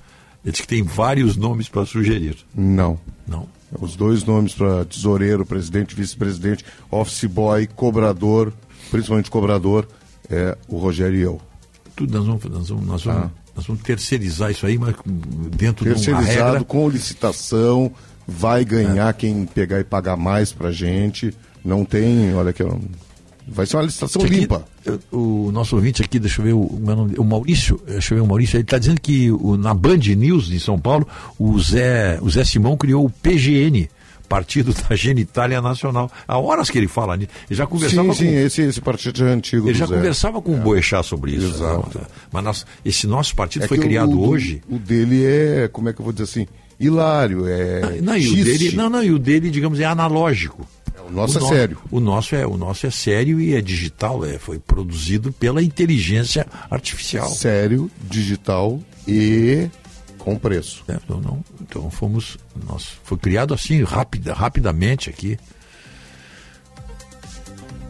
Ele 0.43 0.53
diz 0.53 0.63
que 0.63 0.67
tem 0.67 0.83
vários 0.83 1.37
nomes 1.37 1.69
para 1.69 1.85
sugerir. 1.85 2.37
Não. 2.55 2.99
Não. 3.27 3.47
Os 3.79 3.95
dois 3.97 4.25
nomes 4.25 4.55
para 4.55 4.87
tesoureiro, 4.87 5.45
presidente, 5.45 5.95
vice-presidente, 5.95 6.65
office 6.91 7.25
boy, 7.27 7.67
cobrador, 7.67 8.51
principalmente 8.91 9.31
cobrador, 9.31 9.87
é 10.31 10.57
o 10.69 10.79
Rogério 10.79 11.19
e 11.19 11.23
eu. 11.23 11.39
Tudo 11.95 12.17
nós 12.17 12.27
vamos, 12.27 12.45
nós 12.47 12.69
vamos, 12.71 12.87
nós 12.87 13.05
vamos, 13.05 13.23
Ah. 13.25 13.31
nós 13.55 13.67
vamos 13.67 13.83
terceirizar 13.83 14.51
isso 14.51 14.65
aí, 14.65 14.79
mas 14.79 14.95
dentro 15.55 15.85
de 15.85 15.91
uma 15.91 15.97
Terceirizado, 15.97 16.53
regra. 16.53 16.65
com 16.65 16.89
licitação, 16.89 17.93
vai 18.27 18.65
ganhar 18.65 19.13
quem 19.13 19.45
pegar 19.45 19.81
e 19.81 19.85
pagar 19.85 20.17
mais 20.17 20.51
pra 20.51 20.73
gente. 20.73 21.35
Não 21.63 21.85
tem, 21.85 22.33
olha 22.35 22.51
aqui, 22.51 22.63
ó, 22.63 22.75
vai 23.51 23.67
ser 23.67 23.77
uma 23.77 23.83
licitação 23.85 24.23
Aqui, 24.23 24.35
limpa. 24.35 24.65
O 25.13 25.51
nosso 25.53 25.77
ouvinte 25.77 26.03
aqui, 26.03 26.19
deixa 26.19 26.41
eu 26.41 26.45
ver, 26.47 26.53
o, 26.55 26.79
nome- 26.81 27.15
o 27.19 27.25
Maurício, 27.25 27.81
deixa 27.87 28.15
eu 28.15 28.19
ver 28.19 28.23
o 28.25 28.27
Maurício, 28.27 28.57
ele 28.57 28.63
está 28.65 28.79
dizendo 28.79 29.01
que 29.01 29.31
o- 29.31 29.57
na 29.57 29.75
Band 29.75 29.99
News 30.17 30.47
de 30.47 30.59
São 30.61 30.79
Paulo, 30.79 31.07
o 31.39 31.59
Zé, 31.61 32.19
o 32.23 32.31
Zé 32.31 32.45
Simão 32.45 32.77
criou 32.77 33.05
o 33.05 33.11
PGN, 33.11 33.89
Partido 34.29 34.75
da 34.89 34.95
Genitália 34.95 35.61
Nacional. 35.63 36.11
Há 36.27 36.39
horas 36.39 36.69
que 36.69 36.77
ele 36.77 36.87
fala 36.87 37.17
nisso. 37.17 37.31
Ele 37.49 37.57
já 37.57 37.67
conversava 37.67 38.13
Sim, 38.13 38.19
sim, 38.19 38.27
com, 38.27 38.39
esse, 38.39 38.61
esse 38.63 38.81
partido 38.83 39.25
é 39.27 39.33
antigo. 39.33 39.67
ele 39.69 39.79
já 39.79 39.87
Zé. 39.87 39.95
conversava 39.97 40.43
com 40.43 40.55
o 40.55 40.59
Boechat 40.59 41.07
sobre 41.07 41.33
isso. 41.37 41.47
Exato. 41.47 41.99
né? 41.99 42.05
Mas 42.31 42.45
nós- 42.45 42.67
esse 42.85 43.07
nosso 43.07 43.35
partido 43.35 43.65
É 43.65 43.69
foi 43.69 43.79
criado 43.79 44.13
o, 44.21 44.29
hoje. 44.29 44.61
O 44.69 44.79
dele 44.79 45.25
é, 45.25 45.69
como 45.73 45.89
é 45.89 45.95
que 45.95 46.01
eu 46.01 46.05
vou 46.05 46.13
dizer 46.13 46.25
assim, 46.25 46.47
hilário, 46.79 47.47
é. 47.49 48.01
Não, 48.03 48.15
e 48.17 48.29
o 48.29 48.45
dele, 48.45 48.73
não, 48.77 48.91
não, 48.91 49.03
e 49.03 49.11
o 49.13 49.19
dele, 49.19 49.51
digamos, 49.51 49.81
é 49.81 49.85
analógico. 49.87 50.69
O 51.09 51.13
nosso 51.13 51.39
é 51.39 51.41
nosso- 51.41 51.53
sério. 51.55 51.79
O 51.91 52.01
nosso 52.01 52.35
é, 52.35 52.47
o 52.47 52.57
nosso 52.57 52.87
é 52.87 52.91
sério 52.91 53.41
e 53.41 53.55
é 53.55 53.61
digital, 53.61 54.25
é, 54.25 54.39
foi 54.39 54.59
produzido 54.59 55.33
pela 55.33 55.63
inteligência 55.63 56.47
artificial. 56.71 57.29
Sério, 57.29 57.91
digital 58.03 58.81
e 59.07 59.69
com 60.19 60.37
preço. 60.39 60.85
É, 60.89 60.99
então, 61.05 61.21
não, 61.21 61.45
então 61.61 61.91
fomos, 61.91 62.37
nós, 62.67 62.87
foi 63.05 63.17
criado 63.19 63.55
assim, 63.55 63.83
rápida, 63.83 64.35
rapidamente 64.35 65.09
aqui. 65.09 65.39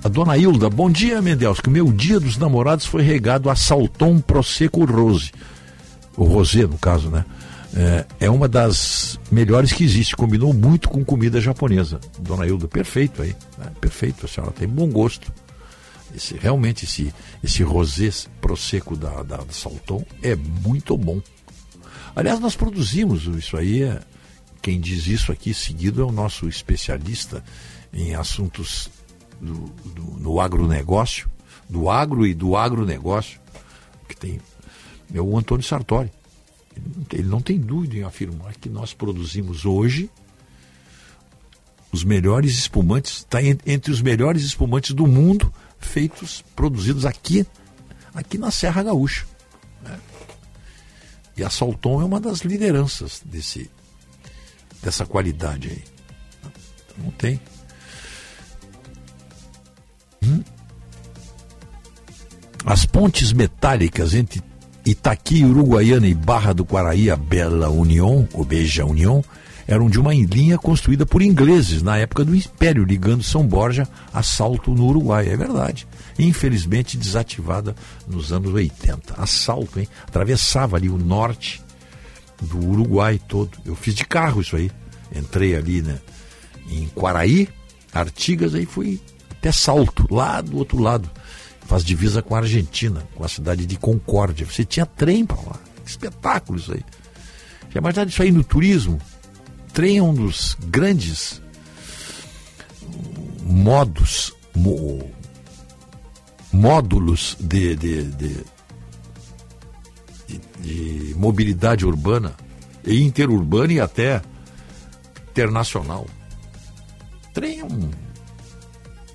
A 0.05 0.09
dona 0.09 0.37
Hilda, 0.39 0.71
bom 0.71 0.89
dia, 0.89 1.21
Mendels, 1.21 1.61
que 1.61 1.69
o 1.69 1.73
meu 1.73 1.91
dia 1.93 2.21
dos 2.21 2.37
namorados 2.39 2.87
foi 2.87 3.03
regado 3.03 3.51
a 3.51 3.57
Salton 3.57 4.21
Prosecco 4.21 4.85
Rose. 4.85 5.33
O 6.17 6.25
Rosé, 6.25 6.63
no 6.63 6.79
caso, 6.79 7.11
né? 7.11 7.25
É, 7.75 8.07
é 8.21 8.31
uma 8.31 8.49
das 8.49 9.21
melhores 9.31 9.73
que 9.73 9.85
existe, 9.85 10.17
combinou 10.17 10.53
muito 10.53 10.89
com 10.89 11.05
comida 11.05 11.41
japonesa. 11.41 12.01
Dona 12.19 12.47
Hilda, 12.47 12.67
perfeito 12.67 13.23
aí, 13.23 13.37
né? 13.59 13.71
perfeito, 13.81 14.25
a 14.25 14.29
senhora 14.29 14.53
tem 14.53 14.67
bom 14.67 14.89
gosto. 14.89 15.33
Esse, 16.15 16.35
realmente, 16.37 16.85
esse, 16.85 17.13
esse 17.45 17.63
rosé 17.63 18.11
prosecco 18.41 18.97
da, 18.97 19.23
da, 19.23 19.37
da 19.39 19.53
Salton 19.53 20.05
é 20.23 20.35
muito 20.35 20.97
bom. 20.97 21.21
Aliás, 22.17 22.41
nós 22.41 22.57
produzimos 22.57 23.25
isso 23.25 23.57
aí. 23.57 23.83
É, 23.83 24.01
quem 24.63 24.81
diz 24.81 25.07
isso 25.07 25.31
aqui 25.31 25.53
seguido 25.53 26.03
é 26.03 26.05
o 26.05 26.11
nosso 26.11 26.49
especialista 26.49 27.45
em 27.93 28.15
assuntos 28.15 28.89
do, 29.41 29.53
do, 29.95 30.03
no 30.19 30.41
agronegócio, 30.41 31.31
do 31.69 31.89
agro 31.89 32.27
e 32.27 32.35
do 32.35 32.57
agronegócio, 32.57 33.39
que 34.09 34.17
tem 34.17 34.41
é 35.15 35.21
o 35.21 35.39
Antônio 35.39 35.65
Sartori. 35.65 36.11
Ele 37.13 37.29
não 37.29 37.41
tem- 37.41 37.59
dúvida 37.59 37.97
em 37.97 38.03
afirmar 38.03 38.55
que 38.57 38.69
nós 38.69 38.93
produzimos 38.95 39.65
hoje 39.65 40.11
os 41.91 42.05
melhores 42.05 42.59
espumantes, 42.59 43.19
está 43.19 43.39
entre 43.43 43.91
os 43.91 44.03
melhores 44.03 44.43
espumantes 44.43 44.93
do 44.95 45.07
mundo, 45.07 45.53
feitos, 45.79 46.45
produzidos 46.55 47.07
aqui, 47.07 47.47
aqui 48.15 48.37
na 48.37 48.51
Serra 48.51 48.83
Gaúcha. 48.83 49.27
né? 49.83 49.99
E 51.37 51.43
a 51.45 51.49
Salton 51.49 52.03
é 52.03 52.05
uma 52.05 52.21
das 52.21 52.41
lideranças 52.41 53.23
desse, 53.25 53.71
dessa 54.83 55.07
qualidade 55.07 55.69
aí. 55.69 55.85
Não 56.99 57.11
tem. 57.13 57.41
Hum? 60.23 60.43
As 62.67 62.85
pontes 62.85 63.33
metálicas 63.33 64.15
entre 64.15 64.43
Itaqui, 64.91 65.45
Uruguaiana 65.45 66.09
e 66.09 66.15
Barra 66.15 66.55
do 66.55 66.65
Quaraí, 66.65 67.11
a 67.11 67.17
Bela 67.17 67.69
União, 67.69 68.27
ou 68.33 68.43
Beja 68.43 68.87
União, 68.87 69.23
eram 69.67 69.91
de 69.91 70.01
uma 70.01 70.15
linha 70.15 70.57
construída 70.57 71.05
por 71.05 71.21
ingleses 71.21 71.83
na 71.83 71.99
época 71.99 72.25
do 72.25 72.35
Império, 72.35 72.87
ligando 72.87 73.23
São 73.23 73.47
Borja 73.47 73.87
a 74.15 74.23
Salto 74.23 74.71
no 74.71 74.87
Uruguai. 74.87 75.29
É 75.29 75.37
verdade. 75.37 75.87
Infelizmente 76.19 76.97
desativada 76.97 77.77
nos 78.07 78.33
anos 78.33 78.51
80. 78.51 79.13
Assalto, 79.19 79.79
hein? 79.79 79.87
Atravessava 80.07 80.79
ali 80.79 80.89
o 80.89 80.97
norte 80.97 81.63
do 82.41 82.59
Uruguai 82.59 83.21
todo. 83.29 83.59
Eu 83.67 83.77
fiz 83.77 83.95
de 83.95 84.07
carro 84.07 84.41
isso 84.41 84.57
aí. 84.57 84.71
Entrei 85.15 85.55
ali 85.55 85.83
né, 85.83 85.99
em 86.71 86.87
Quaraí, 86.89 87.47
Artigas, 87.93 88.55
aí 88.55 88.65
fui 88.65 88.99
até 89.33 89.53
Salto, 89.53 90.07
lá 90.11 90.41
do 90.41 90.57
outro 90.57 90.79
lado. 90.79 91.11
Faz 91.69 91.85
divisa 91.85 92.21
com 92.23 92.35
a 92.35 92.39
Argentina, 92.39 93.07
com 93.15 93.23
a 93.23 93.29
cidade 93.29 93.65
de 93.67 93.77
Concórdia. 93.79 94.45
Você 94.47 94.65
tinha 94.65 94.87
trem 94.87 95.25
para 95.25 95.37
lá. 95.37 95.61
Espetáculo 95.87 96.59
isso 96.59 96.73
aí. 96.73 96.83
Já 97.71 97.79
imaginaram 97.79 98.09
isso 98.09 98.23
aí 98.23 98.33
no 98.33 98.43
turismo? 98.43 98.99
Trem 99.73 99.99
é 99.99 100.03
um 100.03 100.15
dos 100.15 100.57
grandes 100.67 101.41
modos, 103.43 104.35
mo- 104.57 105.11
módulos 106.53 107.37
de, 107.39 107.77
de, 107.77 108.03
de, 108.05 108.45
de- 110.27 110.39
de 110.61 111.15
mobilidade 111.17 111.85
urbana 111.87 112.35
e 112.85 113.03
interurbana 113.03 113.73
e 113.75 113.81
até 113.81 114.23
internacional. 115.31 116.07
Trem 117.35 117.61
é 117.61 117.65
um, 117.65 117.91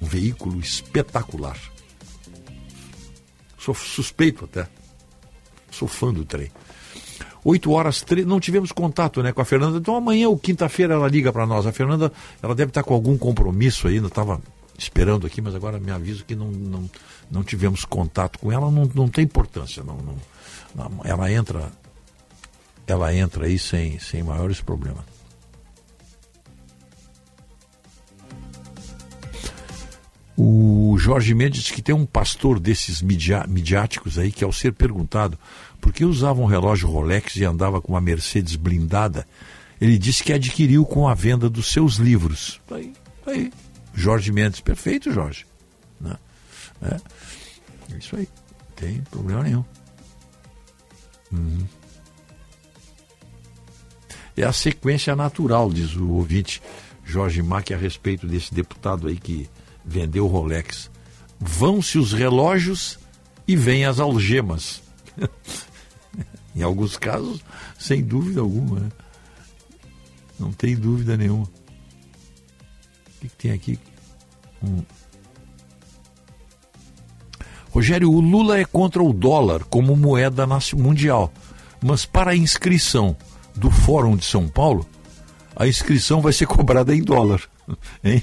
um 0.01 0.05
veículo 0.05 0.59
espetacular. 0.59 1.57
Sou 3.63 3.73
suspeito 3.73 4.43
até. 4.43 4.67
Sou 5.71 5.87
fã 5.87 6.11
do 6.11 6.25
trem. 6.25 6.51
8 7.45 7.71
horas, 7.71 8.01
tre... 8.01 8.25
não 8.25 8.39
tivemos 8.39 8.71
contato 8.71 9.23
né, 9.23 9.31
com 9.31 9.41
a 9.41 9.45
Fernanda. 9.45 9.77
Então 9.77 9.95
amanhã 9.95 10.27
ou 10.27 10.37
quinta-feira 10.37 10.95
ela 10.95 11.07
liga 11.07 11.31
para 11.31 11.45
nós. 11.45 11.65
A 11.65 11.71
Fernanda, 11.71 12.11
ela 12.41 12.53
deve 12.53 12.71
estar 12.71 12.83
com 12.83 12.93
algum 12.93 13.17
compromisso 13.17 13.87
não 14.01 14.07
estava 14.07 14.41
esperando 14.77 15.25
aqui, 15.25 15.41
mas 15.41 15.55
agora 15.55 15.79
me 15.79 15.91
aviso 15.91 16.25
que 16.25 16.35
não, 16.35 16.51
não, 16.51 16.89
não 17.31 17.43
tivemos 17.43 17.85
contato 17.85 18.37
com 18.39 18.51
ela, 18.51 18.69
não, 18.69 18.89
não 18.93 19.07
tem 19.07 19.23
importância. 19.23 19.81
Não, 19.81 19.95
não, 19.95 20.15
não- 20.75 21.01
ela 21.05 21.31
entra 21.31 21.71
ela 22.85 23.15
entra 23.15 23.45
aí 23.45 23.57
sem, 23.57 23.97
sem 23.97 24.23
maiores 24.23 24.59
problemas. 24.59 25.05
O 30.35 30.95
Jorge 30.97 31.33
Mendes 31.35 31.69
que 31.69 31.81
tem 31.81 31.93
um 31.93 32.05
pastor 32.05 32.59
desses 32.59 33.01
midiáticos 33.01 34.17
aí 34.17 34.31
que, 34.31 34.43
ao 34.43 34.51
ser 34.51 34.73
perguntado 34.73 35.37
por 35.79 35.93
que 35.93 36.03
usava 36.03 36.41
um 36.41 36.45
relógio 36.45 36.89
Rolex 36.89 37.35
e 37.35 37.43
andava 37.43 37.81
com 37.81 37.93
uma 37.93 38.01
Mercedes 38.01 38.55
blindada, 38.55 39.27
ele 39.79 39.97
disse 39.97 40.23
que 40.23 40.33
adquiriu 40.33 40.85
com 40.85 41.07
a 41.07 41.13
venda 41.13 41.49
dos 41.49 41.71
seus 41.71 41.95
livros. 41.95 42.59
Tá 42.67 42.75
Aí, 42.75 42.93
tá 43.23 43.31
aí. 43.31 43.51
Jorge 43.93 44.31
Mendes, 44.31 44.59
perfeito, 44.59 45.11
Jorge. 45.11 45.45
Né? 45.99 46.17
É. 46.81 46.95
É 47.93 47.97
Isso 47.97 48.15
aí, 48.15 48.27
não 48.49 48.75
tem 48.75 49.01
problema 49.11 49.43
nenhum. 49.43 49.65
Uhum. 51.31 51.67
É 54.35 54.43
a 54.43 54.53
sequência 54.53 55.15
natural, 55.15 55.71
diz 55.71 55.95
o 55.95 56.09
ouvinte 56.09 56.61
Jorge 57.05 57.41
Mack 57.41 57.73
a 57.73 57.77
respeito 57.77 58.25
desse 58.25 58.53
deputado 58.53 59.07
aí 59.07 59.17
que 59.17 59.47
vendeu 59.85 60.27
Rolex. 60.27 60.89
Vão-se 61.39 61.97
os 61.97 62.13
relógios 62.13 62.99
e 63.47 63.55
vêm 63.55 63.85
as 63.85 63.99
algemas. 63.99 64.81
em 66.55 66.61
alguns 66.61 66.97
casos, 66.97 67.43
sem 67.77 68.01
dúvida 68.01 68.41
alguma. 68.41 68.79
Né? 68.79 68.89
Não 70.39 70.51
tem 70.51 70.75
dúvida 70.75 71.17
nenhuma. 71.17 71.43
O 71.45 71.49
que, 73.21 73.29
que 73.29 73.35
tem 73.35 73.51
aqui? 73.51 73.79
Hum. 74.63 74.81
Rogério, 77.71 78.11
o 78.11 78.21
Lula 78.21 78.59
é 78.59 78.65
contra 78.65 79.01
o 79.01 79.11
dólar 79.11 79.63
como 79.63 79.95
moeda 79.95 80.47
mundial, 80.77 81.33
mas 81.81 82.05
para 82.05 82.31
a 82.31 82.35
inscrição 82.35 83.17
do 83.55 83.71
Fórum 83.71 84.15
de 84.15 84.25
São 84.25 84.47
Paulo, 84.47 84.87
a 85.55 85.67
inscrição 85.67 86.21
vai 86.21 86.33
ser 86.33 86.45
cobrada 86.47 86.95
em 86.95 87.01
dólar. 87.01 87.41
Hein? 88.03 88.21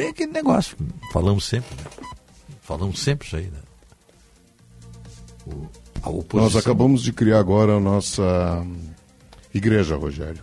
É 0.00 0.08
aquele 0.08 0.32
negócio. 0.32 0.76
Falamos 1.12 1.44
sempre, 1.44 1.74
né? 1.76 1.84
Falamos 2.62 3.00
sempre 3.00 3.26
isso 3.26 3.36
aí, 3.36 3.44
né? 3.50 3.58
O-. 5.46 6.24
Nós 6.34 6.56
acabamos 6.56 7.02
de 7.02 7.12
criar 7.12 7.38
agora 7.38 7.74
a 7.76 7.80
nossa 7.80 8.64
igreja, 9.54 9.96
Rogério. 9.96 10.42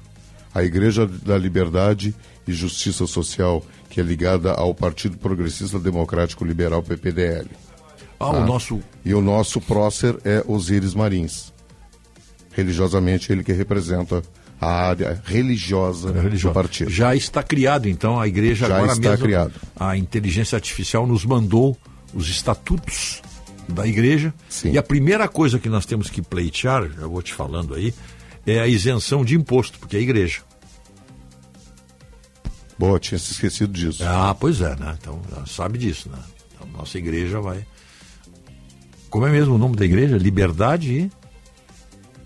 A 0.54 0.64
Igreja 0.64 1.06
da 1.08 1.38
Liberdade 1.38 2.16
e 2.48 2.52
Justiça 2.54 3.06
Social, 3.06 3.64
que 3.90 4.00
é 4.00 4.04
ligada 4.04 4.52
ao 4.54 4.74
Partido 4.74 5.18
Progressista 5.18 5.78
Democrático 5.80 6.44
Liberal 6.46 6.82
PPDL. 6.82 7.48
Ah, 8.20 8.30
o 8.32 8.46
nosso- 8.46 8.82
E 9.06 9.14
o 9.14 9.22
nosso 9.22 9.62
prócer 9.62 10.18
é 10.26 10.44
Osíris 10.48 10.94
Marins. 10.96 11.54
Religiosamente, 12.52 13.32
ele 13.32 13.44
que 13.44 13.54
representa 13.54 14.24
a 14.60 14.68
área 14.90 15.22
religiosa, 15.26 16.12
do 16.12 16.52
partido. 16.52 16.90
Já 16.90 17.16
está 17.16 17.44
criado, 17.44 17.88
então, 17.88 18.20
a 18.20 18.28
igreja 18.28 18.68
Já 18.68 18.78
agora 18.78 18.94
está 18.94 19.10
mesmo. 19.12 19.26
criado. 19.26 19.54
A 19.80 19.96
inteligência 19.96 20.56
artificial 20.56 21.06
nos 21.06 21.24
mandou 21.24 21.78
os 22.14 22.28
estatutos 22.30 23.22
da 23.70 23.86
igreja. 23.86 24.34
E 24.66 24.78
a 24.78 24.84
primeira 24.84 25.28
coisa 25.28 25.60
que 25.60 25.70
nós 25.70 25.86
temos 25.86 26.10
que 26.10 26.22
pleitear, 26.22 26.90
já 26.90 27.06
vou 27.08 27.22
te 27.22 27.34
falando 27.34 27.76
aí, 27.76 27.94
é 28.46 28.60
a 28.60 28.68
isenção 28.68 29.24
de 29.24 29.36
imposto, 29.36 29.78
porque 29.78 29.98
é 29.98 30.00
a 30.00 30.04
igreja. 30.04 30.40
Boa, 32.80 33.00
tinha 33.00 33.18
se 33.18 33.32
esquecido 33.32 33.74
disso. 33.74 34.04
Ah, 34.06 34.36
pois 34.40 34.62
é, 34.62 34.76
né? 34.76 34.96
Então 35.00 35.20
já 35.36 35.46
sabe 35.46 35.78
disso, 35.78 36.10
né? 36.10 36.20
Então, 36.56 36.68
nossa 36.78 36.98
igreja 36.98 37.42
vai. 37.42 37.66
Como 39.10 39.26
é 39.26 39.32
mesmo 39.32 39.56
o 39.56 39.58
nome 39.58 39.76
da 39.76 39.86
igreja? 39.86 40.18
Liberdade 40.18 40.94
e. 40.94 41.12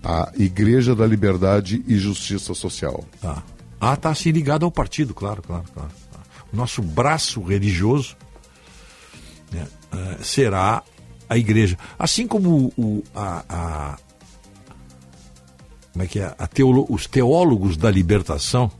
A 0.04 0.32
Igreja 0.36 0.94
da 0.94 1.06
Liberdade 1.06 1.82
e 1.86 1.96
Justiça 1.96 2.54
Social. 2.54 3.04
Tá. 3.20 3.42
Ah, 3.80 3.94
está 3.94 4.10
assim 4.10 4.30
ligado 4.30 4.64
ao 4.64 4.70
partido, 4.70 5.14
claro, 5.14 5.42
claro, 5.42 5.64
claro. 5.72 5.90
O 6.52 6.56
nosso 6.56 6.82
braço 6.82 7.40
religioso 7.42 8.16
né, 9.50 9.66
eh, 9.92 10.18
será 10.22 10.82
a 11.28 11.38
igreja. 11.38 11.78
Assim 11.98 12.26
como 12.26 12.72
o, 12.76 13.02
a, 13.14 13.44
a- 13.48 13.98
como 15.92 16.04
é 16.04 16.06
que 16.06 16.18
é? 16.20 16.28
Teolo- 16.52 16.86
os 16.88 17.06
teólogos 17.06 17.76
da 17.76 17.90
libertação 17.90 18.70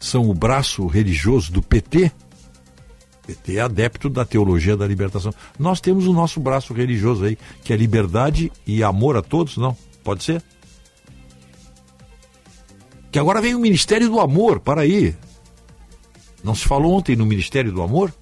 são 0.00 0.28
o 0.28 0.34
braço 0.34 0.86
religioso 0.86 1.52
do 1.52 1.62
PT. 1.62 2.10
PT 3.26 3.56
é 3.56 3.60
adepto 3.60 4.08
da 4.08 4.24
teologia 4.24 4.76
da 4.76 4.86
libertação. 4.86 5.32
Nós 5.58 5.80
temos 5.80 6.06
o 6.06 6.12
nosso 6.12 6.40
braço 6.40 6.72
religioso 6.72 7.24
aí, 7.24 7.38
que 7.62 7.72
é 7.72 7.76
liberdade 7.76 8.52
e 8.66 8.82
amor 8.82 9.16
a 9.16 9.22
todos, 9.22 9.56
não? 9.56 9.76
Pode 10.02 10.24
ser? 10.24 10.42
Que 13.10 13.18
agora 13.18 13.40
vem 13.40 13.54
o 13.54 13.60
Ministério 13.60 14.08
do 14.08 14.18
Amor, 14.18 14.58
para 14.58 14.80
aí. 14.80 15.14
Não 16.42 16.54
se 16.54 16.66
falou 16.66 16.94
ontem 16.94 17.14
no 17.14 17.26
Ministério 17.26 17.70
do 17.70 17.82
Amor? 17.82 18.12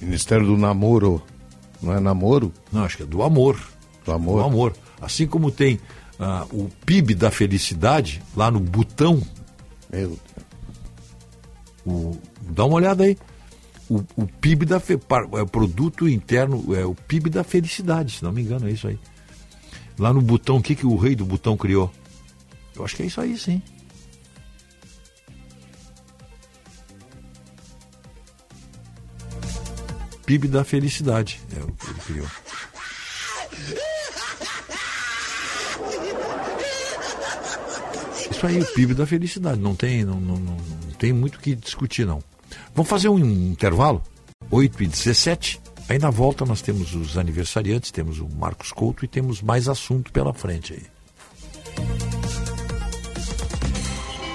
Ministério 0.00 0.46
do 0.46 0.56
Namoro. 0.56 1.22
Não 1.82 1.94
é 1.94 2.00
namoro? 2.00 2.52
Não, 2.70 2.84
acho 2.84 2.98
que 2.98 3.02
é 3.04 3.06
do 3.06 3.22
amor. 3.22 3.58
Do 4.04 4.12
amor. 4.12 4.42
Do 4.42 4.46
amor. 4.46 4.76
Assim 5.00 5.26
como 5.26 5.50
tem 5.50 5.80
ah, 6.18 6.46
o 6.52 6.68
PIB 6.84 7.14
da 7.14 7.30
felicidade 7.30 8.22
lá 8.36 8.50
no 8.50 8.60
Butão. 8.60 9.22
Meu 9.90 10.18
o, 11.86 12.16
dá 12.42 12.64
uma 12.64 12.76
olhada 12.76 13.04
aí. 13.04 13.16
O, 13.90 14.04
o 14.14 14.26
PIB 14.40 14.66
da 14.66 14.78
fe, 14.78 14.92
é 14.92 15.42
o 15.42 15.46
produto 15.46 16.08
interno, 16.08 16.76
é 16.76 16.86
o 16.86 16.94
PIB 16.94 17.28
da 17.28 17.42
felicidade, 17.42 18.18
se 18.18 18.22
não 18.22 18.30
me 18.30 18.40
engano, 18.40 18.68
é 18.68 18.70
isso 18.70 18.86
aí. 18.86 18.96
Lá 19.98 20.12
no 20.12 20.22
Butão, 20.22 20.58
o 20.58 20.62
que, 20.62 20.76
que 20.76 20.86
o 20.86 20.96
rei 20.96 21.16
do 21.16 21.26
Butão 21.26 21.56
criou? 21.56 21.92
Eu 22.76 22.84
acho 22.84 22.94
que 22.94 23.02
é 23.02 23.06
isso 23.06 23.20
aí, 23.20 23.36
sim. 23.36 23.60
PIB 30.24 30.46
da 30.46 30.62
felicidade 30.62 31.40
é 31.56 31.60
o 31.60 31.72
que 31.72 31.90
ele 31.90 32.00
criou. 32.06 32.26
Isso 38.30 38.46
aí, 38.46 38.60
o 38.60 38.66
PIB 38.66 38.94
da 38.94 39.04
felicidade. 39.04 39.60
Não 39.60 39.74
tem, 39.74 40.04
não, 40.04 40.20
não, 40.20 40.36
não, 40.36 40.56
não 40.56 40.92
tem 40.96 41.12
muito 41.12 41.34
o 41.34 41.40
que 41.40 41.56
discutir, 41.56 42.06
não. 42.06 42.22
Vamos 42.74 42.88
fazer 42.88 43.08
um 43.08 43.18
intervalo? 43.18 44.02
8 44.50 44.82
e 44.82 44.86
17. 44.86 45.60
Aí 45.88 45.98
na 45.98 46.10
volta 46.10 46.44
nós 46.44 46.62
temos 46.62 46.94
os 46.94 47.18
aniversariantes, 47.18 47.90
temos 47.90 48.20
o 48.20 48.28
Marcos 48.28 48.70
Couto 48.72 49.04
e 49.04 49.08
temos 49.08 49.42
mais 49.42 49.68
assunto 49.68 50.12
pela 50.12 50.32
frente 50.32 50.74
aí. 50.74 50.86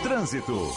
Trânsito. 0.04 0.72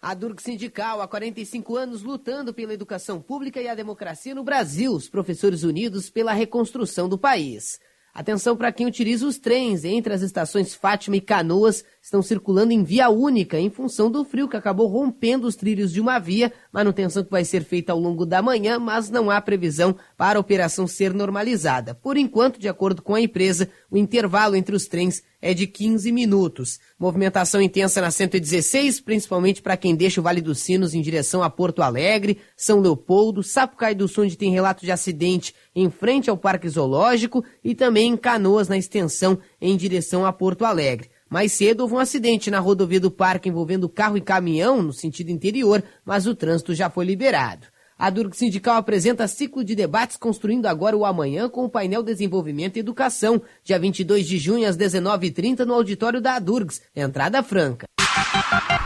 A 0.00 0.12
Durg 0.12 0.42
Sindical, 0.42 1.00
há 1.00 1.08
45 1.08 1.76
anos, 1.76 2.02
lutando 2.02 2.52
pela 2.52 2.74
educação 2.74 3.18
pública 3.18 3.62
e 3.62 3.66
a 3.66 3.74
democracia 3.74 4.34
no 4.34 4.44
Brasil. 4.44 4.92
Os 4.92 5.08
professores 5.08 5.62
unidos 5.62 6.10
pela 6.10 6.34
reconstrução 6.34 7.08
do 7.08 7.16
país. 7.16 7.80
Atenção 8.12 8.54
para 8.56 8.70
quem 8.70 8.86
utiliza 8.86 9.26
os 9.26 9.38
trens 9.38 9.84
entre 9.84 10.12
as 10.12 10.20
estações 10.20 10.74
Fátima 10.74 11.16
e 11.16 11.20
Canoas, 11.20 11.82
estão 12.04 12.20
circulando 12.20 12.70
em 12.70 12.84
via 12.84 13.08
única 13.08 13.58
em 13.58 13.70
função 13.70 14.10
do 14.10 14.26
frio 14.26 14.46
que 14.46 14.58
acabou 14.58 14.86
rompendo 14.88 15.46
os 15.46 15.56
trilhos 15.56 15.90
de 15.90 16.02
uma 16.02 16.18
via. 16.18 16.52
Manutenção 16.70 17.24
que 17.24 17.30
vai 17.30 17.46
ser 17.46 17.64
feita 17.64 17.92
ao 17.92 17.98
longo 17.98 18.26
da 18.26 18.42
manhã, 18.42 18.78
mas 18.78 19.08
não 19.08 19.30
há 19.30 19.40
previsão 19.40 19.96
para 20.14 20.38
a 20.38 20.40
operação 20.40 20.86
ser 20.86 21.14
normalizada. 21.14 21.94
Por 21.94 22.18
enquanto, 22.18 22.60
de 22.60 22.68
acordo 22.68 23.00
com 23.00 23.14
a 23.14 23.22
empresa, 23.22 23.70
o 23.90 23.96
intervalo 23.96 24.54
entre 24.54 24.76
os 24.76 24.86
trens 24.86 25.22
é 25.40 25.54
de 25.54 25.66
15 25.66 26.12
minutos. 26.12 26.78
Movimentação 26.98 27.62
intensa 27.62 28.02
na 28.02 28.10
116, 28.10 29.00
principalmente 29.00 29.62
para 29.62 29.76
quem 29.76 29.96
deixa 29.96 30.20
o 30.20 30.24
Vale 30.24 30.42
dos 30.42 30.58
Sinos 30.58 30.92
em 30.92 31.00
direção 31.00 31.42
a 31.42 31.48
Porto 31.48 31.80
Alegre, 31.80 32.38
São 32.54 32.80
Leopoldo, 32.80 33.42
Sapucaí 33.42 33.94
do 33.94 34.08
Sul, 34.08 34.24
onde 34.24 34.36
tem 34.36 34.52
relato 34.52 34.84
de 34.84 34.92
acidente 34.92 35.54
em 35.74 35.88
frente 35.88 36.28
ao 36.28 36.36
Parque 36.36 36.68
Zoológico 36.68 37.42
e 37.64 37.74
também 37.74 38.12
em 38.12 38.16
Canoas, 38.16 38.68
na 38.68 38.76
extensão 38.76 39.38
em 39.58 39.74
direção 39.74 40.26
a 40.26 40.32
Porto 40.32 40.66
Alegre. 40.66 41.13
Mais 41.28 41.52
cedo 41.52 41.80
houve 41.80 41.94
um 41.94 41.98
acidente 41.98 42.50
na 42.50 42.60
rodovia 42.60 43.00
do 43.00 43.10
Parque 43.10 43.48
envolvendo 43.48 43.88
carro 43.88 44.16
e 44.16 44.20
caminhão 44.20 44.82
no 44.82 44.92
sentido 44.92 45.30
interior, 45.30 45.82
mas 46.04 46.26
o 46.26 46.34
trânsito 46.34 46.74
já 46.74 46.88
foi 46.88 47.04
liberado. 47.04 47.66
A 47.98 48.10
Durg 48.10 48.36
Sindical 48.36 48.76
apresenta 48.76 49.28
ciclo 49.28 49.64
de 49.64 49.74
debates 49.74 50.16
construindo 50.16 50.66
agora 50.66 50.96
o 50.96 51.04
amanhã 51.04 51.48
com 51.48 51.64
o 51.64 51.68
painel 51.68 52.02
Desenvolvimento 52.02 52.76
e 52.76 52.80
Educação, 52.80 53.40
dia 53.62 53.78
22 53.78 54.26
de 54.26 54.36
junho 54.36 54.68
às 54.68 54.76
19h30 54.76 55.60
no 55.60 55.74
auditório 55.74 56.20
da 56.20 56.38
Durgs, 56.38 56.82
entrada 56.94 57.42
franca. 57.42 57.86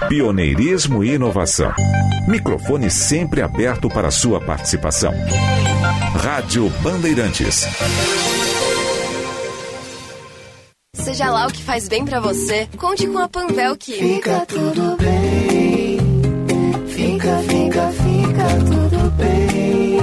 Pioneirismo 0.09 1.03
e 1.03 1.15
inovação. 1.15 1.73
Microfone 2.29 2.91
sempre 2.91 3.41
aberto 3.41 3.89
para 3.89 4.11
sua 4.11 4.41
participação. 4.41 5.13
Rádio 6.15 6.69
Bandeirantes. 6.83 7.67
Seja 10.99 11.31
lá 11.31 11.47
o 11.47 11.53
que 11.53 11.63
faz 11.63 11.89
bem 11.89 12.05
pra 12.05 12.21
você, 12.21 12.69
conte 12.77 13.07
com 13.07 13.19
a 13.19 13.29
Panvel 13.29 13.77
que 13.77 13.93
Fica 13.93 14.45
tudo 14.47 14.97
bem. 14.97 15.99
Fica, 16.89 17.39
fica, 17.39 17.89
fica 17.93 18.49
tudo 18.67 19.11
bem. 19.13 19.99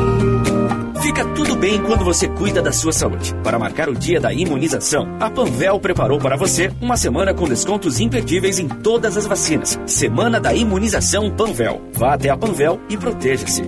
Fica 1.02 1.26
tudo 1.34 1.56
bem 1.56 1.82
quando 1.84 2.04
você 2.04 2.28
cuida 2.28 2.62
da 2.62 2.72
sua 2.72 2.92
saúde. 2.92 3.34
Para 3.44 3.60
marcar 3.60 3.88
o 3.88 3.94
dia 3.94 4.20
da 4.20 4.34
imunização, 4.34 5.16
a 5.20 5.30
Panvel 5.30 5.80
preparou 5.80 6.20
para 6.20 6.36
você 6.36 6.72
uma 6.82 6.98
semana 6.98 7.34
com 7.34 7.48
descontos 7.48 8.00
imperdíveis 8.00 8.60
em 8.60 8.68
todas 8.68 9.16
as 9.16 9.26
vacinas. 9.26 9.80
Semana 9.86 10.40
da 10.40 10.54
Imunização 10.54 11.30
Panvel. 11.32 11.82
Vá 11.94 12.16
até 12.16 12.30
a 12.30 12.38
Panvel 12.38 12.80
e 12.90 12.98
proteja-se. 12.98 13.64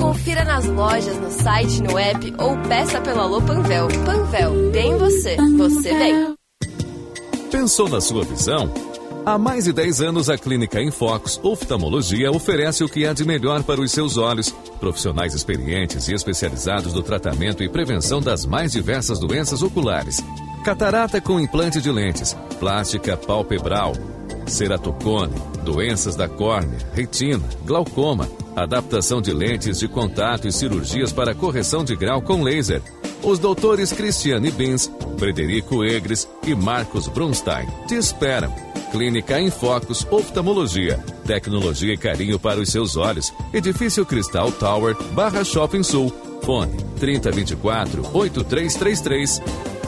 Confira 0.00 0.44
nas 0.44 0.66
lojas, 0.66 1.16
no 1.18 1.30
site, 1.30 1.82
no 1.82 1.98
app 1.98 2.34
ou 2.38 2.56
peça 2.68 3.00
pelo 3.00 3.20
Alô 3.20 3.42
Panvel. 3.42 3.88
Panvel, 4.04 4.70
bem 4.72 4.96
você, 4.96 5.36
você 5.58 5.94
bem. 5.94 6.34
Pensou 7.50 7.88
na 7.88 8.00
sua 8.00 8.24
visão? 8.24 8.72
Há 9.30 9.38
mais 9.38 9.66
de 9.66 9.72
10 9.72 10.00
anos, 10.00 10.28
a 10.28 10.36
Clínica 10.36 10.82
Infox 10.82 11.38
Oftalmologia 11.40 12.32
oferece 12.32 12.82
o 12.82 12.88
que 12.88 13.06
há 13.06 13.12
de 13.12 13.24
melhor 13.24 13.62
para 13.62 13.80
os 13.80 13.92
seus 13.92 14.16
olhos. 14.16 14.50
Profissionais 14.80 15.34
experientes 15.34 16.08
e 16.08 16.14
especializados 16.14 16.92
no 16.94 17.00
tratamento 17.00 17.62
e 17.62 17.68
prevenção 17.68 18.20
das 18.20 18.44
mais 18.44 18.72
diversas 18.72 19.20
doenças 19.20 19.62
oculares. 19.62 20.20
Catarata 20.64 21.20
com 21.20 21.38
implante 21.38 21.80
de 21.80 21.92
lentes, 21.92 22.36
plástica 22.58 23.16
palpebral, 23.16 23.92
ceratocone, 24.48 25.40
doenças 25.64 26.16
da 26.16 26.28
córnea, 26.28 26.80
retina, 26.92 27.48
glaucoma, 27.64 28.28
adaptação 28.56 29.22
de 29.22 29.32
lentes 29.32 29.78
de 29.78 29.86
contato 29.86 30.48
e 30.48 30.52
cirurgias 30.52 31.12
para 31.12 31.36
correção 31.36 31.84
de 31.84 31.94
grau 31.94 32.20
com 32.20 32.42
laser. 32.42 32.82
Os 33.22 33.38
doutores 33.38 33.92
Cristiane 33.92 34.50
Bins, 34.50 34.90
Frederico 35.18 35.84
Egres 35.84 36.28
e 36.44 36.52
Marcos 36.52 37.06
Brunstein 37.06 37.68
te 37.86 37.94
esperam. 37.94 38.69
Clínica 38.90 39.40
em 39.40 39.50
Focus 39.50 40.06
Oftalmologia. 40.10 40.98
Tecnologia 41.24 41.94
e 41.94 41.96
carinho 41.96 42.38
para 42.38 42.60
os 42.60 42.70
seus 42.70 42.96
olhos. 42.96 43.32
Edifício 43.52 44.04
Cristal 44.04 44.50
Tower, 44.52 44.96
Barra 45.12 45.44
Shopping 45.44 45.82
Sul. 45.82 46.12
Fone 46.42 46.76
3024 46.98 48.02
8333. 48.12 49.79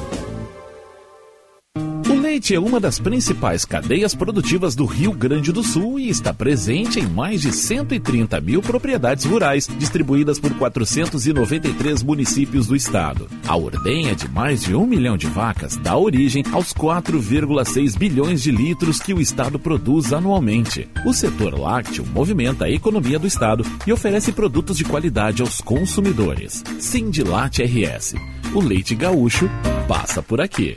Leite 2.42 2.56
é 2.56 2.58
uma 2.58 2.80
das 2.80 2.98
principais 2.98 3.64
cadeias 3.64 4.16
produtivas 4.16 4.74
do 4.74 4.84
Rio 4.84 5.12
Grande 5.12 5.52
do 5.52 5.62
Sul 5.62 6.00
e 6.00 6.08
está 6.08 6.34
presente 6.34 6.98
em 6.98 7.06
mais 7.06 7.40
de 7.40 7.52
130 7.52 8.40
mil 8.40 8.60
propriedades 8.60 9.24
rurais, 9.24 9.68
distribuídas 9.78 10.40
por 10.40 10.52
493 10.54 12.02
municípios 12.02 12.66
do 12.66 12.74
estado. 12.74 13.28
A 13.46 13.56
ordenha 13.56 14.16
de 14.16 14.26
mais 14.26 14.60
de 14.60 14.74
um 14.74 14.88
milhão 14.88 15.16
de 15.16 15.28
vacas 15.28 15.76
dá 15.76 15.96
origem 15.96 16.42
aos 16.50 16.74
4,6 16.74 17.96
bilhões 17.96 18.42
de 18.42 18.50
litros 18.50 18.98
que 18.98 19.14
o 19.14 19.20
estado 19.20 19.56
produz 19.56 20.12
anualmente. 20.12 20.88
O 21.06 21.12
setor 21.12 21.56
lácteo 21.56 22.04
movimenta 22.12 22.64
a 22.64 22.70
economia 22.70 23.20
do 23.20 23.26
estado 23.28 23.64
e 23.86 23.92
oferece 23.92 24.32
produtos 24.32 24.76
de 24.76 24.84
qualidade 24.84 25.42
aos 25.42 25.60
consumidores. 25.60 26.64
Sindilate 26.80 27.62
RS. 27.62 28.16
O 28.52 28.60
leite 28.60 28.96
gaúcho 28.96 29.48
passa 29.86 30.20
por 30.20 30.40
aqui. 30.40 30.76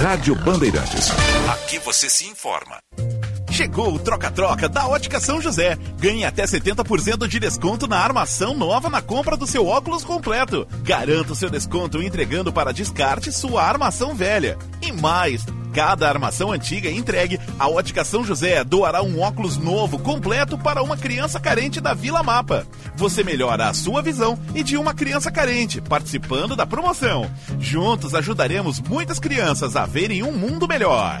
Rádio 0.00 0.34
Bandeirantes. 0.34 1.10
Aqui 1.52 1.78
você 1.78 2.08
se 2.08 2.26
informa. 2.26 2.78
Chegou 3.52 3.92
o 3.94 3.98
troca-troca 3.98 4.66
da 4.66 4.88
Ótica 4.88 5.20
São 5.20 5.38
José. 5.38 5.76
Ganhe 6.00 6.24
até 6.24 6.42
70% 6.44 7.28
de 7.28 7.38
desconto 7.38 7.86
na 7.86 7.98
armação 7.98 8.54
nova 8.54 8.88
na 8.88 9.02
compra 9.02 9.36
do 9.36 9.46
seu 9.46 9.66
óculos 9.66 10.04
completo. 10.04 10.66
Garanta 10.82 11.34
o 11.34 11.36
seu 11.36 11.50
desconto 11.50 12.02
entregando 12.02 12.50
para 12.50 12.72
descarte 12.72 13.30
sua 13.30 13.62
armação 13.62 14.14
velha. 14.14 14.56
E 14.80 14.90
mais, 14.90 15.44
cada 15.74 16.08
armação 16.08 16.50
antiga 16.50 16.90
entregue, 16.90 17.38
a 17.58 17.68
Ótica 17.68 18.06
São 18.06 18.24
José 18.24 18.64
doará 18.64 19.02
um 19.02 19.20
óculos 19.20 19.58
novo 19.58 19.98
completo 19.98 20.56
para 20.56 20.82
uma 20.82 20.96
criança 20.96 21.38
carente 21.38 21.78
da 21.78 21.92
Vila 21.92 22.22
Mapa. 22.22 22.66
Você 22.96 23.22
melhora 23.22 23.68
a 23.68 23.74
sua 23.74 24.00
visão 24.00 24.38
e 24.54 24.62
de 24.62 24.78
uma 24.78 24.94
criança 24.94 25.30
carente, 25.30 25.78
participando 25.78 26.56
da 26.56 26.64
promoção. 26.64 27.30
Juntos 27.60 28.14
ajudaremos 28.14 28.80
muitas 28.80 29.18
crianças 29.18 29.76
a 29.76 29.84
verem 29.84 30.22
um 30.22 30.32
mundo 30.32 30.66
melhor. 30.66 31.20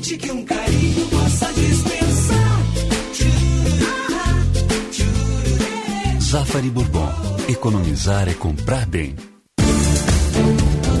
Tão 0.00 0.06
urgente 0.06 0.16
que 0.16 0.32
um 0.32 0.44
carinho 0.44 1.06
possa 1.08 1.52
dispensar. 1.52 2.60
Zafari 6.20 6.70
Bourbon. 6.70 7.12
Economizar 7.48 8.28
é 8.28 8.34
comprar 8.34 8.86
bem. 8.86 9.14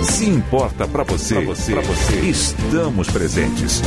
Se 0.02 0.24
importa 0.26 0.86
para 0.88 1.04
você, 1.04 1.36
pra 1.36 1.44
você, 1.44 1.72
pra 1.72 1.82
você, 1.82 2.20
estamos 2.20 3.08
presentes. 3.10 3.80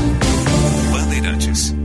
Bandeirantes. 0.91 1.82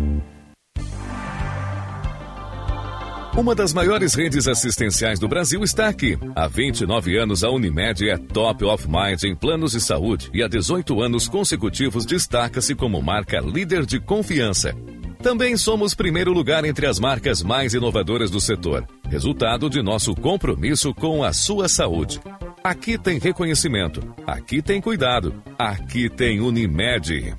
Uma 3.38 3.54
das 3.54 3.72
maiores 3.72 4.14
redes 4.14 4.48
assistenciais 4.48 5.20
do 5.20 5.28
Brasil 5.28 5.62
está 5.62 5.86
aqui. 5.86 6.18
Há 6.34 6.48
29 6.48 7.16
anos, 7.16 7.44
a 7.44 7.50
Unimed 7.50 8.10
é 8.10 8.18
top 8.18 8.64
of 8.64 8.88
mind 8.88 9.22
em 9.22 9.36
planos 9.36 9.70
de 9.70 9.80
saúde 9.80 10.28
e 10.34 10.42
há 10.42 10.48
18 10.48 11.00
anos 11.00 11.28
consecutivos 11.28 12.04
destaca-se 12.04 12.74
como 12.74 13.00
marca 13.00 13.38
líder 13.38 13.86
de 13.86 14.00
confiança. 14.00 14.74
Também 15.22 15.56
somos 15.56 15.94
primeiro 15.94 16.32
lugar 16.32 16.64
entre 16.64 16.84
as 16.84 16.98
marcas 16.98 17.40
mais 17.40 17.74
inovadoras 17.74 18.28
do 18.28 18.40
setor, 18.40 18.84
resultado 19.08 19.70
de 19.70 19.80
nosso 19.82 20.16
compromisso 20.16 20.92
com 20.92 21.22
a 21.22 21.32
sua 21.32 21.68
saúde. 21.68 22.20
Aqui 22.64 22.98
tem 22.98 23.20
reconhecimento, 23.20 24.02
aqui 24.26 24.60
tem 24.60 24.80
cuidado, 24.80 25.32
aqui 25.56 26.10
tem 26.10 26.40
Unimed. 26.40 27.36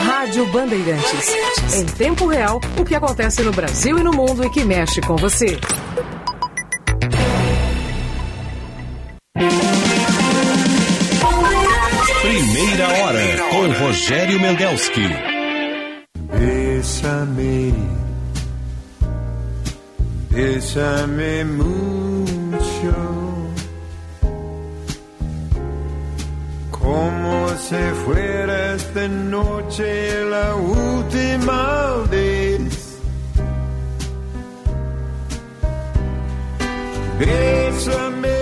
Rádio 0.00 0.46
Bandeirantes. 0.46 1.34
Em 1.74 1.84
tempo 1.84 2.26
real, 2.26 2.60
o 2.76 2.84
que 2.84 2.94
acontece 2.94 3.42
no 3.42 3.52
Brasil 3.52 3.98
e 3.98 4.02
no 4.02 4.12
mundo 4.12 4.44
e 4.44 4.50
que 4.50 4.64
mexe 4.64 5.00
com 5.00 5.16
você. 5.16 5.58
Primeira 12.22 12.88
hora 12.88 13.38
com 13.50 13.84
Rogério 13.84 14.40
Mendelski. 14.40 15.08
Bésame, 16.38 17.74
bésame 20.30 21.44
mucho, 21.44 23.27
como 26.80 27.48
si 27.56 27.76
fuera 28.04 28.74
esta 28.74 29.08
noche 29.08 30.24
la 30.24 30.54
última 30.54 32.04
vez. 32.10 32.98
Bésame, 37.18 38.38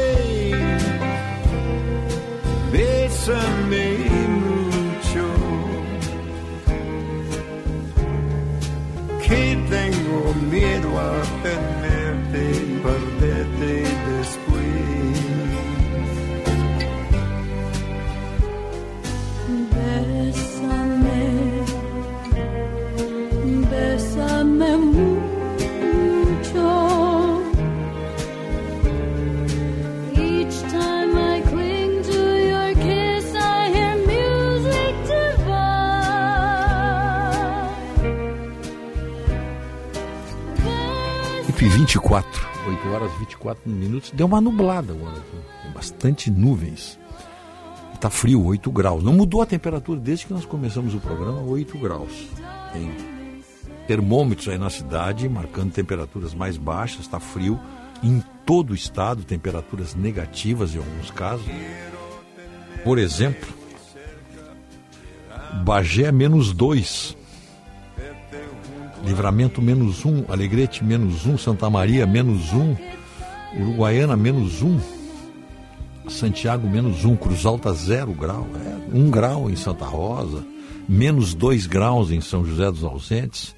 bésame 2.72 3.84
mucho. 4.44 5.24
que 9.26 9.58
tengo 9.68 10.34
miedo 10.50 10.88
a 10.98 11.22
tenerte 11.42 11.95
24, 41.86 42.48
8 42.66 42.88
horas 42.88 43.12
e 43.12 43.18
24 43.20 43.70
minutos. 43.70 44.10
Deu 44.10 44.26
uma 44.26 44.40
nublada 44.40 44.92
agora. 44.92 45.22
Tem 45.62 45.70
bastante 45.70 46.30
nuvens. 46.32 46.98
Está 47.94 48.10
frio, 48.10 48.44
8 48.44 48.70
graus. 48.72 49.04
Não 49.04 49.12
mudou 49.12 49.40
a 49.40 49.46
temperatura 49.46 50.00
desde 50.00 50.26
que 50.26 50.32
nós 50.32 50.44
começamos 50.44 50.94
o 50.94 50.98
programa, 50.98 51.40
8 51.42 51.78
graus. 51.78 52.26
Tem 52.72 52.90
termômetros 53.86 54.48
aí 54.48 54.58
na 54.58 54.68
cidade 54.68 55.28
marcando 55.28 55.70
temperaturas 55.72 56.34
mais 56.34 56.56
baixas, 56.56 57.02
está 57.02 57.20
frio. 57.20 57.58
Em 58.02 58.20
todo 58.44 58.72
o 58.72 58.74
estado, 58.74 59.22
temperaturas 59.22 59.94
negativas 59.94 60.74
em 60.74 60.78
alguns 60.78 61.12
casos. 61.12 61.46
Por 62.82 62.98
exemplo, 62.98 63.48
Bagé 65.64 66.10
menos 66.10 66.52
2. 66.52 67.16
Livramento 69.06 69.62
menos 69.62 70.04
1, 70.04 70.24
Alegrete 70.28 70.82
menos 70.82 71.24
1, 71.26 71.38
Santa 71.38 71.70
Maria 71.70 72.04
menos 72.04 72.52
1, 72.52 72.76
Uruguaiana 73.60 74.16
menos 74.16 74.62
1, 74.62 74.80
Santiago 76.08 76.68
menos 76.68 77.04
1, 77.04 77.14
Cruz 77.14 77.46
Alta 77.46 77.72
0 77.72 78.12
grau, 78.14 78.48
é, 78.56 78.96
1 78.96 79.08
grau 79.08 79.48
em 79.48 79.54
Santa 79.54 79.84
Rosa, 79.84 80.44
menos 80.88 81.34
2 81.34 81.66
graus 81.66 82.10
em 82.10 82.20
São 82.20 82.44
José 82.44 82.68
dos 82.68 82.82
Ausentes, 82.82 83.54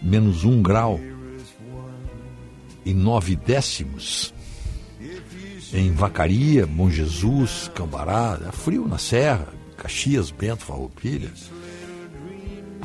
menos 0.00 0.44
1 0.44 0.62
grau 0.62 1.00
e 2.84 2.94
9 2.94 3.34
décimos. 3.34 4.32
Em 5.74 5.90
Vacaria, 5.90 6.64
Bom 6.64 6.88
Jesus, 6.88 7.68
Cambará, 7.74 8.38
é 8.48 8.52
frio 8.52 8.86
na 8.86 8.98
Serra, 8.98 9.48
Caxias, 9.76 10.30
Bento, 10.30 10.64
Farroupilha. 10.64 11.32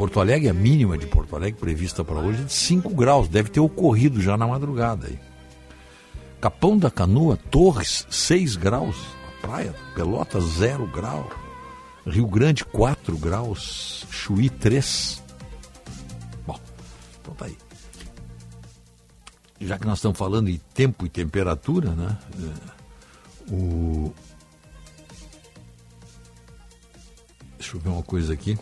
Porto 0.01 0.19
Alegre, 0.19 0.49
a 0.49 0.53
mínima 0.53 0.97
de 0.97 1.05
Porto 1.05 1.35
Alegre 1.35 1.59
prevista 1.59 2.03
para 2.03 2.17
hoje 2.17 2.41
é 2.41 2.45
de 2.45 2.51
5 2.51 2.89
graus, 2.95 3.27
deve 3.27 3.51
ter 3.51 3.59
ocorrido 3.59 4.19
já 4.19 4.35
na 4.35 4.47
madrugada 4.47 5.05
aí. 5.05 5.19
Capão 6.41 6.75
da 6.75 6.89
Canoa, 6.89 7.37
Torres, 7.37 8.07
6 8.09 8.55
graus. 8.55 8.95
Praia, 9.41 9.75
Pelotas, 9.93 10.43
0 10.55 10.87
grau. 10.87 11.29
Rio 12.03 12.25
Grande, 12.25 12.65
4 12.65 13.15
graus. 13.15 14.07
Chuí, 14.09 14.49
3. 14.49 15.21
Bom, 16.47 16.59
então 17.21 17.35
tá 17.35 17.45
aí. 17.45 17.57
Já 19.59 19.77
que 19.77 19.85
nós 19.85 19.99
estamos 19.99 20.17
falando 20.17 20.49
em 20.49 20.59
tempo 20.73 21.05
e 21.05 21.09
temperatura, 21.09 21.91
né? 21.91 22.17
é, 22.39 23.53
O... 23.53 24.11
Deixa 27.59 27.77
eu 27.77 27.79
ver 27.79 27.89
uma 27.89 28.01
coisa 28.01 28.33
aqui. 28.33 28.57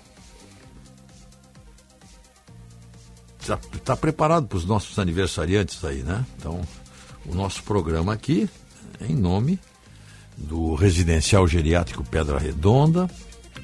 Está 3.40 3.58
tá 3.84 3.96
preparado 3.96 4.48
para 4.48 4.58
os 4.58 4.66
nossos 4.66 4.98
aniversariantes 5.00 5.84
aí, 5.84 6.04
né? 6.04 6.26
Então, 6.38 6.62
o 7.26 7.34
nosso 7.34 7.64
programa 7.64 8.14
aqui 8.14 8.50
é 9.00 9.06
em 9.06 9.16
nome 9.16 9.60
do 10.38 10.76
Residencial 10.76 11.48
Geriátrico 11.48 12.04
Pedra 12.04 12.38
Redonda, 12.38 13.10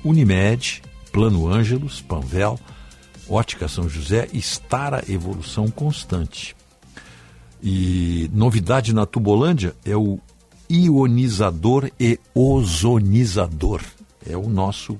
Unimed, 0.03 0.81
Plano 1.11 1.47
Ângelos, 1.47 2.01
Panvel, 2.01 2.59
Ótica 3.29 3.67
São 3.67 3.87
José, 3.89 4.27
Estara 4.33 5.03
Evolução 5.09 5.69
Constante. 5.69 6.55
E 7.61 8.29
novidade 8.33 8.93
na 8.93 9.05
Tubolândia 9.05 9.75
é 9.83 9.95
o 9.95 10.19
ionizador 10.69 11.89
e 11.99 12.19
ozonizador. 12.33 13.81
É 14.27 14.37
o 14.37 14.47
nosso 14.47 14.99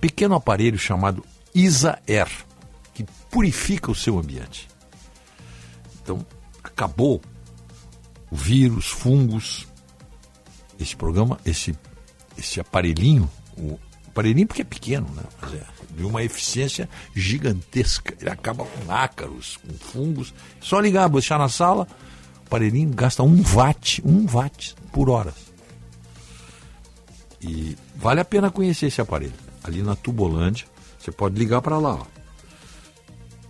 pequeno 0.00 0.34
aparelho 0.34 0.78
chamado 0.78 1.24
Isa-Air, 1.54 2.28
purifica 3.30 3.90
o 3.90 3.94
seu 3.94 4.18
ambiente. 4.18 4.68
Então, 6.02 6.24
acabou 6.62 7.20
o 8.30 8.36
vírus, 8.36 8.86
fungos. 8.86 9.66
Esse 10.78 10.94
programa, 10.94 11.38
esse, 11.44 11.76
esse 12.36 12.60
aparelhinho, 12.60 13.28
o 13.56 13.78
aparelhinho 14.06 14.46
porque 14.46 14.62
é 14.62 14.64
pequeno, 14.64 15.08
né? 15.14 15.22
Mas 15.40 15.54
é 15.54 15.66
de 15.98 16.04
uma 16.04 16.22
eficiência 16.22 16.88
gigantesca. 17.14 18.14
Ele 18.20 18.30
acaba 18.30 18.64
com 18.64 18.92
ácaros, 18.92 19.56
com 19.56 19.74
fungos. 19.74 20.32
Só 20.60 20.78
ligar, 20.78 21.08
deixar 21.08 21.38
na 21.38 21.48
sala, 21.48 21.88
o 22.36 22.46
aparelhinho 22.46 22.90
gasta 22.94 23.22
um 23.24 23.42
watt, 23.42 24.00
um 24.04 24.24
watt 24.32 24.76
por 24.92 25.10
hora. 25.10 25.34
E 27.40 27.76
vale 27.96 28.20
a 28.20 28.24
pena 28.24 28.50
conhecer 28.50 28.86
esse 28.86 29.00
aparelho. 29.00 29.34
Ali 29.62 29.82
na 29.82 29.96
Tubolândia, 29.96 30.66
você 30.98 31.10
pode 31.10 31.36
ligar 31.36 31.60
para 31.60 31.78
lá. 31.78 31.94
Ó. 31.94 32.17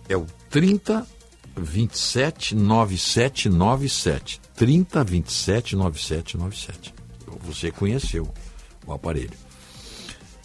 É 0.09 0.17
o 0.17 0.25
30 0.49 1.07
27 1.55 2.55
9797. 2.55 4.41
30 4.55 5.03
27 5.03 5.75
9797. 5.75 6.93
Você 7.41 7.71
conheceu 7.71 8.27
o 8.85 8.93
aparelho. 8.93 9.37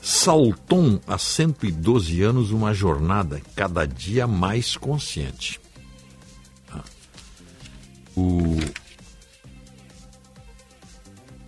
Salton, 0.00 1.00
há 1.06 1.16
112 1.16 2.22
anos, 2.22 2.50
uma 2.50 2.74
jornada 2.74 3.40
cada 3.56 3.86
dia 3.86 4.26
mais 4.26 4.76
consciente. 4.76 5.58
Ah. 6.70 6.84
O... 8.14 8.58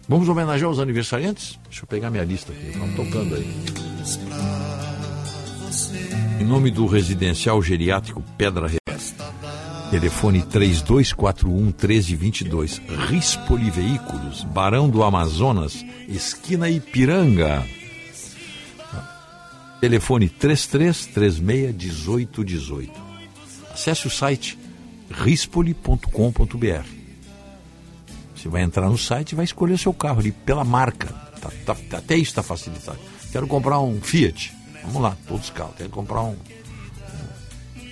Vamos 0.09 0.27
homenagear 0.29 0.71
os 0.71 0.79
aniversariantes? 0.79 1.59
Deixa 1.65 1.83
eu 1.83 1.87
pegar 1.87 2.11
minha 2.11 2.25
lista 2.25 2.53
aqui, 2.53 2.69
estão 2.69 2.91
tocando 2.95 3.35
aí. 3.35 4.86
Em 6.41 6.45
nome 6.45 6.71
do 6.71 6.87
Residencial 6.87 7.61
Geriátrico 7.61 8.23
Pedra 8.39 8.67
Redonda, 8.69 9.91
Telefone 9.91 10.43
3241 10.43 11.65
1322. 11.67 12.81
Rispoli 13.09 13.71
Veículos, 13.71 14.45
Barão 14.45 14.89
do 14.89 15.03
Amazonas, 15.03 15.85
esquina 16.09 16.69
Ipiranga. 16.69 17.67
Telefone 19.81 20.29
3336 20.29 21.39
1818. 21.41 22.93
Acesse 23.73 24.07
o 24.07 24.11
site 24.11 24.59
rispoli.com.br. 25.11 26.87
Você 28.35 28.49
vai 28.49 28.63
entrar 28.63 28.89
no 28.89 28.97
site 28.99 29.33
e 29.33 29.35
vai 29.35 29.45
escolher 29.45 29.75
o 29.75 29.79
seu 29.79 29.93
carro 29.93 30.21
ali 30.21 30.33
pela 30.33 30.65
marca. 30.65 31.09
Tá- 31.41 31.51
tá- 31.75 31.77
até 31.99 32.15
isso 32.15 32.31
está 32.31 32.43
facilitado. 32.43 32.99
Quero 33.31 33.47
comprar 33.47 33.81
um 33.81 34.01
Fiat. 34.01 34.56
Vamos 34.87 35.03
lá, 35.03 35.17
todos 35.27 35.45
os 35.45 35.51
carros. 35.51 35.75
Quero 35.77 35.91
comprar 35.91 36.23
um, 36.23 36.31
um 36.33 36.37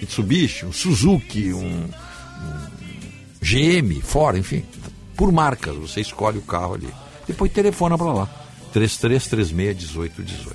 Mitsubishi, 0.00 0.66
um 0.66 0.72
Suzuki, 0.72 1.52
um, 1.52 1.84
um 1.84 1.90
GM, 3.42 4.00
Ford, 4.02 4.38
enfim. 4.38 4.64
Por 5.16 5.30
marcas, 5.30 5.76
você 5.76 6.00
escolhe 6.00 6.38
o 6.38 6.42
carro 6.42 6.74
ali. 6.74 6.88
Depois 7.26 7.52
telefona 7.52 7.98
para 7.98 8.12
lá. 8.12 8.28
3336-1818. 8.72 10.52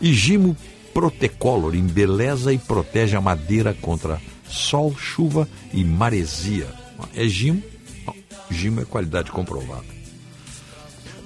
E 0.00 0.12
Gimo 0.12 0.56
Protecolor 0.92 1.74
embeleza 1.74 2.52
e 2.52 2.58
protege 2.58 3.16
a 3.16 3.20
madeira 3.20 3.72
contra 3.72 4.20
sol, 4.46 4.94
chuva 4.96 5.48
e 5.72 5.82
maresia. 5.82 6.68
É 7.14 7.26
Gimo? 7.26 7.62
Gimo 8.50 8.82
é 8.82 8.84
qualidade 8.84 9.30
comprovada. 9.30 9.86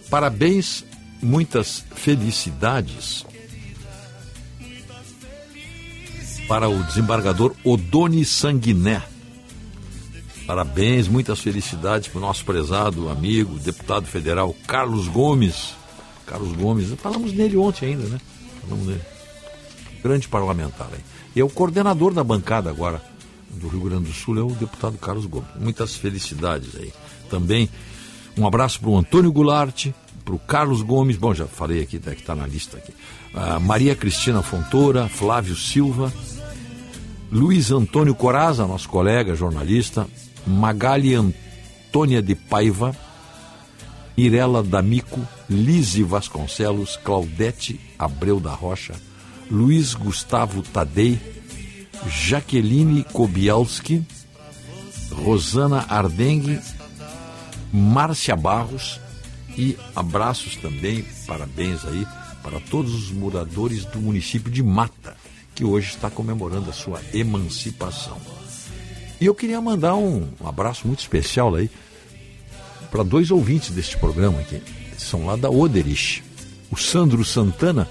Parabéns, 0.09 0.85
muitas 1.21 1.85
felicidades 1.97 3.27
para 6.49 6.69
o 6.69 6.83
desembargador 6.85 7.55
Odone 7.65 8.25
Sanguiné. 8.25 9.03
Parabéns, 10.47 11.09
muitas 11.09 11.41
felicidades 11.41 12.09
para 12.09 12.19
o 12.19 12.21
nosso 12.21 12.45
prezado 12.45 13.09
amigo, 13.09 13.59
deputado 13.59 14.07
federal 14.07 14.55
Carlos 14.67 15.09
Gomes. 15.09 15.75
Carlos 16.25 16.57
Gomes, 16.57 16.93
falamos 16.99 17.33
nele 17.33 17.57
ontem 17.57 17.87
ainda, 17.87 18.05
né? 18.07 18.21
Falamos 18.63 18.87
nele. 18.87 19.03
Grande 20.03 20.29
parlamentar 20.29 20.89
aí. 20.93 21.01
E 21.35 21.41
é 21.41 21.45
o 21.45 21.49
coordenador 21.49 22.15
da 22.15 22.23
bancada 22.23 22.71
agora 22.71 23.03
do 23.51 23.69
Rio 23.69 23.81
Grande 23.81 24.05
do 24.05 24.13
Sul, 24.13 24.39
é 24.39 24.43
o 24.43 24.55
deputado 24.55 24.97
Carlos 24.99 25.27
Gomes. 25.27 25.49
Muitas 25.59 25.97
felicidades 25.97 26.77
aí. 26.77 26.93
Também 27.29 27.69
um 28.37 28.47
abraço 28.47 28.79
para 28.79 28.91
o 28.91 28.97
Antônio 28.97 29.33
Goulart, 29.33 29.89
para 30.25 30.35
o 30.35 30.39
Carlos 30.39 30.83
Gomes, 30.83 31.17
bom, 31.17 31.33
já 31.33 31.47
falei 31.47 31.83
aqui, 31.83 31.99
tá, 31.99 32.15
que 32.15 32.21
está 32.21 32.35
na 32.35 32.47
lista 32.47 32.77
aqui. 32.77 32.93
A 33.33 33.59
Maria 33.59 33.97
Cristina 33.97 34.43
Fontoura, 34.43 35.09
Flávio 35.09 35.57
Silva, 35.57 36.13
Luiz 37.31 37.73
Antônio 37.73 38.15
Coraza, 38.15 38.67
nosso 38.67 38.89
colega 38.89 39.35
jornalista, 39.35 40.07
Magali 40.47 41.15
Antônia 41.15 42.23
de 42.23 42.35
Paiva, 42.35 42.95
Irela 44.17 44.63
D'Amico, 44.63 45.21
Lise 45.51 46.03
Vasconcelos, 46.05 46.97
Claudete 46.97 47.81
Abreu 47.99 48.39
da 48.39 48.53
Rocha, 48.53 48.95
Luiz 49.51 49.93
Gustavo 49.95 50.63
Tadei, 50.63 51.19
Jaqueline 52.09 53.03
Kobielski, 53.05 54.07
Rosana 55.11 55.85
Ardengue, 55.89 56.61
Márcia 57.73 58.37
Barros 58.37 59.01
e 59.57 59.77
abraços 59.95 60.57
também, 60.57 61.05
parabéns 61.27 61.85
aí 61.85 62.07
para 62.43 62.61
todos 62.61 62.95
os 62.95 63.11
moradores 63.11 63.85
do 63.85 63.99
município 63.99 64.51
de 64.51 64.63
Mata, 64.63 65.17
que 65.57 65.65
hoje 65.65 65.89
está 65.89 66.11
comemorando 66.11 66.69
a 66.69 66.73
sua 66.73 67.01
emancipação. 67.15 68.19
E 69.19 69.25
eu 69.25 69.35
queria 69.35 69.61
mandar 69.61 69.95
um, 69.97 70.29
um 70.39 70.47
abraço 70.47 70.87
muito 70.87 71.01
especial 71.01 71.55
aí 71.55 71.71
para 72.91 73.03
dois 73.03 73.31
ouvintes 73.31 73.71
deste 73.71 73.97
programa 73.97 74.39
aqui. 74.39 74.63
São 74.99 75.25
lá 75.25 75.35
da 75.35 75.49
Oderich. 75.49 76.23
O 76.71 76.77
Sandro 76.77 77.25
Santana, 77.25 77.89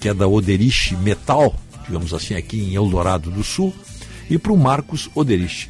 que 0.00 0.08
é 0.08 0.14
da 0.14 0.26
Oderich 0.26 0.96
Metal, 0.96 1.54
digamos 1.84 2.14
assim, 2.14 2.34
aqui 2.34 2.58
em 2.58 2.74
Eldorado 2.74 3.30
do 3.30 3.44
Sul, 3.44 3.74
e 4.30 4.38
para 4.38 4.52
o 4.52 4.56
Marcos 4.56 5.10
Oderich, 5.14 5.68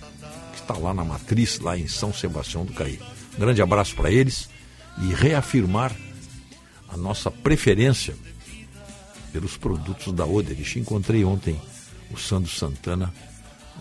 que 0.52 0.60
está 0.60 0.74
lá 0.74 0.94
na 0.94 1.04
Matriz, 1.04 1.58
lá 1.58 1.76
em 1.76 1.88
São 1.88 2.14
Sebastião 2.14 2.64
do 2.64 2.72
Caí. 2.72 3.00
Um 3.36 3.40
grande 3.40 3.60
abraço 3.60 3.96
para 3.96 4.12
eles 4.12 4.48
e 5.02 5.12
reafirmar 5.12 5.90
a 6.88 6.96
nossa 6.96 7.28
preferência 7.28 8.14
pelos 9.34 9.56
produtos 9.56 10.12
da 10.12 10.24
Oderich. 10.24 10.78
Encontrei 10.78 11.24
ontem 11.24 11.60
o 12.12 12.16
Sandro 12.16 12.48
Santana 12.48 13.12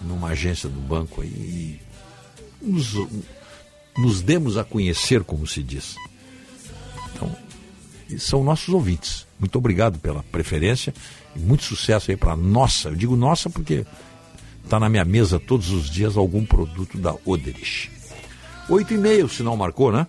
numa 0.01 0.29
agência 0.29 0.67
do 0.67 0.79
banco 0.79 1.21
aí 1.21 1.29
e 1.29 1.79
nos, 2.59 2.95
nos 3.95 4.21
demos 4.23 4.57
a 4.57 4.63
conhecer, 4.63 5.23
como 5.23 5.45
se 5.45 5.61
diz. 5.61 5.95
Então, 7.13 7.35
são 8.17 8.43
nossos 8.43 8.73
ouvintes. 8.73 9.27
Muito 9.39 9.55
obrigado 9.59 9.99
pela 9.99 10.23
preferência 10.23 10.91
e 11.35 11.39
muito 11.39 11.63
sucesso 11.63 12.09
aí 12.09 12.17
para 12.17 12.35
nossa. 12.35 12.89
Eu 12.89 12.95
digo 12.95 13.15
nossa 13.15 13.47
porque 13.47 13.85
está 14.63 14.79
na 14.79 14.89
minha 14.89 15.05
mesa 15.05 15.39
todos 15.39 15.69
os 15.69 15.87
dias 15.87 16.17
algum 16.17 16.43
produto 16.43 16.97
da 16.97 17.15
Oderich. 17.25 17.91
Oito 18.69 18.91
e 18.91 18.97
meia, 18.97 19.23
o 19.23 19.29
sinal 19.29 19.55
marcou, 19.55 19.91
né? 19.91 20.07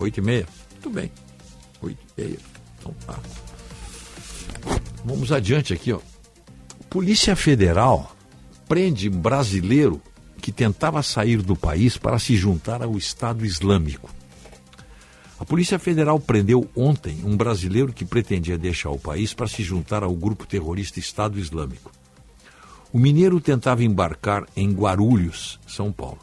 Oito 0.00 0.20
e 0.20 0.22
meia. 0.22 0.46
Muito 0.72 0.88
bem. 0.88 1.12
Oito 1.82 1.98
e 2.16 2.22
meia. 2.22 2.38
Então 2.78 2.94
tá. 3.06 3.18
Vamos 5.04 5.30
adiante 5.30 5.74
aqui, 5.74 5.92
ó. 5.92 6.00
Polícia 6.88 7.36
Federal 7.36 8.14
prende 8.66 9.10
brasileiro 9.10 10.00
que 10.40 10.50
tentava 10.50 11.02
sair 11.02 11.42
do 11.42 11.54
país 11.54 11.96
para 11.98 12.18
se 12.18 12.36
juntar 12.36 12.82
ao 12.82 12.96
Estado 12.96 13.44
Islâmico. 13.44 14.10
A 15.38 15.44
Polícia 15.44 15.78
Federal 15.78 16.18
prendeu 16.18 16.70
ontem 16.74 17.20
um 17.24 17.36
brasileiro 17.36 17.92
que 17.92 18.04
pretendia 18.04 18.56
deixar 18.56 18.90
o 18.90 18.98
país 18.98 19.34
para 19.34 19.46
se 19.46 19.62
juntar 19.62 20.02
ao 20.02 20.14
grupo 20.14 20.46
terrorista 20.46 20.98
Estado 20.98 21.38
Islâmico. 21.38 21.90
O 22.92 22.98
mineiro 22.98 23.40
tentava 23.40 23.84
embarcar 23.84 24.46
em 24.56 24.72
Guarulhos, 24.72 25.58
São 25.66 25.90
Paulo. 25.92 26.20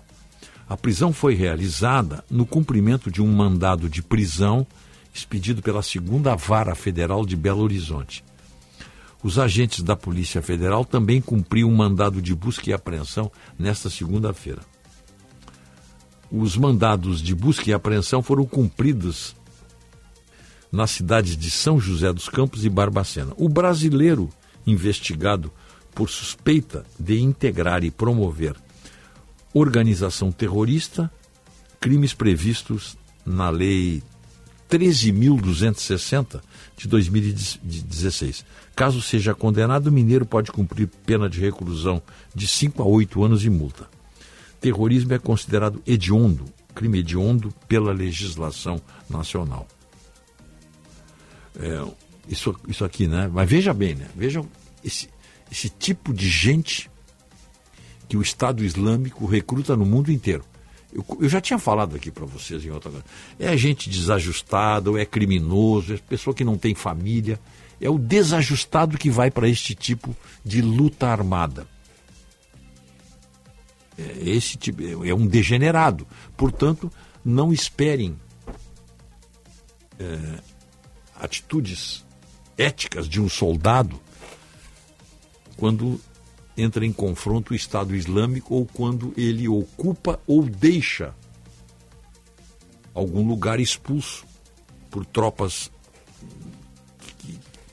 A 0.68 0.78
prisão 0.78 1.12
foi 1.12 1.36
realizada 1.36 2.24
no 2.32 2.46
cumprimento 2.46 3.12
de 3.12 3.22
um 3.22 3.28
mandado 3.28 3.90
de 3.90 4.02
prisão 4.02 4.66
expedido 5.14 5.62
pela 5.62 5.84
segunda 5.84 6.34
vara 6.36 6.74
federal 6.74 7.26
de 7.26 7.36
Belo 7.36 7.62
Horizonte. 7.62 8.24
Os 9.24 9.38
agentes 9.38 9.84
da 9.84 9.96
Polícia 9.96 10.42
Federal 10.42 10.84
também 10.84 11.22
cumpriram 11.22 11.70
um 11.70 11.76
mandado 11.76 12.22
de 12.22 12.34
busca 12.34 12.70
e 12.70 12.74
apreensão 12.74 13.32
nesta 13.58 13.90
segunda-feira. 13.90 14.62
Os 16.32 16.56
mandados 16.56 17.22
de 17.22 17.36
busca 17.36 17.70
e 17.70 17.74
apreensão 17.74 18.24
foram 18.24 18.46
cumpridos 18.46 19.36
nas 20.72 20.92
cidades 20.92 21.36
de 21.36 21.52
São 21.52 21.80
José 21.80 22.12
dos 22.14 22.30
Campos 22.30 22.64
e 22.66 22.70
Barbacena. 22.70 23.34
O 23.38 23.50
brasileiro 23.50 24.30
investigado 24.66 25.52
por 25.94 26.10
suspeita 26.10 26.86
de 27.00 27.20
integrar 27.20 27.84
e 27.84 27.92
promover 27.92 28.56
organização 29.54 30.32
terrorista, 30.32 31.12
crimes 31.80 32.14
previstos 32.14 32.98
na 33.26 33.50
Lei 33.50 34.02
13.260 34.70 36.42
de 36.78 36.88
2016. 36.88 38.46
Caso 38.76 39.02
seja 39.02 39.34
condenado, 39.34 39.88
o 39.88 39.92
mineiro 39.92 40.26
pode 40.26 40.52
cumprir 40.52 40.88
pena 41.06 41.30
de 41.30 41.40
reclusão 41.40 42.02
de 42.34 42.48
5 42.48 42.82
a 42.82 42.86
8 42.86 43.24
anos 43.24 43.46
e 43.46 43.50
multa. 43.50 43.90
Terrorismo 44.60 45.14
é 45.14 45.20
considerado 45.20 45.82
hediondo, 45.86 46.46
crime 46.74 47.00
hediondo 47.00 47.54
pela 47.68 47.92
legislação 47.92 48.82
nacional. 49.10 49.68
É, 51.60 51.84
isso, 52.30 52.56
isso 52.68 52.86
aqui, 52.86 53.08
né? 53.08 53.30
Mas 53.32 53.50
veja 53.50 53.74
bem, 53.74 53.96
né? 53.96 54.08
Vejam 54.16 54.48
esse, 54.84 55.10
esse 55.52 55.70
tipo 55.70 56.14
de 56.14 56.30
gente 56.30 56.90
que 58.08 58.18
o 58.18 58.22
Estado 58.22 58.64
Islâmico 58.64 59.26
recruta 59.26 59.76
no 59.76 59.86
mundo 59.86 60.12
inteiro. 60.12 60.44
Eu, 60.94 61.06
eu 61.22 61.30
já 61.30 61.40
tinha 61.40 61.58
falado 61.58 61.96
aqui 61.96 62.12
para 62.12 62.26
vocês 62.26 62.66
em 62.66 62.70
outra 62.70 62.92
É 63.40 63.56
gente 63.56 63.90
desajustada, 63.90 64.90
ou 64.90 64.98
é 64.98 65.06
criminoso, 65.06 65.94
é 65.94 65.98
pessoa 65.98 66.34
que 66.34 66.44
não 66.44 66.58
tem 66.58 66.76
família. 66.76 67.40
É 67.82 67.90
o 67.90 67.98
desajustado 67.98 68.98
que 68.98 69.10
vai 69.10 69.32
para 69.32 69.50
este 69.50 69.74
tipo 69.74 70.16
de 70.46 70.62
luta 70.62 71.08
armada. 71.08 71.68
É, 73.98 74.30
esse 74.30 74.56
tipo, 74.58 74.82
é 75.04 75.14
um 75.14 75.26
degenerado. 75.26 76.08
Portanto, 76.38 76.92
não 77.26 77.52
esperem 77.52 78.16
é, 80.00 80.40
atitudes 81.16 82.06
éticas 82.58 83.08
de 83.08 83.20
um 83.20 83.28
soldado 83.28 84.00
quando 85.58 86.00
entra 86.58 86.86
em 86.86 86.94
confronto 86.94 87.54
o 87.54 87.56
Estado 87.56 87.96
Islâmico 87.96 88.56
ou 88.56 88.66
quando 88.66 89.14
ele 89.18 89.48
ocupa 89.48 90.20
ou 90.28 90.44
deixa 90.44 91.16
algum 92.94 93.28
lugar 93.28 93.60
expulso 93.60 94.26
por 94.90 95.06
tropas 95.06 95.72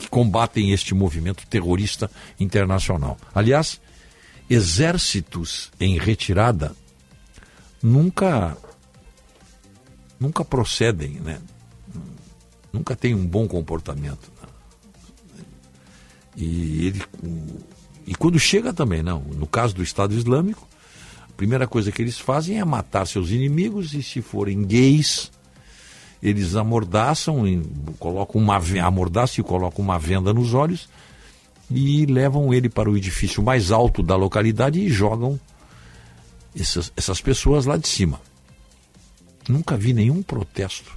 combatem 0.08 0.72
este 0.72 0.94
movimento 0.94 1.46
terrorista 1.46 2.10
internacional. 2.38 3.16
Aliás, 3.34 3.80
exércitos 4.48 5.70
em 5.78 5.98
retirada 5.98 6.74
nunca 7.82 8.56
nunca 10.18 10.44
procedem, 10.44 11.20
né? 11.20 11.40
Nunca 12.72 12.96
tem 12.96 13.14
um 13.14 13.26
bom 13.26 13.46
comportamento. 13.46 14.30
né? 14.40 15.44
E 16.36 16.86
ele 16.86 17.02
e 18.06 18.14
quando 18.14 18.38
chega 18.38 18.72
também, 18.72 19.02
não. 19.02 19.20
No 19.20 19.46
caso 19.46 19.74
do 19.74 19.82
Estado 19.82 20.14
Islâmico, 20.14 20.66
a 21.28 21.32
primeira 21.34 21.66
coisa 21.68 21.92
que 21.92 22.00
eles 22.00 22.18
fazem 22.18 22.58
é 22.58 22.64
matar 22.64 23.06
seus 23.06 23.30
inimigos 23.30 23.92
e 23.92 24.02
se 24.02 24.22
forem 24.22 24.62
gays, 24.64 25.30
eles 26.22 26.56
amordaçam, 26.56 27.44
colocam 27.98 28.40
uma 28.40 28.60
amordaçam 28.82 29.42
e 29.42 29.46
colocam 29.46 29.84
uma 29.84 29.98
venda 29.98 30.32
nos 30.32 30.54
olhos 30.54 30.88
e 31.70 32.06
levam 32.06 32.52
ele 32.52 32.68
para 32.68 32.90
o 32.90 32.96
edifício 32.96 33.42
mais 33.42 33.70
alto 33.70 34.02
da 34.02 34.16
localidade 34.16 34.80
e 34.80 34.88
jogam 34.88 35.38
essas, 36.58 36.92
essas 36.96 37.20
pessoas 37.20 37.66
lá 37.66 37.76
de 37.76 37.86
cima. 37.86 38.20
Nunca 39.48 39.76
vi 39.76 39.92
nenhum 39.92 40.22
protesto 40.22 40.96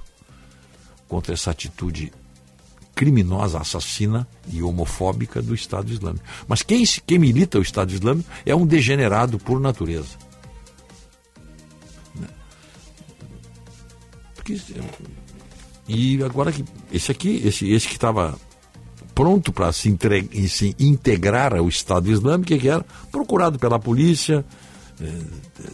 contra 1.08 1.34
essa 1.34 1.50
atitude 1.50 2.12
criminosa, 2.94 3.58
assassina 3.58 4.26
e 4.48 4.62
homofóbica 4.62 5.40
do 5.40 5.54
Estado 5.54 5.92
Islâmico. 5.92 6.24
Mas 6.46 6.62
quem, 6.62 6.84
quem 7.06 7.18
milita 7.18 7.58
o 7.58 7.62
Estado 7.62 7.92
Islâmico 7.92 8.28
é 8.44 8.54
um 8.54 8.66
degenerado 8.66 9.38
por 9.38 9.60
natureza. 9.60 10.16
Porque, 14.44 14.58
e 15.88 16.22
agora 16.22 16.50
que 16.52 16.64
esse 16.92 17.10
aqui, 17.12 17.40
esse, 17.44 17.70
esse 17.70 17.86
que 17.86 17.94
estava 17.94 18.36
pronto 19.14 19.52
para 19.52 19.72
se, 19.72 19.88
entre- 19.88 20.28
se 20.48 20.74
integrar 20.78 21.54
ao 21.54 21.68
Estado 21.68 22.10
Islâmico, 22.10 22.56
que 22.58 22.68
era 22.68 22.84
procurado 23.10 23.58
pela 23.58 23.78
polícia, 23.78 24.44
eh, 25.00 25.04
eh, 25.04 25.70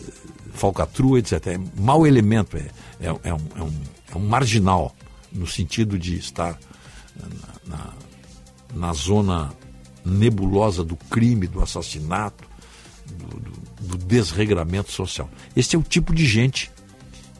falcatrua, 0.53 1.19
etc. 1.19 1.47
É 1.47 1.61
mau 1.81 2.07
elemento, 2.07 2.57
é, 2.57 2.67
é, 3.01 3.07
é 3.07 3.35
um, 3.35 3.41
é, 3.57 3.63
um, 3.63 3.73
é 4.15 4.17
um 4.19 4.27
marginal, 4.29 4.95
no 5.33 5.47
sentido 5.47 5.99
de 5.99 6.17
estar 6.19 6.59
na, 7.67 7.77
na, 7.77 7.93
na 8.75 8.93
zona 8.93 9.53
nebulosa 10.05 10.83
do 10.85 10.97
crime, 10.97 11.47
do 11.47 11.63
assassinato, 11.63 12.45
do, 13.07 13.27
do- 13.41 13.69
do 13.81 13.97
desregramento 13.97 14.91
social. 14.91 15.31
Esse 15.55 15.77
é 15.77 15.79
o 15.79 15.83
tipo 15.83 16.13
de 16.13 16.27
gente 16.27 16.71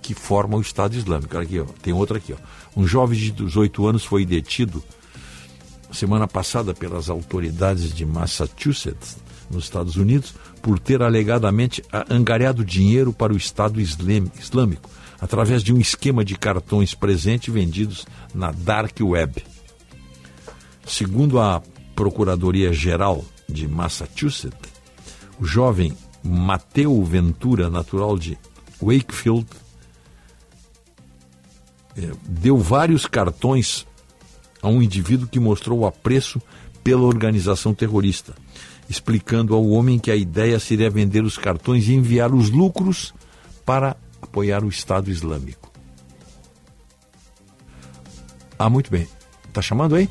que 0.09 0.15
forma 0.15 0.57
o 0.57 0.61
Estado 0.63 0.97
Islâmico. 0.97 1.37
Olha 1.37 1.45
Aqui, 1.45 1.61
ó, 1.61 1.65
tem 1.83 1.93
outra 1.93 2.17
aqui. 2.17 2.33
Ó. 2.33 2.37
Um 2.75 2.87
jovem 2.87 3.19
de 3.19 3.31
18 3.31 3.87
anos 3.87 4.07
foi 4.07 4.25
detido 4.25 4.83
semana 5.93 6.27
passada 6.27 6.73
pelas 6.73 7.11
autoridades 7.11 7.93
de 7.95 8.07
Massachusetts, 8.07 9.19
nos 9.51 9.65
Estados 9.65 9.97
Unidos, 9.97 10.35
por 10.63 10.79
ter 10.79 11.03
alegadamente 11.03 11.83
a- 11.93 12.07
angariado 12.09 12.65
dinheiro 12.65 13.13
para 13.13 13.35
o 13.35 13.37
Estado 13.37 13.79
Islâm- 13.83 14.31
Islâmico 14.41 14.89
através 15.21 15.63
de 15.63 15.75
um 15.75 15.79
esquema 15.79 16.25
de 16.25 16.37
cartões 16.39 16.95
presente 16.95 17.51
vendidos 17.51 18.07
na 18.35 18.51
Dark 18.51 18.97
Web. 19.03 19.45
Segundo 20.87 21.39
a 21.39 21.61
Procuradoria-Geral 21.95 23.23
de 23.47 23.69
Massachusetts, 23.69 24.71
o 25.39 25.45
jovem 25.45 25.93
Mateu 26.23 27.03
Ventura, 27.05 27.69
natural 27.69 28.19
de 28.19 28.39
Wakefield, 28.83 29.47
deu 32.27 32.57
vários 32.59 33.07
cartões 33.07 33.87
a 34.63 34.69
um 34.69 34.83
indivíduo 34.83 35.29
que 35.29 35.41
mostrou 35.41 35.81
o 35.81 35.87
apreço 35.87 36.41
pela 36.83 37.03
organização 37.03 37.75
terrorista, 37.75 38.35
explicando 38.89 39.55
ao 39.55 39.69
homem 39.69 39.99
que 39.99 40.11
a 40.11 40.17
ideia 40.17 40.59
seria 40.59 40.91
vender 40.91 41.23
os 41.23 41.37
cartões 41.37 41.89
e 41.89 41.95
enviar 41.95 42.33
os 42.33 42.51
lucros 42.51 43.15
para 43.65 43.97
apoiar 44.23 44.65
o 44.65 44.69
Estado 44.69 45.11
Islâmico. 45.11 45.71
Ah, 48.59 48.69
muito 48.69 48.91
bem. 48.91 49.07
Está 49.47 49.63
chamando 49.63 49.95
aí? 49.95 50.09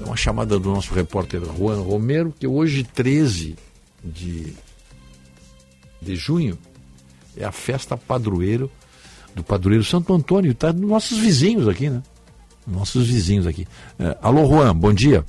É 0.00 0.04
uma 0.04 0.16
chamada 0.16 0.58
do 0.58 0.70
nosso 0.70 0.92
repórter 0.92 1.42
Juan 1.56 1.80
Romero, 1.80 2.34
que 2.36 2.46
hoje, 2.46 2.82
13 2.82 3.56
de, 4.04 4.54
de 6.02 6.16
junho, 6.16 6.58
é 7.36 7.44
a 7.44 7.52
festa 7.52 7.96
padroeiro 7.96 8.70
do 9.36 9.44
padroeiro 9.44 9.84
Santo 9.84 10.14
Antônio. 10.14 10.52
Está 10.52 10.72
nos 10.72 10.88
nossos 10.88 11.18
vizinhos 11.18 11.68
aqui, 11.68 11.90
né? 11.90 12.02
Nossos 12.66 13.06
vizinhos 13.06 13.46
aqui. 13.46 13.66
É, 14.00 14.16
alô, 14.22 14.46
Juan, 14.46 14.74
bom 14.74 14.92
dia. 14.92 15.22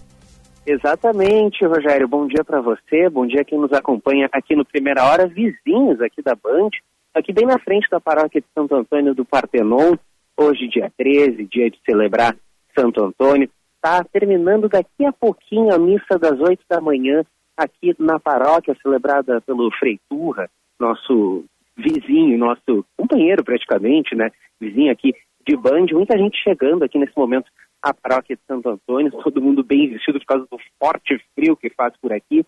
Exatamente, 0.65 1.65
Rogério. 1.65 2.07
Bom 2.07 2.25
dia 2.25 2.43
para 2.43 2.61
você, 2.61 3.09
bom 3.09 3.27
dia 3.27 3.43
quem 3.43 3.59
nos 3.59 3.71
acompanha 3.73 4.27
aqui 4.31 4.55
no 4.55 4.65
Primeira 4.65 5.03
Hora, 5.03 5.27
vizinhos 5.27 6.01
aqui 6.01 6.21
da 6.21 6.35
Band, 6.35 6.69
aqui 7.13 7.31
bem 7.31 7.45
na 7.45 7.59
frente 7.59 7.87
da 7.89 7.99
paróquia 7.99 8.41
de 8.41 8.47
Santo 8.55 8.75
Antônio 8.75 9.13
do 9.13 9.23
Partenon, 9.23 9.95
hoje 10.35 10.67
dia 10.67 10.91
13, 10.97 11.45
dia 11.45 11.69
de 11.69 11.79
celebrar 11.85 12.35
Santo 12.77 13.03
Antônio. 13.03 13.49
Está 13.75 14.03
terminando 14.03 14.67
daqui 14.67 15.05
a 15.05 15.13
pouquinho 15.13 15.73
a 15.73 15.77
missa 15.77 16.17
das 16.19 16.39
8 16.39 16.61
da 16.69 16.81
manhã 16.81 17.23
aqui 17.55 17.95
na 17.99 18.19
paróquia, 18.19 18.75
celebrada 18.81 19.39
pelo 19.41 19.69
Frei 19.79 19.99
Turra, 20.09 20.49
nosso 20.79 21.43
vizinho, 21.77 22.37
nosso 22.37 22.85
companheiro 22.97 23.43
praticamente, 23.43 24.15
né? 24.15 24.31
Vizinho 24.59 24.91
aqui 24.91 25.13
de 25.47 25.55
Band, 25.55 25.85
muita 25.91 26.17
gente 26.17 26.37
chegando 26.43 26.83
aqui 26.83 26.97
nesse 26.97 27.15
momento 27.15 27.49
à 27.81 27.93
paróquia 27.93 28.35
de 28.35 28.41
Santo 28.47 28.67
Antônio, 28.67 29.11
todo 29.11 29.41
mundo 29.41 29.63
bem 29.63 29.89
vestido 29.89 30.19
por 30.19 30.25
causa 30.25 30.47
do 30.51 30.57
forte 30.79 31.17
frio 31.35 31.55
que 31.55 31.69
faz 31.69 31.95
por 32.01 32.11
aqui. 32.11 32.45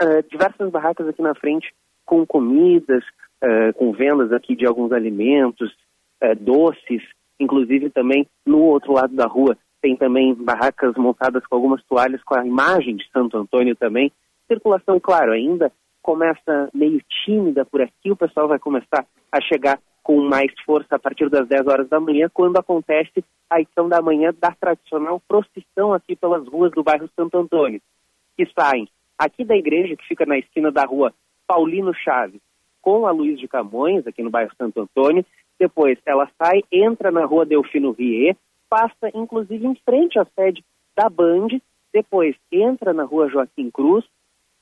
Ah, 0.00 0.22
diversas 0.30 0.70
barracas 0.70 1.08
aqui 1.08 1.20
na 1.20 1.34
frente 1.34 1.74
com 2.06 2.24
comidas, 2.24 3.04
ah, 3.42 3.72
com 3.74 3.92
vendas 3.92 4.32
aqui 4.32 4.54
de 4.54 4.64
alguns 4.64 4.92
alimentos, 4.92 5.74
ah, 6.20 6.34
doces, 6.34 7.02
inclusive 7.38 7.90
também 7.90 8.26
no 8.46 8.62
outro 8.62 8.92
lado 8.92 9.14
da 9.14 9.26
rua 9.26 9.56
tem 9.80 9.96
também 9.96 10.34
barracas 10.34 10.94
montadas 10.96 11.46
com 11.46 11.54
algumas 11.54 11.82
toalhas 11.84 12.22
com 12.24 12.36
a 12.36 12.44
imagem 12.44 12.96
de 12.96 13.08
Santo 13.10 13.36
Antônio 13.36 13.76
também. 13.76 14.10
Circulação, 14.46 14.98
claro, 14.98 15.32
ainda 15.32 15.72
começa 16.08 16.70
meio 16.72 17.02
tímida 17.22 17.66
por 17.66 17.82
aqui, 17.82 18.10
o 18.10 18.16
pessoal 18.16 18.48
vai 18.48 18.58
começar 18.58 19.04
a 19.30 19.40
chegar 19.42 19.78
com 20.02 20.22
mais 20.22 20.50
força 20.64 20.96
a 20.96 20.98
partir 20.98 21.28
das 21.28 21.46
10 21.46 21.66
horas 21.66 21.86
da 21.86 22.00
manhã, 22.00 22.30
quando 22.32 22.56
acontece 22.56 23.22
a 23.50 23.60
edição 23.60 23.90
da 23.90 24.00
manhã 24.00 24.32
da 24.40 24.50
tradicional 24.52 25.20
procissão 25.28 25.92
aqui 25.92 26.16
pelas 26.16 26.48
ruas 26.48 26.72
do 26.72 26.82
bairro 26.82 27.10
Santo 27.14 27.36
Antônio, 27.36 27.78
que 28.38 28.46
saem 28.58 28.88
aqui 29.18 29.44
da 29.44 29.54
igreja, 29.54 29.96
que 29.96 30.08
fica 30.08 30.24
na 30.24 30.38
esquina 30.38 30.72
da 30.72 30.86
rua 30.86 31.12
Paulino 31.46 31.92
Chaves, 31.92 32.40
com 32.80 33.06
a 33.06 33.10
Luiz 33.10 33.38
de 33.38 33.46
Camões, 33.46 34.06
aqui 34.06 34.22
no 34.22 34.30
bairro 34.30 34.52
Santo 34.56 34.80
Antônio. 34.80 35.26
Depois 35.58 35.98
ela 36.06 36.26
sai, 36.42 36.62
entra 36.72 37.10
na 37.10 37.26
rua 37.26 37.44
Delfino 37.44 37.90
Rie, 37.90 38.34
passa 38.70 39.10
inclusive 39.12 39.66
em 39.66 39.74
frente 39.84 40.18
à 40.18 40.24
sede 40.34 40.64
da 40.96 41.10
Band, 41.10 41.48
depois 41.92 42.34
entra 42.50 42.94
na 42.94 43.04
rua 43.04 43.28
Joaquim 43.28 43.70
Cruz, 43.70 44.06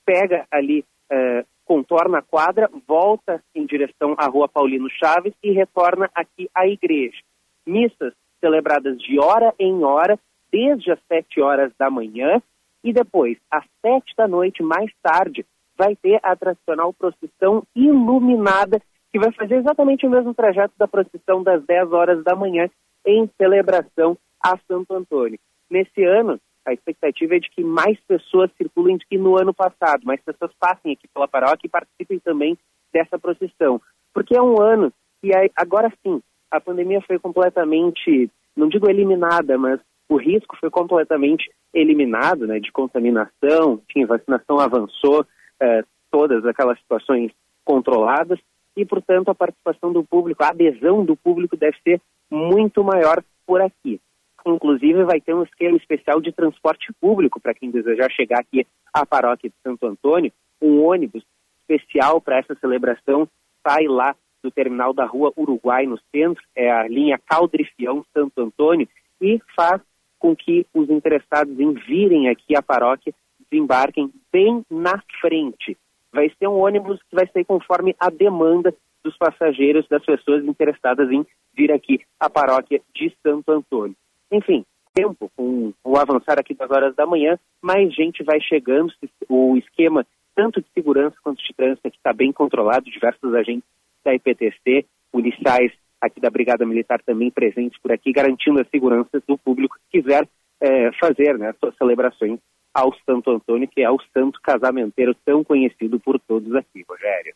pega 0.04 0.44
ali, 0.50 0.84
eh, 1.10 1.44
contorna 1.64 2.18
a 2.18 2.22
quadra, 2.22 2.70
volta 2.86 3.42
em 3.54 3.66
direção 3.66 4.14
à 4.16 4.26
rua 4.26 4.48
Paulino 4.48 4.88
Chaves 4.90 5.34
e 5.42 5.50
retorna 5.50 6.10
aqui 6.14 6.48
à 6.54 6.66
igreja. 6.66 7.18
Missas 7.66 8.14
celebradas 8.40 8.96
de 8.98 9.18
hora 9.18 9.54
em 9.58 9.82
hora, 9.82 10.18
desde 10.50 10.92
as 10.92 11.00
sete 11.08 11.40
horas 11.40 11.72
da 11.78 11.90
manhã, 11.90 12.40
e 12.84 12.92
depois, 12.92 13.36
às 13.50 13.64
sete 13.84 14.14
da 14.16 14.28
noite, 14.28 14.62
mais 14.62 14.90
tarde, 15.02 15.44
vai 15.76 15.96
ter 15.96 16.20
a 16.22 16.34
tradicional 16.36 16.92
procissão 16.92 17.62
iluminada, 17.74 18.80
que 19.12 19.18
vai 19.18 19.32
fazer 19.32 19.56
exatamente 19.56 20.06
o 20.06 20.10
mesmo 20.10 20.34
trajeto 20.34 20.74
da 20.78 20.86
procissão 20.86 21.42
das 21.42 21.64
10 21.64 21.92
horas 21.92 22.22
da 22.22 22.34
manhã, 22.36 22.68
em 23.04 23.28
celebração 23.36 24.16
a 24.42 24.56
Santo 24.68 24.94
Antônio. 24.94 25.38
Nesse 25.70 26.04
ano, 26.04 26.40
a 26.66 26.72
expectativa 26.72 27.36
é 27.36 27.38
de 27.38 27.48
que 27.50 27.62
mais 27.62 27.98
pessoas 28.00 28.50
circulem 28.56 28.96
do 28.96 29.06
que 29.06 29.16
no 29.16 29.38
ano 29.38 29.54
passado, 29.54 30.04
mais 30.04 30.20
pessoas 30.20 30.50
passem 30.58 30.92
aqui 30.92 31.06
pela 31.14 31.28
paróquia 31.28 31.66
e 31.66 31.70
participem 31.70 32.18
também 32.18 32.58
dessa 32.92 33.18
procissão. 33.18 33.80
Porque 34.12 34.36
é 34.36 34.42
um 34.42 34.60
ano 34.60 34.92
que 35.22 35.30
agora 35.54 35.92
sim, 36.02 36.20
a 36.50 36.60
pandemia 36.60 37.00
foi 37.02 37.18
completamente, 37.18 38.30
não 38.56 38.68
digo 38.68 38.90
eliminada, 38.90 39.56
mas 39.56 39.80
o 40.08 40.16
risco 40.16 40.56
foi 40.58 40.70
completamente 40.70 41.50
eliminado, 41.72 42.46
né, 42.46 42.58
de 42.58 42.72
contaminação, 42.72 43.80
tinha 43.88 44.06
vacinação 44.06 44.58
avançou, 44.58 45.26
eh, 45.60 45.84
todas 46.10 46.44
aquelas 46.46 46.78
situações 46.78 47.32
controladas 47.64 48.38
e, 48.76 48.84
portanto, 48.84 49.28
a 49.28 49.34
participação 49.34 49.92
do 49.92 50.04
público, 50.04 50.42
a 50.42 50.48
adesão 50.48 51.04
do 51.04 51.16
público 51.16 51.56
deve 51.56 51.76
ser 51.82 52.00
muito 52.30 52.82
maior 52.82 53.22
por 53.46 53.60
aqui. 53.60 54.00
Inclusive, 54.46 55.02
vai 55.02 55.20
ter 55.20 55.34
um 55.34 55.42
esquema 55.42 55.76
especial 55.76 56.20
de 56.20 56.30
transporte 56.30 56.92
público 57.00 57.40
para 57.40 57.52
quem 57.52 57.68
desejar 57.68 58.10
chegar 58.12 58.38
aqui 58.38 58.64
à 58.94 59.04
paróquia 59.04 59.50
de 59.50 59.56
Santo 59.60 59.84
Antônio. 59.86 60.32
Um 60.62 60.84
ônibus 60.84 61.24
especial 61.60 62.20
para 62.20 62.38
essa 62.38 62.54
celebração 62.54 63.28
sai 63.66 63.88
lá 63.88 64.14
do 64.42 64.50
terminal 64.50 64.94
da 64.94 65.04
rua 65.04 65.32
Uruguai, 65.36 65.86
no 65.86 65.98
centro, 66.14 66.40
é 66.54 66.70
a 66.70 66.86
linha 66.86 67.18
Caldrifião 67.26 68.04
Santo 68.14 68.40
Antônio, 68.40 68.88
e 69.20 69.40
faz 69.56 69.82
com 70.16 70.36
que 70.36 70.64
os 70.72 70.88
interessados 70.88 71.58
em 71.58 71.72
virem 71.72 72.28
aqui 72.28 72.56
à 72.56 72.62
paróquia 72.62 73.12
desembarquem 73.50 74.12
bem 74.32 74.64
na 74.70 75.02
frente. 75.20 75.76
Vai 76.12 76.30
ser 76.38 76.46
um 76.46 76.60
ônibus 76.60 77.02
que 77.10 77.16
vai 77.16 77.26
sair 77.32 77.44
conforme 77.44 77.96
a 77.98 78.08
demanda 78.10 78.72
dos 79.02 79.16
passageiros, 79.16 79.88
das 79.88 80.04
pessoas 80.04 80.44
interessadas 80.44 81.10
em 81.10 81.26
vir 81.52 81.72
aqui 81.72 82.00
à 82.20 82.30
paróquia 82.30 82.80
de 82.94 83.12
Santo 83.22 83.50
Antônio. 83.50 83.96
Enfim, 84.30 84.64
tempo, 84.94 85.30
com 85.36 85.72
o 85.84 85.96
avançar 85.96 86.38
aqui 86.38 86.54
das 86.54 86.70
horas 86.70 86.94
da 86.96 87.06
manhã, 87.06 87.38
mais 87.60 87.94
gente 87.94 88.24
vai 88.24 88.40
chegando, 88.40 88.92
o 89.28 89.56
esquema 89.56 90.06
tanto 90.34 90.60
de 90.60 90.66
segurança 90.74 91.16
quanto 91.22 91.42
de 91.42 91.54
trânsito 91.54 91.86
aqui 91.86 91.96
está 91.96 92.12
bem 92.12 92.32
controlado, 92.32 92.90
diversos 92.90 93.34
agentes 93.34 93.68
da 94.04 94.14
IPTC, 94.14 94.86
policiais 95.10 95.72
aqui 96.00 96.20
da 96.20 96.30
Brigada 96.30 96.66
Militar 96.66 97.00
também 97.02 97.30
presentes 97.30 97.80
por 97.80 97.92
aqui, 97.92 98.12
garantindo 98.12 98.60
a 98.60 98.64
segurança 98.66 99.22
do 99.26 99.38
público 99.38 99.76
que 99.76 100.00
quiser 100.00 100.28
eh, 100.60 100.90
fazer 101.00 101.38
né, 101.38 101.54
suas 101.58 101.74
celebrações 101.76 102.38
ao 102.72 102.94
Santo 103.06 103.30
Antônio, 103.30 103.68
que 103.68 103.82
é 103.82 103.90
o 103.90 103.98
santo 104.12 104.38
casamenteiro 104.42 105.14
tão 105.24 105.42
conhecido 105.42 105.98
por 105.98 106.20
todos 106.20 106.54
aqui, 106.54 106.84
Rogério. 106.88 107.34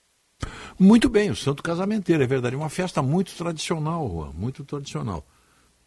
Muito 0.78 1.08
bem, 1.08 1.30
o 1.30 1.36
Santo 1.36 1.62
Casamenteiro, 1.62 2.22
é 2.22 2.26
verdade. 2.26 2.56
Uma 2.56 2.70
festa 2.70 3.02
muito 3.02 3.36
tradicional, 3.36 4.08
Juan, 4.08 4.32
muito 4.34 4.64
tradicional. 4.64 5.24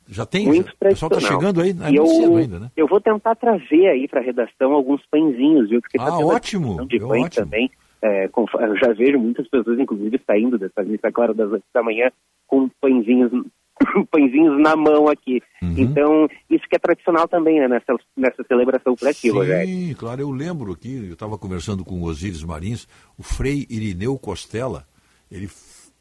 Já 0.07 0.25
tem? 0.25 0.45
Muito 0.47 0.65
já, 0.67 0.73
o 0.73 0.77
pessoal 0.77 1.11
está 1.13 1.27
chegando 1.27 1.61
aí? 1.61 1.69
É 1.71 1.97
eu, 1.97 2.05
cedo 2.07 2.35
ainda, 2.37 2.59
né? 2.59 2.71
eu 2.75 2.87
vou 2.87 2.99
tentar 2.99 3.35
trazer 3.35 3.87
aí 3.87 4.07
para 4.07 4.19
a 4.19 4.23
redação 4.23 4.73
alguns 4.73 5.01
pãezinhos, 5.09 5.69
viu? 5.69 5.81
Porque 5.81 5.97
tá 5.97 6.05
Ah, 6.05 6.09
a 6.15 6.19
ótimo, 6.19 6.85
de 6.87 6.97
é 6.97 6.99
pães 6.99 7.23
ótimo. 7.25 7.45
também. 7.45 7.71
É, 8.01 8.27
com- 8.27 8.45
eu 8.59 8.77
já 8.77 8.91
vejo 8.93 9.17
muitas 9.17 9.47
pessoas, 9.47 9.79
inclusive, 9.79 10.19
saindo 10.27 10.57
dessa 10.57 10.83
missa 10.83 11.07
agora 11.07 11.33
das 11.33 11.49
8 11.49 11.63
da 11.73 11.81
manhã 11.81 12.11
com 12.47 12.69
pãezinhos, 12.81 13.31
pãezinhos 14.11 14.59
na 14.61 14.75
mão 14.75 15.07
aqui. 15.07 15.41
Uhum. 15.61 15.73
Então, 15.77 16.27
isso 16.49 16.65
que 16.69 16.75
é 16.75 16.79
tradicional 16.79 17.27
também, 17.29 17.59
né? 17.61 17.67
Nessa, 17.69 17.95
nessa 18.17 18.43
celebração 18.43 18.93
por 18.95 19.07
aqui, 19.07 19.29
Rogério. 19.29 19.65
Sim, 19.67 19.95
claro, 19.97 20.19
eu 20.19 20.31
lembro 20.31 20.73
aqui, 20.73 21.05
eu 21.07 21.13
estava 21.13 21.37
conversando 21.37 21.85
com 21.85 21.95
o 21.95 22.03
Osíris 22.03 22.43
Marins, 22.43 22.87
o 23.17 23.23
Frei 23.23 23.65
Irineu 23.69 24.19
Costela, 24.19 24.85
ele 25.31 25.47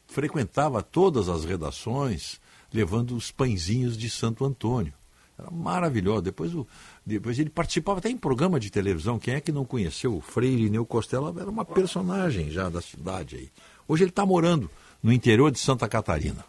frequentava 0.07 0.83
todas 0.83 1.29
as 1.29 1.45
redações 1.45 2.39
levando 2.73 3.15
os 3.15 3.31
pãezinhos 3.31 3.97
de 3.97 4.09
Santo 4.09 4.43
Antônio. 4.43 4.93
Era 5.37 5.49
maravilhoso. 5.49 6.21
Depois, 6.21 6.53
o, 6.53 6.67
depois 7.05 7.37
ele 7.39 7.49
participava 7.49 7.99
até 7.99 8.09
em 8.09 8.17
programa 8.17 8.59
de 8.59 8.69
televisão. 8.71 9.19
Quem 9.19 9.35
é 9.35 9.41
que 9.41 9.51
não 9.51 9.65
conheceu? 9.65 10.15
O 10.15 10.21
Frei 10.21 10.51
Irineu 10.51 10.85
Costela 10.85 11.33
era 11.39 11.49
uma 11.49 11.65
personagem 11.65 12.49
já 12.51 12.69
da 12.69 12.81
cidade 12.81 13.35
aí. 13.35 13.49
Hoje 13.87 14.03
ele 14.03 14.09
está 14.09 14.25
morando 14.25 14.69
no 15.01 15.11
interior 15.11 15.51
de 15.51 15.59
Santa 15.59 15.87
Catarina. 15.87 16.43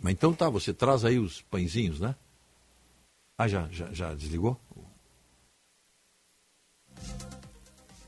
Mas 0.00 0.12
então 0.12 0.32
tá, 0.32 0.48
você 0.48 0.72
traz 0.72 1.04
aí 1.04 1.18
os 1.18 1.42
pãezinhos, 1.42 1.98
né? 2.00 2.14
Ah, 3.36 3.48
já, 3.48 3.66
já, 3.70 3.92
já 3.92 4.14
desligou? 4.14 4.58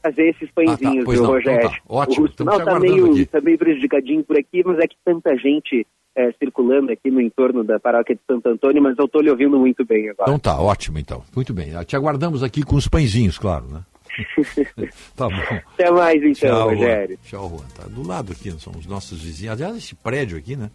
Fazer 0.03 0.29
esses 0.31 0.51
pãezinhos, 0.53 1.05
Ah, 1.05 1.13
tá. 1.13 1.21
Não. 1.21 1.27
Rogério? 1.27 1.59
Então 1.59 1.71
tá. 1.71 1.79
Ótimo. 1.89 2.27
O 2.27 2.29
Estamos 2.29 2.55
te 2.55 2.57
tá 2.57 2.63
aguardando 2.63 2.93
meio, 2.95 3.13
aqui. 3.13 3.27
tá 3.27 3.41
meio 3.41 3.59
prejudicadinho 3.59 4.25
por 4.25 4.39
aqui, 4.39 4.63
mas 4.65 4.79
é 4.79 4.87
que 4.89 4.97
tanta 5.05 5.37
gente 5.37 5.87
é, 6.17 6.33
circulando 6.33 6.91
aqui 6.93 7.11
no 7.11 7.21
entorno 7.21 7.63
da 7.65 7.79
paróquia 7.79 8.15
de 8.15 8.21
Santo 8.27 8.49
Antônio, 8.49 8.83
mas 8.83 8.97
eu 8.99 9.05
estou 9.07 9.21
lhe 9.23 9.31
ouvindo 9.31 9.59
muito 9.59 9.85
bem 9.85 10.09
agora. 10.11 10.31
Então 10.31 10.39
tá, 10.39 10.61
ótimo 10.61 10.99
então. 10.99 11.23
Muito 11.35 11.53
bem. 11.55 11.71
Te 11.85 11.97
aguardamos 11.97 12.43
aqui 12.43 12.63
com 12.63 12.77
os 12.77 12.89
pãezinhos, 12.89 13.39
claro, 13.39 13.67
né? 13.69 13.85
tá 15.15 15.29
bom. 15.29 15.61
Até 15.75 15.91
mais 15.91 16.17
então, 16.23 16.35
Tchau, 16.35 16.51
Juan. 16.71 16.75
Rogério. 16.75 17.19
Tchau, 17.25 17.49
Juan. 17.49 17.69
Tá 17.77 17.83
do 17.89 18.07
lado 18.07 18.33
aqui, 18.33 18.51
são 18.61 18.73
os 18.77 18.87
nossos 18.87 19.23
vizinhos. 19.23 19.53
Aliás, 19.55 19.77
esse 19.77 19.95
prédio 19.95 20.37
aqui, 20.37 20.57
né? 20.57 20.71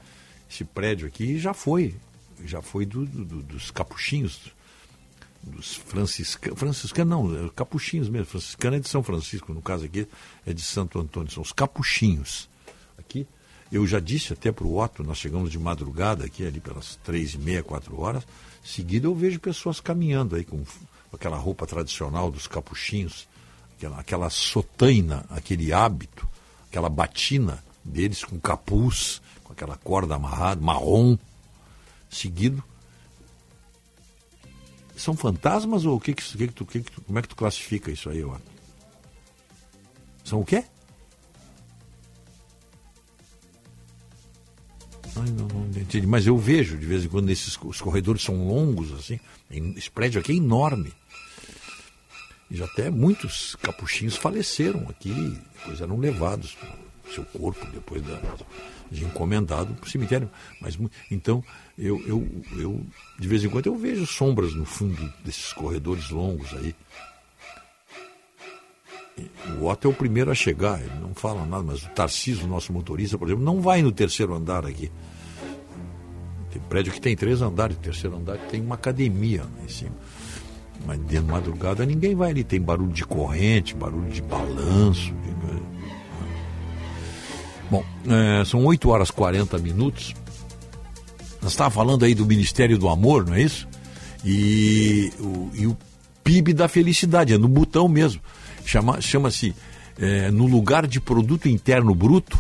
Esse 0.50 0.64
prédio 0.64 1.08
aqui 1.08 1.38
já 1.38 1.54
foi, 1.54 1.94
já 2.46 2.62
foi 2.62 2.86
do, 2.86 3.06
do- 3.06 3.26
do- 3.26 3.44
dos 3.44 3.72
capuchinhos, 3.72 4.54
dos 5.44 5.76
franciscanos, 5.76 6.58
franciscanos 6.58 7.10
não, 7.12 7.46
é 7.46 7.50
capuchinhos 7.56 8.08
mesmo, 8.10 8.26
franciscano 8.26 8.78
é 8.78 8.80
de 8.80 8.88
São 8.88 9.04
Francisco, 9.04 9.54
no 9.54 9.62
caso 9.62 9.86
aqui 9.86 10.08
é 10.46 10.54
de 10.54 10.62
Santo 10.62 10.98
Antônio, 11.00 11.30
são 11.30 11.44
os 11.44 11.52
capuchinhos. 11.52 12.50
Aqui, 12.98 13.28
eu 13.76 13.86
já 13.86 14.00
disse 14.00 14.32
até 14.34 14.52
para 14.52 14.66
o 14.66 14.78
Otto, 14.82 15.04
nós 15.04 15.18
chegamos 15.18 15.52
de 15.52 15.60
madrugada 15.60 16.26
aqui, 16.26 16.45
ali 16.45 16.60
pelas 16.60 16.95
três 17.04 17.34
e 17.34 17.38
meia, 17.38 17.62
quatro 17.64 18.00
horas, 18.00 18.24
seguida 18.64 19.08
eu 19.08 19.16
vejo 19.16 19.40
pessoas 19.40 19.80
caminhando 19.80 20.36
aí 20.36 20.44
com 20.45 20.64
aquela 21.12 21.38
roupa 21.38 21.66
tradicional 21.68 22.32
dos 22.32 22.48
capuchinhos, 22.48 23.28
aquela, 23.78 24.00
aquela 24.00 24.30
sotaina, 24.30 25.26
aquele 25.30 25.74
hábito, 25.74 26.28
aquela 26.70 26.90
batina 26.90 27.64
deles 27.84 28.24
com 28.24 28.40
capuz, 28.40 29.22
com 29.44 29.52
aquela 29.54 29.76
corda 29.78 30.16
amarrada, 30.16 30.62
marrom, 30.62 31.18
seguido. 32.10 32.64
São 34.95 35.16
fantasmas 35.16 35.86
ou 35.86 35.98
o 35.98 36.00
que 36.00 36.14
que, 36.14 36.24
que, 36.24 36.48
que 36.48 36.54
tu, 36.54 36.66
que 36.66 36.82
que 36.82 36.92
tu- 36.92 37.02
como 37.02 37.20
é 37.20 37.22
que 37.22 37.28
tu 37.28 37.36
classifica 37.36 37.92
isso 37.92 38.10
aí, 38.10 38.24
Otto? 38.24 38.42
São 40.24 40.40
o 40.40 40.45
quê? 40.45 40.64
Ai, 45.18 45.30
não, 45.30 45.48
não 45.48 45.66
entendi. 45.68 46.06
Mas 46.06 46.27
eu 46.27 46.38
vejo 46.38 46.77
de 46.77 46.85
vez 46.85 47.06
em 47.06 47.08
quando 47.08 47.30
esses 47.30 47.58
os 47.64 47.82
corredores 47.82 48.22
são 48.22 48.48
longos 48.48 48.92
assim. 48.94 49.19
Esse 49.50 49.90
prédio 49.90 50.19
aqui 50.19 50.32
é 50.32 50.35
enorme. 50.35 50.94
E 52.50 52.58
já 52.58 52.66
até 52.66 52.90
muitos 52.90 53.56
capuchinhos 53.56 54.16
faleceram 54.16 54.88
aqui, 54.90 55.40
depois 55.56 55.82
eram 55.82 55.98
levados 55.98 56.56
seu 57.14 57.24
corpo, 57.26 57.66
depois 57.72 58.02
da, 58.03 58.19
de 58.92 59.03
encomendado 59.03 59.74
para 59.74 59.88
o 59.88 59.90
cemitério. 59.90 60.30
Mas, 60.61 60.77
então, 61.10 61.44
eu, 61.77 62.02
eu, 62.08 62.27
eu, 62.58 62.85
de 63.19 63.27
vez 63.27 63.44
em 63.44 63.50
quando, 63.50 63.68
eu 63.68 63.76
vejo 63.76 64.06
sombras 64.06 64.53
no 64.53 64.66
fundo 64.66 65.11
desses 65.24 65.53
corredores 65.53 66.10
longos 66.10 66.53
aí. 66.53 66.76
O 69.61 69.68
Otto 69.68 69.88
é 69.88 69.92
o 69.92 69.94
primeiro 69.94 70.30
a 70.30 70.35
chegar, 70.35 70.80
ele 70.82 71.00
não 71.02 71.14
fala 71.14 71.45
nada, 71.45 71.64
mas 71.64 71.84
o 71.84 71.90
Tarcísio, 71.90 72.48
nosso 72.48 72.74
motorista, 72.74 73.18
por 73.18 73.27
exemplo, 73.27 73.44
não 73.45 73.61
vai 73.61 73.82
no 73.82 73.92
terceiro 73.92 74.34
andar 74.34 74.66
aqui. 74.66 74.92
Tem 76.52 76.61
prédio 76.69 76.92
que 76.92 77.00
tem 77.02 77.16
três 77.16 77.42
andares, 77.42 77.77
terceiro 77.77 78.18
andar 78.18 78.38
tem 78.50 78.61
uma 78.61 78.76
academia 78.76 79.44
em 79.64 79.69
cima. 79.69 79.92
Mas 80.85 81.00
de 81.08 81.19
madrugada 81.22 81.85
ninguém 81.85 82.14
vai 82.16 82.32
ali. 82.32 82.44
Tem 82.44 82.61
barulho 82.61 82.92
de 82.92 83.06
corrente, 83.06 83.74
barulho 83.76 84.10
de 84.11 84.22
balanço. 84.22 85.14
de- 85.14 85.35
Bom, 87.72 87.84
é, 88.08 88.45
são 88.45 88.64
8 88.66 88.90
horas 88.90 89.10
e 89.10 89.14
40 89.14 89.58
minutos. 89.58 90.14
Nós 91.42 91.52
estávamos 91.52 91.76
falando 91.76 92.06
aí 92.06 92.14
do 92.14 92.26
Ministério 92.26 92.77
do 92.77 92.88
Amor, 92.90 93.26
não 93.26 93.34
é 93.34 93.42
isso? 93.42 93.68
E 94.24 95.11
o, 95.19 95.50
e 95.53 95.66
o 95.68 95.76
PIB 96.24 96.53
da 96.53 96.68
felicidade, 96.68 97.34
é 97.34 97.38
no 97.38 97.48
botão 97.48 97.88
mesmo. 97.88 98.22
Chama- 98.66 99.00
Chama-se, 99.02 99.56
é, 100.00 100.30
no 100.32 100.45
lugar 100.48 100.88
de 100.88 101.00
produto 101.00 101.48
interno 101.48 101.94
bruto, 101.94 102.38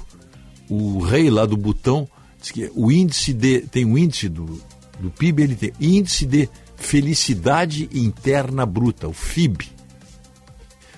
o 0.69 0.99
rei 0.99 1.29
lá 1.29 1.45
do 1.45 1.55
botão 1.55 2.07
diz 2.41 2.51
que 2.51 2.71
o 2.75 2.91
índice 2.91 3.33
de. 3.33 3.61
Tem 3.61 3.85
um 3.85 3.97
índice 3.97 4.27
do, 4.27 4.61
do 4.99 5.09
PIB, 5.11 5.43
ele 5.43 5.55
tem 5.55 5.71
índice 5.79 6.25
de 6.25 6.49
felicidade 6.75 7.89
interna 7.93 8.65
bruta, 8.65 9.07
o 9.07 9.13
FIB. 9.13 9.67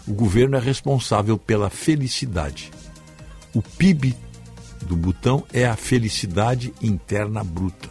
O 0.07 0.13
governo 0.13 0.55
é 0.55 0.59
responsável 0.59 1.37
pela 1.37 1.69
felicidade. 1.69 2.71
O 3.53 3.61
PIB 3.61 4.15
do 4.85 4.95
Butão 4.95 5.43
é 5.51 5.65
a 5.65 5.75
felicidade 5.75 6.73
interna 6.81 7.43
bruta. 7.43 7.89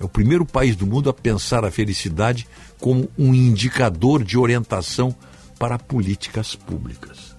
É 0.00 0.04
o 0.04 0.08
primeiro 0.08 0.46
país 0.46 0.74
do 0.74 0.86
mundo 0.86 1.10
a 1.10 1.12
pensar 1.12 1.62
a 1.64 1.70
felicidade 1.70 2.48
como 2.80 3.10
um 3.18 3.34
indicador 3.34 4.24
de 4.24 4.38
orientação 4.38 5.14
para 5.60 5.78
políticas 5.78 6.56
públicas. 6.56 7.36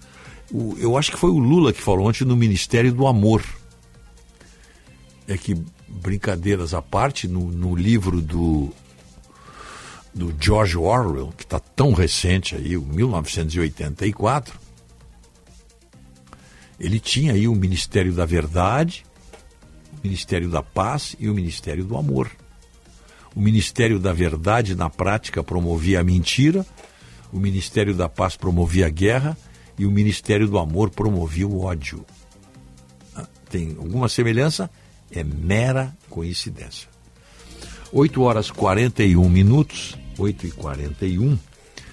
O- 0.53 0.75
eu 0.77 0.95
acho 0.95 1.09
que 1.11 1.17
foi 1.17 1.31
o 1.31 1.39
Lula 1.39 1.73
que 1.73 1.81
falou 1.81 2.07
ontem 2.07 2.23
no 2.23 2.35
Ministério 2.37 2.93
do 2.93 3.07
Amor. 3.07 3.43
É 5.27 5.35
que, 5.35 5.55
brincadeiras 5.87 6.75
à 6.75 6.83
parte, 6.83 7.27
no, 7.27 7.51
no 7.51 7.75
livro 7.75 8.21
do, 8.21 8.69
do 10.13 10.35
George 10.39 10.77
Orwell, 10.77 11.33
que 11.35 11.43
está 11.43 11.59
tão 11.59 11.93
recente 11.93 12.55
aí, 12.55 12.77
o 12.77 12.83
1984, 12.83 14.53
ele 16.79 16.99
tinha 16.99 17.33
aí 17.33 17.47
o 17.47 17.55
Ministério 17.55 18.13
da 18.13 18.25
Verdade, 18.25 19.03
o 19.93 19.99
Ministério 20.03 20.47
da 20.47 20.61
Paz 20.61 21.15
e 21.19 21.27
o 21.27 21.33
Ministério 21.33 21.83
do 21.83 21.97
Amor. 21.97 22.29
O 23.35 23.41
Ministério 23.41 23.97
da 23.97 24.13
Verdade, 24.13 24.75
na 24.75 24.91
prática, 24.91 25.43
promovia 25.43 26.01
a 26.01 26.03
mentira, 26.03 26.63
o 27.31 27.39
Ministério 27.39 27.95
da 27.95 28.09
Paz 28.09 28.35
promovia 28.35 28.87
a 28.87 28.89
guerra 28.89 29.37
e 29.77 29.85
o 29.85 29.91
Ministério 29.91 30.47
do 30.47 30.57
Amor 30.59 30.89
promovia 30.89 31.47
o 31.47 31.63
ódio. 31.63 32.05
Ah, 33.15 33.27
Tem 33.49 33.75
alguma 33.77 34.09
semelhança? 34.09 34.69
É 35.09 35.23
mera 35.23 35.95
coincidência. 36.09 36.89
8 37.91 38.21
horas 38.21 38.49
41 38.49 39.27
minutos, 39.29 39.97
8 40.17 40.47
e 40.47 40.51
41, 40.51 41.37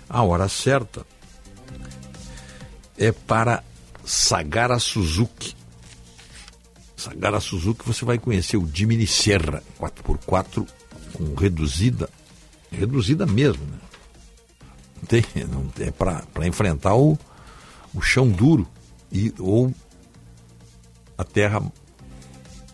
a 0.08 0.22
hora 0.22 0.48
certa 0.48 1.04
é 2.96 3.12
para 3.12 3.62
Sagara 4.04 4.78
Suzuki. 4.78 5.54
Sagara 6.96 7.40
Suzuki 7.40 7.86
você 7.86 8.04
vai 8.04 8.18
conhecer 8.18 8.56
o 8.56 8.68
Jimny 8.72 9.06
Serra 9.06 9.62
4x4 9.80 10.66
com 11.12 11.34
reduzida, 11.34 12.08
reduzida 12.70 13.26
mesmo, 13.26 13.64
né? 13.64 13.78
Tem, 15.06 15.22
não, 15.50 15.66
é 15.78 15.90
para 15.90 16.46
enfrentar 16.46 16.94
o, 16.94 17.18
o 17.94 18.00
chão 18.00 18.28
duro 18.28 18.66
e, 19.12 19.32
ou 19.38 19.72
a 21.16 21.24
terra 21.24 21.62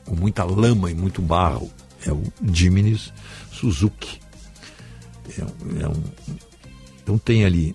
com 0.04 0.14
muita 0.14 0.44
lama 0.44 0.90
e 0.90 0.94
muito 0.94 1.22
barro. 1.22 1.70
É 2.06 2.12
o 2.12 2.22
Jiminy's 2.52 3.12
Suzuki. 3.52 4.20
É, 5.38 5.40
é 5.82 5.88
um, 5.88 6.02
então 7.02 7.18
tem 7.18 7.44
ali 7.44 7.74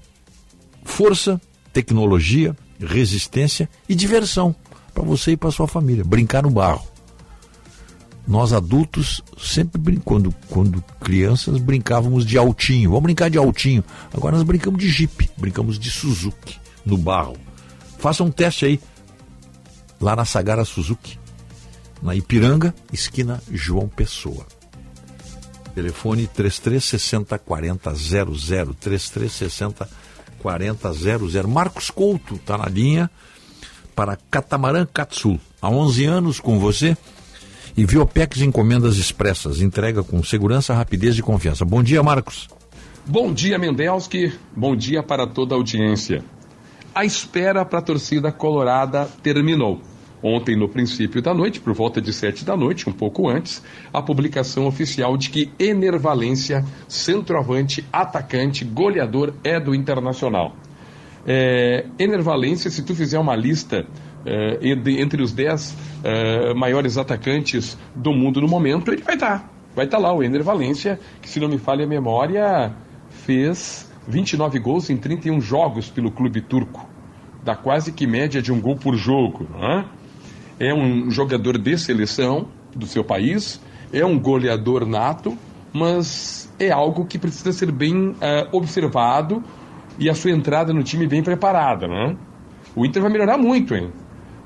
força, 0.84 1.40
tecnologia, 1.72 2.56
resistência 2.80 3.69
e 3.88 3.95
diversão 3.95 4.56
para 4.94 5.03
você 5.03 5.32
e 5.32 5.38
para 5.38 5.52
sua 5.52 5.68
família. 5.68 6.03
Brincar 6.03 6.44
no 6.44 6.50
barro. 6.50 6.89
Nós 8.28 8.54
adultos 8.54 9.22
sempre 9.38 9.82
brin- 9.82 10.02
quando 10.50 10.84
crianças 11.02 11.58
brincávamos 11.58 12.26
de 12.26 12.38
altinho. 12.38 12.90
Vamos 12.92 13.04
brincar 13.04 13.30
de 13.30 13.38
altinho. 13.38 13.84
Agora 14.14 14.36
nós 14.38 14.46
brincamos 14.46 14.80
de 14.80 14.88
Jeep, 14.90 15.32
brincamos 15.36 15.80
de 15.80 15.90
Suzuki 15.90 16.60
no 16.86 16.98
barro. 16.98 17.36
Faça 17.98 18.24
um 18.24 18.30
teste 18.32 18.66
aí 18.66 18.80
lá 20.00 20.16
na 20.16 20.26
Sagara 20.26 20.64
Suzuki, 20.64 21.18
na 22.02 22.16
Ipiranga, 22.16 22.74
esquina 22.94 23.42
João 23.52 23.88
Pessoa. 23.88 24.46
Telefone 25.74 26.28
3360 26.28 27.38
40 27.40 27.94
00 27.96 28.74
3360 28.76 29.90
40 30.40 30.94
00. 30.94 31.48
Marcos 31.48 31.90
Couto 31.90 32.36
está 32.36 32.58
na 32.58 32.66
linha 32.66 33.10
para 33.96 34.18
Catamarã 34.30 34.86
Katsul. 34.86 35.40
Há 35.62 35.70
11 35.70 36.06
anos 36.06 36.40
com 36.40 36.60
você 36.60 36.98
e 37.76 37.86
Viopex 37.86 38.42
Encomendas 38.42 38.98
Expressas. 38.98 39.62
Entrega 39.62 40.04
com 40.04 40.24
segurança, 40.24 40.74
rapidez 40.74 41.18
e 41.18 41.22
confiança. 41.22 41.66
Bom 41.66 41.82
dia, 41.84 42.02
Marcos. 42.04 42.48
Bom 43.06 43.34
dia, 43.34 43.58
Mendelski. 43.58 44.34
Bom 44.56 44.76
dia 44.76 45.02
para 45.02 45.26
toda 45.26 45.56
a 45.56 45.58
audiência. 45.58 46.24
A 46.94 47.06
espera 47.06 47.64
para 47.66 47.80
a 47.80 47.82
torcida 47.82 48.32
colorada 48.32 49.08
terminou. 49.24 49.82
Ontem, 50.22 50.56
no 50.56 50.68
princípio 50.68 51.22
da 51.22 51.34
noite, 51.34 51.62
por 51.62 51.74
volta 51.74 52.02
de 52.02 52.12
sete 52.12 52.44
da 52.44 52.56
noite, 52.58 52.90
um 52.90 52.92
pouco 52.92 53.30
antes, 53.30 53.64
a 53.94 54.02
publicação 54.02 54.68
oficial 54.68 55.16
de 55.16 55.30
que 55.30 55.50
Ener 55.58 55.98
Valência, 55.98 56.66
centroavante, 56.88 57.86
atacante, 57.92 58.66
goleador, 58.66 59.34
é 59.44 59.60
do 59.60 59.74
Internacional. 59.74 60.56
É, 61.26 61.86
Ener 61.98 62.22
Valência, 62.22 62.70
se 62.70 62.84
tu 62.84 62.94
fizer 62.94 63.18
uma 63.18 63.36
lista 63.36 63.88
entre- 64.62 65.02
entre 65.02 65.22
os 65.22 65.32
dez 65.32 65.76
é, 66.04 66.54
maiores 66.54 66.98
atacantes 66.98 67.78
do 67.96 68.12
mundo 68.14 68.42
no 68.42 68.48
momento, 68.48 68.92
ele 68.92 69.02
vai 69.02 69.16
estar. 69.16 69.50
Vai 69.76 69.86
estar 69.86 69.98
lá 69.98 70.14
o 70.14 70.24
Ener 70.24 70.44
Valência, 70.44 71.00
que 71.22 71.30
se 71.30 71.40
não 71.40 71.48
me 71.48 71.58
falha 71.58 71.86
a 71.86 71.88
memória, 71.88 72.74
fez 73.10 73.90
29 74.08 74.60
gols 74.60 74.90
em 74.90 74.98
31 74.98 75.40
jogos 75.40 75.90
pelo 75.90 76.12
clube 76.12 76.42
turco. 76.42 76.88
Dá 77.44 77.56
quase 77.56 77.92
que 77.92 78.06
média 78.06 78.42
de 78.42 78.52
um 78.52 78.60
gol 78.60 78.76
por 78.76 78.96
jogo. 78.96 79.48
É? 79.62 80.00
é 80.60 80.74
um 80.74 81.10
jogador 81.10 81.58
de 81.58 81.78
seleção 81.78 82.48
do 82.76 82.86
seu 82.86 83.04
país, 83.04 83.62
é 83.94 84.06
um 84.06 84.20
goleador 84.20 84.86
nato, 84.86 85.38
mas 85.72 86.52
é 86.60 86.70
algo 86.70 87.06
que 87.06 87.18
precisa 87.18 87.54
ser 87.54 87.72
bem 87.72 88.14
eh, 88.20 88.48
observado 88.52 89.42
e 89.98 90.10
a 90.10 90.14
sua 90.14 90.32
entrada 90.32 90.74
no 90.74 90.84
time 90.84 91.08
bem 91.08 91.24
preparada? 91.24 91.88
O 92.76 92.86
Inter 92.86 93.02
vai 93.02 93.12
melhorar 93.12 93.38
muito, 93.38 93.74
hein? 93.74 93.90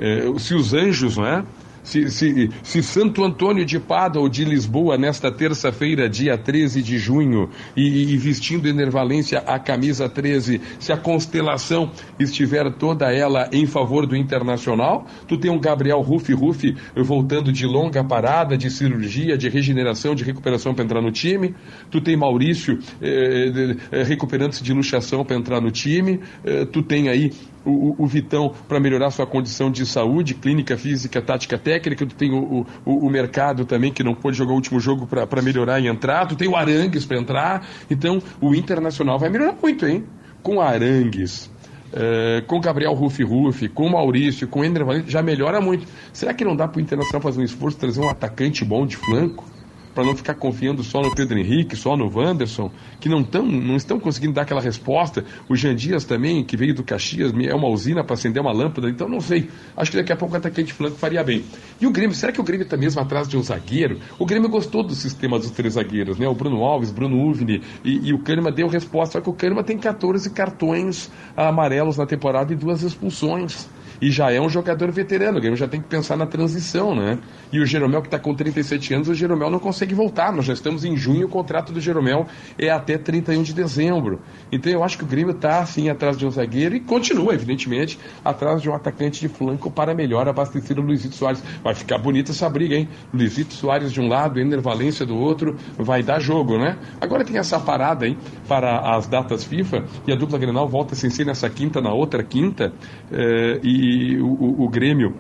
Eh, 0.04 0.38
se 0.38 0.54
os 0.54 0.74
anjos, 0.74 1.18
né? 1.18 1.46
Se, 1.84 2.10
se, 2.10 2.50
se 2.64 2.82
Santo 2.82 3.24
Antônio 3.24 3.66
de 3.66 3.78
Pada 3.78 4.18
ou 4.18 4.30
de 4.30 4.46
Lisboa, 4.46 4.98
nesta 4.98 5.30
terça-feira, 5.30 6.10
dia 6.10 6.38
13 6.38 6.82
de 6.82 6.98
junho, 6.98 7.50
e, 7.76 8.14
e 8.14 8.18
vestindo 8.18 8.70
Enervalência 8.70 9.40
a 9.40 9.60
camisa 9.60 10.08
13, 10.08 10.62
se 10.80 10.94
a 10.94 10.98
constelação 10.98 11.92
estiver 12.18 12.72
toda 12.72 13.12
ela 13.14 13.50
em 13.52 13.66
favor 13.66 14.08
do 14.08 14.16
Internacional, 14.16 15.06
tu 15.28 15.38
tem 15.38 15.52
um 15.52 15.60
Gabriel 15.60 16.00
Rufi 16.00 16.32
Rufi 16.32 16.76
voltando 16.96 17.52
de 17.52 17.66
longa 17.66 18.04
parada, 18.04 18.58
de 18.58 18.70
cirurgia, 18.70 19.38
de 19.38 19.50
regeneração, 19.50 20.16
de 20.16 20.24
recuperação 20.24 20.74
para 20.74 20.86
entrar 20.86 21.02
no 21.02 21.12
time, 21.12 21.54
tu 21.92 22.00
tem 22.00 22.16
Maurício 22.16 22.80
eh, 23.02 23.76
eh, 23.92 24.04
recuperando-se 24.04 24.64
de 24.64 24.74
luxação 24.74 25.26
para 25.26 25.36
entrar 25.36 25.60
no 25.60 25.70
time, 25.70 26.22
eh, 26.46 26.66
tu 26.66 26.82
tem 26.82 27.10
aí 27.10 27.32
o, 27.66 27.96
o- 28.04 28.08
Vitão 28.08 28.54
para 28.68 28.80
melhorar 28.80 29.10
sua 29.12 29.26
condição 29.26 29.72
de 29.72 29.86
saúde, 29.86 30.34
clínica, 30.36 30.78
física, 30.78 31.22
tática, 31.22 31.58
técnica. 31.58 32.06
Tu 32.06 32.16
tem 32.16 32.32
o, 32.32 32.66
o, 32.86 33.08
o 33.08 33.10
mercado 33.10 33.66
também, 33.66 33.92
que 33.92 34.04
não 34.04 34.14
pôde 34.14 34.38
jogar 34.38 34.52
o 34.52 34.56
último 34.56 34.80
jogo 34.80 35.08
para 35.08 35.42
melhorar 35.42 35.80
e 35.80 35.88
entrar. 35.88 36.26
Tu 36.28 36.36
tem 36.36 36.48
o 36.48 36.56
Arangues 36.56 37.06
para 37.06 37.18
entrar. 37.18 37.68
Então, 37.90 38.22
o 38.42 38.54
Internacional 38.54 39.18
vai 39.18 39.30
melhorar 39.30 39.56
muito, 39.62 39.86
hein? 39.86 40.04
Com 40.42 40.60
Arangues. 40.62 41.50
eh, 41.94 42.44
com 42.48 42.60
Gabriel 42.60 42.94
Rufi 42.94 43.24
Rufi, 43.24 43.68
com 43.70 43.88
Maurício, 43.90 44.48
com 44.48 44.66
Ender 44.66 44.84
Valente, 44.84 45.12
já 45.12 45.22
melhora 45.22 45.62
muito. 45.62 45.86
Será 46.12 46.34
que 46.34 46.44
não 46.44 46.56
dá 46.56 46.68
para 46.68 46.80
o 46.80 46.82
Internacional 46.82 47.22
fazer 47.22 47.40
um 47.40 47.44
esforço, 47.44 47.78
trazer 47.78 48.02
um 48.02 48.10
atacante 48.10 48.66
bom 48.66 48.86
de 48.86 48.98
flanco? 48.98 49.46
Para 49.94 50.04
não 50.04 50.16
ficar 50.16 50.34
confiando 50.36 50.84
só 50.84 51.02
no 51.02 51.14
Pedro 51.14 51.38
Henrique, 51.38 51.76
só 51.76 51.96
no 51.96 52.10
Wanderson, 52.14 52.72
que 53.00 53.08
não, 53.08 53.24
tão, 53.24 53.46
não 53.46 53.76
estão 53.76 54.00
conseguindo 54.00 54.34
dar 54.34 54.44
aquela 54.44 54.62
resposta. 54.62 55.24
O 55.48 55.56
Jean 55.56 55.76
Dias 55.76 56.06
também, 56.06 56.44
que 56.44 56.58
veio 56.58 56.74
do 56.74 56.84
Caxias, 56.84 57.34
é 57.34 57.54
uma 57.54 57.68
usina 57.68 58.04
para 58.04 58.16
acender 58.16 58.42
uma 58.42 58.52
lâmpada, 58.52 58.90
então 58.90 59.08
não 59.08 59.20
sei. 59.20 59.50
Acho 59.76 59.92
que 59.92 59.98
daqui 59.98 60.12
a 60.12 60.16
pouco 60.16 60.34
o 60.34 60.38
atacante 60.38 60.68
de 60.68 60.74
flanco 60.74 60.98
faria 60.98 61.24
bem. 61.24 61.44
E 61.80 61.86
o 61.86 61.92
Grêmio, 61.92 62.16
será 62.16 62.32
que 62.32 62.42
o 62.42 62.44
Grêmio 62.44 62.64
está 62.64 62.78
mesmo 62.78 63.02
atrás 63.02 63.28
de 63.28 63.38
um 63.38 63.44
zagueiro? 63.44 64.00
O 64.18 64.26
Grêmio 64.26 64.50
gostou 64.50 64.84
do 64.84 64.96
sistema 64.96 65.38
dos 65.38 65.52
três 65.52 65.74
zagueiros, 65.74 66.18
né? 66.18 66.28
O 66.28 66.34
Bruno 66.34 66.64
Alves, 66.64 66.92
Bruno 66.92 67.18
Uvni 67.18 67.62
e, 67.84 68.10
e 68.10 68.14
o 68.14 68.20
Kahneman 68.20 68.52
deu 68.52 68.68
resposta, 68.68 69.14
só 69.14 69.22
que 69.22 69.30
o 69.30 69.34
Kahneman 69.34 69.64
tem 69.64 69.78
14 69.78 70.30
cartões 70.32 71.12
amarelos 71.36 71.98
na 71.98 72.06
temporada 72.06 72.52
e 72.52 72.56
duas 72.56 72.82
expulsões 72.82 73.68
e 74.04 74.12
já 74.12 74.30
é 74.30 74.42
um 74.42 74.50
jogador 74.50 74.92
veterano. 74.92 75.38
O 75.38 75.42
Grêmio 75.42 75.56
já 75.56 75.66
tem 75.66 75.82
que 75.82 75.88
pensar 75.88 76.18
na 76.18 76.26
transição, 76.26 76.94
né? 76.94 77.18
E 77.54 77.60
o 77.62 77.66
Jeromel, 77.66 78.02
que 78.02 78.08
está 78.08 78.20
com 78.20 78.36
37 78.36 78.94
anos, 78.94 79.08
o 79.08 79.16
Jeromel 79.16 79.50
não 79.50 79.60
consegue 79.60 79.96
voltar. 79.96 80.34
Nós 80.34 80.44
já 80.44 80.52
estamos 80.52 80.84
em 80.84 80.98
junho, 80.98 81.26
o 81.26 81.30
contrato 81.30 81.72
do 81.72 81.80
Jeromel 81.80 82.28
é 82.60 82.70
até 82.70 82.98
31 82.98 83.42
de 83.44 83.54
dezembro. 83.54 84.20
Então 84.52 84.70
eu 84.70 84.84
acho 84.84 84.98
que 84.98 85.06
o 85.06 85.08
Grêmio 85.08 85.32
está, 85.34 85.60
assim, 85.60 85.88
atrás 85.88 86.18
de 86.18 86.26
um 86.26 86.30
zagueiro 86.30 86.76
e 86.76 86.82
continua, 86.82 87.34
evidentemente, 87.34 87.98
atrás 88.26 88.62
de 88.62 88.70
um 88.70 88.76
atacante 88.76 89.22
de 89.22 89.30
flanco 89.30 89.72
para 89.72 89.96
melhor 89.96 90.28
abastecer 90.28 90.78
o 90.78 90.82
Luizito 90.82 91.16
Soares. 91.16 91.42
Vai 91.64 91.74
ficar 91.74 91.98
bonita 91.98 92.32
essa 92.32 92.50
briga, 92.50 92.76
hein? 92.76 92.90
Luizito 93.14 93.54
Soares 93.54 93.94
de 93.94 94.02
um 94.02 94.10
lado, 94.10 94.38
Ener 94.38 94.60
Valência 94.60 95.06
do 95.06 95.16
outro, 95.16 95.56
vai 95.78 96.04
dar 96.04 96.20
jogo, 96.20 96.58
né? 96.58 96.78
Agora 97.00 97.24
tem 97.24 97.38
essa 97.38 97.58
parada, 97.58 98.06
hein, 98.06 98.18
para 98.50 98.98
as 98.98 99.08
datas 99.08 99.46
FIFA 99.46 99.86
e 100.06 100.12
a 100.12 100.16
dupla 100.16 100.38
Grenal 100.38 100.68
volta 100.68 100.94
sem 100.94 101.10
ser 101.10 101.26
nessa 101.26 101.50
quinta, 101.50 101.80
na 101.80 101.94
outra 101.94 102.22
quinta, 102.22 102.74
eh, 103.10 103.60
e 103.64 103.93
o, 104.20 104.28
o- 104.28 104.64
o 104.64 104.70
Grêmio 104.70 105.16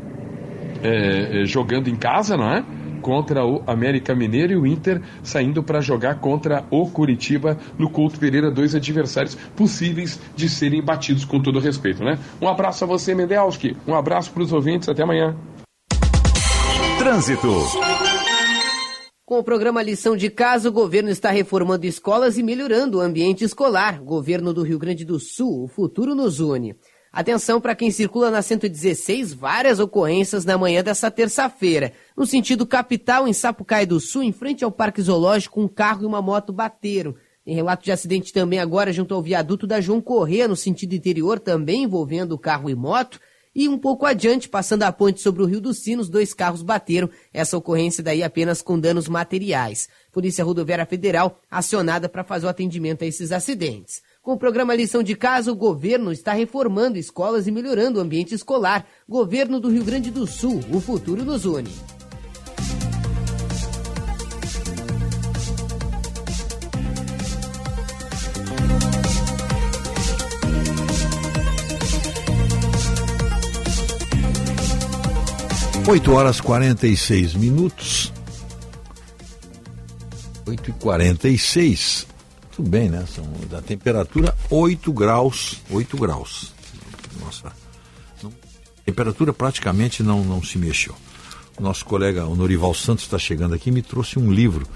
eh, 0.84 1.42
eh, 1.42 1.46
jogando 1.46 1.88
em 1.90 1.96
casa, 1.96 2.36
não 2.38 2.50
é? 2.50 2.64
Contra 3.02 3.46
o 3.46 3.62
América 3.68 4.16
Mineiro 4.16 4.54
e 4.54 4.56
o 4.56 4.66
Inter 4.66 5.02
saindo 5.22 5.62
para 5.62 5.82
jogar 5.82 6.16
contra 6.22 6.64
o 6.72 6.90
Curitiba 6.90 7.58
no 7.78 7.90
Couto 7.90 8.18
Pereira, 8.18 8.50
dois 8.50 8.74
adversários 8.76 9.36
possíveis 9.58 10.20
de 10.36 10.48
serem 10.48 10.82
batidos 10.82 11.26
com 11.26 11.42
todo 11.42 11.60
respeito, 11.60 12.02
né? 12.04 12.18
Um 12.42 12.48
abraço 12.48 12.84
a 12.86 12.88
você, 12.88 13.14
Mendelski. 13.14 13.76
Um 13.86 13.94
abraço 13.94 14.32
para 14.32 14.44
os 14.44 14.54
ouvintes. 14.54 14.88
Até 14.88 15.04
amanhã. 15.04 15.36
Trânsito. 16.98 17.50
Com 19.26 19.40
o 19.40 19.44
programa 19.44 19.82
Lição 19.82 20.16
de 20.16 20.30
Casa, 20.30 20.70
o 20.70 20.72
governo 20.72 21.10
está 21.10 21.32
reformando 21.32 21.86
escolas 21.86 22.38
e 22.38 22.44
melhorando 22.44 22.98
o 22.98 23.02
ambiente 23.02 23.44
escolar. 23.44 24.02
Governo 24.02 24.54
do 24.54 24.64
Rio 24.64 24.78
Grande 24.78 25.04
do 25.04 25.20
Sul, 25.20 25.64
o 25.64 25.68
futuro 25.68 26.14
nos 26.14 26.40
une. 26.40 26.76
Atenção 27.14 27.62
para 27.62 27.76
quem 27.76 27.92
circula 27.92 28.32
na 28.32 28.42
116, 28.42 29.34
várias 29.34 29.80
ocorrências 29.80 30.46
na 30.46 30.58
manhã 30.58 30.84
dessa 30.84 31.12
terça-feira. 31.12 31.94
No 32.18 32.26
sentido 32.26 32.66
capital, 32.66 33.28
em 33.28 33.34
Sapucaí 33.34 33.86
do 33.86 34.00
Sul, 34.00 34.24
em 34.24 34.32
frente 34.32 34.64
ao 34.64 34.72
Parque 34.72 35.00
Zoológico, 35.00 35.62
um 35.62 35.68
carro 35.68 36.02
e 36.02 36.06
uma 36.08 36.24
moto 36.24 36.52
bateram. 36.52 37.14
Tem 37.46 37.54
relato 37.54 37.84
de 37.84 37.92
acidente 37.92 38.34
também 38.34 38.58
agora 38.58 38.92
junto 38.92 39.14
ao 39.14 39.22
viaduto 39.22 39.68
da 39.68 39.80
João 39.80 40.02
Corrêa, 40.02 40.48
no 40.48 40.56
sentido 40.56 40.96
interior, 40.96 41.40
também 41.40 41.84
envolvendo 41.84 42.36
carro 42.36 42.68
e 42.68 42.74
moto. 42.74 43.20
E 43.56 43.70
um 43.70 43.78
pouco 43.78 44.08
adiante, 44.08 44.50
passando 44.50 44.82
a 44.82 44.92
ponte 44.92 45.22
sobre 45.22 45.44
o 45.44 45.46
Rio 45.46 45.62
dos 45.62 45.84
Sinos, 45.84 46.10
dois 46.10 46.34
carros 46.34 46.64
bateram. 46.64 47.08
Essa 47.32 47.56
ocorrência 47.56 48.04
daí 48.04 48.24
apenas 48.24 48.64
com 48.64 48.80
danos 48.80 49.08
materiais. 49.08 49.88
Polícia 50.12 50.44
Rodoviária 50.44 50.88
Federal 50.88 51.40
acionada 51.52 52.10
para 52.10 52.24
fazer 52.24 52.48
o 52.48 52.50
atendimento 52.50 53.04
a 53.04 53.06
esses 53.06 53.32
acidentes. 53.32 54.02
Com 54.24 54.32
o 54.32 54.38
programa 54.38 54.74
Lição 54.74 55.04
de 55.04 55.16
Casa, 55.18 55.52
o 55.52 55.56
governo 55.56 56.10
está 56.10 56.32
reformando 56.32 56.98
escolas 56.98 57.46
e 57.46 57.52
melhorando 57.52 58.00
o 58.00 58.02
ambiente 58.02 58.34
escolar. 58.34 58.88
Governo 59.08 59.60
do 59.60 59.70
Rio 59.70 59.84
Grande 59.84 60.10
do 60.10 60.26
Sul, 60.26 60.62
o 60.72 60.80
futuro 60.80 61.26
nos 61.26 61.44
une. 61.44 61.70
Oito 75.86 76.14
horas 76.14 76.40
46 76.40 77.34
minutos. 77.34 78.14
8 80.48 80.70
e 80.70 80.74
46 80.76 82.13
Tudo 82.56 82.70
bem, 82.70 82.90
né? 82.90 83.06
São 83.08 83.26
da 83.50 83.62
temperatura 83.62 84.36
8 84.50 84.92
graus. 84.94 85.62
8 85.70 85.98
graus. 85.98 86.54
Nossa. 87.20 87.52
Não- 88.22 88.30
a 88.32 88.82
temperatura 88.86 89.34
praticamente 89.34 90.04
não, 90.04 90.24
não 90.24 90.44
se 90.44 90.58
mexeu. 90.58 90.96
O 91.58 91.64
nosso 91.64 91.86
colega 91.86 92.24
Norival 92.26 92.74
Santos 92.74 93.06
está 93.06 93.18
chegando 93.18 93.54
aqui 93.56 93.70
e 93.70 93.74
me 93.74 93.82
trouxe 93.82 94.20
um 94.20 94.32
livro 94.32 94.68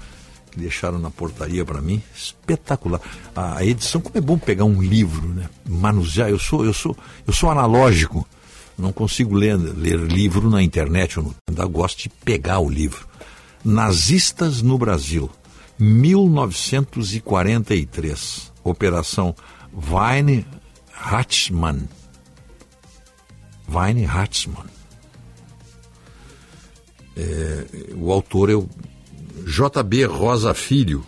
que 0.50 0.58
deixaram 0.58 0.98
na 0.98 1.10
portaria 1.10 1.64
para 1.64 1.80
mim. 1.80 2.02
Espetacular. 2.16 3.00
A, 3.34 3.58
a 3.58 3.64
edição, 3.64 4.00
como 4.00 4.16
é 4.16 4.20
bom 4.20 4.38
pegar 4.38 4.64
um 4.64 4.80
livro, 4.82 5.28
né? 5.28 5.48
Manusear. 5.68 6.30
Eu 6.30 6.38
sou, 6.38 6.64
eu 6.64 6.72
sou, 6.72 6.96
eu 7.26 7.32
sou 7.32 7.50
analógico. 7.50 8.26
Não 8.76 8.92
consigo 8.92 9.34
ler, 9.34 9.56
ler 9.56 9.98
livro 9.98 10.48
na 10.50 10.62
internet 10.62 11.16
no. 11.18 11.34
Ainda 11.48 11.64
gosto 11.66 12.02
de 12.02 12.08
pegar 12.08 12.60
o 12.60 12.70
livro. 12.70 13.06
Nazistas 13.64 14.62
no 14.62 14.78
Brasil, 14.78 15.28
1943. 15.78 18.52
Operação 18.64 19.34
Weine 19.72 20.44
Hatchman. 20.92 21.88
Weine 23.72 24.06
Hatchman. 24.06 24.66
É, 27.16 27.64
o 27.96 28.12
autor 28.12 28.50
é 28.50 28.54
o 28.54 28.68
JB 29.44 30.04
Rosa 30.04 30.52
Filho. 30.54 31.04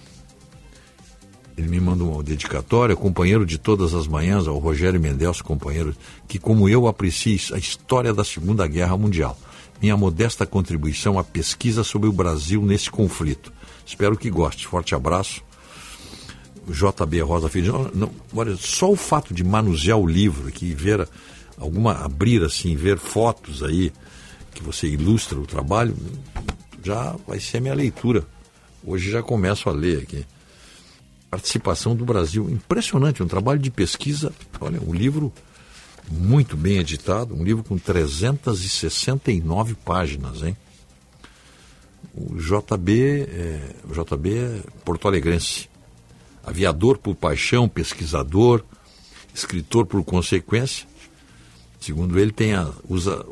Ele 1.56 1.68
me 1.68 1.80
manda 1.80 2.02
uma 2.02 2.22
dedicatória, 2.22 2.96
companheiro 2.96 3.44
de 3.44 3.58
todas 3.58 3.92
as 3.92 4.06
manhãs, 4.06 4.48
ao 4.48 4.58
Rogério 4.58 4.98
Mendelso, 4.98 5.44
companheiro, 5.44 5.94
que 6.26 6.38
como 6.38 6.68
eu 6.68 6.86
aprecio 6.86 7.54
a 7.54 7.58
história 7.58 8.14
da 8.14 8.24
Segunda 8.24 8.66
Guerra 8.66 8.96
Mundial. 8.96 9.38
Minha 9.80 9.96
modesta 9.96 10.46
contribuição 10.46 11.18
à 11.18 11.24
pesquisa 11.24 11.84
sobre 11.84 12.08
o 12.08 12.12
Brasil 12.12 12.62
nesse 12.62 12.90
conflito. 12.90 13.52
Espero 13.90 14.16
que 14.16 14.30
goste. 14.30 14.68
Forte 14.68 14.94
abraço. 14.94 15.42
JB 16.68 17.22
Rosa 17.22 17.48
Filho. 17.48 17.90
Não, 17.92 18.08
olha, 18.32 18.56
só 18.56 18.88
o 18.88 18.94
fato 18.94 19.34
de 19.34 19.42
manusear 19.42 19.98
o 19.98 20.06
livro 20.06 20.46
aqui, 20.46 20.72
ver 20.72 21.08
alguma 21.58 21.94
abrir 21.94 22.40
assim, 22.44 22.76
ver 22.76 22.98
fotos 22.98 23.64
aí 23.64 23.92
que 24.54 24.62
você 24.62 24.86
ilustra 24.86 25.38
o 25.40 25.46
trabalho, 25.46 25.96
já 26.84 27.16
vai 27.26 27.40
ser 27.40 27.60
minha 27.60 27.74
leitura. 27.74 28.24
Hoje 28.84 29.10
já 29.10 29.24
começo 29.24 29.68
a 29.68 29.72
ler 29.72 30.02
aqui. 30.02 30.24
Participação 31.28 31.96
do 31.96 32.04
Brasil, 32.04 32.48
impressionante, 32.48 33.24
um 33.24 33.28
trabalho 33.28 33.58
de 33.58 33.72
pesquisa. 33.72 34.32
Olha, 34.60 34.80
um 34.80 34.94
livro 34.94 35.32
muito 36.08 36.56
bem 36.56 36.78
editado, 36.78 37.34
um 37.34 37.42
livro 37.42 37.64
com 37.64 37.76
369 37.76 39.74
páginas, 39.74 40.44
hein? 40.44 40.56
O 42.14 42.36
JB, 42.36 43.22
é, 43.22 43.74
o 43.88 43.92
JB 43.92 44.34
é 44.34 44.62
porto-alegrense. 44.84 45.68
Aviador 46.44 46.98
por 46.98 47.14
paixão, 47.14 47.68
pesquisador, 47.68 48.64
escritor 49.34 49.86
por 49.86 50.02
consequência. 50.04 50.86
Segundo 51.80 52.18
ele, 52.18 52.32
tem 52.32 52.54
a, 52.54 52.70
usa 52.88 53.24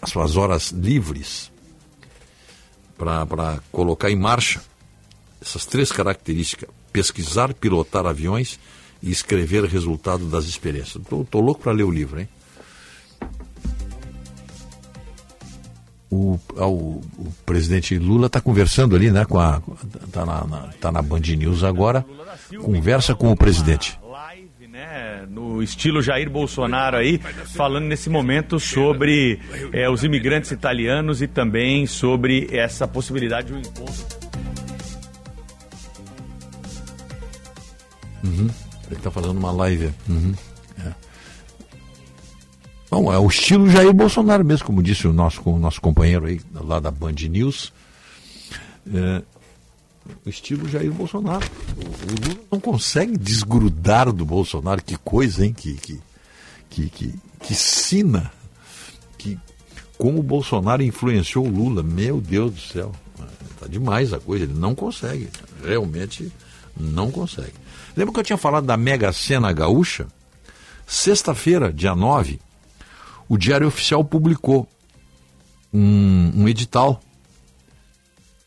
as 0.00 0.10
suas 0.10 0.36
horas 0.36 0.70
livres 0.70 1.50
para 2.96 3.60
colocar 3.72 4.10
em 4.10 4.16
marcha 4.16 4.62
essas 5.40 5.66
três 5.66 5.92
características: 5.92 6.68
pesquisar, 6.92 7.52
pilotar 7.54 8.06
aviões 8.06 8.58
e 9.02 9.10
escrever 9.10 9.64
resultado 9.64 10.26
das 10.26 10.46
experiências. 10.46 11.02
Estou 11.02 11.40
louco 11.40 11.62
para 11.62 11.72
ler 11.72 11.84
o 11.84 11.90
livro, 11.90 12.20
hein? 12.20 12.28
O, 16.10 16.38
ah, 16.56 16.66
o, 16.66 17.00
o 17.18 17.32
presidente 17.44 17.98
Lula 17.98 18.26
está 18.26 18.40
conversando 18.40 18.94
ali, 18.94 19.10
né? 19.10 19.24
Com 19.24 19.38
a, 19.38 19.60
tá, 20.12 20.24
na, 20.24 20.44
na, 20.44 20.58
tá 20.80 20.92
na 20.92 21.02
Band 21.02 21.20
News 21.20 21.64
agora. 21.64 22.04
Conversa 22.62 23.14
com 23.14 23.32
o 23.32 23.36
presidente. 23.36 23.98
né, 24.74 25.24
no 25.30 25.62
estilo 25.62 26.02
Jair 26.02 26.28
Bolsonaro 26.28 26.96
aí, 26.96 27.18
falando 27.54 27.84
nesse 27.84 28.10
momento 28.10 28.58
sobre 28.58 29.40
é, 29.72 29.88
os 29.88 30.02
imigrantes 30.02 30.50
italianos 30.50 31.22
e 31.22 31.28
também 31.28 31.86
sobre 31.86 32.48
essa 32.50 32.86
possibilidade 32.86 33.46
de 33.48 33.54
um 33.54 33.58
encontro. 33.60 34.04
Uhum. 38.24 38.50
Ele 38.86 38.96
está 38.96 39.10
fazendo 39.10 39.38
uma 39.38 39.52
live. 39.52 39.90
Uhum. 40.08 40.34
Bom, 42.94 43.12
é 43.12 43.18
o 43.18 43.26
estilo 43.26 43.68
Jair 43.68 43.92
Bolsonaro 43.92 44.44
mesmo, 44.44 44.66
como 44.66 44.80
disse 44.80 45.08
o 45.08 45.12
nosso, 45.12 45.42
o 45.44 45.58
nosso 45.58 45.80
companheiro 45.80 46.26
aí 46.26 46.40
lá 46.54 46.78
da 46.78 46.92
Band 46.92 47.16
News. 47.28 47.72
É, 48.86 49.20
o 50.24 50.28
estilo 50.28 50.68
Jair 50.68 50.92
Bolsonaro. 50.92 51.44
O 51.76 52.28
Lula 52.28 52.40
não 52.52 52.60
consegue 52.60 53.18
desgrudar 53.18 54.12
do 54.12 54.24
Bolsonaro. 54.24 54.80
Que 54.80 54.96
coisa, 54.96 55.44
hein? 55.44 55.52
Que, 55.52 55.74
que, 55.74 56.00
que, 56.70 56.88
que, 56.88 57.14
que 57.40 57.52
sina. 57.52 58.30
Que, 59.18 59.36
como 59.98 60.20
o 60.20 60.22
Bolsonaro 60.22 60.80
influenciou 60.80 61.46
o 61.46 61.50
Lula. 61.50 61.82
Meu 61.82 62.20
Deus 62.20 62.52
do 62.52 62.60
céu. 62.60 62.92
Tá 63.58 63.66
demais 63.66 64.12
a 64.12 64.20
coisa. 64.20 64.44
Ele 64.44 64.54
não 64.54 64.72
consegue. 64.72 65.28
Realmente 65.64 66.30
não 66.76 67.10
consegue. 67.10 67.54
Lembra 67.96 68.14
que 68.14 68.20
eu 68.20 68.24
tinha 68.24 68.38
falado 68.38 68.66
da 68.66 68.76
Mega 68.76 69.12
Sena 69.12 69.52
Gaúcha? 69.52 70.06
Sexta-feira, 70.86 71.72
dia 71.72 71.96
9, 71.96 72.38
o 73.28 73.36
Diário 73.36 73.66
Oficial 73.66 74.04
publicou 74.04 74.68
um, 75.72 76.32
um 76.42 76.48
edital 76.48 77.00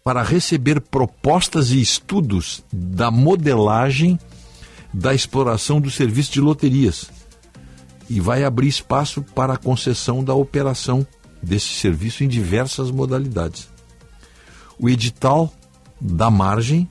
para 0.03 0.23
receber 0.23 0.79
propostas 0.79 1.71
e 1.71 1.81
estudos 1.81 2.63
da 2.71 3.11
modelagem 3.11 4.17
da 4.93 5.13
exploração 5.13 5.81
do 5.81 5.91
serviço 5.91 6.31
de 6.31 6.39
loterias. 6.39 7.09
E 8.09 8.21
vai 8.21 8.45
abrir 8.45 8.69
espaço 8.69 9.21
para 9.21 9.53
a 9.53 9.57
concessão 9.57 10.23
da 10.23 10.33
operação 10.33 11.05
desse 11.43 11.67
serviço 11.67 12.23
em 12.23 12.27
diversas 12.27 12.89
modalidades. 12.89 13.67
O 14.79 14.87
edital 14.87 15.51
dá 15.99 16.31
margem 16.31 16.87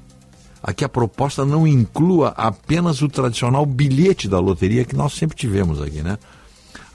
a 0.62 0.74
que 0.74 0.84
a 0.84 0.88
proposta 0.88 1.44
não 1.44 1.66
inclua 1.66 2.34
apenas 2.36 3.00
o 3.00 3.08
tradicional 3.08 3.64
bilhete 3.64 4.28
da 4.28 4.38
loteria 4.38 4.84
que 4.84 4.96
nós 4.96 5.14
sempre 5.14 5.36
tivemos 5.36 5.80
aqui, 5.80 6.02
né? 6.02 6.18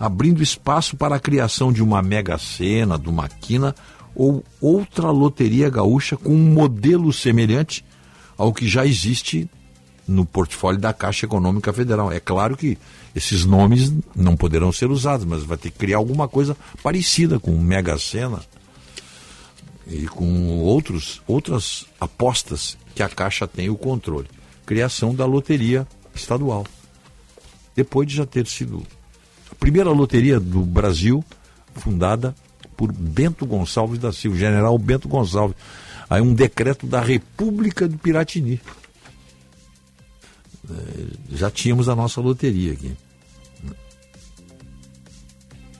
Abrindo 0.02 0.42
espaço 0.42 0.98
para 0.98 1.18
a 1.18 1.20
criação 1.20 1.72
de 1.72 1.84
uma 1.84 2.02
mega 2.02 2.36
sena, 2.40 2.98
de 2.98 3.08
uma 3.08 3.30
quina 3.30 3.76
ou 4.16 4.44
outra 4.60 5.12
loteria 5.12 5.70
gaúcha 5.70 6.18
com 6.18 6.34
um 6.34 6.52
modelo 6.54 7.14
semelhante 7.14 7.86
ao 8.36 8.52
que 8.52 8.68
já 8.68 8.84
existe 8.84 9.48
no 10.08 10.26
portfólio 10.26 10.82
da 10.82 10.92
Caixa 10.92 11.28
Econômica 11.28 11.72
Federal. 11.72 12.12
É 12.12 12.20
claro 12.20 12.58
que 12.58 12.80
esses 13.16 13.46
nomes 13.46 13.94
não 14.16 14.36
poderão 14.36 14.72
ser 14.72 14.90
usados, 14.90 15.24
mas 15.24 15.44
vai 15.44 15.56
ter 15.56 15.70
que 15.70 15.78
criar 15.78 15.98
alguma 15.98 16.28
coisa 16.28 16.58
parecida 16.82 17.40
com 17.40 17.52
Mega 17.52 17.96
Sena 18.00 18.40
e 19.86 20.08
com 20.08 20.58
outros, 20.62 21.22
outras 21.28 21.86
apostas 22.00 22.76
que 22.96 23.04
a 23.04 23.08
Caixa 23.08 23.48
tem 23.48 23.70
o 23.70 23.76
controle. 23.78 24.28
Criação 24.66 25.14
da 25.14 25.28
loteria 25.28 25.88
estadual. 26.16 26.66
Depois 27.76 28.08
de 28.08 28.16
já 28.16 28.26
ter 28.26 28.48
sido 28.48 28.84
primeira 29.61 29.91
loteria 29.91 30.40
do 30.40 30.61
Brasil, 30.61 31.23
fundada 31.75 32.35
por 32.75 32.91
Bento 32.91 33.45
Gonçalves 33.45 33.99
da 33.99 34.11
Silva, 34.11 34.35
general 34.35 34.75
Bento 34.80 35.07
Gonçalves. 35.07 35.56
Aí 36.09 36.19
um 36.19 36.33
decreto 36.33 36.88
da 36.88 36.99
República 36.99 37.88
do 37.88 37.95
Piratini. 37.95 38.59
É, 40.67 41.35
já 41.38 41.51
tínhamos 41.51 41.88
a 41.88 41.95
nossa 41.95 42.19
loteria 42.19 42.73
aqui. 42.73 42.98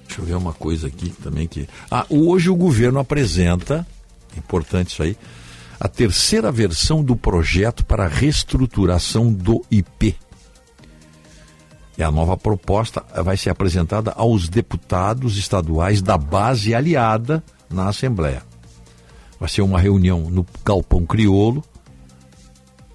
Deixa 0.06 0.22
eu 0.22 0.26
ver 0.26 0.36
uma 0.36 0.54
coisa 0.54 0.88
aqui 0.88 1.10
também 1.10 1.48
que. 1.48 1.68
Ah, 1.90 2.06
hoje 2.08 2.52
o 2.52 2.56
governo 2.56 3.00
apresenta, 3.00 3.86
importante 4.38 4.90
isso 4.90 5.02
aí, 5.02 5.18
a 5.80 5.88
terceira 5.88 6.52
versão 6.52 7.04
do 7.04 7.16
projeto 7.16 7.84
para 7.84 8.08
reestruturação 8.08 9.34
do 9.34 9.66
IP. 9.72 10.16
E 11.98 12.04
a 12.04 12.10
nova 12.10 12.38
proposta 12.38 13.04
vai 13.24 13.38
ser 13.38 13.50
apresentada 13.50 14.12
aos 14.12 14.48
deputados 14.48 15.38
estaduais 15.38 16.02
da 16.02 16.18
base 16.18 16.74
aliada 16.74 17.44
na 17.70 17.90
Assembleia. 17.90 18.44
Vai 19.40 19.50
ser 19.50 19.62
uma 19.62 19.80
reunião 19.80 20.30
no 20.30 20.46
Galpão 20.64 21.06
Criolo, 21.06 21.64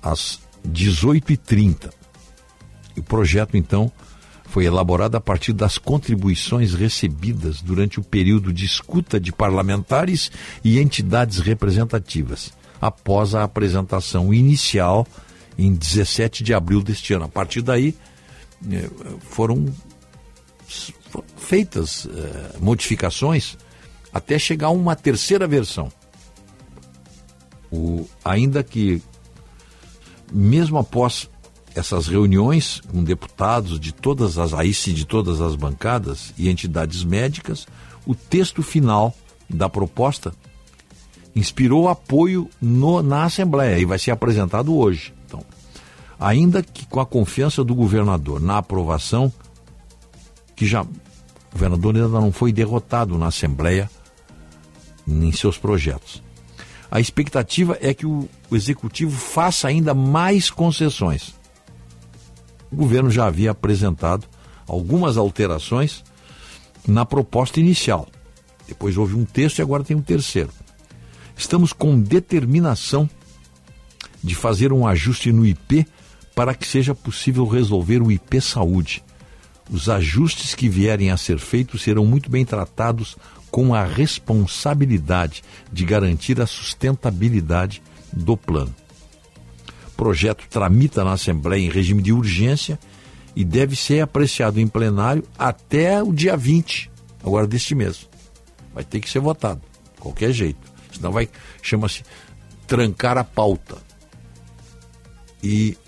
às 0.03 0.41
18h30. 0.67 1.91
E 2.97 3.01
o 3.01 3.03
projeto, 3.03 3.57
então, 3.57 3.91
foi 4.45 4.65
elaborado 4.65 5.17
a 5.17 5.21
partir 5.21 5.53
das 5.53 5.77
contribuições 5.77 6.73
recebidas 6.73 7.61
durante 7.61 7.99
o 7.99 8.03
período 8.03 8.53
de 8.53 8.65
escuta 8.65 9.21
de 9.21 9.33
parlamentares 9.33 10.31
e 10.65 10.81
entidades 10.81 11.39
representativas, 11.39 12.53
após 12.81 13.35
a 13.35 13.43
apresentação 13.43 14.33
inicial 14.33 15.07
em 15.59 15.75
17 15.75 16.45
de 16.45 16.55
abril 16.55 16.83
deste 16.83 17.13
ano. 17.13 17.25
A 17.25 17.29
partir 17.29 17.61
daí, 17.61 17.95
foram 19.21 19.67
feitas 21.37 22.07
eh, 22.11 22.57
modificações 22.61 23.57
até 24.13 24.39
chegar 24.39 24.69
a 24.69 24.71
uma 24.71 24.97
terceira 24.97 25.47
versão. 25.47 25.91
O, 27.71 28.07
ainda 28.25 28.63
que, 28.63 29.03
mesmo 30.33 30.79
após 30.79 31.29
essas 31.75 32.07
reuniões 32.07 32.81
com 32.91 33.05
deputados 33.05 33.79
de 33.79 33.93
todas 33.93 34.39
as 34.39 34.53
sim, 34.77 34.95
de 34.95 35.05
todas 35.05 35.41
as 35.41 35.55
bancadas 35.55 36.33
e 36.39 36.49
entidades 36.49 37.05
médicas, 37.05 37.67
o 38.07 38.15
texto 38.15 38.63
final 38.63 39.15
da 39.49 39.69
proposta 39.69 40.33
inspirou 41.35 41.89
apoio 41.89 42.49
no- 42.61 43.03
na 43.03 43.25
Assembleia 43.25 43.79
e 43.79 43.85
vai 43.85 43.99
ser 43.99 44.11
apresentado 44.11 44.75
hoje. 44.75 45.13
Ainda 46.19 46.63
que 46.63 46.87
com 46.87 47.01
a 47.01 47.07
confiança 47.07 47.63
do 47.63 47.75
governador 47.75 48.41
na 48.41 48.59
aprovação, 48.59 49.33
que 50.55 50.67
já 50.67 50.83
o 50.83 50.89
governador 51.53 51.95
ainda 51.95 52.09
não 52.09 52.33
foi 52.33 52.53
derrotado 52.53 53.19
na 53.19 53.27
Assembleia 53.27 53.91
em 55.07 55.33
seus 55.33 55.59
projetos. 55.59 56.23
A 56.91 57.01
expectativa 57.01 57.77
é 57.81 57.93
que 57.93 58.07
o, 58.07 58.29
o 58.51 58.57
executivo 58.57 59.17
faça 59.17 59.69
ainda 59.69 59.93
mais 59.93 60.51
concessões. 60.51 61.35
O 62.71 62.77
governo 62.77 63.11
já 63.11 63.27
havia 63.27 63.51
apresentado 63.51 64.27
algumas 64.67 65.17
alterações 65.17 66.05
na 66.87 67.05
proposta 67.05 67.61
inicial. 67.61 68.09
Depois 68.67 68.97
houve 68.97 69.15
um 69.15 69.25
texto 69.25 69.59
e 69.59 69.63
agora 69.63 69.85
tem 69.85 69.97
um 69.97 70.03
terceiro. 70.03 70.51
Estamos 71.37 71.73
com 71.73 72.01
determinação 72.01 73.09
de 74.23 74.35
fazer 74.35 74.73
um 74.73 74.87
ajuste 74.87 75.31
no 75.31 75.47
IP 75.47 75.87
para 76.37 76.55
que 76.55 76.67
seja 76.67 76.95
possível 76.95 77.47
resolver 77.47 78.03
o 78.03 78.13
IP 78.13 78.43
Saúde. 78.43 79.03
Os 79.71 79.89
ajustes 79.89 80.55
que 80.55 80.69
vierem 80.69 81.11
a 81.11 81.17
ser 81.17 81.39
feitos 81.39 81.83
serão 81.83 82.05
muito 82.05 82.31
bem 82.31 82.45
tratados 82.45 83.17
com 83.51 83.75
a 83.75 83.83
responsabilidade 83.83 85.43
de 85.73 85.87
garantir 85.87 86.39
a 86.39 86.47
sustentabilidade 86.47 87.83
do 88.13 88.37
plano. 88.37 88.75
O 89.89 89.91
projeto 89.97 90.47
tramita 90.51 91.03
na 91.03 91.15
Assembleia 91.15 91.65
em 91.65 91.71
regime 91.71 92.03
de 92.03 92.13
urgência 92.13 92.79
e 93.35 93.43
deve 93.43 93.75
ser 93.75 94.03
apreciado 94.03 94.61
em 94.61 94.69
plenário 94.69 95.25
até 95.39 96.03
o 96.03 96.13
dia 96.13 96.37
20, 96.37 96.91
agora 97.25 97.47
deste 97.47 97.75
mês. 97.75 98.07
Vai 98.75 98.85
ter 98.85 99.01
que 99.01 99.09
ser 99.09 99.21
votado, 99.21 99.63
qualquer 99.99 100.33
jeito. 100.33 100.71
Senão 100.93 101.13
vai, 101.13 101.31
chama-se 101.63 102.03
trancar 102.67 103.17
a 103.17 103.25
pauta. 103.25 103.79
E, 105.43 105.79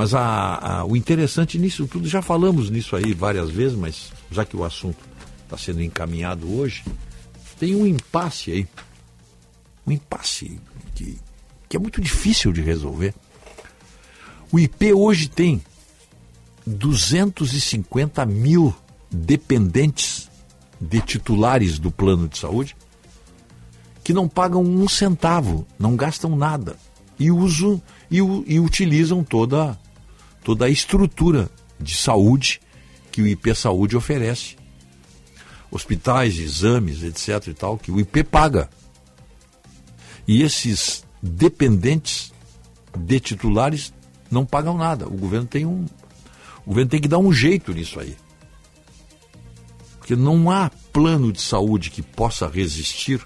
mas 0.00 0.14
a, 0.14 0.78
a- 0.80 0.84
o 0.86 0.96
interessante 0.96 1.58
nisso 1.58 1.86
tudo, 1.86 2.08
já 2.08 2.22
falamos 2.22 2.70
nisso 2.70 2.96
aí 2.96 3.12
várias 3.12 3.50
vezes, 3.50 3.76
mas 3.76 4.10
já 4.30 4.46
que 4.46 4.56
o 4.56 4.64
assunto 4.64 4.96
está 5.44 5.58
sendo 5.58 5.82
encaminhado 5.82 6.50
hoje, 6.58 6.82
tem 7.58 7.74
um 7.76 7.86
impasse 7.86 8.50
aí. 8.50 8.66
Um 9.86 9.92
impasse 9.92 10.58
que, 10.94 11.18
que 11.68 11.76
é 11.76 11.80
muito 11.80 12.00
difícil 12.00 12.50
de 12.50 12.62
resolver. 12.62 13.14
O 14.50 14.58
IP 14.58 14.92
hoje 14.94 15.28
tem 15.28 15.60
250 16.66 18.24
mil 18.24 18.74
dependentes 19.10 20.30
de 20.80 21.00
titulares 21.02 21.78
do 21.78 21.90
plano 21.90 22.26
de 22.26 22.38
saúde 22.38 22.74
que 24.02 24.14
não 24.14 24.26
pagam 24.26 24.62
um 24.62 24.88
centavo, 24.88 25.66
não 25.78 25.94
gastam 25.94 26.34
nada 26.36 26.76
e 27.18 27.30
usam 27.30 27.80
e, 28.10 28.16
e 28.16 28.58
utilizam 28.58 29.22
toda, 29.22 29.78
toda 30.50 30.64
a 30.64 30.68
estrutura 30.68 31.48
de 31.78 31.96
saúde 31.96 32.60
que 33.12 33.22
o 33.22 33.26
IP 33.28 33.54
Saúde 33.54 33.96
oferece. 33.96 34.56
Hospitais, 35.70 36.38
exames, 36.38 37.04
etc. 37.04 37.46
e 37.46 37.54
tal, 37.54 37.78
que 37.78 37.92
o 37.92 38.00
IP 38.00 38.24
paga. 38.24 38.68
E 40.26 40.42
esses 40.42 41.04
dependentes 41.22 42.32
de 42.98 43.20
titulares 43.20 43.94
não 44.28 44.44
pagam 44.44 44.76
nada. 44.76 45.06
O 45.06 45.16
governo 45.16 45.46
tem 45.46 45.64
um. 45.64 45.84
O 46.66 46.70
governo 46.70 46.90
tem 46.90 47.00
que 47.00 47.06
dar 47.06 47.18
um 47.18 47.32
jeito 47.32 47.72
nisso 47.72 48.00
aí. 48.00 48.16
Porque 49.98 50.16
não 50.16 50.50
há 50.50 50.68
plano 50.92 51.32
de 51.32 51.40
saúde 51.40 51.90
que 51.90 52.02
possa 52.02 52.48
resistir 52.48 53.24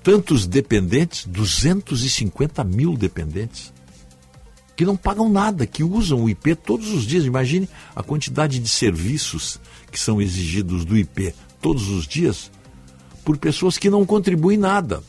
tantos 0.00 0.46
dependentes, 0.46 1.26
250 1.26 2.62
mil 2.62 2.96
dependentes, 2.96 3.74
que 4.76 4.84
não 4.84 4.96
pagam 4.96 5.28
nada, 5.28 5.66
que 5.66 5.82
usam 5.82 6.24
o 6.24 6.28
IP 6.28 6.54
todos 6.54 6.90
os 6.92 7.04
dias. 7.04 7.24
Imagine 7.24 7.68
a 7.94 8.02
quantidade 8.02 8.58
de 8.58 8.68
serviços 8.68 9.58
que 9.90 9.98
são 9.98 10.20
exigidos 10.20 10.84
do 10.84 10.96
IP 10.96 11.34
todos 11.60 11.88
os 11.88 12.06
dias 12.06 12.50
por 13.24 13.38
pessoas 13.38 13.78
que 13.78 13.88
não 13.88 14.04
contribuem 14.04 14.58
nada. 14.58 15.02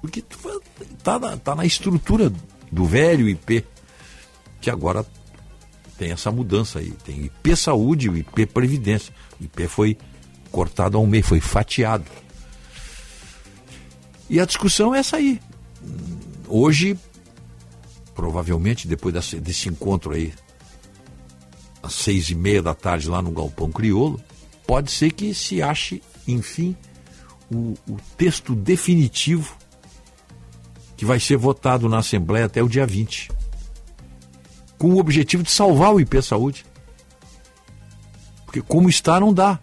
Porque 0.00 0.22
está 0.92 1.18
na, 1.18 1.36
tá 1.36 1.54
na 1.54 1.66
estrutura 1.66 2.32
do 2.70 2.84
velho 2.84 3.28
IP, 3.28 3.64
que 4.60 4.70
agora 4.70 5.04
tem 5.98 6.12
essa 6.12 6.30
mudança 6.30 6.78
aí. 6.78 6.92
Tem 7.04 7.24
IP 7.24 7.56
Saúde 7.56 8.08
o 8.08 8.16
IP 8.16 8.46
Previdência. 8.46 9.12
O 9.40 9.44
IP 9.44 9.66
foi 9.66 9.98
cortado 10.50 10.96
ao 10.96 11.06
meio, 11.06 11.24
foi 11.24 11.40
fatiado. 11.40 12.04
E 14.30 14.38
a 14.40 14.46
discussão 14.46 14.94
é 14.94 15.00
essa 15.00 15.16
aí. 15.16 15.40
Hoje, 16.48 16.96
provavelmente, 18.14 18.86
depois 18.86 19.14
desse, 19.14 19.40
desse 19.40 19.68
encontro 19.68 20.14
aí, 20.14 20.32
às 21.82 21.94
seis 21.94 22.30
e 22.30 22.34
meia 22.34 22.62
da 22.62 22.74
tarde 22.74 23.08
lá 23.08 23.20
no 23.20 23.30
Galpão 23.30 23.70
Criolo, 23.70 24.20
pode 24.66 24.90
ser 24.90 25.12
que 25.12 25.34
se 25.34 25.60
ache, 25.60 26.02
enfim, 26.26 26.76
o, 27.50 27.74
o 27.88 27.96
texto 28.16 28.54
definitivo 28.54 29.56
que 30.96 31.04
vai 31.04 31.20
ser 31.20 31.36
votado 31.36 31.88
na 31.88 31.98
Assembleia 31.98 32.46
até 32.46 32.62
o 32.62 32.68
dia 32.68 32.86
20. 32.86 33.30
Com 34.78 34.94
o 34.94 34.98
objetivo 34.98 35.42
de 35.42 35.50
salvar 35.50 35.92
o 35.92 36.00
IP 36.00 36.22
Saúde. 36.22 36.64
Porque 38.44 38.62
como 38.62 38.88
está, 38.88 39.18
não 39.18 39.32
dá. 39.32 39.58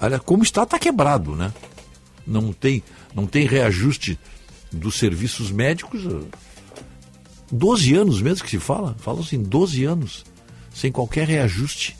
Olha, 0.00 0.18
como 0.18 0.42
está, 0.42 0.64
está 0.64 0.78
quebrado, 0.78 1.36
né? 1.36 1.52
Não 2.26 2.52
tem, 2.52 2.82
não 3.14 3.26
tem 3.26 3.46
reajuste 3.46 4.18
dos 4.70 4.98
serviços 4.98 5.50
médicos. 5.50 6.02
12 7.52 7.94
anos 7.94 8.22
mesmo 8.22 8.44
que 8.44 8.50
se 8.50 8.58
fala, 8.58 8.96
fala 8.98 9.20
assim, 9.20 9.42
12 9.42 9.84
anos, 9.84 10.24
sem 10.72 10.90
qualquer 10.90 11.28
reajuste 11.28 11.96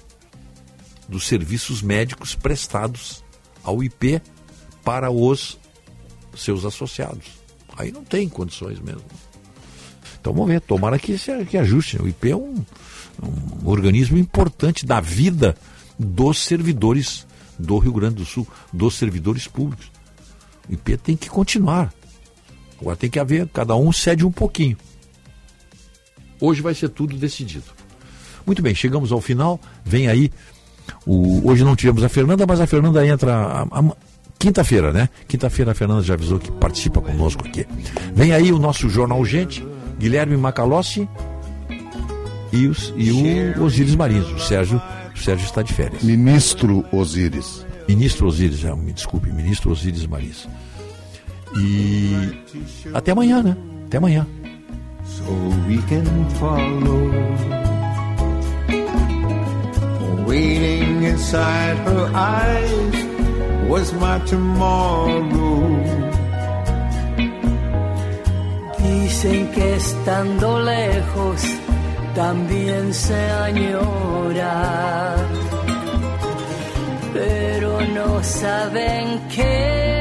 dos 1.07 1.27
serviços 1.27 1.83
médicos 1.83 2.35
prestados 2.35 3.23
ao 3.63 3.85
IP 3.85 4.21
para 4.83 5.11
os 5.11 5.59
seus 6.35 6.65
associados. 6.65 7.27
Aí 7.77 7.93
não 7.93 8.03
tem 8.03 8.29
condições 8.29 8.81
mesmo. 8.81 9.05
Então 10.19 10.33
vamos 10.33 10.49
ver, 10.49 10.61
tomara 10.61 10.99
que, 10.99 11.17
que 11.49 11.59
ajuste. 11.59 12.01
O 12.01 12.09
IP 12.09 12.31
é 12.31 12.37
um, 12.37 12.65
um 13.23 13.69
organismo 13.69 14.17
importante 14.17 14.87
da 14.87 15.01
vida 15.01 15.55
dos 15.99 16.39
servidores 16.39 17.27
do 17.59 17.77
Rio 17.79 17.93
Grande 17.93 18.17
do 18.17 18.25
Sul, 18.25 18.47
dos 18.73 18.95
servidores 18.95 19.47
públicos. 19.47 19.91
O 20.69 20.73
IP 20.73 20.97
tem 20.97 21.17
que 21.17 21.29
continuar. 21.29 21.93
Agora 22.81 22.97
tem 22.97 23.11
que 23.11 23.19
haver, 23.19 23.49
cada 23.49 23.77
um 23.77 23.93
cede 23.93 24.25
um 24.25 24.33
pouquinho. 24.33 24.77
Hoje 26.45 26.61
vai 26.61 26.75
ser 26.75 26.89
tudo 26.89 27.17
decidido. 27.17 27.65
Muito 28.45 28.61
bem, 28.61 28.75
chegamos 28.75 29.13
ao 29.13 29.21
final. 29.21 29.61
Vem 29.85 30.09
aí. 30.09 30.31
O, 31.07 31.49
hoje 31.49 31.63
não 31.65 31.77
tivemos 31.77 32.03
a 32.03 32.09
Fernanda, 32.09 32.45
mas 32.47 32.61
a 32.61 32.67
Fernanda 32.67 33.07
entra 33.07 33.33
a- 33.33 33.63
a- 33.63 33.97
quinta-feira, 34.39 34.93
né? 34.93 35.09
Quinta-feira 35.29 35.71
a 35.71 35.75
Fernanda 35.75 36.03
já 36.03 36.15
avisou 36.15 36.41
que 36.41 36.51
participa 36.51 37.01
conosco 37.01 37.47
aqui. 37.47 37.65
Vem 38.15 38.33
aí 38.33 38.51
o 38.53 38.59
nosso 38.59 38.89
Jornal 38.89 39.25
Gente, 39.25 39.65
Guilherme 39.99 40.37
Macalossi 40.37 41.09
e, 42.53 42.67
os, 42.67 42.93
e 42.97 43.13
o 43.57 43.63
Osíris 43.63 43.95
Marins. 43.95 44.27
O 44.27 44.41
Sérgio, 44.41 44.83
o 45.15 45.19
Sérgio 45.19 45.45
está 45.47 45.63
de 45.63 45.73
férias. 45.73 46.03
Ministro 46.03 46.85
Osíris. 46.91 47.65
Ministro 47.89 48.27
Osíris, 48.27 48.65
é, 48.65 48.75
me 48.75 48.93
desculpe, 48.93 49.31
Ministro 49.31 49.71
Osíris 49.71 50.05
Marins. 50.07 50.49
E 51.57 52.33
até 52.93 53.13
amanhã, 53.13 53.43
né? 53.43 53.57
Até 53.87 53.99
amanhã. 53.99 54.27
So 55.05 55.25
we 55.69 55.79
can 55.91 56.07
follow. 56.41 57.03
Waiting 60.27 61.03
inside 61.03 61.77
her 61.89 62.11
eyes 62.15 62.97
was 63.69 63.93
my 63.95 64.19
tomorrow. 64.21 65.69
Dicen 68.79 69.53
que 69.53 69.75
estando 69.77 70.59
lejos 70.61 71.41
también 72.15 72.93
se 72.93 73.31
añora, 73.47 75.17
pero 77.13 77.81
no 77.95 78.23
saben 78.23 79.21
que, 79.29 79.92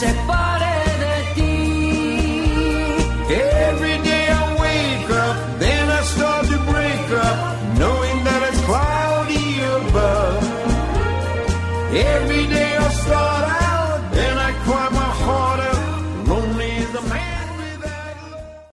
separe 0.00 0.76
de 1.02 1.16
ti. 1.34 1.54
Every 3.66 3.96
day 4.08 4.24
I 4.40 4.44
wake 4.64 5.10
up, 5.24 5.36
then 5.58 5.84
I 5.98 6.00
start 6.14 6.44
to 6.52 6.58
break 6.72 7.06
up, 7.26 7.36
knowing 7.80 8.18
that 8.26 8.40
it's 8.48 8.62
cloudy 8.68 9.48
above. 9.78 10.42
Every 12.14 12.45